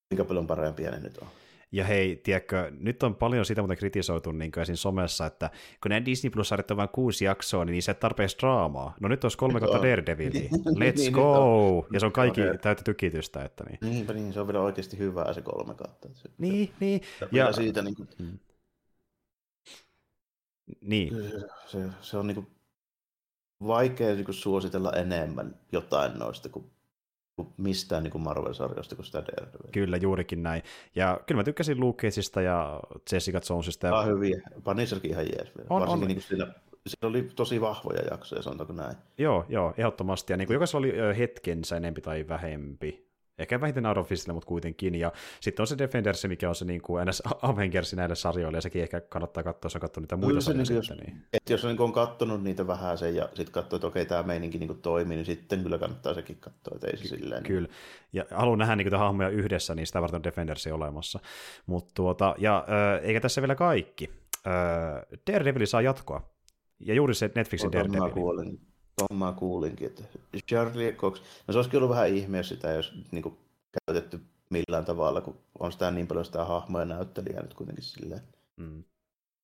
Kuinka 0.09 0.25
paljon 0.25 0.47
parempia 0.47 0.91
ne 0.91 0.99
nyt 0.99 1.17
on. 1.17 1.27
Ja 1.71 1.85
hei, 1.85 2.15
tiedätkö, 2.15 2.71
nyt 2.79 3.03
on 3.03 3.15
paljon 3.15 3.45
sitä 3.45 3.61
muuten 3.61 3.77
kritisoitu 3.77 4.31
niin 4.31 4.59
esim. 4.61 4.75
somessa, 4.75 5.25
että 5.25 5.49
kun 5.81 5.89
nämä 5.89 6.05
Disney 6.05 6.29
plus 6.29 6.51
on 6.51 6.77
vain 6.77 6.89
kuusi 6.89 7.25
jaksoa, 7.25 7.65
niin 7.65 7.83
se 7.83 7.91
ei 7.91 7.95
tarpeeksi 7.95 8.37
draamaa. 8.39 8.95
No 8.99 9.07
nyt 9.07 9.23
olisi 9.23 9.37
kolme 9.37 9.59
kautta 9.59 9.77
Daredevilia. 9.77 10.49
Let's 10.81 10.97
niin, 10.97 11.13
go! 11.13 11.87
Ja 11.93 11.99
se 11.99 12.05
on 12.05 12.11
kaikki 12.11 12.41
täyttä 12.41 12.83
tykitystä. 12.83 13.45
Että 13.45 13.63
niin. 13.63 13.77
Niinpä 13.81 14.13
niin, 14.13 14.33
se 14.33 14.39
on 14.39 14.47
vielä 14.47 14.61
oikeasti 14.61 14.97
hyvää 14.97 15.33
se 15.33 15.41
kolme 15.41 15.73
kautta. 15.73 16.09
Niin, 16.37 16.71
niin. 16.79 17.01
Ja, 17.31 17.53
siitä 17.53 17.81
niin 17.81 17.95
kuin... 17.95 18.09
Mm. 18.19 18.39
Niin. 20.81 21.13
Se, 21.65 21.89
se, 22.01 22.17
on 22.17 22.27
niin 22.27 22.35
kuin 22.35 22.47
vaikea 23.67 24.13
niin 24.13 24.25
kuin 24.25 24.35
suositella 24.35 24.91
enemmän 24.91 25.55
jotain 25.71 26.19
noista 26.19 26.49
kuin, 26.49 26.71
kuin 27.35 27.47
mistään 27.57 28.03
niin 28.03 28.21
Marvel-sarjoista 28.21 28.95
kuin 28.95 29.05
sitä 29.05 29.17
Daredevilia. 29.17 29.71
Kyllä, 29.71 29.97
juurikin 29.97 30.43
näin. 30.43 30.63
Ja 30.95 31.19
kyllä 31.27 31.39
mä 31.39 31.43
tykkäsin 31.43 31.79
Luke 31.79 32.07
Cageista 32.07 32.41
ja 32.41 32.79
Jessica 33.11 33.41
Jonesista. 33.49 33.87
Ja... 33.87 33.99
Ah, 33.99 34.05
hyviä. 34.05 34.41
Punisherkin 34.63 35.11
ihan 35.11 35.25
jees. 35.25 35.51
On, 35.69 35.81
Varsinkin 35.81 36.03
on. 36.03 36.07
Niin 36.07 36.21
siinä, 36.21 36.45
siinä 36.87 37.07
oli 37.07 37.23
tosi 37.35 37.61
vahvoja 37.61 38.01
jaksoja, 38.11 38.41
sanotaanko 38.41 38.73
näin. 38.73 38.95
Joo, 39.17 39.45
joo, 39.49 39.73
ehdottomasti. 39.77 40.33
Ja 40.33 40.37
niin 40.37 40.47
kuin 40.47 40.55
jokaisella 40.55 40.79
oli 40.79 41.17
hetkensä 41.17 41.77
enempi 41.77 42.01
tai 42.01 42.27
vähempi. 42.27 43.04
Ehkä 43.37 43.61
vähiten 43.61 43.85
Iron 43.91 44.05
Fistille, 44.05 44.33
mutta 44.33 44.47
kuitenkin. 44.47 44.95
Ja 44.95 45.11
sitten 45.39 45.63
on 45.63 45.67
se 45.67 45.77
Defenders, 45.77 46.25
mikä 46.27 46.49
on 46.49 46.55
se 46.55 46.65
niin 46.65 46.81
kuin 46.81 47.07
NS 47.07 47.23
Avengers 47.41 47.93
näille 47.93 48.15
sarjoille, 48.15 48.57
ja 48.57 48.61
sekin 48.61 48.81
ehkä 48.81 49.01
kannattaa 49.01 49.43
katsoa, 49.43 49.67
jos 49.67 49.75
on 49.75 49.81
katsonut 49.81 50.03
niitä 50.03 50.15
muita 50.15 50.41
sarjoja. 50.41 50.63
Niin, 50.63 50.75
jos, 50.75 50.89
niin. 50.89 51.25
että 51.33 51.53
jos 51.53 51.65
on, 51.65 51.71
niin 51.71 51.81
on 51.81 51.93
katsonut 51.93 52.43
niitä 52.43 52.67
vähän 52.67 52.97
sen, 52.97 53.15
ja 53.15 53.29
sitten 53.33 53.51
katsoo, 53.51 53.77
että 53.77 53.87
okei, 53.87 54.05
tämä 54.05 54.23
meininki 54.23 54.57
niin 54.57 54.81
toimii, 54.81 55.17
niin 55.17 55.25
sitten 55.25 55.63
kyllä 55.63 55.77
kannattaa 55.77 56.13
sekin 56.13 56.37
katsoa, 56.39 56.75
että 56.75 56.87
ei 56.87 56.97
se 56.97 57.07
silleen. 57.07 57.43
Niin. 57.43 57.53
Kyllä, 57.53 57.69
ja 58.13 58.25
haluan 58.31 58.59
nähdä 58.59 58.75
niin 58.75 58.95
hahmoja 58.95 59.29
yhdessä, 59.29 59.75
niin 59.75 59.87
sitä 59.87 60.01
varten 60.01 60.17
on 60.17 60.23
Defenders 60.23 60.67
olemassa. 60.67 61.19
Mutta 61.65 61.91
tuota, 61.93 62.35
ja 62.37 62.65
eikä 63.01 63.21
tässä 63.21 63.41
vielä 63.41 63.55
kaikki. 63.55 64.09
Äh, 64.47 65.19
Daredevil 65.31 65.65
saa 65.65 65.81
jatkoa. 65.81 66.35
Ja 66.79 66.93
juuri 66.93 67.13
se 67.13 67.31
Netflixin 67.35 67.71
Daredevil. 67.71 68.57
Mä 69.13 69.33
kuulinkin, 69.37 69.87
että 69.87 70.03
Charlie 70.49 70.93
Cox, 70.93 71.21
no 71.47 71.51
se 71.51 71.57
olisi 71.57 71.77
ollut 71.77 71.89
vähän 71.89 72.09
ihme, 72.09 72.37
jos 72.37 72.49
sitä 72.49 72.69
ei 72.71 72.75
olisi 72.75 72.91
niin 73.11 73.23
kuin, 73.23 73.37
käytetty 73.85 74.19
millään 74.49 74.85
tavalla, 74.85 75.21
kun 75.21 75.37
on 75.59 75.71
sitä 75.71 75.91
niin 75.91 76.07
paljon 76.07 76.25
sitä 76.25 76.45
hahmoja 76.45 76.81
ja 76.81 76.85
näyttelijää 76.85 77.41
nyt 77.41 77.53
kuitenkin 77.53 77.83
silleen. 77.83 78.21
Mm. 78.57 78.83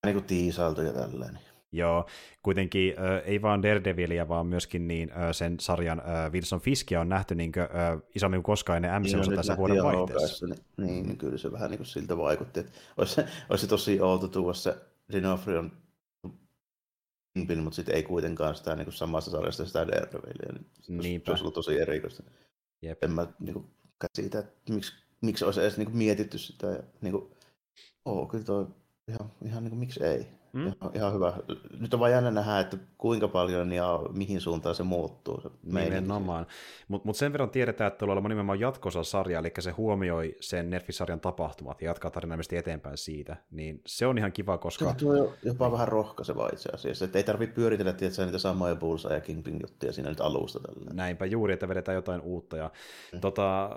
Niin 0.06 0.16
kuin 0.16 0.26
tiisailtu 0.26 0.82
ja 0.82 0.94
tälleen. 0.94 1.40
Joo, 1.72 2.06
kuitenkin 2.44 2.96
äh, 3.00 3.22
ei 3.26 3.42
vaan 3.42 3.64
Daredevilia, 3.64 4.28
vaan 4.28 4.48
myöskin 4.48 4.88
niin, 4.88 5.12
äh, 5.12 5.32
sen 5.32 5.60
sarjan 5.60 6.00
äh, 6.00 6.32
Wilson 6.32 6.62
Fiskia 6.62 7.02
on 7.02 7.10
nähty 7.10 7.36
niin 7.36 7.52
kuin, 7.52 7.64
äh, 7.64 8.02
isommin 8.16 8.38
kuin 8.38 8.44
koskaan 8.44 8.86
ennen 8.86 9.02
MCUssa 9.02 9.18
niin, 9.18 9.36
tässä 9.36 9.58
vuoden 9.58 9.84
vaihteessa. 9.84 10.46
Niin, 10.48 10.58
niin, 10.78 11.06
niin, 11.06 11.18
kyllä 11.18 11.38
se 11.38 11.52
vähän 11.52 11.70
niin 11.70 11.78
kuin 11.78 11.88
siltä 11.88 12.18
vaikutti, 12.18 12.60
että 12.60 12.72
olisi, 12.98 13.22
olisi 13.50 13.68
tosi 13.68 14.02
outo 14.02 14.28
tuoda 14.28 14.54
se 14.54 14.76
Dinofrion 15.12 15.72
Kingpin, 17.34 17.64
mutta 17.64 17.76
sitten 17.76 17.96
ei 17.96 18.04
kuitenkaan 18.04 18.56
sitä 18.56 18.76
niin 18.76 18.86
kuin 18.86 18.94
samasta 18.94 19.32
sarjasta 19.32 19.66
sitä 19.66 19.88
Daredevilia. 19.88 20.64
Niin 20.88 20.98
Niinpä. 20.98 21.26
Se 21.26 21.32
olisi 21.32 21.44
ollut 21.44 21.54
tosi 21.54 21.80
erikoista. 21.80 22.24
Jep. 22.82 23.04
En 23.04 23.12
mä 23.12 23.28
niin 23.40 23.54
kuin, 23.54 23.66
käsitä, 24.00 24.40
että 24.40 24.74
miksi 24.74 24.94
miksi 25.22 25.46
olisi 25.46 25.62
edes 25.62 25.78
niin 25.78 25.86
kuin 25.86 25.98
mietitty 25.98 26.38
sitä. 26.38 26.68
Ja, 26.68 26.84
niin 27.02 27.12
kuin, 27.12 27.32
oo, 28.06 28.26
kyllä 28.26 28.44
toi 28.44 28.68
ihan, 29.08 29.32
ihan 29.46 29.64
niin 29.64 29.70
kuin, 29.70 29.80
miksi 29.80 30.04
ei. 30.04 30.28
Mm. 30.54 30.68
Ihan, 30.68 30.92
ihan, 30.96 31.14
hyvä. 31.14 31.34
Nyt 31.80 31.94
on 31.94 32.00
vain 32.00 32.14
jännä 32.14 32.32
nähdä, 32.32 32.60
että 32.60 32.78
kuinka 32.98 33.28
paljon 33.28 33.72
ja 33.72 34.00
mihin 34.14 34.42
suuntaan 34.42 34.76
se 34.76 34.84
muuttuu. 34.84 35.42
Se 35.42 35.50
Nimenomaan. 35.64 36.48
Mutta 36.88 37.08
mut 37.08 37.16
sen 37.16 37.32
verran 37.32 37.50
tiedetään, 37.50 37.88
että 37.88 37.98
tuolla 37.98 38.16
on 38.16 38.24
nimenomaan 38.24 38.60
jatkosa 38.60 39.04
sarja, 39.04 39.40
eli 39.40 39.52
se 39.60 39.72
huomioi 39.72 40.36
sen 40.40 40.70
Nerfisarjan 40.70 41.20
tapahtumat 41.20 41.82
ja 41.82 41.88
jatkaa 41.88 42.12
tarinallisesti 42.12 42.58
eteenpäin 42.58 42.98
siitä. 42.98 43.36
Niin 43.52 43.82
se 43.86 44.08
on 44.08 44.18
ihan 44.18 44.32
kiva, 44.32 44.58
koska... 44.58 44.96
Se 44.98 45.06
on 45.08 45.34
jopa 45.44 45.72
vähän 45.72 45.88
rohkaisevaa 45.88 46.50
itse 46.54 46.70
asiassa, 46.74 47.06
että 47.06 47.18
ei 47.18 47.24
tarvitse 47.24 47.56
pyöritellä 47.56 47.94
tietysti, 47.94 48.26
niitä 48.26 48.38
samoja 48.38 48.76
Bullseye 48.76 49.14
ja 49.16 49.22
Kingpin 49.22 49.60
juttuja 49.62 49.94
siinä 49.94 50.10
nyt 50.10 50.22
alusta. 50.22 50.60
Tällä. 50.60 50.92
Näinpä 50.94 51.26
juuri, 51.26 51.54
että 51.54 51.68
vedetään 51.68 51.96
jotain 51.96 52.22
uutta. 52.22 52.58
Ja, 52.58 52.72
mm. 53.14 53.20
tota, 53.20 53.70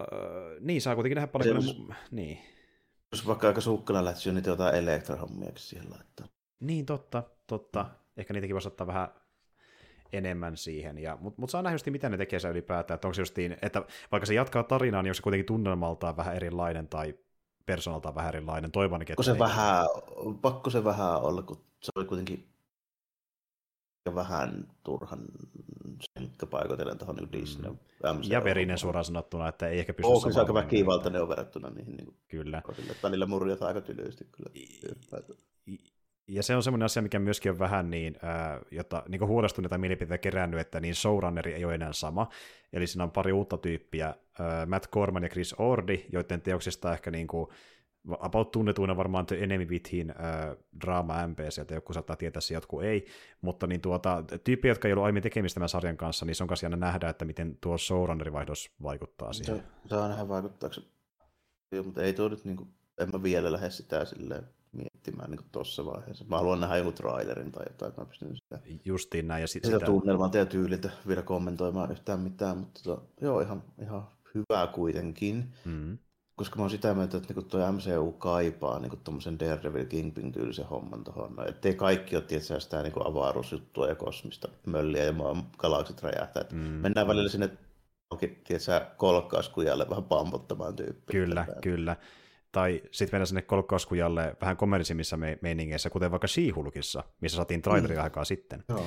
niin, 0.60 0.82
saa 0.82 0.94
kuitenkin 0.94 1.16
nähdä 1.16 1.26
paljon... 1.26 1.62
Se, 1.62 1.74
kun. 1.74 1.94
Niin. 2.10 2.38
Jos 3.12 3.26
vaikka 3.26 3.46
aika 3.46 3.60
sukkana 3.60 4.04
lähtisi 4.04 4.32
niitä 4.32 4.50
jotain 4.50 4.74
elektrahommiakin 4.74 5.58
siihen 5.58 5.90
laittaa. 5.90 6.26
Niin, 6.60 6.86
totta, 6.86 7.22
totta. 7.46 7.86
Ehkä 8.16 8.32
niitäkin 8.32 8.54
voisi 8.54 8.68
ottaa 8.68 8.86
vähän 8.86 9.08
enemmän 10.12 10.56
siihen. 10.56 10.98
Ja, 10.98 11.18
mutta 11.20 11.40
mut 11.40 11.50
saa 11.50 11.62
nähdä 11.62 11.74
just, 11.74 11.86
mitä 11.86 12.08
ne 12.08 12.16
tekee 12.16 12.38
se 12.38 12.48
ylipäätään. 12.48 12.94
Että 12.94 13.08
onko 13.08 13.14
se 13.14 13.22
justiin, 13.22 13.56
että 13.62 13.82
vaikka 14.12 14.26
se 14.26 14.34
jatkaa 14.34 14.62
tarinaa, 14.62 15.02
niin 15.02 15.10
onko 15.10 15.14
se 15.14 15.22
kuitenkin 15.22 15.46
tunnelmaltaan 15.46 16.16
vähän 16.16 16.36
erilainen 16.36 16.88
tai 16.88 17.14
persoonaltaan 17.66 18.14
vähän 18.14 18.28
erilainen. 18.28 18.72
Toivon, 18.72 19.02
että 19.02 19.22
se 19.22 19.38
vähän, 19.38 19.86
pakko 20.42 20.70
se 20.70 20.84
vähän 20.84 21.22
olla, 21.22 21.42
kun 21.42 21.64
se 21.82 21.90
oli 21.96 22.04
kuitenkin 22.04 22.48
vähän 24.14 24.68
turhan 24.82 25.24
selkkä 26.18 26.46
paikoitellen 26.46 26.98
tuohon 26.98 27.16
niin 27.16 27.32
Disney. 27.32 27.70
Mm. 27.70 27.78
Ja 28.22 28.44
verinen 28.44 28.78
suoraan 28.78 29.04
sanottuna, 29.04 29.48
että 29.48 29.68
ei 29.68 29.78
ehkä 29.78 29.94
pysty 29.94 30.12
Oh, 30.12 30.32
se 30.32 30.40
aika 30.40 30.54
väkivaltainen 30.54 31.22
on 31.22 31.28
verrattuna 31.28 31.70
niihin. 31.70 31.96
Niin 31.96 32.16
kyllä. 32.28 32.62
Välillä 33.02 33.26
murjataan 33.26 33.68
aika 33.68 33.80
tylysti 33.80 34.28
kyllä. 34.32 34.50
Ja 36.28 36.42
se 36.42 36.56
on 36.56 36.62
semmoinen 36.62 36.84
asia, 36.84 37.02
mikä 37.02 37.18
myöskin 37.18 37.52
on 37.52 37.58
vähän 37.58 37.90
niin, 37.90 38.16
äh, 38.24 38.60
jotta 38.70 39.02
niin 39.08 39.26
huolestuneita 39.26 39.78
mielipiteitä 39.78 40.18
kerännyt, 40.18 40.60
että 40.60 40.80
niin 40.80 40.94
showrunneri 40.94 41.54
ei 41.54 41.64
ole 41.64 41.74
enää 41.74 41.92
sama. 41.92 42.28
Eli 42.72 42.86
siinä 42.86 43.04
on 43.04 43.10
pari 43.10 43.32
uutta 43.32 43.58
tyyppiä, 43.58 44.08
äh, 44.08 44.66
Matt 44.66 44.90
Corman 44.90 45.22
ja 45.22 45.28
Chris 45.28 45.54
Ordi, 45.58 46.04
joiden 46.12 46.40
teoksista 46.40 46.92
ehkä 46.92 47.10
niin 47.10 47.26
kuin, 47.26 47.48
about 48.18 48.50
tunnetuina 48.50 48.96
varmaan 48.96 49.26
The 49.26 49.36
Enemy 49.36 49.64
Within 49.64 50.10
äh, 50.10 50.16
Drama 50.80 51.26
MP, 51.26 51.38
sieltä 51.48 51.74
joku 51.74 51.92
saattaa 51.92 52.16
tietää 52.16 52.40
se, 52.40 52.54
jotkut 52.54 52.82
ei, 52.82 53.06
mutta 53.40 53.66
niin 53.66 53.80
tuota, 53.80 54.24
tyyppiä, 54.44 54.70
jotka 54.70 54.88
ei 54.88 54.92
ollut 54.92 55.04
aiemmin 55.04 55.22
tekemistä 55.22 55.54
tämän 55.54 55.68
sarjan 55.68 55.96
kanssa, 55.96 56.26
niin 56.26 56.34
se 56.34 56.44
on 56.44 56.48
kanssa 56.48 56.66
jännä 56.66 56.76
nähdä, 56.76 57.08
että 57.08 57.24
miten 57.24 57.58
tuo 57.60 57.78
showrunnerivaihdos 57.78 58.74
vaikuttaa 58.82 59.32
siihen. 59.32 59.56
Se, 59.56 59.88
saa 59.88 60.08
nähdä 60.08 60.28
vaikuttaako 60.28 60.74
se, 60.74 60.82
mutta 61.84 62.02
ei 62.02 62.12
tuo 62.12 62.28
nyt, 62.28 62.44
niin 62.44 62.56
kuin, 62.56 62.68
en 62.98 63.08
mä 63.12 63.22
vielä 63.22 63.52
lähde 63.52 63.70
sitä 63.70 64.04
silleen 64.04 64.44
miettimään 65.04 65.30
niin 65.30 65.50
tuossa 65.52 65.86
vaiheessa. 65.86 66.24
Mä 66.28 66.36
haluan 66.36 66.60
nähdä 66.60 66.76
joku 66.76 66.92
trailerin 66.92 67.52
tai 67.52 67.64
jotain, 67.68 67.88
että 67.88 68.00
mä 68.00 68.06
pystyn 68.06 68.36
sitä, 68.36 68.58
Justiin 68.84 69.28
näin. 69.28 69.40
Ja 69.40 69.46
sit, 69.46 69.64
sitä, 69.64 69.76
sitä 69.76 69.86
tunnelmaa 69.86 70.30
ja 70.34 70.46
tyyliltä 70.46 70.90
vielä 71.08 71.22
kommentoimaan 71.22 71.92
yhtään 71.92 72.20
mitään, 72.20 72.58
mutta 72.58 72.80
tota, 72.82 73.02
joo, 73.20 73.40
ihan, 73.40 73.62
ihan 73.82 74.08
hyvää 74.34 74.66
kuitenkin. 74.66 75.52
Mm. 75.64 75.98
Koska 76.36 76.56
mä 76.56 76.62
oon 76.62 76.70
sitä 76.70 76.94
mieltä, 76.94 77.16
että 77.16 77.34
niin 77.34 77.44
tuo 77.44 77.72
MCU 77.72 78.12
kaipaa 78.12 78.78
niin 78.78 79.00
tuommoisen 79.04 79.38
Daredevil 79.38 79.84
Kingpin 79.84 80.32
tyylisen 80.32 80.66
homman 80.66 81.04
tuohon. 81.04 81.36
No, 81.36 81.44
ettei 81.46 81.74
kaikki 81.74 82.16
ole 82.16 82.24
tietysti 82.24 82.60
sitä 82.60 82.82
niin 82.82 83.06
avaruusjuttua 83.06 83.88
ja 83.88 83.94
kosmista 83.94 84.48
mölliä 84.66 85.04
ja 85.04 85.12
maan 85.12 85.42
galaksit 85.58 86.02
räjähtää. 86.02 86.44
Mm. 86.52 86.58
Mennään 86.58 87.08
välillä 87.08 87.28
sinne 87.28 87.50
onkin, 88.10 88.42
tiedätkö, 88.44 88.96
kolkkauskujalle 88.96 89.90
vähän 89.90 90.04
pampottamaan 90.04 90.76
tyyppiä. 90.76 91.20
Kyllä, 91.20 91.46
kyllä 91.62 91.96
tai 92.54 92.82
sitten 92.90 93.16
mennä 93.16 93.26
sinne 93.26 93.42
kolkkauskujalle 93.42 94.36
vähän 94.40 94.56
kommersimmissa 94.56 95.16
me- 95.16 95.38
meiningeissä, 95.40 95.90
kuten 95.90 96.10
vaikka 96.10 96.26
She-Hulkissa, 96.26 97.02
missä 97.20 97.36
saatiin 97.36 97.62
traileri 97.62 97.96
mm. 97.96 98.02
aikaa 98.02 98.24
sitten. 98.24 98.64
Joo. 98.68 98.86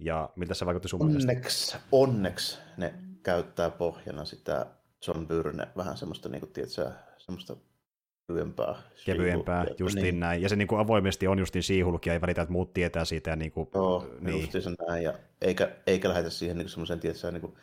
Ja 0.00 0.30
miltä 0.36 0.54
se 0.54 0.66
vaikutti 0.66 0.88
sun 0.88 1.02
Onneksi, 1.02 1.76
onneksi 1.92 2.58
ne 2.76 2.94
käyttää 3.22 3.70
pohjana 3.70 4.24
sitä 4.24 4.66
John 5.06 5.26
Byrne, 5.26 5.68
vähän 5.76 5.96
semmoista, 5.96 6.28
niin 6.28 6.40
kuin, 6.40 6.52
tiedätkö, 6.52 6.90
semmoista 7.18 7.56
kevyempää. 8.26 8.74
Kevyempää, 9.04 9.66
justiin 9.78 10.02
niin. 10.02 10.20
näin. 10.20 10.42
Ja 10.42 10.48
se 10.48 10.56
niin 10.56 10.68
kuin 10.68 10.80
avoimesti 10.80 11.26
on 11.26 11.38
justiin 11.38 11.62
siihulkia, 11.62 12.12
ei 12.12 12.20
välitä, 12.20 12.42
että 12.42 12.52
muut 12.52 12.72
tietää 12.72 13.04
siitä. 13.04 13.36
Niin 13.36 13.52
kuin, 13.52 13.68
Joo, 13.74 14.06
niin. 14.20 14.40
justiin 14.40 14.76
näin. 14.88 15.04
Ja 15.04 15.14
eikä, 15.40 15.70
eikä 15.86 16.08
lähetä 16.08 16.30
siihen 16.30 16.58
niin 16.58 16.68
semmoisen, 16.68 17.00
tiedätkö, 17.00 17.30
niin 17.30 17.40
kuin, 17.40 17.54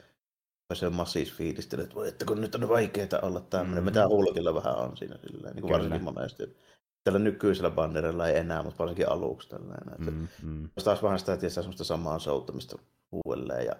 se 0.75 0.87
on 0.87 0.93
massis 0.93 1.33
fiilistely, 1.33 1.83
että 1.83 1.95
voi, 1.95 2.07
että 2.07 2.25
kun 2.25 2.41
nyt 2.41 2.55
on 2.55 2.69
vaikeaa 2.69 3.19
olla 3.21 3.39
tämmöinen, 3.39 3.75
mm-hmm. 3.75 3.85
mitä 3.85 4.07
Hulkilla 4.07 4.53
vähän 4.53 4.77
on 4.77 4.97
siinä 4.97 5.15
silleen, 5.27 5.55
niin 5.55 5.61
kuin 5.61 5.73
varsinkin 5.73 6.03
monesti. 6.03 6.57
Tällä 7.03 7.19
nykyisellä 7.19 7.69
bannerilla 7.69 8.27
ei 8.27 8.37
enää, 8.37 8.63
mutta 8.63 8.77
varsinkin 8.79 9.09
aluksi 9.09 9.49
tällainen. 9.49 9.93
Että 9.99 10.11
mm-hmm. 10.11 10.69
Taas 10.83 11.03
vähän 11.03 11.19
sitä, 11.19 11.33
että 11.33 11.49
semmoista 11.49 11.83
samaa 11.83 12.19
souttamista 12.19 12.77
uudelleen. 13.11 13.65
Ja 13.65 13.75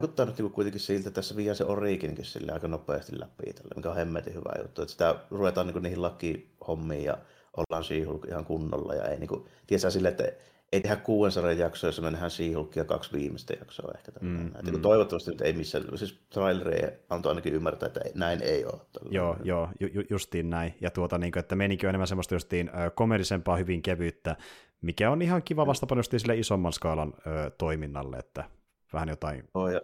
vaikuttaa 0.00 0.26
nyt 0.26 0.38
niinku 0.38 0.54
kuitenkin 0.54 0.80
siltä, 0.80 1.08
että 1.08 1.18
tässä 1.18 1.36
vie 1.36 1.54
se 1.54 1.64
Originkin 1.64 2.24
sille 2.24 2.52
aika 2.52 2.68
nopeasti 2.68 3.20
läpi, 3.20 3.52
tälle, 3.52 3.74
mikä 3.76 3.90
on 3.90 3.96
hemmetin 3.96 4.34
hyvä 4.34 4.52
juttu. 4.62 4.82
Että 4.82 4.92
sitä 4.92 5.14
ruvetaan 5.30 5.66
niin 5.66 5.82
niihin 5.82 6.02
lakihommiin 6.02 7.04
ja 7.04 7.18
ollaan 7.56 7.84
She-Hulk 7.84 8.28
ihan 8.28 8.44
kunnolla. 8.44 8.94
Ja 8.94 9.08
ei 9.08 9.18
niin 9.18 9.28
kuin, 9.28 9.44
tiedä 9.66 9.90
sille, 9.90 10.08
että 10.08 10.32
ei 10.74 10.80
tehdä 10.80 10.96
kuuden 10.96 11.32
sarjan 11.32 11.58
jaksoa, 11.58 11.88
jos 11.88 12.00
me 12.00 12.10
nähdään 12.10 12.30
She-Hulkia 12.30 12.84
kaksi 12.84 13.12
viimeistä 13.12 13.54
jaksoa 13.58 13.92
ehkä. 13.94 14.12
Mm, 14.20 14.50
mm. 14.72 14.80
Toivottavasti 14.82 15.30
nyt 15.30 15.40
ei 15.40 15.52
missään, 15.52 15.84
siis 15.94 16.20
traileri 16.30 16.88
antoi 17.10 17.30
ainakin 17.30 17.54
ymmärtää, 17.54 17.86
että 17.86 18.00
näin 18.14 18.42
ei 18.42 18.64
ole. 18.64 18.72
Tällainen. 18.72 19.16
Joo, 19.16 19.36
joo 19.44 19.68
ju, 19.80 20.02
justiin 20.10 20.50
näin. 20.50 20.74
Ja 20.80 20.90
tuota, 20.90 21.18
niin 21.18 21.32
kuin, 21.32 21.40
että 21.40 21.56
menikin 21.56 21.88
enemmän 21.88 22.06
semmoista 22.06 22.34
justiin 22.34 22.70
komedisempaa, 22.94 23.56
hyvin 23.56 23.82
kevyyttä, 23.82 24.36
mikä 24.80 25.10
on 25.10 25.22
ihan 25.22 25.42
kiva 25.42 25.66
vastapano 25.66 25.98
justiin 25.98 26.20
sille 26.20 26.36
isomman 26.36 26.72
skaalan 26.72 27.14
äh, 27.16 27.52
toiminnalle, 27.58 28.16
että 28.16 28.44
vähän 28.92 29.08
jotain... 29.08 29.48
Oh, 29.54 29.68
ja 29.68 29.80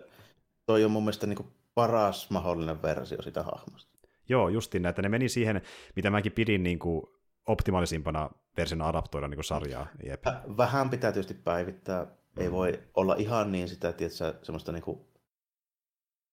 toi 0.67 0.85
on 0.85 0.91
mun 0.91 1.03
mielestä 1.03 1.27
niin 1.27 1.51
paras 1.75 2.31
mahdollinen 2.31 2.83
versio 2.83 3.23
sitä 3.23 3.43
hahmosta. 3.43 3.99
Joo, 4.29 4.49
justiin 4.49 4.87
että 4.87 5.03
ne 5.03 5.09
meni 5.09 5.29
siihen, 5.29 5.63
mitä 5.97 6.11
mäkin 6.11 6.33
pidin 6.33 6.63
niin 6.63 6.79
kuin 6.79 7.03
optimaalisimpana 7.47 8.31
versiona 8.57 8.89
adaptoida 8.89 9.29
niin 9.29 9.37
kuin 9.37 9.45
sarjaa. 9.45 9.87
Jep. 10.07 10.25
Vähän 10.57 10.91
pitää 10.91 11.13
tietysti 11.13 11.35
päivittää. 11.35 12.07
Ei 12.37 12.49
mm. 12.49 12.53
voi 12.53 12.83
olla 12.95 13.15
ihan 13.15 13.53
niin 13.53 13.69
sitä, 13.69 13.93
tiedätkö, 13.93 14.35
semmoista 14.43 14.73
niin 14.73 14.83
kuin 14.83 15.01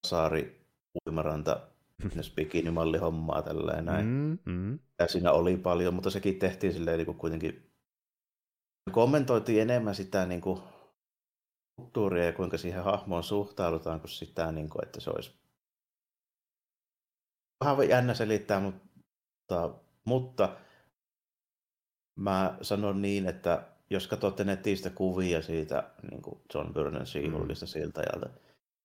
saari 0.07 0.67
uimaranta 1.07 1.59
bikinimalli-hommaa 2.35 3.41
tälleen 3.41 3.85
näin. 3.85 4.05
Mm, 4.05 4.37
mm. 4.45 4.79
Ja 4.99 5.07
siinä 5.07 5.31
oli 5.31 5.57
paljon, 5.57 5.93
mutta 5.93 6.09
sekin 6.09 6.39
tehtiin 6.39 6.73
silleen 6.73 6.97
niin 6.97 7.05
kuin 7.05 7.17
kuitenkin 7.17 7.71
kommentoitiin 8.91 9.61
enemmän 9.61 9.95
sitä 9.95 10.25
niin 10.25 10.41
kuin 10.41 10.61
kulttuuria 11.75 12.25
ja 12.25 12.33
kuinka 12.33 12.57
siihen 12.57 12.83
hahmoon 12.83 13.23
suhtaudutaan, 13.23 13.99
kuin 13.99 14.09
sitä, 14.09 14.51
niin 14.51 14.69
kuin, 14.69 14.85
että 14.85 14.99
se 14.99 15.09
olisi 15.09 15.39
vähän 17.65 17.89
jännä 17.89 18.13
selittää, 18.13 18.59
mutta, 18.59 19.73
mutta 20.05 20.57
mä 22.17 22.57
sanon 22.61 23.01
niin, 23.01 23.25
että 23.25 23.63
jos 23.89 24.07
katsotte 24.07 24.43
netistä 24.43 24.89
kuvia 24.89 25.41
siitä 25.41 25.83
niin 26.11 26.21
kuin 26.21 26.39
John 26.53 26.73
Byrnen 26.73 27.05
She-Hulkista 27.05 27.65
mm. 27.65 27.67
siltä 27.67 28.01
ajalta, 28.01 28.29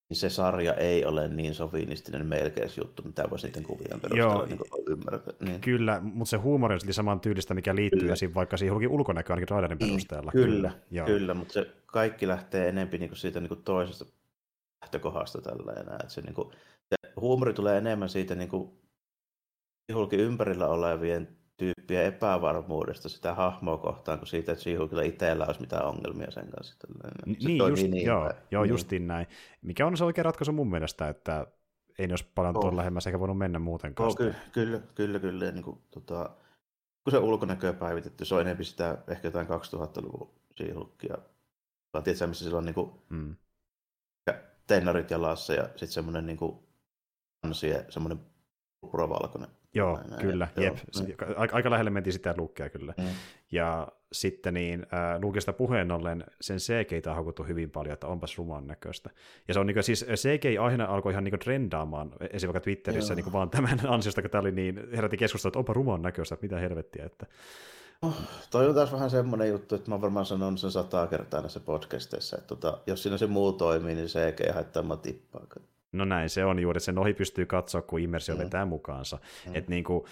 niin 0.09 0.17
se 0.17 0.31
sarja 0.31 0.75
ei 0.75 1.05
ole 1.05 1.29
niin 1.29 1.55
sovinistinen 1.55 2.27
melkein 2.27 2.71
juttu, 2.77 3.03
mitä 3.03 3.31
voi 3.31 3.39
sitten 3.39 3.63
kuvien 3.63 4.01
perusteella 4.01 4.47
niin 4.47 4.59
ymmärtää. 4.87 5.35
Niin. 5.41 5.61
Kyllä, 5.61 6.01
mutta 6.01 6.31
se 6.31 6.37
huumori 6.37 6.75
on 6.75 6.81
saman 6.95 7.21
tyylistä, 7.21 7.55
mikä 7.55 7.75
liittyy 7.75 8.01
kyllä. 8.01 8.13
esim. 8.13 8.35
vaikka 8.35 8.57
siihen 8.57 8.89
ulkonäköön 8.89 9.37
ainakin 9.37 9.49
raiderin 9.49 9.79
mm, 9.79 9.87
perusteella. 9.87 10.33
Kyllä, 10.33 10.73
kyllä, 10.91 11.05
kyllä 11.05 11.35
mutta 11.35 11.53
se 11.53 11.67
kaikki 11.87 12.29
lähtee 12.29 12.69
enemmän 12.69 13.01
niin 13.01 13.17
siitä 13.17 13.41
niin 13.41 13.49
kuin 13.49 13.63
toisesta 13.63 14.05
lähtökohdasta 14.83 15.41
tällä 15.41 15.73
enää. 15.73 15.99
Että 16.01 16.13
se, 16.13 16.21
niin 16.21 16.35
kuin, 16.35 16.51
se 16.89 17.13
huumori 17.17 17.55
tulee 17.55 17.79
enemmän 17.79 18.09
siitä 18.09 18.35
niin 18.35 18.49
kuin, 18.49 18.71
hulkin 19.95 20.21
ympärillä 20.21 20.67
olevien 20.67 21.29
tyyppiä 21.57 22.03
epävarmuudesta 22.03 23.09
sitä 23.09 23.35
hahmoa 23.35 23.79
kohtaan, 23.79 24.19
kuin 24.19 24.29
siitä, 24.29 24.53
että 24.53 24.65
She-Hulkilla 24.65 25.03
itsellä 25.03 25.47
olisi 25.47 25.61
mitään 25.61 25.87
ongelmia 25.87 26.31
sen 26.31 26.51
kanssa. 26.51 26.75
Se 26.75 27.47
niin, 27.47 27.59
just, 27.59 27.83
niin 27.83 28.07
joo, 28.07 28.25
päin. 28.25 28.43
joo 28.51 28.63
niin. 28.63 28.71
justiin 28.71 29.07
näin. 29.07 29.27
Mikä 29.63 29.87
on 29.87 29.97
se 29.97 30.05
oikea 30.05 30.25
ratkaisu 30.25 30.53
mun 30.53 30.71
mielestä, 30.71 31.09
että 31.09 31.47
ei 31.99 32.07
ne 32.07 32.13
olisi 32.13 32.27
paljon 32.35 32.55
tuon 32.55 32.77
lähemmäs 32.77 33.07
eikä 33.07 33.21
voinut 33.21 33.39
mennä 33.39 33.59
muutenkaan. 33.59 34.09
Oh, 34.09 34.17
kyllä, 34.17 34.35
kyllä, 34.53 34.81
kyllä, 34.95 35.19
kyllä. 35.19 35.51
Niin 35.51 35.65
kuin, 35.65 35.79
tota, 35.91 36.31
kun 37.05 37.11
se 37.11 37.19
ulkonäkö 37.19 37.73
päivitetty, 37.73 38.25
se 38.25 38.35
on 38.35 38.41
enemmän 38.41 38.65
sitä 38.65 38.99
ehkä 39.09 39.29
jotain 39.29 39.47
2000-luvun 39.47 40.31
She-Hulkia. 40.59 41.19
Tiedätkö, 42.05 42.27
missä 42.27 42.45
sillä 42.45 42.59
on 42.59 42.65
niin 42.65 42.75
kuin, 42.75 42.91
mm. 43.09 43.37
tennarit 44.67 45.11
jalassa 45.11 45.55
ja 45.55 45.65
sitten 45.65 45.89
semmoinen 45.89 46.27
niin 46.27 46.37
kuin, 46.37 46.59
semmoinen 47.89 48.21
puravalkoinen 48.81 49.51
Joo, 49.75 50.01
näin, 50.11 50.21
kyllä, 50.21 50.49
näin, 50.57 50.65
jep. 50.65 50.77
Joo, 51.09 51.35
aika, 51.37 51.57
aika 51.57 51.71
lähelle 51.71 51.91
mentiin 51.91 52.13
sitä 52.13 52.35
lukkea 52.37 52.71
kyllä. 52.71 52.95
Mm. 52.99 53.05
Ja 53.53 53.89
sitten 54.13 54.55
niin 54.55 54.87
äh, 54.95 55.21
Luukista 55.23 55.53
puheen 55.53 55.91
ollen 55.91 56.25
sen 56.41 56.59
CGI 56.59 57.03
on 57.07 57.17
hakuttu 57.17 57.43
hyvin 57.43 57.71
paljon, 57.71 57.93
että 57.93 58.07
onpas 58.07 58.39
ruman 58.39 58.67
näköistä. 58.67 59.11
Ja 59.49 59.55
se 59.55 59.61
on 59.61 59.67
niin 59.67 59.75
kuin, 59.75 59.85
siis 59.85 60.07
CGI 60.15 60.59
aina 60.59 60.85
alkoi 60.85 61.13
ihan 61.13 61.25
niin 61.25 61.33
kuin 61.33 61.41
trendaamaan, 61.41 62.13
esimerkiksi 62.21 62.47
vaikka 62.47 62.61
Twitterissä 62.61 63.15
niin 63.15 63.25
kuin 63.25 63.33
vaan 63.33 63.51
tämän 63.51 63.81
ansiosta, 63.95 64.23
kun 64.23 64.31
tämä 64.31 64.41
oli 64.41 64.53
niin, 64.53 64.89
herätti 64.97 65.17
keskustelua, 65.17 65.51
että 65.51 65.59
onpa 65.59 65.73
ruman 65.73 66.03
näköistä, 66.03 66.35
että 66.35 66.45
mitä 66.45 66.59
helvettiä. 66.59 67.07
Että... 67.07 67.27
Oh, 68.03 68.17
toi 68.51 68.69
on 68.69 68.75
taas 68.75 68.93
vähän 68.93 69.11
semmoinen 69.11 69.49
juttu, 69.49 69.75
että 69.75 69.91
mä 69.91 70.01
varmaan 70.01 70.27
sanon 70.27 70.59
sen 70.59 70.71
sata 70.71 71.07
kertaa 71.07 71.41
näissä 71.41 71.61
podcasteissa, 71.61 72.37
että 72.37 72.49
tota, 72.49 72.79
jos 72.87 73.03
siinä 73.03 73.19
se 73.19 73.27
muu 73.27 73.53
toimii, 73.53 73.95
niin 73.95 74.07
CGI 74.07 74.53
haittaa 74.55 74.83
mä 74.83 74.97
tippaa. 74.97 75.47
No 75.93 76.05
näin 76.05 76.31
se 76.31 76.45
on 76.45 76.59
juuri, 76.59 76.81
sen 76.81 76.99
ohi 76.99 77.15
pystyy 77.15 77.47
katsoa, 77.47 77.83
kun 77.83 78.01
immersio 78.01 78.35
mm. 78.35 78.39
vetää 78.43 78.65
mukaansa. 78.65 79.19
Mm. 79.47 79.55
Että 79.55 79.71
niin 79.71 79.85
kuin, 79.85 80.05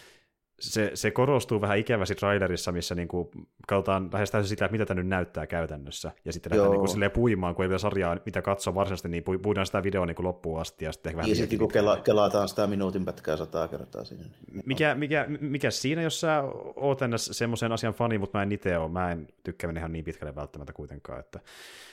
se, 0.60 0.90
se 0.94 1.10
korostuu 1.10 1.60
vähän 1.60 1.78
ikävästi 1.78 2.14
trailerissa, 2.14 2.72
missä 2.72 2.94
niin 2.94 3.08
kuin, 3.08 3.28
katsotaan 3.68 4.10
lähes 4.12 4.30
täysin 4.30 4.48
sitä, 4.48 4.68
mitä 4.68 4.86
tämä 4.86 5.00
nyt 5.00 5.08
näyttää 5.08 5.46
käytännössä. 5.46 6.12
Ja 6.24 6.32
sitten 6.32 6.50
lähdetään 6.50 6.82
niin 6.82 7.00
kuin, 7.00 7.10
puimaan, 7.10 7.54
kun 7.54 7.64
ei 7.64 7.68
vielä 7.68 7.78
sarjaa, 7.78 8.16
mitä 8.24 8.42
katsoa 8.42 8.74
varsinaisesti, 8.74 9.08
niin 9.08 9.24
puidaan 9.42 9.66
sitä 9.66 9.82
videoa 9.82 10.06
niin 10.06 10.14
kuin 10.14 10.26
loppuun 10.26 10.60
asti. 10.60 10.84
Ja 10.84 10.92
sitten, 10.92 11.16
vähän 11.16 11.28
ja 11.28 11.34
sitten 11.34 11.58
kun 11.58 11.68
kela, 11.68 11.96
kelataan 11.96 12.48
sitä 12.48 12.66
minuutin 12.66 13.04
pätkää 13.04 13.36
sataa 13.36 13.68
kertaa 13.68 14.04
siinä. 14.04 14.24
Niin 14.52 14.62
mikä, 14.66 14.94
mikä, 14.94 15.26
mikä 15.40 15.70
siinä, 15.70 16.02
jos 16.02 16.20
sä 16.20 16.42
oot 16.76 16.98
semmoisen 17.16 17.72
asian 17.72 17.94
fani, 17.94 18.18
mutta 18.18 18.38
mä 18.38 18.42
en 18.42 18.52
itse 18.52 18.78
ole, 18.78 18.90
mä 18.90 19.12
en 19.12 19.28
tykkää 19.44 19.72
ihan 19.76 19.92
niin 19.92 20.04
pitkälle 20.04 20.34
välttämättä 20.34 20.72
kuitenkaan. 20.72 21.20
Että... 21.20 21.40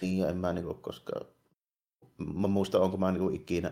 Niin, 0.01 0.29
en 0.29 0.37
mä 0.37 0.53
niin 0.53 0.65
kuin, 0.65 0.77
koska 0.81 1.11
mä 2.17 2.47
muistan, 2.47 2.81
onko 2.81 2.97
mä 2.97 3.11
niin 3.11 3.21
kuin 3.21 3.35
ikinä 3.35 3.71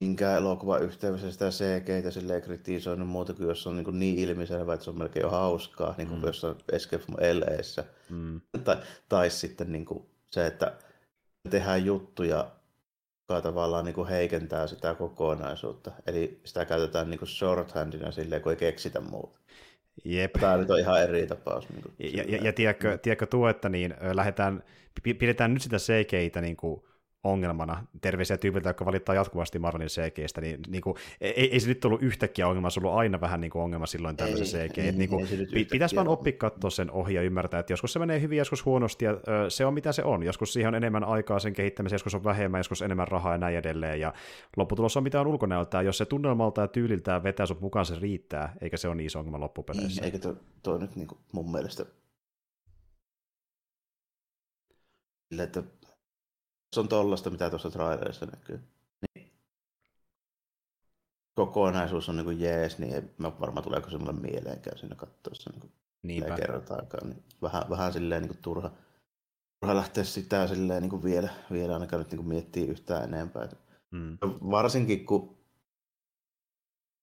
minkään 0.00 0.36
elokuvan 0.36 0.82
yhteydessä 0.82 1.30
sitä 1.30 1.50
CGitä 1.50 2.10
silleen 2.10 2.42
kritisoinut 2.42 3.08
muuta 3.08 3.32
kuin 3.32 3.48
jos 3.48 3.66
on 3.66 3.76
niin, 3.76 3.98
niin 3.98 4.18
ilmiselvä, 4.18 4.74
että 4.74 4.84
se 4.84 4.90
on 4.90 4.98
melkein 4.98 5.22
jo 5.22 5.30
hauskaa, 5.30 5.94
niin 5.98 6.08
kuin 6.08 6.20
mm. 6.20 6.26
jossain 6.26 6.56
Escape 6.72 7.04
from 7.04 7.16
LAssä. 7.16 7.84
Mm. 8.10 8.40
Tai, 8.64 8.76
tai 9.08 9.30
sitten 9.30 9.72
niin 9.72 9.84
kuin 9.84 10.06
se, 10.30 10.46
että 10.46 10.72
tehdään 11.50 11.84
juttuja, 11.84 12.50
joka 13.28 13.40
tavallaan 13.40 13.84
niin 13.84 13.94
kuin 13.94 14.08
heikentää 14.08 14.66
sitä 14.66 14.94
kokonaisuutta. 14.94 15.92
Eli 16.06 16.40
sitä 16.44 16.64
käytetään 16.64 17.10
niin 17.10 17.18
kuin 17.18 17.28
shorthandina 17.28 18.10
silleen, 18.10 18.42
kun 18.42 18.52
ei 18.52 18.56
keksitä 18.56 19.00
muuta. 19.00 19.38
Jep. 20.04 20.32
Tämä 20.40 20.56
nyt 20.56 20.70
on 20.70 20.78
ihan 20.78 21.02
eri 21.02 21.26
tapaus. 21.26 21.68
Niin 21.68 21.82
kuin 21.82 21.94
ja, 21.98 22.24
ja, 22.28 22.38
ja 22.42 22.52
tiedätkö, 22.52 22.98
tiedätkö 22.98 23.26
tuo, 23.26 23.48
että 23.48 23.68
niin, 23.68 23.94
lähdetään, 24.12 24.62
pidetään 25.02 25.54
nyt 25.54 25.62
sitä 25.62 25.76
CGitä 25.76 26.40
niin 26.40 26.56
kuin 26.56 26.82
ongelmana, 27.24 27.84
terveisiä 28.00 28.38
tyypiltä, 28.38 28.68
jotka 28.68 28.84
valittaa 28.84 29.14
jatkuvasti 29.14 29.58
Marvelin 29.58 29.88
CGstä, 29.88 30.40
niin, 30.40 30.60
niin 30.68 30.82
kuin, 30.82 30.96
ei, 31.20 31.50
ei, 31.52 31.60
se 31.60 31.68
nyt 31.68 31.84
ollut 31.84 32.02
yhtäkkiä 32.02 32.48
ongelma, 32.48 32.70
se 32.70 32.80
on 32.80 32.86
ollut 32.86 32.98
aina 32.98 33.20
vähän 33.20 33.40
niin 33.40 33.50
kuin 33.50 33.62
ongelma 33.62 33.86
silloin 33.86 34.16
tämmöisen 34.16 34.46
CG. 34.46 34.78
Ei, 34.78 34.92
niin 34.92 35.10
kuin, 35.10 35.28
pitäisi 35.70 35.96
vaan 35.96 36.08
oppia 36.08 36.32
katsoa 36.32 36.70
sen 36.70 36.90
ohi 36.90 37.14
ja 37.14 37.22
ymmärtää, 37.22 37.60
että 37.60 37.72
joskus 37.72 37.92
se 37.92 37.98
menee 37.98 38.20
hyvin, 38.20 38.38
joskus 38.38 38.64
huonosti, 38.64 39.04
ja 39.04 39.10
ö, 39.10 39.16
se 39.48 39.66
on 39.66 39.74
mitä 39.74 39.92
se 39.92 40.04
on. 40.04 40.22
Joskus 40.22 40.52
siihen 40.52 40.68
on 40.68 40.74
enemmän 40.74 41.04
aikaa 41.04 41.38
sen 41.38 41.52
kehittämiseen, 41.52 41.94
joskus 41.96 42.14
on 42.14 42.24
vähemmän, 42.24 42.58
joskus 42.58 42.82
enemmän 42.82 43.08
rahaa 43.08 43.32
ja 43.32 43.38
näin 43.38 43.56
edelleen, 43.56 44.00
ja 44.00 44.12
lopputulos 44.56 44.96
on 44.96 45.02
mitä 45.02 45.20
on 45.20 45.26
ulkonäöltä, 45.26 45.82
jos 45.82 45.98
se 45.98 46.04
tunnelmalta 46.04 46.60
ja 46.60 46.68
tyyliltään 46.68 47.22
vetää 47.22 47.46
sut 47.46 47.60
mukaan, 47.60 47.86
se 47.86 47.94
riittää, 48.00 48.56
eikä 48.60 48.76
se 48.76 48.88
ole 48.88 48.96
niin 48.96 49.06
iso 49.06 49.18
ongelma 49.18 49.40
loppupeleissä. 49.40 50.00
Niin, 50.00 50.04
eikä 50.04 50.18
tuo, 50.18 50.36
tuo 50.62 50.78
nyt 50.78 50.96
niin 50.96 51.08
kuin 51.08 51.18
mun 51.32 51.52
mielestä 51.52 51.86
että 55.42 55.62
se 56.74 56.80
on 56.80 56.88
tollasta, 56.88 57.30
mitä 57.30 57.50
tuossa 57.50 57.70
trailerissa 57.70 58.26
näkyy. 58.26 58.60
Niin. 59.14 59.32
Kokonaisuus 61.34 62.08
on 62.08 62.16
niin 62.16 62.24
kuin 62.24 62.40
jees, 62.40 62.78
niin 62.78 62.94
ei 62.94 63.02
mä 63.18 63.32
varmaan 63.40 63.64
tuleeko 63.64 63.90
se 63.90 63.98
mulle 63.98 64.12
mieleenkään 64.12 64.78
siinä 64.78 64.94
katsoessa 64.94 65.50
niin 65.50 65.72
Niinpä. 66.02 66.36
kerrotaakaan. 66.36 67.08
Niin 67.08 67.22
vähän, 67.42 67.62
vähän 67.70 67.92
silleen 67.92 68.22
niin 68.22 68.30
kuin 68.30 68.42
turha, 68.42 68.70
turha 69.60 69.76
lähteä 69.76 70.04
sitä 70.04 70.46
silleen 70.46 70.82
niin 70.82 70.90
kuin 70.90 71.04
vielä, 71.04 71.28
vielä 71.52 71.74
ainakaan 71.74 72.00
nyt 72.00 72.10
niin 72.10 72.18
kuin 72.18 72.28
miettiä 72.28 72.70
yhtään 72.70 73.14
enempää. 73.14 73.48
Mm. 73.90 74.18
Varsinkin 74.50 75.06
kun 75.06 75.36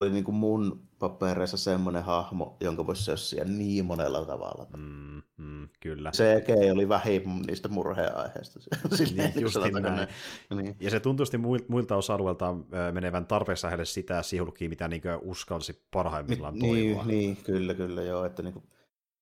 oli 0.02 0.10
niin 0.12 0.24
kuin 0.24 0.36
mun 0.36 0.82
papereissa 1.00 1.58
semmoinen 1.58 2.04
hahmo, 2.04 2.58
jonka 2.62 2.88
voisi 2.88 3.04
sössiä 3.04 3.44
niin 3.44 3.86
monella 3.86 4.26
tavalla. 4.26 4.68
Mm, 4.78 5.22
mm, 5.38 5.70
kyllä. 5.80 6.12
CG 6.12 6.50
oli 6.74 6.90
vähin 6.90 7.24
niistä 7.48 7.70
murheaiheista. 7.70 8.60
niin, 9.16 9.34
just 9.42 9.58
näin. 9.84 10.08
Niin. 10.56 10.76
Ja 10.80 10.90
se 10.90 11.00
tuntusti 11.00 11.38
muilta 11.68 11.96
osa-alueilta 11.96 12.56
menevän 12.92 13.26
tarpeeksi 13.26 13.66
lähelle 13.66 13.86
sitä 13.86 14.22
sihulkia, 14.22 14.70
mitä 14.70 14.88
niin 14.88 15.02
uskalsi 15.22 15.86
parhaimmillaan 15.92 16.54
niin, 16.54 16.96
toivoa. 16.96 17.06
Niin, 17.06 17.38
kyllä, 17.38 17.74
kyllä, 17.74 18.02
joo. 18.02 18.26
Että 18.26 18.44
niin 18.44 18.54
kuin, 18.54 18.66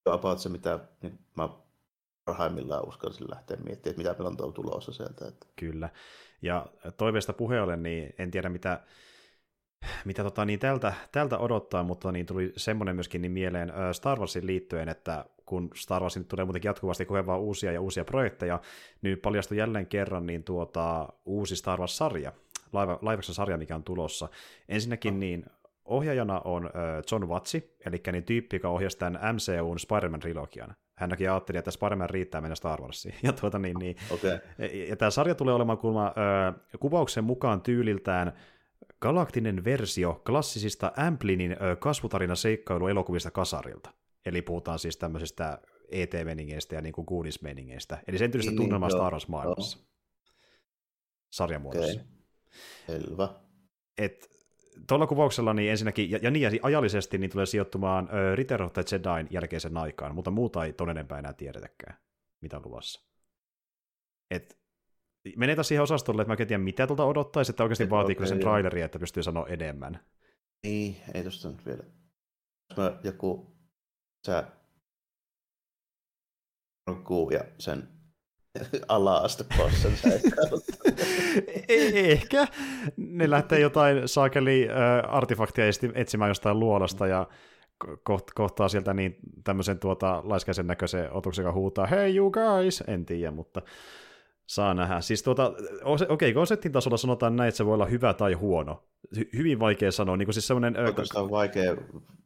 about 0.05 0.39
se, 0.39 0.49
mitä 0.49 0.79
niin 1.01 1.19
mä 1.35 1.49
parhaimmillaan 2.25 2.87
uskalsin 2.87 3.29
lähteä 3.29 3.57
miettimään, 3.57 3.91
että 3.91 4.11
mitä 4.11 4.23
meillä 4.23 4.45
on 4.45 4.53
tulossa 4.53 4.91
sieltä. 4.91 5.27
Että. 5.27 5.47
Kyllä. 5.55 5.89
Ja 6.41 6.65
toiveesta 6.97 7.33
puheelle, 7.33 7.77
niin 7.77 8.13
en 8.17 8.31
tiedä 8.31 8.49
mitä 8.49 8.83
mitä 10.05 10.23
tota, 10.23 10.45
niin 10.45 10.59
tältä, 10.59 10.93
tältä 11.11 11.37
odottaa, 11.37 11.83
mutta 11.83 12.11
niin 12.11 12.25
tuli 12.25 12.53
semmoinen 12.57 12.95
myöskin 12.95 13.21
niin 13.21 13.31
mieleen 13.31 13.73
Star 13.91 14.19
Warsin 14.19 14.47
liittyen, 14.47 14.89
että 14.89 15.25
kun 15.45 15.69
Star 15.75 16.01
Warsin 16.01 16.25
tulee 16.25 16.45
muutenkin 16.45 16.69
jatkuvasti 16.69 17.07
vaan 17.25 17.39
uusia 17.39 17.71
ja 17.71 17.81
uusia 17.81 18.05
projekteja, 18.05 18.59
niin 19.01 19.19
paljastui 19.19 19.57
jälleen 19.57 19.87
kerran 19.87 20.25
niin 20.25 20.43
tuota, 20.43 21.09
uusi 21.25 21.55
Star 21.55 21.79
Wars-sarja, 21.79 22.31
live, 23.01 23.21
sarja, 23.21 23.57
mikä 23.57 23.75
on 23.75 23.83
tulossa. 23.83 24.29
Ensinnäkin 24.69 25.13
oh. 25.13 25.19
niin 25.19 25.45
ohjaajana 25.85 26.41
on 26.45 26.69
John 27.11 27.27
Watsi, 27.29 27.75
eli 27.85 28.01
niin 28.11 28.23
tyyppi, 28.23 28.55
joka 28.55 28.69
ohjasi 28.69 28.97
tämän 28.97 29.19
MCUn 29.35 29.79
Spider-Man-trilogian. 29.79 30.75
Hän 30.95 31.09
näki 31.09 31.27
ajatteli, 31.27 31.57
että 31.57 31.71
Spider-Man 31.71 32.09
riittää 32.09 32.41
mennä 32.41 32.55
Star 32.55 32.81
Warsiin. 32.81 33.15
Ja, 33.23 33.33
tuota, 33.33 33.59
niin, 33.59 33.77
niin, 33.79 33.95
okay. 34.11 34.39
ja, 34.57 34.87
ja 34.89 34.95
tämä 34.95 35.11
sarja 35.11 35.35
tulee 35.35 35.53
olemaan 35.53 35.77
kulma, 35.77 36.07
ö, 36.07 36.77
kuvauksen 36.79 37.23
mukaan 37.23 37.61
tyyliltään 37.61 38.33
galaktinen 39.01 39.63
versio 39.63 40.21
klassisista 40.25 40.91
Amplinin 40.97 41.57
kasvutarina 41.79 42.33
elokuvista 42.89 43.31
kasarilta. 43.31 43.93
Eli 44.25 44.41
puhutaan 44.41 44.79
siis 44.79 44.97
tämmöisistä 44.97 45.61
ET-meningeistä 45.91 46.75
ja 46.75 46.81
niin 46.81 46.93
kuin 46.93 47.05
Goonies-meningeistä. 47.05 47.97
Eli 48.07 48.17
sen 48.17 48.31
tyylistä 48.31 48.51
niin, 48.51 48.57
tunnelmaa 48.57 48.89
Star 48.89 49.13
Wars-maailmassa. 49.13 49.79
Sarjamuodossa. 51.31 52.01
Okay. 52.01 52.05
Selvä. 52.87 53.29
Et 53.97 54.29
tuolla 54.87 55.07
kuvauksella 55.07 55.53
niin 55.53 55.71
ensinnäkin, 55.71 56.11
ja, 56.11 56.19
ja 56.21 56.31
niin 56.31 56.41
ja 56.41 56.51
ajallisesti 56.61 57.17
niin 57.17 57.29
tulee 57.29 57.45
sijoittumaan 57.45 58.05
uh, 58.05 58.35
Return 58.35 58.65
of 58.65 58.73
the 58.73 58.83
Jedin 58.91 59.27
jälkeisen 59.29 59.77
aikaan, 59.77 60.15
mutta 60.15 60.31
muuta 60.31 60.65
ei 60.65 60.73
enempää 60.91 61.19
enää 61.19 61.33
tiedetäkään, 61.33 61.97
mitä 62.41 62.57
on 62.57 62.63
luvassa. 62.65 63.09
Et 64.31 64.58
menetään 65.37 65.65
siihen 65.65 65.83
osastolle, 65.83 66.21
että 66.21 66.29
mä 66.29 66.37
en 66.39 66.47
tiedä, 66.47 66.63
mitä 66.63 66.87
tuolta 66.87 67.05
odottaisi, 67.05 67.51
että 67.51 67.63
oikeasti 67.63 67.89
vaatiiko 67.89 68.19
okay, 68.19 68.27
sen 68.27 68.39
traileria, 68.39 68.85
että 68.85 68.99
pystyy 68.99 69.23
sanoa 69.23 69.47
enemmän. 69.47 69.99
Niin, 70.63 70.95
ei 71.13 71.23
tosta 71.23 71.49
nyt 71.49 71.65
vielä. 71.65 71.83
Jos 72.69 72.77
mä 72.77 72.99
joku 73.03 73.55
sä 74.27 74.43
kuvia 77.03 77.43
sen 77.57 77.87
ala-astepossen 78.87 79.91
Ehkä. 81.93 82.47
Ne 82.97 83.29
lähtee 83.29 83.59
jotain 83.59 84.07
saakeli 84.07 84.67
äh, 84.69 85.15
artefaktia 85.15 85.65
etsimään 85.95 86.29
jostain 86.29 86.59
luolasta 86.59 87.07
ja 87.07 87.27
ko- 87.85 88.31
kohtaa 88.35 88.69
sieltä 88.69 88.93
niin 88.93 89.15
tämmöisen 89.43 89.79
tuota 89.79 90.21
laiskäisen 90.25 90.67
näköisen 90.67 91.11
otuksen, 91.11 91.43
joka 91.43 91.53
huutaa, 91.53 91.85
hey 91.85 92.15
you 92.15 92.31
guys, 92.31 92.83
en 92.87 93.05
tiedä, 93.05 93.31
mutta 93.31 93.61
Saa 94.49 94.73
nähdä. 94.73 95.01
Siis 95.01 95.23
tuota, 95.23 95.53
okei, 95.83 96.07
okay, 96.09 96.33
konseptin 96.33 96.71
tasolla 96.71 96.97
sanotaan 96.97 97.35
näin, 97.35 97.47
että 97.47 97.57
se 97.57 97.65
voi 97.65 97.73
olla 97.73 97.85
hyvä 97.85 98.13
tai 98.13 98.33
huono. 98.33 98.83
Hy- 99.15 99.29
hyvin 99.37 99.59
vaikea 99.59 99.91
sanoa. 99.91 100.17
Niin 100.17 100.25
kuin 100.25 100.33
siis 100.33 100.47
semmoinen, 100.47 100.77
Oikeastaan 100.85 101.23
on 101.25 101.31
vaikea, 101.31 101.75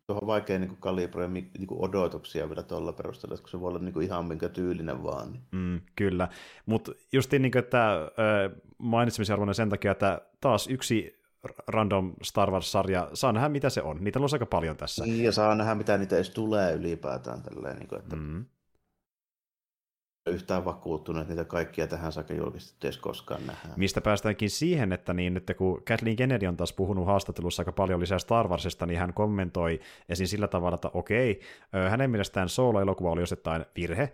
tuohon 0.07 0.27
vaikea 0.27 0.59
niin 0.59 0.77
kalibroida 0.79 1.33
niin 1.33 1.67
odotuksia 1.69 2.49
vielä 2.49 2.63
tuolla 2.63 2.93
perusteella, 2.93 3.37
kun 3.37 3.49
se 3.49 3.59
voi 3.59 3.69
olla 3.69 3.79
niin 3.79 3.93
kuin 3.93 4.05
ihan 4.05 4.25
minkä 4.25 4.49
tyylinen 4.49 5.03
vaan. 5.03 5.31
Niin. 5.31 5.43
Mm, 5.51 5.81
kyllä, 5.95 6.27
mutta 6.65 6.91
justiin 7.13 7.41
niin 7.41 7.51
kuin, 7.51 7.63
että 7.63 8.11
mainitsemisarvoinen 8.77 9.55
sen 9.55 9.69
takia, 9.69 9.91
että 9.91 10.21
taas 10.41 10.67
yksi 10.67 11.23
random 11.67 12.13
Star 12.21 12.51
Wars-sarja, 12.51 13.09
saa 13.13 13.31
nähdä 13.31 13.49
mitä 13.49 13.69
se 13.69 13.81
on. 13.81 14.03
Niitä 14.03 14.19
on 14.19 14.29
aika 14.33 14.45
paljon 14.45 14.77
tässä. 14.77 15.05
Niin, 15.05 15.23
ja 15.23 15.31
saa 15.31 15.55
nähdä 15.55 15.75
mitä 15.75 15.97
niitä 15.97 16.15
edes 16.15 16.29
tulee 16.29 16.73
ylipäätään. 16.73 17.41
Tälleen, 17.41 17.77
niin 17.77 17.87
kuin, 17.87 17.99
että... 17.99 18.15
Mm 18.15 18.45
yhtään 20.27 20.65
vakuuttunut, 20.65 21.21
että 21.21 21.33
niitä 21.33 21.45
kaikkia 21.45 21.87
tähän 21.87 22.11
saakka 22.11 22.33
julkisesti 22.33 22.87
edes 22.87 22.97
koskaan 22.97 23.47
nähdään. 23.47 23.73
Mistä 23.75 24.01
päästäänkin 24.01 24.49
siihen, 24.49 24.93
että, 24.93 25.13
niin, 25.13 25.37
että 25.37 25.53
kun 25.53 25.83
Kathleen 25.87 26.15
Kennedy 26.15 26.47
on 26.47 26.57
taas 26.57 26.73
puhunut 26.73 27.05
haastattelussa 27.05 27.61
aika 27.61 27.71
paljon 27.71 27.99
lisää 27.99 28.19
Star 28.19 28.47
Warsista, 28.47 28.85
niin 28.85 28.99
hän 28.99 29.13
kommentoi 29.13 29.79
esiin 30.09 30.27
sillä 30.27 30.47
tavalla, 30.47 30.75
että 30.75 30.91
okei, 30.93 31.39
hänen 31.89 32.11
mielestään 32.11 32.49
solo-elokuva 32.49 33.11
oli 33.11 33.23
osittain 33.23 33.65
virhe, 33.75 34.11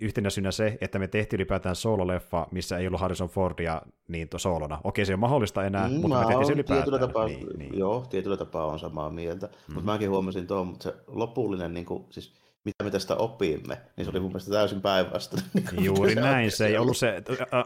yhtenä 0.00 0.30
syynä 0.30 0.50
se, 0.50 0.78
että 0.80 0.98
me 0.98 1.08
tehtiin 1.08 1.38
ylipäätään 1.38 1.76
soololeffa, 1.76 2.46
missä 2.50 2.78
ei 2.78 2.86
ollut 2.86 3.00
Harrison 3.00 3.28
Fordia 3.28 3.82
niin 4.08 4.28
soolona. 4.36 4.80
Okei, 4.84 5.06
se 5.06 5.14
on 5.14 5.20
mahdollista 5.20 5.64
enää, 5.64 5.88
mm, 5.88 5.94
mutta 5.94 6.08
me 6.20 6.26
tehtiin 6.26 6.46
se 6.46 6.52
ylipäätään. 6.52 6.84
Tietyllä 6.84 7.06
tapaa, 7.06 7.26
niin, 7.26 7.58
niin. 7.58 7.78
Joo, 7.78 8.06
tietyllä 8.10 8.36
tapaa 8.36 8.66
on 8.66 8.78
samaa 8.78 9.10
mieltä, 9.10 9.46
mm. 9.46 9.74
mutta 9.74 9.92
mäkin 9.92 10.10
huomasin 10.10 10.46
tuon, 10.46 10.66
mutta 10.66 10.82
se 10.82 10.94
lopullinen, 11.06 11.74
niin 11.74 11.86
kuin, 11.86 12.04
siis 12.10 12.39
mitä 12.64 12.84
me 12.84 12.90
tästä 12.90 13.16
opimme, 13.16 13.78
niin 13.96 14.04
se 14.04 14.10
oli 14.10 14.20
mun 14.20 14.30
mielestä 14.30 14.50
täysin 14.50 14.80
päinvastainen. 14.80 15.50
Niin 15.72 15.84
Juuri 15.84 16.14
se 16.14 16.20
näin, 16.20 16.50
se 16.50 16.66
ei 16.66 16.78
ollut 16.78 16.96
se, 16.96 17.22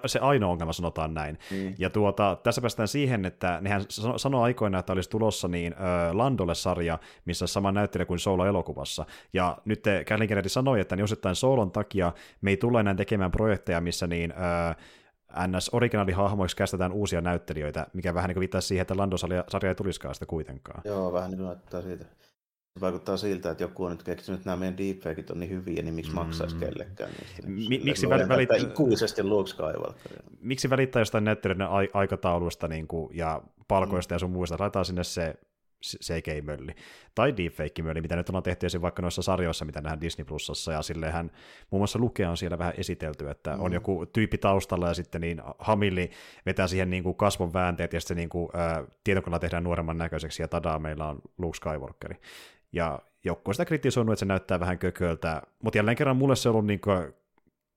se 0.06 0.18
ainoa 0.18 0.50
ongelma, 0.50 0.72
sanotaan 0.72 1.14
näin. 1.14 1.38
Mm. 1.50 1.74
Ja 1.78 1.90
tuota, 1.90 2.38
tässä 2.42 2.60
päästään 2.60 2.88
siihen, 2.88 3.24
että 3.24 3.58
nehän 3.60 3.84
sanoi 4.16 4.42
aikoina, 4.42 4.78
että 4.78 4.92
olisi 4.92 5.10
tulossa 5.10 5.48
niin 5.48 5.72
uh, 5.72 6.16
Landolle-sarja, 6.16 6.98
missä 7.24 7.46
sama 7.46 7.72
näyttelijä 7.72 8.06
kuin 8.06 8.18
Solo-elokuvassa. 8.18 9.06
Ja 9.32 9.58
nyt 9.64 9.84
Kathleen 10.08 10.28
Kennedy 10.28 10.48
sanoi, 10.48 10.80
että 10.80 10.96
niin 10.96 11.04
osittain 11.04 11.36
Solon 11.36 11.70
takia 11.70 12.12
me 12.40 12.50
ei 12.50 12.56
tule 12.56 12.80
enää 12.80 12.94
tekemään 12.94 13.30
projekteja, 13.30 13.80
missä 13.80 14.06
niin 14.06 14.32
uh, 14.32 15.46
ns. 15.46 15.70
originaalihahmoiksi 15.72 16.56
kästetään 16.56 16.92
uusia 16.92 17.20
näyttelijöitä, 17.20 17.86
mikä 17.92 18.14
vähän 18.14 18.28
niin 18.28 18.40
viittaa 18.40 18.60
siihen, 18.60 18.82
että 18.82 18.96
Lando-sarja 18.96 19.68
ei 19.68 19.74
tulisikaan 19.74 20.14
sitä 20.14 20.26
kuitenkaan. 20.26 20.80
Joo, 20.84 21.12
vähän 21.12 21.30
niin 21.30 21.38
kuin 21.38 21.46
näyttää 21.46 21.82
siitä. 21.82 22.04
Se 22.74 22.80
vaikuttaa 22.80 23.16
siltä, 23.16 23.50
että 23.50 23.64
joku 23.64 23.84
on 23.84 23.90
nyt 23.90 24.02
keksinyt, 24.02 24.38
että 24.38 24.50
nämä 24.50 24.60
meidän 24.60 24.78
deepfakeit 24.78 25.30
on 25.30 25.40
niin 25.40 25.50
hyviä, 25.50 25.82
niin 25.82 25.94
miksi 25.94 26.10
mm. 26.10 26.14
maksaisi 26.14 26.56
kellekään 26.56 27.10
niistä. 27.10 27.46
Niin 27.46 27.84
miksi 27.84 28.06
väl- 28.06 28.28
välittää 28.28 28.56
ikuisesti. 28.56 29.22
Miksi 30.40 30.70
välittää 30.70 31.00
jostain 31.00 31.24
näyttelijöiden 31.24 31.68
aikataulusta 31.92 32.68
niin 32.68 32.86
kuin, 32.86 33.16
ja 33.16 33.42
palkoista 33.68 34.12
mm. 34.12 34.16
ja 34.16 34.18
sun 34.18 34.30
muista, 34.30 34.56
laitetaan 34.58 34.84
sinne 34.84 35.04
se 35.04 35.34
CGI-mölli. 35.84 36.74
Tai 37.14 37.36
deepfake-mölli, 37.36 38.00
mitä 38.00 38.16
nyt 38.16 38.28
ollaan 38.28 38.42
tehty 38.42 38.66
esim. 38.66 38.82
vaikka 38.82 39.02
noissa 39.02 39.22
sarjoissa, 39.22 39.64
mitä 39.64 39.80
nähdään 39.80 40.00
Disney 40.00 40.24
Plusassa, 40.24 40.72
ja 40.72 40.82
silleenhän 40.82 41.30
muun 41.70 41.80
muassa 41.80 41.98
Lukea 41.98 42.30
on 42.30 42.36
siellä 42.36 42.58
vähän 42.58 42.74
esitelty, 42.76 43.30
että 43.30 43.56
mm. 43.56 43.62
on 43.62 43.72
joku 43.72 44.06
tyyppi 44.06 44.38
taustalla, 44.38 44.88
ja 44.88 44.94
sitten 44.94 45.20
niin 45.20 45.42
Hamilli 45.58 46.10
vetää 46.46 46.66
siihen 46.66 46.90
niin 46.90 47.02
kuin 47.02 47.16
kasvon 47.16 47.52
väänteet, 47.52 47.92
ja 47.92 48.00
sitten 48.00 48.16
niin 48.16 48.28
kuin, 48.28 48.48
ää, 48.54 48.84
tietokoneella 49.04 49.38
tehdään 49.38 49.64
nuoremman 49.64 49.98
näköiseksi, 49.98 50.42
ja 50.42 50.48
tadaa, 50.48 50.78
meillä 50.78 51.08
on 51.08 51.18
Luke 51.38 51.56
Skywalkeri. 51.56 52.16
Ja 52.74 52.98
joku 53.24 53.42
on 53.46 53.54
sitä 53.54 53.64
kritisoinut, 53.64 54.12
että 54.12 54.20
se 54.20 54.26
näyttää 54.26 54.60
vähän 54.60 54.78
kököltä, 54.78 55.42
mutta 55.62 55.78
jälleen 55.78 55.96
kerran 55.96 56.16
mulle 56.16 56.36
se 56.36 56.48
on 56.48 56.54
ollut 56.54 56.66
niin 56.66 56.80
kuin 56.80 57.14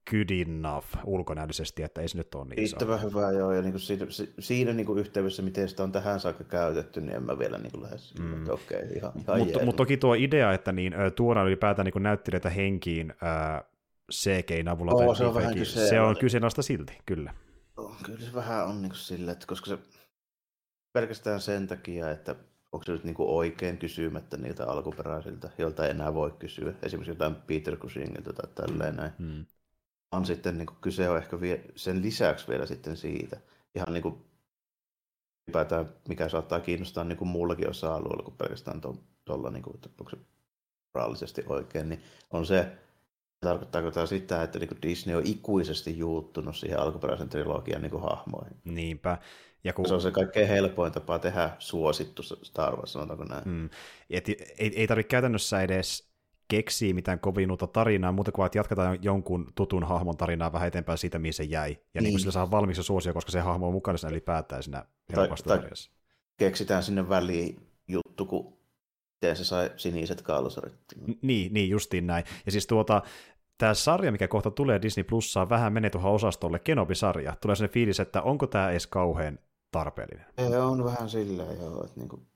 good 0.10 0.30
enough 0.30 0.88
ulkonäöllisesti, 1.06 1.84
että 1.84 2.02
ei 2.02 2.08
se 2.08 2.18
nyt 2.18 2.36
ole 2.36 2.46
niin 2.46 2.58
Riittävän 2.58 3.04
hyvä, 3.04 3.32
joo, 3.32 3.52
ja 3.52 3.62
niin 3.62 3.72
kuin 3.72 3.82
siinä, 3.82 4.06
siinä 4.40 4.74
niin 4.74 4.86
kuin 4.86 5.00
yhteydessä, 5.00 5.42
miten 5.42 5.70
sitä 5.70 5.84
on 5.84 5.92
tähän 5.92 6.20
saakka 6.20 6.44
käytetty, 6.44 7.02
niin 7.02 7.16
en 7.16 7.24
mä 7.24 7.40
vielä 7.40 7.58
niin 7.58 7.72
kuin 7.72 7.84
lähes, 7.84 8.14
mm. 8.20 8.38
että 8.38 8.54
okei, 8.54 8.78
okay, 8.78 8.98
ihan, 8.98 9.12
ihan 9.18 9.40
Mutta 9.40 9.66
mut 9.66 9.76
toki 9.76 9.98
tuo 9.98 10.14
idea, 10.14 10.54
että 10.54 10.72
niin, 10.72 10.94
tuodaan 11.16 11.48
ylipäätään 11.48 11.86
niin 11.86 12.04
näyttelijöitä 12.04 12.50
henkiin 12.50 13.14
äh, 13.24 13.64
CGin 14.12 14.68
avulla, 14.68 14.92
oh, 14.92 15.18
se 15.18 15.26
on, 15.26 15.34
vähän 15.34 15.54
kyse, 15.54 15.88
se 15.88 16.02
on 16.02 16.16
kyseenalaista 16.20 16.62
silti, 16.62 16.98
kyllä. 17.06 17.34
Oh, 17.78 17.98
kyllä 18.04 18.20
se 18.20 18.34
vähän 18.34 18.68
on 18.68 18.82
niin 18.82 18.90
kuin 18.90 19.00
sille, 19.00 19.32
että 19.32 19.48
koska 19.48 19.70
se 19.70 19.78
pelkästään 20.94 21.42
sen 21.42 21.68
takia, 21.68 22.12
että 22.12 22.36
onko 22.72 22.86
se 22.86 22.92
nyt 22.92 23.04
niin 23.04 23.16
kuin 23.16 23.30
oikein 23.30 23.78
kysymättä 23.78 24.38
niiltä 24.38 24.68
alkuperäisiltä, 24.68 25.50
joilta 25.58 25.86
ei 25.86 25.92
enää 25.92 26.14
voi 26.14 26.32
kysyä, 26.40 26.74
esimerkiksi 26.84 27.12
jotain 27.12 27.36
Peter 27.36 27.78
Cushingilta 27.78 28.34
tai 28.34 28.52
tälleen 28.56 28.96
näin. 28.96 29.12
Mm 29.20 29.46
on 30.12 30.26
sitten 30.26 30.58
niin 30.58 30.66
kuin, 30.66 30.78
kyse 30.82 31.10
on 31.10 31.18
ehkä 31.18 31.42
vie, 31.42 31.66
sen 31.76 32.02
lisäksi 32.02 32.48
vielä 32.48 32.66
sitten 32.66 32.98
siitä, 32.98 33.38
ihan 33.76 33.94
niin 33.94 34.04
kuin, 34.04 34.26
ylipäätään, 35.48 35.94
mikä 36.08 36.30
saattaa 36.30 36.60
kiinnostaa 36.60 37.04
niin 37.04 37.18
kuin 37.18 37.28
muullakin 37.28 37.70
osa-alueella 37.70 38.24
kuin 38.24 38.38
pelkästään 38.38 38.82
tuolla, 39.26 39.50
niin 39.50 39.64
kuin, 39.64 39.76
että 39.76 39.90
onko 40.00 40.10
se 40.10 40.18
moraalisesti 40.94 41.44
oikein, 41.48 41.90
niin 41.90 42.02
on 42.32 42.46
se, 42.46 42.78
tarkoittaako 43.40 43.92
tämä 43.92 44.06
sitä, 44.06 44.44
että 44.44 44.60
niin 44.60 44.82
Disney 44.82 45.16
on 45.16 45.26
ikuisesti 45.26 45.98
juuttunut 45.98 46.56
siihen 46.56 46.80
alkuperäisen 46.80 47.30
trilogian 47.30 47.82
niin 47.82 47.92
kuin 47.92 48.04
hahmoihin. 48.04 48.58
Niinpä. 48.64 49.18
Ja 49.64 49.74
kun... 49.74 49.88
Se 49.88 49.94
on 49.94 50.02
se 50.02 50.12
kaikkein 50.12 50.48
helpoin 50.48 50.92
tapa 50.92 51.20
tehdä 51.20 51.50
suosittu 51.60 52.24
Star 52.24 52.76
Wars, 52.76 52.94
sanotaanko 52.94 53.24
näin. 53.24 53.44
Mm. 53.46 53.70
Et 54.10 54.30
ei, 54.30 54.36
ei 54.58 54.88
tarvitse 54.88 55.10
käytännössä 55.10 55.62
edes 55.62 56.08
keksii 56.48 56.94
mitään 56.94 57.20
kovin 57.20 57.52
uutta 57.52 57.68
tarinaa, 57.68 58.12
mutta 58.12 58.32
kun 58.32 58.50
jatketaan 58.56 59.00
jonkun 59.02 59.52
tutun 59.56 59.84
hahmon 59.84 60.18
tarinaa 60.18 60.54
vähän 60.54 60.68
eteenpäin 60.68 60.98
siitä, 60.98 61.20
mihin 61.20 61.34
se 61.34 61.44
jäi. 61.44 61.72
Ja 61.72 61.78
niin, 61.94 62.04
niin 62.04 62.14
kuin 62.14 62.20
sillä 62.20 62.32
saa 62.32 62.52
valmiiksi 62.52 62.84
suosia, 62.84 63.14
koska 63.14 63.32
se 63.32 63.40
hahmo 63.40 63.68
on 63.68 63.74
mukana 63.74 63.98
siinä 63.98 64.12
ylipäätään 64.12 64.64
siinä 64.64 64.86
tai, 65.16 65.28
tai 65.48 65.60
keksitään 66.38 66.84
sinne 66.84 67.10
väliin 67.10 67.60
juttu, 67.88 68.26
kun 68.26 68.58
miten 69.22 69.36
se 69.36 69.44
sai 69.44 69.72
siniset 69.78 70.22
kaalosarit. 70.22 70.74
Niin, 71.22 71.54
niin, 71.54 71.70
justiin 71.70 72.08
näin. 72.08 72.24
Ja 72.46 72.52
siis 72.52 72.68
tuota, 72.68 73.02
tämä 73.58 73.74
sarja, 73.74 74.12
mikä 74.12 74.28
kohta 74.28 74.52
tulee 74.52 74.82
Disney 74.82 75.04
Plussaan, 75.04 75.50
vähän 75.50 75.74
menee 75.74 75.90
tuohon 75.90 76.12
osastolle, 76.12 76.60
Kenobi-sarja. 76.60 77.36
Tulee 77.42 77.56
sellainen 77.56 77.74
fiilis, 77.74 78.00
että 78.00 78.22
onko 78.22 78.48
tämä 78.48 78.72
edes 78.72 78.88
kauhean 78.88 79.40
tarpeellinen? 79.72 80.26
Ei, 80.38 80.56
on 80.56 80.84
vähän 80.84 81.10
silleen, 81.10 81.60
joo, 81.60 81.84
että 81.84 82.00
niinku... 82.00 82.28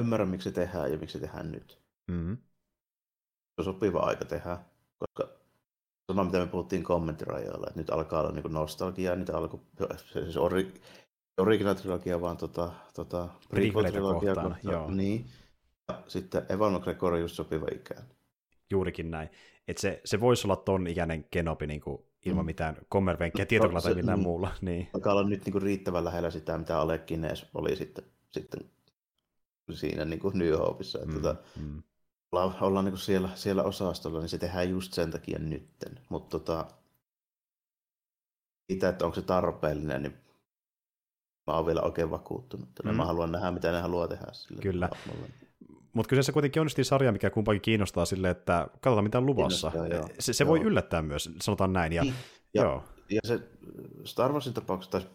ymmärrän, 0.00 0.28
miksi 0.28 0.52
tehdään 0.52 0.92
ja 0.92 0.98
miksi 0.98 1.20
tehdään 1.20 1.52
nyt. 1.52 1.80
Mm-hmm. 2.10 2.36
Se 2.36 3.60
on 3.60 3.64
sopiva 3.64 4.00
aika 4.00 4.24
tehdä, 4.24 4.58
koska 4.98 5.28
sama 6.12 6.24
mitä 6.24 6.38
me 6.38 6.46
puhuttiin 6.46 6.82
kommenttirajoilla, 6.82 7.66
että 7.66 7.80
nyt 7.80 7.90
alkaa 7.90 8.20
olla 8.20 8.32
niin 8.32 8.52
nostalgiaa, 8.52 9.16
niitä 9.16 9.36
alku, 9.36 9.60
siis 10.12 10.36
ori, 10.36 10.74
original-trilogia, 11.40 12.20
vaan 12.20 12.36
tota, 12.36 12.72
tota, 12.94 13.28
prequel-trilogia. 13.50 14.34
Kohtaan, 14.34 14.56
joo. 14.62 14.90
Niin. 14.90 15.26
Ja 15.88 16.02
sitten 16.06 16.46
Evan 16.48 16.72
McGregor 16.72 17.12
on 17.12 17.20
just 17.20 17.34
sopiva 17.34 17.66
ikään. 17.74 18.02
Juurikin 18.70 19.10
näin. 19.10 19.28
Että 19.68 19.80
se, 19.80 20.00
se 20.04 20.20
voisi 20.20 20.46
olla 20.46 20.56
ton 20.56 20.86
ikäinen 20.86 21.24
Kenobi 21.30 21.66
niin 21.66 21.80
kuin, 21.80 22.02
ilman 22.26 22.44
mm. 22.44 22.46
mitään 22.46 22.76
kommervenkkiä 22.88 23.46
tietokonea 23.46 23.80
tai 23.80 23.94
millään 23.94 24.18
mm, 24.18 24.22
muulla. 24.22 24.52
Niin. 24.60 24.88
Alkaa 24.94 25.12
olla 25.12 25.28
nyt 25.28 25.44
niin 25.44 25.52
kuin, 25.52 25.62
riittävän 25.62 26.04
lähellä 26.04 26.30
sitä, 26.30 26.58
mitä 26.58 26.78
Alekin 26.78 27.28
oli 27.54 27.76
sitten, 27.76 28.04
sitten 28.30 28.60
siinä 29.72 30.04
niin 30.04 30.20
kuin 30.20 30.38
New 30.38 30.52
Hopeissa. 30.52 30.98
Mm, 30.98 31.14
tota, 31.14 31.36
mm 31.56 31.82
ollaan, 32.32 32.62
ollaan 32.62 32.84
niin 32.84 32.98
siellä, 32.98 33.28
siellä 33.34 33.62
osastolla, 33.62 34.20
niin 34.20 34.28
se 34.28 34.38
tehdään 34.38 34.70
just 34.70 34.92
sen 34.92 35.10
takia 35.10 35.38
nytten. 35.38 36.00
Mutta 36.08 36.38
tota, 36.38 36.66
siitä, 38.66 38.88
että 38.88 39.04
onko 39.04 39.14
se 39.14 39.22
tarpeellinen, 39.22 40.02
niin 40.02 40.16
mä 41.46 41.56
oon 41.56 41.66
vielä 41.66 41.82
oikein 41.82 42.10
vakuuttunut. 42.10 42.68
Mm. 42.84 42.96
Mä 42.96 43.04
haluan 43.04 43.32
nähdä, 43.32 43.50
mitä 43.50 43.72
ne 43.72 43.80
haluaa 43.80 44.08
tehdä 44.08 44.26
sille. 44.32 44.62
Kyllä. 44.62 44.88
Mutta 45.96 46.08
kyseessä 46.08 46.32
kuitenkin 46.32 46.62
on 46.62 46.68
sarja, 46.82 47.12
mikä 47.12 47.30
kumpakin 47.30 47.60
kiinnostaa 47.60 48.04
sille, 48.04 48.30
että 48.30 48.68
katsotaan 48.80 49.04
mitä 49.04 49.18
on 49.18 49.26
luvassa. 49.26 49.72
Se, 50.18 50.32
se 50.32 50.46
voi 50.46 50.60
yllättää 50.60 51.02
myös, 51.02 51.30
sanotaan 51.42 51.72
näin. 51.72 51.92
Ja, 51.92 52.02
niin. 52.02 52.14
ja, 52.54 52.62
joo. 52.62 52.84
ja 53.10 53.20
se 53.24 53.40
Star 54.04 54.32
Warsin 54.32 54.54
tapauksessa, 54.54 54.90
tai 54.90 55.10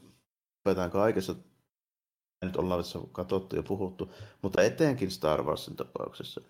ylipäätään 0.65 0.91
kaikessa, 0.91 1.35
nyt 2.45 2.55
ollaan 2.55 2.83
katsottu 3.11 3.55
ja 3.55 3.63
puhuttu, 3.63 4.13
mutta 4.41 4.61
etenkin 4.61 5.11
Star 5.11 5.43
Warsin 5.43 5.75
tapauksessa, 5.75 6.41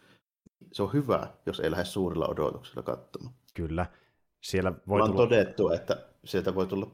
se 0.71 0.83
on 0.83 0.93
hyvä, 0.93 1.27
jos 1.45 1.59
ei 1.59 1.71
lähde 1.71 1.85
suurilla 1.85 2.27
odotuksilla 2.27 2.83
katsomaan. 2.83 3.35
Kyllä. 3.53 3.85
Siellä 4.41 4.73
voi 4.87 5.01
on 5.01 5.11
tulla... 5.11 5.27
todettu, 5.27 5.69
että 5.69 6.05
sieltä 6.25 6.55
voi 6.55 6.67
tulla 6.67 6.91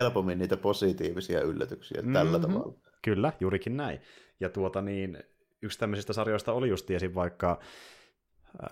helpommin 0.00 0.38
niitä 0.38 0.56
positiivisia 0.56 1.40
yllätyksiä 1.40 2.00
mm-hmm. 2.00 2.12
tällä 2.12 2.38
tavalla. 2.38 2.72
Kyllä, 3.02 3.32
juurikin 3.40 3.76
näin. 3.76 4.00
Ja 4.40 4.48
tuota 4.48 4.82
niin, 4.82 5.24
yksi 5.62 5.78
tämmöisistä 5.78 6.12
sarjoista 6.12 6.52
oli 6.52 6.68
just 6.68 6.86
tiesin 6.86 7.14
vaikka 7.14 7.58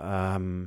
ähm, 0.01 0.65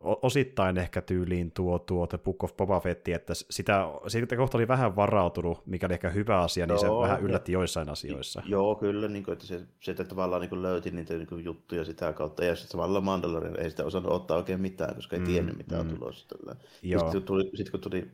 osittain 0.00 0.78
ehkä 0.78 1.02
tyyliin 1.02 1.52
tuo, 1.52 1.78
tuo 1.78 2.06
The 2.06 2.18
Book 2.18 2.44
of 2.44 2.56
Boba 2.56 2.80
Fett, 2.80 3.08
että 3.08 3.34
sitä, 3.34 3.88
siitä 4.08 4.36
kohta 4.36 4.58
oli 4.58 4.68
vähän 4.68 4.96
varautunut, 4.96 5.66
mikä 5.66 5.86
oli 5.86 5.94
ehkä 5.94 6.10
hyvä 6.10 6.40
asia, 6.40 6.66
niin 6.66 6.78
joo, 6.84 7.02
se 7.02 7.08
vähän 7.08 7.22
yllätti 7.22 7.52
ja, 7.52 7.58
joissain 7.58 7.88
asioissa. 7.88 8.42
Joo, 8.46 8.74
kyllä, 8.74 9.08
niin 9.08 9.24
kuin, 9.24 9.32
että 9.32 9.46
se, 9.46 9.60
se 9.80 9.94
tavallaan 9.94 10.40
niin 10.40 10.48
kuin 10.48 10.62
löyti 10.62 10.90
niitä 10.90 11.14
niin 11.14 11.26
kuin 11.26 11.44
juttuja 11.44 11.84
sitä 11.84 12.12
kautta, 12.12 12.44
ja 12.44 12.56
sitten 12.56 12.72
tavallaan 12.72 13.04
Mandalorian 13.04 13.60
ei 13.60 13.70
sitä 13.70 13.84
osannut 13.84 14.12
ottaa 14.12 14.36
oikein 14.36 14.60
mitään, 14.60 14.94
koska 14.94 15.16
ei 15.16 15.20
mm, 15.20 15.26
tiennyt 15.26 15.56
mitä 15.56 15.74
mm. 15.74 15.80
on 15.80 15.96
tulossa. 15.98 16.26
Sitten 16.28 17.12
kun 17.12 17.22
tuli, 17.22 17.50
sit, 17.54 17.70
kun 17.70 17.80
tuli 17.80 18.10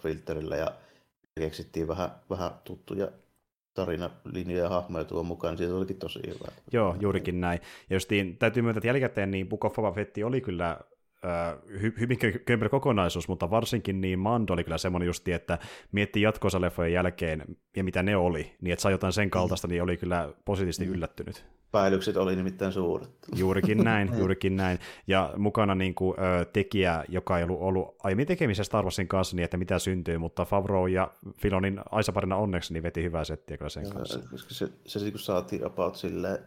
filterillä 0.00 0.56
ja 0.56 0.74
keksittiin 1.38 1.88
vähän, 1.88 2.10
vähän 2.30 2.50
tuttuja 2.64 3.08
tarinalinjoja 3.78 4.62
ja 4.62 4.68
hahmoja 4.68 5.04
tuo 5.04 5.22
mukaan, 5.22 5.52
niin 5.52 5.58
siitä 5.58 5.74
olikin 5.74 5.98
tosi 5.98 6.20
hyvä. 6.26 6.48
Joo, 6.72 6.96
juurikin 7.00 7.40
näin. 7.40 7.60
Ja 7.90 7.96
justiin, 7.96 8.36
täytyy 8.38 8.62
myöntää, 8.62 8.78
että 8.78 8.88
jälkikäteen 8.88 9.30
niin 9.30 9.48
Book 9.48 9.64
of 9.64 9.74
Boba 9.74 9.92
Fett 9.92 10.16
oli 10.24 10.40
kyllä 10.40 10.78
hy- 11.68 12.00
hyvin 12.00 12.18
kömpelö 12.44 12.68
kokonaisuus, 12.68 13.28
mutta 13.28 13.50
varsinkin 13.50 14.00
niin 14.00 14.18
Mando 14.18 14.52
oli 14.52 14.64
kyllä 14.64 14.78
semmoinen 14.78 15.06
justi, 15.06 15.32
että 15.32 15.58
miettii 15.92 16.22
jatkoosa 16.22 16.60
leffojen 16.60 16.92
jälkeen 16.92 17.44
ja 17.76 17.84
mitä 17.84 18.02
ne 18.02 18.16
oli, 18.16 18.56
niin 18.60 18.72
että 18.72 18.82
sai 18.82 18.92
jotain 18.92 19.12
sen 19.12 19.30
kaltaista, 19.30 19.68
niin 19.68 19.82
oli 19.82 19.96
kyllä 19.96 20.32
positiivisesti 20.44 20.86
mm. 20.86 20.92
yllättynyt. 20.92 21.44
Päälykset 21.72 22.16
oli 22.16 22.36
nimittäin 22.36 22.72
suuret. 22.72 23.10
Juurikin 23.36 23.78
näin, 23.84 24.10
juurikin 24.18 24.56
näin. 24.56 24.78
Ja 25.06 25.32
mukana 25.36 25.74
niin 25.74 25.94
kuin, 25.94 26.20
ö, 26.20 26.44
tekijä, 26.44 27.04
joka 27.08 27.38
ei 27.38 27.44
ollut, 27.44 27.60
ollut 27.60 27.96
aiemmin 28.02 28.26
tekemisessä 28.26 28.64
Star 28.64 28.84
Warsin 28.84 29.08
kanssa, 29.08 29.36
niin 29.36 29.44
että 29.44 29.56
mitä 29.56 29.78
syntyy, 29.78 30.18
mutta 30.18 30.44
Favreau 30.44 30.86
ja 30.86 31.10
Filonin 31.36 31.80
Aisaparina 31.90 32.36
onneksi 32.36 32.72
niin 32.72 32.82
veti 32.82 33.02
hyvää 33.02 33.24
settiä 33.24 33.56
kyllä 33.56 33.68
sen 33.68 33.90
kanssa. 33.90 34.20
Koska 34.30 34.54
se, 34.54 34.66
se, 34.66 34.98
se 34.98 35.04
niin 35.04 35.18
saatiin 35.18 35.66
about 35.66 35.96
silleen, 35.96 36.38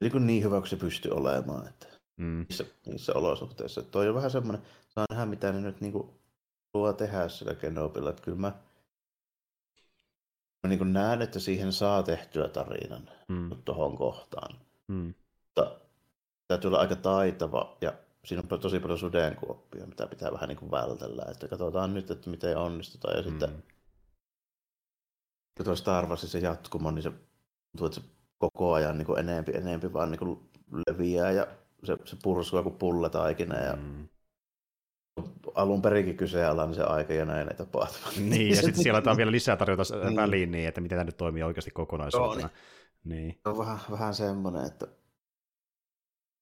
niin, 0.00 0.26
niin 0.26 0.44
hyvä 0.44 0.56
kuin 0.56 0.68
se 0.68 0.76
pystyi 0.76 1.12
olemaan, 1.12 1.68
että 1.68 1.97
mm. 2.18 2.44
niissä, 2.48 2.64
niissä 2.86 3.12
olosuhteissa. 3.14 3.82
Toi 3.82 4.08
on 4.08 4.14
vähän 4.14 4.30
semmoinen, 4.30 4.62
saa 4.88 5.06
nähdä 5.10 5.26
mitä 5.26 5.52
ne 5.52 5.60
nyt 5.60 5.80
niin 5.80 5.92
kuin, 5.92 6.10
luo 6.74 6.92
tehdä 6.92 7.28
sillä 7.28 7.54
Kenobilla, 7.54 8.10
että 8.10 8.22
kyllä 8.22 8.38
mä 8.38 8.52
mä 10.62 10.68
niin 10.68 10.92
näen, 10.92 11.22
että 11.22 11.38
siihen 11.38 11.72
saa 11.72 12.02
tehtyä 12.02 12.48
tarinan 12.48 13.10
mm. 13.28 13.50
tuohon 13.64 13.96
kohtaan. 13.96 14.58
Mm. 14.88 15.14
Mutta 15.44 15.80
täytyy 16.48 16.68
olla 16.68 16.78
aika 16.78 16.96
taitava 16.96 17.76
ja 17.80 17.92
siinä 18.24 18.42
on 18.50 18.60
tosi 18.60 18.80
paljon 18.80 18.98
sudenkuoppia, 18.98 19.86
mitä 19.86 20.06
pitää 20.06 20.32
vähän 20.32 20.48
niin 20.48 20.58
kuin 20.58 20.70
vältellä. 20.70 21.24
Että 21.30 21.48
katsotaan 21.48 21.94
nyt, 21.94 22.10
että 22.10 22.30
miten 22.30 22.56
onnistutaan. 22.56 23.16
Ja 23.16 23.22
sitten 23.22 23.50
Mm. 23.50 23.62
kun 25.56 25.64
tuo 25.64 25.76
Star 25.76 26.06
Warsin 26.06 26.28
se 26.28 26.38
jatkumo, 26.38 26.90
niin 26.90 27.02
se 27.02 27.10
tuntuu, 27.10 27.86
että 27.86 28.00
se 28.00 28.06
koko 28.38 28.72
ajan 28.72 28.98
niin 28.98 29.06
kuin 29.06 29.18
enempi, 29.18 29.52
enempi 29.56 29.92
vaan 29.92 30.10
niin 30.10 30.18
kuin 30.18 30.50
leviää 30.86 31.30
ja 31.30 31.46
se, 31.84 31.96
se 32.04 32.16
purskua 32.22 32.62
kuin 32.62 32.74
pulletaikina 32.74 33.56
ja 33.58 33.76
Mm. 33.76 34.08
alun 35.54 35.82
perinkin 35.82 36.16
kyseenalainen 36.16 36.74
se 36.74 36.82
aika 36.82 37.12
ja 37.14 37.24
näin 37.24 37.48
ei 37.50 37.56
tapahtu. 37.56 37.96
Niin, 38.30 38.48
ja 38.50 38.56
sitten 38.56 38.74
siellä 38.82 38.96
aletaan 38.96 39.16
vielä 39.16 39.30
lisää 39.32 39.56
tarjota 39.56 39.82
Niin. 40.04 40.16
väliin 40.16 40.50
niin, 40.50 40.68
että 40.68 40.80
miten 40.80 40.96
tämä 40.96 41.04
nyt 41.04 41.16
toimii 41.16 41.42
oikeasti 41.42 41.70
kokonaisuutena. 41.70 42.50
Niin. 43.04 43.32
Se 43.42 43.48
on 43.48 43.58
vähän, 43.58 43.78
vähän 43.90 44.14
semmoinen, 44.14 44.64
että 44.66 44.86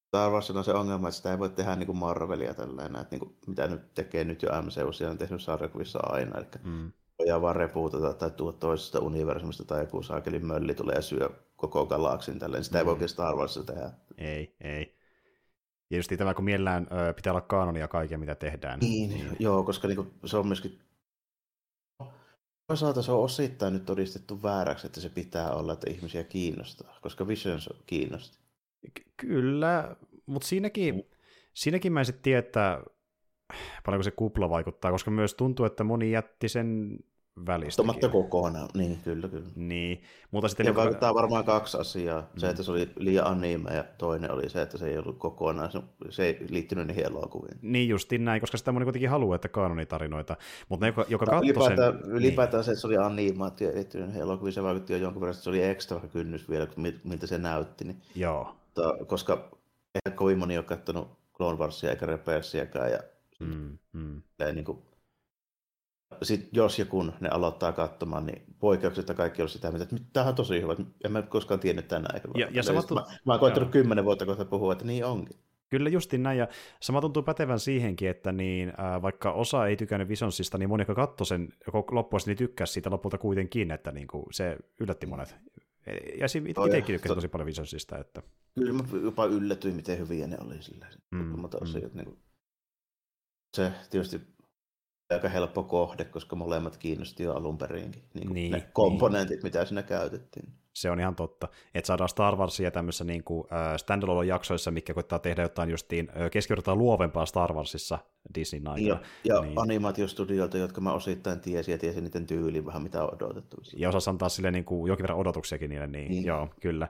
Star 0.09 0.31
Warsilla 0.33 0.59
on 0.61 0.65
se 0.65 0.73
ongelma, 0.75 1.09
että 1.09 1.17
sitä 1.17 1.31
ei 1.31 1.39
voi 1.39 1.49
tehdä 1.51 1.77
niin 1.77 1.87
kuin 1.87 1.99
Marvelia 1.99 2.55
tällainen, 2.55 3.03
että 3.03 3.17
niin 3.17 3.21
kuin, 3.21 3.37
mitä 3.47 3.67
nyt 3.69 3.95
tekee 3.95 4.25
nyt 4.25 4.43
jo 4.43 4.51
MCU, 4.63 4.93
siellä 4.93 5.13
on 5.13 5.19
tehnyt 5.19 5.43
sarjakuvissa 5.43 5.99
aina, 6.03 6.39
eli 6.39 6.47
Mm. 6.65 6.93
voidaan 7.19 7.43
vaan 7.43 7.57
repuutata 7.57 8.13
tai 8.15 8.31
tuoda 8.31 8.57
toisesta 8.57 9.01
universumista 9.01 9.65
tai 9.65 9.81
joku 9.81 10.03
saakelin 10.03 10.47
mölli 10.47 10.75
tulee 10.75 10.95
ja 10.95 11.03
syö 11.03 11.31
koko 11.57 11.87
galaksin 11.87 12.39
tälleen. 12.39 12.65
Sitä 12.65 12.79
ei 12.79 12.87
voi 12.87 12.99
Mm. 12.99 13.07
Star 13.09 13.37
Warsissa 13.37 13.73
tehdä. 13.73 13.91
Ei, 14.19 14.57
ei. 14.61 14.96
Ja 15.91 15.97
just 15.97 16.13
tämä, 16.19 16.35
kun 16.35 16.45
mielellään 16.45 16.87
ö, 16.93 17.13
pitää 17.13 17.33
olla 17.33 17.41
kanonia 17.41 17.89
kaiken, 17.89 18.21
mitä 18.21 18.35
tehdään. 18.35 18.81
Niin, 18.81 19.37
joo, 19.39 19.63
koska 19.63 19.89
niin 19.89 20.13
se 20.25 20.37
on 20.37 20.47
myöskin 20.47 20.79
Toisaalta 22.67 23.03
se 23.03 23.13
on 23.13 23.25
osittain 23.25 23.73
nyt 23.73 23.85
todistettu 23.85 24.43
vääräksi, 24.43 24.87
että 24.87 25.01
se 25.01 25.09
pitää 25.09 25.53
olla, 25.53 25.73
että 25.73 25.91
ihmisiä 25.91 26.25
kiinnostaa, 26.25 26.99
koska 27.03 27.29
Visions 27.29 27.69
kiinnosti. 27.87 28.39
Ky- 28.95 29.05
Kyllä, 29.17 29.97
mutta 30.27 30.49
siinäkin, 30.49 31.11
siinäkin 31.55 31.93
mä 31.93 32.01
en 32.01 32.07
sitten 32.07 32.23
tiedä, 32.23 32.39
että 32.39 32.83
paljonko 33.85 34.03
se 34.03 34.11
kupla 34.11 34.51
vaikuttaa, 34.51 34.91
koska 34.91 35.11
myös 35.11 35.35
tuntuu, 35.35 35.67
että 35.67 35.85
moni 35.85 36.11
jätti 36.11 36.49
sen 36.49 36.99
välistä. 37.47 37.77
Tomatta 37.83 38.09
kokonaan, 38.09 38.69
niin 38.75 38.99
kyllä, 39.05 39.29
kyllä. 39.29 39.49
Niin, 39.57 40.03
mutta 40.31 40.49
sitten... 40.49 40.67
Ja 40.67 40.75
vaikuttaa 40.75 41.15
varmaan 41.15 41.45
kaksi 41.45 41.79
asiaa. 41.79 42.31
Se, 42.37 42.47
Mm. 42.47 42.51
että 42.51 42.63
se 42.63 42.71
oli 42.71 42.91
liian 42.97 43.27
anime 43.27 43.75
ja 43.75 43.85
toinen 43.99 44.31
oli 44.31 44.49
se, 44.49 44.63
että 44.63 44.79
se 44.79 44.89
ei 44.89 44.99
ollut 44.99 45.19
kokonaan, 45.19 45.71
se, 46.11 46.25
ei 46.25 46.47
liittynyt 46.51 46.87
niihin 46.87 47.05
elokuviin. 47.07 47.59
Niin 47.63 47.89
justiin 47.89 48.25
näin, 48.25 48.41
koska 48.41 48.57
sitä 48.57 48.73
moni 48.73 48.85
kuitenkin 48.85 49.11
haluaa, 49.11 49.37
että 49.37 49.49
kanonitarinoita. 49.49 50.37
Mutta 50.69 50.87
ne, 50.87 50.89
joka, 50.89 51.05
joka 51.09 51.25
No, 51.25 51.31
katsoi 51.31 51.49
ylipäätään, 51.51 51.99
sen... 52.03 52.11
ylipäätään 52.13 52.65
se, 52.65 52.71
että 52.71 52.81
se 52.81 52.87
oli 52.87 52.97
animaatio 52.97 53.69
ja 53.69 53.75
liittynyt 53.75 54.07
niihin 54.07 54.23
elokuviin, 54.23 54.53
se 54.53 54.63
vaikutti 54.63 54.93
jo 54.93 54.99
jonkun 54.99 55.21
verran, 55.21 55.33
että 55.33 55.45
se 55.45 55.51
oli 55.51 55.63
ekstra 55.63 56.01
kynnys 56.13 56.49
vielä, 56.51 56.67
miltä 57.05 57.27
se 57.27 57.39
näytti. 57.39 57.85
Niin, 57.85 57.97
Niin, 58.15 58.23
joo. 58.23 58.57
mutta, 58.67 59.05
koska 59.07 59.49
eihän 59.95 60.17
kovin 60.19 60.39
moni 60.39 60.57
ole 60.59 60.65
katsonut 60.65 61.09
Clone 61.37 61.59
Warsia 61.59 61.91
eikä 61.91 62.07
Rebelsiäkään 62.07 62.91
ja 62.91 62.99
Mm, 63.41 63.79
mm. 63.93 64.23
Niin 64.53 64.65
kuin, 64.65 64.79
sit 66.23 66.49
jos 66.53 66.79
ja 66.79 66.85
kun 66.85 67.13
ne 67.21 67.29
aloittaa 67.29 67.73
katsomaan, 67.73 68.27
niin 68.27 68.43
poikkeuksista 68.59 69.15
kaikki 69.15 69.43
on 69.43 69.49
sitä, 69.49 69.69
että 69.69 69.97
tämä 70.13 70.27
on 70.27 70.35
tosi 70.35 70.63
hyvä. 70.63 70.77
En 71.05 71.13
mä 71.13 71.23
koskaan 71.23 71.61
tiennyt 71.61 71.89
tänään. 71.89 72.21
Ja- 72.35 72.49
ja 72.51 72.63
sama 72.63 72.83
tu- 72.83 72.95
mä, 72.95 73.05
mä 73.25 73.33
oon 73.33 73.41
koettanut 73.41 73.71
kymmenen 73.71 74.05
vuotta 74.05 74.27
kohta 74.27 74.45
puhua, 74.45 74.73
että 74.73 74.85
niin 74.85 75.05
onkin. 75.05 75.39
Kyllä 75.69 75.89
justiin 75.89 76.23
näin, 76.23 76.39
ja 76.39 76.49
sama 76.81 77.01
tuntuu 77.01 77.23
pätevän 77.23 77.61
siihenkin, 77.61 78.09
että 78.09 78.33
niin, 78.33 78.73
ää, 78.77 79.03
vaikka 79.03 79.33
osa 79.33 79.67
ei 79.67 79.77
tykännyt 79.77 80.09
Visionsista, 80.09 80.59
niin 80.59 80.69
moni, 80.69 80.83
joka 80.83 80.95
katsoi 80.95 81.27
sen 81.27 81.49
loppuun 81.91 82.21
niin 82.27 82.37
tykkäsi 82.37 82.73
siitä 82.73 82.91
lopulta 82.91 83.19
kuitenkin, 83.19 83.71
että 83.71 83.93
niin 83.93 84.07
kuin, 84.07 84.25
se 84.31 84.57
yllätti 84.81 85.07
monet. 85.07 85.37
Ja 85.87 85.93
Joo, 85.93 86.07
ja 86.19 86.27
itsekin 86.27 86.95
tykkäsin 86.95 87.09
to- 87.09 87.15
tosi 87.15 87.29
paljon 87.29 87.47
Visionsista, 87.47 87.99
että 87.99 88.23
Kyllä 88.55 88.73
mä 88.73 88.83
jopa 89.03 89.25
yllätyin, 89.25 89.75
miten 89.75 89.99
hyviä 89.99 90.27
ne 90.27 90.37
oli 90.41 90.63
sillä. 90.63 90.87
Mutta 91.37 91.59
mm. 91.59 91.67
mm. 91.73 91.91
niin 91.95 92.05
kuin, 92.05 92.19
se 93.57 93.73
tietysti 93.91 94.21
aika 95.11 95.29
helppo 95.29 95.63
kohde, 95.63 96.05
koska 96.05 96.37
molemmat 96.37 96.77
kiinnosti 96.77 97.23
jo 97.23 97.35
alun 97.35 97.59
perinkin. 97.59 98.03
Niin 98.15 98.35
Niin, 98.35 98.53
ne 98.53 98.59
niin. 98.59 98.69
komponentit, 98.73 99.43
mitä 99.43 99.65
siinä 99.65 99.83
käytettiin. 99.83 100.49
se 100.73 100.91
on 100.91 101.01
ihan 101.01 101.15
totta. 101.17 101.49
Että 101.75 101.87
saadaan 101.87 102.09
Star 102.09 102.37
Warsia 102.37 102.71
tämmöisissä 102.71 103.05
niin 103.05 103.25
kuin, 103.25 103.45
äh, 103.53 103.77
standalone-jaksoissa, 103.77 104.71
mikä 104.71 104.95
koittaa 104.95 105.19
tehdä 105.19 105.43
jotain 105.43 105.71
justiin 105.71 106.09
äh, 106.21 106.31
keskivertaa 106.31 106.77
luovempaa 106.77 107.27
Star 107.27 107.53
Warsissa 107.53 107.99
Disneyn 108.35 108.69
aikana. 108.69 108.89
Ja, 108.89 109.01
ja 109.35 109.41
Niin. 109.41 109.49
niin. 109.49 109.61
animaatiostudioilta, 109.61 110.59
jotka 110.59 110.81
mä 110.81 110.93
osittain 110.93 111.41
tiesin 111.41 111.73
ja 111.73 111.79
tiesin 111.79 112.05
niiden 112.05 112.27
tyylin 112.27 112.67
vähän 112.67 112.83
mitä 112.83 113.03
on 113.05 113.15
odotettu. 113.15 113.57
ja 113.77 113.89
osasi 113.89 114.11
antaa 114.11 114.29
sille 114.29 114.51
niin 114.51 114.65
kuin 114.65 114.89
jonkin 114.89 115.03
verran 115.03 115.19
odotuksiakin 115.19 115.71
niille, 115.71 115.87
niin, 115.87 115.93
niin. 116.03 116.11
Niin. 116.11 116.25
joo, 116.25 116.49
kyllä. 116.61 116.89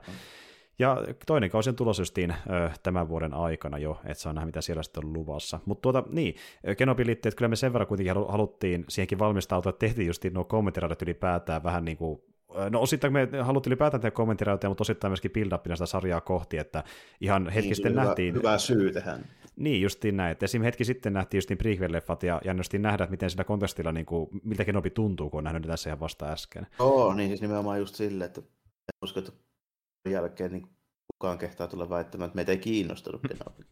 Ja 0.79 0.97
toinen 1.25 1.49
kausi 1.49 1.69
on 1.69 1.75
tulossa 1.75 2.01
justiin 2.01 2.31
ö, 2.31 2.69
tämän 2.83 3.09
vuoden 3.09 3.33
aikana 3.33 3.77
jo, 3.77 3.99
että 4.05 4.23
saa 4.23 4.33
nähdä, 4.33 4.45
mitä 4.45 4.61
siellä 4.61 4.83
sitten 4.83 5.05
on 5.05 5.13
luvassa. 5.13 5.59
Mutta 5.65 5.81
tuota, 5.81 6.03
niin, 6.11 6.35
Kenobi-liitteet, 6.77 7.35
kyllä 7.35 7.49
me 7.49 7.55
sen 7.55 7.73
verran 7.73 7.87
kuitenkin 7.87 8.13
halu- 8.15 8.31
haluttiin 8.31 8.85
siihenkin 8.89 9.19
valmistautua, 9.19 9.69
että 9.69 9.79
tehtiin 9.79 10.07
justiin 10.07 10.33
nuo 10.33 10.43
kommenttiraudat 10.43 11.01
ylipäätään 11.01 11.63
vähän 11.63 11.85
niin 11.85 11.97
kuin 11.97 12.21
No 12.69 12.81
osittain 12.81 13.13
me 13.13 13.27
haluttiin 13.41 13.71
ylipäätään 13.71 14.01
tehdä 14.01 14.11
kommenttirautoja, 14.11 14.69
mutta 14.69 14.81
osittain 14.81 15.11
myöskin 15.11 15.31
build 15.31 15.51
sitä 15.73 15.85
sarjaa 15.85 16.21
kohti, 16.21 16.57
että 16.57 16.83
ihan 17.21 17.49
hetki 17.49 17.67
Niin, 17.67 17.75
sitten 17.75 17.91
hyvä, 17.91 18.03
nähtiin... 18.03 18.35
Hyvä 18.35 18.57
syy 18.57 18.93
tähän. 18.93 19.25
Niin, 19.55 19.81
justiin 19.81 20.17
näin. 20.17 20.31
Että 20.31 20.45
esim. 20.45 20.61
hetki 20.61 20.85
sitten 20.85 21.13
nähtiin 21.13 21.37
justiin 21.37 21.57
prequel-leffat 21.57 22.25
ja 22.25 22.41
jännästi 22.45 22.79
nähdä, 22.79 23.03
että 23.03 23.11
miten 23.11 23.29
sillä 23.29 23.43
kontekstilla, 23.43 23.91
niin 23.91 24.05
kuin, 24.05 24.29
miltä 24.43 24.65
Kenobi 24.65 24.89
tuntuu, 24.89 25.29
kun 25.29 25.37
on 25.37 25.43
nähnyt 25.43 25.63
tässä 25.67 25.89
ihan 25.89 25.99
vasta 25.99 26.31
äsken. 26.31 26.67
Oo, 26.79 27.13
niin 27.13 27.29
siis 27.29 27.41
nimenomaan 27.41 27.79
just 27.79 27.95
silleen, 27.95 28.25
että 28.25 28.41
en 28.41 28.97
usko, 29.03 29.19
että 29.19 29.31
jälkeen 30.11 30.51
niin 30.51 30.67
kukaan 31.13 31.37
kehtaa 31.37 31.67
tulla 31.67 31.89
väittämään, 31.89 32.25
että 32.27 32.35
meitä 32.35 32.51
ei 32.51 32.57
kiinnostanut 32.57 33.21
Kenobi. 33.29 33.63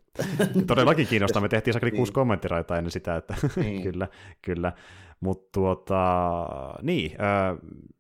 Todellakin 0.68 1.08
kiinnostaa, 1.08 1.42
me 1.42 1.50
tehtiin 1.50 1.74
sakeli 1.74 1.92
Niin. 1.92 1.98
kuusi 1.98 2.14
kommenttiraitaa 2.14 2.78
ennen 2.78 2.92
sitä, 2.92 3.16
että 3.16 3.36
Niin. 3.56 3.84
kyllä, 3.84 4.08
kyllä. 4.42 4.74
Mutta 5.20 5.50
tuota, 5.54 6.00
niin, 6.82 7.12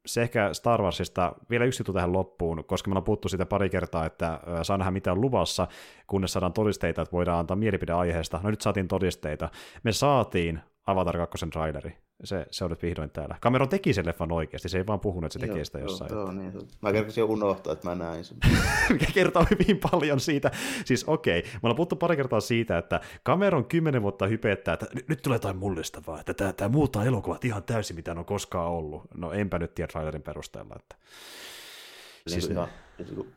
se 0.05 0.21
ehkä 0.21 0.53
Star 0.53 0.81
Warsista, 0.81 1.35
vielä 1.49 1.65
yksi 1.65 1.81
juttu 1.81 1.93
tähän 1.93 2.13
loppuun, 2.13 2.63
koska 2.65 2.89
me 2.89 2.91
ollaan 2.91 3.03
puhuttu 3.03 3.29
siitä 3.29 3.45
pari 3.45 3.69
kertaa, 3.69 4.05
että 4.05 4.39
saa 4.63 4.77
nähdä 4.77 4.91
mitä 4.91 5.11
on 5.11 5.21
luvassa, 5.21 5.67
kunnes 6.07 6.33
saadaan 6.33 6.53
todisteita, 6.53 7.01
että 7.01 7.11
voidaan 7.11 7.39
antaa 7.39 7.57
mielipide 7.57 7.91
aiheesta. 7.93 8.39
No 8.43 8.49
nyt 8.49 8.61
saatiin 8.61 8.87
todisteita. 8.87 9.49
Me 9.83 9.91
saatiin 9.91 10.59
Avatar 10.85 11.17
2 11.17 11.45
traileri. 11.53 11.97
Se, 12.23 12.45
se 12.51 12.63
on 12.63 12.69
nyt 12.69 12.81
vihdoin 12.81 13.09
täällä. 13.09 13.37
Cameron 13.41 13.69
teki 13.69 13.93
sen 13.93 14.05
leffan 14.05 14.31
oikeasti, 14.31 14.69
se 14.69 14.77
ei 14.77 14.87
vaan 14.87 14.99
puhunut, 14.99 15.25
että 15.25 15.39
se 15.39 15.47
tekee 15.47 15.65
sitä 15.65 15.79
jossain. 15.79 16.13
Joo, 16.13 16.31
niin. 16.31 16.53
Mä 16.81 16.91
kerkesin 16.91 17.21
jo 17.21 17.25
unohtaa, 17.25 17.73
että 17.73 17.89
mä 17.89 17.95
näin 17.95 18.23
sen. 18.23 18.37
mikä 18.93 19.05
kertoo 19.13 19.45
hyvin 19.49 19.79
paljon 19.91 20.19
siitä. 20.19 20.51
Siis 20.85 21.03
okei, 21.03 21.41
me 21.41 21.59
ollaan 21.63 21.75
puhuttu 21.75 21.95
pari 21.95 22.15
kertaa 22.15 22.39
siitä, 22.39 22.77
että 22.77 22.99
Cameron 23.25 23.65
kymmenen 23.65 24.01
vuotta 24.01 24.27
hypettää, 24.27 24.73
että 24.73 24.85
nyt, 25.09 25.21
tulee 25.21 25.35
jotain 25.35 25.57
mullistavaa, 25.57 26.19
että 26.19 26.33
tämä, 26.33 26.53
tämä 26.53 26.69
muuttaa 26.69 27.05
elokuvat 27.05 27.45
ihan 27.45 27.63
täysin, 27.63 27.95
mitä 27.95 28.13
ne 28.13 28.19
on 28.19 28.25
koskaan 28.25 28.69
ollut. 28.69 29.03
No 29.13 29.31
enpä 29.31 29.59
nyt 29.59 29.75
tiedä 29.75 29.87
trailerin 29.87 30.23
perusteella. 30.23 30.75
Että... 30.79 30.95
Siis 32.27 32.43
Siis- 32.43 32.49
ihan, 32.49 32.67
niin 32.97 33.15
kuin, 33.15 33.33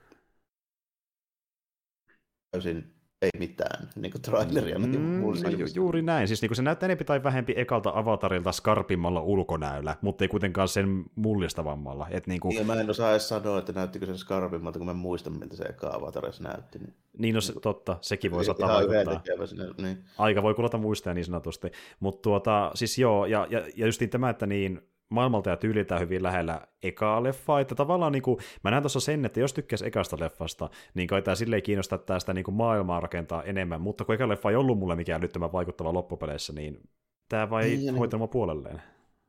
täysin 2.50 2.97
ei 3.22 3.30
mitään, 3.38 3.88
niin 3.96 4.12
kuin 4.12 4.22
traileria. 4.22 4.78
Mm, 4.78 5.00
mun 5.00 5.36
no, 5.42 5.50
ju- 5.50 5.66
juuri 5.74 6.02
näin. 6.02 6.28
Siis 6.28 6.42
niin 6.42 6.56
se 6.56 6.62
näyttää 6.62 6.86
enempi 6.86 7.04
tai 7.04 7.22
vähempi 7.22 7.54
ekalta 7.56 7.92
avatarilta 7.94 8.52
skarpimmalla 8.52 9.20
ulkonäöllä, 9.20 9.96
mutta 10.00 10.24
ei 10.24 10.28
kuitenkaan 10.28 10.68
sen 10.68 11.04
mullistavammalla. 11.14 12.06
Et 12.10 12.26
niin, 12.26 12.40
kuin, 12.40 12.56
Ja 12.56 12.64
mä 12.64 12.74
en 12.74 12.90
osaa 12.90 13.10
edes 13.10 13.28
sanoa, 13.28 13.58
että 13.58 13.72
näyttikö 13.72 14.06
se 14.06 14.16
skarpimmalta, 14.16 14.78
kun 14.78 14.86
mä 14.86 14.94
muistan, 14.94 15.38
miltä 15.38 15.56
se 15.56 15.64
eka 15.64 15.90
avatarissa 15.94 16.42
näytti. 16.42 16.78
Niin 16.78 16.94
niin 17.18 17.34
no 17.34 17.40
se, 17.40 17.52
totta, 17.60 17.96
sekin 18.00 18.30
voi 18.30 18.44
saattaa 18.44 18.80
ihan 18.80 19.06
vaikuttaa. 19.06 19.46
sinne, 19.46 19.64
niin. 19.82 20.04
aika 20.18 20.42
voi 20.42 20.54
kulata 20.54 20.78
muistaa 20.78 21.14
niin 21.14 21.24
sanotusti. 21.24 21.70
Mutta 22.00 22.22
tuota, 22.22 22.70
siis 22.74 22.98
joo, 22.98 23.26
ja, 23.26 23.46
ja, 23.50 23.66
ja 23.76 23.86
just 23.86 24.00
niin 24.00 24.10
tämä, 24.10 24.30
että 24.30 24.46
niin 24.46 24.87
maailmalta 25.08 25.50
ja 25.50 25.56
tyyliltä 25.56 25.98
hyvin 25.98 26.22
lähellä 26.22 26.66
ekaa 26.82 27.22
leffaa, 27.22 27.60
että 27.60 27.74
tavallaan 27.74 28.12
niin 28.12 28.22
kuin, 28.22 28.38
mä 28.64 28.70
näen 28.70 28.82
tuossa 28.82 29.00
sen, 29.00 29.24
että 29.24 29.40
jos 29.40 29.54
tykkäisi 29.54 29.86
ekasta 29.86 30.16
leffasta, 30.20 30.70
niin 30.94 31.08
kai 31.08 31.22
tämä 31.22 31.34
silleen 31.34 31.62
kiinnostaa 31.62 31.96
että 31.96 32.14
tästä 32.14 32.34
niin 32.34 32.44
kuin 32.44 32.54
maailmaa 32.54 33.00
rakentaa 33.00 33.42
enemmän, 33.42 33.80
mutta 33.80 34.04
kun 34.04 34.14
eka 34.14 34.28
leffa 34.28 34.50
ei 34.50 34.56
ollut 34.56 34.78
mulle 34.78 34.96
mikään 34.96 35.20
älyttömän 35.20 35.52
vaikuttava 35.52 35.92
loppupeleissä, 35.92 36.52
niin 36.52 36.80
tämä 37.28 37.50
vai 37.50 37.64
Niin, 37.64 37.84
ja 37.84 37.92
niin- 37.92 37.98
hoitanut 37.98 38.30
puolelleen. 38.30 38.82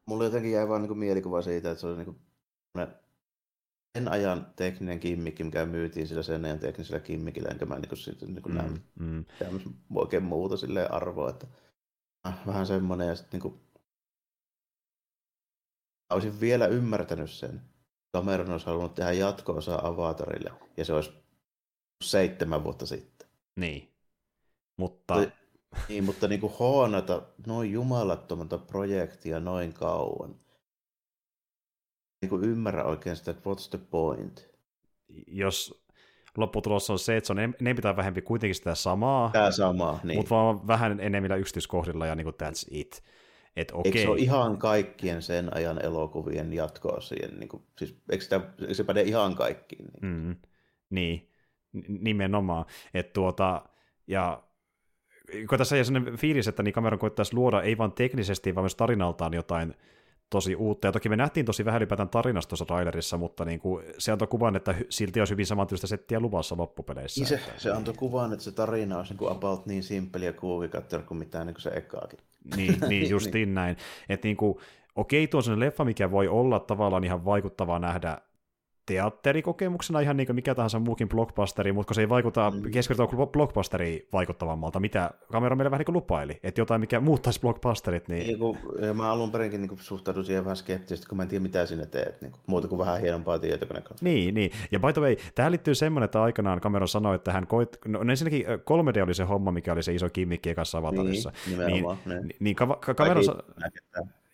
Mulla 0.06 0.24
jotenkin 0.24 0.51
jäi 0.51 0.69
vaan 0.69 0.82
niin 0.82 0.88
kuin 0.88 0.99
mielikuva 0.99 1.41
siitä, 1.41 1.72
että 1.72 1.82
se 1.82 1.88
oli 1.88 1.95
niin 1.95 2.06
kuin 2.06 2.17
sen 3.98 4.11
ajan 4.11 4.48
tekninen 4.56 4.99
kimmikki, 4.99 5.43
mikä 5.43 5.66
myytiin 5.66 6.08
sillä 6.08 6.24
sen 6.24 6.45
ajan 6.45 6.59
teknisellä 6.59 6.99
kimmikillä, 6.99 7.49
enkä 7.49 7.66
mä 7.66 7.75
niin 7.75 7.90
kuin, 7.90 7.98
siitä, 7.98 8.25
niin 8.25 8.41
kuin 8.41 8.53
mm. 8.53 8.58
näe 8.58 8.69
Mm, 8.99 9.25
oikein 9.95 10.24
muuta 10.24 10.58
silleen 10.58 10.91
arvoa, 10.93 11.30
että 11.30 11.48
äh, 12.27 12.48
vähän 12.48 12.66
semmoinen 12.66 13.08
ja 13.08 13.16
sitten 13.16 13.40
niin 13.40 13.51
kuin, 13.51 13.61
olisin 16.09 16.39
vielä 16.39 16.67
ymmärtänyt 16.67 17.31
sen. 17.31 17.61
Cameron 18.15 18.51
olisi 18.51 18.65
halunnut 18.65 18.95
tehdä 18.95 19.11
jatko-osaa 19.11 19.88
Avatarille 19.88 20.51
ja 20.77 20.85
se 20.85 20.93
olisi 20.93 21.11
seitsemän 22.03 22.63
vuotta 22.63 22.85
sitten. 22.85 23.29
Niin. 23.55 23.93
Mutta 24.77 25.15
Niin, 25.89 26.03
mutta 26.03 26.27
niin 26.27 26.41
kuin 26.41 26.53
hoonata 26.59 27.21
noin 27.47 27.71
jumalattomalta 27.71 28.57
projektia 28.57 29.39
noin 29.39 29.73
kauan. 29.73 30.35
Niin 32.21 32.29
kuin 32.29 32.43
ymmärrä 32.43 32.83
oikein 32.83 33.15
sitä, 33.15 33.31
että 33.31 33.49
what's 33.49 33.69
the 33.69 33.79
point. 33.91 34.49
jos 35.27 35.85
lopputulos 36.38 36.89
on 36.89 36.99
se, 36.99 37.17
että 37.17 37.27
se 37.27 37.33
on 37.33 37.39
enemmän 37.39 37.81
tai 37.81 37.95
vähempi 37.95 38.21
kuitenkin 38.21 38.55
sitä 38.55 38.75
samaa, 38.75 39.29
Tämä 39.33 39.51
samaa, 39.51 39.99
niin. 40.03 40.17
mutta 40.17 40.29
vaan 40.29 40.67
vähän 40.67 40.99
enemmillä 40.99 41.35
yksityiskohdilla 41.35 42.07
ja 42.07 42.15
niin 42.15 42.25
kuin 42.25 42.35
that's 42.43 42.67
it. 42.71 43.03
Et 43.55 43.71
okei. 43.73 43.89
Eikö 43.91 44.01
se 44.01 44.09
ole 44.09 44.19
ihan 44.19 44.57
kaikkien 44.57 45.21
sen 45.21 45.55
ajan 45.57 45.85
elokuvien 45.85 46.53
jatko-osien, 46.53 47.39
niin 47.39 47.49
kuin, 47.49 47.63
siis 47.77 47.95
eikö, 48.11 48.23
sitä, 48.23 48.41
eikö 48.61 48.73
se 48.73 48.83
päde 48.83 49.01
ihan 49.01 49.35
kaikkiin? 49.35 49.85
Niin, 50.01 50.01
Mm, 50.01 50.35
niin, 50.89 51.29
nimenomaan. 51.87 52.65
Et 52.93 53.13
tuota, 53.13 53.61
ja 54.07 54.43
kun 55.49 55.57
tässä 55.57 55.75
ei 55.77 55.85
sellainen 55.85 56.17
fiilis, 56.17 56.47
että 56.47 56.63
niin 56.63 56.73
Cameron 56.73 56.99
koittaisi 56.99 57.35
luoda 57.35 57.61
ei 57.61 57.77
vain 57.77 57.91
teknisesti, 57.91 58.55
vaan 58.55 58.63
myös 58.63 58.75
tarinaltaan 58.75 59.33
jotain 59.33 59.73
tosi 60.29 60.55
uutta. 60.55 60.87
Ja 60.87 60.91
toki 60.91 61.09
me 61.09 61.15
nähtiin 61.15 61.45
tosi 61.45 61.65
vähän 61.65 61.79
ylipäätään 61.79 62.09
tarinasta 62.09 62.49
tuossa 62.49 62.65
trailerissa, 62.65 63.17
mutta 63.17 63.45
niin 63.45 63.59
kuin, 63.59 63.85
se 63.97 64.11
antoi 64.11 64.27
kuvan, 64.27 64.55
että 64.55 64.75
silti 64.89 65.21
olisi 65.21 65.31
hyvin 65.33 65.45
samantyystä 65.45 65.87
settiä 65.87 66.19
luvassa 66.19 66.57
loppupeleissä. 66.57 67.21
niin 67.21 67.27
se, 67.27 67.35
Että- 67.35 67.51
se 67.57 67.71
antoi 67.71 67.93
kuvan, 67.93 68.33
että 68.33 68.43
se 68.45 68.51
tarina 68.51 68.97
olisi 68.97 69.11
niin 69.13 69.17
kuin 69.17 69.31
about 69.31 69.65
niin 69.65 69.83
simppeli 69.83 70.25
ja 70.25 70.33
kuin 70.33 71.17
mitään 71.17 71.47
niin 71.47 71.53
kuin 71.55 71.61
se 71.61 71.69
ekaakin. 71.69 72.19
Niin, 72.55 72.77
niin 72.89 73.09
justiin 73.09 73.53
näin. 73.53 73.77
Että 74.09 74.27
niinku, 74.27 74.61
okei, 74.95 75.27
tuo 75.27 75.37
on 75.37 75.43
sellainen 75.43 75.67
leffa, 75.67 75.85
mikä 75.85 76.11
voi 76.11 76.27
olla 76.27 76.59
tavallaan 76.59 77.03
ihan 77.03 77.25
vaikuttavaa 77.25 77.79
nähdä 77.79 78.17
teatterikokemuksena 78.89 79.99
ihan 79.99 80.17
niin 80.17 80.27
kuin 80.27 80.35
mikä 80.35 80.55
tahansa 80.55 80.79
muukin 80.79 81.09
blockbusteri, 81.09 81.71
mutta 81.71 81.87
kun 81.87 81.95
se 81.95 82.01
ei 82.01 82.09
vaikuta 82.09 82.51
mm. 82.51 82.71
keskivertoa 82.71 83.25
blockbusteri 83.25 84.07
vaikuttavammalta, 84.13 84.79
mitä 84.79 85.11
kamera 85.31 85.55
meille 85.55 85.71
vähän 85.71 85.79
niin 85.79 85.85
kuin 85.85 85.95
lupaili, 85.95 86.39
että 86.43 86.61
jotain, 86.61 86.81
mikä 86.81 86.99
muuttaisi 86.99 87.39
blockbusterit, 87.41 88.07
niin 88.07 88.27
Niin 88.27 88.39
kuin, 88.39 88.57
ja 88.81 88.93
mä 88.93 89.11
alun 89.11 89.31
perinkin 89.31 89.61
niin 89.61 89.77
suhtaudun 89.79 90.25
siihen 90.25 90.45
vähän 90.45 90.55
skeptisesti, 90.57 91.07
kun 91.07 91.17
mä 91.17 91.23
en 91.23 91.29
tiedä 91.29 91.43
mitä 91.43 91.65
sinne 91.65 91.85
teet, 91.85 92.21
niin 92.21 92.31
kuin, 92.31 92.41
muuta 92.47 92.67
kuin 92.67 92.79
vähän 92.79 93.01
hienompaa 93.01 93.39
tietokonekaan. 93.39 93.97
Niin, 94.01 94.35
niin. 94.35 94.51
Ja 94.71 94.79
by 94.79 94.93
the 94.93 95.01
way, 95.01 95.15
tähän 95.35 95.51
liittyy 95.51 95.75
semmoinen, 95.75 96.05
että 96.05 96.23
aikanaan 96.23 96.61
Cameron 96.61 96.87
sanoi, 96.87 97.15
että 97.15 97.31
hän 97.31 97.47
koit... 97.47 97.77
No 97.85 98.01
ensinnäkin 98.01 98.45
3D 98.45 99.03
oli 99.03 99.13
se 99.13 99.23
homma, 99.23 99.51
mikä 99.51 99.73
oli 99.73 99.83
se 99.83 99.93
iso 99.93 100.09
kimmikki 100.09 100.49
ekassa 100.49 100.77
avatarissa. 100.77 101.31
Niin, 101.47 101.59
nimenomaan, 101.59 101.97
Niin, 102.05 102.21
niin. 102.21 102.35
niin 102.39 102.55
Ka- 102.55 102.77
Ka- 102.81 102.93
Cameron, 102.93 103.23
sa-. 103.23 103.43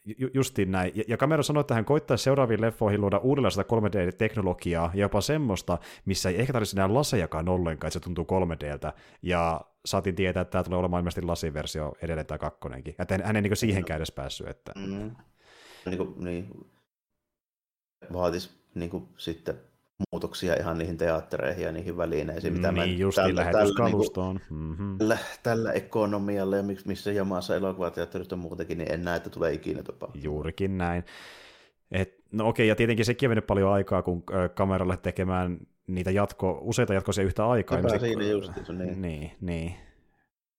Ju- 0.05 0.29
justiin 0.33 0.71
näin. 0.71 0.91
Ja, 0.95 1.03
ja 1.07 1.17
Cameron 1.17 1.43
sanoi, 1.43 1.61
että 1.61 1.73
hän 1.73 1.85
koittaa 1.85 2.17
seuraaviin 2.17 2.61
leffoihin 2.61 3.01
luoda 3.01 3.17
uudenlaista 3.17 3.63
3D-teknologiaa, 3.63 4.91
ja 4.93 5.01
jopa 5.01 5.21
semmoista, 5.21 5.77
missä 6.05 6.29
ei 6.29 6.39
ehkä 6.39 6.53
tarvitse 6.53 6.77
enää 6.77 6.93
lasejakaan 6.93 7.49
ollenkaan, 7.49 7.87
että 7.87 7.99
se 7.99 8.03
tuntuu 8.03 8.25
3Dltä. 8.25 8.93
Ja 9.21 9.61
saatiin 9.85 10.15
tietää, 10.15 10.41
että 10.41 10.51
tämä 10.51 10.63
tulee 10.63 10.79
olemaan 10.79 11.01
ilmeisesti 11.01 11.21
lasiversio 11.21 11.93
edelleen 12.01 12.27
tämä 12.27 12.37
kakkonenkin. 12.37 12.95
Että 12.99 13.19
hän 13.23 13.35
ei 13.35 13.41
niin 13.41 13.57
siihenkään 13.57 13.97
edes 13.97 14.11
päässyt. 14.11 14.47
Että... 14.47 14.71
Mm. 14.75 15.15
Niin, 15.85 15.97
kuin, 15.97 16.23
niin. 16.23 16.49
Vaatisi 18.13 18.49
niin 18.75 18.89
kuin, 18.89 19.07
sitten 19.17 19.55
muutoksia 20.11 20.55
ihan 20.59 20.77
niihin 20.77 20.97
teattereihin 20.97 21.63
ja 21.65 21.71
niihin 21.71 21.97
välineisiin, 21.97 22.53
mitä 22.53 22.71
mä 22.71 22.85
niin, 22.85 22.99
justiin 22.99 23.35
lähetyskalustoon. 23.35 24.39
Mm-hmm. 24.49 24.97
tällä, 24.97 25.17
tällä 25.43 25.71
ekonomialla 25.71 26.57
ja 26.57 26.63
miksi- 26.63 26.87
missä 26.87 27.11
jamassa 27.11 27.55
elokuvateatterit 27.55 28.33
on 28.33 28.39
muutenkin, 28.39 28.77
niin 28.77 28.91
en 28.93 29.03
näe, 29.03 29.17
että 29.17 29.29
tulee 29.29 29.53
ikinä 29.53 29.83
tapahtumaan. 29.83 30.23
Juurikin 30.23 30.77
näin. 30.77 31.03
Et, 31.91 32.15
no 32.31 32.47
okei, 32.47 32.67
ja 32.67 32.75
tietenkin 32.75 33.05
sekin 33.05 33.27
on 33.27 33.31
mennyt 33.31 33.47
paljon 33.47 33.71
aikaa, 33.71 34.01
kun 34.01 34.23
kameralle 34.55 34.97
tekemään 34.97 35.57
niitä 35.87 36.11
jatko, 36.11 36.59
useita 36.61 36.93
jatkoisia 36.93 37.23
yhtä 37.23 37.47
aikaa. 37.47 37.77
Sepä 37.77 37.87
Ilmeisesti- 37.87 38.07
siinä 38.07 38.31
just, 38.31 38.51
se 38.67 38.73
niin. 38.73 39.01
Niin, 39.01 39.31
niin. 39.41 39.75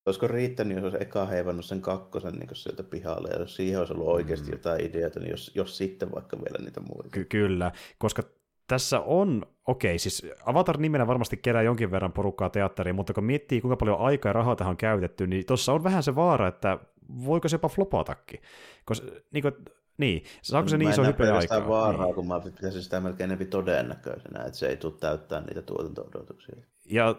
Olisiko 0.06 0.26
riittänyt, 0.28 0.74
jos 0.76 0.84
olisi 0.84 1.02
eka 1.02 1.26
heivannut 1.26 1.64
sen 1.64 1.80
kakkosen 1.80 2.34
niin 2.34 2.48
sieltä 2.52 2.82
pihalle, 2.82 3.28
ja 3.28 3.38
jos 3.38 3.56
siihen 3.56 3.78
olisi 3.78 3.92
ollut 3.92 4.08
oikeasti 4.08 4.50
jotain 4.50 4.84
ideoita, 4.86 5.20
niin 5.20 5.30
jos, 5.30 5.52
jos 5.54 5.76
sitten 5.76 6.12
vaikka 6.14 6.36
vielä 6.38 6.64
niitä 6.64 6.80
muita. 6.80 7.08
Ky- 7.10 7.24
kyllä, 7.24 7.72
koska 7.98 8.22
tässä 8.66 9.00
on, 9.00 9.46
okei, 9.66 9.98
siis 9.98 10.26
Avatar 10.46 10.78
nimenä 10.78 11.06
varmasti 11.06 11.36
kerää 11.36 11.62
jonkin 11.62 11.90
verran 11.90 12.12
porukkaa 12.12 12.50
teatteriin, 12.50 12.96
mutta 12.96 13.12
kun 13.14 13.24
miettii, 13.24 13.60
kuinka 13.60 13.76
paljon 13.76 14.00
aikaa 14.00 14.28
ja 14.30 14.32
rahaa 14.32 14.56
tähän 14.56 14.70
on 14.70 14.76
käytetty, 14.76 15.26
niin 15.26 15.46
tuossa 15.46 15.72
on 15.72 15.84
vähän 15.84 16.02
se 16.02 16.14
vaara, 16.14 16.48
että 16.48 16.78
voiko 17.24 17.48
se 17.48 17.54
jopa 17.54 17.68
flopatakin. 17.68 18.40
Koska, 18.84 19.06
niin, 19.32 19.42
kuin, 19.42 19.54
niin, 19.98 20.22
saako 20.42 20.68
se 20.68 20.78
niin 20.78 20.90
iso 20.90 21.04
hype 21.04 21.30
aikaa? 21.30 21.68
Vaaraa, 21.68 22.04
Niin. 22.04 22.14
kun 22.14 22.28
mä 22.28 22.40
pitäisin 22.40 22.82
sitä 22.82 23.00
melkein 23.00 23.30
enemmän 23.30 23.46
todennäköisenä, 23.46 24.44
että 24.44 24.58
se 24.58 24.68
ei 24.68 24.76
tule 24.76 24.92
täyttää 25.00 25.40
niitä 25.40 25.62
tuotanto-odotuksia. 25.62 26.56
Ja 26.90 27.14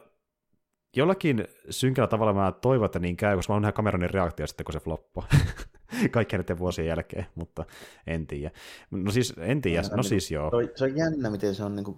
jollakin 0.96 1.48
synkällä 1.70 2.08
tavalla 2.08 2.34
mä 2.34 2.52
toivon, 2.62 2.86
että 2.86 3.00
niin 3.00 3.18
käy, 3.18 3.36
koska 3.36 3.52
mä 3.52 3.54
haluan 3.54 3.62
nähdä 3.62 3.76
Cameronin 3.76 4.10
reaktio 4.10 4.48
sitten, 4.48 4.66
kun 4.66 4.74
se 4.74 4.80
floppaa. 4.80 5.28
Kaikkien 6.12 6.40
näiden 6.40 6.60
vuosien 6.60 6.88
jälkeen, 6.88 7.26
mutta 7.36 7.66
en 8.08 8.28
tiedä. 8.28 8.52
No 8.92 9.12
siis, 9.12 9.34
en 9.38 9.62
tiedä, 9.62 9.88
no 9.96 10.04
siis 10.04 10.32
joo. 10.32 10.50
Se 10.50 10.56
on, 10.56 10.70
se 10.76 10.84
on 10.84 10.98
jännä, 10.98 11.30
miten 11.30 11.56
se 11.56 11.64
on 11.64 11.76
niin 11.76 11.84
kuin... 11.84 11.98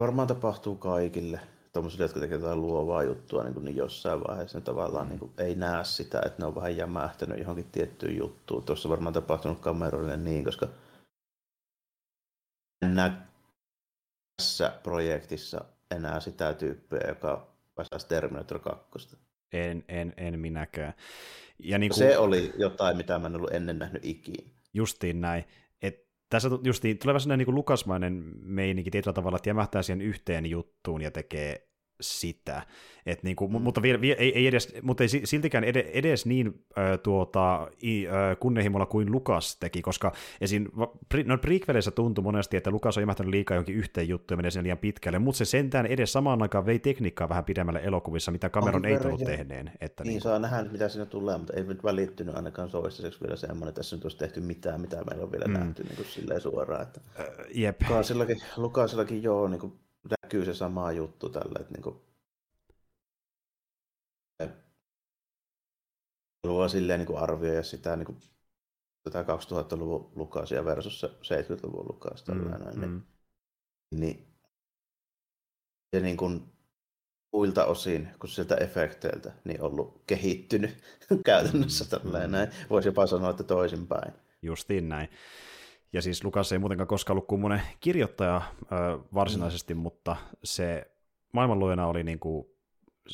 Varmaan 0.00 0.28
tapahtuu 0.28 0.76
kaikille 0.76 1.40
tuommoisille, 1.72 2.04
jotka 2.04 2.20
tekevät 2.20 2.42
jotain 2.42 2.60
luovaa 2.60 3.02
juttua, 3.02 3.42
niin, 3.42 3.54
kuin, 3.54 3.64
niin 3.64 3.76
jossain 3.76 4.20
vaiheessa 4.20 4.58
ne 4.58 4.64
tavallaan 4.64 5.08
niin 5.08 5.18
kuin, 5.18 5.32
ei 5.38 5.54
näe 5.54 5.84
sitä, 5.84 6.22
että 6.26 6.42
ne 6.42 6.46
on 6.46 6.54
vähän 6.54 6.76
jämähtänyt 6.76 7.38
johonkin 7.38 7.70
tiettyyn 7.72 8.16
juttuun. 8.16 8.64
Tuossa 8.64 8.88
on 8.88 8.90
varmaan 8.90 9.12
tapahtunut 9.12 9.60
Cameronille 9.60 10.16
niin, 10.16 10.44
koska 10.44 10.68
en 12.82 12.94
näe 12.94 13.12
tässä 14.36 14.72
projektissa 14.82 15.64
enää 15.90 16.20
sitä 16.20 16.54
tyyppiä, 16.54 17.08
joka 17.08 17.46
pääsäisi 17.74 18.08
Terminator 18.08 18.58
2. 18.58 19.16
En, 19.52 19.84
en, 19.88 20.14
en 20.16 20.40
minäkään. 20.40 20.94
Ja 21.64 21.78
niin 21.78 21.90
kuin, 21.90 21.98
Se 21.98 22.18
oli 22.18 22.52
jotain, 22.58 22.96
mitä 22.96 23.18
mä 23.18 23.26
en 23.26 23.36
ollut 23.36 23.52
ennen 23.52 23.78
nähnyt 23.78 24.04
ikinä. 24.04 24.50
justiin 24.74 25.20
näin. 25.20 25.44
Et 25.82 26.06
tässä 26.30 26.48
justiin 26.62 26.98
tulee 26.98 27.12
vähän 27.12 27.20
sellainen 27.20 27.46
niin 27.46 27.54
lukasmainen 27.54 28.24
meininki 28.42 28.90
tietyllä 28.90 29.14
tavalla, 29.14 29.36
että 29.36 29.50
jämähtää 29.50 29.82
siihen 29.82 30.00
yhteen 30.00 30.46
juttuun 30.46 31.02
ja 31.02 31.10
tekee 31.10 31.71
sitä. 32.02 32.62
Et 33.06 33.22
niin 33.22 33.36
kuin, 33.36 33.52
mm. 33.52 33.62
Mutta, 33.62 33.82
vielä, 33.82 34.00
vielä, 34.00 34.16
ei, 34.18 34.38
ei 34.38 34.46
edes, 34.46 34.74
mutta 34.82 35.04
ei 35.04 35.08
si- 35.08 35.20
siltikään 35.24 35.64
ed- 35.64 35.90
edes 35.92 36.26
niin 36.26 36.64
ö, 36.78 36.98
tuota, 36.98 37.70
i, 37.82 38.06
ö, 38.06 38.10
kunnianhimolla 38.40 38.86
kuin 38.86 39.12
Lukas 39.12 39.56
teki, 39.56 39.82
koska 39.82 40.12
esim. 40.40 40.66
pri- 41.14 41.24
no, 41.26 41.38
prequeleissä 41.38 41.90
tuntui 41.90 42.22
monesti, 42.24 42.56
että 42.56 42.70
Lukas 42.70 42.96
on 42.96 43.02
jämähtänyt 43.02 43.30
liikaa 43.30 43.54
johonkin 43.54 43.76
yhteen 43.76 44.08
juttuun 44.08 44.34
ja 44.34 44.36
menee 44.36 44.50
sinne 44.50 44.62
liian 44.62 44.78
pitkälle, 44.78 45.18
mutta 45.18 45.38
se 45.38 45.44
sentään 45.44 45.86
edes 45.86 46.12
samaan 46.12 46.42
aikaan 46.42 46.66
vei 46.66 46.78
tekniikkaa 46.78 47.28
vähän 47.28 47.44
pidemmälle 47.44 47.80
elokuvissa, 47.84 48.30
mitä 48.30 48.50
Cameron 48.50 48.84
ei 48.84 48.98
tullut 48.98 49.24
tehneen. 49.24 49.72
Että 49.80 50.04
Niin, 50.04 50.10
niin, 50.10 50.20
saa 50.20 50.38
nähdä, 50.38 50.64
mitä 50.72 50.88
siinä 50.88 51.06
tulee, 51.06 51.38
mutta 51.38 51.52
ei 51.52 51.64
nyt 51.64 51.84
välittynyt 51.84 52.34
ainakaan 52.36 52.70
toistaiseksi 52.70 53.20
vielä 53.20 53.36
semmoinen, 53.36 53.68
että 53.68 53.78
tässä 53.78 53.96
nyt 53.96 54.04
olisi 54.04 54.18
tehty 54.18 54.40
mitään, 54.40 54.80
mitä 54.80 55.04
meillä 55.10 55.24
on 55.24 55.32
vielä 55.32 55.44
mm. 55.44 55.52
nähty 55.52 55.82
niin 55.82 55.96
kuin 55.96 56.06
silleen 56.06 56.40
suoraan. 56.40 56.82
Että 56.82 57.00
ö, 57.18 57.44
jep. 57.54 57.80
Lukasillakin, 57.82 58.38
Lukasillakin 58.56 59.22
joo, 59.22 59.48
niin 59.48 59.60
kuin 59.60 59.72
näkyy 60.10 60.44
se 60.44 60.54
sama 60.54 60.92
juttu 60.92 61.28
tällä, 61.28 61.58
että 61.60 61.72
niin 61.72 61.82
kuin, 61.82 62.00
haluaa 66.42 66.68
silleen 66.68 67.00
niin 67.00 67.06
kuin 67.06 67.18
arvioida 67.18 67.62
sitä 67.62 67.96
niin 67.96 68.06
kuin, 68.06 68.18
tätä 69.02 69.22
2000-luvun 69.22 70.12
Lukasia 70.14 70.64
versus 70.64 71.00
se 71.00 71.06
70-luvun 71.06 71.88
Lukas. 71.88 72.28
Mm, 72.28 72.50
tällainen, 72.50 72.80
niin, 72.80 72.90
mm. 72.90 73.02
niin 73.90 74.26
se 75.94 76.00
niin 76.00 76.16
kuin 76.16 76.52
muilta 77.32 77.64
osin, 77.64 78.08
kun 78.18 78.28
sieltä 78.28 78.54
efekteiltä, 78.54 79.32
niin 79.44 79.62
ollut 79.62 80.02
kehittynyt 80.06 80.82
käytännössä 81.24 81.84
tällainen. 81.84 82.30
Mm. 82.30 82.32
Näin. 82.32 82.50
Voisi 82.70 82.88
jopa 82.88 83.06
sanoa, 83.06 83.30
että 83.30 83.42
toisinpäin. 83.42 84.12
Justiin 84.42 84.88
näin. 84.88 85.08
Ja 85.92 86.02
siis 86.02 86.24
Lukas 86.24 86.52
ei 86.52 86.58
muutenkaan 86.58 86.86
koskaan 86.86 87.14
ollut 87.14 87.28
kummonen 87.28 87.62
kirjoittaja 87.80 88.42
ö, 88.62 88.98
varsinaisesti, 89.14 89.74
mm. 89.74 89.80
mutta 89.80 90.16
se 90.44 90.90
maailmanluojana 91.32 91.86
oli 91.86 92.04
niinku 92.04 92.56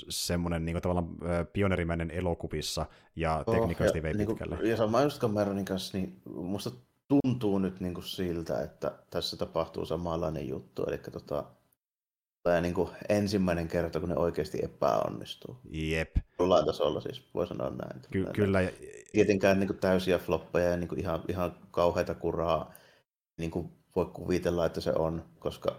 semmoinen 0.09 0.65
niinku 0.65 0.81
tavallaan 0.81 1.09
ö, 1.23 1.45
pionerimäinen 1.45 2.11
elokuvissa 2.11 2.87
ja 3.17 3.45
teknisesti 3.51 4.03
vei 4.03 4.15
niin 4.15 4.29
pitkälle. 4.29 4.57
Kuin, 4.57 4.71
ja 4.71 4.77
sama 4.77 5.03
just 5.03 5.21
Cameronin 5.21 5.65
kanssa, 5.65 5.99
niin 5.99 6.23
musta 6.35 6.71
tuntuu 7.09 7.59
nyt 7.59 7.81
niin 7.81 7.95
kuin 7.95 8.05
siltä, 8.05 8.63
että 8.63 8.93
tässä 9.11 9.37
tapahtuu 9.37 9.87
samanlainen 9.87 10.49
juttu. 10.49 10.85
Eli 10.85 10.99
tota, 10.99 11.45
tulee 12.49 12.61
niin 12.61 12.75
kuin 12.75 12.89
ensimmäinen 13.09 13.69
kerta, 13.69 14.01
kun 14.01 14.09
ne 14.09 14.17
oikeasti 14.17 14.59
epäonnistuu. 14.63 15.57
Jep, 15.71 16.17
Jollain 16.39 16.67
tasolla 16.67 17.01
siis, 17.01 17.23
voi 17.35 17.47
sanoa 17.47 17.71
näin. 17.71 18.03
Ky- 18.11 18.23
Näin. 18.23 18.33
kyllä. 18.35 18.59
Tietenkään 19.13 19.61
niin 19.61 19.67
kuin 19.69 19.79
täysiä 19.79 20.19
floppeja 20.19 20.71
ja 20.71 20.77
niin 20.77 20.89
kuin 20.89 21.01
ihan, 21.01 21.23
ihan 21.29 21.57
kauheita 21.71 22.15
kuraa 22.15 22.73
niin 23.37 23.51
kuin 23.51 23.73
voi 23.97 24.07
kuvitella, 24.07 24.67
että 24.67 24.81
se 24.81 24.93
on, 24.93 25.25
koska 25.39 25.77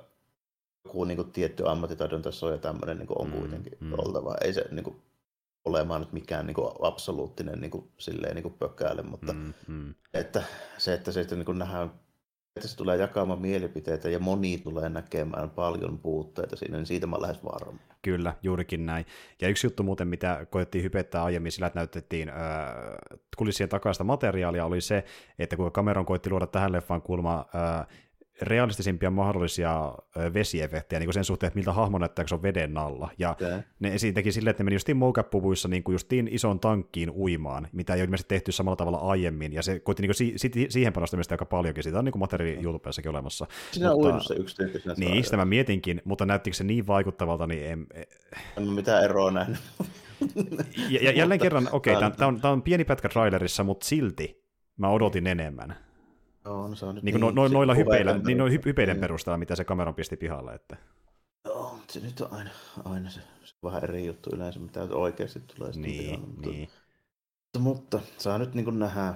joku 0.86 1.04
niin 1.04 1.16
kuin 1.16 1.32
tietty 1.32 1.70
ammattitaidon 1.70 2.22
taso 2.22 2.52
ja 2.52 2.58
tämmöinen 2.58 2.98
niin 2.98 3.08
kuin 3.08 3.22
on 3.22 3.28
Mm, 3.28 3.40
kuitenkin 3.40 3.78
mm. 3.80 3.94
oltava. 3.94 4.36
Ei 4.42 4.54
se 4.54 4.66
niin 4.72 4.84
kuin, 4.84 5.02
olemaan 5.66 6.02
nyt 6.02 6.14
mikään 6.14 6.46
niin 6.48 6.56
kuin 6.56 6.72
absoluuttinen 6.82 7.62
niin 7.62 7.72
kuin, 7.72 7.92
silleen, 7.98 8.36
niin 8.36 8.44
kuin 8.44 9.06
mutta 9.10 9.34
Mm, 9.34 9.54
mm. 9.68 9.96
että 10.14 10.44
se, 10.78 10.94
että 10.94 11.12
se 11.12 11.22
sitten 11.24 11.38
niin 11.40 11.46
kuin 11.46 11.60
nähdään, 11.60 11.92
se 12.60 12.78
tulee 12.78 12.98
jakamaan 12.98 13.42
mielipiteitä 13.42 14.10
ja 14.10 14.20
moni 14.20 14.58
tulee 14.58 14.90
näkemään 14.90 15.50
paljon 15.50 16.00
puutteita 16.00 16.56
siinä, 16.56 16.78
niin 16.78 16.86
siitä 16.86 17.08
mä 17.08 17.16
olen 17.16 17.22
lähes 17.22 17.44
varma. 17.44 17.80
Kyllä, 18.02 18.34
juurikin 18.44 18.86
näin. 18.86 19.06
Ja 19.42 19.48
yksi 19.48 19.68
juttu 19.68 19.84
muuten, 19.84 20.08
mitä 20.08 20.46
koettiin 20.50 20.84
hypettää 20.84 21.24
aiemmin 21.24 21.52
sillä, 21.52 21.68
että 21.68 21.80
näytettiin 21.80 22.30
äh, 22.30 22.36
kulissien 23.38 23.70
takaista 23.70 24.04
materiaalia, 24.04 24.66
oli 24.66 24.82
se, 24.82 25.04
että 25.40 25.56
kun 25.56 25.72
Cameron 25.72 26.06
koitti 26.06 26.30
luoda 26.30 26.48
tähän 26.48 26.72
leffaan 26.72 27.02
kulma 27.02 27.46
äh, 27.56 27.88
realistisimpia 28.42 29.12
mahdollisia 29.12 29.94
vesiefektejä 30.34 31.00
niin 31.00 31.14
sen 31.14 31.24
suhteen, 31.24 31.48
että 31.48 31.58
miltä 31.58 31.74
hahmo 31.74 31.98
näyttää, 31.98 32.24
kun 32.24 32.30
se 32.30 32.36
on 32.36 32.44
veden 32.44 32.78
alla. 32.78 33.10
Ja 33.18 33.32
okay. 33.32 33.62
ne 33.80 33.94
esitäkin 33.94 34.34
silleen, 34.34 34.52
että 34.52 34.64
ne 34.64 34.66
meni 34.66 34.76
justiin 34.76 34.98
mocap-puvuissa 34.98 35.68
niin 35.68 35.84
kuin 35.84 35.94
justiin 35.94 36.28
ison 36.32 36.60
tankkiin 36.60 37.12
uimaan, 37.12 37.68
mitä 37.72 37.94
ei 37.94 38.00
ole 38.00 38.06
ilmeisesti 38.06 38.30
tehty 38.30 38.52
samalla 38.52 38.76
tavalla 38.76 38.98
aiemmin, 38.98 39.54
ja 39.54 39.62
se 39.62 39.80
koitti 39.80 40.02
niin 40.02 40.08
kuin 40.08 40.16
si- 40.16 40.34
si- 40.36 40.68
siihen 40.70 40.94
panostamista 40.94 41.34
aika 41.34 41.46
paljonkin, 41.46 41.84
siitä 41.84 42.00
on 42.00 42.06
niin 42.06 42.20
materiaali 42.20 42.64
YouTubessakin 42.64 43.10
olemassa. 43.10 43.48
Siinä 43.72 43.92
mutta, 43.92 44.14
on 44.14 44.24
se 44.24 44.34
yksi 44.34 44.56
tyyppi. 44.56 44.80
Niin, 44.98 45.24
sitä 45.24 45.38
mä 45.38 45.46
mietinkin, 45.46 46.02
mutta 46.06 46.26
näyttikö 46.26 46.58
se 46.58 46.64
niin 46.64 46.88
vaikuttavalta, 46.88 47.48
niin 47.48 47.66
en... 47.66 47.88
En 48.58 48.64
mä 48.64 48.72
mitään 48.72 49.04
eroa 49.04 49.32
nähnyt. 49.32 49.58
ja, 50.90 51.00
ja, 51.02 51.12
jälleen 51.20 51.40
kerran, 51.40 51.70
okei, 51.72 51.96
okay, 51.96 52.12
tämä 52.12 52.28
on, 52.28 52.40
on 52.44 52.62
pieni 52.62 52.86
pätkä 52.86 53.10
trailerissa, 53.10 53.64
mutta 53.64 53.86
silti 53.86 54.44
mä 54.78 54.90
odotin 54.90 55.28
enemmän. 55.28 55.89
On, 56.50 56.76
se 56.76 56.86
on 56.86 56.96
niin, 56.96 57.06
niin, 57.06 57.36
no, 57.36 57.48
noilla 57.48 57.74
hypeillä, 57.74 58.18
niin 58.18 58.38
noin 58.38 58.52
hypeiden 58.52 58.96
niin. 58.96 59.02
perusteella, 59.02 59.38
mitä 59.38 59.56
se 59.56 59.64
kameran 59.64 59.96
pisti 59.96 60.18
pihalle. 60.18 60.54
Että. 60.54 60.78
Joo, 61.46 61.80
se 61.88 62.00
nyt 62.00 62.22
on 62.22 62.34
aina, 62.34 62.50
aina 62.86 63.10
se, 63.10 63.20
se 63.44 63.56
vähän 63.64 63.84
eri 63.84 64.06
juttu 64.06 64.30
yleensä, 64.36 64.60
mitä 64.60 64.82
oikeasti 64.82 65.40
tulee 65.40 65.72
niin, 65.76 66.04
pihalle. 66.04 66.28
Mutta, 66.28 66.50
niin. 66.50 66.70
Mutta, 67.44 67.60
mutta 67.60 68.00
saa 68.18 68.38
nyt 68.38 68.54
niin 68.54 68.80
nähdä. 68.80 69.14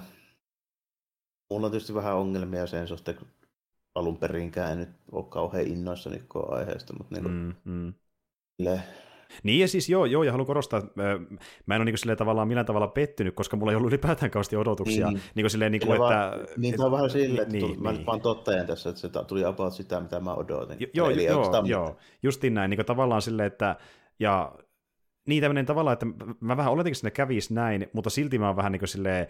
Mulla 1.50 1.66
on 1.66 1.70
tietysti 1.70 1.94
vähän 1.94 2.16
ongelmia 2.16 2.66
sen 2.66 2.88
suhteen, 2.88 3.16
kun 3.16 3.28
alun 3.94 4.16
perinkään 4.16 4.72
en 4.72 4.78
nyt 4.78 4.88
ole 5.12 5.24
kauhean 5.24 5.66
innoissa 5.66 6.10
niin 6.10 6.26
aiheesta, 6.48 6.94
mutta 6.98 7.14
niin 7.14 7.22
kuin, 7.22 7.34
mm, 7.64 7.72
mm. 7.72 7.94
Niin 9.42 9.60
ja 9.60 9.68
siis 9.68 9.88
joo, 9.88 10.04
joo 10.04 10.22
ja 10.22 10.32
haluan 10.32 10.46
korostaa, 10.46 10.78
että 10.78 11.02
mä 11.66 11.74
en 11.74 11.80
ole 11.80 11.84
niin 11.84 11.96
kuin, 12.04 12.16
tavallaan 12.16 12.48
millään 12.48 12.66
tavalla 12.66 12.88
pettynyt, 12.88 13.34
koska 13.34 13.56
mulla 13.56 13.72
ei 13.72 13.76
ollut 13.76 13.90
ylipäätään 13.90 14.30
kauheasti 14.30 14.56
odotuksia. 14.56 15.06
Niin, 15.06 15.20
niin 15.34 15.42
kuin, 15.42 15.50
silleen, 15.50 15.72
niin 15.72 15.86
kuin, 15.86 16.02
että, 16.02 16.38
niin, 16.56 16.76
tämä 16.76 16.86
on 16.86 16.92
vähän 16.92 17.10
silleen, 17.10 17.42
että 17.42 17.52
niin, 17.52 17.60
tuli, 17.60 17.72
niin. 17.72 17.82
mä 17.82 17.92
nyt 17.92 18.06
vaan 18.06 18.20
tottajan 18.20 18.66
tässä, 18.66 18.90
että 18.90 19.00
se 19.00 19.08
tuli 19.26 19.44
about 19.44 19.72
sitä, 19.72 20.00
mitä 20.00 20.20
mä 20.20 20.34
odotin. 20.34 20.76
Jo, 20.80 20.86
joo, 20.94 21.10
Eli 21.10 21.24
joo, 21.24 21.62
joo, 21.64 21.96
justiin 22.22 22.54
näin, 22.54 22.70
niin 22.70 22.78
kuin, 22.78 22.86
tavallaan 22.86 23.22
silleen, 23.22 23.46
että 23.46 23.76
ja 24.18 24.52
niin 25.26 25.40
tämmöinen 25.40 25.66
tavallaan, 25.66 25.92
että 25.92 26.06
mä 26.40 26.56
vähän 26.56 26.72
oletin, 26.72 26.92
että 26.92 27.10
kävisi 27.10 27.54
näin, 27.54 27.86
mutta 27.92 28.10
silti 28.10 28.38
mä 28.38 28.46
oon 28.46 28.56
vähän 28.56 28.72
niin 28.72 28.80
kuin 28.80 28.88
silleen, 28.88 29.26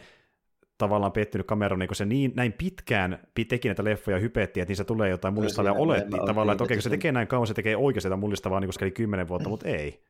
tavallaan 0.79 1.13
pettynyt 1.13 1.47
kamera, 1.47 1.77
niin 1.77 1.89
kun 1.89 1.97
se 1.97 2.05
niin, 2.05 2.33
näin 2.37 2.53
pitkään 2.53 3.19
teki 3.49 3.69
näitä 3.69 3.85
leffoja 3.85 4.19
hypettiin, 4.19 4.63
että 4.63 4.71
niissä 4.71 4.85
tulee 4.85 5.11
jotain 5.11 5.35
mullistavaa 5.35 5.73
ja 5.73 5.81
oletti 5.81 6.17
tavallaan, 6.27 6.55
että 6.55 6.65
okei, 6.65 6.77
kun 6.77 6.83
se 6.83 6.91
tekee 6.91 7.13
näin 7.13 7.29
kauan, 7.29 7.47
se 7.47 7.55
tekee 7.55 7.77
oikeasti 7.77 8.07
jotain 8.07 8.21
mullistavaa, 8.21 8.61
niin 8.61 8.69
koska 8.69 8.85
eli 8.85 8.93
kymmenen 8.93 9.29
vuotta, 9.29 9.49
mutta 9.49 9.69
ei. 9.69 10.05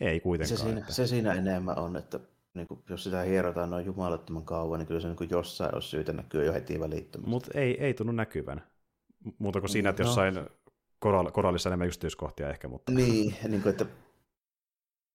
Ei 0.00 0.20
kuitenkaan. 0.20 0.58
Se 0.58 0.62
siinä, 0.62 0.80
että... 0.80 0.92
se 0.92 1.06
siinä 1.06 1.32
enemmän 1.32 1.78
on, 1.78 1.96
että 1.96 2.20
niin 2.54 2.66
kuin, 2.66 2.80
jos 2.88 3.04
sitä 3.04 3.22
hierotaan 3.22 3.70
noin 3.70 3.86
jumalattoman 3.86 4.44
kauan, 4.44 4.78
niin 4.78 4.86
kyllä 4.86 5.00
se 5.00 5.08
niin 5.08 5.16
kuin 5.16 5.30
jossain 5.30 5.74
olisi 5.74 5.88
syytä 5.88 6.12
näkyä 6.12 6.44
jo 6.44 6.52
heti 6.52 6.80
välittömästi. 6.80 7.30
Mutta 7.30 7.50
ei, 7.54 7.84
ei 7.84 7.94
tunnu 7.94 8.12
näkyvän. 8.12 8.62
Muuta 9.38 9.60
kuin 9.60 9.70
siinä, 9.70 9.90
että 9.90 10.02
no. 10.02 10.08
jossain 10.08 10.40
koral, 10.98 11.30
korallissa 11.30 11.68
enemmän 11.68 11.86
yksityiskohtia 11.86 12.50
ehkä. 12.50 12.68
Mutta... 12.68 12.92
Niin, 12.92 13.34
niin 13.48 13.62
kuin, 13.62 13.70
että 13.70 13.86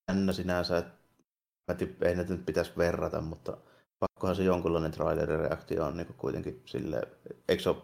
jännä 0.10 0.34
sinänsä, 0.34 0.78
että 0.78 1.86
ei 2.02 2.16
näitä 2.16 2.34
nyt 2.34 2.46
pitäisi 2.46 2.72
verrata, 2.78 3.22
mutta 3.22 3.58
pakkohan 4.02 4.36
se 4.36 4.44
jonkunlainen 4.44 4.92
trailerin-reaktio 4.92 5.86
on 5.86 5.98
niin 5.98 6.14
kuitenkin 6.18 6.62
sille, 6.66 7.02
eikö 7.50 7.64
se 7.64 7.70
ole, 7.70 7.78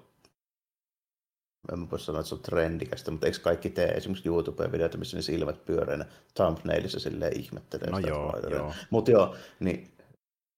en 1.73 1.91
voi 1.91 1.99
sanoa, 1.99 2.19
että 2.19 2.29
se 2.29 2.35
on 2.35 2.41
trendikästä, 2.41 3.11
mutta 3.11 3.27
eikö 3.27 3.39
kaikki 3.41 3.69
tee 3.69 3.87
esimerkiksi 3.87 4.29
YouTube-videoita, 4.29 4.97
missä 4.97 5.17
ne 5.17 5.21
silmät 5.21 5.65
pyöreänä 5.65 6.05
thumbnailissa 6.33 6.99
silleen 6.99 7.39
ihmettelee 7.39 7.89
no 7.89 7.97
sitä 7.97 8.09
joo, 8.09 8.39
joo. 8.49 8.73
Mutta 8.89 9.11
joo, 9.11 9.35
niin 9.59 9.96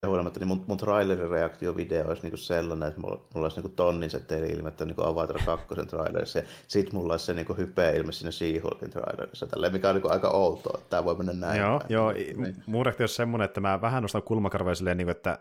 huolimatta, 0.07 0.39
niin 0.39 0.47
mun, 0.47 0.63
mun 0.67 0.77
trailerin 0.77 1.29
reaktiovideo 1.29 2.07
olisi 2.07 2.21
niinku 2.21 2.37
sellainen, 2.37 2.89
että 2.89 3.01
mulla, 3.01 3.21
mulla 3.33 3.45
olisi 3.45 3.57
niinku 3.57 3.75
tonnin 3.75 4.09
teille 4.27 4.47
ilmettä 4.47 4.85
niinku 4.85 5.03
Avatar 5.03 5.39
2 5.45 5.67
trailerissa, 5.87 6.39
ja 6.39 6.45
sit 6.67 6.93
mulla 6.93 7.13
olisi 7.13 7.25
se 7.25 7.33
niinku 7.33 7.53
hypeä 7.53 7.91
ilme 7.91 8.11
siinä 8.11 8.31
She-Hulkin 8.31 8.89
trailerissa, 8.89 9.47
tälleen, 9.47 9.73
mikä 9.73 9.89
on 9.89 9.95
niinku 9.95 10.09
aika 10.09 10.29
outoa, 10.29 10.77
että 10.77 10.89
tämä 10.89 11.05
voi 11.05 11.15
mennä 11.15 11.33
näin. 11.33 11.59
Joo, 11.59 11.79
päin. 11.79 11.91
joo 11.91 12.11
niin. 12.11 12.63
mun 12.65 12.85
reaktio 12.85 13.03
olisi 13.03 13.15
semmoinen, 13.15 13.45
että 13.45 13.61
mä 13.61 13.81
vähän 13.81 14.01
nostan 14.01 14.23
kulmakarvoja 14.23 14.75
silleen, 14.75 14.97
niin 14.97 15.05
kuin, 15.05 15.15
että 15.15 15.39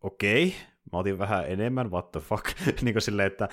okei, 0.00 0.46
okay, 0.46 0.58
mä 0.92 0.98
otin 0.98 1.18
vähän 1.18 1.44
enemmän, 1.48 1.90
what 1.90 2.12
the 2.12 2.20
fuck, 2.20 2.44
niin 2.82 2.94
kuin 2.94 3.02
silleen, 3.02 3.26
että 3.26 3.48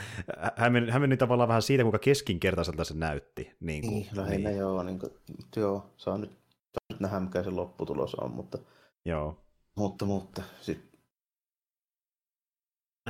hän 0.55 0.71
meni, 0.71 0.91
hän 0.91 1.01
meni 1.01 1.17
tavallaan 1.17 1.47
vähän 1.47 1.61
siitä, 1.61 1.83
kuinka 1.83 1.99
keskinkertaiselta 1.99 2.83
se 2.83 2.93
näytti. 2.93 3.55
Niin, 3.59 3.81
kuin, 3.81 3.93
niin 3.93 4.07
lähinnä 4.15 4.49
niin. 4.49 4.59
joo, 4.59 4.83
niin 4.83 4.99
kuin, 4.99 5.11
joo, 5.55 5.93
saa 5.97 6.17
nyt, 6.17 6.29
saa 6.49 6.85
nyt 6.89 6.99
nähdä, 6.99 7.19
mikä 7.19 7.43
se 7.43 7.49
lopputulos 7.49 8.15
on, 8.15 8.31
mutta 8.31 8.57
joo. 9.05 9.37
Mutta, 9.79 10.05
mutta 10.05 10.41
sit, 10.61 10.99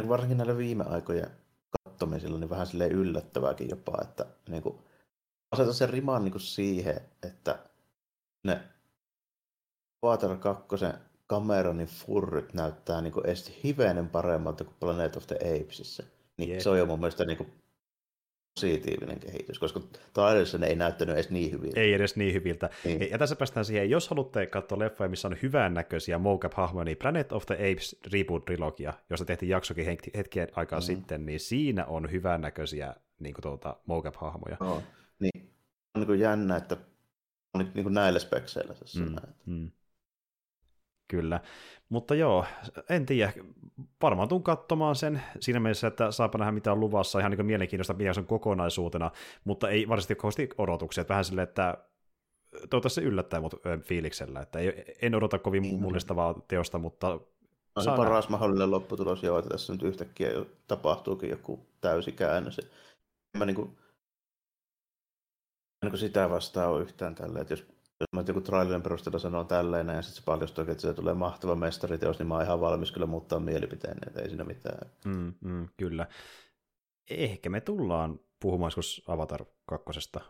varsinkin 0.07 0.37
näillä 0.37 0.57
viime 0.57 0.83
aikojen 0.83 1.31
kattomisilla, 1.71 2.39
niin 2.39 2.49
vähän 2.49 2.67
silleen 2.67 2.91
yllättävääkin 2.91 3.69
jopa, 3.69 3.97
että 4.01 4.25
niin 4.49 4.63
kuin, 4.63 4.77
aseta 5.51 5.73
sen 5.73 5.89
riman 5.89 6.23
niin 6.23 6.31
kuin 6.31 6.41
siihen, 6.41 7.01
että 7.23 7.59
ne 8.43 8.63
Avatar 10.01 10.37
2 10.37 10.67
Cameronin 11.29 11.87
furryt 11.87 12.53
näyttää 12.53 13.01
niin 13.01 13.13
kuin 13.13 13.25
edes 13.25 13.63
hivenen 13.63 14.09
paremmalta 14.09 14.63
kuin 14.63 14.75
Planet 14.79 15.15
of 15.15 15.27
the 15.27 15.35
Apesissa. 15.35 16.03
Niin 16.37 16.63
se 16.63 16.69
on 16.69 16.79
jo 16.79 16.85
mun 16.85 16.99
mielestä 16.99 17.25
niin 17.25 17.37
kuin 17.37 17.53
positiivinen 18.59 19.19
kehitys, 19.19 19.59
koska 19.59 19.81
trailerissa 20.13 20.57
ne 20.57 20.67
ei 20.67 20.75
näyttänyt 20.75 21.15
edes 21.15 21.29
niin 21.29 21.51
hyviltä. 21.51 21.79
Ei 21.79 21.93
edes 21.93 22.15
niin 22.15 22.33
hyviltä. 22.33 22.69
Niin. 22.85 23.11
Ja 23.11 23.17
tässä 23.17 23.35
päästään 23.35 23.65
siihen, 23.65 23.89
jos 23.89 24.09
haluatte 24.09 24.47
katsoa 24.47 24.79
leffoja, 24.79 25.09
missä 25.09 25.27
on 25.27 25.37
hyvän 25.41 25.73
näköisiä 25.73 26.17
mocap-hahmoja, 26.17 26.85
niin 26.85 26.97
Planet 26.97 27.31
of 27.31 27.45
the 27.45 27.55
Apes 27.55 27.99
Reboot-trilogia, 28.07 28.93
josta 29.09 29.25
tehtiin 29.25 29.49
jaksokin 29.49 29.85
hetken 30.17 30.47
aikaa 30.55 30.79
mm. 30.79 30.83
sitten, 30.83 31.25
niin 31.25 31.39
siinä 31.39 31.85
on 31.85 32.11
hyvän 32.11 32.41
näköisiä 32.41 32.95
niin 33.19 33.33
kuin 33.33 33.43
tuota, 33.43 33.77
mocap-hahmoja. 33.85 34.57
Oh. 34.59 34.83
Niin. 35.19 35.53
On 35.95 35.99
niin 36.01 36.07
kuin 36.07 36.19
jännä, 36.19 36.57
että 36.57 36.77
on 37.53 37.71
niin 37.73 37.83
kuin 37.83 37.93
näillä 37.93 38.19
spekseillä 38.19 38.73
tässä 38.73 38.99
mm. 38.99 39.15
Mm. 39.45 39.71
Kyllä. 41.09 41.39
Mutta 41.89 42.15
joo, 42.15 42.45
en 42.89 43.05
tiedä. 43.05 43.33
Varmaan 44.01 44.27
tuun 44.27 44.43
katsomaan 44.43 44.95
sen 44.95 45.21
siinä 45.39 45.59
mielessä, 45.59 45.87
että 45.87 46.11
saapa 46.11 46.37
nähdä 46.37 46.51
mitä 46.51 46.71
on 46.71 46.79
luvassa. 46.79 47.19
Ihan 47.19 47.31
niin 47.31 47.45
mielenkiintoista 47.45 47.93
mikä 47.93 48.13
se 48.13 48.19
on 48.19 48.25
kokonaisuutena, 48.25 49.11
mutta 49.43 49.69
ei 49.69 49.87
varsinaisesti 49.87 50.15
kovasti 50.15 50.49
odotuksia. 50.57 51.01
Että 51.01 51.11
vähän 51.11 51.25
silleen, 51.25 51.47
että 51.47 51.77
toivottavasti 52.51 53.01
se 53.01 53.07
yllättää 53.07 53.41
mut 53.41 53.55
fiiliksellä. 53.83 54.41
Että 54.41 54.59
ei, 54.59 54.85
en 55.01 55.15
odota 55.15 55.39
kovin 55.39 55.63
niin. 55.63 55.81
mullistavaa 55.81 56.41
teosta, 56.47 56.77
mutta 56.77 57.19
on 57.75 57.83
se 57.83 57.89
paras 57.89 58.25
nähdä. 58.25 58.31
mahdollinen 58.31 58.71
lopputulos, 58.71 59.23
joo, 59.23 59.39
että 59.39 59.49
tässä 59.49 59.73
nyt 59.73 59.83
yhtäkkiä 59.83 60.31
jo 60.31 60.45
tapahtuukin 60.67 61.29
joku 61.29 61.69
täysi 61.81 62.11
käännös. 62.11 62.61
Mä 63.37 63.45
niin 63.45 63.55
kuin, 63.55 63.77
niin 65.81 65.91
kuin 65.91 65.99
sitä 65.99 66.29
vastaan 66.29 66.69
ole 66.69 66.81
yhtään 66.81 67.15
tällä, 67.15 67.39
että 67.41 67.53
jos 67.53 67.78
jos 67.99 68.07
mä 68.15 68.23
joku 68.27 68.41
trailerin 68.41 68.81
perusteella 68.81 69.19
sanoo 69.19 69.43
tälleen 69.43 69.87
ja 69.87 70.01
sitten 70.01 70.15
se 70.15 70.25
paljastuu, 70.25 70.63
että 70.67 70.81
se 70.81 70.93
tulee 70.93 71.13
mahtava 71.13 71.55
mestariteos, 71.55 72.19
niin 72.19 72.27
mä 72.27 72.33
oon 72.33 72.43
ihan 72.43 72.61
valmis 72.61 72.91
kyllä 72.91 73.05
muuttaa 73.05 73.39
mielipiteen, 73.39 73.97
että 74.07 74.21
ei 74.21 74.29
siinä 74.29 74.43
mitään. 74.43 74.89
Mm, 75.05 75.33
mm, 75.41 75.67
kyllä. 75.77 76.07
Ehkä 77.09 77.49
me 77.49 77.61
tullaan 77.61 78.19
puhumaan 78.39 78.67
joskus 78.67 79.03
Avatar 79.07 79.45
kakkosesta, 79.65 80.21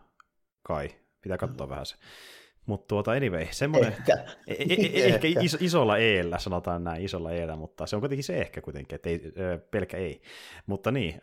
kai. 0.63 0.89
Pitää 1.21 1.37
katsoa 1.37 1.67
mm. 1.67 1.69
vähän 1.69 1.85
se. 1.85 1.95
Mutta 2.65 2.87
tuota, 2.87 3.11
anyway, 3.11 3.47
semmoinen... 3.51 3.91
Ehkä. 3.91 4.13
E- 4.47 4.53
e- 4.53 4.65
e- 4.69 5.05
ehkä, 5.05 5.27
ehkä 5.27 5.41
iso, 5.41 5.57
isolla 5.61 5.97
eellä, 5.97 6.39
sanotaan 6.39 6.83
näin, 6.83 7.05
isolla 7.05 7.31
eellä, 7.31 7.55
mutta 7.55 7.85
se 7.85 7.95
on 7.95 7.99
kuitenkin 7.99 8.23
se 8.23 8.37
ehkä 8.37 8.61
kuitenkin, 8.61 8.95
että 8.95 9.09
ei, 9.09 9.21
pelkä 9.71 9.97
ei. 9.97 10.21
Mutta 10.65 10.91
niin, 10.91 11.19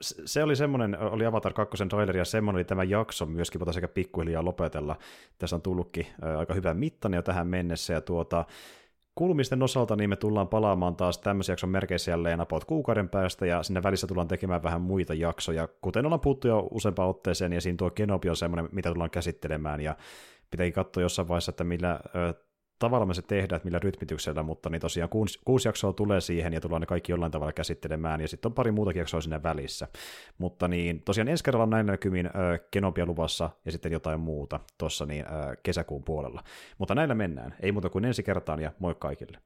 se 0.00 0.42
oli 0.42 0.56
semmoinen, 0.56 0.98
oli 0.98 1.26
Avatar 1.26 1.52
2 1.52 1.86
traileri 1.86 2.18
ja 2.18 2.24
semmoinen 2.24 2.56
oli 2.56 2.64
tämä 2.64 2.84
jakso 2.84 3.26
myöskin, 3.26 3.60
mutta 3.60 3.72
sekä 3.72 3.88
pikkuhiljaa 3.88 4.44
lopetella. 4.44 4.96
Tässä 5.38 5.56
on 5.56 5.62
tullutkin 5.62 6.06
aika 6.38 6.54
hyvän 6.54 6.76
mittan 6.76 7.14
jo 7.14 7.22
tähän 7.22 7.46
mennessä 7.46 7.92
ja 7.92 8.00
tuota, 8.00 8.44
kulmisten 9.14 9.62
osalta 9.62 9.96
niin 9.96 10.10
me 10.10 10.16
tullaan 10.16 10.48
palaamaan 10.48 10.96
taas 10.96 11.18
tämmöisen 11.18 11.52
jakson 11.52 11.70
merkeissä 11.70 12.10
jälleen 12.10 12.40
about 12.40 12.64
kuukauden 12.64 13.08
päästä, 13.08 13.46
ja 13.46 13.62
sinne 13.62 13.82
välissä 13.82 14.06
tullaan 14.06 14.28
tekemään 14.28 14.62
vähän 14.62 14.80
muita 14.80 15.14
jaksoja, 15.14 15.68
kuten 15.80 16.06
ollaan 16.06 16.20
puhuttu 16.20 16.48
jo 16.48 16.68
useampaan 16.70 17.08
otteeseen, 17.08 17.52
ja 17.52 17.60
siinä 17.60 17.76
tuo 17.76 17.90
Kenobi 17.90 18.28
on 18.28 18.36
semmoinen, 18.36 18.68
mitä 18.72 18.88
tullaan 18.88 19.10
käsittelemään, 19.10 19.80
ja 19.80 19.96
pitääkin 20.50 20.72
katsoa 20.72 21.02
jossain 21.02 21.28
vaiheessa, 21.28 21.50
että 21.50 21.64
millä 21.64 22.00
tavalla 22.80 23.06
me 23.06 23.14
se 23.14 23.22
tehdään, 23.22 23.56
että 23.56 23.66
millä 23.66 23.78
rytmityksellä, 23.78 24.42
mutta 24.42 24.70
niin 24.70 24.80
tosiaan 24.80 25.10
kuusi, 25.10 25.38
kuusi 25.44 25.68
jaksoa 25.68 25.92
tulee 25.92 26.20
siihen 26.20 26.52
ja 26.52 26.60
tullaan 26.60 26.80
ne 26.80 26.86
kaikki 26.86 27.12
jollain 27.12 27.32
tavalla 27.32 27.52
käsittelemään, 27.52 28.20
ja 28.20 28.28
sitten 28.28 28.48
on 28.48 28.54
pari 28.54 28.70
muuta 28.70 28.92
jaksoa 28.98 29.20
sinne 29.20 29.42
välissä. 29.42 29.88
Mutta 30.38 30.68
niin 30.68 31.02
tosiaan 31.02 31.28
ensi 31.28 31.44
kerralla 31.44 31.62
on 31.62 31.70
näin 31.70 31.86
näkymin 31.86 32.26
äh, 32.26 32.32
Kenopia 32.70 33.06
luvassa 33.06 33.50
ja 33.64 33.72
sitten 33.72 33.92
jotain 33.92 34.20
muuta 34.20 34.60
tuossa 34.78 35.06
niin 35.06 35.24
äh, 35.26 35.56
kesäkuun 35.62 36.04
puolella. 36.04 36.42
Mutta 36.78 36.94
näillä 36.94 37.14
mennään. 37.14 37.54
Ei 37.60 37.72
muuta 37.72 37.90
kuin 37.90 38.04
ensi 38.04 38.22
kertaan 38.22 38.60
ja 38.60 38.72
moi 38.78 38.94
kaikille. 38.98 39.38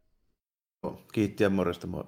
Kiitti 1.13 1.43
ja 1.43 1.51
morjesta, 1.51 1.87
moi. 1.87 2.05